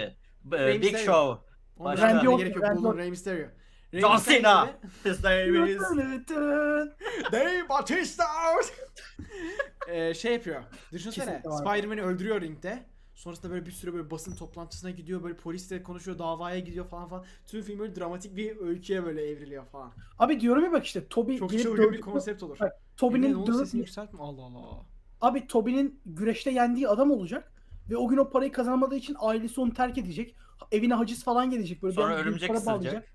Rey 0.52 0.82
Big 0.82 0.92
Mysterio. 0.92 1.06
Show. 1.06 1.52
Onun 1.78 1.92
Başka- 1.94 2.06
Randy 2.08 2.16
Randy 2.16 2.28
Orton, 2.28 2.34
Orton, 2.34 2.40
gerek 2.40 2.56
yok. 2.56 2.64
Randy 2.66 2.78
Bulun 2.78 2.90
Orton. 2.90 3.00
Rey 3.00 3.10
Mysterio. 3.10 3.48
John 3.94 4.18
Cena. 4.18 4.70
His 5.06 5.24
name 5.24 5.72
is... 5.72 5.82
Dave 7.32 7.70
Batista. 7.70 8.24
Ee, 9.88 10.14
şey 10.14 10.34
yapıyor. 10.34 10.64
Düşünsene. 10.92 11.42
Spider-Man'i 11.60 12.02
öldürüyor 12.02 12.42
ringde. 12.42 12.86
Sonrasında 13.16 13.52
böyle 13.52 13.66
bir 13.66 13.72
sürü 13.72 13.94
böyle 13.94 14.12
basın 14.12 14.36
toplantısına 14.36 14.90
gidiyor. 14.90 15.24
Böyle 15.24 15.36
polisle 15.36 15.84
konuşuyor. 15.84 16.20
Davaya 16.20 16.60
gidiyor 16.60 16.88
falan 16.88 17.08
falan. 17.08 17.26
Tüm 17.48 17.62
film 17.62 17.80
böyle 17.80 17.96
dramatik 17.96 18.36
bir 18.36 18.58
öyküye 18.58 19.06
böyle 19.06 19.30
evriliyor 19.30 19.66
falan. 19.66 19.92
Abi 20.20 20.40
diyorum 20.40 20.64
ya 20.64 20.72
bak 20.72 20.86
işte 20.86 21.08
Toby 21.08 21.38
Çok 21.38 21.50
gelip 21.50 21.64
çılgın 21.64 21.92
bir 21.92 22.02
konsept 22.02 22.44
olur. 22.44 22.60
Bak, 22.60 22.82
Toby'nin 22.98 23.48
dövüp 23.48 23.56
sesini 23.56 23.80
yükseltme. 23.80 24.20
Allah 24.20 24.42
Allah. 24.42 24.86
Abi 25.22 25.48
Toby'nin 25.48 26.02
güreşte 26.06 26.52
yendiği 26.52 26.88
adam 26.88 27.12
olacak 27.12 27.52
ve 27.90 27.98
o 27.98 28.08
gün 28.08 28.18
o 28.18 28.30
parayı 28.30 28.52
kazanamadığı 28.52 28.96
için 28.96 29.16
ailesi 29.20 29.62
onu 29.62 29.74
terk 29.74 29.98
edecek. 29.98 30.36
Evine 30.72 30.94
haciz 30.94 31.24
falan 31.24 31.50
gelecek 31.50 31.84
böyle. 31.84 31.96
Sonra 31.96 32.16
örümcek 32.16 32.48
para 32.48 32.58
ısıracak. 32.58 32.80
bağlayacak. 32.80 33.08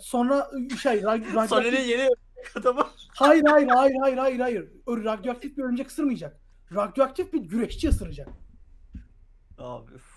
Sonra 0.00 0.50
şey 0.82 1.00
rag- 1.00 1.24
radyoaktif- 1.32 1.48
Sony'nin 1.48 1.80
yeni 1.80 2.08
adamı. 2.54 2.86
Hayır 3.14 3.44
hayır 3.44 3.68
hayır 3.68 3.96
hayır 4.00 4.16
hayır 4.16 4.40
hayır. 4.40 4.68
O 4.86 5.04
radyoaktif 5.04 5.56
bir 5.56 5.62
örümcek 5.62 5.88
ısırmayacak. 5.90 6.40
Radyoaktif 6.74 7.32
bir 7.32 7.40
güreşçi 7.40 7.88
ısıracak. 7.88 8.28
Abi 9.58 9.92
üf. 9.94 10.16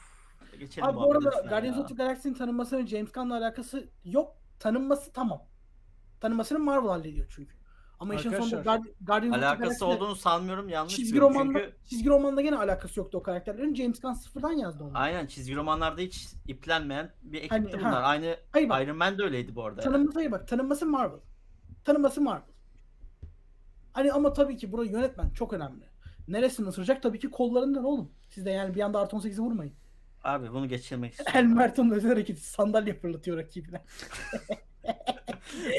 Geçelim 0.59 0.87
Abi 0.87 0.97
bu 0.97 1.11
arada 1.11 1.29
Guardians 1.49 1.77
of 1.77 1.87
the 1.89 1.95
Galaxy'nin 1.95 2.33
tanınmasının 2.33 2.87
James 2.87 3.11
Gunn'la 3.11 3.37
alakası 3.37 3.89
yok. 4.05 4.37
Tanınması 4.59 5.13
tamam. 5.13 5.41
Tanınmasını 6.21 6.59
Marvel 6.59 6.89
hallediyor 6.89 7.27
çünkü. 7.35 7.55
Ama 7.99 8.15
işin 8.15 8.29
sonunda 8.29 8.55
Guard- 8.61 8.93
Guardians 9.01 9.35
of 9.35 9.39
the 9.41 9.45
Alakası 9.47 9.85
olduğunu 9.85 10.15
sanmıyorum 10.15 10.69
yanlış 10.69 10.95
çizgi 10.95 11.11
biliyorum. 11.13 11.33
romanda 11.35 11.59
Çünkü 11.59 11.75
çizgi 11.89 12.09
romanda 12.09 12.41
gene 12.41 12.57
alakası 12.57 12.99
yoktu 12.99 13.17
o 13.17 13.23
karakterlerin. 13.23 13.75
James 13.75 14.01
Gunn 14.01 14.13
sıfırdan 14.13 14.51
yazdı 14.51 14.83
onu. 14.83 14.91
aynen 14.93 15.25
çizgi 15.27 15.55
romanlarda 15.55 16.01
hiç 16.01 16.27
iplenmeyen 16.47 17.11
bir 17.21 17.37
ekipti 17.37 17.55
Hani, 17.55 17.71
ha. 17.71 17.79
bunlar. 17.79 18.03
Aynı 18.03 18.37
Hayır 18.51 18.69
bak 18.69 18.83
Iron 18.83 18.97
Man 18.97 19.17
de 19.17 19.23
öyleydi 19.23 19.55
bu 19.55 19.63
arada. 19.65 19.81
yani. 19.81 19.91
tanınması 19.93 20.19
hayır 20.19 20.31
bak 20.31 20.47
tanınması 20.47 20.85
Marvel. 20.85 21.19
Tanınması 21.85 22.21
Marvel. 22.21 22.43
Hani 23.93 24.11
ama 24.11 24.33
tabii 24.33 24.57
ki 24.57 24.71
burada 24.71 24.91
yönetmen 24.91 25.29
çok 25.29 25.53
önemli. 25.53 25.83
Neresini 26.27 26.67
ısıracak? 26.67 27.03
Tabii 27.03 27.19
ki 27.19 27.29
kollarından 27.31 27.83
oğlum. 27.83 28.11
Siz 28.29 28.45
de 28.45 28.49
yani 28.51 28.75
bir 28.75 28.81
anda 28.81 28.99
artı 28.99 29.15
18'i 29.15 29.39
vurmayın. 29.39 29.73
Abi 30.23 30.51
bunu 30.53 30.67
geçirmek 30.67 31.13
El 31.19 31.19
istiyorum. 31.25 31.55
Merton'un 31.55 31.91
özel 31.91 32.09
hareketi 32.11 32.41
sandalye 32.41 32.93
fırlatıyor 32.93 33.37
rakibine. 33.37 33.81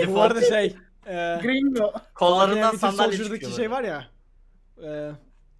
Bu 0.08 0.20
arada 0.20 0.40
şey. 0.40 0.76
E, 1.06 1.38
Gringo. 1.42 1.92
Kollarından 2.14 2.76
sandalye 2.76 3.12
Soldier'daki 3.18 3.44
çıkıyor. 3.44 3.52
şey 3.52 3.70
böyle. 3.70 3.70
var 3.70 3.82
ya. 3.82 4.06
E, 4.90 5.10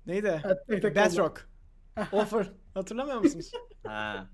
neydi? 0.06 0.42
Tek 0.68 0.82
tek. 0.94 1.46
Offer. 2.12 2.50
Hatırlamıyor 2.74 3.18
musunuz? 3.18 3.50
Ha. 3.86 4.26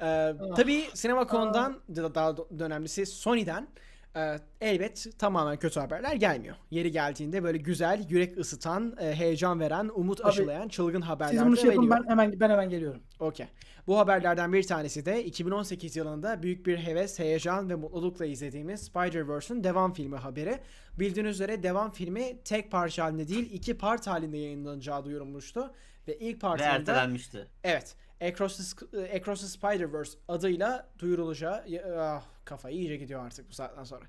Ee, 0.00 0.34
tabii 0.56 0.84
Sinema.com'dan 0.94 1.80
da- 1.96 2.14
daha 2.14 2.36
da 2.36 2.64
önemlisi 2.64 3.06
Sony'den 3.06 3.68
e, 4.16 4.36
elbet 4.60 5.08
tamamen 5.18 5.56
kötü 5.56 5.80
haberler 5.80 6.14
gelmiyor. 6.14 6.56
Yeri 6.70 6.92
geldiğinde 6.92 7.42
böyle 7.42 7.58
güzel, 7.58 8.06
yürek 8.08 8.38
ısıtan, 8.38 8.96
e, 9.00 9.14
heyecan 9.14 9.60
veren, 9.60 9.90
umut 9.94 10.20
Abi, 10.20 10.28
aşılayan 10.28 10.68
çılgın 10.68 11.00
haberler 11.00 11.32
Siz 11.32 11.40
de 11.40 11.46
bunu 11.46 11.56
şey 11.56 11.66
yapın 11.66 11.82
geliyor. 11.82 12.04
ben 12.04 12.10
hemen 12.10 12.40
ben 12.40 12.50
hemen 12.50 12.70
geliyorum. 12.70 13.02
Okey. 13.20 13.46
Bu 13.86 13.98
haberlerden 13.98 14.52
bir 14.52 14.62
tanesi 14.62 15.04
de 15.06 15.24
2018 15.24 15.96
yılında 15.96 16.42
büyük 16.42 16.66
bir 16.66 16.78
heves, 16.78 17.18
heyecan 17.18 17.70
ve 17.70 17.74
mutlulukla 17.74 18.26
izlediğimiz 18.26 18.80
Spider-Verse'ün 18.80 19.64
devam 19.64 19.92
filmi 19.92 20.16
haberi. 20.16 20.58
Bildiğiniz 20.98 21.34
üzere 21.34 21.62
devam 21.62 21.90
filmi 21.90 22.42
tek 22.44 22.70
parça 22.70 23.04
halinde 23.04 23.28
değil 23.28 23.52
iki 23.52 23.78
part 23.78 24.06
halinde 24.06 24.36
yayınlanacağı 24.36 25.04
duyurulmuştu. 25.04 25.70
Ve 26.08 26.18
ilk 26.18 26.36
Ve 26.36 26.38
partında 26.38 26.68
ertelenmişti. 26.68 27.46
Evet. 27.64 27.96
Across 28.20 28.74
the, 28.74 29.16
Across 29.16 29.40
the 29.40 29.46
Spider-Verse 29.46 30.18
adıyla 30.28 30.88
duyurulacağı 30.98 31.64
ah, 31.98 32.22
kafa 32.44 32.70
iyice 32.70 32.96
gidiyor 32.96 33.26
artık 33.26 33.48
bu 33.50 33.52
saatten 33.52 33.84
sonra. 33.84 34.04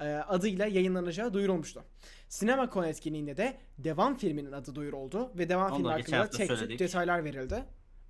Ee, 0.00 0.04
adıyla 0.04 0.66
yayınlanacağı 0.66 1.34
duyurulmuştu. 1.34 1.84
CinemaCon 2.28 2.84
etkinliğinde 2.84 3.36
de 3.36 3.56
devam 3.78 4.14
filminin 4.14 4.52
adı 4.52 4.74
duyuruldu 4.74 5.30
ve 5.38 5.48
devam 5.48 5.72
Onu 5.72 5.76
filmi 5.76 5.90
hakkında 5.90 6.30
tek 6.30 6.48
tük 6.48 6.78
detaylar 6.78 7.24
verildi. 7.24 7.64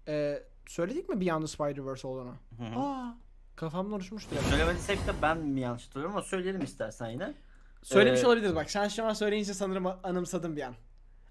Ee, 0.08 0.42
söyledik 0.66 1.08
mi 1.08 1.20
bir 1.20 1.26
yanda 1.26 1.46
Spider-Verse 1.46 2.06
olduğunu? 2.06 2.34
Hı 2.58 2.64
hı. 2.64 2.80
Aa, 2.80 3.16
kafamdan 3.56 3.98
uçmuştu. 3.98 4.34
Söylemediysek 4.50 5.06
de 5.06 5.12
ben 5.22 5.38
mi 5.38 5.60
yanlış 5.60 5.86
hatırlıyorum 5.86 6.16
ama 6.16 6.24
söyleyelim 6.24 6.62
istersen 6.62 7.10
yine. 7.10 7.34
Söylemiş 7.82 8.22
Ee, 8.22 8.26
olabiliriz 8.26 8.54
bak. 8.54 8.70
Sen 8.70 8.88
şu 8.88 9.04
an 9.04 9.12
söyleyince 9.12 9.54
sanırım 9.54 9.86
anımsadım 9.86 10.56
bir 10.56 10.62
an. 10.62 10.74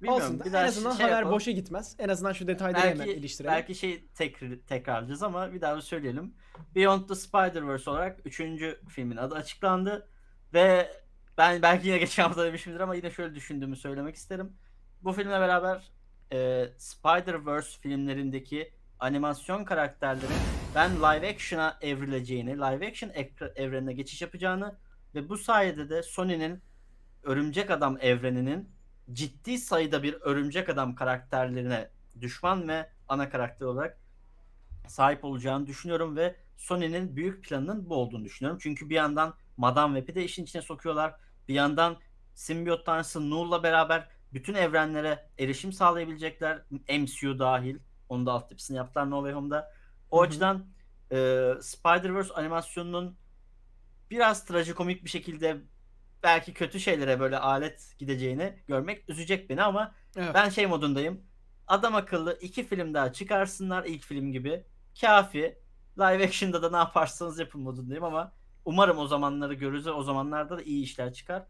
Bilmiyorum, 0.01 0.25
Olsun 0.25 0.39
bir 0.39 0.45
en 0.45 0.53
daha 0.53 0.63
azından 0.63 0.91
şey 0.91 1.05
haber 1.05 1.15
yapalım. 1.17 1.35
boşa 1.35 1.51
gitmez. 1.51 1.95
En 1.99 2.09
azından 2.09 2.33
şu 2.33 2.47
detayları 2.47 2.81
hemen 2.81 2.99
Belki, 2.99 3.11
iliştirelim. 3.13 3.53
belki 3.53 3.75
şey 3.75 4.05
tekrar, 4.15 4.49
tekrarlayacağız 4.67 5.23
ama 5.23 5.53
bir 5.53 5.61
daha 5.61 5.75
bir 5.75 5.81
söyleyelim. 5.81 6.33
Beyond 6.75 7.07
the 7.07 7.15
Spider-Verse 7.15 7.89
olarak 7.89 8.19
3. 8.25 8.41
filmin 8.89 9.17
adı 9.17 9.35
açıklandı. 9.35 10.09
Ve 10.53 10.91
ben 11.37 11.61
belki 11.61 11.87
yine 11.87 11.97
geçen 11.97 12.23
hafta 12.23 12.45
demişimdir 12.45 12.79
ama 12.79 12.95
yine 12.95 13.11
şöyle 13.11 13.35
düşündüğümü 13.35 13.75
söylemek 13.75 14.15
isterim. 14.15 14.53
Bu 15.03 15.11
filmle 15.13 15.39
beraber 15.39 15.91
e, 16.31 16.37
Spider-Verse 16.77 17.79
filmlerindeki 17.81 18.73
animasyon 18.99 19.63
karakterlerin 19.65 20.35
ben 20.75 20.95
live 20.95 21.29
action'a 21.29 21.77
evrileceğini, 21.81 22.57
live 22.57 22.87
action 22.87 23.11
evrenine 23.55 23.93
geçiş 23.93 24.21
yapacağını 24.21 24.75
ve 25.15 25.29
bu 25.29 25.37
sayede 25.37 25.89
de 25.89 26.03
Sony'nin 26.03 26.61
Örümcek 27.23 27.69
Adam 27.71 27.97
evreninin 28.01 28.69
ciddi 29.13 29.57
sayıda 29.57 30.03
bir 30.03 30.13
Örümcek 30.13 30.69
Adam 30.69 30.95
karakterlerine 30.95 31.89
düşman 32.21 32.67
ve 32.67 32.89
ana 33.07 33.29
karakter 33.29 33.65
olarak 33.65 33.99
sahip 34.87 35.25
olacağını 35.25 35.67
düşünüyorum 35.67 36.15
ve 36.15 36.35
Sony'nin 36.57 37.15
büyük 37.15 37.43
planının 37.45 37.89
bu 37.89 37.95
olduğunu 37.95 38.25
düşünüyorum. 38.25 38.59
Çünkü 38.61 38.89
bir 38.89 38.95
yandan 38.95 39.35
Madame 39.57 39.99
Web'i 39.99 40.15
de 40.15 40.25
işin 40.25 40.43
içine 40.43 40.61
sokuyorlar. 40.61 41.15
Bir 41.47 41.53
yandan 41.53 41.99
simbiyot 42.33 42.85
tanrısı 42.85 43.29
Null'la 43.29 43.63
beraber 43.63 44.09
bütün 44.33 44.53
evrenlere 44.53 45.29
erişim 45.39 45.73
sağlayabilecekler. 45.73 46.61
MCU 46.89 47.39
dahil. 47.39 47.79
Onun 48.09 48.25
da 48.25 48.31
altyapısını 48.31 48.77
yaptılar 48.77 49.09
No 49.09 49.17
Way 49.17 49.33
Home'da. 49.33 49.71
O 50.11 50.17
Hı 50.17 50.21
hı. 50.21 50.27
açıdan 50.27 50.65
e, 51.11 51.15
Spider-Verse 51.61 52.33
animasyonunun 52.33 53.17
biraz 54.11 54.45
trajikomik 54.45 55.03
bir 55.03 55.09
şekilde 55.09 55.57
belki 56.23 56.53
kötü 56.53 56.79
şeylere 56.79 57.19
böyle 57.19 57.37
alet 57.37 57.95
gideceğini 57.99 58.59
görmek 58.67 59.09
üzecek 59.09 59.49
beni 59.49 59.63
ama 59.63 59.95
Evet. 60.17 60.31
ben 60.33 60.49
şey 60.49 60.67
modundayım. 60.67 61.21
Adam 61.67 61.95
akıllı 61.95 62.37
iki 62.41 62.63
film 62.63 62.93
daha 62.93 63.13
çıkarsınlar 63.13 63.85
ilk 63.85 64.03
film 64.03 64.31
gibi. 64.31 64.65
Kafi. 65.01 65.57
Live 65.99 66.23
action'da 66.25 66.61
da 66.61 66.71
ne 66.71 66.77
yaparsanız 66.77 67.39
yapın 67.39 67.61
modundayım 67.61 68.03
ama 68.03 68.33
umarım 68.65 68.97
o 68.97 69.07
zamanları 69.07 69.53
görürüz 69.53 69.87
o 69.87 70.03
zamanlarda 70.03 70.57
da 70.57 70.61
iyi 70.61 70.83
işler 70.83 71.13
çıkar. 71.13 71.45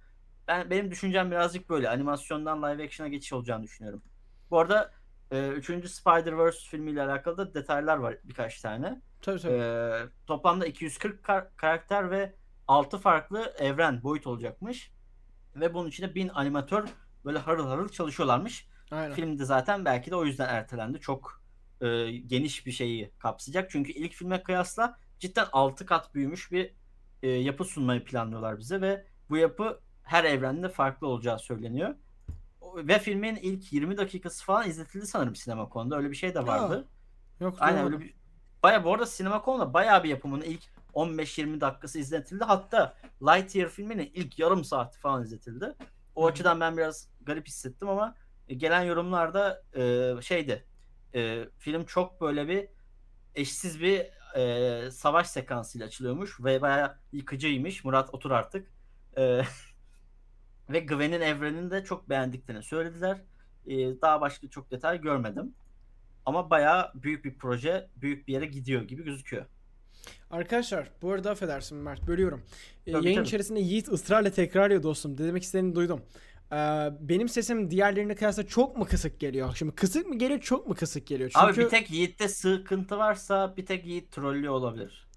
Ben 0.47 0.69
benim 0.69 0.91
düşüncem 0.91 1.31
birazcık 1.31 1.69
böyle. 1.69 1.89
Animasyondan 1.89 2.63
live 2.63 2.83
action'a 2.83 3.09
geçiş 3.09 3.33
olacağını 3.33 3.63
düşünüyorum. 3.63 4.03
Bu 4.51 4.59
arada 4.59 4.91
e, 5.31 5.47
3. 5.49 5.69
Spider-Verse 5.69 6.69
filmiyle 6.69 7.01
alakalı 7.03 7.37
da 7.37 7.53
detaylar 7.53 7.97
var 7.97 8.15
birkaç 8.23 8.61
tane. 8.61 9.01
Tabii 9.21 9.39
tabii. 9.39 9.53
Ee, 9.53 10.01
toplamda 10.27 10.65
240 10.65 11.23
kar- 11.23 11.55
karakter 11.57 12.11
ve 12.11 12.33
6 12.71 12.97
farklı 12.97 13.53
evren 13.59 14.03
boyut 14.03 14.27
olacakmış. 14.27 14.91
Ve 15.55 15.73
bunun 15.73 15.89
içinde 15.89 16.15
1000 16.15 16.29
animatör 16.29 16.87
böyle 17.25 17.37
harıl 17.37 17.67
harıl 17.67 17.89
çalışıyorlarmış. 17.89 18.67
Aynen. 18.91 19.15
Film 19.15 19.39
de 19.39 19.45
zaten 19.45 19.85
belki 19.85 20.11
de 20.11 20.15
o 20.15 20.25
yüzden 20.25 20.49
ertelendi. 20.49 20.99
Çok 20.99 21.41
e, 21.81 22.11
geniş 22.11 22.65
bir 22.65 22.71
şeyi 22.71 23.11
kapsayacak. 23.19 23.71
Çünkü 23.71 23.91
ilk 23.91 24.13
filme 24.13 24.43
kıyasla 24.43 24.97
cidden 25.19 25.45
6 25.51 25.85
kat 25.85 26.15
büyümüş 26.15 26.51
bir 26.51 26.73
e, 27.23 27.29
yapı 27.29 27.65
sunmayı 27.65 28.03
planlıyorlar 28.03 28.59
bize 28.59 28.81
ve 28.81 29.05
bu 29.29 29.37
yapı 29.37 29.79
her 30.03 30.23
evrende 30.23 30.69
farklı 30.69 31.07
olacağı 31.07 31.39
söyleniyor. 31.39 31.95
Ve 32.75 32.99
filmin 32.99 33.35
ilk 33.35 33.73
20 33.73 33.97
dakikası 33.97 34.45
falan 34.45 34.69
izletildi 34.69 35.07
sanırım 35.07 35.35
sinema 35.35 35.69
Öyle 35.91 36.11
bir 36.11 36.15
şey 36.15 36.33
de 36.33 36.47
vardı. 36.47 36.87
Yok 37.39 37.55
Aynen 37.59 37.85
öyle 37.85 37.99
bir 37.99 38.13
Baya 38.63 38.83
bu 38.83 38.93
arada 38.93 39.05
CinemaCon'da 39.05 39.73
bayağı 39.73 40.03
bir 40.03 40.09
yapımının 40.09 40.43
ilk 40.43 40.63
15-20 40.93 41.61
dakikası 41.61 41.99
izletildi. 41.99 42.43
Hatta 42.43 42.97
Lightyear 43.21 43.69
filminin 43.69 44.11
ilk 44.13 44.39
yarım 44.39 44.63
saati 44.63 44.99
falan 44.99 45.23
izletildi. 45.23 45.75
O 46.15 46.27
açıdan 46.27 46.59
ben 46.59 46.77
biraz 46.77 47.09
garip 47.21 47.47
hissettim 47.47 47.89
ama 47.89 48.15
e, 48.49 48.53
gelen 48.53 48.83
yorumlarda 48.83 49.63
e, 49.75 50.13
şeydi. 50.21 50.65
e, 51.15 51.45
film 51.57 51.85
çok 51.85 52.21
böyle 52.21 52.47
bir 52.47 52.67
eşsiz 53.35 53.81
bir 53.81 54.07
e, 54.35 54.91
savaş 54.91 55.27
sekansıyla 55.27 55.87
açılıyormuş 55.87 56.39
ve 56.43 56.61
bayağı 56.61 56.97
yıkıcıymış. 57.11 57.83
Murat 57.85 58.13
otur 58.13 58.31
artık. 58.31 58.67
E, 59.17 59.41
ve 60.69 60.79
Gwen'in 60.79 61.21
evrenini 61.21 61.71
de 61.71 61.83
çok 61.83 62.09
beğendiklerini 62.09 62.63
söylediler. 62.63 63.21
E, 63.67 63.75
daha 64.01 64.21
başka 64.21 64.49
çok 64.49 64.71
detay 64.71 65.01
görmedim. 65.01 65.55
Ama 66.25 66.49
bayağı 66.49 66.91
büyük 66.95 67.25
bir 67.25 67.37
proje, 67.37 67.89
büyük 67.95 68.27
bir 68.27 68.33
yere 68.33 68.45
gidiyor 68.45 68.81
gibi 68.81 69.03
gözüküyor. 69.03 69.45
Arkadaşlar 70.31 70.87
bu 71.01 71.11
arada 71.11 71.31
affedersin 71.31 71.77
Mert 71.77 72.07
bölüyorum. 72.07 72.41
Ee, 72.87 72.91
Tabii, 72.91 73.05
yayın 73.05 73.17
tabii. 73.17 73.27
içerisinde 73.27 73.59
Yiğit 73.59 73.87
ısrarla 73.89 74.29
tekrarlıyor 74.29 74.83
dostum. 74.83 75.13
Ne 75.13 75.17
Demek 75.17 75.43
istediğini 75.43 75.75
duydum. 75.75 76.01
Ee, 76.51 76.55
benim 76.99 77.29
sesim 77.29 77.71
diğerlerine 77.71 78.15
kıyasla 78.15 78.47
çok 78.47 78.77
mu 78.77 78.85
kısık 78.85 79.19
geliyor? 79.19 79.55
Şimdi 79.55 79.75
kısık 79.75 80.07
mı 80.07 80.17
geliyor 80.17 80.39
çok 80.39 80.67
mu 80.67 80.75
kısık 80.75 81.07
geliyor? 81.07 81.29
Çünkü 81.35 81.45
Abi 81.61 81.65
bir 81.65 81.69
tek 81.69 81.91
Yiğit'te 81.91 82.27
sıkıntı 82.27 82.97
varsa 82.97 83.53
bir 83.57 83.65
tek 83.65 83.85
Yiğit 83.85 84.11
trollüyor 84.11 84.53
olabilir. 84.53 85.07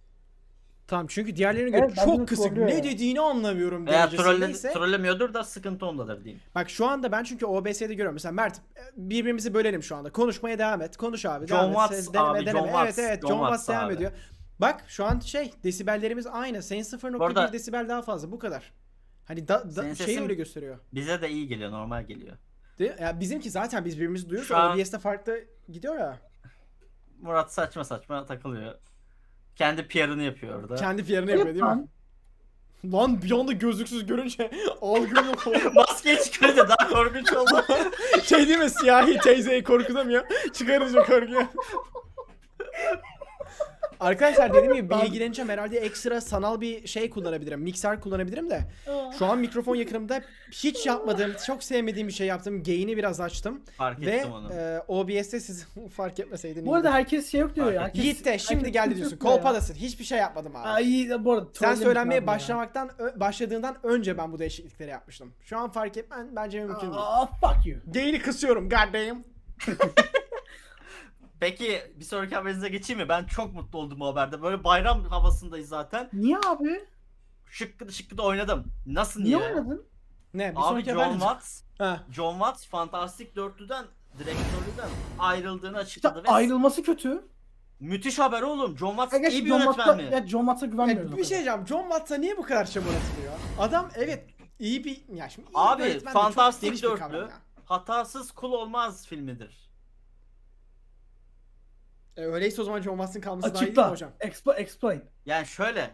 tamam 0.86 1.06
çünkü 1.08 1.36
diğerlerine 1.36 1.70
göre 1.70 1.84
Evet, 1.86 2.04
çok 2.04 2.28
kısık. 2.28 2.52
Ne 2.56 2.74
ya. 2.74 2.84
dediğini 2.84 3.20
anlamıyorum 3.20 3.86
Veya 3.86 4.08
trolle, 4.10 4.52
trollemiyordur 4.52 5.34
da 5.34 5.44
sıkıntı 5.44 5.86
ondadır 5.86 6.24
diyeyim. 6.24 6.42
Bak 6.54 6.70
şu 6.70 6.86
anda 6.86 7.12
ben 7.12 7.24
çünkü 7.24 7.46
OBS'de 7.46 7.86
görüyorum. 7.86 8.14
Mesela 8.14 8.32
Mert 8.32 8.60
birbirimizi 8.96 9.54
bölelim 9.54 9.82
şu 9.82 9.96
anda. 9.96 10.12
Konuşmaya 10.12 10.58
devam 10.58 10.82
et. 10.82 10.96
Konuş 10.96 11.26
abi. 11.26 11.46
John 11.46 11.58
devam 11.58 11.70
et. 11.70 11.74
Watts 11.76 11.96
Ses- 11.96 12.14
deneme, 12.14 12.28
abi, 12.28 12.38
deneme. 12.46 12.52
John 12.58 12.64
Evet 12.68 12.74
Watts, 12.74 12.98
evet 12.98 13.20
John 13.22 13.28
John 13.28 13.38
Watts 13.38 13.56
Watts 13.60 13.68
devam 13.68 13.86
abi. 13.86 13.94
ediyor. 13.94 14.12
Bak 14.58 14.84
şu 14.88 15.04
an 15.04 15.20
şey 15.20 15.52
desibellerimiz 15.64 16.26
aynı. 16.26 16.62
Senin 16.62 16.82
0.1 16.82 17.18
Bu 17.18 17.24
arada- 17.24 17.52
desibel 17.52 17.88
daha 17.88 18.02
fazla 18.02 18.32
bu 18.32 18.38
kadar. 18.38 18.72
Hani 19.24 19.48
da, 19.48 19.76
da 19.76 19.82
şey 19.94 20.06
sesin- 20.06 20.22
öyle 20.22 20.34
gösteriyor. 20.34 20.78
Bize 20.92 21.22
de 21.22 21.30
iyi 21.30 21.48
geliyor, 21.48 21.70
normal 21.70 22.02
geliyor. 22.06 22.36
Değil 22.78 22.90
mi? 22.90 22.96
Ya 23.02 23.20
bizimki 23.20 23.50
zaten 23.50 23.84
biz 23.84 23.96
birbirimizi 23.96 24.28
duyuyoruz. 24.28 24.48
Şu 24.48 24.56
an- 24.56 24.76
OBS'de 24.78 24.98
farklı 24.98 25.38
gidiyor 25.68 25.98
ya. 25.98 26.18
Murat 27.20 27.52
saçma 27.52 27.84
saçma 27.84 28.24
takılıyor. 28.26 28.74
Kendi 29.56 29.88
PR'ını 29.88 30.22
yapıyor 30.22 30.62
orada. 30.62 30.74
Kendi 30.74 31.12
yerine 31.12 31.30
yapıyor 31.30 31.46
değil 31.54 31.62
mi? 31.64 31.68
Lan, 31.68 31.88
Lan 32.92 33.22
bir 33.22 33.30
anda 33.30 33.52
gözlüksüz 33.52 34.06
görünce 34.06 34.50
algım 34.80 35.26
yok 35.26 35.46
oldu. 35.46 35.58
Maskeyi 35.74 36.18
çıkarınca 36.22 36.68
daha 36.68 36.88
korkunç 36.88 37.32
oldu. 37.32 37.64
şey 38.22 38.48
değil 38.48 38.58
mi 38.58 38.70
siyahi 38.70 39.18
teyzeyi 39.18 39.64
korkutamıyor. 39.64 40.24
Çıkarınca 40.52 41.04
korkuyor. 41.04 41.42
Arkadaşlar 44.00 44.54
dediğim 44.54 44.74
gibi 44.74 44.90
bilgileneceğim 44.90 45.48
herhalde 45.48 45.78
ekstra 45.78 46.20
sanal 46.20 46.60
bir 46.60 46.86
şey 46.86 47.10
kullanabilirim. 47.10 47.60
Mikser 47.60 48.00
kullanabilirim 48.00 48.50
de. 48.50 48.60
Şu 49.18 49.26
an 49.26 49.38
mikrofon 49.38 49.76
yakınımda 49.76 50.22
hiç 50.50 50.86
yapmadığım, 50.86 51.32
çok 51.46 51.62
sevmediğim 51.64 52.08
bir 52.08 52.12
şey 52.12 52.26
yaptım. 52.26 52.62
Gain'i 52.62 52.96
biraz 52.96 53.20
açtım. 53.20 53.60
Fark 53.76 54.00
Ve 54.00 54.10
ettim 54.16 54.32
onu. 54.32 54.52
e, 54.52 54.80
OBS'te 54.88 55.40
siz 55.40 55.66
fark 55.96 56.20
etmeseydin. 56.20 56.66
Bu 56.66 56.74
arada 56.74 56.92
herkes 56.94 57.30
şey 57.32 57.40
yok 57.40 57.56
diyor 57.56 57.72
ya. 57.72 57.82
Herkes, 57.82 58.04
Yiğit 58.04 58.24
de 58.24 58.38
şimdi 58.38 58.54
herkes 58.58 58.72
geldi 58.72 58.96
diyorsun. 58.96 59.16
yok 59.16 59.24
ya. 59.24 59.30
Kolpadasın. 59.30 59.74
Hiçbir 59.74 60.04
şey 60.04 60.18
yapmadım 60.18 60.52
abi. 60.56 60.82
İyi 60.82 61.08
de 61.10 61.24
bu 61.24 61.32
arada 61.32 61.44
Sen 61.46 61.52
trollemiş 61.52 61.78
söylenmeye 61.82 62.18
abi 62.20 62.24
ya. 62.24 62.26
başlamaktan 62.26 62.90
ö- 62.98 63.20
başladığından 63.20 63.76
önce 63.82 64.18
ben 64.18 64.32
bu 64.32 64.38
değişiklikleri 64.38 64.90
yapmıştım. 64.90 65.32
Şu 65.44 65.58
an 65.58 65.70
fark 65.72 65.96
etmen 65.96 66.28
bence 66.36 66.60
mümkün 66.60 66.80
değil. 66.80 66.92
Aa 66.96 67.26
fuck 67.26 67.66
you. 67.66 67.78
Gain'i 67.94 68.18
kısıyorum 68.22 68.68
goddamn. 68.68 69.24
Peki 71.44 71.82
bir 71.96 72.04
sonraki 72.04 72.34
haberinize 72.34 72.68
geçeyim 72.68 73.02
mi? 73.02 73.08
Ben 73.08 73.24
çok 73.24 73.54
mutlu 73.54 73.78
oldum 73.78 74.00
bu 74.00 74.06
haberde. 74.06 74.42
Böyle 74.42 74.64
bayram 74.64 75.04
havasındayız 75.04 75.68
zaten. 75.68 76.08
Niye 76.12 76.36
abi? 76.46 76.84
Şıkkıda 77.50 77.92
şıkkıda 77.92 78.22
oynadım. 78.22 78.64
Nasıl 78.86 79.20
niye? 79.20 79.38
Niye 79.38 79.48
oynadın? 79.48 79.86
Ne? 80.34 80.50
Bir 80.52 80.56
Abi 80.56 80.62
sonraki 80.64 80.90
John 80.90 80.98
haber- 80.98 81.12
Watts, 81.12 81.62
Ha. 81.78 82.00
John 82.12 82.32
Watts 82.32 82.66
Fantastik 82.66 83.36
Dörtlü'den 83.36 83.84
direktörlüğünden 84.18 84.88
ayrıldığını 85.18 85.70
İşte 85.72 85.78
açıkladı 85.80 86.24
ve 86.24 86.28
ayrılması 86.28 86.82
kötü. 86.82 87.24
müthiş 87.80 88.18
haber 88.18 88.42
oğlum. 88.42 88.78
John 88.78 88.90
Watts 88.90 89.20
geç 89.20 89.32
iyi 89.32 89.44
bir 89.44 89.48
John 89.50 89.58
yönetmen 89.60 89.84
Watts'a, 89.84 90.02
mi? 90.02 90.14
ya 90.14 90.26
John 90.26 90.40
Watts'a 90.40 90.66
güvenmiyoruz. 90.66 91.10
Ya 91.10 91.14
o 91.14 91.18
bir 91.18 91.24
şey 91.24 91.30
diyeceğim. 91.36 91.66
John 91.66 91.82
Watts'a 91.82 92.16
niye 92.16 92.36
bu 92.36 92.42
kadar 92.42 92.64
çamur 92.66 92.88
atılıyor? 92.88 93.32
Adam 93.58 93.90
evet 93.94 94.24
iyi 94.58 94.84
bir 94.84 95.02
ya 95.14 95.28
şimdi 95.28 95.48
iyi 95.48 95.52
Abi, 95.54 95.82
bir 95.82 95.88
yönetmen 95.88 96.10
de 96.14 96.18
çok 96.18 96.22
fantastik 96.22 96.62
geniş 96.68 96.82
bir 96.82 96.88
dörtlü. 96.88 96.98
kavram 97.00 97.20
ya. 97.20 97.38
Hatasız 97.64 98.32
kul 98.32 98.52
olmaz 98.52 99.06
filmidir. 99.06 99.63
E, 102.16 102.24
öyleyse 102.24 102.62
o 102.62 102.64
zaman 102.64 102.80
John 102.82 102.96
Watts'ın 102.96 103.20
kalması 103.20 103.54
daha 103.54 103.62
iyi 103.64 103.66
değil 103.66 103.76
mi 103.76 103.82
Açıkla. 103.82 103.90
hocam? 103.90 104.10
Expo, 104.20 104.52
explain. 104.52 105.04
Yani 105.26 105.46
şöyle. 105.46 105.90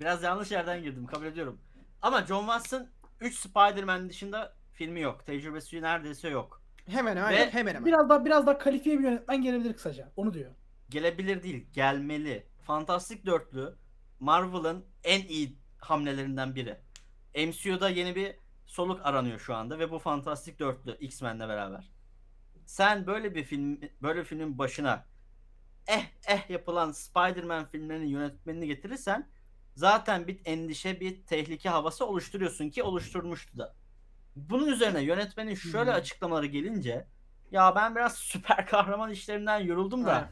Biraz 0.00 0.22
yanlış 0.22 0.50
yerden 0.50 0.82
girdim 0.82 1.06
kabul 1.06 1.26
ediyorum. 1.26 1.60
Ama 2.02 2.26
John 2.26 2.40
Watts'ın 2.40 2.90
3 3.20 3.38
Spider-Man 3.38 4.08
dışında 4.08 4.54
filmi 4.72 5.00
yok. 5.00 5.26
Tecrübesi 5.26 5.82
neredeyse 5.82 6.28
yok. 6.28 6.62
Hemen 6.86 7.16
hemen 7.16 7.32
Ve 7.32 7.50
hemen 7.50 7.74
hemen. 7.74 7.86
Biraz 7.86 8.08
daha 8.08 8.24
biraz 8.24 8.46
daha 8.46 8.58
kalifiye 8.58 8.98
bir 8.98 9.04
yönetmen 9.04 9.42
gelebilir 9.42 9.72
kısaca. 9.72 10.12
Onu 10.16 10.34
diyor. 10.34 10.50
Gelebilir 10.88 11.42
değil, 11.42 11.66
gelmeli. 11.72 12.46
Fantastik 12.62 13.26
Dörtlü 13.26 13.74
Marvel'ın 14.20 14.84
en 15.04 15.20
iyi 15.20 15.58
hamlelerinden 15.78 16.54
biri. 16.54 16.78
MCU'da 17.46 17.88
yeni 17.88 18.16
bir 18.16 18.36
soluk 18.66 19.06
aranıyor 19.06 19.38
şu 19.38 19.54
anda 19.54 19.78
ve 19.78 19.90
bu 19.90 19.98
Fantastik 19.98 20.58
Dörtlü 20.58 20.96
X-Men'le 20.96 21.40
beraber. 21.48 21.90
Sen 22.66 23.06
böyle 23.06 23.34
bir 23.34 23.44
film 23.44 23.80
böyle 24.02 24.20
bir 24.20 24.24
filmin 24.24 24.58
başına 24.58 25.04
eh 25.86 26.04
eh 26.26 26.50
yapılan 26.50 26.92
Spider-Man 26.92 27.64
filmlerinin 27.66 28.06
yönetmenini 28.06 28.66
getirirsen 28.66 29.28
zaten 29.74 30.26
bir 30.26 30.40
endişe, 30.44 31.00
bir 31.00 31.26
tehlike 31.26 31.68
havası 31.68 32.06
oluşturuyorsun 32.06 32.70
ki 32.70 32.82
oluşturmuştu 32.82 33.58
da. 33.58 33.74
Bunun 34.36 34.66
üzerine 34.66 35.00
yönetmenin 35.02 35.54
şöyle 35.54 35.92
açıklamaları 35.92 36.46
gelince 36.46 37.06
ya 37.50 37.74
ben 37.76 37.96
biraz 37.96 38.14
süper 38.18 38.66
kahraman 38.66 39.10
işlerinden 39.10 39.58
yoruldum 39.58 40.04
da 40.06 40.14
Ha. 40.14 40.28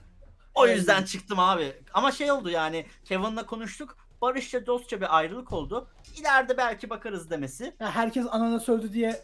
o 0.54 0.66
yüzden 0.66 1.02
çıktım 1.04 1.38
abi. 1.38 1.72
Ama 1.94 2.12
şey 2.12 2.32
oldu 2.32 2.50
yani 2.50 2.86
Kevin'la 3.04 3.46
konuştuk. 3.46 3.96
Barışça 4.22 4.66
dostça 4.66 5.00
bir 5.00 5.16
ayrılık 5.16 5.52
oldu. 5.52 5.88
İleride 6.16 6.56
belki 6.56 6.90
bakarız 6.90 7.30
demesi. 7.30 7.74
Ya 7.80 7.90
herkes 7.90 8.26
anana 8.30 8.60
sövdü 8.60 8.92
diye 8.92 9.20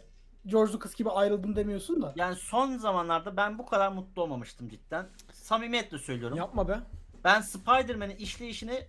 George 0.46 0.72
Lucas 0.72 0.94
gibi 0.94 1.10
ayrıldım 1.10 1.56
demiyorsun 1.56 2.02
da. 2.02 2.12
Yani 2.16 2.36
son 2.36 2.76
zamanlarda 2.76 3.36
ben 3.36 3.59
bu 3.59 3.66
kadar 3.66 3.92
mutlu 3.92 4.22
olmamıştım 4.22 4.68
cidden. 4.68 5.06
Samimiyetle 5.44 5.98
söylüyorum. 5.98 6.36
Yapma 6.38 6.68
be. 6.68 6.80
Ben 7.24 7.40
Spider-Man'in 7.40 8.16
işleyişini 8.16 8.84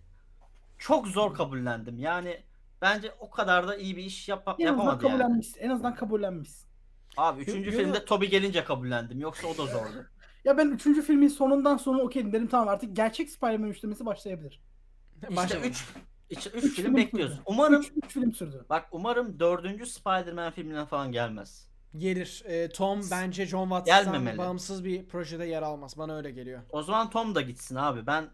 çok 0.78 1.08
zor 1.08 1.34
kabullendim. 1.34 2.00
Yani 2.00 2.44
bence 2.82 3.12
o 3.20 3.30
kadar 3.30 3.68
da 3.68 3.76
iyi 3.78 3.98
bir 3.98 4.04
iş 4.04 4.30
yap 4.30 4.44
En 4.48 4.52
azından 4.52 4.66
yapamadı 4.68 5.06
yani. 5.06 5.12
kabullenmişsin. 5.20 5.60
En 5.60 5.70
azından 5.70 5.96
kabullenmişsin. 5.96 6.68
Abi 7.18 7.42
üçüncü 7.42 7.70
Yo- 7.70 7.76
yo- 7.78 7.80
filmde 7.84 8.06
Toby 8.06 8.26
gelince 8.26 8.64
kabullendim. 8.64 9.20
Yoksa 9.20 9.48
o 9.48 9.52
da 9.58 9.66
zordu. 9.66 10.06
Ya 10.46 10.58
ben 10.58 10.70
3. 10.72 11.02
filmin 11.02 11.28
sonundan 11.28 11.78
sonra 11.78 12.04
okeydim 12.04 12.34
dedim 12.34 12.48
tamam 12.48 12.68
artık 12.68 12.96
gerçek 12.96 13.30
Spider-Man 13.30 13.70
üçlemesi 13.70 14.06
başlayabilir. 14.06 14.62
İşte 15.22 15.36
Başlayalım. 15.36 15.70
3 15.70 15.86
3 16.30 16.48
Üç 16.48 16.54
film 16.54 16.70
film 16.72 16.96
bekliyoruz. 16.96 17.34
sürdü. 17.34 17.44
Umarım 17.46 17.82
3 18.06 18.14
film 18.14 18.34
sürdü. 18.34 18.66
bak 18.70 18.88
umarım 18.92 19.40
4. 19.40 19.88
Spider-Man 19.88 20.52
filmine 20.52 20.86
falan 20.86 21.12
gelmez. 21.12 21.68
Gelir. 21.98 22.44
Ee, 22.46 22.70
Tom 22.70 23.02
bence 23.12 23.46
John 23.46 23.64
Watts'tan 23.70 24.04
Gelmemeli. 24.04 24.38
bağımsız 24.38 24.84
bir 24.86 25.06
projede 25.08 25.46
yer 25.46 25.62
almaz. 25.62 25.98
Bana 25.98 26.16
öyle 26.18 26.32
geliyor. 26.32 26.62
O 26.70 26.84
zaman 26.84 27.10
Tom 27.10 27.36
da 27.36 27.42
gitsin 27.42 27.76
abi. 27.76 28.08
Ben 28.08 28.30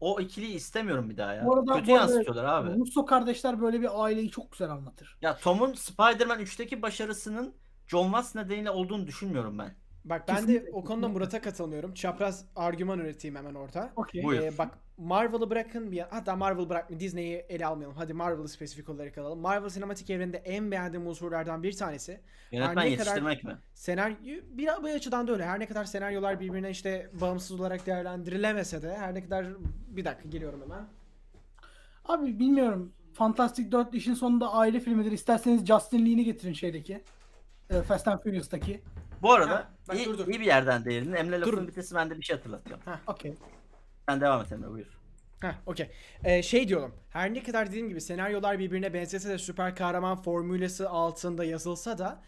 o 0.00 0.20
ikiliyi 0.20 0.54
istemiyorum 0.54 1.10
bir 1.10 1.16
daha 1.16 1.34
ya. 1.34 1.44
Bu 1.46 1.54
arada- 1.54 1.74
Kötü 1.74 1.86
bu 1.88 1.94
arada- 1.94 2.00
yansıtıyorlar 2.12 2.44
abi. 2.44 2.78
Russo 2.80 3.06
kardeşler 3.06 3.60
böyle 3.60 3.80
bir 3.80 4.02
aileyi 4.04 4.30
çok 4.30 4.52
güzel 4.52 4.70
anlatır. 4.70 5.18
Ya 5.22 5.36
Tom'un 5.36 5.72
Spider-Man 5.74 6.40
3'teki 6.40 6.82
başarısının 6.82 7.54
John 7.86 8.04
Watts 8.04 8.34
nedeniyle 8.34 8.70
olduğunu 8.70 9.06
düşünmüyorum 9.06 9.58
ben. 9.58 9.74
Bak 10.04 10.28
ben 10.28 10.36
de 10.36 10.40
Kesinlikle, 10.40 10.70
o 10.72 10.84
konuda. 10.84 11.08
Murat'a 11.08 11.40
katılmıyorum. 11.40 11.94
Çapraz 11.94 12.44
argüman 12.56 12.98
üreteyim 12.98 13.36
hemen 13.36 13.54
orada. 13.54 13.92
Buyur. 14.22 14.42
Ee, 14.42 14.58
bak 14.58 14.78
Marvel'ı 14.98 15.50
bırakın 15.50 15.92
bir 15.92 16.00
hatta 16.00 16.36
Marvel 16.36 16.68
bırakma 16.68 17.00
Disney'i 17.00 17.36
ele 17.48 17.66
almayalım. 17.66 17.96
Hadi 17.96 18.12
Marvel'ı 18.12 18.48
spesifik 18.48 18.88
olarak 18.88 19.18
alalım. 19.18 19.38
Marvel 19.38 19.68
sinematik 19.68 20.10
evreninde 20.10 20.36
en 20.36 20.70
beğendiğim 20.70 21.06
unsurlardan 21.06 21.62
bir 21.62 21.76
tanesi. 21.76 22.20
Yönetmen 22.52 22.76
ne 22.76 22.80
kadar- 22.80 22.90
yetiştirmek 22.90 23.44
mi? 23.44 23.56
Senaryo 23.74 24.16
bir, 24.50 24.66
bir 24.84 24.94
açıdan 24.94 25.28
da 25.28 25.32
öyle. 25.32 25.44
Her 25.44 25.60
ne 25.60 25.66
kadar 25.66 25.84
senaryolar 25.84 26.40
birbirine 26.40 26.70
işte 26.70 27.10
bağımsız 27.20 27.60
olarak 27.60 27.86
değerlendirilemese 27.86 28.82
de 28.82 28.96
her 28.96 29.14
ne 29.14 29.24
kadar 29.24 29.46
bir 29.88 30.04
dakika 30.04 30.28
geliyorum 30.28 30.62
hemen. 30.62 30.84
Abi 32.04 32.38
bilmiyorum. 32.38 32.92
Fantastic 33.14 33.72
4 33.72 33.94
işin 33.94 34.14
sonunda 34.14 34.52
aile 34.52 34.80
filmidir. 34.80 35.12
İsterseniz 35.12 35.66
Justin 35.66 36.06
Lee'ni 36.06 36.24
getirin 36.24 36.52
şeydeki. 36.52 37.02
e, 37.70 37.82
Fast 37.82 38.08
and 38.08 38.20
Furious'taki. 38.22 38.80
Bu 39.22 39.32
arada 39.32 39.50
Ha, 39.54 39.70
bak 39.88 39.96
iyi, 39.96 40.06
dur, 40.06 40.18
dur. 40.18 40.28
iyi 40.28 40.40
bir 40.40 40.46
yerden 40.46 40.84
değildin. 40.84 41.12
Emre 41.12 41.40
lafın 41.40 41.52
Dur. 41.52 41.68
bitesi 41.68 41.94
ben 41.94 42.10
de 42.10 42.16
bir 42.18 42.22
şey 42.22 42.36
hatırlatıyorum. 42.36 42.84
Okey. 43.06 43.34
Sen 44.08 44.20
devam 44.20 44.40
et 44.44 44.52
Emre 44.52 44.70
buyur. 44.70 44.86
Heh, 45.40 45.52
okey. 45.66 45.90
Ee, 46.24 46.42
şey 46.42 46.68
diyorum. 46.68 46.94
Her 47.10 47.34
ne 47.34 47.42
kadar 47.42 47.68
dediğim 47.68 47.88
gibi 47.88 48.00
senaryolar 48.00 48.58
birbirine 48.58 48.94
benzese 48.94 49.28
de 49.28 49.38
süper 49.38 49.76
kahraman 49.76 50.22
formülesi 50.22 50.88
altında 50.88 51.44
yazılsa 51.44 51.98
da 51.98 52.20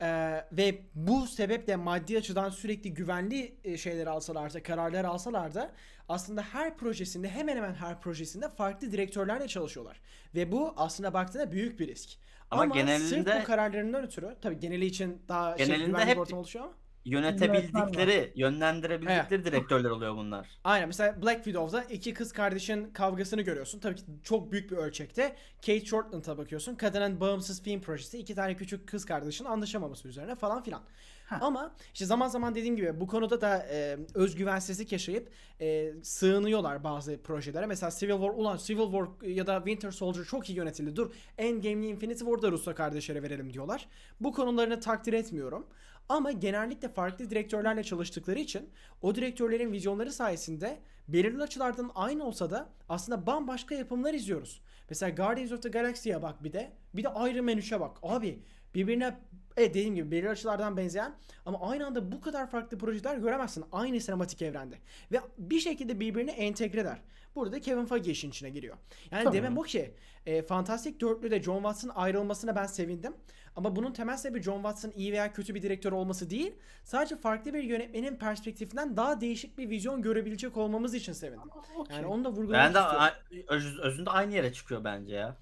e, 0.00 0.06
ve 0.52 0.80
bu 0.94 1.26
sebeple 1.26 1.76
maddi 1.76 2.18
açıdan 2.18 2.50
sürekli 2.50 2.94
güvenli 2.94 3.56
e, 3.64 3.76
şeyler 3.76 4.06
alsalar 4.06 4.54
da 4.54 4.62
kararlar 4.62 5.04
alsalar 5.04 5.54
da 5.54 5.72
aslında 6.08 6.42
her 6.42 6.76
projesinde 6.76 7.28
hemen 7.28 7.56
hemen 7.56 7.74
her 7.74 8.00
projesinde 8.00 8.48
farklı 8.48 8.92
direktörlerle 8.92 9.48
çalışıyorlar. 9.48 10.00
Ve 10.34 10.52
bu 10.52 10.74
aslında 10.76 11.14
baktığında 11.14 11.52
büyük 11.52 11.80
bir 11.80 11.88
risk. 11.88 12.10
Ama 12.52 12.62
Ama, 12.62 12.74
sırf 12.74 12.86
genelinde- 12.86 13.38
bu 13.42 13.44
kararlarından 13.44 14.04
ötürü 14.04 14.36
tabii 14.42 14.58
geneli 14.58 14.86
için 14.86 15.22
daha 15.28 15.56
şey, 15.58 15.66
Genelinde 15.66 15.86
güvenli 15.86 16.06
hep- 16.06 16.18
ortam 16.18 16.38
oluşuyor 16.38 16.64
ama. 16.64 16.74
Yönetebildikleri, 17.04 18.32
yönlendirebildikleri 18.36 19.44
direktörler 19.44 19.90
oluyor 19.90 20.16
bunlar. 20.16 20.48
Aynen 20.64 20.88
mesela 20.88 21.22
Black 21.22 21.44
Widow'da 21.44 21.84
iki 21.84 22.14
kız 22.14 22.32
kardeşin 22.32 22.90
kavgasını 22.92 23.42
görüyorsun. 23.42 23.80
Tabii 23.80 23.96
ki 23.96 24.02
çok 24.22 24.52
büyük 24.52 24.70
bir 24.70 24.76
ölçekte. 24.76 25.36
Kate 25.66 25.84
Shortland'a 25.84 26.38
bakıyorsun. 26.38 26.74
Kadının 26.74 27.20
bağımsız 27.20 27.62
film 27.62 27.80
projesi. 27.80 28.18
iki 28.18 28.34
tane 28.34 28.56
küçük 28.56 28.88
kız 28.88 29.04
kardeşin 29.04 29.44
anlaşamaması 29.44 30.08
üzerine 30.08 30.34
falan 30.34 30.62
filan. 30.62 30.82
Ha. 31.26 31.38
Ama 31.40 31.74
işte 31.94 32.06
zaman 32.06 32.28
zaman 32.28 32.54
dediğim 32.54 32.76
gibi 32.76 33.00
bu 33.00 33.06
konuda 33.06 33.40
da 33.40 33.66
e, 33.70 33.98
özgüvensizlik 34.14 34.92
yaşayıp 34.92 35.30
e, 35.60 35.92
sığınıyorlar 36.02 36.84
bazı 36.84 37.22
projelere. 37.22 37.66
Mesela 37.66 37.90
Civil 37.90 38.12
War 38.12 38.30
ulan 38.30 38.56
Civil 38.56 38.84
War 38.84 39.28
ya 39.28 39.46
da 39.46 39.56
Winter 39.58 39.90
Soldier 39.90 40.24
çok 40.24 40.50
iyi 40.50 40.56
yönetildi. 40.56 40.96
Dur 40.96 41.12
Endgame'li 41.38 41.86
Infinity 41.86 42.24
War'da 42.24 42.50
Russo 42.50 42.74
kardeşlere 42.74 43.22
verelim 43.22 43.52
diyorlar. 43.52 43.88
Bu 44.20 44.32
konularını 44.32 44.80
takdir 44.80 45.12
etmiyorum. 45.12 45.66
Ama 46.12 46.32
genellikle 46.32 46.88
farklı 46.88 47.30
direktörlerle 47.30 47.84
çalıştıkları 47.84 48.38
için 48.38 48.70
o 49.02 49.14
direktörlerin 49.14 49.72
vizyonları 49.72 50.12
sayesinde 50.12 50.78
belirli 51.08 51.42
açılardan 51.42 51.90
aynı 51.94 52.24
olsa 52.24 52.50
da 52.50 52.68
aslında 52.88 53.26
bambaşka 53.26 53.74
yapımlar 53.74 54.14
izliyoruz. 54.14 54.62
Mesela 54.88 55.10
Guardians 55.10 55.52
of 55.52 55.62
the 55.62 55.68
Galaxy'ye 55.68 56.22
bak 56.22 56.44
bir 56.44 56.52
de. 56.52 56.72
Bir 56.94 57.04
de 57.04 57.08
Iron 57.08 57.44
Man 57.44 57.58
3'e 57.58 57.80
bak. 57.80 57.96
Abi 58.02 58.42
birbirine 58.74 59.18
evet 59.56 59.74
dediğim 59.74 59.94
gibi 59.94 60.10
belirli 60.10 60.28
açılardan 60.28 60.76
benzeyen 60.76 61.14
ama 61.46 61.70
aynı 61.70 61.86
anda 61.86 62.12
bu 62.12 62.20
kadar 62.20 62.50
farklı 62.50 62.78
projeler 62.78 63.16
göremezsin 63.16 63.64
aynı 63.72 64.00
sinematik 64.00 64.42
evrende. 64.42 64.78
Ve 65.12 65.20
bir 65.38 65.60
şekilde 65.60 66.00
birbirine 66.00 66.32
entegreler. 66.32 66.98
Burada 67.34 67.60
Kevin 67.60 67.84
Feige 67.84 68.10
işin 68.10 68.30
içine 68.30 68.50
giriyor. 68.50 68.76
Yani 69.10 69.24
Tabii. 69.24 69.36
demem 69.36 69.58
o 69.58 69.62
ki 69.62 69.94
e, 70.26 70.42
Fantastic 70.42 71.00
Dörtlü'de 71.00 71.42
John 71.42 71.56
Watts'ın 71.56 71.88
ayrılmasına 71.94 72.56
ben 72.56 72.66
sevindim. 72.66 73.14
Ama 73.56 73.76
bunun 73.76 73.92
temel 73.92 74.16
sebebi 74.16 74.42
John 74.42 74.56
Watts'ın 74.56 74.90
iyi 74.96 75.12
veya 75.12 75.32
kötü 75.32 75.54
bir 75.54 75.62
direktör 75.62 75.92
olması 75.92 76.30
değil. 76.30 76.54
Sadece 76.84 77.16
farklı 77.16 77.54
bir 77.54 77.62
yönetmenin 77.62 78.16
perspektifinden 78.16 78.96
daha 78.96 79.20
değişik 79.20 79.58
bir 79.58 79.70
vizyon 79.70 80.02
görebilecek 80.02 80.56
olmamız 80.56 80.94
için 80.94 81.12
sevindim. 81.12 81.48
Yani 81.90 82.06
onu 82.06 82.24
da 82.24 82.30
vurgulamak 82.30 82.64
Ben 82.66 82.74
de 82.74 82.78
istiyorum. 82.78 83.08
a- 83.50 83.54
öz- 83.54 83.78
özünde 83.78 84.10
aynı 84.10 84.34
yere 84.34 84.52
çıkıyor 84.52 84.84
bence 84.84 85.14
ya. 85.14 85.36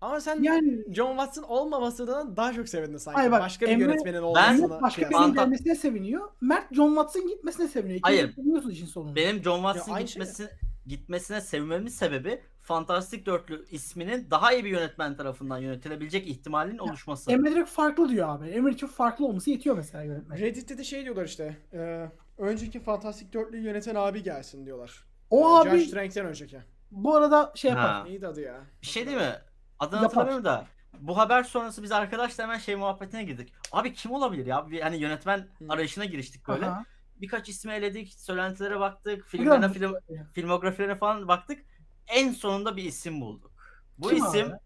Ama 0.00 0.20
sen 0.20 0.42
Yani 0.42 0.94
John 0.94 1.10
Watts'ın 1.10 1.42
olmamasından 1.42 2.36
daha 2.36 2.52
çok 2.52 2.68
sevindin 2.68 2.96
sanki. 2.96 3.16
Hayır 3.16 3.32
bak, 3.32 3.40
Başka 3.42 3.66
bir 3.66 3.70
Emre- 3.72 3.80
yönetmenin 3.80 4.18
Ben- 4.18 4.22
olmasına. 4.22 4.80
başka 4.82 5.02
kıyasla. 5.08 5.18
birinin 5.26 5.36
Fanta- 5.36 5.44
gelmesine 5.44 5.74
seviniyor. 5.74 6.28
Mert 6.40 6.74
John 6.74 6.88
Watts'ın 6.88 7.28
gitmesine 7.28 7.68
seviniyor. 7.68 7.98
İkiniz 7.98 8.18
Hayır. 8.18 8.36
Biliyorsun 8.36 8.70
işin 8.70 8.86
sonunda. 8.86 9.16
Benim 9.16 9.42
John 9.42 9.64
aynı 9.64 9.84
şey 9.84 10.04
gitmesi, 10.06 10.48
gitmesine 10.86 11.40
sevmemin 11.40 11.88
sebebi 11.88 12.40
Fantastic 12.74 13.26
Dörtlü 13.26 13.64
isminin 13.70 14.30
daha 14.30 14.52
iyi 14.52 14.64
bir 14.64 14.70
yönetmen 14.70 15.16
tarafından 15.16 15.58
yönetilebilecek 15.58 16.26
ihtimalin 16.26 16.78
oluşması. 16.78 17.32
Emre 17.32 17.50
direkt 17.50 17.70
farklı 17.70 18.08
diyor 18.08 18.28
abi. 18.28 18.48
Emre 18.48 18.70
için 18.72 18.86
farklı 18.86 19.26
olması 19.26 19.50
yetiyor 19.50 19.76
mesela 19.76 20.04
yönetmen. 20.04 20.38
Reddit'te 20.38 20.78
de 20.78 20.84
şey 20.84 21.04
diyorlar 21.04 21.24
işte. 21.24 21.56
e, 21.72 22.08
önceki 22.38 22.80
Fantastic 22.80 23.32
Dörtlü'yü 23.32 23.62
yöneten 23.64 23.94
abi 23.94 24.22
gelsin 24.22 24.66
diyorlar. 24.66 25.04
O 25.30 25.40
E, 25.40 25.60
abi 25.60 25.78
Josh 25.78 25.90
Trank'ten 25.90 26.26
önceki. 26.26 26.58
bu 26.90 27.16
arada 27.16 27.52
şey 27.54 27.70
yapar. 27.70 27.90
Ha. 27.90 28.04
Neydi 28.04 28.26
adı 28.26 28.40
ya? 28.40 28.60
Bir 28.82 28.86
şey 28.86 29.06
değil 29.06 29.16
mi? 29.16 29.34
Adını 29.78 30.02
Yapar. 30.02 30.08
hatırlamıyorum 30.08 30.44
da. 30.44 30.66
Bu 31.00 31.18
haber 31.18 31.42
sonrası 31.42 31.82
biz 31.82 31.92
arkadaşlar 31.92 32.46
hemen 32.46 32.58
şey 32.58 32.76
muhabbetine 32.76 33.24
girdik. 33.24 33.52
Abi 33.72 33.92
kim 33.92 34.12
olabilir 34.12 34.46
ya? 34.46 34.70
Bir, 34.70 34.80
hani 34.80 34.96
yönetmen 34.96 35.38
Hı. 35.38 35.64
arayışına 35.68 36.04
giriştik 36.04 36.48
böyle. 36.48 36.66
Aha. 36.66 36.84
Birkaç 37.20 37.48
ismi 37.48 37.72
eledik, 37.72 38.12
söylentilere 38.14 38.80
baktık, 38.80 39.24
filmlerine, 39.26 39.68
film, 39.68 39.94
filmografilerine 40.32 40.94
falan 40.94 41.28
baktık. 41.28 41.69
En 42.10 42.32
sonunda 42.32 42.76
bir 42.76 42.84
isim 42.84 43.20
bulduk. 43.20 43.50
Bu 43.98 44.08
Kim 44.08 44.24
isim 44.24 44.48
abi? 44.48 44.56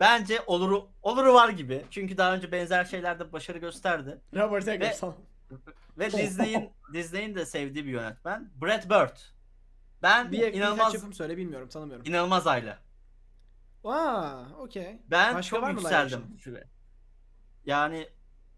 bence 0.00 0.40
oluru 0.46 0.88
oluru 1.02 1.34
var 1.34 1.48
gibi. 1.48 1.84
Çünkü 1.90 2.16
daha 2.16 2.34
önce 2.34 2.52
benzer 2.52 2.84
şeylerde 2.84 3.32
başarı 3.32 3.58
gösterdi. 3.58 4.20
Robert 4.34 4.68
Eggers. 4.68 5.02
Ve 5.98 6.12
Disney'in 6.12 6.70
Disney'in 6.92 7.34
de 7.34 7.46
sevdiği 7.46 7.84
bir 7.84 7.90
yönetmen. 7.90 8.50
Brad 8.62 8.84
Bird. 8.84 9.16
Ben 10.02 10.32
Bir 10.32 10.52
inanılmaz 10.54 10.94
yapım 10.94 11.12
söyle 11.12 11.36
bilmiyorum 11.36 11.68
tanımıyorum. 11.68 12.06
inanılmaz 12.06 12.46
aile. 12.46 12.78
Aa, 13.84 14.44
okey. 14.58 14.98
Ben 15.10 15.34
Başka 15.34 15.56
çok 15.56 15.64
var 15.64 15.70
yükseldim. 15.70 16.38
şuraya. 16.38 16.64
Yani 17.66 18.08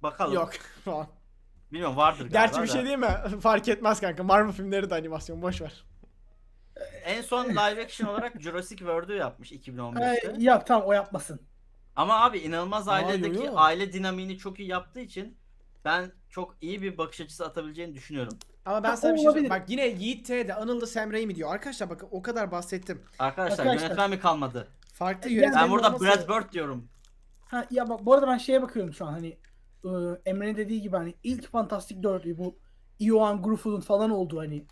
bakalım. 0.03 0.35
Yok 0.35 0.53
falan. 0.85 1.07
Bilmiyorum 1.73 1.97
vardır 1.97 2.19
galiba 2.31 2.39
Gerçi 2.39 2.63
bir 2.63 2.67
şey 2.69 2.85
değil 2.85 2.99
mi? 2.99 3.15
Fark 3.41 3.69
etmez 3.69 4.01
kanka. 4.01 4.23
Marvel 4.23 4.53
filmleri 4.53 4.91
de 4.91 4.95
animasyon 4.95 5.43
boş 5.43 5.61
ver. 5.61 5.85
En 7.05 7.23
son 7.23 7.45
live 7.49 7.83
action 7.85 8.09
olarak 8.09 8.41
Jurassic 8.41 8.79
World'u 8.79 9.13
yapmış 9.13 9.53
Ee, 9.53 9.57
2015'te. 9.57 10.35
yap 10.39 10.67
tamam 10.67 10.89
o 10.89 10.93
yapmasın. 10.93 11.41
Ama 11.97 12.25
abi 12.25 12.39
inanılmaz 12.39 12.89
Aa, 12.89 12.93
ailedeki 12.93 13.37
yo, 13.39 13.45
yo. 13.45 13.53
aile 13.57 13.93
dinamiğini 13.93 14.39
çok 14.39 14.59
iyi 14.61 14.69
yaptığı 14.69 15.01
için 15.01 15.37
ben 15.85 16.13
çok 16.31 16.55
iyi 16.61 16.83
bir 16.83 16.99
bakış 16.99 17.21
açısı 17.21 17.45
atabileceğini 17.47 17.95
düşünüyorum. 17.95 18.39
Ama 18.65 18.83
ben 18.83 18.95
sana 18.95 19.13
bir 19.15 19.19
şey 19.19 19.25
söyleyeyim. 19.25 19.51
Bak 19.51 19.65
yine 19.71 19.87
Yiğit 19.87 20.27
T 20.27 20.49
de 20.49 20.55
Anıl 20.55 20.81
da 20.81 20.87
Sam 20.87 21.13
Raimi 21.13 21.35
diyor. 21.35 21.53
Arkadaşlar 21.55 21.91
bakın 21.91 22.09
o 22.11 22.23
kadar 22.23 22.51
bahsettim. 22.51 23.03
Arkadaşlar, 23.19 23.59
Arkadaşlar. 23.59 23.85
yönetmen 23.87 24.11
mi 24.11 24.19
kalmadı? 24.21 24.69
Farklı 24.95 25.31
Ben 25.31 25.35
yönetmenin 25.35 25.63
Ben 25.65 25.71
burada 25.71 25.89
olması- 25.89 26.05
Brad 26.05 26.29
Bird 26.29 26.53
diyorum. 26.53 26.89
Ha, 27.47 27.67
ya 27.71 27.89
bak 27.89 28.07
bu 28.07 28.15
arada 28.15 28.27
ben 28.27 28.39
şeye 28.39 28.63
bakıyorum 28.63 28.93
şu 28.95 29.07
an 29.07 29.13
hani 29.13 29.29
e, 29.85 29.91
Emre'nin 30.27 30.57
dediği 30.57 30.83
gibi 30.83 30.97
hani 30.97 31.15
ilk 31.23 31.51
Fantastic 31.53 31.97
4'lü 32.01 32.39
bu 32.39 32.59
Ioan 33.01 33.43
Gruffudd'un 33.43 33.81
falan 33.81 34.11
olduğu 34.11 34.39
hani 34.41 34.65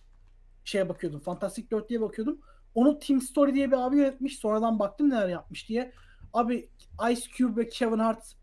şeye 0.65 0.89
bakıyordum. 0.89 1.21
Fantastic 1.21 1.71
4 1.71 1.89
diye 1.89 2.01
bakıyordum. 2.01 2.41
Onu 2.75 2.99
Team 2.99 3.21
Story 3.21 3.55
diye 3.55 3.71
bir 3.71 3.77
abi 3.87 3.97
yönetmiş. 3.97 4.39
Sonradan 4.39 4.79
baktım 4.79 5.11
neler 5.11 5.29
yapmış 5.29 5.69
diye. 5.69 5.93
Abi 6.33 6.71
Ice 7.11 7.23
Cube 7.37 7.61
ve 7.61 7.69
Kevin 7.69 7.99
Hart 7.99 8.35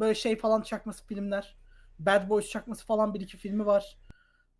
böyle 0.00 0.14
şey 0.14 0.36
falan 0.36 0.62
çakması 0.62 1.06
filmler. 1.06 1.56
Bad 1.98 2.28
Boys 2.28 2.48
çakması 2.48 2.86
falan 2.86 3.14
bir 3.14 3.20
iki 3.20 3.36
filmi 3.36 3.66
var. 3.66 3.98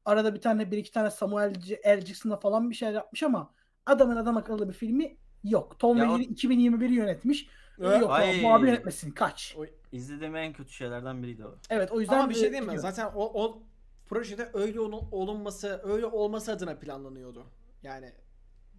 Arada 0.05 0.35
bir 0.35 0.41
tane 0.41 0.71
bir 0.71 0.79
iki 0.79 0.91
tane 0.91 1.11
Samuel 1.11 1.53
L. 1.87 2.01
Jackson'la 2.01 2.37
falan 2.37 2.71
bir 2.71 2.75
şeyler 2.75 2.95
yapmış 2.95 3.23
ama 3.23 3.55
adamın 3.87 4.17
adam 4.17 4.37
akıllı 4.37 4.69
bir 4.69 4.75
filmi 4.75 5.17
yok. 5.45 5.79
Tom 5.79 5.97
Ya 5.97 6.05
ve 6.05 6.09
o- 6.09 6.19
Jerry 6.19 6.25
2021'i 6.25 6.95
yönetmiş. 6.95 7.49
Ee, 7.81 7.87
yok 7.87 8.11
ay. 8.11 8.31
abi, 8.31 8.43
bu 8.45 8.53
abi 8.53 8.67
yönetmesin 8.67 9.11
kaç. 9.11 9.55
Oy. 9.59 9.71
İzlediğim 9.93 10.37
en 10.37 10.53
kötü 10.53 10.73
şeylerden 10.73 11.23
biriydi 11.23 11.45
o. 11.47 11.55
Evet 11.71 11.93
o 11.93 12.01
yüzden 12.01 12.19
Ama 12.19 12.31
bir 12.31 12.35
şey 12.35 12.51
diyeyim 12.51 12.73
mi? 12.73 12.79
Zaten 12.79 13.11
o, 13.15 13.45
o 13.45 13.63
projede 14.13 14.51
öyle 14.55 14.81
olu- 14.81 15.09
olunması, 15.11 15.81
öyle 15.85 16.07
olması 16.07 16.53
adına 16.53 16.79
planlanıyordu. 16.79 17.47
Yani 17.83 18.13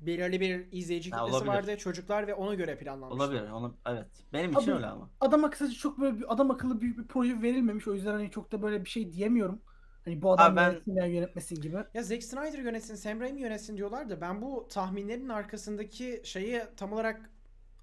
belirli 0.02 0.40
bir 0.40 0.68
izleyici 0.72 1.12
Ha, 1.12 1.18
kitlesi 1.18 1.36
olabilir. 1.36 1.54
vardı, 1.54 1.78
çocuklar 1.78 2.28
ve 2.28 2.34
ona 2.34 2.54
göre 2.54 2.78
planlanmış. 2.78 3.16
Olabilir. 3.20 3.50
Onu, 3.50 3.76
evet. 3.86 4.08
Benim 4.34 4.52
için 4.52 4.62
Abi- 4.72 4.76
öyle 4.76 4.86
ama. 4.86 5.10
adam 5.20 5.44
akıllı 5.44 5.72
çok 5.72 6.00
böyle 6.00 6.18
bir 6.20 6.34
adam 6.34 6.52
akıllı 6.52 6.82
büyük 6.82 6.98
bir 6.98 7.08
proje 7.08 7.42
verilmemiş 7.42 7.88
o 7.88 7.94
yüzden 7.94 8.12
hani 8.12 8.32
çok 8.32 8.52
da 8.52 8.62
böyle 8.62 8.86
bir 8.86 8.90
şey 8.90 9.14
diyemiyorum. 9.14 9.62
Hani 10.06 10.22
bu 10.22 10.32
adam 10.32 10.52
Abi 10.52 10.56
ben- 10.56 10.70
yönetsin 10.72 10.96
veya 10.96 11.06
yönetmesin 11.06 11.62
gibi. 11.62 11.78
Ya 11.94 12.04
Zack 12.04 12.24
Snyder 12.24 12.60
yönetsin, 12.60 12.96
Sam 12.96 13.20
Raimi 13.22 13.42
yönetsin 13.42 13.78
diyorlar 13.78 14.10
da 14.10 14.22
ben 14.22 14.42
bu 14.42 14.68
tahminlerin 14.72 15.30
arkasındaki 15.30 16.22
şeyi 16.24 16.62
tam 16.78 16.94
olarak 16.94 17.30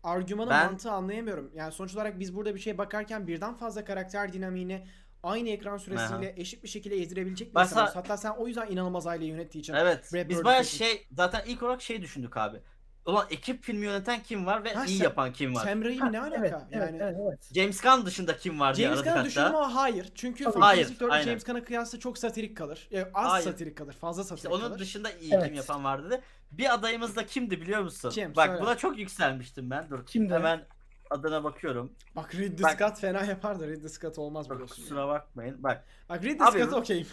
argümanı 0.02 0.50
Ben- 0.50 0.66
mantığı 0.66 0.90
anlayamıyorum. 0.90 1.50
Yani 1.54 1.72
sonuç 1.72 1.94
olarak 1.94 2.18
biz 2.20 2.36
burada 2.36 2.54
bir 2.54 2.60
şeye 2.60 2.78
bakarken 2.78 3.26
birden 3.26 3.54
fazla 3.54 3.84
karakter 3.84 4.32
dinamiğini 4.32 4.86
aynı 5.22 5.48
ekran 5.48 5.76
süresiyle 5.76 6.34
eşit 6.36 6.62
bir 6.64 6.68
şekilde 6.68 6.94
yedirebilecek 6.94 7.54
bir 7.54 7.60
sa- 7.60 7.94
Hatta 7.94 8.16
sen 8.16 8.30
o 8.30 8.46
yüzden 8.46 8.66
inanılmaz 8.70 9.06
aile 9.06 9.24
yönettiği 9.26 9.62
için. 9.62 9.74
Evet. 9.74 10.10
Brad 10.14 10.28
Biz 10.28 10.38
seçtik. 10.38 10.78
şey 10.78 11.06
zaten 11.12 11.42
ilk 11.46 11.62
olarak 11.62 11.82
şey 11.82 12.02
düşündük 12.02 12.36
abi. 12.36 12.58
Ulan 13.06 13.26
ekip 13.30 13.62
filmi 13.64 13.84
yöneten 13.86 14.22
kim 14.22 14.46
var 14.46 14.64
ve 14.64 14.72
Ha, 14.74 14.84
iyi 14.86 14.96
sen- 14.98 15.04
yapan 15.04 15.32
kim 15.32 15.54
var? 15.54 15.64
Sam 15.64 15.84
Raimi 15.84 16.12
ne 16.12 16.20
alaka? 16.20 16.36
Evet, 16.38 16.52
yani 16.70 16.98
evet, 17.02 17.16
evet. 17.20 17.50
James 17.54 17.80
Gunn 17.80 18.06
dışında 18.06 18.36
kim 18.36 18.60
var 18.60 18.76
diye 18.76 18.88
James 18.88 19.04
Gunn'ı 19.04 19.24
düşündüm 19.24 19.54
ama 19.54 19.74
hayır. 19.74 20.12
Çünkü. 20.14 20.44
Fantastic 20.44 20.66
Hayır, 20.66 20.94
Four'da 20.98 21.12
aynen. 21.12 21.24
James 21.24 21.44
Gunn'a 21.44 21.64
kıyasla 21.64 21.98
çok 21.98 22.18
satirik 22.18 22.56
kalır. 22.56 22.88
Ya, 22.90 23.08
az 23.14 23.30
Hayır. 23.30 23.44
satirik 23.44 23.76
kalır. 23.78 23.92
Fazla 23.92 24.24
satirik 24.24 24.38
İşte 24.38 24.48
onun 24.48 24.68
kalır. 24.68 24.78
dışında 24.78 25.10
iyi 25.12 25.34
Evet. 25.34 25.44
kim 25.46 25.54
yapan 25.54 25.84
vardı 25.84 26.10
dedi. 26.10 26.20
Bir 26.52 26.74
adayımız 26.74 27.16
da 27.16 27.26
kimdi 27.26 27.60
biliyor 27.60 27.82
musun? 27.82 28.10
Kim? 28.10 28.36
Bak 28.36 28.46
Söyle. 28.46 28.60
buna 28.60 28.76
çok 28.76 28.98
yükselmiştim 28.98 29.70
ben. 29.70 29.90
Dur. 29.90 30.06
Kimdi? 30.06 30.34
Hemen 30.34 30.60
adına 31.10 31.44
bakıyorum. 31.44 31.92
Bak 32.16 32.34
Ridley 32.34 32.62
Bak- 32.62 32.72
Scott 32.72 32.98
fena 33.00 33.24
yapar 33.24 33.60
da 33.60 33.66
Ridley 33.68 33.88
Scott 33.88 34.18
olmaz 34.18 34.48
Bak, 34.50 34.56
biliyorsun. 34.56 34.82
kusura 34.82 35.08
bakmayın. 35.08 35.62
Bak 35.62 35.84
Bak 36.08 36.22
Ridley 36.24 36.46
Abi- 36.48 36.58
Scott'a 36.58 36.76
okeyim. 36.76 37.06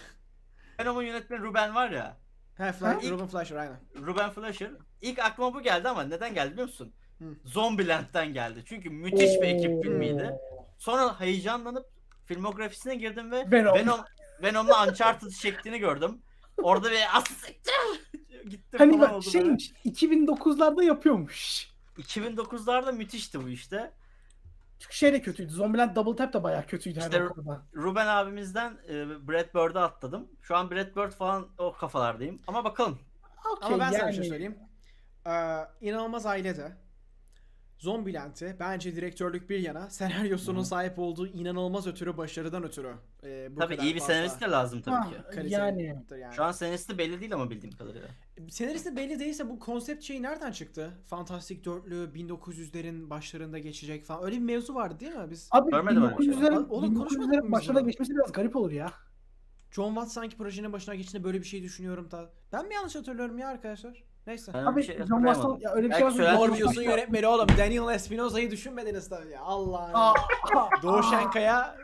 Venom'un 0.80 1.04
yönetmeni 1.04 1.42
Ruben 1.42 1.76
var 1.76 1.90
ya. 1.92 2.18
He, 2.56 2.64
Ha? 2.64 2.70
Fla- 2.70 3.10
Ruben 3.10 3.28
Fleischer 3.28 3.56
aynen. 3.56 3.80
Ruben 4.06 4.30
Fleischer. 4.32 4.72
İlk 5.02 5.20
aklıma 5.20 5.54
bu 5.54 5.62
geldi 5.62 5.90
ama 5.90 6.04
neden 6.04 6.34
geldi 6.34 6.52
biliyor 6.52 6.68
musun? 6.68 6.94
Hı. 7.20 7.26
Zombieland'den 7.46 8.34
geldi. 8.34 8.64
Çünkü 8.66 8.90
müthiş 8.90 9.36
bir 9.42 9.48
ekip 9.48 9.84
filmiydi. 9.84 10.36
Sonra 10.78 11.20
heyecanlanıp 11.20 11.86
filmografisine 12.26 12.96
girdim 12.96 13.32
ve 13.32 13.52
Venom. 13.52 13.76
Venom 13.76 14.00
Venom'la 14.44 14.88
Uncharted 14.88 15.30
çektiğini 15.32 15.80
gördüm. 15.80 16.22
Orada 16.58 16.92
bir 16.92 16.98
as 17.18 17.28
siktir 17.28 17.74
gittim 18.50 18.78
Hani 18.80 18.92
falan 18.92 19.02
bak 19.02 19.12
oldu 19.16 19.26
böyle. 19.26 19.32
şeymiş 19.32 19.72
2009'larda 19.86 20.84
yapıyormuş. 20.84 21.68
2009'larda 21.98 22.92
müthişti 22.96 23.44
bu 23.44 23.50
işte. 23.50 23.92
Çünkü 24.80 24.96
şey 24.96 25.14
de 25.14 25.22
kötüydü. 25.22 25.52
Zombieland 25.54 25.96
Double 25.96 26.16
Tap 26.16 26.34
da 26.34 26.44
bayağı 26.44 26.66
kötüydü 26.66 27.00
İşte- 27.00 27.18
her 27.20 27.26
noktada. 27.26 27.62
Ruben 27.76 28.08
abimizden 28.08 28.78
e, 28.90 28.94
Brad 29.28 29.54
Bird'e 29.56 29.80
atladım. 29.80 30.28
Şu 30.42 30.56
an 30.58 30.72
Brad 30.72 30.96
Bird 30.96 31.12
falan 31.12 31.48
o 31.58 31.74
kafalardayım. 31.74 32.42
Ama 32.48 32.64
bakalım. 32.64 33.00
Okey, 33.58 33.68
Ama 33.68 33.80
ben 33.80 33.92
sana 33.92 34.00
bir 34.00 34.04
yani. 34.06 34.16
şey 34.16 34.24
söyleyeyim. 34.24 34.58
Ee, 35.28 35.32
İnanılmaz 35.82 36.26
Aile'de 36.26 36.78
Zombieland'i 37.78 38.56
bence 38.60 38.96
direktörlük 38.96 39.50
bir 39.50 39.60
yana 39.60 39.90
senaryosunun 39.90 40.60
Hı. 40.60 40.66
sahip 40.66 41.00
olduğu 41.00 41.28
inanılmaz 41.28 41.88
ötürü 41.88 42.18
başarıdan 42.18 42.64
ötürü 42.64 42.94
e, 43.24 43.56
bu 43.56 43.60
Tabii 43.60 43.76
kadar 43.76 43.88
iyi 43.88 43.96
bir 43.96 44.00
fazla 44.00 44.14
senarist 44.14 44.42
de 44.42 44.46
lazım 44.46 44.82
tabii 44.82 44.96
Ha, 44.96 45.10
ki. 45.10 45.16
kaliteli 45.36 45.52
yani. 45.54 45.96
yani. 46.20 46.36
Şu 46.36 46.44
an 46.44 46.52
senaristi 46.52 46.98
belli 46.98 47.20
değil 47.22 47.34
ama 47.34 47.50
bildiğim 47.50 47.76
kadarıyla. 47.76 48.08
Senaristi 48.50 48.96
belli 48.96 49.20
değilse 49.20 49.50
bu 49.50 49.60
konsept 49.60 50.04
şeyi 50.04 50.22
nereden 50.24 50.52
çıktı? 50.52 50.92
Fantastik 51.06 51.66
Dörtlü 51.66 51.96
1900'lerin 52.16 53.10
başlarında 53.10 53.60
geçecek 53.60 54.06
falan. 54.06 54.24
Öyle 54.26 54.36
bir 54.36 54.42
mevzu 54.42 54.76
vardı 54.76 55.00
değil 55.00 55.14
mi? 55.16 55.30
Biz 55.30 55.50
Abi 55.52 55.72
Görmedim 55.72 56.04
öyle 56.04 56.18
bir 56.18 56.24
şey. 56.24 56.34
1900'lerin 56.34 56.68
Oğlum 56.70 56.96
konuşmadık 56.96 57.28
mı 57.30 57.36
1900'lerin 57.36 57.44
biz 57.46 57.52
başına 57.52 57.76
bunu? 57.76 57.86
geçmesi 57.86 58.14
biraz 58.16 58.32
garip 58.32 58.56
olur 58.56 58.72
ya. 58.72 58.92
John 59.72 59.88
Watts 59.94 60.14
sanki 60.14 60.38
projenin 60.38 60.74
başına 60.74 60.96
geçtiğinde 60.96 61.24
böyle 61.28 61.40
bir 61.40 61.46
şey 61.46 61.64
düşünüyorum 61.64 62.12
da. 62.12 62.30
Ben 62.54 62.68
mi 62.68 62.74
yanlış 62.74 62.96
hatırlıyorum 62.96 63.38
ya 63.38 63.48
arkadaşlar? 63.48 64.04
Neyse. 64.28 64.54
Ben 64.54 64.64
Abi 64.66 64.78
bir 64.78 64.84
şey 64.84 64.98
John. 65.06 65.18
Watson 65.26 65.60
ya 65.62 65.72
öyle 65.72 65.86
bir 65.86 65.92
Belki 65.92 66.00
şey 66.00 66.08
var. 66.08 66.12
söyler- 66.12 66.32
John 66.32 66.40
Morbius'un 66.50 66.66
Watson- 66.82 66.84
yönetmeni 66.92 67.28
oğlum. 67.28 67.48
Daniel 67.58 67.96
Espinoza'yı 67.96 68.52
düşünmediniz 68.52 69.10
tabii 69.10 69.30
ya. 69.32 69.42
Allah. 69.42 69.90
Aa, 69.94 70.14
Doğu 70.84 70.98
aa. 70.98 71.04
Şenkaya 71.04 71.76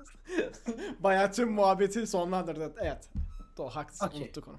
bayağı 1.00 1.32
tüm 1.32 1.52
muhabbeti 1.54 2.08
sonlandırdı. 2.08 2.74
Evet. 2.82 3.10
Doğu 3.58 3.70
haklısın. 3.70 4.08
Okey. 4.08 4.22
Unuttuk 4.22 4.48
onu. 4.48 4.58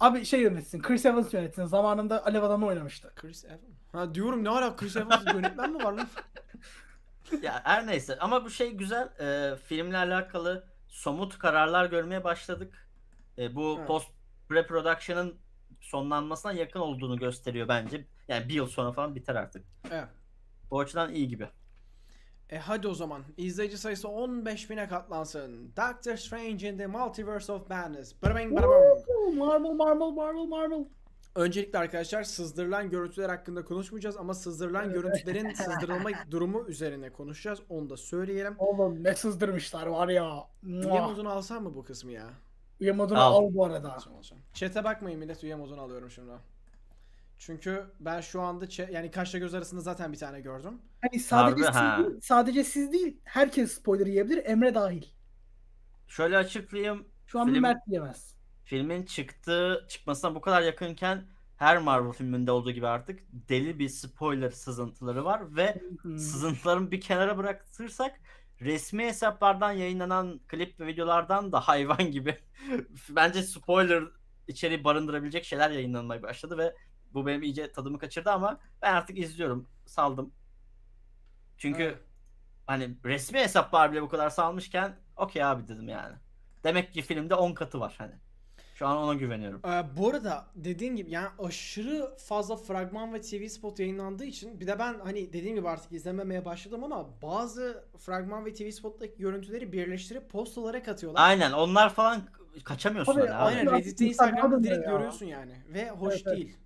Abi 0.00 0.24
şey 0.24 0.40
yönetsin. 0.40 0.82
Chris 0.82 1.06
Evans 1.06 1.34
yönetsin. 1.34 1.64
Zamanında 1.64 2.26
Alev 2.26 2.42
Adam'ı 2.42 2.66
oynamıştı. 2.66 3.12
Chris 3.16 3.44
Evans. 3.44 3.60
Ha 3.92 4.14
diyorum 4.14 4.44
ne 4.44 4.50
ara 4.50 4.76
Chris 4.76 4.96
Evans 4.96 5.24
yönetmen 5.34 5.70
mi 5.72 5.84
var 5.84 5.92
lan? 5.92 6.08
Ya 7.42 7.60
her 7.64 7.86
neyse 7.86 8.18
ama 8.20 8.44
bu 8.44 8.50
şey 8.50 8.72
güzel. 8.72 9.08
Ee, 9.20 9.56
filmle 9.56 9.96
alakalı 9.96 10.64
somut 10.88 11.38
kararlar 11.38 11.86
görmeye 11.86 12.24
başladık. 12.24 12.88
Ee, 13.38 13.54
bu 13.54 13.74
Evet. 13.78 13.86
post 13.88 14.08
pre-production'ın 14.50 15.34
sonlanmasına 15.84 16.52
yakın 16.52 16.80
olduğunu 16.80 17.18
gösteriyor 17.18 17.68
bence. 17.68 18.04
Yani 18.28 18.48
bir 18.48 18.54
yıl 18.54 18.66
sonra 18.66 18.92
falan 18.92 19.14
biter 19.14 19.34
artık. 19.34 19.64
Evet. 19.90 20.08
Bu 20.70 20.80
açıdan 20.80 21.14
iyi 21.14 21.28
gibi. 21.28 21.48
E 22.50 22.58
hadi 22.58 22.88
o 22.88 22.94
zaman. 22.94 23.22
İzleyici 23.36 23.78
sayısı 23.78 24.08
15 24.08 24.70
bine 24.70 24.88
katlansın. 24.88 25.72
Doctor 25.76 26.16
Strange 26.16 26.68
in 26.68 26.78
the 26.78 26.86
Multiverse 26.86 27.52
of 27.52 27.70
Madness. 27.70 28.22
Bırabing 28.22 28.54
barabong. 28.56 28.98
Oo, 29.08 29.32
Marvel, 29.32 29.70
Marvel, 29.70 30.10
Marvel, 30.10 30.46
Marvel. 30.46 30.84
Öncelikle 31.34 31.78
arkadaşlar 31.78 32.22
sızdırılan 32.22 32.90
görüntüler 32.90 33.28
hakkında 33.28 33.64
konuşmayacağız 33.64 34.16
ama 34.16 34.34
sızdırılan 34.34 34.92
görüntülerin 34.92 35.52
sızdırılma 35.54 36.10
durumu 36.30 36.64
üzerine 36.68 37.12
konuşacağız. 37.12 37.60
Onu 37.68 37.90
da 37.90 37.96
söyleyelim. 37.96 38.54
Oğlum 38.58 39.04
ne 39.04 39.14
sızdırmışlar 39.14 39.86
var 39.86 40.08
ya. 40.08 40.44
Muah. 40.62 41.08
modunu 41.08 41.30
alsam 41.30 41.62
mı 41.62 41.74
bu 41.74 41.84
kısmı 41.84 42.12
ya? 42.12 42.30
Üye 42.80 42.92
modunu 42.92 43.20
Al. 43.20 43.34
al 43.34 43.54
bu 43.54 43.64
arada. 43.64 43.98
Chat'e 44.54 44.84
bakmayın 44.84 45.18
millet 45.18 45.44
üye 45.44 45.54
modunu 45.54 45.80
alıyorum 45.80 46.10
şimdi. 46.10 46.32
Çünkü 47.38 47.84
ben 48.00 48.20
şu 48.20 48.40
anda 48.40 48.68
chat- 48.68 48.90
yani 48.92 49.10
kaşla 49.10 49.38
göz 49.38 49.54
arasında 49.54 49.80
zaten 49.80 50.12
bir 50.12 50.18
tane 50.18 50.40
gördüm. 50.40 50.82
Hani 51.00 51.20
sadece 51.20 51.64
Harbi 51.64 51.72
siz 51.74 51.74
ha. 51.82 51.98
değil, 51.98 52.20
sadece 52.22 52.64
siz 52.64 52.92
değil, 52.92 53.20
herkes 53.24 53.72
spoiler 53.72 54.06
yiyebilir, 54.06 54.44
Emre 54.44 54.74
dahil. 54.74 55.04
Şöyle 56.08 56.36
açıklayayım. 56.36 57.08
Şu 57.26 57.40
an 57.40 57.46
bir 57.46 57.52
Film- 57.52 57.62
Mert 57.62 57.88
yiyemez. 57.88 58.34
Filmin 58.64 59.02
çıktığı 59.04 59.86
çıkmasına 59.88 60.34
bu 60.34 60.40
kadar 60.40 60.62
yakınken 60.62 61.24
her 61.56 61.78
Marvel 61.78 62.12
filminde 62.12 62.50
olduğu 62.50 62.70
gibi 62.70 62.86
artık 62.86 63.20
deli 63.32 63.78
bir 63.78 63.88
spoiler 63.88 64.50
sızıntıları 64.50 65.24
var 65.24 65.56
ve 65.56 65.82
Hı. 66.02 66.18
sızıntılarını 66.18 66.90
bir 66.90 67.00
kenara 67.00 67.38
bırakırsak 67.38 68.20
resmi 68.64 69.04
hesaplardan 69.04 69.72
yayınlanan 69.72 70.40
klip 70.48 70.80
ve 70.80 70.86
videolardan 70.86 71.52
da 71.52 71.60
hayvan 71.68 72.10
gibi 72.10 72.38
bence 73.10 73.42
spoiler 73.42 74.04
içeriği 74.48 74.84
barındırabilecek 74.84 75.44
şeyler 75.44 75.70
yayınlanmaya 75.70 76.22
başladı 76.22 76.58
ve 76.58 76.74
bu 77.14 77.26
benim 77.26 77.42
iyice 77.42 77.72
tadımı 77.72 77.98
kaçırdı 77.98 78.30
ama 78.30 78.60
ben 78.82 78.94
artık 78.94 79.18
izliyorum. 79.18 79.68
Saldım. 79.86 80.34
Çünkü 81.58 81.82
Evet. 81.82 81.98
hani 82.66 82.96
resmi 83.04 83.38
hesaplar 83.38 83.92
bile 83.92 84.02
bu 84.02 84.08
kadar 84.08 84.30
salmışken 84.30 84.96
okey 85.16 85.44
abi 85.44 85.68
dedim 85.68 85.88
yani. 85.88 86.16
Demek 86.64 86.92
ki 86.94 87.02
filmde 87.02 87.34
10 87.34 87.54
katı 87.54 87.80
var 87.80 87.94
hani. 87.98 88.14
Şu 88.74 88.86
an 88.86 88.96
ona 88.96 89.14
güveniyorum. 89.14 89.60
Ee, 89.66 89.96
bu 89.96 90.08
arada 90.08 90.46
dediğim 90.54 90.96
gibi 90.96 91.10
yani 91.10 91.28
aşırı 91.38 92.16
fazla 92.16 92.56
fragman 92.56 93.14
ve 93.14 93.20
TV 93.20 93.46
spot 93.48 93.78
yayınlandığı 93.78 94.24
için 94.24 94.60
bir 94.60 94.66
de 94.66 94.78
ben 94.78 94.94
hani 95.04 95.32
dediğim 95.32 95.56
gibi 95.56 95.68
artık 95.68 95.92
izlememeye 95.92 96.44
başladım 96.44 96.84
ama 96.84 97.22
bazı 97.22 97.84
fragman 97.98 98.46
ve 98.46 98.52
TV 98.54 98.70
spottaki 98.70 99.18
görüntüleri 99.18 99.72
birleştirip 99.72 100.30
post 100.30 100.58
olarak 100.58 100.88
atıyorlar. 100.88 101.22
Aynen 101.28 101.52
onlar 101.52 101.90
falan 101.94 102.22
kaçamıyorsun 102.64 103.12
Abi, 103.12 103.20
hani 103.20 103.34
abi. 103.34 103.44
Aynen 103.44 103.72
Reddit'te 103.72 104.06
Instagram'da 104.06 104.36
Instagram'da 104.36 104.58
da 104.58 104.64
direkt 104.64 104.86
ya. 104.86 104.92
görüyorsun 104.92 105.26
yani 105.26 105.52
ve 105.68 105.90
hoş 105.90 106.14
Evet, 106.14 106.22
evet. 106.26 106.36
değil. 106.36 106.56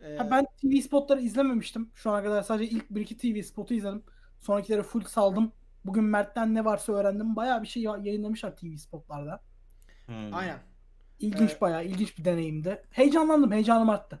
Ee, 0.00 0.16
Ha, 0.16 0.28
ben 0.30 0.46
TV 0.60 0.80
spotları 0.80 1.20
izlememiştim. 1.20 1.90
Şu 1.94 2.10
ana 2.10 2.22
kadar 2.22 2.42
sadece 2.42 2.70
ilk 2.70 2.90
bir 2.90 3.00
iki 3.00 3.16
TV 3.18 3.42
spotu 3.42 3.74
izledim. 3.74 4.02
Sonrakileri 4.40 4.82
full 4.82 5.04
saldım. 5.04 5.52
Bugün 5.84 6.04
Mert'ten 6.04 6.54
ne 6.54 6.64
varsa 6.64 6.92
öğrendim. 6.92 7.36
Bayağı 7.36 7.62
bir 7.62 7.66
şey 7.68 7.82
ya- 7.82 8.00
yayınlamışlar 8.02 8.56
TV 8.56 8.76
spotlarda. 8.76 9.40
Hmm. 10.06 10.34
Aynen. 10.34 10.58
İlginç 11.22 11.50
Evet. 11.50 11.60
bayağı 11.60 11.84
ilginç 11.84 12.18
bir 12.18 12.24
deneyimdi. 12.24 12.82
Heyecanlandım, 12.90 13.52
heyecanım 13.52 13.90
arttı. 13.90 14.20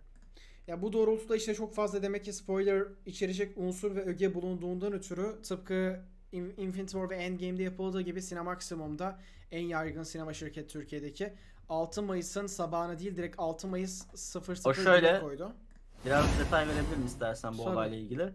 Ya 0.66 0.82
bu 0.82 0.92
doğrultuda 0.92 1.36
işte 1.36 1.54
çok 1.54 1.74
fazla 1.74 2.02
demek 2.02 2.24
ki 2.24 2.32
spoiler 2.32 2.82
içerecek 3.06 3.58
unsur 3.58 3.96
ve 3.96 4.04
öge 4.04 4.34
bulunduğundan 4.34 4.92
ötürü 4.92 5.42
tıpkı 5.42 6.00
In- 6.32 6.54
Infinity 6.56 6.92
War 6.92 7.10
ve 7.10 7.16
Endgame'de 7.16 7.62
yapıldığı 7.62 8.00
gibi 8.00 8.22
Cinemaksimum'da 8.22 9.18
en 9.50 9.62
yaygın 9.66 10.02
sinema 10.02 10.32
şirketi 10.32 10.68
Türkiye'deki 10.68 11.32
6 11.68 12.02
Mayıs'ın 12.02 12.46
sabahına 12.46 12.98
değil 12.98 13.16
direkt 13.16 13.34
6 13.38 13.68
Mayıs 13.68 14.06
00 14.14 14.60
O 14.64 14.74
şöyle- 14.74 15.20
koydu. 15.20 15.52
Biraz 16.06 16.24
detay 16.40 16.68
verebilirim 16.68 17.06
istersen 17.06 17.52
bu 17.58 17.64
Tabii. 17.64 17.70
olayla 17.74 17.96
ilgili. 17.96 18.32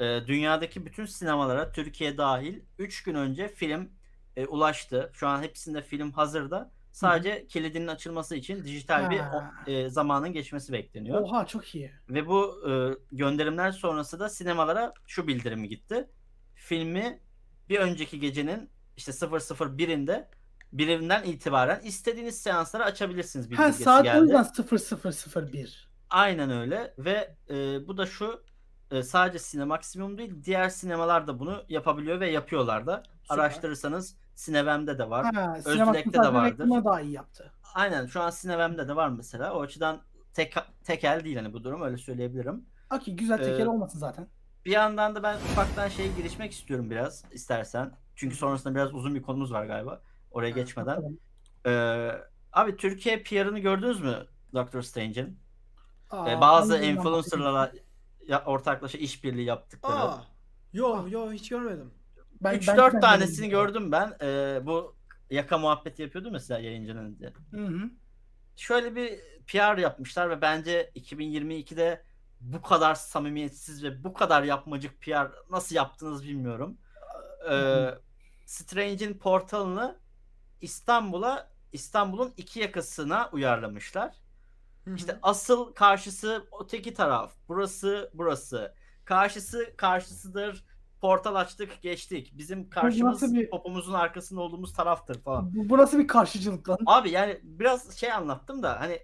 Ee, 0.00 0.20
dünyadaki 0.26 0.86
bütün 0.86 1.04
sinemalara 1.06 1.72
Türkiye 1.72 2.18
dahil 2.18 2.60
3 2.78 3.02
gün 3.02 3.14
önce 3.14 3.48
film 3.48 3.88
e, 4.36 4.46
ulaştı. 4.46 5.10
Şu 5.14 5.26
an 5.28 5.42
hepsinde 5.42 5.82
film 5.82 6.12
hazırda. 6.12 6.70
Sadece 6.94 7.46
kilidinin 7.46 7.86
açılması 7.86 8.36
için 8.36 8.64
dijital 8.64 9.10
bir 9.10 9.18
Ha. 9.18 9.52
o- 9.66 9.70
e, 9.70 9.88
zamanın 9.90 10.32
geçmesi 10.32 10.72
bekleniyor. 10.72 11.20
Oha 11.20 11.46
çok 11.46 11.74
iyi. 11.74 11.92
Ve 12.08 12.26
bu 12.26 12.68
e, 12.70 12.72
gönderimler 13.16 13.72
sonrası 13.72 14.20
da 14.20 14.28
sinemalara 14.28 14.92
şu 15.06 15.26
bildirimi 15.26 15.68
gitti. 15.68 16.08
Filmi 16.54 17.20
bir 17.68 17.78
önceki 17.78 18.20
gecenin 18.20 18.70
işte 18.96 19.12
001'inde 19.12 20.28
birinden 20.72 21.22
itibaren 21.24 21.80
istediğiniz 21.80 22.42
seanslara 22.42 22.84
açabilirsiniz 22.84 23.46
Ha 23.46 23.50
bildirgesi 23.50 23.82
saat 23.82 24.00
o 24.00 24.04
geldi. 24.04 24.20
yüzden 24.22 24.46
0001. 25.46 25.88
Aynen 26.10 26.50
öyle 26.50 26.94
ve 26.98 27.36
e, 27.50 27.54
bu 27.88 27.96
da 27.96 28.06
şu 28.06 28.44
e, 28.90 29.02
sadece 29.02 29.38
Sinemaksimum 29.38 30.18
değil 30.18 30.44
diğer 30.44 30.68
sinemalar 30.68 31.26
da 31.26 31.38
bunu 31.38 31.64
yapabiliyor 31.68 32.20
ve 32.20 32.30
yapıyorlar 32.30 32.86
da. 32.86 33.02
Süper. 33.22 33.34
Araştırırsanız 33.34 34.16
Cinevem'de 34.36 34.98
de 34.98 35.10
var. 35.10 35.34
Ha, 35.34 35.56
sinematik 35.62 36.12
de 36.12 36.18
vardır. 36.18 36.68
daha 36.84 37.00
iyi 37.00 37.12
yaptı. 37.12 37.52
Aynen 37.74 38.06
şu 38.06 38.20
an 38.20 38.32
Cinevem'de 38.40 38.88
de 38.88 38.96
var 38.96 39.08
mesela. 39.08 39.54
O 39.54 39.62
açıdan 39.62 40.00
tek 40.34 40.54
tekel 40.84 41.24
değil 41.24 41.36
hani 41.36 41.52
bu 41.52 41.64
durum 41.64 41.82
öyle 41.82 41.96
söyleyebilirim. 41.96 42.66
Okey 42.94 43.14
güzel 43.16 43.38
teker 43.38 43.66
Ee, 43.66 43.68
olmasın 43.68 43.98
zaten. 43.98 44.28
Bir 44.64 44.70
yandan 44.70 45.14
da 45.14 45.22
ben 45.22 45.36
ufaktan 45.36 45.88
şeye 45.88 46.08
girişmek 46.16 46.52
istiyorum 46.52 46.90
biraz 46.90 47.24
istersen. 47.30 47.92
Çünkü 48.16 48.36
sonrasında 48.36 48.74
biraz 48.74 48.94
uzun 48.94 49.14
bir 49.14 49.22
konumuz 49.22 49.52
var 49.52 49.66
galiba. 49.66 50.00
Oraya 50.30 50.50
geçmeden. 50.50 50.96
Bakalım. 50.96 51.18
Ee, 51.66 52.10
abi 52.52 52.76
Türkiye 52.76 53.22
PR'ını 53.22 53.58
gördünüz 53.58 54.00
mü 54.00 54.26
Doctor 54.54 54.82
Strange'in? 54.82 55.38
Aa, 56.10 56.30
Ee, 56.30 56.40
bazı 56.40 56.76
ya, 58.26 58.44
ortaklaşa 58.44 58.98
işbirliği 58.98 59.44
yaptıkları. 59.44 59.96
Aa. 59.96 60.24
Yo 60.72 61.08
yo 61.08 61.32
hiç 61.32 61.48
görmedim. 61.48 61.90
Ben- 62.44 62.58
3-4 62.58 62.94
ben- 62.94 63.00
tanesini 63.00 63.48
gördüm 63.48 63.92
ben. 63.92 64.16
Ee, 64.22 64.60
bu 64.66 64.96
yaka 65.30 65.58
muhabbeti 65.58 66.02
yapıyordu 66.02 66.30
mesela 66.30 66.60
yayıncının 66.60 67.04
önünde. 67.04 67.32
Hı 67.50 67.66
hı. 67.66 67.90
Şöyle 68.56 68.96
bir 68.96 69.20
PR 69.46 69.78
yapmışlar 69.78 70.30
ve 70.30 70.40
bence 70.40 70.92
2022'de 70.96 72.04
bu 72.40 72.62
kadar 72.62 72.94
samimiyetsiz 72.94 73.84
ve 73.84 74.04
bu 74.04 74.14
kadar 74.14 74.42
yapmacık 74.42 75.00
PR 75.00 75.50
nasıl 75.50 75.76
yaptınız 75.76 76.24
bilmiyorum. 76.24 76.78
Ee, 77.50 77.88
Strange'in 78.46 79.18
portalını 79.18 79.98
İstanbul'a 80.60 81.50
İstanbul'un 81.72 82.34
iki 82.36 82.60
yakasına 82.60 83.28
uyarlamışlar. 83.32 84.14
Hı 84.84 84.90
hı. 84.90 84.94
İşte 84.94 85.18
asıl 85.22 85.74
karşısı 85.74 86.46
öteki 86.64 86.94
taraf. 86.94 87.32
Burası 87.48 88.10
burası. 88.14 88.74
Karşısı 89.04 89.74
karşısıdır. 89.76 90.64
Portal 91.04 91.34
açtık 91.34 91.82
geçtik. 91.82 92.32
Bizim 92.38 92.70
karşımız 92.70 93.34
bir- 93.34 93.50
popomuzun 93.50 93.92
arkasında 93.92 94.40
olduğumuz 94.40 94.72
taraftır 94.72 95.22
falan. 95.22 95.54
Bu, 95.54 95.68
bu 95.68 95.78
nasıl 95.78 95.98
bir 95.98 96.08
karşıcılık 96.08 96.68
lan? 96.68 96.78
Abi 96.86 97.10
yani 97.10 97.40
biraz 97.42 97.96
şey 97.96 98.12
anlattım 98.12 98.62
da 98.62 98.80
hani 98.80 98.98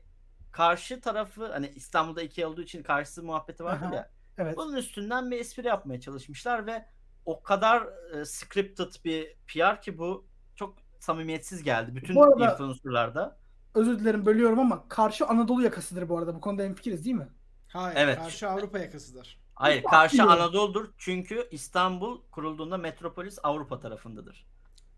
karşı 0.52 1.00
tarafı 1.00 1.52
hani 1.52 1.68
İstanbul'da 1.74 2.22
iki 2.22 2.46
olduğu 2.46 2.62
için 2.62 2.82
karşısı 2.82 3.22
muhabbeti 3.22 3.64
vardır 3.64 3.86
Aha. 3.86 3.94
ya. 3.94 4.10
Evet. 4.38 4.56
Bunun 4.56 4.76
üstünden 4.76 5.30
bir 5.30 5.38
espri 5.38 5.66
yapmaya 5.66 6.00
çalışmışlar 6.00 6.66
ve 6.66 6.86
o 7.26 7.42
kadar 7.42 7.86
e, 8.14 8.24
scripted 8.24 8.92
bir 9.04 9.36
PR 9.46 9.82
ki 9.82 9.98
bu 9.98 10.26
çok 10.56 10.74
samimiyetsiz 10.98 11.62
geldi 11.62 11.96
bütün 11.96 12.16
Bu 12.16 12.22
arada- 12.24 12.52
influencerlarda. 12.52 13.38
Özür 13.74 13.98
dilerim 13.98 14.26
bölüyorum 14.26 14.58
ama 14.58 14.88
karşı 14.88 15.26
Anadolu 15.26 15.62
yakasıdır 15.62 16.08
bu 16.08 16.18
arada. 16.18 16.34
Bu 16.34 16.40
konuda 16.40 16.62
hemfikiriz 16.62 17.04
değil 17.04 17.16
mi? 17.16 17.28
Hayır. 17.68 17.96
Evet. 18.00 18.18
Karşı 18.18 18.48
Avrupa 18.48 18.78
yakasıdır. 18.78 19.40
Hayır 19.60 19.82
karşı. 19.82 20.22
Anadolu'dur 20.22 20.89
çünkü 20.98 21.48
İstanbul 21.50 22.20
kurulduğunda 22.30 22.76
metropolis 22.76 23.39
Avrupa 23.42 23.80
tarafındadır. 23.80 24.47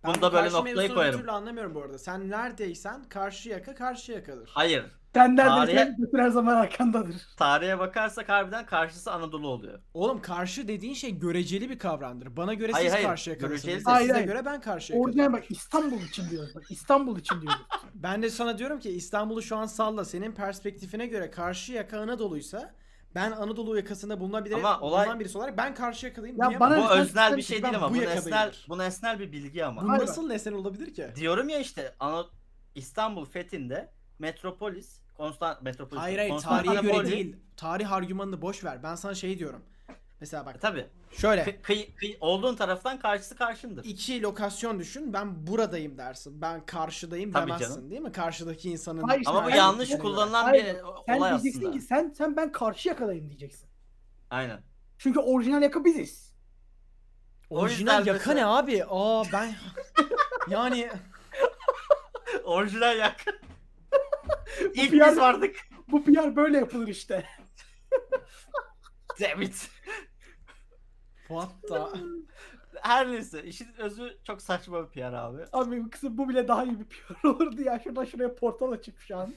Ben 0.04 0.14
Bunu 0.14 0.22
da 0.22 0.32
böyle 0.32 0.52
noktayı 0.52 0.94
koyarım. 0.94 1.20
Türlü 1.20 1.30
anlamıyorum 1.30 1.74
bu 1.74 1.82
arada. 1.82 1.98
Sen 1.98 2.30
neredeysen 2.30 3.04
karşı 3.08 3.48
yaka 3.48 3.74
karşı 3.74 4.12
yakadır. 4.12 4.50
Hayır. 4.54 4.84
Sen 5.14 5.36
neredeysen 5.36 5.96
götür 5.98 6.18
her 6.18 6.28
zaman 6.28 6.56
arkandadır. 6.56 7.14
Tarihe 7.36 7.78
bakarsak 7.78 8.28
harbiden 8.28 8.66
karşısı 8.66 9.12
Anadolu 9.12 9.48
oluyor. 9.48 9.80
Oğlum 9.94 10.22
karşı 10.22 10.68
dediğin 10.68 10.94
şey 10.94 11.18
göreceli 11.18 11.70
bir 11.70 11.78
kavramdır. 11.78 12.36
Bana 12.36 12.54
göre 12.54 12.72
Hayır, 12.72 12.86
siz 12.86 12.94
hayır. 12.94 13.06
karşı 13.06 13.30
yakalısınız. 13.30 13.62
Göreceli 13.62 13.78
Size 13.80 13.90
Hayır, 13.90 14.10
hayır. 14.10 14.26
göre 14.26 14.44
ben 14.44 14.60
karşı 14.60 14.94
Orijinal 14.94 15.22
yakalıyım. 15.24 15.32
bak 15.32 15.50
İstanbul 15.50 16.00
için 16.00 16.30
diyoruz. 16.30 16.54
Bak 16.54 16.64
İstanbul 16.70 17.18
için 17.18 17.40
diyoruz. 17.40 17.58
Ben 17.94 18.22
de 18.22 18.30
sana 18.30 18.58
diyorum 18.58 18.80
ki 18.80 18.90
İstanbul'u 18.90 19.42
şu 19.42 19.56
an 19.56 19.66
salla. 19.66 20.04
Senin 20.04 20.32
perspektifine 20.32 21.06
göre 21.06 21.30
karşı 21.30 21.72
yaka 21.72 22.00
Anadolu'ysa 22.00 22.74
ben 23.14 23.32
Anadolu 23.32 23.76
yakasında 23.76 24.20
bulunabilirim. 24.20 24.64
Ama 24.64 24.80
olay- 24.80 25.04
Bulunan 25.06 25.20
birisi 25.20 25.38
olarak 25.38 25.56
ben 25.58 25.74
karşı 25.74 26.06
yakalıyım 26.06 26.36
Ya 26.36 26.48
diyemem. 26.48 26.60
bana- 26.60 26.84
Bu 26.84 26.90
öznel 26.90 27.36
bir 27.36 27.42
şey 27.42 27.62
değil 27.62 27.76
ama 27.76 27.90
bu 27.90 27.94
bu 27.94 27.98
nesnel, 27.98 28.16
yakadayımdır. 28.16 28.66
bu 28.68 28.78
nesnel 28.78 29.18
bir 29.18 29.32
bilgi 29.32 29.64
ama. 29.64 29.82
Bu 29.82 29.88
Hayır. 29.90 30.02
nasıl 30.02 30.26
nesen 30.28 30.52
olabilir 30.52 30.94
ki? 30.94 31.06
Diyorum 31.16 31.48
ya 31.48 31.58
işte 31.58 31.94
Ana- 32.00 32.26
İstanbul 32.74 33.24
fethinde 33.24 33.90
metropolis 34.18 35.02
Konstant 35.16 35.62
metropolis 35.62 36.02
Hayır 36.02 36.18
hayır 36.18 36.38
tarihe 36.38 36.74
göre 36.74 37.06
değil. 37.10 37.36
Tarih 37.56 37.92
argümanını 37.92 38.42
boş 38.42 38.64
ver. 38.64 38.82
Ben 38.82 38.94
sana 38.94 39.14
şey 39.14 39.38
diyorum. 39.38 39.62
Mesela 40.22 40.42
E, 40.42 40.46
bak 40.46 40.60
Tabii. 40.60 40.86
şöyle 41.12 41.42
Kı- 41.42 41.62
kıy- 41.62 41.94
kıy- 41.96 42.16
olduğun 42.20 42.56
taraftan 42.56 42.98
karşısı 42.98 43.36
karşındır. 43.36 43.84
iki 43.84 44.22
lokasyon 44.22 44.78
düşün. 44.78 45.12
Ben 45.12 45.46
buradayım 45.46 45.98
dersin. 45.98 46.42
Ben 46.42 46.66
karşıdayım 46.66 47.32
Tabii 47.32 47.46
demezsin 47.50 47.74
canım. 47.74 47.90
değil 47.90 48.00
mi? 48.02 48.12
Karşıdaki 48.12 48.70
insanın 48.70 49.02
Hayır, 49.02 49.22
Ama 49.26 49.44
bu 49.44 49.48
Sen- 49.50 49.56
yanlış 49.56 49.88
sen- 49.88 49.98
kullanılan 49.98 50.44
Hayır, 50.44 50.64
bir 50.64 50.74
Sen 51.06 51.16
olay 51.16 51.30
diyeceksin 51.30 51.60
aslında. 51.60 51.72
ki 51.78 51.80
sen 51.80 52.14
sen 52.18 52.36
ben 52.36 52.52
karşı 52.52 52.88
yakadayım 52.88 53.28
diyeceksin. 53.28 53.68
Aynen. 54.30 54.60
Çünkü 54.98 55.20
orijinal 55.20 55.62
yaka 55.62 55.84
biziz. 55.84 56.32
Orijinal 57.50 58.06
yaka 58.06 58.12
mesela- 58.18 58.34
ne 58.34 58.46
abi? 58.46 58.84
Aa 58.88 59.22
ben 59.32 59.54
yani 60.50 60.90
Orijinal 62.44 62.98
yak. 62.98 63.24
İlk 64.74 64.92
bir 64.92 64.98
yer- 64.98 65.10
biz 65.10 65.18
vardık. 65.18 65.56
Bu 65.88 66.04
PR 66.04 66.36
böyle 66.36 66.58
yapılır 66.58 66.88
işte. 66.88 67.24
Damn 69.20 69.42
it. 69.42 69.68
What 71.40 71.62
the 71.68 71.98
Her 72.82 73.08
neyse 73.12 73.42
işin 73.44 73.68
özü 73.78 74.16
çok 74.24 74.42
saçma 74.42 74.82
bir 74.82 74.88
PR 75.00 75.12
abi. 75.12 75.42
Abi 75.52 75.90
kızım 75.90 76.18
bu 76.18 76.28
bile 76.28 76.48
daha 76.48 76.64
iyi 76.64 76.80
bir 76.80 76.84
PR 76.84 77.24
olurdu 77.28 77.62
ya. 77.62 77.80
Şuradan 77.84 78.04
şuraya 78.04 78.34
portal 78.34 78.72
açıp 78.72 78.98
şu 79.00 79.16
an. 79.16 79.32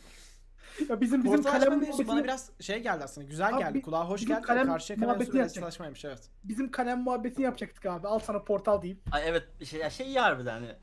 Ya 0.90 1.02
bizim 1.02 1.24
bizim 1.24 1.36
Portal 1.38 1.50
açma 1.56 1.66
kalem 1.66 1.80
mevzusu 1.82 2.08
bana 2.08 2.24
biraz 2.24 2.52
şey 2.60 2.80
geldi 2.80 3.04
aslında. 3.04 3.28
Güzel 3.28 3.54
Abi 3.56 3.60
geldi. 3.64 3.82
Kulağa 3.82 4.10
hoş 4.10 4.22
bizim 4.22 4.36
geldi. 4.36 4.46
kalem 4.48 4.68
Karşıya 4.68 5.00
kadar 5.00 5.08
muhabbeti 5.08 5.38
yapacak. 5.38 5.56
çalışmaymış 5.64 6.06
evet. 6.06 6.30
bizim 6.44 6.72
kalem 6.72 7.00
muhabbetini 7.02 7.46
yapacaktık 7.46 7.86
abi. 7.86 8.08
Al 8.08 8.20
sana 8.20 8.44
portal 8.44 8.82
deyip. 8.82 9.00
Ay 9.12 9.24
evet 9.30 9.44
bir 9.60 9.66
şey 9.66 9.80
ya 9.80 9.90
şey 9.90 10.08
iyi 10.08 10.20
harbiden 10.20 10.52
hani 10.54 10.76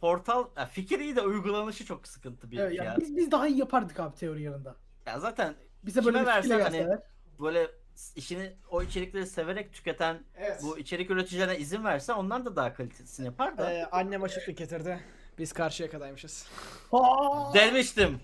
portal 0.00 0.44
ya 0.56 0.66
fikir 0.66 0.98
iyi 1.00 1.16
de 1.16 1.20
uygulanışı 1.20 1.84
çok 1.84 2.08
sıkıntı 2.08 2.50
bir 2.50 2.58
Evet, 2.58 2.78
PR. 2.78 2.84
yani 2.84 3.00
biz, 3.00 3.16
biz 3.16 3.30
daha 3.30 3.48
iyi 3.48 3.58
yapardık 3.58 4.00
abi 4.00 4.14
teori 4.14 4.42
yanında. 4.42 4.76
Ya 5.06 5.20
zaten 5.20 5.54
Bize 5.82 6.04
böyle 6.04 6.18
Kime 6.18 6.30
bir 6.30 6.34
fikirle 6.42 6.54
versen 6.58 6.64
hani- 6.64 6.76
gelseler. 6.78 7.02
böyle 7.40 7.70
işini 8.16 8.52
o 8.70 8.82
içerikleri 8.82 9.26
severek 9.26 9.72
tüketen 9.72 10.22
Evet. 10.36 10.60
bu 10.62 10.78
içerik 10.78 11.10
üreticilerine 11.10 11.58
izin 11.58 11.84
verse 11.84 12.12
onlar 12.12 12.44
da 12.44 12.56
daha 12.56 12.74
kalitesini 12.74 13.26
yapar 13.26 13.58
da. 13.58 13.72
Ee, 13.72 13.84
annem 13.92 14.22
açıklık 14.22 14.56
getirdi. 14.58 15.00
Biz 15.38 15.52
karşıya 15.52 15.90
kadaymışız. 15.90 16.46
Aa, 16.92 17.54
Demiştim. 17.54 18.20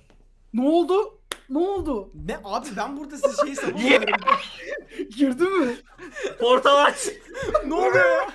ne 0.54 0.68
oldu? 0.68 1.20
Ne 1.48 1.58
oldu? 1.58 2.10
Ne 2.26 2.38
abi 2.44 2.66
ben 2.76 2.96
burada 2.96 3.16
size 3.18 3.42
şeyi 3.46 3.56
savunuyorum. 3.56 4.06
Girdi 5.16 5.44
mi? 5.44 5.76
Portal 6.40 6.84
aç. 6.84 7.08
ne 7.66 7.74
oluyor 7.74 7.94
ya? 8.10 8.30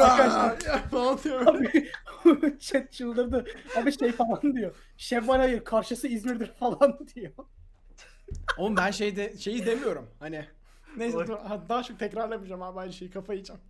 Arkadaşlar- 0.00 0.88
falan 0.90 1.18
diyorum. 1.22 1.56
Abi 1.56 2.58
chat 2.60 2.92
çıldırdı. 2.92 3.44
Abi 3.76 3.98
şey 3.98 4.12
falan 4.12 4.54
diyor. 4.56 4.74
Şevval 4.96 5.38
hayır 5.38 5.64
karşısı 5.64 6.08
İzmir'dir 6.08 6.46
falan 6.46 6.98
diyor. 7.14 7.32
Oğlum 8.58 8.76
ben 8.76 8.90
şeyde 8.90 9.38
şeyi 9.38 9.66
demiyorum. 9.66 10.10
Hani 10.20 10.44
neyse 10.96 11.18
dur, 11.26 11.38
ha, 11.38 11.62
daha 11.68 11.82
çok 11.82 11.98
tekrarlamayacağım 11.98 12.62
abi 12.62 12.80
aynı 12.80 12.92
şeyi 12.92 13.10
kafayı 13.10 13.36
yiyeceğim. 13.38 13.62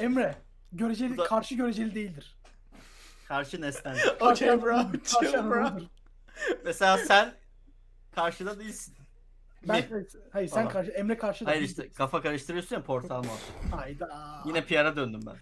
Emre 0.00 0.34
göreceli 0.72 1.12
Bu 1.16 1.18
da- 1.18 1.24
karşı 1.24 1.54
göreceli 1.54 1.94
değildir. 1.94 2.36
Karşı 3.28 3.60
nesnen. 3.60 3.96
Okay 4.20 4.62
bro, 4.62 4.76
Karşı 4.76 5.00
chill 5.04 5.32
bro. 5.32 5.38
Anadolu'dur. 5.58 5.86
Mesela 6.64 6.98
sen 6.98 7.34
karşıda 8.14 8.58
değilsin. 8.58 8.94
Ben 9.68 9.76
Mi? 9.90 10.04
hayır 10.32 10.48
sen 10.48 10.54
Tamam. 10.56 10.72
karşı 10.72 10.90
Emre 10.90 11.18
karşı 11.18 11.46
da 11.46 11.50
Hayır 11.50 11.60
değildir. 11.60 11.82
işte 11.82 11.92
kafa 11.96 12.22
karıştırıyorsun 12.22 12.76
ya 12.76 12.82
portal 12.82 13.22
muhabbeti. 13.24 13.76
Hayda. 13.76 14.42
Yine 14.46 14.64
PR'a 14.64 14.96
döndüm 14.96 15.20
ben. 15.26 15.34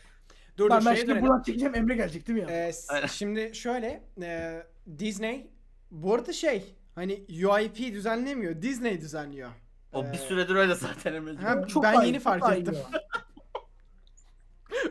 Dur 0.57 0.71
ben, 0.71 0.81
dur 0.81 0.87
ben 0.87 0.91
şeye 0.95 0.97
şimdi 1.01 1.11
dönelim. 1.11 1.27
buradan 1.29 1.43
çekeceğim 1.43 1.75
Emre 1.75 1.95
gelecek 1.95 2.27
değil 2.29 2.45
mi 2.45 2.53
ya? 2.53 2.67
Ee, 2.69 2.73
s- 2.73 2.93
Aynen. 2.95 3.07
şimdi 3.07 3.55
şöyle 3.55 4.03
e, 4.23 4.63
Disney 4.99 5.51
bu 5.91 6.15
arada 6.15 6.33
şey 6.33 6.75
hani 6.95 7.25
UIP 7.29 7.79
düzenlemiyor. 7.79 8.63
Disney 8.63 9.01
düzenliyor. 9.01 9.51
O 9.93 10.05
Ee, 10.05 10.13
bir 10.13 10.19
süredir 10.19 10.55
öyle 10.55 10.75
zaten 10.75 11.15
Emre'ciğim. 11.15 11.47
Ha, 11.47 11.67
Çok 11.67 11.83
ben 11.83 11.95
daha 11.95 12.05
yeni 12.05 12.21
fark 12.21 12.41
çok 12.43 12.51
iyi 12.53 12.61
ettim. 12.61 12.77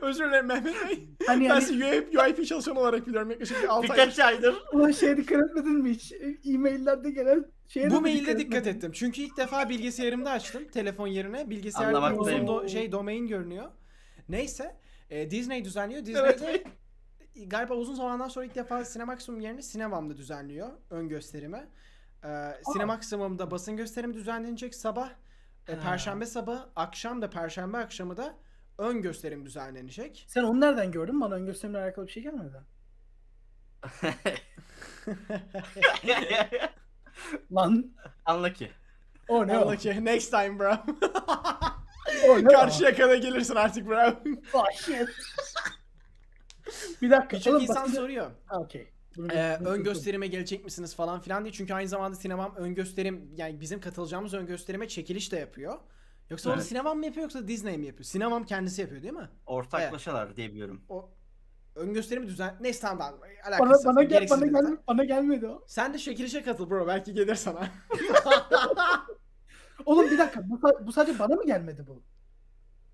Özür 0.02 0.28
dilerim 0.28 0.46
Mehmet 0.46 0.76
Bey. 0.90 1.10
Hani 1.28 1.40
Ben 1.42 1.46
yani 1.46 1.62
sizi 1.62 1.86
UIP, 1.86 2.20
UIP 2.20 2.48
çalışanı 2.48 2.80
olarak 2.80 3.08
biliyorum 3.08 3.32
yaklaşık 3.32 3.64
bir 3.64 3.68
6 3.68 3.94
ay. 3.94 3.98
Birkaç 3.98 4.20
aydır. 4.20 4.56
ulan 4.74 4.92
şeye 4.92 5.18
dikkat 5.18 5.50
etmedin 5.50 5.72
mi 5.74 5.90
hiç? 5.90 6.14
E-maillerde 6.46 7.12
gelen 7.12 7.46
şeye 7.68 7.90
Bu 7.92 8.02
mailde 8.02 8.40
dikkat 8.40 8.60
etmedin? 8.60 8.78
ettim. 8.78 8.92
Çünkü 8.92 9.22
ilk 9.22 9.38
defa 9.38 9.70
bilgisayarımda 9.70 10.32
açtım. 10.32 10.68
Telefon 10.68 11.08
yerine. 11.08 11.50
Bilgisayarda 11.50 12.16
uzun 12.16 12.32
do- 12.34 12.70
şey 12.70 12.92
domain 12.92 13.28
görünüyor. 13.28 13.66
Neyse. 14.30 14.76
e, 15.10 15.32
Disney 15.32 15.66
düzenliyor. 15.66 16.06
Disney'de 16.06 16.64
galiba 17.48 17.74
uzun 17.74 17.94
zamandan 17.94 18.28
sonra 18.28 18.46
ilk 18.46 18.56
defa 18.56 18.84
Cinemaximum 18.84 19.42
yerine 19.42 19.62
Cinemam'da 19.62 20.18
düzenliyor 20.18 20.70
ön 20.90 21.10
gösterimi. 21.10 21.68
Ee, 22.26 22.54
Cinemaximum'da 22.74 23.52
basın 23.52 23.78
gösterimi 23.78 24.14
düzenlenecek 24.14 24.76
sabah. 24.76 25.10
e, 25.68 25.74
Ha. 25.76 25.80
Perşembe 25.82 26.26
sabahı, 26.26 26.70
akşam 26.76 27.22
da 27.22 27.30
Perşembe 27.30 27.78
akşamı 27.78 28.18
da 28.18 28.36
ön 28.78 29.02
gösterim 29.02 29.46
düzenlenecek. 29.46 30.26
Sen 30.28 30.44
onu 30.44 30.62
nereden 30.62 30.92
gördün? 30.92 31.22
Bana 31.22 31.36
ön 31.36 31.46
gösterimle 31.46 31.78
alakalı 31.80 32.08
bir 32.08 32.12
şey 32.12 32.24
gelmedi. 32.24 32.58
Lan 37.56 37.92
Anla 38.26 38.54
ki. 38.54 38.72
o 39.28 39.48
ne 39.48 39.60
o? 39.60 39.72
Next 40.06 40.32
time 40.32 40.60
bro. 40.60 40.74
O 42.30 42.40
ne 42.40 42.44
Karşı 42.44 42.84
yakada 42.84 43.16
gelirsin 43.16 43.56
artık 43.56 43.88
bro. 43.88 43.98
o? 44.08 44.14
Oh 44.60 44.66
shit. 44.76 45.10
Bir 47.02 47.12
dakika. 47.12 47.38
Birçok 47.38 47.54
oğlum, 47.54 47.62
insan 47.64 47.84
basınca- 47.86 47.96
soruyor. 47.96 48.32
Ha, 48.46 48.58
okey. 48.60 48.90
Bunu- 49.20 49.34
Ee, 49.34 49.58
ön 49.66 49.84
gösterime 49.84 50.28
gelecek 50.28 50.66
misiniz 50.66 50.96
falan 50.96 51.20
filan 51.20 51.44
diye. 51.44 51.52
Çünkü 51.54 51.74
aynı 51.74 51.88
zamanda 51.88 52.16
sinemam 52.16 52.54
ön 52.56 52.76
gösterim 52.76 53.30
yani 53.36 53.60
bizim 53.60 53.82
katılacağımız 53.82 54.34
ön 54.34 54.46
gösterime 54.48 54.88
çekiliş 54.88 55.32
de 55.32 55.38
yapıyor. 55.40 55.78
Yoksa 56.30 56.50
onu 56.50 56.56
Evet. 56.58 56.66
sinemam 56.68 56.98
mı 56.98 57.06
yapıyor 57.06 57.24
yoksa 57.24 57.48
Disney 57.48 57.78
mi 57.78 57.86
yapıyor? 57.86 58.04
Sinemam 58.06 58.46
kendisi 58.46 58.82
yapıyor 58.82 59.02
değil 59.02 59.14
mi? 59.14 59.30
Ortaklaşalar 59.46 60.36
diye 60.36 60.50
biliyorum. 60.52 60.82
O 60.90 61.10
ön 61.76 61.94
gösterimi 61.94 62.28
düzen... 62.28 62.56
Neyse 62.62 62.82
tamam 62.82 62.98
tamam. 62.98 63.20
Bana, 63.22 63.56
Alakası 63.56 63.88
yok. 63.88 63.96
bana, 63.96 64.04
gel, 64.04 64.10
Gereksiz 64.10 64.38
bana, 64.42 64.50
bir 64.50 64.54
detay. 64.54 64.72
gel, 64.72 64.78
bana 64.88 65.04
gelmedi 65.04 65.48
o. 65.48 65.64
Sen 65.68 65.94
de 65.94 65.98
çekilişe 65.98 66.44
katıl 66.44 66.70
bro. 66.70 66.88
Belki 66.88 67.14
gelir 67.14 67.36
sana. 67.36 67.68
Oğlum 69.86 70.12
bir 70.12 70.18
dakika. 70.18 70.50
Bu, 70.50 70.56
sa- 70.56 70.88
bu 70.88 70.92
sadece 70.92 71.20
bana 71.20 71.36
mı 71.36 71.46
gelmedi 71.46 71.86
bu? 71.88 72.04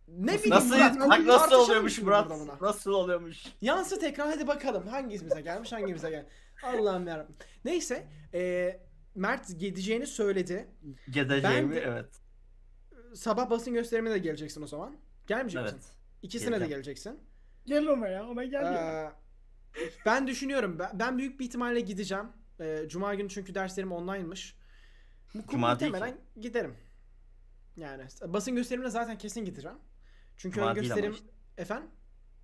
Ne 0.08 0.34
bileyim. 0.34 0.50
Nasıl 0.50 0.70
Murat, 0.76 1.00
bak 1.10 1.20
nasıl 1.26 1.56
oluyormuş 1.56 2.02
Murat? 2.02 2.30
burada 2.30 2.40
buna. 2.44 2.58
Nasıl 2.70 2.92
oluyormuş? 2.92 3.44
Yansıt 3.62 4.04
ekran 4.04 4.28
hadi 4.28 4.48
bakalım 4.48 4.88
hangimize 4.88 5.42
gelmiş 5.42 5.72
hangimize 5.72 6.10
gel. 6.10 6.26
Allah'ım 6.64 7.08
yarabbim. 7.08 7.36
Neyse 7.66 8.08
e, 8.34 8.80
Mert 9.16 9.60
gideceğini 9.60 10.08
söyledi. 10.08 10.68
Gideceğimi 11.08 11.44
Ben 11.44 11.72
de- 11.72 11.80
evet. 11.80 12.10
Sabah 13.14 13.50
basın 13.50 13.74
gösterimine 13.74 14.14
de 14.14 14.18
geleceksin 14.18 14.62
o 14.62 14.68
zaman. 14.68 14.96
Gelmeyecek 15.28 15.62
Evet. 15.62 15.74
misin? 15.76 15.92
İkisine 16.22 16.48
de 16.48 16.50
Geleceğim. 16.52 16.70
geleceksin. 16.70 17.20
Gel 17.66 17.88
ona 17.88 18.08
ya. 18.08 18.28
Ona 18.28 18.44
gel. 18.44 18.64
Ee, 18.74 19.12
ben 20.06 20.28
düşünüyorum. 20.28 20.80
Ben, 20.80 21.00
ben 21.00 21.18
büyük 21.18 21.40
bir 21.40 21.46
ihtimalle 21.46 21.80
gideceğim. 21.80 22.26
Ee, 22.60 22.86
Cuma 22.88 23.16
günü 23.16 23.30
çünkü 23.30 23.56
derslerim 23.56 23.92
online'mış. 23.92 24.56
Bu 25.36 25.52
Cuma 25.52 25.80
değil 25.80 25.92
muhtemelen 25.92 26.18
giderim. 26.42 26.76
Yani 27.78 28.04
basın 28.28 28.56
gösterimine 28.56 28.90
zaten 28.90 29.18
kesin 29.18 29.46
gideceğim. 29.46 29.78
Çünkü 30.38 30.56
Cuma 30.56 30.70
ön 30.72 30.76
değil 30.76 30.92
ama 30.92 30.96
gösterim 30.96 31.14
işte. 31.14 31.28
efendim 31.58 31.90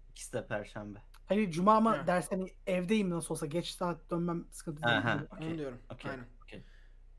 İkisi 0.10 0.34
de 0.34 0.48
perşembe. 0.48 1.00
Hayır 1.26 1.52
cuma 1.52 1.76
ama 1.76 1.98
Ha. 1.98 2.08
ders 2.08 2.32
hani 2.32 2.48
evdeyim 2.68 3.10
nasıl 3.10 3.34
olsa 3.36 3.46
geç 3.46 3.68
saat 3.68 4.12
dönmem 4.12 4.46
sıkıntı 4.52 4.84
değil. 4.84 4.98
Aha. 4.98 5.16
onu 5.32 5.38
Okey, 5.46 5.58
diyorum. 5.58 5.78
okey, 5.94 6.12
Aynen. 6.12 6.26
okey. 6.44 6.60
Ee, 6.60 6.64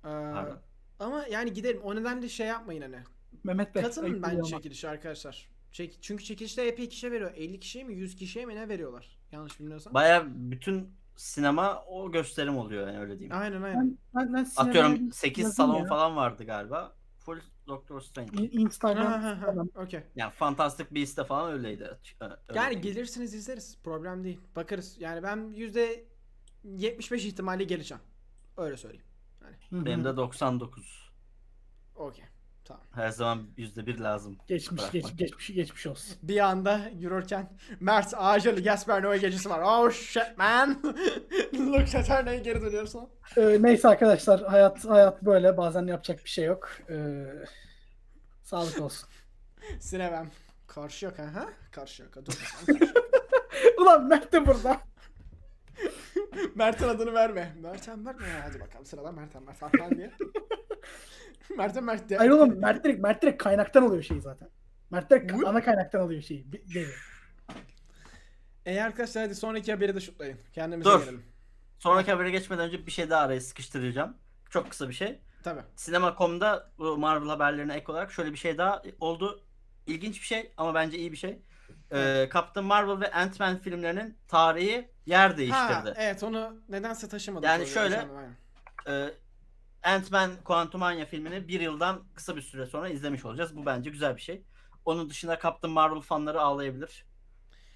Pardon. 0.02 0.58
ama 0.98 1.26
yani 1.30 1.52
giderim. 1.52 1.80
O 1.82 1.96
nedenle 1.96 2.28
şey 2.28 2.46
yapmayın 2.46 2.82
hani. 2.82 2.98
Mehmet 3.44 3.74
Bey. 3.74 3.82
Katılın 3.82 4.04
ayıp 4.04 4.16
bence 4.22 4.26
oluyor 4.26 4.46
ama. 4.46 4.56
çekilişe 4.56 4.88
arkadaşlar. 4.88 5.48
Çek, 5.72 5.98
çünkü 6.02 6.24
çekilişte 6.24 6.66
epey 6.66 6.88
kişiye 6.88 7.12
veriyor. 7.12 7.32
50 7.36 7.60
kişiye 7.60 7.84
mi 7.84 7.94
100 7.94 8.16
kişiye 8.16 8.46
mi 8.46 8.54
ne 8.56 8.68
veriyorlar? 8.68 9.18
Yanlış 9.32 9.60
bilmiyorsam. 9.60 9.94
Baya 9.94 10.24
bütün 10.26 10.94
sinema 11.16 11.84
o 11.84 12.12
gösterim 12.12 12.56
oluyor 12.58 12.86
yani 12.86 12.98
öyle 12.98 13.18
diyeyim. 13.18 13.36
Aynen 13.36 13.62
aynen. 13.62 13.80
Ben, 13.80 13.98
ben, 14.26 14.34
ben 14.34 14.44
sinemaya 14.44 14.70
Atıyorum 14.70 15.06
bir 15.06 15.12
8 15.12 15.44
yazayım 15.44 15.72
salon 15.72 15.82
ya. 15.82 15.86
falan 15.88 16.16
vardı 16.16 16.44
galiba. 16.44 16.96
Full 17.18 17.38
Doctor 17.66 18.00
Strange. 18.00 18.30
İn- 18.42 18.60
Instagram 18.60 19.40
falan. 19.40 19.70
Okey. 19.76 20.00
Yani 20.16 20.32
Fantastic 20.32 20.84
Beast'te 20.90 21.24
falan 21.24 21.52
öyleydi. 21.52 21.98
Öyle 22.20 22.34
Yani 22.54 22.82
değil. 22.82 22.94
gelirsiniz 22.94 23.34
izleriz. 23.34 23.78
Problem 23.84 24.24
değil. 24.24 24.40
Bakarız. 24.56 24.96
Yani 25.00 25.22
ben 25.22 25.52
yüzde 25.54 26.04
75 26.64 27.24
ihtimalle 27.24 27.64
geleceğim. 27.64 28.02
Öyle 28.56 28.76
söyleyeyim. 28.76 29.04
Hı. 29.70 29.84
Benim 29.86 30.04
de 30.04 30.16
99. 30.16 31.10
Okey. 31.96 32.24
Tamam. 32.72 32.80
Her 33.06 33.08
zaman 33.10 33.46
%1 33.58 34.00
lazım. 34.00 34.38
Geçmiş 34.48 34.82
Bırakmak. 34.82 34.92
geç, 34.92 35.16
geçmiş 35.16 35.54
geçmiş 35.54 35.86
olsun. 35.86 36.16
Bir 36.22 36.40
anda 36.40 36.80
yürürken 36.98 37.58
Mert 37.80 38.14
acil 38.16 38.64
Gasper 38.64 39.02
Noé 39.02 39.16
gecesi 39.16 39.50
var. 39.50 39.60
Oh 39.64 39.90
shit 39.90 40.38
man. 40.38 40.82
Look 41.54 41.94
at 41.94 42.08
her 42.08 42.26
neye 42.26 42.38
geri 42.38 42.62
dönüyorsun. 42.62 43.08
Ee, 43.36 43.58
neyse 43.60 43.88
arkadaşlar 43.88 44.42
hayat 44.46 44.84
hayat 44.84 45.22
böyle 45.22 45.56
bazen 45.56 45.86
yapacak 45.86 46.24
bir 46.24 46.30
şey 46.30 46.44
yok. 46.44 46.70
Ee, 46.90 47.24
sağlık 48.42 48.80
olsun. 48.82 49.08
Sinemem. 49.80 50.30
Karşı 50.66 51.04
yok 51.06 51.18
ha? 51.18 51.48
Karşı 51.72 52.02
yok. 52.02 52.16
Dur 52.16 52.32
bakalım. 52.32 52.78
Karşı 52.78 52.96
yok. 52.96 53.04
Ulan 53.80 54.06
Mert 54.06 54.32
de 54.32 54.46
burada. 54.46 54.80
Mert'in 56.54 56.88
adını 56.88 57.14
verme. 57.14 57.54
Mert'en 57.62 57.98
Mert 57.98 58.20
mi? 58.20 58.26
Hadi 58.42 58.60
bakalım 58.60 58.86
sıradan 58.86 59.14
Mert'en 59.14 59.42
Mert 59.42 59.58
falan 59.58 59.90
diye. 59.90 60.12
Mert'en 61.58 61.84
Mert 61.84 62.08
diye. 62.08 62.18
Hayır 62.18 62.30
oğlum 62.30 62.58
Mert 62.60 62.84
direkt, 62.84 63.00
Mert 63.02 63.22
direkt 63.22 63.42
kaynaktan 63.42 63.82
alıyor 63.82 64.02
şeyi 64.02 64.20
zaten. 64.20 64.48
Mert 64.90 65.10
direkt 65.10 65.32
Bu- 65.32 65.48
ana 65.48 65.62
kaynaktan 65.64 66.00
alıyor 66.00 66.22
şeyi. 66.22 66.50
Geliyor. 66.50 67.08
E 68.66 68.80
arkadaşlar 68.80 69.24
hadi 69.24 69.34
sonraki 69.34 69.72
haberi 69.72 69.94
de 69.94 70.00
şutlayın. 70.00 70.38
Kendimize 70.52 70.90
Dur. 70.90 71.00
gelelim. 71.00 71.22
Sonraki 71.78 72.10
habere 72.12 72.30
geçmeden 72.30 72.66
önce 72.66 72.86
bir 72.86 72.90
şey 72.90 73.10
daha 73.10 73.20
araya 73.22 73.40
sıkıştıracağım. 73.40 74.16
Çok 74.50 74.70
kısa 74.70 74.88
bir 74.88 74.94
şey. 74.94 75.20
Tabii. 75.42 75.60
Sinema.com'da 75.76 76.70
bu 76.78 76.98
Marvel 76.98 77.28
haberlerine 77.28 77.74
ek 77.74 77.92
olarak 77.92 78.12
şöyle 78.12 78.32
bir 78.32 78.36
şey 78.36 78.58
daha 78.58 78.82
oldu. 79.00 79.44
İlginç 79.86 80.20
bir 80.20 80.26
şey 80.26 80.52
ama 80.56 80.74
bence 80.74 80.98
iyi 80.98 81.12
bir 81.12 81.16
şey. 81.16 81.42
Ee, 81.92 82.28
Captain 82.34 82.66
Marvel 82.66 83.00
ve 83.00 83.10
Ant-Man 83.12 83.58
filmlerinin 83.58 84.18
tarihi 84.28 84.88
yer 85.06 85.30
Ha, 85.30 85.36
değiştirdi. 85.36 85.94
evet 85.96 86.22
onu 86.22 86.60
nedense 86.68 87.08
taşımadık. 87.08 87.48
Yani 87.48 87.66
şöyle-. 87.66 88.06
Ee, 88.88 89.08
Ant-Man 89.82 90.30
Quantumania 90.44 91.04
filmini 91.04 91.48
bir 91.48 91.60
yıldan 91.60 92.04
kısa 92.14 92.36
bir 92.36 92.42
süre 92.42 92.66
sonra 92.66 92.88
izlemiş 92.88 93.24
olacağız. 93.24 93.56
Bu 93.56 93.66
bence 93.66 93.90
güzel 93.90 94.16
bir 94.16 94.20
şey. 94.20 94.42
Onun 94.84 95.10
dışında 95.10 95.38
Captain 95.42 95.74
Marvel 95.74 96.00
fanları 96.00 96.40
ağlayabilir. 96.40 97.04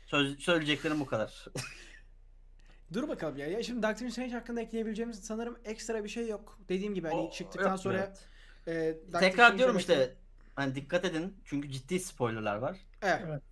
Söz, 0.06 0.38
söyleyeceklerim 0.38 1.00
bu 1.00 1.06
kadar. 1.06 1.46
Dur 2.92 3.08
bakalım 3.08 3.36
ya. 3.36 3.46
ya. 3.46 3.62
Şimdi 3.62 3.82
Doctor 3.82 4.08
Strange 4.08 4.32
hakkında 4.32 4.60
ekleyebileceğimiz 4.60 5.24
sanırım 5.24 5.58
ekstra 5.64 6.04
bir 6.04 6.08
şey 6.08 6.28
yok. 6.28 6.58
Dediğim 6.68 6.94
gibi 6.94 7.08
hani 7.08 7.20
O- 7.20 7.30
çıktıktan 7.30 7.70
yok, 7.70 7.80
sonra 7.80 7.98
evet. 7.98 8.28
e, 8.66 9.06
Doctor 9.06 9.20
Tekrar 9.20 9.32
Strange'e 9.32 9.58
diyorum 9.58 9.78
işte 9.78 10.14
hani 10.54 10.74
dikkat 10.74 11.04
edin 11.04 11.36
çünkü 11.44 11.70
ciddi 11.70 12.00
spoilerlar 12.00 12.56
var. 12.56 12.76
Evet. 13.02 13.42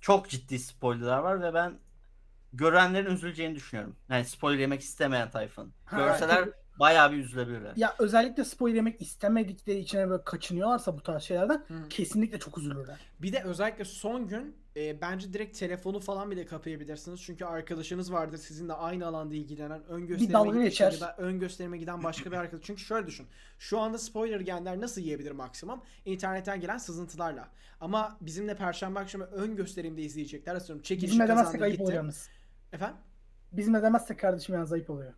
Çok 0.00 0.28
ciddi 0.28 0.58
spoilerlar 0.58 1.18
var 1.18 1.42
ve 1.42 1.54
ben 1.54 1.78
görenlerin 2.52 3.10
üzüleceğini 3.10 3.54
düşünüyorum. 3.54 3.96
Yani 4.08 4.24
spoiler 4.24 4.58
yemek 4.58 4.80
istemeyen 4.80 5.30
tayfın. 5.30 5.72
Görseler. 5.90 6.48
Bayağı 6.78 7.12
bir 7.12 7.16
üzülebilirler. 7.16 7.72
Ya 7.76 7.94
özellikle 7.98 8.44
spoiler 8.44 8.76
yemek 8.76 9.02
istemedikleri 9.02 9.78
içine 9.78 10.10
böyle 10.10 10.24
kaçınıyorlarsa 10.24 10.96
bu 10.96 11.02
tarz 11.02 11.22
şeylerden 11.22 11.64
Hı. 11.68 11.88
kesinlikle 11.90 12.38
çok 12.38 12.58
üzülürler. 12.58 13.00
Bir 13.22 13.32
de 13.32 13.42
özellikle 13.42 13.84
son 13.84 14.28
gün 14.28 14.56
e, 14.76 15.00
bence 15.00 15.32
direkt 15.32 15.58
telefonu 15.58 16.00
falan 16.00 16.30
bile 16.30 16.46
kapayabilirsiniz. 16.46 17.22
Çünkü 17.22 17.44
arkadaşınız 17.44 18.12
vardır 18.12 18.36
sizinle 18.38 18.72
aynı 18.72 19.06
alanda 19.06 19.34
ilgilenen 19.34 19.84
ön 19.84 20.06
gösterime 20.06 20.64
geçer. 20.64 21.00
da 21.00 21.16
ön 21.18 21.40
gösterime 21.40 21.78
giden 21.78 22.02
başka 22.02 22.32
bir 22.32 22.36
arkadaş. 22.36 22.64
Çünkü 22.64 22.82
şöyle 22.82 23.06
düşün. 23.06 23.26
Şu 23.58 23.78
anda 23.78 23.98
spoiler 23.98 24.40
gelenler 24.40 24.80
nasıl 24.80 25.00
yiyebilir 25.00 25.30
maksimum? 25.30 25.80
İnternetten 26.04 26.60
gelen 26.60 26.78
sızıntılarla. 26.78 27.48
Ama 27.80 28.18
bizimle 28.20 28.56
perşembe 28.56 29.00
akşamı 29.00 29.24
ön 29.24 29.56
gösterimde 29.56 30.02
izleyecekler. 30.02 30.54
Atıyorum 30.54 30.82
çekilişi 30.82 31.12
Bizim 31.12 31.26
kazandı 31.26 31.64
ayıp 31.64 31.78
gitti. 31.78 32.00
Efendim? 32.72 32.96
Bizim 33.52 33.74
demezsek 33.74 34.18
kardeşim 34.18 34.54
yalnız 34.54 34.72
ayıp 34.72 34.90
oluyor. 34.90 35.12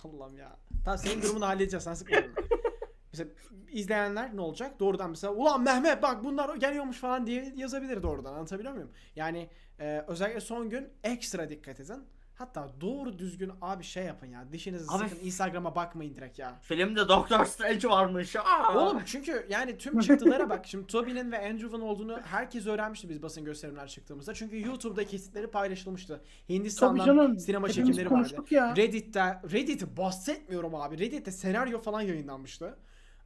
Allah'ım 0.04 0.36
ya. 0.36 0.56
Tamam 0.84 0.98
senin 0.98 1.22
durumunu 1.22 1.46
halledeceğiz. 1.46 1.84
Sen 1.84 1.94
sıkma 1.94 2.16
canını. 2.16 2.34
Mesela 3.12 3.30
izleyenler 3.70 4.36
ne 4.36 4.40
olacak? 4.40 4.80
Doğrudan 4.80 5.10
mesela 5.10 5.32
ulan 5.32 5.62
Mehmet 5.62 6.02
bak 6.02 6.24
bunlar 6.24 6.56
geliyormuş 6.56 6.98
falan 6.98 7.26
diye 7.26 7.52
yazabilir 7.56 8.02
doğrudan. 8.02 8.34
Anlatabiliyor 8.34 8.74
muyum? 8.74 8.90
Yani 9.16 9.48
e, 9.80 10.04
özellikle 10.06 10.40
son 10.40 10.70
gün 10.70 10.88
ekstra 11.04 11.48
dikkat 11.48 11.80
edin. 11.80 12.04
Hatta 12.38 12.68
doğru 12.80 13.18
düzgün 13.18 13.52
abi 13.62 13.84
şey 13.84 14.04
yapın 14.04 14.26
ya. 14.26 14.44
Dişinizi 14.52 14.84
Abi- 14.88 15.08
sıkın. 15.08 15.24
Instagram'a 15.26 15.74
bakmayın 15.74 16.14
direkt 16.16 16.38
ya. 16.38 16.58
Filmde 16.62 17.08
Doctor 17.08 17.44
Strange 17.44 17.88
varmış. 17.88 18.36
Aa! 18.36 18.74
Oğlum 18.78 19.02
çünkü 19.06 19.46
yani 19.50 19.78
tüm 19.78 20.00
çıktılara 20.00 20.50
bak. 20.50 20.66
Şimdi 20.66 20.86
Tobey'nin 20.86 21.32
ve 21.32 21.48
Andrew'un 21.50 21.80
olduğunu 21.80 22.20
herkes 22.24 22.66
öğrenmişti 22.66 23.08
biz 23.08 23.22
basın 23.22 23.44
gösterimler 23.44 23.88
çıktığımızda. 23.88 24.34
Çünkü 24.34 24.60
YouTube'da 24.66 25.04
kesitleri 25.04 25.46
paylaşılmıştı. 25.46 26.20
Hindistan'dan 26.48 27.04
canım. 27.04 27.38
sinema 27.38 27.68
çekimleri 27.68 28.10
vardı. 28.10 28.44
ya. 28.50 28.76
Reddit'te, 28.76 29.20
Reddit'i 29.52 29.96
bahsetmiyorum 29.96 30.74
abi. 30.74 30.98
Reddit'te 30.98 31.30
senaryo 31.30 31.80
falan 31.80 32.00
yayınlanmıştı. 32.00 32.76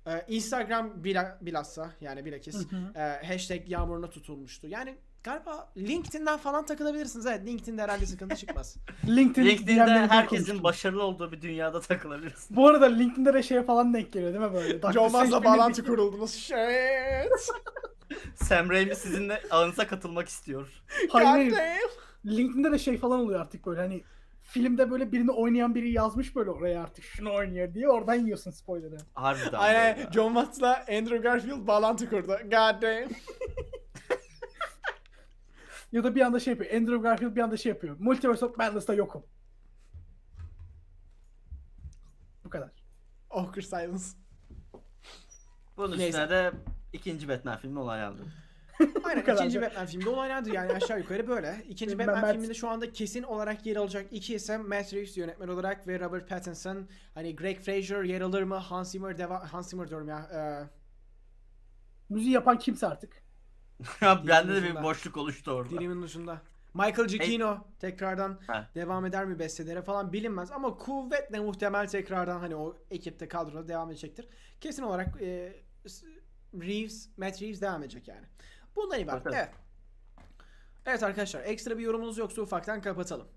Ee, 0.07 0.25
Instagram 0.29 1.05
bila, 1.05 1.39
bilhassa 1.41 1.91
yani 2.01 2.25
bilakis 2.25 2.71
Hı 2.71 2.77
hı. 2.77 2.99
e, 2.99 3.27
hashtag 3.27 3.69
yağmuruna 3.71 4.11
tutulmuştu. 4.11 4.67
Yani 4.69 4.95
galiba 5.25 5.69
LinkedIn'den 5.77 6.39
falan 6.39 6.67
takılabilirsiniz. 6.67 7.27
Evet 7.27 7.47
LinkedIn'de 7.47 7.83
herhalde 7.83 8.07
sıkıntı 8.07 8.37
çıkmaz. 8.37 8.77
LinkedIn 9.07 9.47
LinkedIn'de 9.49 10.07
herkesin 10.07 10.63
başarılı 10.63 11.03
olduğu 11.03 11.33
bir 11.33 11.43
dünyada 11.43 11.81
takılabilirsin. 11.81 12.57
Bu 12.57 12.69
arada 12.69 12.87
LinkedIn'de 12.87 13.35
de 13.35 13.43
şeye 13.43 13.63
falan 13.63 13.95
denk 13.95 14.13
geliyor 14.13 14.33
değil 14.33 14.45
mi 14.45 14.53
böyle? 14.55 14.79
Strange 15.09 15.45
bağlantı 15.45 15.85
kuruldu. 15.85 16.21
Nasıl 16.21 16.39
shit? 16.39 16.57
Sam 18.35 18.71
Raimi 18.71 18.97
sizinle 18.97 19.43
aranıza 19.51 19.87
katılmak 19.87 20.29
istiyor. 20.29 20.83
Hayır. 21.11 21.55
LinkedIn'de 22.27 22.73
de 22.73 22.79
şey 22.79 22.99
falan 22.99 23.21
oluyor 23.21 23.41
artık 23.41 23.67
böyle 23.67 23.81
hani 23.81 24.03
filmde 24.43 24.91
böyle 24.91 25.13
birini 25.13 25.31
oynayan 25.31 25.75
biri 25.75 25.93
yazmış 25.93 26.37
böyle 26.37 26.51
oraya 26.51 26.83
artık 26.83 27.05
şunu 27.05 27.35
oynuyor 27.35 27.75
diye 27.75 27.89
oradan 27.89 28.15
yiyorsun 28.15 28.51
spoiler'ı. 28.51 28.97
Harbiden. 29.15 29.59
Aynen. 29.59 30.11
John 30.13 30.35
Watts'la 30.35 30.77
Andrew 30.77 31.17
Garfield 31.17 31.67
bağlantı 31.67 32.11
kurdu. 32.11 32.37
God 32.45 32.83
damn. 32.83 33.09
Ya 35.93 36.05
da 36.05 36.15
bir 36.15 36.21
anda 36.21 36.41
şey 36.41 36.53
yapıyor. 36.55 36.73
Andrew 36.75 36.97
Garfield 37.03 37.37
bir 37.37 37.41
anda 37.41 37.57
şey 37.57 37.71
yapıyor. 37.73 37.97
Multiverse 37.99 38.47
of 38.47 38.57
Madness'ta 38.59 38.95
yokum. 38.95 39.23
Bu 42.45 42.51
kadar. 42.51 42.71
Awkward 43.31 43.63
silence. 43.65 44.05
Bunun 45.77 45.91
Neyse. 45.99 46.07
üstüne 46.09 46.31
de 46.31 46.53
ikinci 46.93 47.29
Batman 47.29 47.59
filmi 47.59 47.79
olay 47.79 48.03
aldı. 48.05 48.23
Aynen 49.05 49.25
kadar. 49.25 49.37
ikinci 49.39 49.63
Batman 49.63 49.87
filminde 49.87 50.09
olaylardı 50.11 50.51
yani 50.51 50.73
aşağı 50.73 50.99
yukarı 50.99 51.29
böyle. 51.29 51.65
İkinci 51.69 51.99
Ben- 51.99 52.07
Batman 52.07 52.23
ben- 52.23 52.33
filminde 52.33 52.55
şu 52.55 52.69
anda 52.69 52.93
kesin 52.93 53.23
olarak 53.23 53.67
yer 53.67 53.77
alacak 53.77 54.07
iki 54.13 54.35
isim 54.35 54.69
Matt 54.69 54.95
Reeves 54.95 55.17
yönetmen 55.17 55.49
olarak 55.49 55.87
ve 55.89 56.01
Robert 56.01 56.29
Pattinson. 56.29 56.89
Hani 57.15 57.37
Greg 57.37 57.61
Fraser 57.61 58.03
yer 58.03 58.21
alır 58.21 58.43
mı? 58.43 58.55
Hans 58.57 58.91
Zimmer 58.93 59.19
deva 59.19 59.53
Hans 59.53 59.71
Zimmer 59.71 59.89
diyorum 59.89 60.09
ya. 60.09 60.19
Ee, 60.35 60.69
Müziği 62.09 62.33
yapan 62.35 62.59
kimse 62.59 62.87
artık. 62.87 63.22
Bende 64.03 64.55
de 64.55 64.59
ucunda. 64.59 64.79
bir 64.81 64.85
boşluk 64.85 65.17
oluştu 65.17 65.51
orada. 65.51 65.71
dilimin 65.71 66.03
ucunda. 66.03 66.43
Michael 66.75 67.09
Giacchino 67.09 67.59
tekrardan 67.79 68.39
Ha. 68.47 68.71
devam 68.75 69.07
eder 69.07 69.25
mi 69.25 69.39
bestelere 69.39 69.83
falan 69.83 70.13
bilinmez 70.13 70.51
ama 70.53 70.77
kuvvetle 70.77 71.41
muhtemel 71.41 71.89
tekrardan 71.89 72.41
hani 72.41 72.57
o 72.57 72.77
ekipte 72.91 73.29
kadroda 73.29 73.69
devam 73.69 73.91
edecektir. 73.91 74.29
Kesin 74.61 74.83
olarak 74.83 75.23
e, 75.23 75.53
s- 75.87 76.07
Reeves, 76.55 77.09
Matt 77.17 77.43
Reeves 77.43 77.61
devam 77.61 77.83
edecek 77.83 78.09
yani. 78.09 78.27
Bundan 78.77 79.01
ibaret. 79.01 79.27
Evet. 79.27 79.51
Evet 80.87 81.03
arkadaşlar 81.03 81.41
ekstra 81.45 81.79
bir 81.79 81.83
yorumunuz 81.83 82.19
yoksa 82.19 82.43
ufaktan 82.43 82.81
kapatalım. 82.83 83.29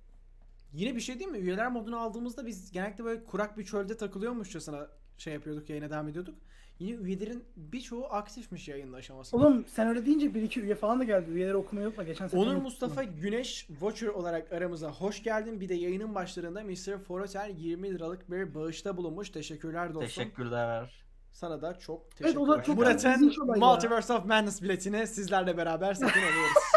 Yine 0.73 0.95
bir 0.95 1.01
şey 1.01 1.19
değil 1.19 1.31
mi? 1.31 1.37
Üyeler 1.37 1.71
modunu 1.71 1.97
aldığımızda 1.99 2.45
biz 2.45 2.71
genellikle 2.71 3.03
böyle 3.03 3.23
kurak 3.23 3.57
bir 3.57 3.65
çölde 3.65 3.97
takılıyormuşçasına 3.97 4.87
şey 5.17 5.33
yapıyorduk, 5.33 5.69
yayına 5.69 5.89
devam 5.89 6.07
ediyorduk. 6.07 6.35
Yine 6.79 6.95
üyelerin 7.01 7.43
birçoğu 7.57 8.05
aktifmiş 8.05 8.67
yayın 8.67 8.93
aşamasında. 8.93 9.41
Oğlum 9.41 9.65
sen 9.67 9.87
öyle 9.87 10.05
deyince 10.05 10.33
bir 10.33 10.41
iki 10.41 10.61
üye 10.61 10.75
falan 10.75 10.99
da 10.99 11.03
geldi. 11.03 11.31
Üyeleri 11.31 11.55
okumayı 11.55 11.87
unutma. 11.87 12.03
Geçen 12.03 12.27
sefer 12.27 12.45
Onur. 12.45 12.55
Mustafa 12.55 13.03
Güneş 13.03 13.65
Watcher 13.67 14.07
olarak 14.07 14.53
aramıza 14.53 14.91
hoş 14.91 15.23
geldin. 15.23 15.59
Bir 15.61 15.69
de 15.69 15.73
yayının 15.73 16.15
başlarında 16.15 16.63
Mr. 16.63 16.97
Forotel 16.97 17.53
20 17.57 17.93
liralık 17.93 18.31
bir 18.31 18.55
bağışta 18.55 18.97
bulunmuş. 18.97 19.29
Teşekkürler 19.29 19.87
dostum. 19.93 20.07
Teşekkürler. 20.07 21.05
Sana 21.31 21.61
da 21.61 21.79
çok 21.79 22.01
Evet, 22.01 22.17
teşekkür 22.17 22.39
o 22.41 22.47
da 22.47 22.53
ederim. 22.55 23.29
çok 23.29 23.45
Murat'ın. 23.47 23.59
Multiverse 23.63 24.13
of 24.13 24.25
Madness 24.25 24.61
biletini 24.61 25.07
sizlerle 25.07 25.57
beraber 25.57 25.93
satın 25.93 26.19
alıyoruz. 26.19 26.53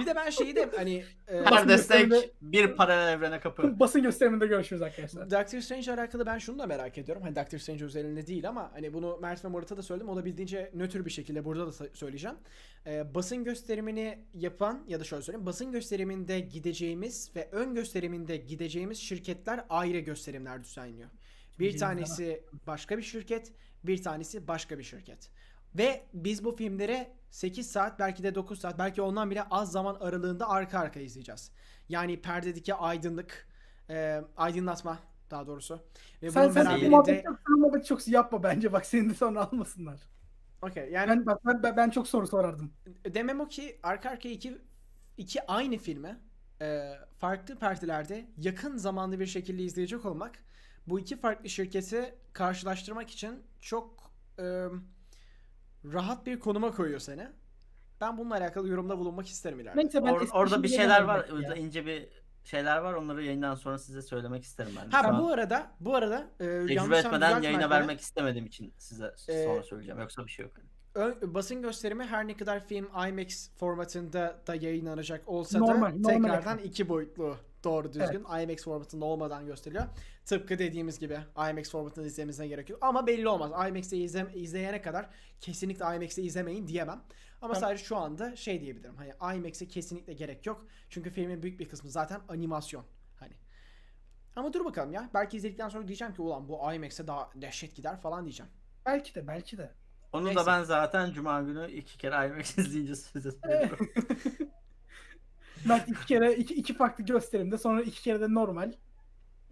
bir 0.00 0.06
de 0.06 0.14
ben 0.16 0.30
şeyi 0.30 0.56
de 0.56 0.70
hani 0.76 1.04
e, 1.28 1.42
Her 1.44 1.68
destek 1.68 2.12
bir 2.42 2.76
paralel 2.76 3.12
evrene 3.12 3.40
kapı. 3.40 3.80
Basın 3.80 4.02
gösteriminde 4.02 4.46
görüşürüz 4.46 4.82
arkadaşlar. 4.82 5.30
Doctor 5.30 5.60
Strange 5.60 5.92
alakalı 5.92 6.26
ben 6.26 6.38
şunu 6.38 6.58
da 6.58 6.66
merak 6.66 6.98
ediyorum. 6.98 7.22
Hani 7.22 7.36
Doctor 7.36 7.58
Strange 7.58 7.84
özelinde 7.84 8.26
değil 8.26 8.48
ama 8.48 8.70
hani 8.72 8.92
bunu 8.92 9.18
Mert 9.22 9.44
ve 9.44 9.48
Murat'a 9.48 9.76
da 9.76 9.82
söyledim. 9.82 10.08
Olabildiğince 10.08 10.70
nötr 10.74 11.04
bir 11.04 11.10
şekilde 11.10 11.44
burada 11.44 11.66
da 11.66 11.70
sa- 11.70 11.94
söyleyeceğim. 11.96 12.36
Ee, 12.86 13.14
basın 13.14 13.44
gösterimini 13.44 14.18
yapan 14.34 14.84
ya 14.88 15.00
da 15.00 15.04
şöyle 15.04 15.22
söyleyeyim. 15.22 15.46
Basın 15.46 15.72
gösteriminde 15.72 16.40
gideceğimiz 16.40 17.30
ve 17.36 17.48
ön 17.52 17.74
gösteriminde 17.74 18.36
gideceğimiz 18.36 18.98
şirketler 18.98 19.64
ayrı 19.68 19.98
gösterimler 19.98 20.64
düzenliyor. 20.64 21.08
Bir 21.58 21.78
tanesi 21.78 22.42
başka 22.66 22.98
bir 22.98 23.02
şirket, 23.02 23.52
bir 23.84 24.02
tanesi 24.02 24.48
başka 24.48 24.78
bir 24.78 24.84
şirket. 24.84 25.30
Ve 25.74 26.02
biz 26.14 26.44
bu 26.44 26.56
filmlere 26.56 27.10
8 27.30 27.70
saat 27.70 27.98
belki 27.98 28.22
de 28.22 28.34
9 28.34 28.60
saat 28.60 28.78
belki 28.78 29.02
ondan 29.02 29.30
bile 29.30 29.42
az 29.50 29.72
zaman 29.72 29.94
aralığında 29.94 30.48
arka 30.48 30.78
arkaya 30.78 31.04
izleyeceğiz. 31.04 31.50
Yani 31.88 32.22
perdedeki 32.22 32.74
aydınlık, 32.74 33.48
e, 33.90 34.22
aydınlatma 34.36 34.98
daha 35.30 35.46
doğrusu. 35.46 35.80
Ve 36.22 36.30
Sen 36.30 36.44
bunun 36.44 36.52
sen 36.52 36.64
beraberinde 36.64 36.88
muhabbeti 36.88 37.88
çok, 37.88 38.00
çok 38.00 38.08
yapma 38.08 38.42
bence. 38.42 38.72
Bak 38.72 38.86
seni 38.86 39.10
de 39.10 39.14
sonra 39.14 39.40
almasınlar. 39.48 40.00
Okey 40.62 40.90
yani 40.90 41.08
Ben, 41.08 41.26
bak, 41.26 41.40
ben, 41.44 41.76
ben, 41.76 41.90
çok 41.90 42.08
soru 42.08 42.26
sorardım. 42.26 42.72
demem 43.14 43.40
o 43.40 43.48
ki 43.48 43.80
arka 43.82 44.10
arkaya 44.10 44.30
iki, 44.30 44.58
iki 45.16 45.46
aynı 45.46 45.76
filmi 45.76 46.20
e, 46.60 46.94
farklı 47.18 47.58
partilerde 47.58 48.26
yakın 48.38 48.76
zamanda 48.76 49.20
bir 49.20 49.26
şekilde 49.26 49.62
izleyecek 49.62 50.04
olmak 50.04 50.32
bu 50.86 51.00
iki 51.00 51.16
farklı 51.16 51.48
şirketi 51.48 52.14
karşılaştırmak 52.32 53.10
için 53.10 53.42
çok 53.60 54.12
e, 54.38 54.64
rahat 55.84 56.26
bir 56.26 56.40
konuma 56.40 56.70
koyuyor 56.70 57.00
seni. 57.00 57.28
Ben 58.00 58.18
bununla 58.18 58.34
alakalı 58.34 58.68
yorumda 58.68 58.98
bulunmak 58.98 59.26
isterim 59.28 59.60
ileride. 59.60 59.78
Neyse 59.80 60.02
ben 60.04 60.12
Or- 60.14 60.22
eski 60.22 60.36
orada 60.36 60.62
bir 60.62 60.68
şeyler 60.68 61.02
var. 61.02 61.28
ya. 61.48 61.54
İnce 61.54 61.86
bir 61.86 62.08
şeyler 62.44 62.78
var. 62.78 62.92
Onları 62.92 63.24
yayından 63.24 63.54
sonra 63.54 63.78
size 63.78 64.02
söylemek 64.02 64.44
isterim 64.44 64.72
ben. 64.84 64.90
Ha 64.90 65.08
an 65.08 65.20
bu 65.22 65.28
arada 65.32 65.70
bu 65.80 65.94
arada 65.94 66.26
e, 66.40 66.44
tecrübe 66.44 66.74
yanlışsam 66.74 67.14
etmeden 67.14 67.42
yayına 67.42 67.60
beni. 67.60 67.70
vermek 67.70 68.00
istemediğim 68.00 68.46
için 68.46 68.74
size 68.78 69.14
Ee, 69.28 69.44
sonra 69.44 69.62
söyleyeceğim. 69.62 70.00
Yoksa 70.00 70.24
bir 70.26 70.30
şey 70.30 70.44
yok. 70.44 70.54
Ön- 70.94 71.34
basın 71.34 71.62
gösterimi 71.62 72.04
her 72.04 72.26
ne 72.28 72.36
kadar 72.36 72.66
film 72.66 72.88
IMAX 73.08 73.50
formatında 73.56 74.42
da 74.46 74.54
yayınlanacak 74.54 75.28
olsa 75.28 75.58
Normal, 75.58 75.74
da 75.74 75.96
normal 75.96 76.02
tekrardan 76.08 76.38
ekran. 76.38 76.58
iki 76.58 76.88
boyutlu 76.88 77.36
doğru 77.64 77.92
düzgün 77.92 78.24
IMAX 78.42 78.64
formatında 78.64 79.04
olmadan 79.04 79.46
gösteriliyor. 79.46 79.84
Tıpkı 80.24 80.58
dediğimiz 80.58 80.98
gibi 80.98 81.18
IMAX 81.50 81.70
formatında 81.70 82.06
izlememize 82.06 82.46
gerekiyor. 82.46 82.78
Ama 82.82 83.06
belli 83.06 83.28
olmaz. 83.28 83.68
IMAX'te 83.68 83.96
izle, 83.96 84.26
izleyene 84.34 84.82
kadar 84.82 85.10
kesinlikle 85.40 85.84
IMAX'te 85.96 86.22
izlemeyin 86.22 86.66
diyemem. 86.66 87.02
Ama 87.42 87.54
Tamam. 87.54 87.68
sadece 87.68 87.84
şu 87.84 87.96
anda 87.96 88.36
şey 88.36 88.60
diyebilirim. 88.60 88.94
Hani 88.96 89.36
IMAX'e 89.36 89.68
kesinlikle 89.68 90.12
gerek 90.12 90.46
yok. 90.46 90.66
Çünkü 90.90 91.10
filmin 91.10 91.42
büyük 91.42 91.60
bir 91.60 91.68
kısmı 91.68 91.90
zaten 91.90 92.20
animasyon. 92.28 92.84
Hani. 93.16 93.32
Ama 94.36 94.52
dur 94.52 94.64
bakalım 94.64 94.92
ya. 94.92 95.10
Belki 95.14 95.36
izledikten 95.36 95.68
sonra 95.68 95.88
diyeceğim 95.88 96.14
ki 96.14 96.22
ulan 96.22 96.48
bu 96.48 96.72
IMAX'e 96.74 97.06
daha 97.06 97.30
dehşet 97.34 97.76
gider 97.76 98.00
falan 98.00 98.24
diyeceğim. 98.24 98.52
Belki 98.86 99.14
de 99.14 99.26
belki 99.26 99.58
de. 99.58 99.70
Onu 100.12 100.24
Neyse. 100.24 100.40
da 100.40 100.46
ben 100.46 100.62
zaten 100.62 101.12
Cuma 101.12 101.42
günü 101.42 101.72
iki 101.72 101.98
kere 101.98 102.26
IMAX 102.28 102.58
izleyince 102.58 102.96
size 102.96 103.30
söylüyorum. 103.30 103.88
Ben 105.68 105.84
iki 105.88 106.06
kere 106.06 106.34
iki, 106.34 106.54
iki 106.54 106.74
farklı 106.76 107.04
gösterimde 107.04 107.58
sonra 107.58 107.82
iki 107.82 108.02
kere 108.02 108.20
de 108.20 108.34
normal. 108.34 108.72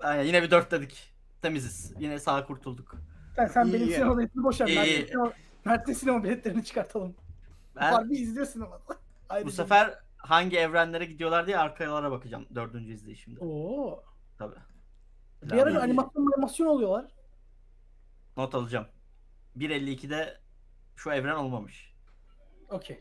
Aynen, 0.00 0.24
yine 0.24 0.42
bir 0.42 0.50
dört 0.50 0.70
dedik. 0.70 1.12
Temiziz. 1.42 1.92
Yine 1.98 2.18
sağ 2.18 2.44
kurtulduk. 2.46 2.94
Sen, 3.36 3.46
sen 3.46 3.64
İyi, 3.64 3.72
benim 3.72 3.88
iyi. 3.88 3.94
sinema 3.94 4.18
biletini 4.18 4.44
boş 4.44 4.60
ver. 4.60 4.66
İyi, 4.66 4.76
Mert'in 4.76 5.06
sinema, 5.06 5.32
Mert'in 5.64 5.92
sinema 5.92 6.24
biletlerini 6.24 6.64
çıkartalım. 6.64 7.16
Ben 7.76 7.92
Harbi 7.92 8.14
izliyor 8.16 8.46
sinemada. 8.46 8.80
bu 8.88 8.94
Ayrıca- 9.28 9.50
sefer 9.50 9.98
hangi 10.16 10.58
evrenlere 10.58 11.04
gidiyorlar 11.04 11.46
diye 11.46 11.58
arkalara 11.58 12.10
bakacağım 12.10 12.46
dördüncü 12.54 12.92
izleyişimde. 12.92 13.40
Oo. 13.40 14.02
Tabii. 14.38 14.54
Bir 15.42 15.58
ara 15.58 15.70
bir 15.70 15.76
animasyon 15.76 16.32
animasyon 16.36 16.66
oluyorlar. 16.66 17.04
Not 18.36 18.54
alacağım. 18.54 18.86
1.52'de 19.56 20.40
şu 20.96 21.10
evren 21.10 21.34
olmamış. 21.34 21.94
Okey. 22.68 23.00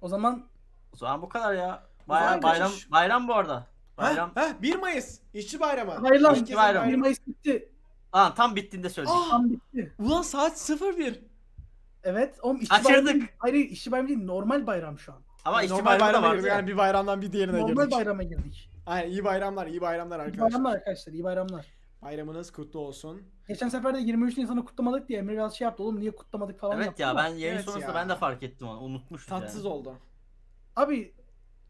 O 0.00 0.08
zaman 0.08 0.49
O 0.94 0.96
zaman 0.96 1.22
bu 1.22 1.28
kadar 1.28 1.54
ya. 1.54 1.82
Bayram, 2.08 2.42
bayram, 2.42 2.68
kaçış. 2.70 2.90
bayram 2.90 3.28
bu 3.28 3.34
arada. 3.34 3.66
Bayram. 3.98 4.30
Ha, 4.34 4.40
ha, 4.42 4.48
1 4.62 4.76
Mayıs. 4.76 5.20
İşçi 5.34 5.60
bayramı. 5.60 5.92
hayır 5.92 6.20
lan 6.20 6.34
Herkese 6.34 6.56
bayram. 6.56 6.88
1 6.88 6.94
Mayıs 6.96 7.26
bitti. 7.26 7.72
Aa, 8.12 8.34
tam 8.34 8.56
bittiğinde 8.56 8.88
söyleyeyim. 8.90 9.18
Aa, 9.26 9.30
Tam 9.30 9.50
bitti. 9.50 9.92
ulan 9.98 10.22
saat 10.22 10.70
01. 10.98 11.20
Evet. 12.04 12.38
Oğlum 12.42 12.56
işçi 12.56 12.68
Kaçırdık. 12.68 12.88
bayramı 12.90 13.08
değil. 13.08 13.26
Hayır 13.38 13.54
hayır, 13.54 13.68
işçi 13.70 13.92
bayramı 13.92 14.08
değil. 14.08 14.24
Normal 14.24 14.66
bayram 14.66 14.98
şu 14.98 15.12
an. 15.12 15.18
Ama 15.44 15.62
işçi 15.62 15.74
Normal 15.74 16.00
bayramı 16.00 16.26
da 16.26 16.34
girdik. 16.34 16.48
ya. 16.48 16.54
Yani 16.56 16.66
bir 16.66 16.76
bayramdan 16.76 17.22
bir 17.22 17.32
diğerine 17.32 17.60
Normal 17.60 17.82
girdik. 17.84 17.92
bayrama 17.98 18.22
girdik. 18.22 18.70
Aynen 18.86 19.10
iyi 19.10 19.24
bayramlar, 19.24 19.66
iyi 19.66 19.80
bayramlar 19.80 20.18
İyi 20.18 20.22
arkadaşlar. 20.22 20.42
bayramlar 20.50 20.72
arkadaşlar. 20.76 21.12
iyi 21.12 21.24
bayramlar. 21.24 21.66
Bayramınız 22.02 22.52
kutlu 22.52 22.80
olsun. 22.80 23.22
Geçen 23.48 23.68
sefer 23.68 23.94
de 23.94 23.98
23 23.98 24.36
Nisan'ı 24.38 24.64
kutlamadık 24.64 25.08
diye 25.08 25.18
Emre 25.18 25.32
biraz 25.32 25.54
şey 25.54 25.64
yaptı. 25.64 25.82
Oğlum 25.82 26.00
niye 26.00 26.10
kutlamadık 26.10 26.60
falan 26.60 26.76
Evet 26.76 26.86
yaptı 26.86 27.02
ya 27.02 27.10
ama- 27.10 27.20
ben 27.22 27.28
yayın 27.28 27.54
Evet 27.54 27.64
sonrasında 27.64 27.90
ya. 27.92 27.94
ben 27.94 28.08
de 28.08 28.16
fark 28.16 28.42
ettim 28.42 28.68
onu. 28.68 28.80
Unutmuştum 28.80 29.38
Tatsız 29.40 29.64
yani. 29.64 29.74
oldu. 29.74 29.94
Abi 30.80 31.14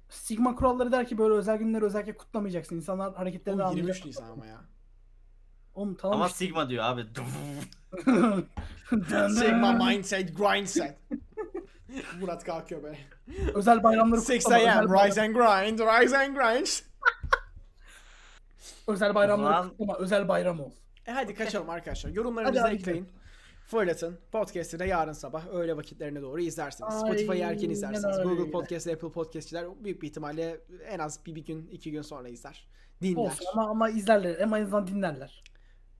Sigma 0.08 0.55
kuralları 0.55 0.92
der 0.92 1.06
ki 1.06 1.18
böyle 1.18 1.34
özel 1.34 1.56
günleri 1.56 1.84
özellikle 1.84 2.16
kutlamayacaksın. 2.16 2.76
İnsanlar 2.76 3.14
hareketlerini 3.14 3.62
Oğlum, 3.62 3.70
anlayacak. 3.70 3.97
23 3.97 4.06
Nisan 4.06 4.30
ama 4.30 4.47
ya. 4.47 4.60
Oğlum 5.74 5.94
tamam 5.94 6.16
Ama 6.16 6.26
işte. 6.26 6.39
Sigma 6.39 6.68
diyor 6.68 6.84
abi. 6.84 7.06
Sigma 9.34 9.72
mindset, 9.72 10.36
grind 10.39 10.66
set. 10.66 10.97
Murat 12.20 12.44
kalkıyor 12.44 12.82
böyle. 12.82 12.98
özel 13.55 13.82
bayramları 13.82 14.20
6 14.20 14.32
kutlama. 14.39 14.56
Özel, 14.56 14.78
a.m. 14.78 14.86
bayram- 14.86 15.08
Rise 15.08 15.22
and 15.22 15.34
grind, 15.34 15.78
rise 15.78 16.18
and 16.18 16.36
grind. 16.36 16.66
özel 18.86 19.14
bayramları 19.14 19.68
kutlama. 19.68 19.97
Özel 19.98 20.28
bayram 20.28 20.60
ol. 20.60 20.70
E 21.06 21.12
hadi 21.12 21.34
kaçalım 21.34 21.70
arkadaşlar. 21.70 22.10
Yorumlarınızı 22.10 22.68
ekleyin. 22.68 23.08
Fırlatın. 23.70 24.18
Podcast'ı 24.32 24.78
da 24.78 24.84
yarın 24.84 25.12
sabah 25.12 25.47
öğle 25.47 25.76
vakitlerine 25.76 26.23
doğru 26.23 26.40
izlersiniz. 26.40 26.94
Aynen 26.94 27.07
Spotify'ı 27.07 27.44
erken 27.44 27.70
izlersiniz. 27.70 28.05
öyle. 28.18 28.28
Google 28.28 28.50
Podcast, 28.50 28.86
Apple 28.86 29.12
Podcast'çiler 29.12 29.84
büyük 29.84 30.02
bir 30.02 30.08
ihtimalle 30.08 30.60
en 30.86 30.99
az 30.99 31.26
bir, 31.26 31.34
bir 31.34 31.44
gün, 31.44 31.66
iki 31.66 31.90
gün 31.90 32.02
sonra 32.02 32.28
izler. 32.28 32.68
Dinler. 33.02 33.16
Olsun 33.16 33.47
ama, 33.52 33.70
ama 33.70 33.90
izlerler. 33.90 34.39
En 34.39 34.50
azından 34.50 34.86
dinlerler. 34.86 35.44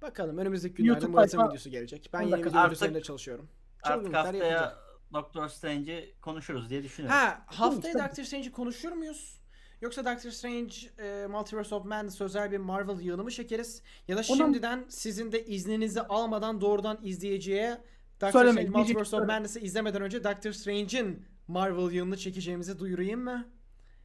Bakalım 0.03 0.39
önümüzdeki 0.39 0.75
günlerde 0.75 0.91
YouTube 0.93 1.13
Murat'ın 1.13 1.39
sayfa- 1.39 1.49
videosu 1.49 1.71
gelecek. 1.71 2.11
Ben 2.13 2.21
yeni 2.21 2.41
videolar 2.41 2.65
Artık- 2.65 2.77
üzerinde 2.77 3.03
çalışıyorum. 3.03 3.49
Artık 3.83 4.15
haftaya 4.15 4.45
yapacağım. 4.45 4.73
Doctor 5.15 5.49
Strange'i 5.49 6.15
konuşuruz 6.21 6.71
diye 6.71 6.83
düşünüyorum. 6.83 7.19
Ha 7.19 7.43
haftaya. 7.47 7.95
Doctor 7.95 8.23
Strange'i 8.23 8.53
konuşur 8.53 8.93
muyuz? 8.93 9.40
Yoksa 9.81 10.05
Doctor 10.05 10.31
Strange 10.31 10.75
e, 10.99 11.27
Multiverse 11.27 11.75
of 11.75 11.85
Madness 11.85 12.21
özel 12.21 12.51
bir 12.53 12.59
Marvel 12.59 13.01
yığını 13.01 13.25
mı 13.25 13.31
çekeriz? 13.31 13.83
Ya 14.09 14.17
da 14.17 14.21
Ondan- 14.21 14.45
şimdiden 14.45 14.85
sizin 14.89 15.33
de 15.33 15.45
izninizi 15.47 16.01
almadan 16.03 16.61
doğrudan 16.61 16.99
izleyiciye 17.03 17.79
Doctor 18.21 18.33
Söylemeyin, 18.41 18.69
Strange 18.69 18.79
Multiverse 18.83 19.17
of 19.17 19.27
Madness'ı 19.27 19.59
izlemeden 19.59 20.03
önce 20.03 20.25
Doctor 20.25 20.53
Strange'in 20.53 21.27
Marvel 21.49 21.91
yığını 21.93 22.17
çekeceğimizi 22.17 22.79
duyurayım 22.79 23.21
mı? 23.25 23.49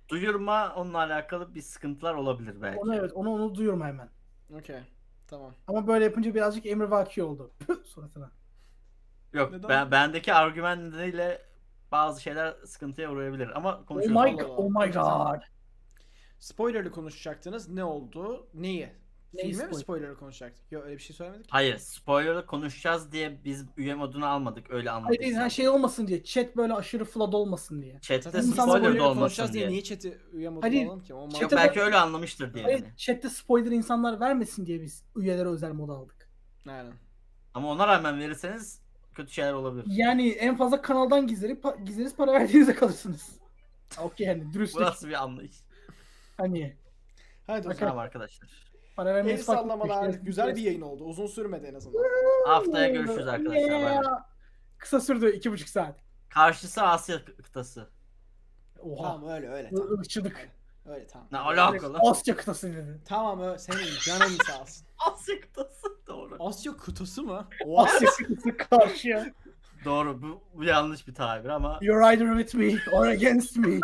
Duyurma 0.09 0.73
onunla 0.75 0.97
alakalı 0.97 1.55
bir 1.55 1.61
sıkıntılar 1.61 2.13
olabilir 2.13 2.61
belki. 2.61 2.79
Onu 2.79 2.95
evet 2.95 3.13
onu 3.13 3.29
onu 3.33 3.55
duyurma 3.55 3.87
hemen. 3.87 4.09
Okey. 4.53 4.79
Tamam. 5.27 5.53
Ama 5.67 5.87
böyle 5.87 6.05
yapınca 6.05 6.33
birazcık 6.35 6.65
emrivaki 6.65 7.23
oldu. 7.23 7.51
Suratına. 7.85 8.31
Yok 9.33 9.51
Neden? 9.51 9.69
ben 9.69 9.91
bendeki 9.91 10.33
argüman 10.33 10.91
nedeniyle 10.91 11.41
bazı 11.91 12.21
şeyler 12.21 12.53
sıkıntıya 12.65 13.11
uğrayabilir 13.11 13.57
ama 13.57 13.79
Oh 13.83 13.85
konuşuruz. 13.87 14.15
my, 14.15 14.19
Allah 14.19 14.45
Allah. 14.45 14.55
oh 14.57 14.69
my 14.85 14.91
god. 14.91 15.41
Spoiler'lı 16.49 16.91
konuşacaktınız. 16.91 17.69
Ne 17.69 17.83
oldu? 17.83 18.47
Neyi? 18.53 18.89
Neyi 19.33 19.47
Filme 19.51 19.63
mi 19.63 19.67
spoiler? 19.67 19.81
spoiler'lı 19.83 20.17
konuşacaktık? 20.19 20.71
Yok 20.71 20.83
öyle 20.85 20.97
bir 20.97 21.01
şey 21.01 21.15
söylemedik. 21.15 21.45
Hayır 21.49 21.77
spoiler'ı 21.77 22.45
konuşacağız 22.45 23.11
diye 23.11 23.43
biz 23.45 23.65
üye 23.77 23.95
modunu 23.95 24.25
almadık 24.25 24.69
öyle 24.71 24.89
Hayır 24.89 25.03
anladık. 25.03 25.21
değil, 25.21 25.33
her 25.35 25.49
şey 25.49 25.69
olmasın 25.69 26.07
diye. 26.07 26.23
Chat 26.23 26.57
böyle 26.57 26.73
aşırı 26.73 27.05
flood 27.05 27.33
olmasın 27.33 27.81
diye. 27.81 27.93
Chat'te 28.01 28.21
Zaten 28.21 28.41
spoiler 28.41 28.63
spoiler'lı 28.67 28.99
da 28.99 29.03
olmasın 29.03 29.19
konuşacağız 29.19 29.53
diye 29.53 29.61
diye. 29.61 29.69
niye 29.71 29.83
chat'i 29.83 30.17
üye 30.33 30.49
moduna 30.49 30.71
Hayır, 30.71 30.85
alalım 30.85 31.03
ki? 31.03 31.13
O 31.13 31.21
Yok 31.21 31.31
chat'e 31.31 31.41
mantıklı. 31.41 31.57
belki 31.57 31.81
öyle 31.81 31.95
anlamıştır 31.97 32.53
diye. 32.53 32.63
Hayır, 32.63 32.79
yani. 32.79 32.93
chatte 32.97 33.29
spoiler 33.29 33.71
insanlar 33.71 34.19
vermesin 34.19 34.65
diye 34.65 34.81
biz 34.81 35.03
üyelere 35.15 35.49
özel 35.49 35.71
mod 35.71 35.89
aldık. 35.89 36.29
Aynen. 36.67 36.93
Ama 37.53 37.71
ona 37.71 37.87
rağmen 37.87 38.19
verirseniz 38.19 38.81
kötü 39.13 39.33
şeyler 39.33 39.53
olabilir. 39.53 39.85
Yani 39.87 40.29
en 40.29 40.55
fazla 40.57 40.81
kanaldan 40.81 41.27
gizlenip 41.27 41.63
pa- 41.63 41.85
gizleniz 41.85 42.15
para 42.15 42.33
verdiğinizde 42.33 42.75
kalırsınız. 42.75 43.29
Okey 44.01 44.27
yani 44.27 44.45
Bu 44.49 44.53
dürüstlük 44.53 44.81
nasıl 44.81 45.07
bir 45.07 45.23
anlayış? 45.23 45.55
Hani 46.37 46.77
Hadi 47.47 47.69
o 47.69 47.73
zaman. 47.73 47.97
Arkadaşlar. 47.97 48.49
para 48.95 49.09
El 49.09 49.15
vermeyiz 49.15 49.45
farklı 49.45 49.61
sallamalar. 49.63 50.07
müşteri- 50.07 50.23
Güzel 50.23 50.55
bir 50.55 50.61
yayın 50.61 50.81
oldu. 50.81 51.03
Uzun 51.03 51.27
sürmedi 51.27 51.65
en 51.65 51.73
azından. 51.73 52.03
Haftaya 52.47 52.87
görüşürüz 52.87 53.27
arkadaşlar. 53.27 53.71
Bay 53.71 53.71
bay. 53.71 53.93
Yeah. 53.93 54.03
Kısa 54.77 54.99
sürdü 54.99 55.31
iki 55.31 55.51
buçuk 55.51 55.69
saat. 55.69 55.99
Karşısı 56.29 56.83
Asya 56.83 57.25
kıtası. 57.25 57.89
Oha. 58.79 59.03
Tamam 59.03 59.29
öyle 59.29 59.49
öyle. 59.49 59.69
Tamam. 59.69 59.99
Irkçılık. 59.99 60.49
Öyle 60.85 61.07
tamam. 61.07 61.27
Ne 61.31 61.37
alakalı? 61.37 61.97
Asya 62.01 62.35
kıtası 62.35 62.73
dedi. 62.73 63.01
Tamam 63.05 63.41
öyle. 63.41 63.59
Senin 63.59 63.79
canın 64.05 64.37
sağ 64.47 64.61
olsun. 64.61 64.87
Asya 65.13 65.39
kıtası. 65.41 65.87
Doğru. 66.07 66.35
Asya 66.39 66.77
kıtası 66.77 67.23
mı? 67.23 67.47
What? 67.57 67.89
Asya 68.03 68.27
kıtası 68.27 68.57
karşıya. 68.57 69.25
Doğru. 69.85 70.21
Bu, 70.21 70.41
bu 70.53 70.63
yanlış 70.63 71.07
bir 71.07 71.13
tabir 71.13 71.49
ama 71.49 71.79
You're 71.81 72.05
either 72.05 72.37
with 72.37 72.55
me 72.55 72.97
or 72.97 73.07
against 73.07 73.57
me. 73.57 73.79